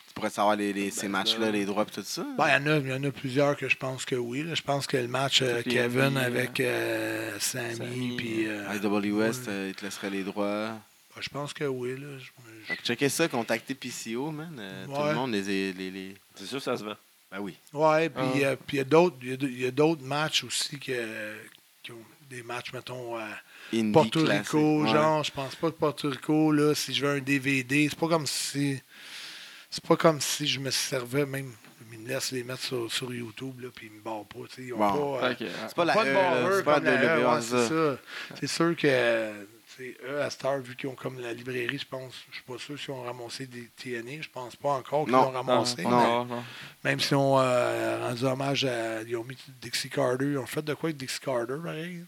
Tu 0.07 0.13
pourrais 0.13 0.29
savoir 0.29 0.55
les, 0.55 0.71
les- 0.73 0.91
ces 0.91 1.07
matchs-là, 1.07 1.49
les 1.49 1.65
droits 1.65 1.83
et 1.89 1.91
tout 1.91 2.01
ça? 2.03 2.25
Ben, 2.37 2.45
il 2.49 2.51
y 2.51 2.69
en 2.69 2.71
a- 2.75 2.77
il 2.77 2.87
y, 2.89 2.93
en 2.93 3.03
a 3.03 3.11
plusieurs 3.11 3.55
que 3.57 3.69
je 3.69 3.75
pense 3.75 4.05
que 4.05 4.15
oui. 4.15 4.43
là. 4.43 4.53
Je 4.53 4.61
pense 4.61 4.85
que 4.85 4.97
le 4.97 5.07
match 5.07 5.41
euh, 5.41 5.63
Kevin 5.63 6.15
avec 6.17 6.59
euh, 6.59 7.31
Sammy, 7.39 7.75
Sammy, 7.75 8.15
puis. 8.17 8.47
euh, 8.47 8.65
IW 8.83 9.13
West, 9.17 9.47
ouais. 9.47 9.53
euh, 9.53 9.67
ils 9.69 9.75
te 9.75 9.83
laisseraient 9.85 10.09
les 10.11 10.23
droits. 10.23 10.73
Ben, 11.19 11.23
je 11.23 11.29
pense 11.29 11.53
que 11.53 11.63
oui. 11.65 11.95
Là. 11.99 12.07
Je- 12.17 12.23
je- 12.25 12.65
Fait 12.67 12.77
que 12.77 12.83
checker 12.83 13.09
ça, 13.09 13.27
contacter 13.27 13.75
PCO, 13.75 14.31
man. 14.31 14.55
Euh, 14.59 14.85
Tout 14.85 14.91
le 15.03 15.13
monde, 15.15 15.31
les, 15.33 15.73
les, 15.73 15.91
les... 15.91 16.15
C'est 16.35 16.45
sûr, 16.45 16.61
ça 16.61 16.77
se 16.77 16.83
vend. 16.83 16.95
Ben 17.31 17.39
oui. 17.41 17.55
Ouais, 17.73 18.09
puis 18.09 18.23
Ah. 18.43 18.47
euh, 18.49 18.55
puis 18.65 18.77
il 18.77 18.79
y 18.79 18.81
a 18.81 18.83
d'autres- 18.85 19.17
il 19.21 19.29
y 19.29 19.33
a 19.33 19.37
de- 19.37 19.47
il 19.47 19.59
y 19.61 19.65
a 19.65 19.71
d'autres 19.71 20.03
matchs 20.03 20.43
aussi 20.45 20.79
que, 20.79 21.35
qui 21.83 21.91
ont 21.91 22.01
des 22.29 22.41
matchs, 22.43 22.71
mettons, 22.73 23.17
à 23.17 23.27
Indie 23.73 23.91
Porto 23.91 24.23
classique. 24.23 24.45
Rico. 24.47 24.83
Ouais. 24.83 24.89
Genre, 24.91 25.23
je 25.23 25.31
pense 25.31 25.55
pas 25.55 25.69
que 25.71 25.75
Porto 25.75 26.09
Rico, 26.09 26.51
là, 26.51 26.73
si 26.73 26.93
je 26.93 27.05
veux 27.05 27.17
un 27.17 27.19
DVD, 27.19 27.87
c'est 27.89 27.99
pas 27.99 28.07
comme 28.07 28.25
si. 28.25 28.81
C'est 29.69 29.83
pas 29.85 29.95
comme 29.97 30.19
si 30.21 30.47
je 30.47 30.59
me 30.59 30.71
servais 30.71 31.25
même. 31.25 31.51
Ils 31.91 31.99
me 31.99 32.07
laissent 32.07 32.31
les 32.31 32.43
mettre 32.43 32.61
sur, 32.63 32.91
sur 32.91 33.13
YouTube, 33.13 33.59
là, 33.61 33.69
puis 33.75 33.87
ils 33.87 33.91
me 33.97 34.01
barrent 34.01 34.25
pas. 34.25 34.39
Ils 34.57 34.73
ont 34.73 34.77
Bon. 34.77 35.17
pas. 35.19 35.27
euh, 35.27 35.31
Ok, 35.33 35.39
ouais. 35.41 35.47
C'est 35.67 35.75
pas 35.75 35.85
la 35.85 35.93
pas 35.93 36.05
de 36.05 36.09
E, 36.09 36.13
barreur 36.13 36.53
c'est 36.57 36.63
pas 36.63 36.73
comme 36.75 36.83
la 36.85 37.17
E, 37.17 37.25
ouais. 37.91 37.97
C'est 38.39 38.47
sûr 38.47 38.75
que 38.75 39.31
sais, 39.83 39.97
eux, 40.07 40.21
à 40.21 40.29
Star, 40.29 40.59
vu 40.59 40.75
qu'ils 40.75 40.89
ont 40.89 40.95
comme 40.95 41.19
la 41.19 41.33
librairie, 41.33 41.77
je 41.77 41.85
pense, 41.85 42.13
je 42.29 42.35
suis 42.35 42.43
pas 42.43 42.57
sûr 42.57 42.79
s'ils 42.79 42.93
ont 42.93 43.03
ramassé 43.03 43.47
des 43.47 43.69
TNA, 43.77 44.21
je 44.21 44.29
pense 44.29 44.55
pas 44.55 44.69
encore 44.73 45.05
qu'ils 45.05 45.13
l'ont 45.13 45.31
ramassé. 45.31 45.83
Non, 45.83 45.89
mais 45.89 45.95
non, 45.95 46.25
non. 46.25 46.43
Même 46.83 46.99
si 46.99 47.15
on 47.15 47.39
euh, 47.39 48.07
rendu 48.07 48.23
hommage 48.25 48.65
à. 48.65 49.01
Ils 49.03 49.17
ont 49.17 49.23
mis 49.23 49.37
Dixie 49.61 49.89
Carter. 49.89 50.25
Ils 50.25 50.37
ont 50.37 50.45
fait 50.45 50.61
de 50.61 50.73
quoi 50.73 50.89
avec 50.89 50.97
Dixie 50.97 51.19
Carter, 51.19 51.55
pareil? 51.63 52.03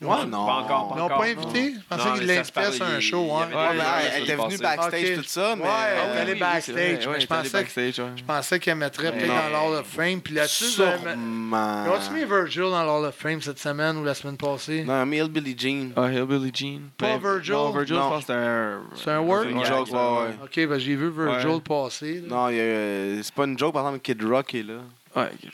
Ouais, 0.00 0.26
non. 0.26 0.44
Pas 0.44 0.52
encore, 0.54 0.92
Ils 0.94 0.98
l'ont 0.98 1.04
encore, 1.04 1.18
pas 1.18 1.24
invité? 1.24 1.74
Je 1.76 1.96
pensais 1.96 2.08
Non, 2.10 2.14
qu'ils 2.16 2.26
mais 2.26 2.34
ça 2.36 2.44
se 2.44 2.52
l'invitaient 2.54 2.72
sur 2.76 2.84
un 2.86 3.00
show. 3.00 3.22
il 3.22 3.26
y 3.28 3.30
hein. 3.30 3.36
avait 3.42 3.54
Ouais, 3.54 3.62
mais 3.72 3.78
Ouais, 3.78 3.84
elle, 4.16 4.22
était 4.24 4.34
venue 4.36 4.58
backstage, 4.58 5.04
Ok. 5.10 5.14
tout 5.16 5.28
ça, 5.28 5.56
mais. 5.56 5.62
Ouais, 5.62 5.68
elle 5.86 5.96
est 5.96 6.00
euh, 6.18 6.22
allée 6.22 6.34
backstage, 6.34 6.98
je 7.20 7.26
pensais 7.26 7.46
que- 7.48 7.52
backstage, 7.52 7.98
ouais. 8.00 8.10
Je 8.16 8.24
pensais 8.24 8.58
qu'elle 8.60 8.74
mettrait 8.76 9.12
peut-être 9.12 9.22
Mais- 9.28 9.50
dans 9.52 9.68
l'Hall 9.70 9.80
of 9.80 9.86
Fame. 9.86 10.20
Puis 10.20 10.34
là-dessus, 10.34 10.64
ils 10.64 10.70
Sûrement. 10.72 11.84
ont-tu 11.86 12.12
mis 12.12 12.24
Virgil 12.24 12.62
dans 12.62 12.82
l'Hall 12.84 13.04
of 13.06 13.14
Fame 13.14 13.40
cette 13.40 13.58
semaine 13.60 13.96
ou 13.96 14.04
la 14.04 14.14
semaine 14.14 14.36
passée? 14.36 14.84
Non, 14.84 15.06
mais 15.06 15.26
Billy 15.28 15.54
Jean. 15.56 15.90
Ah, 15.96 16.10
Hillbilly 16.12 16.50
Jean. 16.52 16.80
Pas 16.98 17.06
Mais- 17.06 17.18
Virgil? 17.18 17.52
Non, 17.54 17.70
Virgil, 17.70 17.94
Non. 17.96 18.02
je 18.02 18.08
pense 18.08 18.14
que 18.16 18.32
c'était 18.32 18.38
un. 18.38 18.80
C'est 18.96 19.10
un 19.10 19.20
word? 19.20 19.44
Une 19.44 19.58
Ouais, 19.58 19.64
joke, 19.64 19.86
c'est 19.88 19.94
ouais, 19.94 20.00
ouais. 20.00 20.34
OK, 20.64 20.68
ben 20.68 20.78
j'ai 20.78 20.96
vu 20.96 21.10
Virgil 21.10 21.48
Ouais. 21.50 21.60
passer. 21.60 22.14
là. 22.20 22.28
Non, 22.28 22.48
il 22.50 22.56
y 22.56 22.60
a, 22.60 22.62
euh, 22.62 23.20
c'est 23.22 23.34
pas 23.34 23.44
une 23.44 23.58
joke, 23.58 23.72
par 23.72 23.82
exemple, 23.86 24.00
Kid 24.02 24.22
Rock 24.24 24.54
est 24.54 24.64
là. 24.64 24.74
Ouais, 25.16 25.30
ok. 25.32 25.50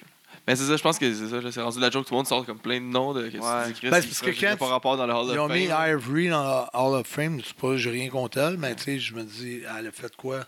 Mais 0.51 0.57
c'est 0.57 0.65
ça, 0.65 0.77
je 0.77 0.83
pense 0.83 0.99
que 0.99 1.15
c'est 1.15 1.29
ça. 1.29 1.37
C'est 1.53 1.63
rendu 1.63 1.79
la 1.79 1.91
joke, 1.91 2.07
tout 2.07 2.13
le 2.13 2.17
monde 2.17 2.27
sort 2.27 2.45
comme 2.45 2.59
plein 2.59 2.81
de 2.81 2.85
noms 2.87 3.13
de. 3.15 3.23
Ouais. 3.23 3.31
tu 3.31 3.73
dis, 3.73 3.81
Chris, 3.81 3.91
Ben, 3.91 3.99
il 3.99 4.03
c'est 4.03 4.09
parce 4.09 4.21
que 4.21 4.31
il 4.31 4.41
quand 4.51 4.57
pas 4.57 4.67
rapport 4.67 4.97
dans 4.97 5.07
le 5.07 5.13
Hall 5.15 5.29
Ils 5.33 5.39
ont 5.39 5.45
of 5.45 5.53
mis 5.53 5.67
Fame. 5.69 5.91
Ivory 5.91 6.29
dans 6.29 6.43
le 6.43 6.67
Hall 6.79 7.01
of 7.01 7.07
Fame. 7.07 7.41
Je 7.41 7.47
sais 7.47 7.55
pas, 7.61 7.77
j'ai 7.77 7.91
rien 7.91 8.11
contre 8.11 8.39
elle, 8.39 8.57
mais 8.59 8.75
tu 8.75 8.83
sais, 8.83 8.99
je 8.99 9.15
me 9.15 9.23
dis, 9.23 9.61
elle 9.79 9.87
a 9.87 9.93
fait 9.93 10.15
quoi? 10.17 10.41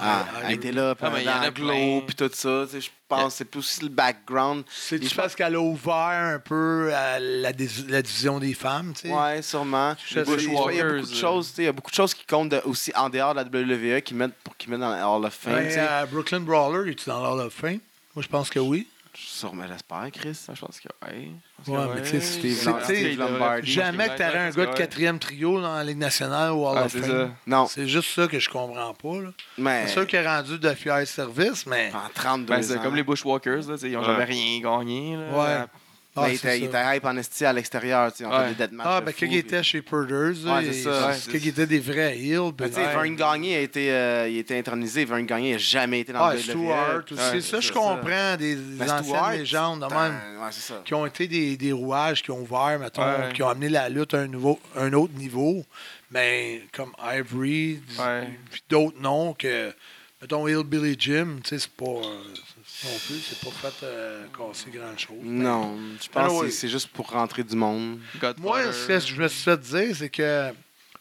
Ah, 0.00 0.24
elle 0.44 0.50
I- 0.52 0.54
était 0.54 0.70
là 0.72 0.90
Ah, 0.90 0.94
pendant 0.94 1.12
mais 1.14 1.22
il 1.22 1.26
y 1.26 1.28
en 1.28 1.40
a 1.40 1.46
le 1.46 1.52
plein. 1.52 1.64
glow 1.64 2.02
puis 2.06 2.14
tout 2.14 2.30
ça. 2.32 2.64
tu 2.66 2.72
sais, 2.72 2.80
Je 2.80 2.90
pense 3.08 3.32
que 3.32 3.38
c'est 3.38 3.44
plus 3.46 3.58
aussi 3.60 3.82
le 3.82 3.88
background. 3.88 4.62
C'est 4.70 4.98
Les- 4.98 5.08
parce 5.08 5.34
qu'elle 5.34 5.54
a 5.56 5.60
ouvert 5.60 5.94
un 6.34 6.38
peu 6.38 6.92
à 6.94 7.18
la, 7.18 7.50
la 7.88 8.02
division 8.02 8.38
des 8.38 8.54
femmes, 8.54 8.92
tu 8.94 9.08
sais? 9.08 9.12
Ouais, 9.14 9.42
sûrement. 9.42 9.94
Je 10.06 10.14
Il 10.14 10.16
y 10.18 10.20
a 10.20 10.24
beaucoup 10.24 10.70
de 10.70 10.80
euh. 10.82 11.04
choses, 11.04 11.48
tu 11.50 11.54
sais, 11.54 11.62
il 11.62 11.64
y 11.64 11.68
a 11.68 11.72
beaucoup 11.72 11.90
de 11.90 11.96
choses 11.96 12.14
qui 12.14 12.24
comptent 12.26 12.50
de- 12.50 12.62
aussi 12.64 12.92
en 12.94 13.10
dehors 13.10 13.34
de 13.34 13.40
la 13.40 13.44
WWE 13.44 14.00
qui 14.02 14.14
mettent 14.14 14.34
pour 14.44 14.56
qu'ils 14.56 14.70
mettent 14.70 14.80
dans 14.80 14.90
le 14.94 15.02
Hall 15.04 15.24
of 15.24 15.34
Fame. 15.34 15.54
Ben, 15.54 15.66
tu 15.66 15.74
sais. 15.74 15.80
euh, 15.80 16.06
Brooklyn 16.06 16.40
Brawler, 16.40 16.90
es-tu 16.92 17.08
dans 17.08 17.20
l'Hall 17.22 17.46
of 17.46 17.52
Fame? 17.54 17.80
Moi, 18.14 18.22
je 18.22 18.28
pense 18.28 18.50
que 18.50 18.58
oui. 18.58 18.86
Sûrement, 19.14 19.64
j'espère, 19.66 20.06
Chris. 20.12 20.38
Ah, 20.48 20.52
Je 20.54 20.60
pense 20.60 20.78
que 20.80 20.88
ouais. 21.06 21.30
Je 21.64 21.64
pense 21.64 21.68
Ouais, 21.88 21.88
que 21.88 21.94
mais 21.94 22.02
tu 22.02 22.20
sais. 22.20 23.62
Jamais 23.72 24.08
que 24.08 24.16
tu 24.16 24.22
aurais 24.22 24.38
un 24.38 24.50
gars 24.50 24.66
de 24.66 24.74
quatrième 24.74 25.18
trio 25.18 25.60
dans 25.60 25.74
la 25.74 25.82
Ligue 25.82 25.98
nationale 25.98 26.52
ou 26.52 26.64
Hall 26.66 26.76
Ah, 26.78 26.84
of 26.84 26.92
c'est 26.92 27.00
Fame. 27.00 27.10
ça. 27.10 27.30
Non, 27.46 27.66
C'est 27.66 27.88
juste 27.88 28.10
ça 28.14 28.28
que 28.28 28.38
je 28.38 28.48
comprends 28.48 28.94
pas. 28.94 29.20
là. 29.20 29.30
mais 29.56 29.86
C'est 29.86 29.94
sûr 29.94 30.06
qu'il 30.06 30.20
est 30.20 30.26
rendu 30.28 30.58
de 30.58 30.70
fier 30.74 31.04
service, 31.06 31.66
mais. 31.66 31.90
en 31.94 32.08
32 32.14 32.46
Ben, 32.54 32.62
c'est 32.62 32.78
ans. 32.78 32.82
comme 32.82 32.94
les 32.94 33.02
Bushwalkers, 33.02 33.66
là, 33.68 33.74
ils 33.82 33.96
ont 33.96 34.00
Ouais. 34.00 34.06
jamais 34.06 34.24
rien 34.24 34.60
gagné. 34.60 35.16
Là. 35.16 35.30
Ouais. 35.32 35.64
Ah, 36.20 36.26
Mais 36.26 36.32
il 36.32 36.36
était, 36.36 36.58
il 36.58 36.64
était 36.64 36.96
hype 36.96 37.04
en 37.04 37.16
esti 37.16 37.44
à 37.44 37.52
l'extérieur. 37.52 38.10
tu 38.12 38.18
sais, 38.18 38.24
On 38.26 38.30
Ouais. 38.30 38.48
fait 38.48 38.54
des 38.54 38.66
deathmatchs 38.66 38.86
Ah, 38.90 39.00
de 39.00 39.04
ben, 39.06 39.12
fou, 39.12 39.16
quand 39.20 39.26
il 39.26 39.28
puis- 39.30 39.38
était 39.38 39.62
chez 39.62 39.82
Purders, 39.82 40.16
Ouais, 40.44 40.64
c'est 40.64 40.72
ça. 40.72 40.90
Ouais, 41.08 41.12
c'est- 41.14 41.20
c'est 41.20 41.32
quand 41.32 41.38
il 41.42 41.48
était 41.48 41.66
des 41.66 41.78
vrais 41.80 42.16
heels. 42.18 42.40
Mais 42.46 42.52
ben, 42.52 42.68
tu 42.68 42.74
sais, 42.74 42.80
ouais. 42.86 42.92
Vern 42.94 43.16
Gagné 43.16 43.56
a 43.56 43.60
été, 43.60 43.92
euh, 43.92 44.28
il 44.28 44.36
a 44.36 44.40
été 44.40 44.58
intronisé. 44.58 45.04
Vern 45.04 45.24
Gagné 45.26 45.52
n'a 45.52 45.58
jamais 45.58 46.00
été 46.00 46.12
dans 46.12 46.24
Ah, 46.24 46.34
le 46.34 46.40
Stewart 46.40 47.02
aussi. 47.10 47.20
Ouais, 47.34 47.40
ça, 47.40 47.60
je 47.60 47.72
comprends. 47.72 48.36
Des 48.38 48.56
Ben, 48.56 48.84
anciennes 48.90 49.02
Stewart, 49.04 49.30
légendes, 49.32 49.80
de 49.80 49.86
même. 49.94 50.12
Ouais, 50.40 50.48
c'est 50.50 50.72
ça. 50.72 50.82
qui 50.84 50.94
ont 50.94 51.06
été 51.06 51.26
des, 51.28 51.56
des 51.56 51.72
rouages 51.72 52.22
qui 52.22 52.30
ont 52.30 52.40
ouvert, 52.40 52.78
mettons, 52.80 53.02
Ouais. 53.02 53.32
qui 53.34 53.42
ont 53.42 53.48
amené 53.48 53.68
la 53.68 53.88
lutte 53.88 54.14
à 54.14 54.18
un, 54.20 54.26
nouveau, 54.28 54.58
un 54.76 54.92
autre 54.92 55.14
niveau. 55.14 55.64
Mais 56.10 56.62
comme 56.72 56.92
Ivory, 57.02 57.80
Ouais. 57.98 58.28
puis 58.50 58.62
d'autres 58.70 58.98
noms 59.00 59.34
que, 59.34 59.72
mettons, 60.22 60.48
Hillbilly 60.48 60.96
Jim, 60.98 61.36
tu 61.44 61.50
sais, 61.50 61.58
c'est 61.58 61.70
pas. 61.72 61.84
euh, 61.84 62.24
non 62.84 62.98
plus, 63.06 63.20
c'est 63.20 63.40
pas 63.40 63.50
fait 63.50 63.84
euh, 63.84 64.24
casser 64.36 64.70
grand-chose. 64.70 65.16
Non, 65.22 65.76
je 66.00 66.08
pense 66.08 66.40
que 66.42 66.50
c'est 66.50 66.68
juste 66.68 66.88
pour 66.88 67.10
rentrer 67.10 67.42
du 67.42 67.56
monde. 67.56 67.98
Godfather. 68.20 68.40
Moi, 68.40 68.72
ce 68.72 68.86
que 68.86 68.98
je 69.00 69.20
me 69.22 69.28
suis 69.28 69.42
fait 69.42 69.60
dire, 69.60 69.96
c'est 69.96 70.08
que 70.10 70.52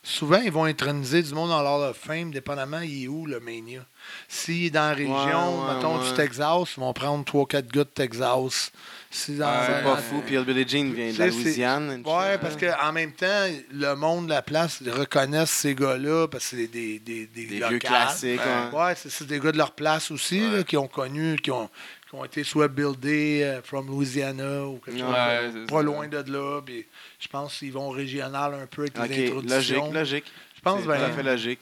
souvent, 0.02 0.40
ils 0.40 0.52
vont 0.52 0.64
introniser 0.66 1.22
du 1.22 1.34
monde 1.34 1.50
dans 1.50 1.82
of 1.84 1.98
Fame, 1.98 2.32
dépendamment, 2.32 2.80
il 2.80 3.04
est 3.04 3.08
où 3.08 3.26
le 3.26 3.40
Mania. 3.40 3.86
S'il 4.28 4.66
est 4.66 4.70
dans 4.72 4.90
la 4.90 4.94
région, 4.96 5.16
Ouais, 5.16 5.68
ouais, 5.70 5.76
mettons, 5.76 6.00
ouais. 6.00 6.08
du 6.10 6.14
Texas, 6.16 6.70
ils 6.78 6.80
vont 6.80 6.94
prendre 6.94 7.24
3-4 7.26 7.68
gars 7.68 7.84
de 7.84 7.90
Texas. 7.90 8.72
Si 9.10 9.36
dans, 9.38 9.46
Ouais, 9.48 9.54
C'est 9.68 9.84
pas 9.84 9.98
fou. 9.98 10.22
Puis 10.26 10.38
Billy 10.38 10.68
Jean 10.68 10.92
vient 10.94 11.14
de 11.14 11.18
la 11.20 11.28
Louisiane. 11.28 11.92
shit. 11.98 12.04
parce 12.42 12.58
qu'en 12.58 12.92
même 12.92 13.14
temps, 13.14 13.46
le 13.72 13.96
monde 13.96 14.26
de 14.26 14.32
la 14.32 14.42
place 14.42 14.82
reconnaissent 14.86 15.50
ces 15.52 15.76
gars-là 15.76 16.28
parce 16.28 16.50
que 16.50 16.58
c'est 16.58 16.68
des, 16.68 17.00
des, 17.00 17.26
des, 17.28 17.46
Des 17.46 17.56
locales. 17.60 17.70
vieux 17.70 17.80
classiques. 17.80 18.40
Ouais. 18.42 18.78
ouais. 18.78 18.86
Ouais, 18.88 18.94
c'est 18.96 19.28
des 19.28 19.40
gars 19.40 19.52
de 19.52 19.58
leur 19.58 19.72
place 19.72 20.12
aussi 20.12 20.40
là, 20.52 20.64
qui 20.64 20.76
ont 20.78 20.88
connu, 20.90 21.38
qui 21.38 21.52
ont, 21.52 21.70
qui 22.10 22.16
ont 22.16 22.26
été 22.26 22.44
soit 22.44 22.68
buildés 22.68 23.42
euh, 23.44 23.62
from 23.64 23.88
Louisiana 23.88 24.66
ou 24.66 24.78
quelque 24.86 25.00
chose 25.00 25.08
Ouais, 25.10 25.66
pas 25.68 25.76
ça. 25.78 25.82
loin 25.84 26.08
de 26.08 26.18
là. 26.32 26.62
puis 26.66 26.86
je 27.20 27.28
pense 27.30 27.58
qu'ils 27.58 27.72
vont 27.72 27.90
régional 27.90 28.54
un 28.56 28.66
peu 28.68 28.86
avec 28.96 29.16
les 29.16 29.30
Ok, 29.32 29.38
introductions. 29.38 29.92
logique, 29.92 29.94
logique. 29.94 30.26
Je 30.58 30.62
pense 30.62 30.84
bien. 30.86 30.98
tout 30.98 31.04
à 31.04 31.10
fait 31.12 31.24
logique. 31.24 31.60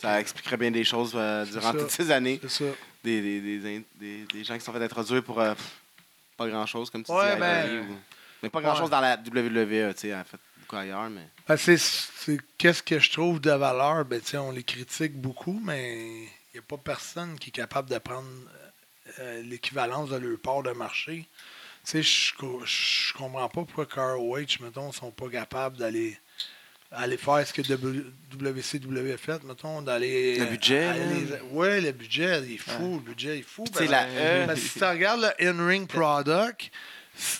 Ça 0.00 0.18
expliquerait 0.20 0.56
bien 0.56 0.70
des 0.70 0.82
choses 0.84 1.12
euh, 1.14 1.44
durant 1.44 1.72
ça. 1.72 1.78
toutes 1.78 1.90
ces 1.90 2.10
années. 2.10 2.40
C'est 2.42 2.50
ça. 2.50 2.70
Des, 3.04 3.20
des, 3.20 3.40
des, 3.40 3.84
des, 4.00 4.24
des 4.32 4.44
gens 4.44 4.54
qui 4.54 4.60
se 4.60 4.66
sont 4.66 4.72
fait 4.72 4.82
introduire 4.82 5.22
pour 5.22 5.38
euh, 5.40 5.52
pas 6.36 6.48
grand-chose, 6.48 6.90
comme 6.90 7.04
tu 7.04 7.12
Ouais, 7.12 7.34
dis. 7.34 7.40
ben- 7.40 7.88
ou- 7.90 7.96
Mais 8.42 8.50
pas 8.50 8.60
grand-chose 8.60 8.84
Ouais. 8.84 8.90
dans 8.90 9.00
la 9.00 9.16
WWE, 9.16 9.94
tu 9.94 10.00
sais, 10.00 10.12
a 10.12 10.22
fait 10.24 10.38
beaucoup 10.60 10.76
ailleurs, 10.76 11.08
mais... 11.08 11.28
Ben, 11.48 11.56
c'est- 11.56 11.78
c'est- 11.78 12.40
Qu'est-ce 12.58 12.82
que 12.82 12.98
je 12.98 13.10
trouve 13.10 13.40
de 13.40 13.50
valeur? 13.50 14.04
Ben, 14.04 14.20
tu 14.20 14.28
sais, 14.28 14.36
on 14.38 14.50
les 14.50 14.62
critique 14.64 15.14
beaucoup, 15.18 15.60
mais 15.64 15.94
il 16.24 16.28
n'y 16.54 16.58
a 16.58 16.62
pas 16.62 16.76
personne 16.76 17.38
qui 17.38 17.48
est 17.50 17.52
capable 17.52 17.88
de 17.90 17.98
prendre 17.98 18.28
euh, 19.20 19.42
l'équivalence 19.42 20.10
de 20.10 20.16
leur 20.16 20.38
part 20.38 20.62
de 20.62 20.70
marché. 20.72 21.26
Tu 21.86 22.02
sais, 22.02 22.02
je 22.02 23.12
comprends 23.14 23.48
pas 23.48 23.64
pourquoi 23.64 23.86
KROH, 23.86 24.60
mettons, 24.60 24.90
sont 24.92 25.10
pas 25.10 25.28
capables 25.28 25.76
d'aller 25.76 26.18
aller 26.96 27.16
faire 27.16 27.46
ce 27.46 27.52
que 27.52 27.62
WCW 27.62 29.12
a 29.12 29.16
fait, 29.16 29.42
mettons, 29.44 29.82
d'aller... 29.82 30.38
Le 30.38 30.46
budget, 30.46 30.92
les- 30.94 31.40
Ouais, 31.52 31.80
le 31.80 31.92
budget, 31.92 32.40
il 32.46 32.54
est 32.54 32.58
fou, 32.58 32.94
le 33.04 33.10
budget 33.12 33.38
est 33.38 33.42
fou. 33.42 33.64
Parce- 33.72 33.86
la 33.88 34.06
E, 34.06 34.46
parce 34.46 34.60
que 34.60 34.66
si 34.66 34.78
tu 34.78 34.84
regardes 34.84 35.20
le 35.38 35.48
in-ring 35.48 35.86
product, 35.88 36.70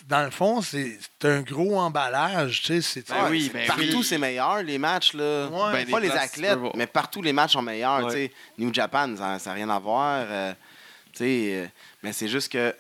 dans 0.09 0.23
le 0.25 0.31
fond, 0.31 0.63
c'est 0.63 0.99
un 1.25 1.41
gros 1.43 1.77
emballage, 1.79 2.63
tu 2.63 2.81
sais, 2.81 2.81
c'est... 2.83 3.09
Ben 3.09 3.25
Ouais, 3.25 3.31
oui, 3.31 3.51
ben 3.53 3.67
partout, 3.67 3.83
oui. 3.99 4.05
c'est 4.05 4.19
meilleur, 4.19 4.63
les 4.63 4.79
matchs. 4.79 5.15
Là. 5.15 5.49
Ouais. 5.49 5.73
Ben, 5.85 5.91
pas 5.91 6.01
les 6.01 6.11
athlètes, 6.13 6.59
mais 6.77 6.87
partout, 6.87 7.23
les 7.23 7.33
matchs 7.33 7.53
sont 7.55 7.63
meilleurs. 7.63 8.05
Ouais. 8.05 8.11
tu 8.13 8.17
sais. 8.17 8.33
New 8.59 8.73
Japan, 8.73 9.17
ça 9.17 9.39
n'a 9.45 9.53
rien 9.53 9.69
à 9.71 9.79
voir. 9.79 10.25
euh, 10.29 10.53
tu 11.13 11.19
sais, 11.19 11.51
euh, 11.55 11.67
mais 12.03 12.13
c'est 12.13 12.29
juste 12.29 12.53
que 12.53 12.75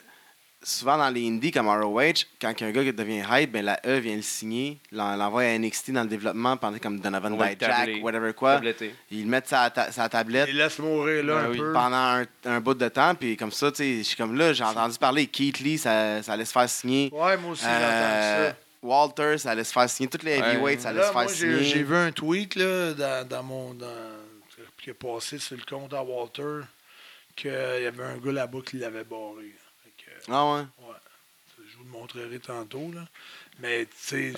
souvent 0.64 0.98
dans 0.98 1.10
les 1.10 1.28
indies 1.28 1.50
comme 1.52 1.68
ROH, 1.68 2.24
quand 2.40 2.52
un 2.62 2.70
gars 2.72 2.90
devient 2.90 3.22
hype, 3.30 3.52
ben, 3.52 3.64
la 3.64 3.78
E 3.86 3.98
vient 4.00 4.16
le 4.16 4.22
signer, 4.22 4.78
l'en- 4.90 5.14
l'envoie 5.14 5.42
à 5.42 5.58
NXT 5.58 5.92
dans 5.92 6.02
le 6.02 6.08
développement, 6.08 6.56
pendant 6.56 6.78
comme 6.78 6.98
Donovan 6.98 7.34
Ouais, 7.34 7.56
Jack, 7.60 7.90
whatever 8.02 8.32
quoi. 8.32 8.54
Tabletté. 8.54 8.94
Ils 9.10 9.24
le 9.24 9.28
mettent 9.28 9.46
sa, 9.48 9.70
ta- 9.70 9.92
sa 9.92 10.08
tablette 10.08 10.48
Il 10.48 10.56
laisse 10.56 10.78
mourir 10.78 11.22
là 11.24 11.34
Ben 11.42 11.44
un 11.46 11.50
oui. 11.50 11.58
peu. 11.58 11.72
pendant 11.72 11.96
un, 11.96 12.24
un 12.46 12.60
bout 12.60 12.74
de 12.74 12.88
temps, 12.88 13.14
puis 13.14 13.36
comme 13.36 13.52
ça, 13.52 13.70
tu 13.70 13.76
sais, 13.76 13.96
je 13.98 14.02
suis 14.02 14.16
comme 14.16 14.36
là, 14.36 14.52
j'ai 14.52 14.64
entendu 14.64 14.98
parler 14.98 15.26
Keith 15.26 15.60
Lee, 15.60 15.78
ça, 15.78 16.22
ça 16.22 16.32
allait 16.32 16.44
se 16.44 16.52
faire 16.52 16.68
signer. 16.68 17.10
Ouais, 17.12 17.36
moi 17.36 17.52
aussi, 17.52 17.64
Euh, 17.66 17.68
j'entends 17.68 18.50
ça. 18.50 18.56
Walter, 18.82 19.38
ça 19.38 19.50
allait 19.52 19.64
se 19.64 19.72
faire 19.72 19.88
signer. 19.88 20.08
Toutes 20.10 20.22
les 20.24 20.38
Ouais. 20.40 20.54
heavyweights, 20.54 20.80
ça 20.82 20.88
allait 20.90 20.98
Là, 21.00 21.06
se 21.08 21.12
faire 21.12 21.22
moi, 21.22 21.32
j'ai 21.32 21.58
j'ai 21.58 21.64
signer. 21.70 21.82
vu 21.84 21.96
un 21.96 22.12
tweet 22.12 22.54
là, 22.56 22.92
dans, 22.94 23.28
dans 23.28 23.42
mon. 23.42 23.74
Dans, 23.74 23.86
qui 24.82 24.90
est 24.90 24.94
passé 24.94 25.38
sur 25.38 25.56
le 25.56 25.62
compte 25.64 25.94
à 25.94 26.02
Walter 26.02 26.66
qu'il 27.34 27.50
y 27.50 27.86
avait 27.86 28.02
un 28.04 28.18
gars 28.18 28.32
là-bas 28.32 28.58
qui 28.66 28.76
l'avait 28.76 29.04
barré. 29.04 29.54
Ah 30.30 30.54
ouais? 30.54 30.62
je 31.70 31.76
vous 31.78 31.84
le 31.84 31.90
montrerai 31.90 32.38
tantôt. 32.38 32.90
Là. 32.94 33.06
Mais, 33.60 33.86
tu 33.86 33.92
sais, 33.96 34.32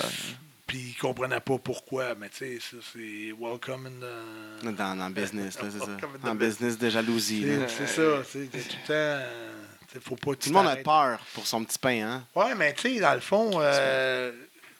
puis 0.66 0.78
il 0.78 0.96
comprenait 0.96 1.40
pas 1.40 1.58
pourquoi. 1.58 2.14
Mais, 2.14 2.28
tu 2.28 2.38
sais, 2.38 2.58
ça, 2.60 2.76
c'est 2.92 3.32
welcome 3.38 3.86
in 3.86 4.70
the. 4.70 4.74
Dans, 4.76 4.96
dans 4.96 5.08
le 5.08 5.14
business, 5.14 5.60
là, 5.60 5.68
c'est 5.70 5.78
ça. 5.78 6.34
Business 6.34 6.78
de 6.78 6.90
jalousie. 6.90 7.44
là. 7.44 7.68
C'est 7.68 7.86
ça, 7.86 8.22
tu 8.30 8.46
sais, 8.46 8.46
tout 8.46 8.76
le 8.82 8.86
temps. 8.86 10.00
faut 10.02 10.16
pas 10.16 10.34
Tout 10.34 10.48
le 10.48 10.54
monde 10.54 10.66
a 10.68 10.76
peur 10.76 11.18
pour 11.34 11.46
son 11.46 11.64
petit 11.64 11.78
pain, 11.78 12.02
hein? 12.08 12.24
Ouais, 12.34 12.54
mais 12.54 12.74
tu 12.74 12.94
sais, 12.94 13.00
dans 13.00 13.14
le 13.14 13.20
fond, 13.20 13.52
euh, 13.60 14.32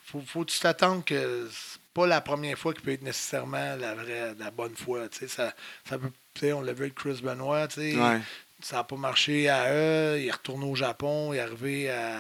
faut, 0.05 0.21
faut 0.27 0.45
que 0.45 0.51
tu 0.51 0.59
t'attendes 0.61 1.05
que 1.05 1.49
c'est 1.51 1.81
pas 1.95 2.07
la 2.07 2.21
première 2.21 2.59
fois 2.59 2.75
qui 2.75 2.83
peut 2.83 2.93
être 2.93 3.03
nécessairement 3.03 3.77
la 3.77 3.95
vraie, 3.95 4.35
la 4.39 4.51
bonne 4.51 4.75
fois. 4.77 5.09
Tu 5.09 5.21
sais, 5.21 5.29
ça, 5.29 5.55
ça 5.89 5.99
peut, 5.99 6.11
tu 6.35 6.41
sais, 6.41 6.53
on 6.53 6.61
l'a 6.61 6.73
vu 6.73 6.83
avec 6.83 6.95
Chris 6.95 7.21
Benoit, 7.23 7.69
tu 7.69 7.75
sais, 7.93 7.97
Ouais. 7.97 8.21
Ça 8.61 8.77
n'a 8.77 8.85
pas 8.85 8.97
marché 8.97 9.49
à 9.49 9.73
eux, 9.73 10.21
il 10.21 10.27
est 10.27 10.33
retourné 10.33 10.65
au 10.67 10.75
Japon, 10.75 11.33
il 11.33 11.37
est 11.37 11.41
arrivé 11.41 11.91
à 11.91 12.19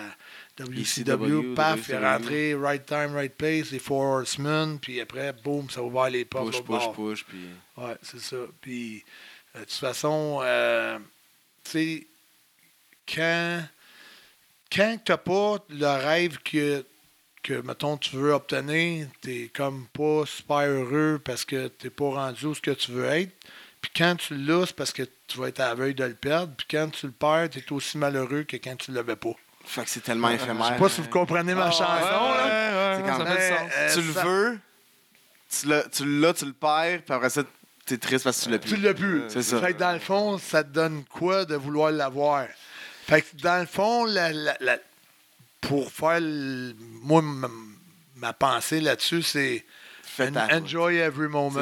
WCW, 0.58 1.02
ECW, 1.02 1.54
paf, 1.54 1.88
il 1.88 1.94
est 1.94 1.98
rentré, 1.98 2.54
right 2.54 2.84
time, 2.84 3.14
right 3.14 3.34
place, 3.34 3.70
les 3.70 3.78
Four 3.78 4.04
Horsemen, 4.04 4.78
puis 4.78 5.00
après, 5.00 5.32
boum, 5.32 5.68
ça 5.70 5.80
a 5.80 5.82
ouvert 5.82 6.10
les 6.10 6.24
portes. 6.24 6.52
Push, 6.52 6.62
push, 6.62 6.66
bord. 6.66 6.92
push, 6.92 7.24
puis... 7.24 7.48
Ouais, 7.76 7.96
c'est 8.02 8.20
ça. 8.20 8.36
Puis, 8.60 9.04
euh, 9.54 9.60
de 9.60 9.64
toute 9.64 9.74
façon, 9.74 10.40
euh, 10.42 10.98
tu 11.64 11.70
sais, 11.70 12.06
quand, 13.06 13.62
quand 14.72 14.98
tu 15.04 15.12
n'as 15.12 15.18
pas 15.18 15.58
le 15.68 16.04
rêve 16.04 16.38
que, 16.38 16.84
que, 17.42 17.60
mettons, 17.62 17.96
tu 17.96 18.16
veux 18.16 18.32
obtenir, 18.32 19.08
tu 19.22 19.28
n'es 19.28 19.48
comme 19.48 19.86
pas 19.92 20.24
super 20.26 20.68
heureux 20.68 21.20
parce 21.22 21.44
que 21.44 21.68
tu 21.68 21.86
n'es 21.86 21.90
pas 21.90 22.10
rendu 22.10 22.46
où 22.46 22.54
ce 22.54 22.60
que 22.60 22.72
tu 22.72 22.92
veux 22.92 23.06
être. 23.06 23.32
Puis 23.80 23.90
quand 23.94 24.16
tu 24.16 24.34
l'as, 24.34 24.66
c'est 24.66 24.76
parce 24.76 24.92
que 24.92 25.04
tu 25.26 25.38
vas 25.38 25.48
être 25.48 25.60
à 25.60 25.68
la 25.68 25.74
veille 25.74 25.94
de 25.94 26.04
le 26.04 26.14
perdre. 26.14 26.52
Puis 26.56 26.66
quand 26.70 26.88
tu 26.90 27.06
le 27.06 27.12
perds, 27.12 27.50
tu 27.50 27.58
es 27.58 27.72
aussi 27.72 27.98
malheureux 27.98 28.44
que 28.44 28.56
quand 28.56 28.76
tu 28.76 28.90
ne 28.90 28.96
l'avais 28.96 29.16
pas. 29.16 29.32
Fait 29.64 29.82
que 29.84 29.90
c'est 29.90 30.00
tellement 30.00 30.28
Je 30.30 30.34
éphémère. 30.34 30.68
sais 30.68 30.76
pas 30.76 30.88
si 30.88 31.00
vous 31.00 31.08
comprenez 31.08 31.54
ma 31.54 31.66
Ah, 31.66 31.70
chanson. 31.70 31.84
ouais, 31.92 32.00
là. 32.00 32.96
ouais, 32.96 33.02
C'est 33.02 33.10
quand 33.10 33.18
même-. 33.24 33.68
Euh, 33.72 33.92
tu 33.94 34.00
le 34.02 34.12
veux, 34.12 34.58
tu 35.50 35.66
l'as, 35.66 35.82
tu 35.84 36.38
tu 36.38 36.44
le 36.46 36.52
perds, 36.52 37.02
puis 37.04 37.14
après 37.14 37.30
ça, 37.30 37.42
t'es 37.84 37.98
triste 37.98 38.24
parce 38.24 38.38
que 38.38 38.44
tu 38.44 38.50
l'as 38.50 38.58
Tu 38.60 38.68
plus. 38.74 38.80
l'as 38.82 38.94
plus. 38.94 39.22
C'est 39.28 39.42
ça. 39.42 39.60
Fait 39.60 39.72
que 39.74 39.78
dans 39.78 39.92
le 39.92 39.98
fond, 39.98 40.38
ça 40.38 40.62
te 40.62 40.68
donne 40.70 41.04
quoi 41.04 41.44
de 41.44 41.56
vouloir 41.56 41.90
l'avoir? 41.90 42.46
Fait 43.08 43.22
que 43.22 43.36
dans 43.42 43.60
le 43.60 43.66
fond, 43.66 44.04
la- 44.04 44.32
la- 44.32 44.56
la- 44.60 44.78
pour 45.60 45.90
faire 45.90 46.20
le- 46.20 46.74
moi 47.02 47.22
ma, 47.22 47.48
ma 48.16 48.32
pensée 48.32 48.80
là-dessus, 48.80 49.22
c'est 49.22 49.64
route. 50.46 50.62
enjoy 50.64 50.96
every 50.96 51.28
moment 51.28 51.60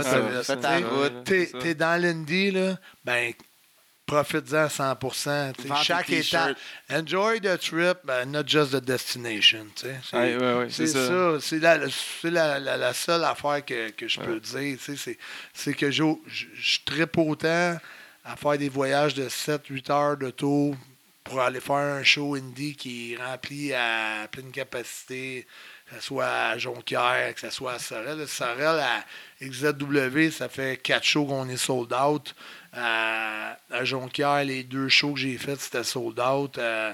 t'es 1.61 1.74
dans 1.74 2.01
l'indie, 2.01 2.51
là, 2.51 2.77
ben 3.05 3.32
profites-en 4.06 4.64
à 4.64 4.66
100%. 4.68 5.52
t'sais. 5.52 5.68
Vends 5.68 5.76
tes 5.78 5.85
Chaque 5.85 6.10
étape. 6.10 6.56
Enjoy 6.90 7.40
the 7.40 7.59
trip, 7.59 7.98
not 8.26 8.44
just 8.47 8.72
the 8.72 8.81
destination. 8.85 9.66
C'est, 9.76 9.97
c'est 10.10 10.39
c'est 10.70 10.86
ça. 10.86 11.36
C'est 11.40 11.59
la, 11.59 11.78
c'est 11.90 12.31
la, 12.31 12.59
la- 12.59 12.76
la 12.76 12.93
seule 12.93 13.24
affaire 13.24 13.64
que, 13.64 13.90
que 13.90 14.06
je 14.09 14.20
peux 14.20 14.40
dire. 14.40 14.78
C'est, 15.55 15.74
que 15.74 15.90
je, 15.90 16.05
je, 16.26 16.47
autant 17.16 17.78
à 18.24 18.36
faire 18.36 18.59
des 18.59 18.68
voyages 18.68 19.14
de 19.14 19.28
7-8 19.28 19.90
heures 19.93 20.16
de 20.16 20.31
tour 20.31 20.76
pour 21.24 21.40
aller 21.40 21.60
faire 21.60 21.76
un 21.76 22.02
show 22.02 22.35
indie 22.35 22.76
qui 22.76 23.12
est 23.14 23.16
rempli 23.16 23.72
à 23.72 24.28
pleine 24.31 24.51
capacité, 24.51 25.47
ce 25.97 26.01
soit 26.01 26.27
à 26.27 26.59
Jonquière, 26.59 27.35
que 27.35 27.41
ce 27.41 27.51
soit 27.51 27.73
à 27.75 27.79
Sorel. 27.79 28.27
Sorel, 28.29 28.81
à 28.81 29.05
XZW, 29.43 30.31
ça 30.31 30.49
fait 30.49 30.77
quatre 30.83 31.05
shows 31.05 31.27
qu'on 31.27 31.49
est 31.49 31.57
sold 31.57 31.93
out. 31.93 32.35
À, 32.73 33.57
à 33.71 33.85
Jonquière, 33.85 34.45
les 34.45 34.62
deux 34.65 34.89
shows 34.89 35.15
que 35.15 35.21
j'ai 35.21 35.39
faits, 35.39 35.61
c'était 35.61 35.85
sold 35.85 36.19
out. 36.21 36.59
Euh, 36.59 36.93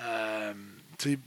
euh, 0.00 0.52
tu 0.98 1.12
sais, 1.12 1.18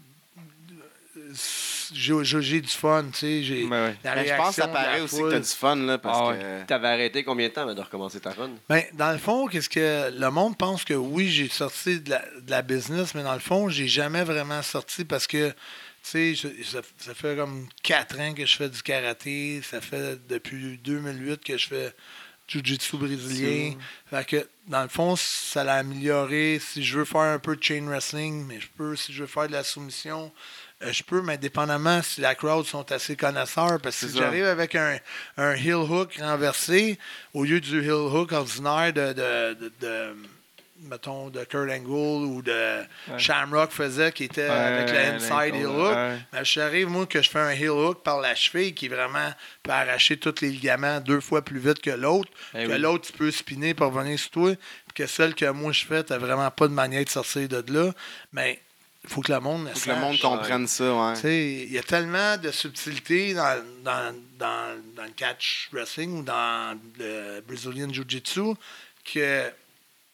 j'ai 1.93 2.61
du 2.61 2.67
fun, 2.67 3.05
tu 3.11 3.19
sais. 3.19 3.43
j'ai- 3.43 3.67
Ben 3.67 3.95
Mais 4.03 4.27
je 4.27 4.35
pense 4.35 4.55
que 4.55 4.61
ça 4.61 4.67
paraît 4.67 5.01
aussi 5.01 5.15
que 5.15 5.21
foule. 5.21 5.31
t'as 5.31 5.39
du 5.39 5.45
fun, 5.45 5.75
là, 5.75 5.97
parce 5.97 6.17
Ah 6.21 6.27
ouais. 6.29 6.37
que... 6.39 6.67
T'avais 6.67 6.87
arrêté 6.87 7.23
combien 7.23 7.47
de 7.47 7.53
temps 7.53 7.61
avant 7.61 7.73
de 7.73 7.81
recommencer 7.81 8.19
ta 8.19 8.31
run? 8.31 8.51
Ben, 8.69 8.83
dans 8.93 9.11
le 9.11 9.17
fond, 9.17 9.47
qu'est-ce 9.47 9.69
que 9.69 10.11
le 10.17 10.31
monde 10.31 10.57
pense 10.57 10.83
que 10.83 10.93
oui, 10.93 11.29
j'ai 11.29 11.49
sorti 11.49 11.99
de 11.99 12.09
la, 12.11 12.19
de 12.41 12.49
la 12.51 12.61
business, 12.61 13.13
mais 13.13 13.23
dans 13.23 13.33
le 13.33 13.39
fond, 13.39 13.69
j'ai 13.69 13.87
jamais 13.87 14.23
vraiment 14.23 14.61
sorti 14.61 15.03
parce 15.05 15.27
que, 15.27 15.53
tu 16.03 16.09
sais, 16.09 16.35
je- 16.35 16.63
ça, 16.63 16.81
ça 16.97 17.13
fait 17.13 17.35
comme 17.35 17.67
quatre 17.83 18.19
ans 18.19 18.33
que 18.33 18.45
je 18.45 18.55
fais 18.55 18.69
du 18.69 18.81
karaté. 18.81 19.61
Ça 19.63 19.81
fait 19.81 20.19
depuis 20.27 20.77
2008 20.77 21.43
que 21.43 21.57
je 21.57 21.67
fais 21.67 21.93
jiu-jitsu 22.47 22.97
brésilien. 22.97 23.75
Fait 24.09 24.25
que, 24.27 24.47
dans 24.67 24.83
le 24.83 24.89
fond, 24.89 25.15
ça 25.15 25.63
l'a 25.63 25.75
amélioré. 25.75 26.59
Si 26.61 26.83
je 26.83 26.99
veux 26.99 27.05
faire 27.05 27.21
un 27.21 27.39
peu 27.39 27.55
de 27.55 27.63
chain 27.63 27.85
wrestling, 27.87 28.45
mais 28.47 28.59
je 28.59 28.67
peux. 28.75 28.95
Si 28.95 29.13
je 29.13 29.21
veux 29.21 29.27
faire 29.27 29.47
de 29.47 29.53
la 29.53 29.63
soumission, 29.63 30.31
euh, 30.83 30.91
je 30.91 31.03
peux, 31.03 31.21
mais 31.21 31.37
dépendamment 31.37 32.01
si 32.01 32.19
la 32.21 32.35
crowd 32.35 32.65
sont 32.65 32.91
assez 32.91 33.15
connaisseurs. 33.15 33.79
Parce 33.81 33.99
que 33.99 34.07
si 34.07 34.17
j'arrive 34.23 34.45
avec 34.45 34.75
un, 34.75 34.97
un 35.37 35.53
heel 35.53 35.75
hook 35.75 36.15
renversé, 36.19 36.97
au 37.33 37.43
lieu 37.45 37.61
du 37.61 37.81
heel 37.81 37.91
hook 37.93 38.31
ordinaire 38.31 38.91
de, 38.91 39.13
de, 39.13 39.53
de- 39.53 39.73
de- 39.79 40.15
mettons, 40.83 41.29
de 41.29 41.43
Kurt 41.43 41.69
Angle 41.69 42.25
ou 42.25 42.41
de 42.41 42.81
Shamrock 43.17 43.71
faisait, 43.71 44.11
qui 44.11 44.25
était 44.25 44.43
Ouais, 44.49 44.55
avec 44.55 44.91
le 44.91 44.97
inside 45.15 45.55
heel 45.55 45.65
hook, 45.67 45.93
ben, 46.31 46.43
j'arrive, 46.43 46.87
moi, 46.87 47.05
que 47.05 47.21
je 47.21 47.29
fais 47.29 47.39
un 47.39 47.49
heel 47.51 47.69
hook 47.69 48.03
par 48.03 48.19
la 48.21 48.35
cheville 48.35 48.73
qui 48.73 48.87
vraiment 48.87 49.31
peut 49.63 49.71
arracher 49.71 50.17
tous 50.17 50.41
les 50.41 50.49
ligaments 50.49 50.99
deux 50.99 51.19
fois 51.21 51.41
plus 51.41 51.59
vite 51.59 51.81
que 51.81 51.91
l'autre, 51.91 52.29
Eh 52.55 52.65
que 52.65 52.71
oui. 52.71 52.79
l'autre, 52.79 53.07
tu 53.07 53.13
peux 53.13 53.31
spinner 53.31 53.73
pour 53.73 53.93
revenir 53.93 54.17
sur 54.19 54.31
toi, 54.31 54.51
puis 54.87 54.93
que 54.95 55.07
celle 55.07 55.35
que 55.35 55.45
moi 55.51 55.71
je 55.71 55.85
fais, 55.85 56.03
t'as 56.03 56.17
vraiment 56.17 56.49
pas 56.51 56.67
de 56.67 56.73
manière 56.73 57.03
de 57.03 57.09
sortir 57.09 57.47
de 57.47 57.63
là. 57.73 57.91
Mais 58.33 58.59
il 59.03 59.09
faut 59.09 59.21
que 59.21 59.31
le 59.31 59.39
monde 59.39 59.65
le 59.67 59.73
Faut 59.73 59.89
que 59.89 59.95
le 59.95 60.01
monde 60.01 60.19
comprenne 60.19 60.67
ça, 60.67 60.93
ouais. 60.93 61.13
Tu 61.15 61.21
sais, 61.21 61.65
Il 61.67 61.71
y 61.73 61.77
a 61.79 61.83
tellement 61.83 62.37
de 62.37 62.51
subtilité 62.51 63.33
dans, 63.33 63.63
dans, 63.83 64.13
dans, 64.37 64.77
dans 64.95 65.03
le 65.03 65.11
catch 65.15 65.69
wrestling 65.71 66.19
ou 66.19 66.23
dans 66.23 66.77
le 66.99 67.41
Brazilian 67.47 67.89
Jiu-Jitsu 67.91 68.53
que 69.11 69.51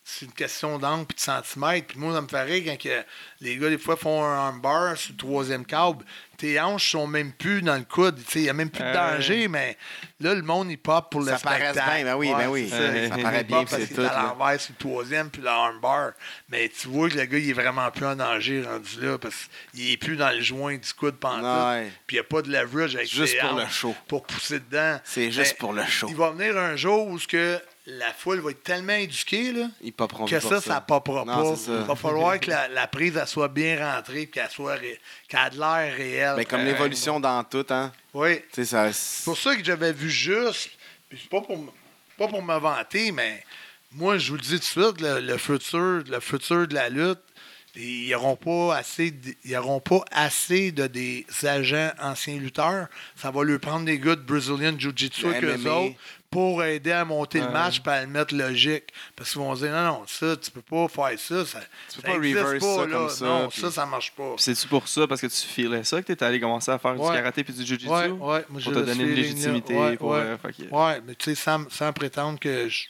c'est 0.10 0.26
une 0.26 0.32
question 0.32 0.80
d'angle 0.80 1.06
et 1.10 1.14
de 1.16 1.20
centimètres. 1.20 1.88
Puis 1.88 2.00
moi, 2.00 2.14
ça 2.14 2.22
me 2.22 2.30
fait 2.30 2.42
rire 2.44 2.64
quand 2.66 2.80
que 2.82 3.04
les 3.42 3.58
gars, 3.58 3.70
des 3.70 3.78
fois, 3.78 3.98
font 3.98 4.24
un 4.24 4.48
armbar 4.48 4.96
sur 4.96 5.12
le 5.12 5.18
troisième 5.18 5.66
câble. 5.66 6.06
Tes 6.38 6.62
hanches 6.62 6.92
sont 6.92 7.08
même 7.08 7.34
plus 7.34 7.62
dans 7.62 7.76
le 7.76 7.84
coude. 7.84 8.16
Tu 8.24 8.32
sais, 8.32 8.40
Il 8.40 8.44
n'y 8.44 8.50
a 8.50 8.54
même 8.54 8.70
plus 8.70 8.84
de 8.84 8.88
Euh, 8.88 8.94
danger, 8.94 9.50
mais 9.50 9.78
là, 10.22 10.34
le 10.34 10.44
monde, 10.44 10.72
il 10.72 10.78
pop 10.78 11.12
pour 11.12 11.20
le 11.20 11.28
Ça 11.32 11.40
paraît 11.40 11.74
bien, 11.74 12.06
ben 12.06 12.16
oui, 12.16 12.32
ben 12.38 12.48
oui. 12.48 12.70
c'est 12.72 12.78
ça. 12.78 13.10
Ça 13.10 13.18
Il 13.18 13.24
paraît 13.24 13.44
bien, 13.44 13.66
parce 13.66 13.72
c'est 13.72 13.88
qu'il 13.88 13.96
tout, 13.98 14.02
est 14.02 14.06
à 14.06 14.22
l'envers 14.38 14.62
sur 14.62 14.74
le 14.80 14.80
troisième, 14.80 15.30
puis 15.30 15.42
le 15.42 15.50
armbar. 15.50 16.12
Mais 16.48 16.70
tu 16.70 16.88
vois 16.88 17.10
que 17.10 17.18
le 17.18 17.26
gars, 17.26 17.38
il 17.38 17.50
est 17.50 17.54
vraiment 17.54 17.92
plus 17.92 18.06
en 18.06 18.16
danger 18.16 18.64
rendu 18.64 19.02
là, 19.02 19.18
parce 19.18 19.50
qu'il 19.74 19.92
est 19.92 19.98
plus 19.98 20.16
dans 20.16 20.30
le 20.30 20.40
joint 20.42 20.78
du 20.78 20.94
coude 20.94 21.18
pendant 21.18 21.72
Ouais. 21.72 21.92
Puis 22.08 22.16
il 22.16 22.20
n'y 22.20 22.26
a 22.26 22.30
pas 22.30 22.42
de 22.44 22.50
leverage 22.50 22.96
avec 22.96 23.14
Juste 23.14 23.38
pour 23.42 23.60
le 23.60 23.68
show. 23.68 23.94
Pour 24.08 24.24
pousser 24.26 24.60
dedans. 24.60 25.02
C'est 25.04 25.32
juste 25.32 25.56
Mais 25.56 25.58
pour 25.58 25.74
le 25.74 25.86
show. 25.86 26.08
Il 26.10 26.16
va 26.16 26.32
venir 26.32 26.56
un 26.58 26.78
jour 26.78 27.08
où 27.08 27.20
ce 27.20 27.28
que 27.28 27.60
la 27.90 28.12
foule 28.12 28.40
va 28.42 28.52
être 28.52 28.64
tellement 28.64 28.94
éduquée, 28.94 29.54
là, 29.54 29.70
Ils 29.82 29.94
que 29.94 30.40
ça, 30.42 30.60
ça 30.62 30.76
ne 30.76 30.80
popera 30.86 31.24
pas. 31.24 31.54
Il 31.68 31.86
va 31.86 31.96
falloir 31.96 32.38
que 32.42 32.50
la, 32.50 32.68
la 32.68 32.86
prise 32.88 33.16
elle 33.16 33.26
soit 33.28 33.48
bien 33.48 33.94
rentrée 33.96 34.24
et 34.24 34.28
qu'elle 34.28 34.50
soit 34.50 34.76
ré- 34.76 35.00
qu'elle 35.30 35.40
ait 35.48 35.50
de 35.52 35.58
l'air 35.58 35.96
réel. 35.96 36.34
Ben, 36.36 36.46
comme 36.46 36.60
Euh, 36.62 36.66
l'évolution 36.66 37.20
dans 37.22 37.42
tout, 37.46 37.66
hein. 37.70 37.92
Oui. 38.14 38.42
Ça... 38.64 38.92
C'est 38.92 39.24
pour 39.24 39.38
ça 39.38 39.56
que 39.56 39.64
j'avais 39.64 39.94
vu 39.94 40.10
juste. 40.10 40.70
Puis 41.10 41.18
c'est 41.22 41.30
pas 41.30 41.40
pour, 41.42 41.56
m- 41.56 41.70
pas 42.18 42.28
pour 42.28 42.44
me 42.44 42.58
vanter, 42.60 43.14
mais 43.14 43.42
moi, 43.94 44.18
je 44.18 44.32
vous 44.32 44.36
le 44.36 44.42
dis 44.42 44.50
tout 44.52 44.58
de 44.58 44.64
suite, 44.64 45.00
le, 45.02 45.22
le 45.22 45.38
futur, 45.38 46.04
le 46.10 46.20
futur 46.20 46.68
de 46.68 46.74
la 46.76 46.90
lutte, 46.90 47.20
ils 47.80 48.10
n'auront 48.10 48.36
pas 48.36 48.76
assez 48.78 49.12
de, 49.12 49.34
ils 49.46 49.56
auront 49.56 49.80
pas 49.80 50.04
assez 50.12 50.72
de 50.72 50.88
des 50.88 51.26
agents 51.44 51.92
anciens 52.02 52.38
lutteurs. 52.38 52.88
Ça 53.16 53.30
va 53.30 53.44
leur 53.44 53.60
prendre 53.60 53.86
des 53.86 54.00
gars 54.00 54.16
de 54.16 54.22
Brazilian 54.22 54.74
Jiu-Jitsu 54.78 55.28
MMA. 55.28 55.72
autres 55.72 55.96
pour 56.38 56.64
aider 56.64 56.92
à 56.92 57.04
monter 57.04 57.40
le 57.40 57.50
match 57.50 57.82
et 57.84 57.90
à 57.90 58.02
le 58.02 58.08
mettre 58.08 58.36
logique. 58.36 58.84
Parce 59.16 59.32
qu'ils 59.32 59.42
vont 59.42 59.56
dire 59.56 59.72
non, 59.72 59.84
non, 59.86 60.04
ça, 60.06 60.36
tu 60.38 60.52
peux 60.52 60.62
pas 60.62 60.88
faire 60.88 61.20
ça. 61.20 61.44
ça 61.46 61.60
Tu 61.90 61.96
peux 62.00 62.02
ça 62.02 62.08
pas 62.08 62.14
reverse 62.14 62.64
ça 62.64 62.86
là. 62.86 62.92
comme 62.94 63.10
ça, 63.10 63.26
Non, 63.26 63.48
puis- 63.48 63.62
ça, 63.62 63.72
ça 63.72 63.86
marche 63.88 64.12
pas. 64.12 64.34
Puis 64.36 64.44
C'est-tu 64.44 64.68
pour 64.68 64.88
ça, 64.88 65.08
parce 65.08 65.20
que 65.20 65.26
tu 65.26 65.36
filais 65.48 65.84
ça, 65.84 66.00
que 66.04 66.14
tu 66.14 66.24
allé 66.24 66.40
commencer 66.40 66.70
à 66.70 66.78
faire 66.78 67.00
Ouais. 67.00 67.10
du 67.10 67.16
karaté 67.18 67.44
puis 67.44 67.54
du 67.54 67.66
jiu-jitsu? 67.66 67.88
Ouais, 67.92 68.10
ouais, 68.10 68.46
moi, 68.50 68.60
j'ai 68.60 68.72
Pour 68.72 68.82
te 68.82 68.86
donner 68.86 69.04
une 69.04 69.16
légitimité. 69.16 69.74
Ouais, 69.76 69.96
pour, 69.98 70.12
ouais. 70.12 70.20
euh, 70.20 70.38
que- 70.38 70.76
Ouais, 70.76 71.02
mais 71.08 71.16
tu 71.16 71.26
sais, 71.26 71.36
sans, 71.36 71.68
sans 71.72 71.92
prétendre 71.92 72.38
que 72.40 72.70
je. 72.70 72.84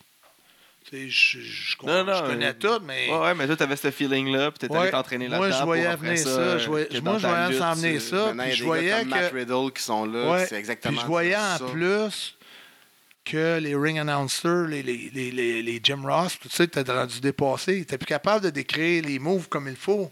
Tu 0.89 1.09
je, 1.09 1.39
je- 1.39 1.75
je- 1.81 1.85
Non, 1.85 2.03
non, 2.05 2.13
je 2.15 2.23
connais 2.23 2.47
euh, 2.47 2.53
tout, 2.59 2.79
mais. 2.85 3.09
Ouais, 3.11 3.17
ouais, 3.19 3.33
mais 3.35 3.45
toi, 3.47 3.55
t'avais 3.57 3.75
ce 3.75 3.91
feeling-là, 3.91 4.51
puis 4.51 4.59
t'étais 4.59 4.73
Ouais, 4.73 4.79
allé 4.83 4.91
t'entraîner 4.91 5.27
moi, 5.29 5.39
là-dedans. 5.39 5.59
je 5.59 5.63
voyais 5.65 5.95
venir 5.95 6.17
ça, 6.17 6.57
je 6.57 6.67
voyais- 6.67 6.85
que 6.87 6.97
moi, 6.99 7.17
je 7.17 7.27
voyais 7.27 7.49
lutte, 7.49 7.57
s'en 7.59 7.73
venir 7.73 8.01
tu- 8.01 8.07
ça. 8.07 8.15
Maintenant, 8.27 8.31
il 8.31 8.37
y 8.37 8.41
a 8.41 8.45
puis 8.51 8.55
je 8.57 8.63
voyais 8.65 9.03
que- 9.03 9.07
Matt 9.09 9.31
Riddle 9.33 9.71
qui 9.73 9.83
sont 9.83 10.05
là, 10.05 10.31
Ouais. 10.31 10.45
c'est 10.47 10.55
exactement 10.55 10.93
Puis 10.93 11.01
je 11.01 11.07
voyais 11.07 11.35
en 11.35 11.57
ça. 11.57 11.65
plus 11.65 12.36
que 13.29 13.59
les 13.59 13.75
ring 13.75 13.99
announcers, 13.99 14.67
les, 14.67 14.81
les, 14.83 15.09
les, 15.13 15.61
les, 15.61 15.79
Jim 15.83 16.01
Ross, 16.05 16.37
tout 16.39 16.49
ça, 16.49 16.63
étaient 16.63 16.81
rendu 16.83 17.19
dépassés. 17.19 17.75
Ils 17.77 17.81
étaient 17.81 17.97
plus 17.97 18.05
capables 18.05 18.43
de 18.45 18.49
décrire 18.49 19.03
les 19.03 19.19
moves 19.19 19.49
comme 19.49 19.67
il 19.67 19.75
faut. 19.75 20.11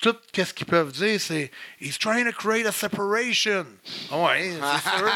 Tout 0.00 0.14
ce 0.32 0.54
qu'ils 0.54 0.64
peuvent 0.66 0.92
dire, 0.92 1.20
c'est 1.20 1.50
He's 1.80 1.98
trying 1.98 2.24
to 2.24 2.30
create 2.32 2.64
a 2.66 2.70
separation. 2.70 3.66
Oui, 4.12 4.28
c'est 4.52 4.90
sûr. 4.98 5.10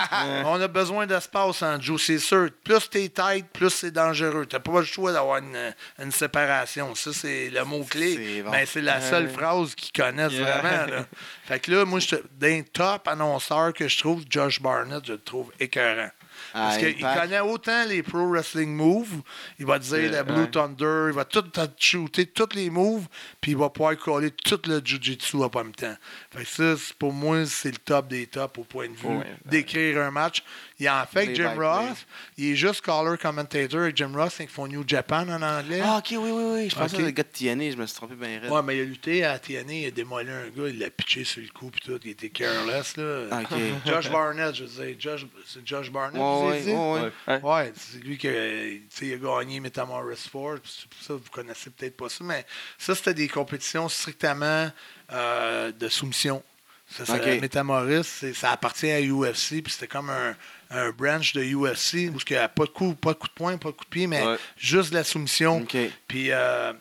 On 0.45 0.61
a 0.61 0.67
besoin 0.67 1.07
d'espace 1.07 1.63
en 1.63 1.81
Joe, 1.81 2.03
c'est 2.03 2.19
sûr. 2.19 2.49
Plus 2.65 2.91
t'es 2.91 3.09
tight, 3.09 3.47
plus 3.53 3.71
c'est 3.71 3.93
dangereux. 3.93 4.45
T'as 4.45 4.59
pas 4.59 4.81
le 4.81 4.85
choix 4.85 5.13
d'avoir 5.13 5.39
une, 5.39 5.73
une 6.03 6.11
séparation. 6.11 6.93
Ça, 6.97 7.13
c'est 7.13 7.51
le 7.51 7.65
mot-clé. 7.65 8.43
Mais 8.51 8.67
c'est 8.67 8.81
la 8.83 9.01
seule 9.01 9.29
phrase 9.31 9.77
qu'ils 9.77 9.93
connaissent 9.93 10.33
Yeah. 10.33 10.59
vraiment. 10.59 10.87
là. 10.97 11.07
Fait 11.47 11.61
que 11.61 11.71
là, 11.71 11.85
moi, 11.85 12.01
d'un 12.41 12.63
top 12.73 13.07
annonceur 13.07 13.73
que 13.75 13.87
je 13.87 13.99
trouve, 13.99 14.25
Josh 14.29 14.61
Barnett, 14.61 15.05
je 15.07 15.13
le 15.13 15.21
trouve 15.21 15.53
écœurant. 15.61 16.11
Parce 16.53 16.77
À 16.77 16.79
qu'il 16.79 17.01
connaît 17.01 17.41
autant 17.41 17.85
les 17.87 18.03
pro 18.03 18.29
wrestling 18.29 18.75
moves, 18.75 19.23
il 19.59 19.67
va 19.67 19.79
dire 19.79 20.11
le 20.13 20.23
Blue. 20.23 20.51
Thunder, 20.51 21.07
il 21.09 21.15
va 21.15 21.25
tout 21.25 21.43
te 21.43 21.61
shooter 21.79 22.27
tous 22.27 22.55
les 22.55 22.69
moves, 22.69 23.07
puis 23.41 23.53
il 23.53 23.57
va 23.57 23.71
pouvoir 23.71 23.97
coller 23.97 24.31
tout 24.31 24.61
le 24.67 24.81
Jiu-Jitsu 24.81 25.37
en 25.37 25.51
même 25.55 25.73
temps. 25.73 25.97
Fait 26.31 26.45
que 26.45 26.77
ça, 26.77 26.95
pour 26.99 27.13
moi, 27.13 27.47
c'est 27.47 27.71
le 27.71 27.79
top 27.79 28.09
des 28.09 28.27
tops 28.27 28.59
au 28.59 28.65
point 28.65 28.89
de 28.89 28.95
vue 28.95 29.21
d'écrire 29.47 30.03
un 30.03 30.11
match. 30.11 30.43
Il 30.83 30.89
en 30.89 31.07
fait 31.07 31.21
avec 31.21 31.37
Jim 31.37 31.55
Ross, 31.57 32.07
il 32.37 32.53
est 32.53 32.57
juste 32.57 32.81
caller 32.85 33.17
commentator 33.17 33.83
avec 33.83 33.97
Jim 33.97 34.11
Ross, 34.15 34.35
ils 34.41 34.49
font 34.49 34.67
New 34.67 34.83
Japan 34.87 35.29
en 35.29 35.41
anglais. 35.41 35.81
Ah, 35.85 35.99
ok, 35.99 36.07
oui, 36.11 36.17
oui, 36.19 36.43
oui. 36.55 36.71
Je 36.71 36.75
pensais 36.75 36.97
que 36.97 37.03
le 37.03 37.11
gars 37.13 37.23
de 37.23 37.29
TNA, 37.29 37.71
je 37.71 37.77
me 37.77 37.87
suis 37.87 37.95
trompé 37.95 38.17
bien 38.17 38.41
raide. 38.41 38.51
Ouais, 38.51 38.63
mais 38.65 38.77
il 38.77 38.81
a 38.81 38.85
lutté 38.85 39.25
à 39.25 39.39
TNA, 39.39 39.73
il 39.73 39.87
a 39.87 39.91
démoli 39.93 40.29
un 40.29 40.49
gars, 40.49 40.69
il 40.69 40.79
l'a 40.81 40.91
pitché 40.91 41.23
sur 41.23 41.41
le 41.41 41.49
coup, 41.49 41.71
puis 41.71 41.81
tout, 41.81 42.01
il 42.05 42.11
était 42.11 42.31
careless, 42.31 42.97
là. 42.97 43.41
Ok. 43.43 43.59
Josh 43.87 44.11
Barnett, 44.11 44.55
je 44.57 44.65
veux 44.65 44.85
dire, 44.87 44.97
Josh, 44.99 45.27
c'est 45.47 45.65
Josh 45.65 45.91
Barnett, 45.91 46.21
Ouais, 46.21 46.61
vous 46.63 46.95
ouais, 46.95 47.11
ouais, 47.29 47.41
ouais. 47.43 47.73
C'est 47.77 48.03
lui 48.03 48.19
qui 48.19 48.27
a, 48.27 48.33
tu 48.33 48.83
sais, 48.91 49.07
il 49.07 49.15
a 49.15 49.17
gagné 49.39 49.61
Metamorphosis 49.61 50.25
C'est 50.25 50.31
pour 50.33 51.01
ça 51.01 51.09
que 51.09 51.13
vous 51.13 51.31
connaissez 51.31 51.71
peut-être 51.71 51.97
pas 51.97 52.09
ça. 52.09 52.25
Mais 52.25 52.45
ça, 52.77 52.95
c'était 52.97 53.15
des 53.15 53.29
compétitions 53.29 53.89
strictement 53.89 54.71
euh, 55.13 55.71
de 55.73 55.89
soumission. 55.89 56.43
Ça, 56.91 57.07
ça, 57.07 57.17
Ok. 57.17 57.27
Metamoris, 57.41 58.07
c'est- 58.07 58.35
ça 58.35 58.51
appartient 58.51 58.91
à 58.91 59.01
UFC. 59.01 59.63
Puis 59.63 59.73
c'était 59.73 59.87
comme 59.87 60.11
un, 60.11 60.35
un 60.73 60.91
branch 60.91 61.35
de 61.35 61.43
UFC 61.43 62.09
où 62.13 62.19
il 62.19 62.33
n'y 62.33 62.37
a 62.37 62.49
pas 62.49 62.65
de 62.65 62.71
coup, 62.71 62.95
pas 62.95 63.13
de 63.13 63.19
coup 63.19 63.29
de 63.29 63.33
poing, 63.35 63.57
pas 63.59 63.69
de 63.71 63.75
coup 63.77 63.85
de 63.85 63.91
pied, 63.91 64.07
mais 64.07 64.23
Ouais. 64.27 64.37
juste 64.57 64.91
de 64.91 64.95
la 64.97 65.05
soumission. 65.05 65.65
Puis 66.09 66.31
euh, 66.31 66.73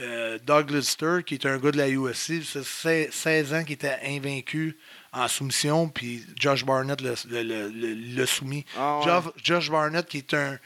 euh, 0.00 0.38
Doug 0.44 0.70
Lister, 0.70 1.18
qui 1.26 1.34
est 1.34 1.46
un 1.46 1.58
gars 1.58 1.70
de 1.72 1.78
la 1.78 1.88
UFC, 1.88 2.42
c'est 2.44 2.62
16 2.64 3.08
16 3.10 3.54
ans 3.54 3.64
qu'il 3.64 3.72
était 3.74 3.98
invaincu 4.04 4.76
en 5.12 5.26
soumission, 5.26 5.88
puis 5.88 6.24
Josh 6.38 6.64
Barnett 6.64 7.00
le, 7.00 7.14
le- 7.30 7.68
le- 8.14 8.26
soumis. 8.26 8.64
Ah 8.76 8.98
ouais. 8.98 9.04
Josh, 9.06 9.24
Josh 9.42 9.70
Barnett, 9.70 10.06
qui 10.06 10.18
est 10.18 10.34
un, 10.34 10.58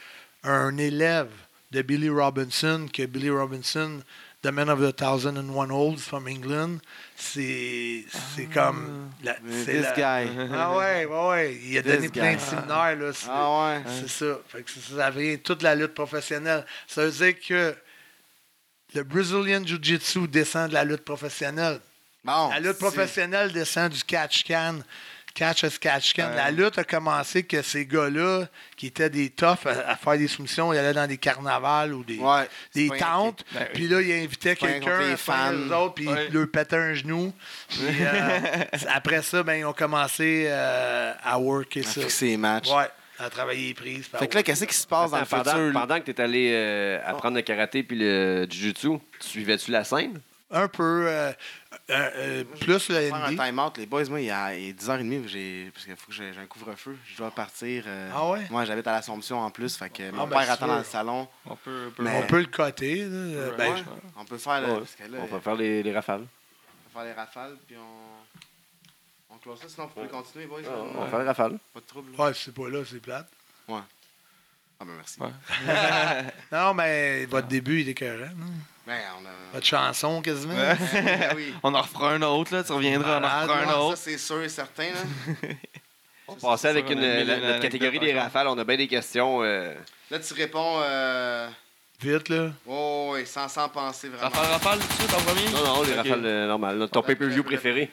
un 0.42 0.76
élève 0.76 1.30
de 1.70 1.80
Billy 1.82 2.08
Robinson, 2.10 2.88
que 2.92 3.06
Billy 3.06 3.30
Robinson, 3.30 4.00
The 4.42 4.50
Man 4.50 4.68
of 4.68 4.80
the 4.80 4.92
Thousand 4.92 5.36
and 5.38 5.54
One 5.54 5.70
Holds 5.70 6.02
from 6.02 6.26
England, 6.26 6.80
c'est 7.14 8.04
c'est 8.34 8.46
comme... 8.46 9.08
La, 9.22 9.34
This 9.34 9.82
la- 9.84 9.92
guy. 9.92 10.28
Ah 10.52 10.76
ouais, 10.76 11.04
ouais, 11.06 11.28
ouais. 11.28 11.60
Il 11.62 11.78
a 11.78 11.82
This 11.82 11.92
donné 11.94 12.08
plein 12.08 12.34
de 12.34 12.40
séminaires. 12.40 12.96
Là, 12.96 13.12
c'est- 13.12 13.28
Ah 13.30 13.68
ouais. 13.68 13.82
c'est 14.00 14.08
ça. 14.08 14.38
Fait 14.48 14.62
que 14.64 14.70
ça, 14.72 15.10
vient 15.10 15.36
toute 15.36 15.62
la 15.62 15.76
lutte 15.76 15.94
professionnelle. 15.94 16.66
Ça 16.88 17.04
veut 17.04 17.12
dire 17.12 17.34
que 17.40 17.76
le 18.94 19.04
Brazilian 19.04 19.64
Jiu-Jitsu 19.64 20.26
descend 20.26 20.70
de 20.70 20.74
la 20.74 20.84
lutte 20.84 21.04
professionnelle. 21.04 21.78
Bon. 22.24 22.48
La 22.50 22.58
lutte 22.58 22.78
professionnelle 22.78 23.52
descend 23.52 23.92
du 23.92 24.02
catch-can. 24.02 24.80
Catch 25.34 25.64
as 25.64 25.78
catch 25.78 26.12
can. 26.12 26.28
Ouais. 26.28 26.36
La 26.36 26.50
lutte 26.50 26.76
a 26.78 26.84
commencé 26.84 27.42
que 27.42 27.62
ces 27.62 27.86
gars-là, 27.86 28.46
qui 28.76 28.88
étaient 28.88 29.08
des 29.08 29.30
toughs 29.30 29.66
à, 29.66 29.90
à 29.92 29.96
faire 29.96 30.18
des 30.18 30.28
soumissions, 30.28 30.72
ils 30.72 30.78
allaient 30.78 30.92
dans 30.92 31.06
des 31.06 31.16
carnavals 31.16 31.94
ou 31.94 32.04
des, 32.04 32.18
Ouais, 32.18 32.48
des 32.74 32.88
tentes. 32.90 33.42
Ben. 33.52 33.66
Puis 33.72 33.88
là, 33.88 34.00
ils 34.02 34.12
invitaient 34.24 34.56
quelqu'un 34.56 34.98
les 35.00 35.16
fans. 35.16 35.52
autres, 35.70 35.94
puis 35.94 36.08
Ouais. 36.08 36.26
ils 36.28 36.34
leur 36.34 36.48
pétaient 36.50 36.76
un 36.76 36.94
genou. 36.94 37.32
Puis, 37.68 37.78
euh, 38.00 38.38
après 38.94 39.22
ça, 39.22 39.42
ben, 39.42 39.54
ils 39.54 39.64
ont 39.64 39.72
commencé 39.72 40.44
euh, 40.48 41.12
à 41.24 41.38
worker 41.38 41.80
À 41.84 41.88
ça. 41.88 42.00
fixer 42.02 42.26
les 42.26 42.36
matchs. 42.36 42.68
Ouais, 42.70 42.88
à 43.18 43.30
travailler 43.30 43.68
les 43.68 43.74
prises. 43.74 44.06
Fait 44.06 44.26
que 44.26 44.34
là, 44.34 44.42
qu'est-ce 44.42 44.64
qui 44.66 44.74
se 44.74 44.86
passe 44.86 45.10
dans 45.12 45.20
le 45.20 45.24
pendant, 45.26 45.44
futur? 45.50 45.72
pendant 45.72 46.00
que 46.00 46.04
tu 46.04 46.10
es 46.10 46.20
allé 46.20 46.50
euh, 46.52 46.98
apprendre 47.06 47.36
le 47.36 47.42
karaté 47.42 47.82
puis 47.82 47.96
le 47.98 48.46
jiu-jitsu, 48.50 48.98
tu 49.20 49.28
suivais-tu 49.28 49.70
la 49.70 49.84
scène? 49.84 50.20
Un 50.50 50.68
peu. 50.68 51.04
euh, 51.08 51.32
euh, 51.90 52.10
euh, 52.16 52.44
plus 52.44 52.66
le 52.66 52.78
Faire 52.78 53.14
un 53.24 53.34
time-out, 53.36 53.76
les 53.78 53.86
boys, 53.86 54.04
moi, 54.08 54.20
il 54.20 54.26
y 54.26 54.30
a, 54.30 54.54
il 54.54 54.68
est 54.70 54.72
10h30, 54.80 55.26
j'ai, 55.28 55.70
parce 55.74 55.84
qu'il 55.84 55.96
faut 55.96 56.06
que 56.08 56.12
j'ai, 56.12 56.30
un 56.30 56.46
couvre-feu. 56.46 56.96
Je 57.06 57.16
dois 57.16 57.30
partir. 57.30 57.84
euh, 57.86 58.10
Ah 58.14 58.28
ouais? 58.30 58.46
Moi, 58.50 58.64
j'habite 58.64 58.86
à 58.86 58.92
l'Assomption 58.92 59.40
en 59.40 59.50
plus, 59.50 59.76
fait 59.76 59.90
que 59.90 60.10
mon 60.10 60.26
ben, 60.26 60.38
père 60.38 60.50
attend 60.52 60.66
dans 60.68 60.78
le 60.78 60.84
salon. 60.84 61.28
On 61.44 61.56
peut, 61.56 61.86
on 61.88 61.90
peut- 61.90 62.02
Mais- 62.02 62.22
On 62.22 62.26
peut 62.26 62.40
le 62.40 62.46
coter. 62.46 63.04
là. 63.04 63.50
Ben, 63.58 63.72
Ouais, 63.74 63.82
on 64.16 64.24
peut 64.24 64.38
faire, 64.38 64.60
le- 64.60 64.66
Ouais. 64.72 64.78
parce 64.78 64.94
que 64.94 65.02
là, 65.04 65.18
On 65.22 65.26
peut 65.26 65.40
faire 65.40 65.54
les, 65.56 65.82
les 65.82 65.92
rafales. 65.94 66.20
on 66.22 66.24
peut 66.24 66.92
faire 67.00 67.04
les 67.04 67.12
rafales, 67.12 67.56
puis 67.66 67.76
on... 67.76 69.34
On 69.34 69.38
close 69.38 69.60
ça, 69.60 69.68
sinon 69.68 69.86
vous 69.86 69.94
pouvez 69.94 70.08
continuer, 70.08 70.46
boys. 70.46 70.60
Ah. 70.66 70.70
On 70.94 71.00
va 71.04 71.06
faire 71.08 71.18
les 71.20 71.24
rafales. 71.26 71.58
Pas 71.74 71.80
de 71.80 71.86
trouble. 71.86 72.10
Ouais, 72.20 72.32
c'est 72.34 72.54
pas 72.54 72.68
là, 72.68 72.82
c'est 72.88 73.00
plate. 73.00 73.28
Ah 73.68 74.84
ben 74.84 74.94
merci. 74.96 75.20
Ouais. 75.20 75.30
Non, 76.52 76.74
mais 76.74 77.24
votre 77.26 77.46
début, 77.48 77.80
il 77.80 77.88
est 77.88 77.92
écœurant. 77.92 78.34
non? 78.36 78.46
Ben, 78.86 78.98
on 79.20 79.26
a... 79.26 79.30
Votre 79.54 79.66
chanson, 79.66 80.20
quasiment. 80.22 80.54
Ouais. 80.54 80.76
Ben 81.04 81.32
oui. 81.36 81.54
On 81.62 81.72
en 81.74 81.82
refera 81.82 82.12
un 82.12 82.22
autre, 82.22 82.54
là. 82.54 82.64
Tu 82.64 82.72
reviendras, 82.72 83.20
on 83.20 83.24
en 83.24 83.40
refera 83.42 83.58
un 83.60 83.78
autre. 83.80 83.96
ça, 83.96 84.02
c'est 84.04 84.18
sûr 84.18 84.42
et 84.42 84.48
certain. 84.48 84.88
Là. 84.90 85.48
On 86.28 86.34
passait 86.34 86.68
avec 86.68 86.86
ça, 86.86 86.92
une, 86.92 87.00
la- 87.00 87.36
notre 87.38 87.60
catégorie 87.60 87.98
des 87.98 88.12
rafales. 88.18 88.48
On 88.48 88.58
a 88.58 88.64
bien 88.64 88.76
des 88.76 88.88
questions. 88.88 89.42
euh, 89.42 89.74
là, 90.10 90.18
tu 90.18 90.34
réponds... 90.34 90.80
Euh... 90.82 91.48
Vite, 92.00 92.28
là. 92.30 92.50
Oh, 92.66 93.10
oui, 93.14 93.24
sans, 93.26 93.46
sans 93.48 93.68
penser 93.68 94.08
vraiment. 94.08 94.28
Rafale, 94.30 94.50
rafale, 94.50 94.78
tout 94.80 94.92
suite 94.98 95.14
en 95.14 95.18
premier? 95.20 95.48
Non, 95.50 95.64
non, 95.64 95.82
les 95.82 95.94
rafales 95.94 96.26
euh, 96.26 96.46
normales. 96.48 96.88
Ton 96.90 97.02
pay-per-view 97.02 97.44
préféré? 97.44 97.90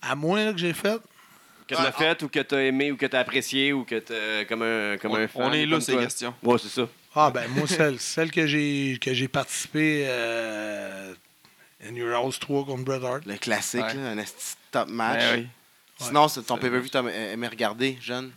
À 0.00 0.14
moi, 0.14 0.42
là, 0.44 0.52
que 0.52 0.58
j'ai 0.58 0.72
fait. 0.72 0.98
Que 1.66 1.74
tu 1.74 1.80
Ah, 1.82 1.88
as 1.88 1.92
fait 1.92 2.22
ou 2.22 2.28
que 2.28 2.38
tu 2.40 2.54
as 2.54 2.62
aimé 2.62 2.92
ou 2.92 2.96
que 2.96 3.04
tu 3.06 3.16
as 3.16 3.18
apprécié 3.20 3.72
ou 3.74 3.84
que 3.84 3.96
tu 3.98 4.46
comme 4.46 4.62
un, 4.62 4.96
comme 4.98 5.14
un 5.16 5.24
On, 5.24 5.28
fan. 5.28 5.42
on 5.42 5.52
est 5.52 5.66
là, 5.66 5.80
ces 5.80 5.96
questions. 5.96 6.32
Ouais, 6.42 6.56
c'est 6.58 6.68
ça. 6.68 6.86
Ah, 7.18 7.30
ben, 7.30 7.48
moi, 7.48 7.66
celle, 7.66 7.98
celle 7.98 8.30
que 8.30 8.46
j'ai 8.46 8.98
que 9.00 9.14
j'ai 9.14 9.26
participé 9.28 10.04
euh, 10.06 11.14
In 11.88 11.94
Your 11.94 12.14
House 12.14 12.38
3 12.38 12.66
contre 12.66 12.84
Bret 12.84 13.02
Hart. 13.04 13.24
Le 13.24 13.36
classique, 13.38 13.80
Ouais. 13.82 13.94
là, 13.94 14.10
un 14.10 14.24
top 14.70 14.88
match. 14.88 15.20
Ben 15.20 15.40
oui. 15.40 15.46
Sinon, 15.98 16.28
ton 16.28 16.58
pay-per-view 16.58 16.90
t'as 16.90 17.02
aimé 17.04 17.48
regarder, 17.48 17.96
jeune? 18.02 18.30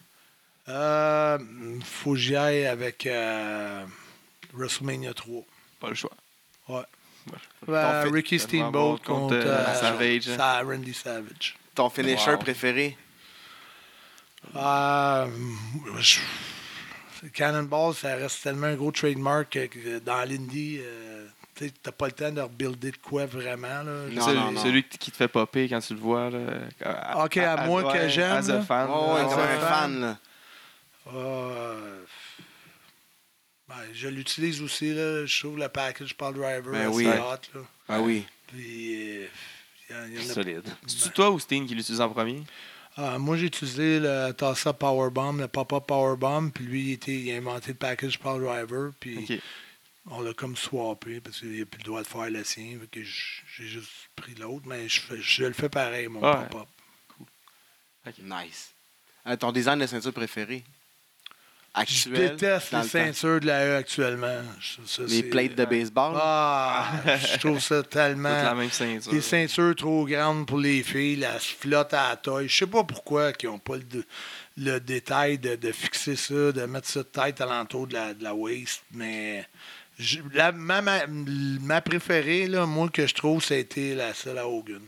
Euh, 0.69 1.37
faut 1.83 2.11
que 2.13 2.17
j'y 2.17 2.35
aille 2.37 2.65
avec 2.67 3.05
euh, 3.05 3.83
WrestleMania 4.53 5.13
3. 5.13 5.43
Pas 5.81 5.89
le 5.89 5.95
choix. 5.95 6.11
Ouais. 6.69 6.83
Ton 7.65 7.73
Euh, 7.73 8.05
fi- 8.05 8.11
Ricky 8.13 8.39
Steamboat 8.39 8.99
contre, 8.99 9.03
contre 9.03 9.33
euh, 9.35 9.65
euh, 9.67 9.73
Savage. 9.75 10.21
Sa- 10.23 10.61
Randy 10.61 10.93
Savage. 10.93 11.57
Ton 11.75 11.89
finisher 11.89 12.31
Wow. 12.31 12.37
préféré? 12.37 12.97
Euh, 14.55 15.27
je- 15.99 16.19
Cannonball, 17.33 17.93
ça 17.93 18.15
reste 18.15 18.43
tellement 18.43 18.67
un 18.67 18.75
gros 18.75 18.91
trademark 18.91 19.49
que- 19.49 19.65
que 19.67 19.99
dans 19.99 20.23
l'indie, 20.27 20.79
euh, 20.81 21.27
tu 21.55 21.71
t'as 21.71 21.91
pas 21.91 22.05
le 22.07 22.11
temps 22.13 22.31
de 22.31 22.41
rebuilder 22.41 22.91
de 22.91 22.97
quoi 22.97 23.25
vraiment. 23.25 23.67
Là. 23.83 24.07
Non, 24.09 24.21
celui, 24.25 24.39
non, 24.39 24.51
non. 24.53 24.63
celui 24.63 24.83
qui 24.83 25.11
te 25.11 25.17
fait 25.17 25.27
popper 25.27 25.67
quand 25.67 25.79
tu 25.81 25.93
le 25.93 25.99
vois. 25.99 26.29
Là, 26.29 26.39
À- 26.83 27.25
Ok, 27.25 27.37
à 27.37 27.65
moi 27.65 27.91
que 27.93 28.07
j'aime, 28.07 28.31
As 28.37 28.49
a 28.49 28.53
là. 28.53 28.61
fan. 28.61 28.89
Oh, 28.89 29.13
ouais, 29.15 29.23
ouais. 29.25 29.33
un 29.33 29.59
fan, 29.59 29.99
là. 30.01 30.17
Euh, 31.13 32.03
ben, 33.67 33.75
je 33.93 34.07
l'utilise 34.07 34.61
aussi, 34.61 34.93
là. 34.93 35.25
je 35.25 35.39
trouve 35.39 35.57
le 35.57 35.67
package 35.69 36.13
Paul 36.15 36.33
Driver 36.35 36.71
Ben 36.71 36.87
assez 36.89 36.95
oui. 36.95 37.07
hot. 37.07 37.57
Là. 37.59 37.61
Ah 37.87 37.99
oui. 38.01 38.25
Puis, 38.47 39.17
euh, 39.23 39.25
il 39.89 39.95
y 39.95 39.99
en- 39.99 40.05
il 40.05 40.13
y 40.23 40.27
en 40.27 40.29
a- 40.29 40.33
Solide. 40.33 40.63
C'est-tu 40.87 41.09
toi 41.11 41.29
ou 41.31 41.39
Steen 41.39 41.65
qui 41.67 41.75
l'utilise 41.75 42.01
en 42.01 42.09
premier? 42.09 42.43
Ah, 43.01 43.17
moi, 43.17 43.37
j'ai 43.37 43.45
utilisé 43.45 43.97
le 44.01 44.33
Toss-Up 44.33 44.77
Powerbomb, 44.77 45.37
le 45.37 45.47
Pop-Up 45.47 45.85
Powerbomb, 45.87 46.49
puis 46.49 46.65
lui, 46.65 46.81
il, 46.81 46.91
était, 46.91 47.15
il 47.15 47.31
a 47.31 47.37
inventé 47.37 47.69
le 47.69 47.75
package 47.75 48.19
Paul 48.19 48.43
Driver, 48.43 48.91
puis 48.99 49.39
on 50.11 50.19
l'a 50.21 50.33
comme 50.33 50.57
swappé 50.57 51.21
parce 51.21 51.39
qu'il 51.39 51.59
n'a 51.59 51.65
plus 51.65 51.77
le 51.79 51.83
droit 51.85 52.01
de 52.01 52.07
faire 52.07 52.29
le 52.29 52.43
sien. 52.43 52.77
que 52.91 53.01
j'ai 53.01 53.67
juste 53.67 53.89
pris 54.17 54.35
l'autre, 54.35 54.65
mais 54.67 54.89
je, 54.89 55.45
le 55.45 55.53
fais 55.53 55.69
pareil, 55.69 56.09
mon 56.09 56.19
Ouais. 56.21 56.45
pop-up. 56.49 56.67
Nice. 58.21 58.73
Euh, 59.27 59.37
ton 59.37 59.51
design 59.53 59.79
de 59.79 59.85
ceinture 59.87 60.11
préféré? 60.13 60.63
Je 61.87 62.09
déteste 62.09 62.71
les 62.71 62.77
le 62.79 62.83
ceintures 62.87 63.39
de 63.39 63.45
la 63.45 63.65
E 63.65 63.75
actuellement. 63.77 64.41
Ça, 64.85 65.03
Les 65.07 65.23
plates 65.23 65.55
de 65.55 65.65
baseball? 65.65 66.13
Ah, 66.19 66.91
je 67.05 67.37
trouve 67.37 67.59
ça 67.59 67.83
Toute 67.83 67.95
la 67.95 68.07
tellement. 68.07 68.55
même 68.55 68.71
ceinture. 68.71 69.11
Des 69.11 69.21
ceintures 69.21 69.75
trop 69.75 70.05
grandes 70.05 70.45
pour 70.47 70.57
les 70.57 70.81
filles, 70.83 71.17
la 71.17 71.39
flotte 71.39 71.93
à 71.93 72.09
la 72.09 72.15
taille. 72.17 72.47
Je 72.49 72.55
sais 72.57 72.67
pas 72.67 72.83
pourquoi 72.83 73.31
ils 73.41 73.45
n'ont 73.45 73.59
pas 73.59 73.75
le, 73.77 74.03
le 74.57 74.79
détail 74.79 75.37
de, 75.37 75.55
de 75.55 75.71
fixer 75.71 76.15
ça, 76.15 76.51
de 76.51 76.65
mettre 76.65 76.87
ça 76.87 76.99
de 77.01 77.05
tête 77.07 77.39
alentour 77.39 77.87
de 77.87 77.93
la, 77.93 78.13
de 78.13 78.23
la 78.23 78.33
waist. 78.33 78.81
Mais 78.91 79.47
je- 79.97 80.19
la- 80.33 80.51
ma, 80.51 80.81
ma, 80.81 81.01
ma 81.07 81.81
préférée, 81.81 82.47
là, 82.47 82.65
moi, 82.65 82.89
que 82.89 83.05
je 83.05 83.13
trouve, 83.13 83.43
été 83.51 83.93
la 83.95 84.13
seule 84.13 84.39
à 84.39 84.47
Hogan. 84.47 84.81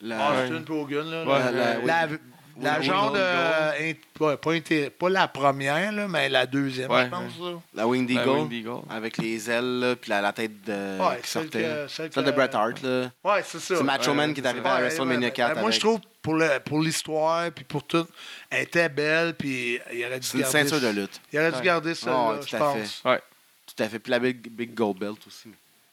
La- 0.00 0.44
Austin 0.44 0.62
puis 0.62 0.74
Hogan, 0.74 1.10
là. 1.10 1.24
Ouais, 1.24 1.38
la, 1.38 1.50
la- 1.52 1.78
la, 1.84 2.06
oui. 2.12 2.18
La 2.60 2.78
Oui, 2.78 2.84
genre 2.84 3.12
oui, 3.12 3.18
de. 3.18 3.90
int- 3.92 3.96
pas, 4.18 4.36
pas 4.36 4.50
inté- 4.52 4.90
pas 4.90 5.08
la 5.08 5.26
première, 5.28 5.90
là, 5.92 6.06
mais 6.08 6.28
la 6.28 6.46
deuxième, 6.46 6.90
Ouais, 6.90 7.04
je 7.04 7.08
pense. 7.10 7.32
La 7.74 7.86
Winged 7.86 8.10
La 8.14 8.22
Eagle. 8.22 8.80
Avec 8.90 9.18
les 9.18 9.50
ailes, 9.50 9.78
là, 9.80 9.96
puis 9.96 10.10
la, 10.10 10.20
la 10.20 10.32
tête 10.32 10.62
de, 10.64 10.72
Ouais, 11.00 11.20
qui 11.22 11.28
celle 11.28 11.42
sortait. 11.42 11.62
que- 11.62 11.88
celle 11.88 12.12
Celle 12.12 12.24
de 12.24 12.30
Bret 12.30 12.54
Hart, 12.54 12.82
là. 12.82 13.10
Ouais, 13.24 13.42
c'est 13.44 13.58
ça. 13.60 13.76
C'est 13.76 13.82
Macho 13.82 14.10
Ouais, 14.10 14.16
Man 14.16 14.34
qui 14.34 14.40
est 14.40 14.46
arrivé 14.46 14.68
à 14.68 14.80
WrestleMania 14.80 15.28
ouais, 15.28 15.32
4 15.32 15.48
ben, 15.54 15.60
Moi, 15.60 15.62
avec- 15.70 15.74
je 15.74 15.80
trouve 15.80 16.00
pour 16.22 16.80
l'histoire, 16.80 17.50
puis 17.50 17.64
pour 17.64 17.82
tout, 17.84 18.06
elle 18.50 18.62
était 18.62 18.88
belle, 18.88 19.34
puis 19.34 19.78
il 19.92 20.04
aurait 20.06 20.20
dû 20.20 20.26
C'est 20.26 20.38
une 20.38 20.42
garder 20.44 20.58
ceinture 20.68 20.80
de 20.80 21.00
lutte. 21.00 21.20
Il 21.32 21.38
aurait 21.38 21.50
dû 21.52 21.58
Ouais. 21.58 21.64
garder 21.64 21.94
ça, 21.94 22.10
Oh, 22.16 22.34
je 22.46 22.56
à 22.56 22.58
pense. 22.58 23.02
Ouais. 23.04 23.20
Tout 23.66 23.82
à 23.82 23.88
fait. 23.88 23.98
Puis 23.98 24.10
la 24.10 24.18
Big, 24.20 24.48
big 24.50 24.72
Gold 24.74 24.98
Belt 24.98 25.18
aussi. 25.26 25.48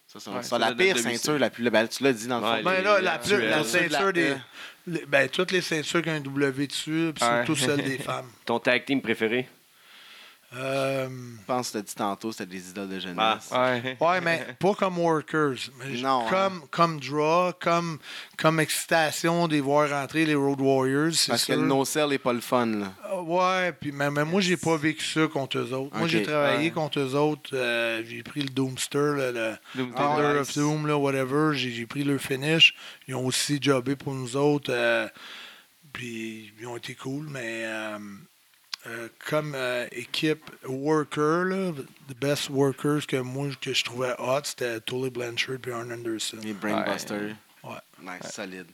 Ça, 0.08 0.20
c'est 0.20 0.30
Ouais, 0.30 0.44
ça, 0.44 0.50
ça, 0.50 0.60
la 0.60 0.74
pire 0.74 0.98
ceinture, 1.00 1.40
la 1.40 1.50
plus 1.50 1.70
belle. 1.70 1.88
Tu 1.88 2.04
l'as 2.04 2.12
dit 2.12 2.28
dans 2.28 2.40
le 2.42 2.46
Ouais, 2.46 2.58
fond. 2.58 2.64
Ben 2.70 2.84
là, 2.84 3.18
plus- 3.18 3.48
la- 3.48 3.64
ceinture 3.64 4.12
des. 4.12 4.36
Les- 4.88 5.06
ben, 5.06 5.28
toutes 5.30 5.52
les 5.52 5.62
ceintures 5.62 6.02
qui 6.02 6.10
ont 6.10 6.14
un 6.14 6.20
W 6.22 6.68
dessus, 6.68 7.12
puis 7.16 7.24
Ouais. 7.26 7.46
surtout 7.46 7.56
celles 7.56 7.84
des 7.84 7.98
femmes. 8.00 8.28
Ton 8.46 8.60
tag 8.60 8.86
team 8.86 9.02
préféré? 9.02 9.48
Euh, 10.54 11.08
Je 11.10 11.46
pense 11.48 11.72
que 11.72 11.78
tu 11.78 11.84
dit 11.86 11.96
tantôt, 11.96 12.32
c'était 12.34 12.46
des 12.48 12.70
idoles 12.72 12.90
de 12.90 13.00
jeunesse. 13.00 13.50
Ah. 13.52 13.72
Ouais. 13.72 13.98
ouais, 14.02 14.20
mais 14.22 14.48
pas 14.60 14.74
comme 14.74 14.98
workers. 15.00 15.56
mais 15.80 15.98
Non, 16.02 16.26
Comme, 16.30 16.62
comme 16.70 17.00
draw, 17.00 17.54
comme, 17.60 18.00
comme 18.38 18.60
excitation 18.60 19.48
de 19.48 19.58
voir 19.60 19.90
rentrer 19.90 20.26
les 20.26 20.36
Road 20.36 20.60
Warriors. 20.60 21.14
Parce 21.28 21.46
que 21.46 21.54
le 21.54 21.66
no-sell 21.66 22.10
n'est 22.10 22.18
pas 22.18 22.34
le 22.34 22.42
fun. 22.42 22.66
Là. 22.66 22.94
Euh, 23.14 23.22
Ouais, 23.22 23.72
puis 23.72 23.92
mais, 23.94 24.12
mais 24.12 24.26
moi, 24.26 24.42
j'ai 24.42 24.58
pas 24.58 24.76
vécu 24.76 25.06
ça 25.06 25.28
contre 25.28 25.58
eux 25.60 25.74
autres. 25.74 25.96
Moi, 25.98 26.08
j'ai 26.08 26.24
travaillé 26.24 26.66
ouais. 26.66 26.72
contre 26.72 27.00
eux 27.00 27.16
autres. 27.16 27.52
euh, 27.54 28.04
j'ai 28.06 28.24
pris 28.24 28.42
le 28.42 28.50
Doomster, 28.50 28.98
le, 28.98 29.32
le 29.32 29.58
Doom- 29.76 29.94
Ah, 29.96 30.16
Thunder 30.18 30.34
ouais. 30.34 30.40
of 30.40 30.54
Doom, 30.54 30.88
là, 30.88 30.98
whatever. 30.98 31.52
J'ai 31.56 31.72
j'ai 31.72 31.86
pris 31.86 32.04
leur 32.04 32.20
finish. 32.20 32.76
Ils 33.08 33.16
ont 33.16 33.26
aussi 33.26 33.58
jobé 33.62 33.96
pour 33.96 34.14
nous 34.14 34.36
autres. 34.36 34.72
euh, 34.74 35.08
puis 35.94 36.52
ils 36.60 36.68
ont 36.68 36.76
été 36.78 36.96
cool, 36.96 37.28
mais 37.30 37.64
euh, 38.88 39.08
comme 39.30 39.54
euh, 39.56 39.86
équipe 39.92 40.50
worker, 40.66 41.46
là, 41.46 41.72
the 42.10 42.18
best 42.20 42.50
workers 42.50 43.06
que 43.08 43.18
moi 43.18 43.50
que 43.62 43.74
je 43.74 43.84
trouvais 43.84 44.14
hot, 44.20 44.42
c'était 44.44 44.80
Tully 44.82 45.10
Blanchard 45.10 45.58
et 45.68 45.72
Arn 45.72 45.92
Anderson. 45.92 46.38
Les 46.44 46.54
Brainbusters. 46.54 47.36
Ouais. 47.64 47.76
Nice, 48.02 48.32
solide. 48.32 48.68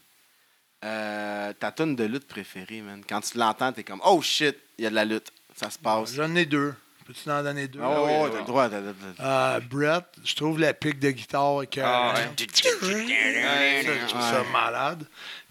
Euh, 0.86 1.54
ta 1.60 1.72
tune 1.72 1.96
de 1.96 2.04
lutte 2.06 2.28
préférée, 2.28 2.82
man. 2.82 3.02
Quand 3.08 3.22
tu 3.22 3.38
l'entends, 3.38 3.74
t'es 3.74 3.84
comme 3.84 4.02
Oh 4.06 4.22
shit, 4.22 4.56
il 4.78 4.84
y 4.84 4.88
a 4.88 4.90
de 4.90 4.96
la 4.96 5.06
lutte. 5.06 5.32
Ça 5.56 5.70
se 5.70 5.80
passe. 5.80 6.14
J'en 6.14 6.34
ai 6.36 6.46
deux. 6.46 6.74
Peux-tu 7.06 7.30
en 7.32 7.42
donner 7.42 7.68
deux? 7.68 7.80
Oh, 7.82 8.04
oui, 8.06 8.12
ouais, 8.12 8.22
oui. 8.26 8.30
t'as 8.34 8.40
le 8.40 8.46
droit. 8.46 8.70
t'as- 8.70 8.82
t'as- 9.18 9.56
Euh, 9.56 9.60
Brett, 9.62 10.04
je 10.24 10.36
trouve 10.36 10.60
la 10.60 10.74
pique 10.74 11.00
de 11.00 11.10
guitare 11.12 11.64
et 11.64 11.70
Ah, 11.82 12.14
ouais. 12.16 12.30
je 12.38 14.08
trouve 14.08 14.22
ça 14.22 14.42
Ouais. 14.42 14.48
malade. 14.52 15.06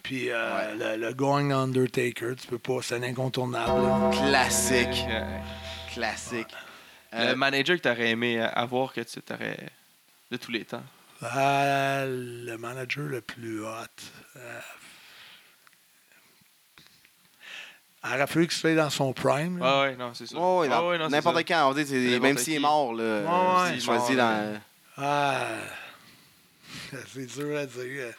Puis 0.06 0.30
euh, 0.30 0.96
le, 0.96 1.04
le 1.08 1.12
Going 1.14 1.50
Undertaker, 1.50 2.36
tu 2.36 2.46
peux 2.46 2.58
pas, 2.60 2.78
c'est 2.80 2.94
un 2.94 3.02
incontournable. 3.02 3.82
là. 3.82 4.10
Classique. 4.12 5.04
Ouais. 5.08 5.40
Classique. 5.92 6.46
Le 7.12 7.18
Euh, 7.30 7.34
manager 7.34 7.76
que 7.76 7.82
t'aurais 7.82 8.10
aimé 8.10 8.38
avoir 8.40 8.92
que 8.92 9.00
tu 9.00 9.20
t'aurais 9.20 9.68
de 10.30 10.36
tous 10.36 10.52
les 10.52 10.64
temps? 10.64 10.82
Euh, 11.24 12.44
le 12.44 12.56
manager 12.56 13.04
le 13.04 13.20
plus 13.20 13.64
hot. 13.64 13.68
Euh, 14.36 14.60
elle 18.04 18.12
aurait 18.20 18.26
fallu 18.28 18.46
qu'il 18.46 18.56
soit 18.56 18.74
dans 18.76 18.90
son 18.90 19.12
prime. 19.12 19.58
là. 19.58 19.64
Ah 19.66 19.80
ouais, 19.82 19.96
non, 19.96 20.14
c'est 20.14 20.26
ça. 20.26 20.36
oh, 20.38 20.60
ouais, 20.60 20.68
Ah 20.70 20.76
dans- 20.76 20.88
ouais, 20.88 20.98
non, 20.98 21.06
c'est 21.06 21.16
N'importe 21.16 21.38
quand. 21.48 21.70
On 21.70 21.74
dit, 21.74 21.84
c'est- 21.84 21.96
N'importe 21.98 22.22
même 22.22 22.38
s'il 22.38 22.54
est 22.54 22.58
mort, 22.60 22.94
là, 22.94 23.20
Ouais, 23.22 23.62
ouais. 23.64 23.72
s'il 23.72 23.82
choisit 23.82 24.16
Mort, 24.16 24.28
dans. 24.28 24.60
Ah, 24.98 25.46
c'est 27.12 27.26
dur 27.26 27.56
à 27.58 27.66
dire. 27.66 28.14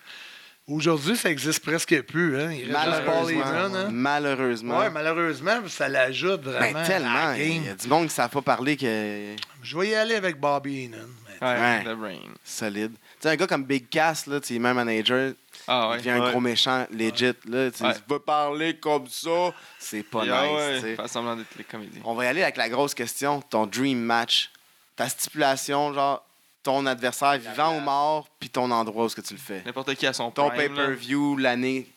Aujourd'hui, 0.67 1.15
ça 1.15 1.29
n'existe 1.29 1.63
presque 1.63 2.01
plus. 2.01 2.37
Hein. 2.39 2.51
Il. 2.51 2.71
Malheureusement. 2.71 3.41
Hein. 3.45 3.87
Malheureusement. 3.89 4.79
Ouais, 4.79 4.89
malheureusement, 4.89 5.61
ça 5.67 5.87
l'ajoute 5.87 6.41
Ben, 6.41 6.51
vraiment. 6.51 6.79
à 6.79 6.83
tellement. 6.85 7.13
la 7.13 7.37
Il 7.39 7.53
game. 7.53 7.63
y 7.63 7.69
a 7.69 7.73
du 7.75 7.87
monde 7.87 7.99
qui 8.01 8.05
ne 8.07 8.09
savent 8.11 8.29
pas 8.29 8.41
parler 8.41 8.75
que. 8.75 9.35
Je 9.63 9.77
vais 9.77 9.87
y 9.89 9.95
aller 9.95 10.15
avec 10.15 10.37
Bobby 10.39 10.83
Heenan. 10.85 10.97
mais- 10.97 11.47
Ouais. 11.47 11.83
The 11.83 11.95
Brain. 11.95 12.19
Solide. 12.43 12.93
Tu 12.93 12.99
sais, 13.21 13.29
un 13.29 13.35
gars 13.35 13.47
comme 13.47 13.63
Big 13.63 13.87
Cass, 13.89 14.25
là, 14.27 14.39
tu 14.41 14.47
sais, 14.55 14.59
même 14.59 14.75
manager, 14.75 15.33
Ah 15.67 15.85
il 15.85 15.91
ouais. 15.91 15.97
devient 15.99 16.09
un 16.09 16.21
Ouais. 16.25 16.31
gros 16.31 16.39
méchant, 16.41 16.85
legit. 16.91 17.25
Là, 17.45 17.71
tu 17.71 17.77
sais, 17.77 17.85
Ouais. 17.85 17.93
Tu 17.93 18.01
peux 18.07 18.19
parler 18.19 18.75
comme 18.77 19.07
ça, 19.07 19.53
c'est 19.79 20.01
pas 20.03 20.25
Yeah, 20.25 20.73
nice. 20.81 20.95
Faire 20.95 21.07
semblant 21.09 21.35
d'être 21.35 21.55
les 21.57 21.63
comédiens. 21.63 22.01
On 22.03 22.13
va 22.15 22.25
y 22.25 22.27
aller 22.27 22.41
avec 22.43 22.57
la 22.57 22.67
grosse 22.69 22.93
question. 22.95 23.39
Ton 23.41 23.67
dream 23.67 23.99
match. 23.99 24.49
Ta 24.95 25.07
stipulation, 25.07 25.93
genre, 25.93 26.25
ton 26.67 26.85
adversaire 26.85 27.37
vivant 27.39 27.77
ou 27.77 27.79
mort, 27.79 28.27
puis 28.41 28.49
ton 28.49 28.69
endroit 28.71 29.05
où 29.05 29.07
est-ce 29.07 29.15
que 29.15 29.21
tu 29.21 29.33
le 29.33 29.39
fais. 29.39 29.61
N'importe 29.65 29.95
qui 29.95 30.05
a 30.05 30.11
son 30.11 30.31
Ton 30.31 30.49
prime, 30.49 30.75
pay-per-view, 30.75 31.37
l'année. 31.37 31.89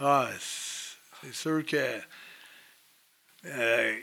Ah, 0.00 0.28
c'est 1.22 1.32
sûr 1.32 1.64
que. 1.64 2.00
euh, 3.46 3.96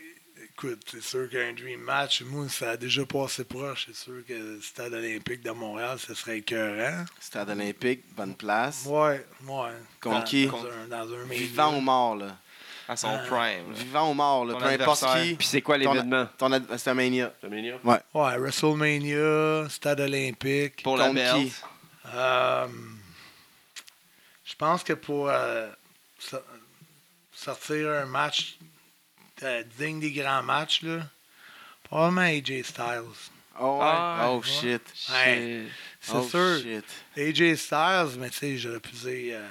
écoute, 0.46 0.82
c'est 0.90 1.04
sûr 1.04 1.30
qu'un 1.30 1.52
dream 1.52 1.82
match, 1.82 2.22
moi, 2.22 2.48
ça 2.48 2.72
a 2.72 2.78
déjà 2.78 3.06
passé 3.06 3.44
proche. 3.44 3.88
C'est 3.88 3.96
sûr 3.98 4.26
que 4.26 4.32
le 4.34 4.62
stade 4.62 4.94
olympique 4.94 5.42
de 5.42 5.52
Montréal, 5.52 6.00
ce 6.00 6.14
serait 6.14 6.38
écœurant. 6.38 7.04
Stade 7.20 7.50
olympique, 7.50 8.04
bonne 8.16 8.36
place. 8.36 8.86
Ouais, 8.86 9.26
ouais. 9.46 9.72
Contre 10.00 10.20
Dans- 10.20 10.24
qui? 10.24 10.48
Dans 10.48 10.66
un, 10.66 10.88
dans 10.88 11.14
un 11.14 11.24
Vivant 11.26 11.76
ou 11.78 11.82
mort, 11.82 12.16
là. 12.16 12.38
À 12.92 12.98
son 12.98 13.08
Ah. 13.08 13.20
prime. 13.20 13.72
là. 13.72 13.74
Vivant 13.74 14.12
ou 14.12 14.14
mort, 14.14 14.44
là. 14.46 14.54
Ton 14.54 14.60
Peu 14.60 14.66
importe 14.66 15.04
adversaire. 15.04 15.24
qui. 15.24 15.36
Puis 15.36 15.48
c'est 15.48 15.62
quoi 15.62 15.80
Ton- 15.80 15.94
l'événement? 15.94 16.28
Ton 16.38 16.52
ad- 16.52 16.66
C'est 16.78 16.90
un 16.90 16.94
Mania. 16.94 17.32
Dominion? 17.42 17.80
Ouais, 17.86 18.00
WrestleMania, 18.38 19.70
stade 19.70 20.02
olympique. 20.02 20.84
Pour 20.84 20.98
la 20.98 21.06
Contre 21.08 21.16
belt. 21.16 21.36
qui? 21.38 21.54
Euh, 22.14 22.68
je 24.44 24.56
pense 24.56 24.84
que 24.84 24.92
pour 24.94 25.30
euh, 25.30 25.70
so- 26.20 26.44
sortir 27.34 27.90
un 27.92 28.06
match 28.06 28.58
euh, 29.44 29.64
digne 29.78 30.00
des 30.02 30.12
grands 30.12 30.44
matchs, 30.44 30.82
là, 30.84 31.00
probablement 31.84 32.22
AJ 32.22 32.62
Styles. 32.64 33.02
Oh, 33.60 33.78
ouais. 33.80 33.86
Ah, 33.86 34.28
oh 34.32 34.38
ouais. 34.38 34.44
shit. 34.44 34.82
Ouais. 35.12 35.64
C'est 36.02 36.12
oh, 36.14 36.24
sûr. 36.28 36.58
shit. 36.62 36.86
AJ 37.18 37.56
Styles, 37.56 38.20
mais 38.20 38.30
tu 38.30 38.38
sais, 38.38 38.58
j'aurais 38.58 38.80
pu 38.82 38.92
dire 38.92 39.38
euh, 39.40 39.48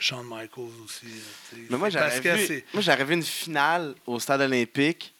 Shawn 0.00 0.26
Michaels 0.26 0.70
aussi. 0.84 1.06
sais. 1.50 1.56
Mais 1.70 1.76
moi, 1.76 1.88
j'aurais 1.90 3.04
vu, 3.04 3.14
une 3.14 3.22
finale 3.22 3.94
au 4.06 4.18
stade 4.18 4.40
olympique 4.40 5.14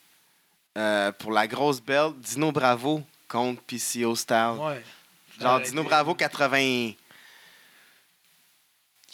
euh, 0.77 1.13
pour 1.13 1.33
la 1.33 1.47
grosse 1.47 1.81
belt. 1.81 2.19
Dino 2.19 2.51
Bravo 2.53 3.03
contre 3.29 3.63
PCO 3.63 4.15
Style. 4.17 4.57
Ouais. 4.59 4.83
Genre 5.41 5.61
Dino 5.61 5.83
Bravo 5.85 6.13
été- 6.13 6.25
80. 6.25 6.93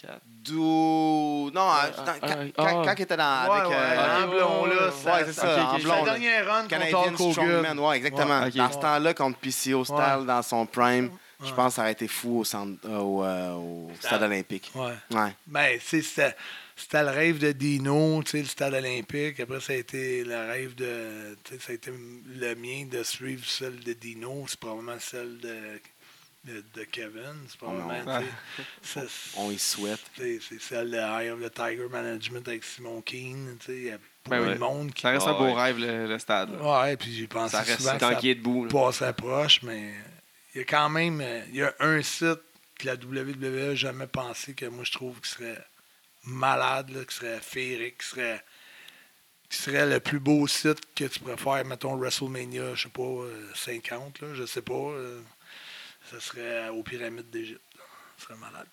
Quatre. 0.00 0.20
Dou... 0.24 1.50
Non, 1.54 1.60
euh, 1.62 1.90
dans- 1.96 2.04
ah, 2.06 2.14
quand, 2.20 2.28
ah, 2.28 2.28
quand- 2.56 2.64
ah. 2.64 2.82
quand 2.84 2.94
il 2.96 3.02
était 3.02 3.16
dans, 3.16 3.24
Ouais, 3.48 3.58
avec. 3.58 3.68
ouais, 3.70 3.76
euh, 3.76 4.24
en 4.24 4.28
blond, 4.28 4.64
là. 4.66 4.74
ouais, 4.88 5.24
c'est 5.26 5.32
ça, 5.32 5.62
ok, 5.64 5.74
en 5.74 5.78
blond. 5.82 6.04
Dernière 6.04 6.46
run 6.46 6.56
contre 6.58 6.68
Canadian 6.68 6.98
Hogan. 7.14 7.32
Strongman, 7.32 7.78
ouais, 7.80 7.96
exactement. 7.96 8.40
Ouais, 8.42 8.46
ok. 8.48 8.54
Dans 8.54 8.72
ce 8.72 8.78
temps-là, 8.78 9.14
contre 9.14 9.38
PCO 9.38 9.84
Style, 9.84 9.96
Ouais. 9.96 10.24
dans 10.26 10.42
son 10.42 10.66
prime, 10.66 11.10
je 11.44 11.52
pense 11.52 11.72
que 11.72 11.76
ça 11.76 11.82
aurait 11.82 11.92
été 11.92 12.08
fou 12.08 12.38
au, 12.40 12.44
centre, 12.44 12.78
euh, 12.88 12.98
au, 12.98 13.24
euh, 13.24 13.52
au 13.54 13.90
stade 14.00 14.22
olympique. 14.22 14.70
Ouais. 14.74 14.94
Ouais. 15.10 15.32
Ben, 15.46 15.78
tu 15.78 15.84
sais, 15.86 16.02
c'était, 16.02 16.36
c'était 16.76 17.02
le 17.02 17.10
rêve 17.10 17.38
de 17.38 17.52
Dino, 17.52 18.22
tu 18.24 18.30
sais, 18.32 18.38
le 18.38 18.44
stade 18.46 18.74
olympique. 18.74 19.38
Après, 19.40 19.60
ça 19.60 19.72
a 19.72 19.76
été 19.76 20.24
le 20.24 20.36
rêve 20.36 20.74
de. 20.74 21.36
tu 21.44 21.54
sais, 21.54 21.60
ça 21.60 21.72
a 21.72 21.74
été 21.74 21.90
le 21.92 22.54
mien 22.54 22.86
de 22.90 23.02
suivre 23.02 23.44
celle 23.46 23.80
de 23.80 23.92
Dino. 23.92 24.44
C'est 24.48 24.58
probablement 24.60 24.98
celle 24.98 25.38
de, 25.38 25.80
de, 26.44 26.64
de 26.74 26.84
Kevin. 26.84 27.34
C'est 27.48 27.58
probablement. 27.58 28.20
On 29.36 29.50
y 29.50 29.58
souhaite. 29.58 30.00
tu 30.14 30.22
sais, 30.22 30.38
C'est 30.48 30.60
celle 30.60 30.90
de 30.90 30.96
Eye 30.96 31.30
of 31.30 31.40
the 31.40 31.52
Tiger 31.52 31.88
Management 31.90 32.46
avec 32.48 32.64
Simon 32.64 33.00
Keane. 33.02 33.56
tu 33.60 33.66
sais, 33.66 33.76
Il 33.76 33.84
y 33.84 33.90
a 33.90 33.98
Ben 34.28 34.54
de 34.54 34.58
monde 34.58 34.92
qui. 34.92 35.02
Ça 35.02 35.10
reste 35.10 35.26
Ah 35.28 35.30
un 35.32 35.38
beau 35.38 35.44
ouais. 35.46 35.62
rêve, 35.62 35.78
le, 35.78 36.06
le 36.06 36.18
stade. 36.18 36.50
là. 36.58 36.82
Ouais, 36.82 36.96
puis 36.96 37.12
j'ai 37.14 37.26
pensé 37.26 37.52
Ça 37.56 37.62
reste 37.62 37.78
souvent 37.80 37.94
que 37.94 38.00
ça 38.00 38.14
Tanquier 38.14 38.34
debout. 38.34 38.64
là. 38.64 38.70
passait 38.70 39.12
proche, 39.12 39.62
mais 39.62 39.92
il 40.56 40.60
y 40.60 40.62
a 40.62 40.64
quand 40.64 40.88
même 40.88 41.20
euh, 41.20 41.42
il 41.50 41.56
y 41.56 41.62
a 41.62 41.74
un 41.80 42.02
site 42.02 42.40
que 42.78 42.86
la 42.86 42.94
WWE 42.94 43.36
n'a 43.68 43.74
jamais 43.74 44.06
pensé 44.06 44.54
que 44.54 44.64
moi 44.66 44.84
je 44.84 44.92
trouve 44.92 45.20
qui 45.20 45.28
serait 45.30 45.62
malade, 46.24 46.90
là, 46.90 47.04
qui 47.04 47.14
serait 47.14 47.40
féerique, 47.40 47.98
qui 47.98 48.06
serait, 48.08 48.44
qui 49.50 49.58
serait 49.58 49.86
le 49.86 50.00
plus 50.00 50.18
beau 50.18 50.46
site 50.46 50.80
que 50.94 51.04
tu 51.04 51.20
pourrais 51.20 51.36
faire, 51.36 51.64
mettons 51.64 51.96
WrestleMania, 51.96 52.74
je 52.74 52.84
sais 52.84 52.88
pas, 52.88 53.02
euh, 53.02 53.50
50, 53.54 54.20
là, 54.20 54.34
je 54.34 54.44
sais 54.46 54.62
pas. 54.62 54.72
euh, 54.74 55.22
ça 56.10 56.20
serait 56.20 56.68
aux 56.70 56.82
pyramides 56.82 57.30
d'Égypte. 57.30 57.60
Ça 58.18 58.24
serait 58.28 58.38
malade. 58.38 58.66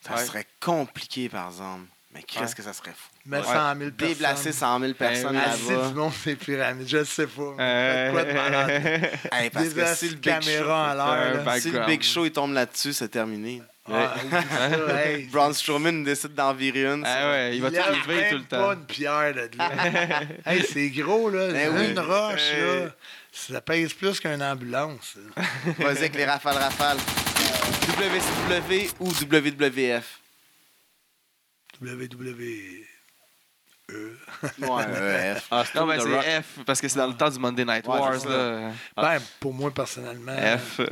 Ça 0.00 0.14
Ouais. 0.14 0.24
serait 0.26 0.46
compliqué, 0.60 1.28
par 1.28 1.48
exemple. 1.48 1.86
Mais 2.18 2.24
qu'est-ce 2.24 2.40
Ouais. 2.42 2.54
que 2.56 2.62
ça 2.64 2.72
serait 2.72 2.90
fou? 2.90 3.08
Mais 3.26 3.36
Ouais. 3.38 3.44
100 3.44 3.76
000 3.76 3.90
personnes. 3.92 4.08
Déplacer 4.08 4.52
100 4.52 4.80
000 4.80 4.92
personnes 4.94 5.36
là-bas. 5.36 5.88
du 5.88 5.94
monde 5.94 6.12
ces 6.12 6.34
pyramides, 6.34 6.88
je 6.88 7.04
sais 7.04 7.28
pas. 7.28 7.54
Euh, 7.60 8.10
Quoi 8.10 8.24
de 8.24 8.32
malade? 8.32 9.10
Hey, 9.32 9.50
parce 9.50 9.68
que 9.68 9.94
si 9.94 10.08
le 10.08 10.14
Big 10.16 10.32
à 10.32 10.40
Show, 10.40 11.60
si 11.60 11.70
le. 11.70 11.86
Big 11.86 12.02
Show 12.02 12.24
il 12.26 12.32
tombe 12.32 12.54
là-dessus, 12.54 12.92
c'est 12.92 13.08
terminé. 13.08 13.62
Ah, 13.88 14.14
hey, 15.06 15.26
Braun 15.26 15.52
Strowman 15.54 16.02
décide 16.02 16.34
d'en 16.34 16.52
virer 16.54 16.86
une. 16.86 17.04
Ah 17.06 17.30
ouais, 17.30 17.56
il 17.56 17.62
va 17.62 17.70
t'arriver 17.70 18.16
même 18.16 18.30
tout 18.32 18.36
le 18.38 18.42
pas 18.44 18.56
temps. 18.58 18.72
une 18.72 18.84
pierre 18.86 19.32
de 19.34 19.50
là. 19.56 19.70
hey, 20.46 20.62
c'est 20.68 20.90
gros, 20.90 21.30
là. 21.30 21.48
Ben 21.52 21.70
oui. 21.74 21.90
Une 21.92 22.00
roche, 22.00 22.50
Hey. 22.52 22.82
là. 22.84 22.90
Ça 23.30 23.60
pèse 23.60 23.92
plus 23.94 24.18
qu'une 24.18 24.42
ambulance. 24.42 25.14
Vas-y 25.78 25.98
avec 25.98 26.16
les 26.16 26.24
rafales 26.24 26.56
rafales. 26.58 26.98
WCW 27.96 28.90
ou 29.00 29.08
WWF? 29.08 30.17
WWE. 31.80 32.84
E. 33.90 34.16
Ouais, 34.58 35.32
EF. 35.36 35.46
Austin 35.50 35.80
Non, 35.80 35.86
mais 35.86 35.98
c'est. 36.00 36.42
F, 36.42 36.58
parce 36.66 36.80
que 36.80 36.88
c'est 36.88 36.98
dans 36.98 37.06
le 37.06 37.16
temps 37.16 37.30
du 37.30 37.38
Monday 37.38 37.64
Night 37.64 37.86
Ouais, 37.86 37.98
Wars. 37.98 38.24
là. 38.26 38.72
Ben, 38.96 39.18
pour 39.40 39.54
moi, 39.54 39.70
personnellement, 39.72 40.36
F. 40.36 40.80
euh, 40.80 40.86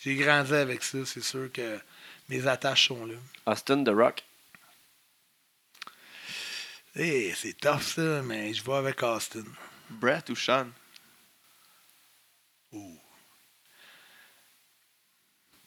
j'ai 0.00 0.14
grandi 0.16 0.54
avec 0.54 0.82
ça. 0.82 0.98
C'est 1.04 1.22
sûr 1.22 1.52
que 1.52 1.78
mes 2.30 2.46
attaches 2.46 2.88
sont 2.88 3.04
là. 3.04 3.14
Austin 3.46 3.84
The 3.84 3.90
Rock. 3.90 4.24
Eh, 6.94 7.32
c'est 7.36 7.54
tough, 7.58 7.80
ça, 7.82 8.22
mais 8.22 8.52
je 8.54 8.62
vais 8.64 8.74
avec 8.74 9.02
Austin. 9.02 9.44
Brett 9.90 10.28
ou 10.30 10.36
Sean? 10.36 10.66
Ouh. 12.72 12.98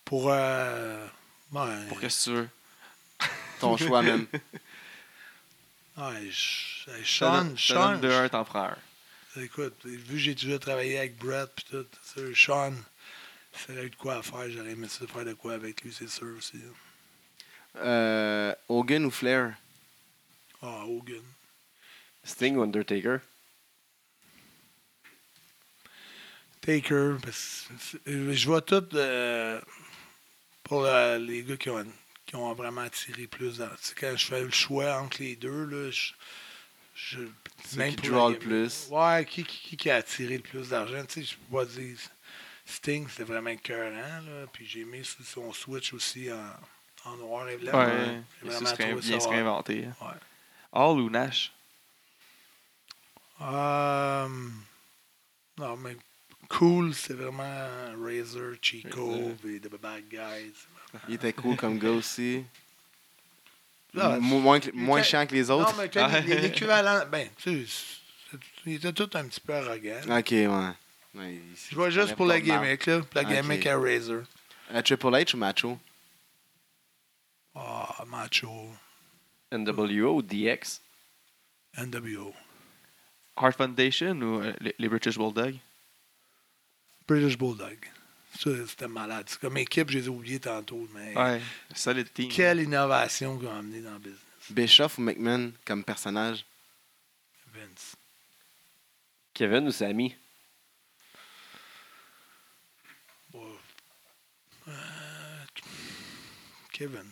Pour. 0.03 0.31
Euh, 0.31 1.07
ouais, 1.51 1.85
Pour 1.89 1.99
qu'est-ce 1.99 2.25
que 2.25 2.31
tu 2.31 2.35
veux? 2.37 2.49
Ton 3.59 3.77
choix, 3.77 4.01
même. 4.01 4.27
ouais, 5.97 6.29
je- 6.31 6.91
hey, 6.91 7.03
Je 7.03 7.19
te 7.19 7.25
Sean, 7.25 7.57
Sean, 7.57 7.97
deux, 7.97 8.11
un, 8.11 8.29
t'en 8.29 8.43
prends 8.43 8.69
un. 8.69 8.77
Écoute, 9.41 9.75
vu 9.85 10.13
que 10.13 10.17
j'ai 10.17 10.33
déjà 10.35 10.57
travaillé 10.59 10.97
avec 10.97 11.17
Brett 11.17 11.49
pis 11.55 11.65
tout, 11.65 11.85
c'est 12.03 12.19
sûr, 12.33 12.37
Sean, 12.37 12.73
ça 13.53 13.73
aurait 13.73 13.85
eu 13.85 13.89
de 13.89 13.95
quoi 13.95 14.17
à 14.17 14.21
faire. 14.21 14.49
J'aurais 14.49 14.71
aimé 14.71 14.87
ça 14.87 15.05
faire 15.07 15.25
de 15.25 15.33
quoi 15.33 15.53
avec 15.53 15.81
lui, 15.81 15.93
c'est 15.93 16.07
sûr 16.09 16.35
aussi. 16.37 16.57
Euh, 17.77 18.53
Hogan 18.69 19.05
ou 19.05 19.11
Flair? 19.11 19.55
Ah, 20.61 20.83
Hogan. 20.85 21.23
Sting 22.23 22.57
ou 22.57 22.63
Undertaker? 22.63 23.21
Taker, 26.61 27.17
parce 27.21 27.67
que 27.69 27.73
c'est- 27.79 28.33
je 28.33 28.47
vois 28.47 28.61
tout 28.61 28.83
euh, 28.95 29.61
pour 30.63 30.85
euh, 30.85 31.17
les 31.19 31.43
gars 31.43 31.57
qui 31.57 31.69
ont, 31.69 31.85
qui 32.25 32.35
ont 32.35 32.53
vraiment 32.53 32.81
attiré 32.81 33.27
plus. 33.27 33.57
dans- 33.57 33.67
tu 33.69 33.75
sais, 33.81 33.95
quand 33.95 34.15
je 34.15 34.25
fais 34.25 34.41
le 34.41 34.51
choix 34.51 34.99
entre 35.01 35.21
les 35.21 35.35
deux, 35.35 35.65
là, 35.65 35.91
je. 35.91 36.13
je 36.95 37.19
qui 37.89 38.09
draw 38.09 38.29
la 38.29 38.33
le 38.33 38.39
plus. 38.39 38.87
Ouais, 38.89 39.25
qui, 39.25 39.43
qui, 39.43 39.89
a 39.89 39.95
attiré 39.97 40.37
le 40.37 40.43
plus 40.43 40.69
d'argent? 40.69 41.03
Tu 41.05 41.21
sais, 41.21 41.23
je 41.23 41.35
peux 41.35 41.57
pas 41.57 41.65
dire. 41.65 41.97
Sting, 42.65 43.07
c'était 43.09 43.23
vraiment 43.23 43.51
écœurant, 43.51 44.21
là. 44.21 44.47
Puis 44.51 44.65
j'ai 44.65 44.85
mis 44.85 45.05
son 45.05 45.53
switch 45.53 45.93
aussi 45.93 46.31
en, 46.31 47.09
en 47.11 47.17
noir 47.17 47.47
et 47.47 47.57
blanc. 47.57 47.77
Ouais, 47.77 48.21
il 48.43 48.51
serait 48.51 48.95
bien 48.95 49.19
se 49.19 49.25
hot. 49.27 49.29
réinventer. 49.29 49.87
Ouais. 50.01 50.17
Hall 50.71 50.99
ou 50.99 51.09
Nash? 51.09 51.53
Euh, 53.41 54.27
non, 55.57 55.77
mais 55.77 55.95
cool, 56.49 56.93
c'est 56.93 57.13
vraiment 57.13 57.67
Razor, 58.01 58.55
Chico, 58.61 59.31
et 59.47 59.59
The 59.59 59.69
Bad 59.81 60.03
Guys. 60.09 60.53
Il 61.09 61.15
était 61.15 61.33
cool 61.33 61.55
comme 61.55 61.77
gars 61.79 61.91
aussi. 61.91 62.43
Là, 63.93 64.15
M- 64.17 64.21
moins 64.21 64.59
que- 64.59 64.71
moins 64.73 64.99
était- 64.99 65.07
chiant 65.09 65.25
que 65.25 65.33
les 65.35 65.45
Non, 65.45 65.61
autres. 65.61 65.75
mais 65.77 65.89
quand 65.89 66.07
Ah. 66.11 66.19
il- 66.19 66.27
l'équivalent, 66.41 67.05
ben, 67.09 67.29
tu 67.37 67.65
sais, 67.65 67.73
c'est- 68.31 68.37
il 68.65 68.73
était 68.73 68.91
tout 68.93 69.09
un 69.13 69.25
petit 69.25 69.39
peu 69.39 69.53
arrogant. 69.53 70.01
Ok, 70.19 70.31
ouais. 70.31 71.39
Je 71.69 71.75
vois 71.75 71.89
juste 71.89 72.15
pour 72.15 72.25
la 72.25 72.41
gimmick, 72.41 72.85
là. 72.87 72.99
pour 72.99 73.07
La 73.15 73.21
Ok. 73.21 73.29
gimmick 73.29 73.65
à 73.67 73.77
Razor. 73.77 74.23
Euh, 74.73 74.81
Triple 74.81 75.07
H 75.07 75.33
ou 75.35 75.37
Macho? 75.37 75.79
Ah, 77.55 78.03
Macho, 78.07 78.69
NWO 79.51 80.15
ou 80.17 80.21
DX. 80.21 80.81
NWO. 81.77 82.33
Heart 83.41 83.57
Foundation 83.57 84.13
ou 84.21 84.41
euh, 84.41 84.53
les, 84.59 84.75
les 84.77 84.89
British 84.89 85.17
Bulldogs? 85.17 85.57
British 87.07 87.37
Bulldog. 87.37 87.77
Ça, 88.39 88.49
c'était 88.67 88.87
malade. 88.87 89.25
C'est 89.29 89.39
comme 89.39 89.57
équipe, 89.57 89.89
je 89.91 89.99
les 89.99 90.05
ai 90.05 90.09
oubliés 90.09 90.39
tantôt, 90.39 90.87
mais 90.93 91.15
Ouais, 91.15 91.41
solid 91.73 92.11
team. 92.13 92.29
quelle 92.29 92.61
innovation 92.61 93.37
qu'ils 93.37 93.47
ont 93.47 93.57
amené 93.57 93.81
dans 93.81 93.93
le 93.93 93.99
business. 93.99 94.19
Bischoff 94.49 94.97
ou 94.97 95.01
McMahon 95.01 95.53
comme 95.65 95.83
personnage? 95.83 96.45
Vince. 97.53 97.95
Kevin 99.33 99.67
ou 99.67 99.71
Sammy? 99.71 100.15
Ouais. 103.33 103.41
Euh, 104.67 105.45
Kevin. 106.73 107.05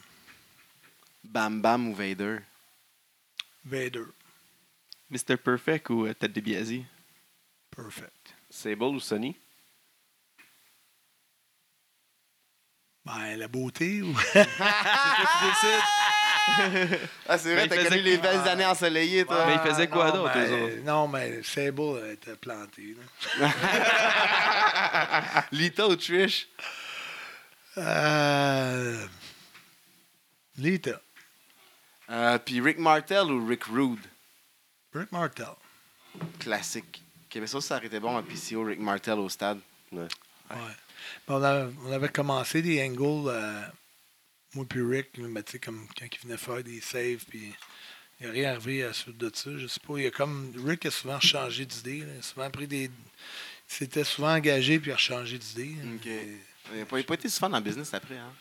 Bam 1.23 1.61
Bam 1.61 1.87
ou 1.89 1.95
Vader? 1.95 2.39
Vader. 3.65 4.05
Mr. 5.09 5.37
Perfect 5.37 5.89
ou 5.89 6.05
euh, 6.05 6.13
Ted 6.13 6.33
DiBiase? 6.33 6.83
Perfect. 7.71 8.33
Sable 8.49 8.83
ou 8.95 8.99
Sonny? 8.99 9.35
Ben, 13.15 13.37
la 13.37 13.47
beauté 13.47 14.01
ou? 14.01 14.15
Ah, 17.27 17.37
c'est 17.37 17.53
vrai, 17.55 17.67
t'as 17.67 17.85
connu 17.85 18.01
les 18.01 18.17
belles 18.17 18.47
années 18.47 18.65
ensoleillées, 18.65 19.25
toi. 19.25 19.45
Mais 19.45 19.55
il 19.55 19.59
faisait 19.71 19.87
quoi 19.87 20.11
d'autre, 20.11 20.37
autres? 20.37 20.83
Non, 20.83 21.07
mais 21.07 21.41
Sable 21.41 22.01
elle 22.03 22.11
était 22.11 22.35
planté. 22.35 22.95
là. 23.39 23.49
Lita 25.51 25.87
ou 25.87 25.95
Trish? 25.95 26.47
Euh... 27.77 29.07
Lita. 30.57 31.01
Euh, 32.09 32.37
Puis 32.39 32.59
Rick 32.59 32.77
Martel 32.77 33.31
ou 33.31 33.47
Rick 33.47 33.63
Rude? 33.65 34.05
Rick 34.93 35.11
Martel. 35.11 35.47
Classique. 36.39 37.01
Mais 37.35 37.47
ça, 37.47 37.61
ça 37.61 37.77
aurait 37.77 37.87
été 37.87 37.99
bon 37.99 38.17
à 38.17 38.21
PCO, 38.21 38.63
Rick 38.65 38.79
Martel 38.79 39.17
au 39.17 39.29
stade. 39.29 39.59
Ouais. 39.91 40.07
On, 41.27 41.41
avait, 41.41 41.73
on 41.85 41.91
avait 41.91 42.09
commencé 42.09 42.61
des 42.61 42.81
angles, 42.83 43.29
euh, 43.29 43.61
moi 44.53 44.65
puis 44.67 44.81
Rick, 44.81 45.17
mais 45.17 45.41
sais, 45.45 45.59
comme 45.59 45.87
quand 45.97 46.05
il 46.11 46.19
venait 46.27 46.37
faire 46.37 46.63
des 46.63 46.81
saves, 46.81 47.25
puis 47.27 47.53
il 48.19 48.27
a 48.27 48.31
rien 48.31 48.51
arrivé 48.51 48.83
à 48.83 48.87
la 48.87 48.93
suite 48.93 49.17
de 49.17 49.31
ça. 49.33 49.51
Je 49.57 49.67
sais 49.67 49.79
pas, 49.85 49.97
il 49.97 50.07
a 50.07 50.11
comme. 50.11 50.53
Rick 50.65 50.85
a 50.85 50.91
souvent 50.91 51.19
changé 51.19 51.65
d'idée. 51.65 51.97
Il 51.97 52.19
a 52.19 52.21
souvent 52.21 52.49
pris 52.49 52.67
des. 52.67 52.89
S'était 53.67 54.03
souvent 54.03 54.33
engagé, 54.33 54.79
puis 54.79 54.91
a 54.91 54.97
changé 54.97 55.37
d'idée. 55.37 55.75
Il 56.73 56.79
n'a 56.79 56.85
pas 56.85 56.99
été 56.99 57.27
souvent 57.29 57.49
dans 57.49 57.57
le 57.57 57.63
business 57.63 57.93
après. 57.93 58.17
Hein? 58.17 58.31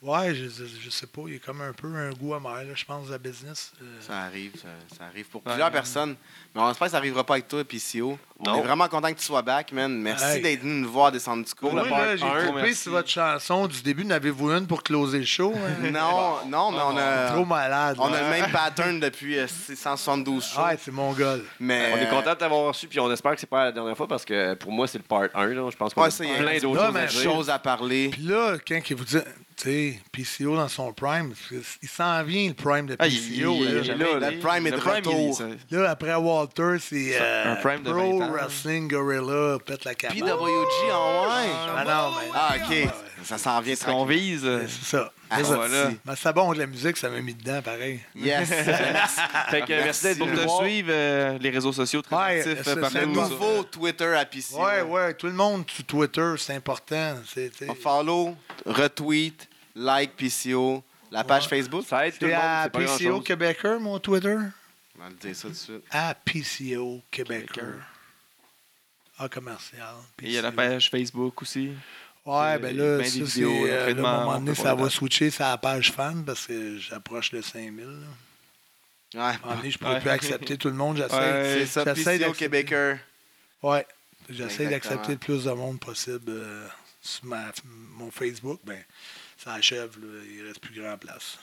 Ouais, 0.00 0.32
je, 0.32 0.44
je, 0.44 0.64
je 0.84 0.90
sais 0.90 1.08
pas. 1.08 1.22
Il 1.26 1.32
y 1.32 1.36
a 1.36 1.38
comme 1.40 1.60
un 1.60 1.72
peu 1.72 1.88
un 1.92 2.10
goût 2.12 2.32
amer, 2.32 2.62
là, 2.62 2.72
je 2.72 2.84
pense, 2.84 3.08
de 3.08 3.12
la 3.12 3.18
business. 3.18 3.72
Euh, 3.82 3.84
Ça 4.00 4.16
arrive, 4.20 4.52
ça, 4.54 4.68
ça 4.96 5.04
arrive 5.06 5.26
pour 5.26 5.40
Ouais. 5.44 5.50
plusieurs 5.50 5.72
personnes. 5.72 6.14
Mais 6.54 6.60
on 6.60 6.70
espère 6.70 6.86
que 6.86 6.92
ça 6.92 6.98
n'arrivera 6.98 7.24
pas 7.24 7.34
avec 7.34 7.48
toi, 7.48 7.64
PCO. 7.64 8.16
On 8.38 8.54
est 8.58 8.62
vraiment 8.62 8.86
content 8.86 9.08
que 9.12 9.18
tu 9.18 9.24
sois 9.24 9.42
back, 9.42 9.72
man. 9.72 10.00
Merci 10.00 10.24
Hey. 10.36 10.42
d'être 10.42 10.60
venu 10.60 10.82
nous 10.82 10.92
voir 10.92 11.10
descendre 11.10 11.44
du 11.44 11.52
coup. 11.52 11.66
Pour 11.66 11.74
la 11.74 11.82
Moi, 11.82 11.90
part 11.98 12.06
là, 12.06 12.16
j'ai 12.16 12.24
un, 12.24 12.46
coupé 12.46 12.74
sur 12.74 12.92
votre 12.92 13.08
chanson 13.08 13.66
du 13.66 13.82
début. 13.82 14.04
N'avez-vous 14.04 14.52
une 14.52 14.68
pour 14.68 14.84
closer 14.84 15.18
le 15.18 15.24
show? 15.24 15.52
hein? 15.56 15.90
Non, 15.90 16.46
non, 16.46 16.70
mais 16.70 16.78
on 16.80 16.96
a, 16.96 17.30
Trop 17.32 17.44
malade. 17.44 17.96
on 17.98 18.12
a 18.12 18.22
le 18.22 18.28
même 18.28 18.52
pattern 18.52 19.00
depuis 19.00 19.36
euh, 19.36 19.48
172 19.48 20.44
shows. 20.44 20.62
Ouais, 20.62 20.78
c'est 20.80 20.92
mon 20.92 21.12
gars. 21.12 21.36
là. 21.38 21.42
mais, 21.58 21.90
On 21.92 21.96
est 21.96 22.06
euh, 22.06 22.10
content 22.10 22.30
de 22.34 22.38
t'avoir 22.38 22.68
reçu, 22.68 22.86
puis 22.86 23.00
on 23.00 23.10
espère 23.12 23.34
que 23.34 23.40
c'est 23.40 23.48
pas 23.50 23.64
la 23.64 23.72
dernière 23.72 23.96
fois 23.96 24.06
parce 24.06 24.24
que 24.24 24.54
pour 24.54 24.70
moi, 24.70 24.86
c'est 24.86 24.98
le 24.98 25.04
part 25.04 25.24
1. 25.34 25.46
Là. 25.48 25.68
Je 25.72 25.76
pense 25.76 25.92
qu'on 25.92 26.02
Ouais, 26.02 26.08
a 26.08 26.38
plein 26.38 26.58
d'autres 26.60 27.10
choses 27.10 27.50
à 27.50 27.54
choses 27.54 27.62
parler. 27.64 28.10
Puis 28.12 28.22
là, 28.22 28.58
quand 28.66 28.78
il 28.90 28.94
vous 28.96 29.04
dit, 29.04 29.18
sais, 29.62 30.00
PCO 30.12 30.56
dans 30.56 30.68
son 30.68 30.92
prime, 30.92 31.34
il 31.82 31.88
s'en 31.88 32.22
vient 32.22 32.48
le 32.48 32.54
prime 32.54 32.86
de 32.86 32.96
PCO. 32.96 33.04
Ah, 33.04 33.06
il, 33.08 33.42
il, 33.42 33.74
là. 33.74 33.82
jamais 33.82 34.04
là, 34.04 34.28
été. 34.28 34.36
Le 34.36 34.40
Prime 34.40 34.66
est 34.66 34.70
de 34.70 34.76
retour. 34.76 35.42
Là, 35.70 35.90
après 35.90 36.14
Walter, 36.14 36.76
c'est 36.80 37.20
euh, 37.20 37.52
un 37.52 37.56
prime 37.56 37.82
de 37.82 37.90
Pro 37.90 38.18
20 38.18 38.24
ans. 38.24 38.32
Wrestling 38.32 38.88
Gorilla, 38.88 39.58
pète 39.64 39.84
la 39.84 39.94
cabane. 39.94 40.18
PWG 40.18 40.92
en 40.92 41.24
ouais. 41.26 41.50
Ah 41.76 41.84
non, 41.84 42.16
mais... 42.18 42.30
Ah, 42.34 42.54
ok. 42.56 43.07
Ça 43.24 43.36
s'en 43.38 43.60
vient 43.60 43.74
C'est 43.74 43.82
ce 43.84 43.86
qu'on 43.90 44.04
vise. 44.04 44.42
C'est 44.68 44.84
ça. 44.84 45.12
Ah, 45.30 45.36
C'est 45.38 45.44
ça. 45.44 45.54
voilà. 45.56 45.90
Mais 46.06 46.12
c'est 46.16 46.32
bon 46.32 46.52
de 46.52 46.58
la 46.58 46.66
musique, 46.66 46.96
ça 46.96 47.10
m'a 47.10 47.20
mis 47.20 47.34
dedans, 47.34 47.60
pareil. 47.62 48.00
Yes. 48.14 48.48
Fait 49.50 49.60
que 49.62 49.68
merci 49.68 50.04
d'être 50.04 50.18
Pour 50.18 50.28
te 50.30 50.64
suivre, 50.64 50.88
euh, 50.90 51.38
les 51.38 51.50
réseaux 51.50 51.72
sociaux 51.72 52.00
très 52.02 52.16
Ouais, 52.16 52.40
actifs 52.48 52.62
c'est- 52.64 52.96
euh, 52.96 53.06
nouveau 53.06 53.62
Twitter 53.64 54.14
à 54.14 54.24
PCO. 54.24 54.64
Ouais, 54.64 54.82
ouais, 54.82 55.14
tout 55.14 55.26
le 55.26 55.32
monde 55.34 55.64
sur 55.70 55.84
Twitter, 55.84 56.34
c'est 56.38 56.54
important. 56.54 57.16
C'est 57.26 57.50
Follow, 57.82 58.36
retweet, 58.64 59.48
like 59.74 60.16
PCO, 60.16 60.82
la 61.10 61.24
page 61.24 61.44
Ouais. 61.44 61.48
Facebook? 61.58 61.84
Ça 61.86 62.06
aide 62.06 62.18
tout 62.18 62.24
le 62.26 62.32
monde, 62.32 62.40
à 62.40 62.62
c'est 62.64 62.70
pas 62.70 62.78
PCO. 62.80 63.20
Québécois, 63.20 63.78
mon 63.78 63.98
Twitter? 63.98 64.36
On 64.98 65.02
va 65.02 65.08
le 65.10 65.14
dire 65.16 65.34
ça 65.36 65.42
tout 65.42 65.48
de 65.50 65.54
suite. 65.54 65.84
À 65.90 66.14
PCO 66.14 67.02
Québécois. 67.10 67.62
A 69.18 69.28
commercial. 69.28 69.94
Et 70.22 70.26
il 70.26 70.32
y 70.32 70.38
a 70.38 70.42
la 70.42 70.52
page 70.52 70.90
Facebook 70.90 71.42
aussi. 71.42 71.72
Ouais, 72.30 72.58
ben 72.58 72.76
là, 72.76 73.04
ça, 73.04 73.10
c'est. 73.26 73.42
euh, 73.42 73.66
là, 73.68 73.84
à 73.86 73.90
un 73.90 73.94
moment 73.94 74.34
on 74.36 74.40
donné, 74.40 74.54
ça 74.54 74.74
va 74.74 74.90
switcher 74.90 75.30
sur 75.30 75.44
la 75.44 75.56
page 75.56 75.92
fan 75.92 76.24
parce 76.24 76.46
que 76.46 76.78
j'approche 76.78 77.32
le 77.32 77.40
5000. 77.42 77.84
là. 77.84 77.90
Ouais. 79.14 79.20
À 79.20 79.28
un 79.30 79.38
moment 79.38 79.56
donné, 79.56 79.70
je 79.70 79.78
pourrais 79.78 79.94
Ouais. 79.94 80.00
plus 80.00 80.10
accepter 80.10 80.58
tout 80.58 80.68
le 80.68 80.74
monde. 80.74 80.96
J'essaie. 80.98 81.16
Ouais. 81.16 81.54
C'est 81.60 81.66
ça, 81.66 81.94
j'essaie. 81.94 82.32
Québécois. 82.36 82.96
Ouais. 83.62 83.86
J'essaie 84.28 84.64
Exactement. 84.64 84.70
d'accepter 84.70 85.12
le 85.12 85.18
plus 85.18 85.44
de 85.44 85.52
monde 85.52 85.80
possible 85.80 86.24
euh, 86.28 86.68
sur 87.00 87.24
ma- 87.24 87.50
mon 87.96 88.10
Facebook, 88.10 88.60
ben, 88.64 88.82
ça 89.38 89.54
achève, 89.54 89.96
là, 89.98 90.20
il 90.30 90.46
reste 90.46 90.60
plus 90.60 90.78
grand 90.78 90.98
place. 90.98 91.38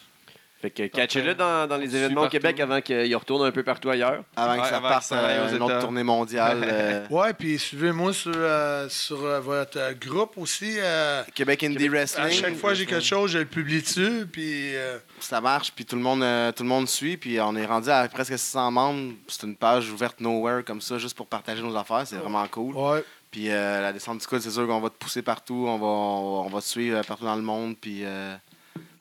Fait 0.65 0.71
que 0.71 0.87
catchez-le 0.87 1.35
dans, 1.35 1.67
dans 1.67 1.77
les 1.77 1.95
événements 1.95 2.23
au. 2.23 2.27
Québec 2.27 2.59
avant 2.59 2.81
qu'il 2.81 3.15
retourne 3.15 3.45
un 3.45 3.51
peu 3.51 3.61
partout 3.61 3.89
ailleurs. 3.91 4.23
Avant 4.35 4.53
Ouais, 4.53 4.61
que 4.61 4.67
ça 4.67 4.77
avant 4.77 4.87
que 4.87 4.93
parte 4.93 5.03
ça 5.05 5.15
euh, 5.19 5.47
aux 5.47 5.55
une 5.55 5.61
autre 5.61 5.79
tournée 5.79 6.01
mondiale. 6.01 6.61
euh, 6.65 7.05
Ouais, 7.11 7.33
puis 7.33 7.59
suivez-moi 7.59 8.13
sur, 8.13 8.31
euh, 8.35 8.89
sur 8.89 9.23
euh, 9.23 9.39
votre 9.41 9.77
euh, 9.77 9.93
groupe 9.93 10.37
aussi. 10.37 10.77
euh, 10.79 11.21
Québec 11.35 11.63
Indie 11.63 11.85
à 11.85 11.89
Wrestling. 11.91 12.31
chaque 12.31 12.55
fois 12.55 12.71
que 12.71 12.77
j'ai 12.77 12.87
quelque 12.87 13.05
chose, 13.05 13.29
je 13.29 13.37
le 13.37 13.45
publie 13.45 13.81
dessus. 13.83 14.25
Puis, 14.31 14.75
euh, 14.75 14.97
Ça 15.19 15.39
marche, 15.39 15.71
puis 15.71 15.85
tout 15.85 15.95
le 15.97 16.01
monde 16.01 16.23
euh, 16.23 16.51
tout 16.51 16.63
le 16.63 16.69
monde 16.69 16.87
suit, 16.87 17.17
puis 17.17 17.39
on 17.39 17.55
est 17.55 17.65
rendu 17.67 17.89
à 17.91 18.07
presque 18.07 18.35
600 18.35 18.71
membres. 18.71 19.13
C'est 19.27 19.43
une 19.43 19.55
page 19.55 19.91
ouverte 19.91 20.19
nowhere 20.19 20.63
comme 20.65 20.81
ça, 20.81 20.97
juste 20.97 21.15
pour 21.15 21.27
partager 21.27 21.61
nos 21.61 21.75
affaires. 21.75 22.03
C'est 22.05 22.15
vraiment 22.15 22.47
cool. 22.47 22.75
ouais. 22.75 23.03
Puis 23.29 23.51
euh, 23.51 23.81
la 23.81 23.91
descente 23.93 24.19
du 24.21 24.25
coude, 24.25 24.39
c'est 24.39 24.49
sûr 24.49 24.65
qu'on 24.65 24.79
va 24.79 24.89
te 24.89 24.95
pousser 24.97 25.21
partout, 25.21 25.65
on 25.67 25.77
va, 25.77 25.85
on 25.85 26.47
va, 26.49 26.59
te 26.61 26.65
suivre 26.65 27.01
partout 27.05 27.25
dans 27.25 27.35
le 27.35 27.41
monde, 27.41 27.75
puis 27.79 27.99
euh, 28.05 28.33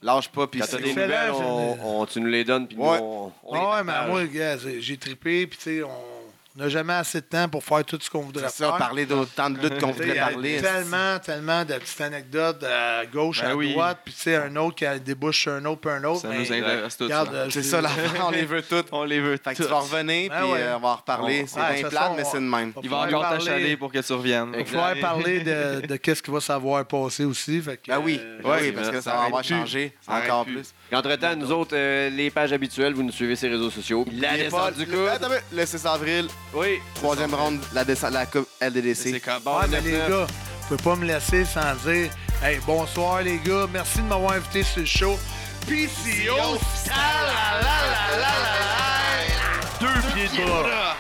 lâche 0.05 0.29
pas. 0.29 0.47
Puis 0.47 0.61
Quand 0.61 0.67
t'as 0.71 0.77
des 0.79 0.91
Excellent, 0.91 1.07
nouvelles, 1.07 1.79
on, 1.83 2.01
on- 2.03 2.07
tu 2.07 2.21
nous 2.21 2.29
les 2.29 2.45
donnes. 2.45 2.67
Puis 2.69 2.77
nous, 2.77 2.85
Ouais. 2.85 2.99
on, 3.01 3.33
Ah 3.53 3.77
ouais, 3.77 3.85
mais 3.85 4.07
moi, 4.09 4.25
gars, 4.27 4.57
j'ai 4.59 4.81
j'ai 4.81 4.97
trippé, 4.97 5.47
puis 5.47 5.59
tu 5.59 5.65
sais, 5.79 5.83
on 5.83 5.89
n'a 6.57 6.69
jamais 6.69 6.93
assez 6.93 7.21
de 7.21 7.27
temps 7.27 7.49
pour 7.49 7.65
faire 7.65 7.85
tout 7.85 7.99
ce 8.01 8.09
qu'on 8.09 8.21
voudrait 8.23 8.49
c'est 8.49 8.59
ça, 8.65 8.69
faire. 8.71 8.77
parler 8.77 9.07
d'autant 9.07 9.51
de 9.51 9.59
luttes 9.59 9.81
qu'on 9.81 9.91
voudrait 9.91 10.09
Il 10.11 10.15
y 10.15 10.19
a 10.19 10.29
parler. 10.29 10.61
tellement, 10.63 11.19
tellement 11.19 11.65
de 11.65 11.75
petites 11.75 12.01
anecdotes 12.01 12.63
à 12.65 13.05
gauche, 13.07 13.41
Ben 13.43 13.51
à 13.51 13.55
oui. 13.57 13.73
droite, 13.73 13.99
puis 14.05 14.15
tu 14.15 14.21
sais, 14.21 14.37
un 14.37 14.55
autre 14.57 14.77
qui 14.77 14.85
débouche 15.01 15.43
sur 15.43 15.53
un 15.53 15.65
autre, 15.65 15.81
puis 15.81 15.91
un 15.91 16.05
autre. 16.05 16.21
Ça 16.23 16.29
mais 16.29 16.39
nous 16.39 16.53
intéresse 16.53 16.97
tous. 16.97 17.05
regarde, 17.05 17.29
ça. 17.31 17.35
euh, 17.35 17.47
C'est 17.51 17.63
ça, 17.65 17.81
la 17.81 17.91
on 18.25 18.31
les 18.31 18.45
veut 18.45 18.63
toutes. 18.63 18.87
On 18.93 19.03
les 19.05 19.21
veut 19.21 19.37
Fait 19.43 19.55
que 19.55 19.63
tu 19.63 19.69
vas 19.69 19.81
revenir, 19.81 20.31
Ben 20.31 20.43
puis 20.43 20.53
ouais. 20.53 20.63
euh, 20.63 20.77
on 20.77 20.81
va 20.81 20.89
en 20.89 20.97
reparler. 20.97 21.41
On- 21.43 21.47
C'est 21.47 21.61
Ouais, 21.61 21.75
de 21.75 21.81
bien 21.81 21.89
plate, 21.89 22.13
mais 22.17 22.23
on- 22.25 22.31
c'est 22.31 22.39
de 22.39 22.43
même. 22.45 22.73
Il 22.83 22.89
va 22.91 22.97
encore 22.99 23.29
t'achaler 23.31 23.77
pour 23.77 23.91
que 23.93 23.99
tu 23.99 24.13
reviennes. 24.13 24.53
Il 24.57 24.65
va 24.65 24.65
falloir 24.65 24.95
parler 25.01 25.41
de, 25.41 25.87
de 25.87 25.97
qu'est-ce 25.97 26.23
qui 26.23 26.31
va 26.31 26.41
savoir 26.41 26.85
passer 26.87 27.25
aussi. 27.25 27.61
Fait 27.61 27.77
que, 27.79 27.89
Ben 27.91 27.99
oui, 27.99 28.21
euh, 28.23 28.39
ben 28.43 28.59
oui, 28.61 28.73
parce 28.73 28.91
que 28.91 29.01
ça 29.01 29.13
va 29.15 29.23
avoir 29.25 29.43
changé 29.43 29.93
encore 30.07 30.45
plus. 30.45 30.73
Entre-temps, 30.93 31.35
nous 31.37 31.51
autres, 31.51 31.75
euh, 31.75 32.09
les 32.11 32.31
pages 32.31 32.53
habituelles, 32.53 32.93
vous 32.95 33.03
nous 33.03 33.11
suivez 33.11 33.35
sur 33.37 33.49
les 33.49 33.55
réseaux 33.57 33.71
sociaux. 33.71 34.05
La 34.13 34.31
N'oubliez 34.33 34.49
pas, 34.51 34.71
descente 34.71 34.75
du 34.87 34.91
le- 34.93 34.97
coude. 34.99 35.09
attends 35.09 35.27
un 35.27 35.31
peu, 35.31 35.41
le 35.57 35.67
6 35.67 35.87
avril, 35.87 36.29
Oui. 36.55 36.79
troisième 36.95 37.35
round, 37.35 37.61
la, 37.73 37.85
descente- 37.85 38.13
la 38.13 38.27
Coupe 38.27 38.47
C'est 38.61 38.67
LDDC. 38.69 39.21
comme 39.21 39.43
Bon, 39.43 39.59
Ouais, 39.59 39.67
mais 39.69 39.81
les 39.81 39.93
9-9. 39.93 40.09
gars, 40.09 40.27
vous 40.69 40.77
pouvez 40.77 40.83
pas 40.91 40.97
me 40.97 41.07
laisser 41.07 41.45
sans 41.45 41.75
dire 41.91 42.11
Hey, 42.43 42.59
bonsoir 42.67 43.23
les 43.23 43.39
gars, 43.39 43.67
merci 43.73 43.99
de 43.99 44.05
m'avoir 44.05 44.33
invité 44.35 44.63
sur 44.63 44.81
le 44.81 44.87
show. 44.87 45.19
PCO, 45.67 46.59
deux 49.81 50.15
pieds 50.15 50.29
de 50.29 50.47
bras. 50.47 50.97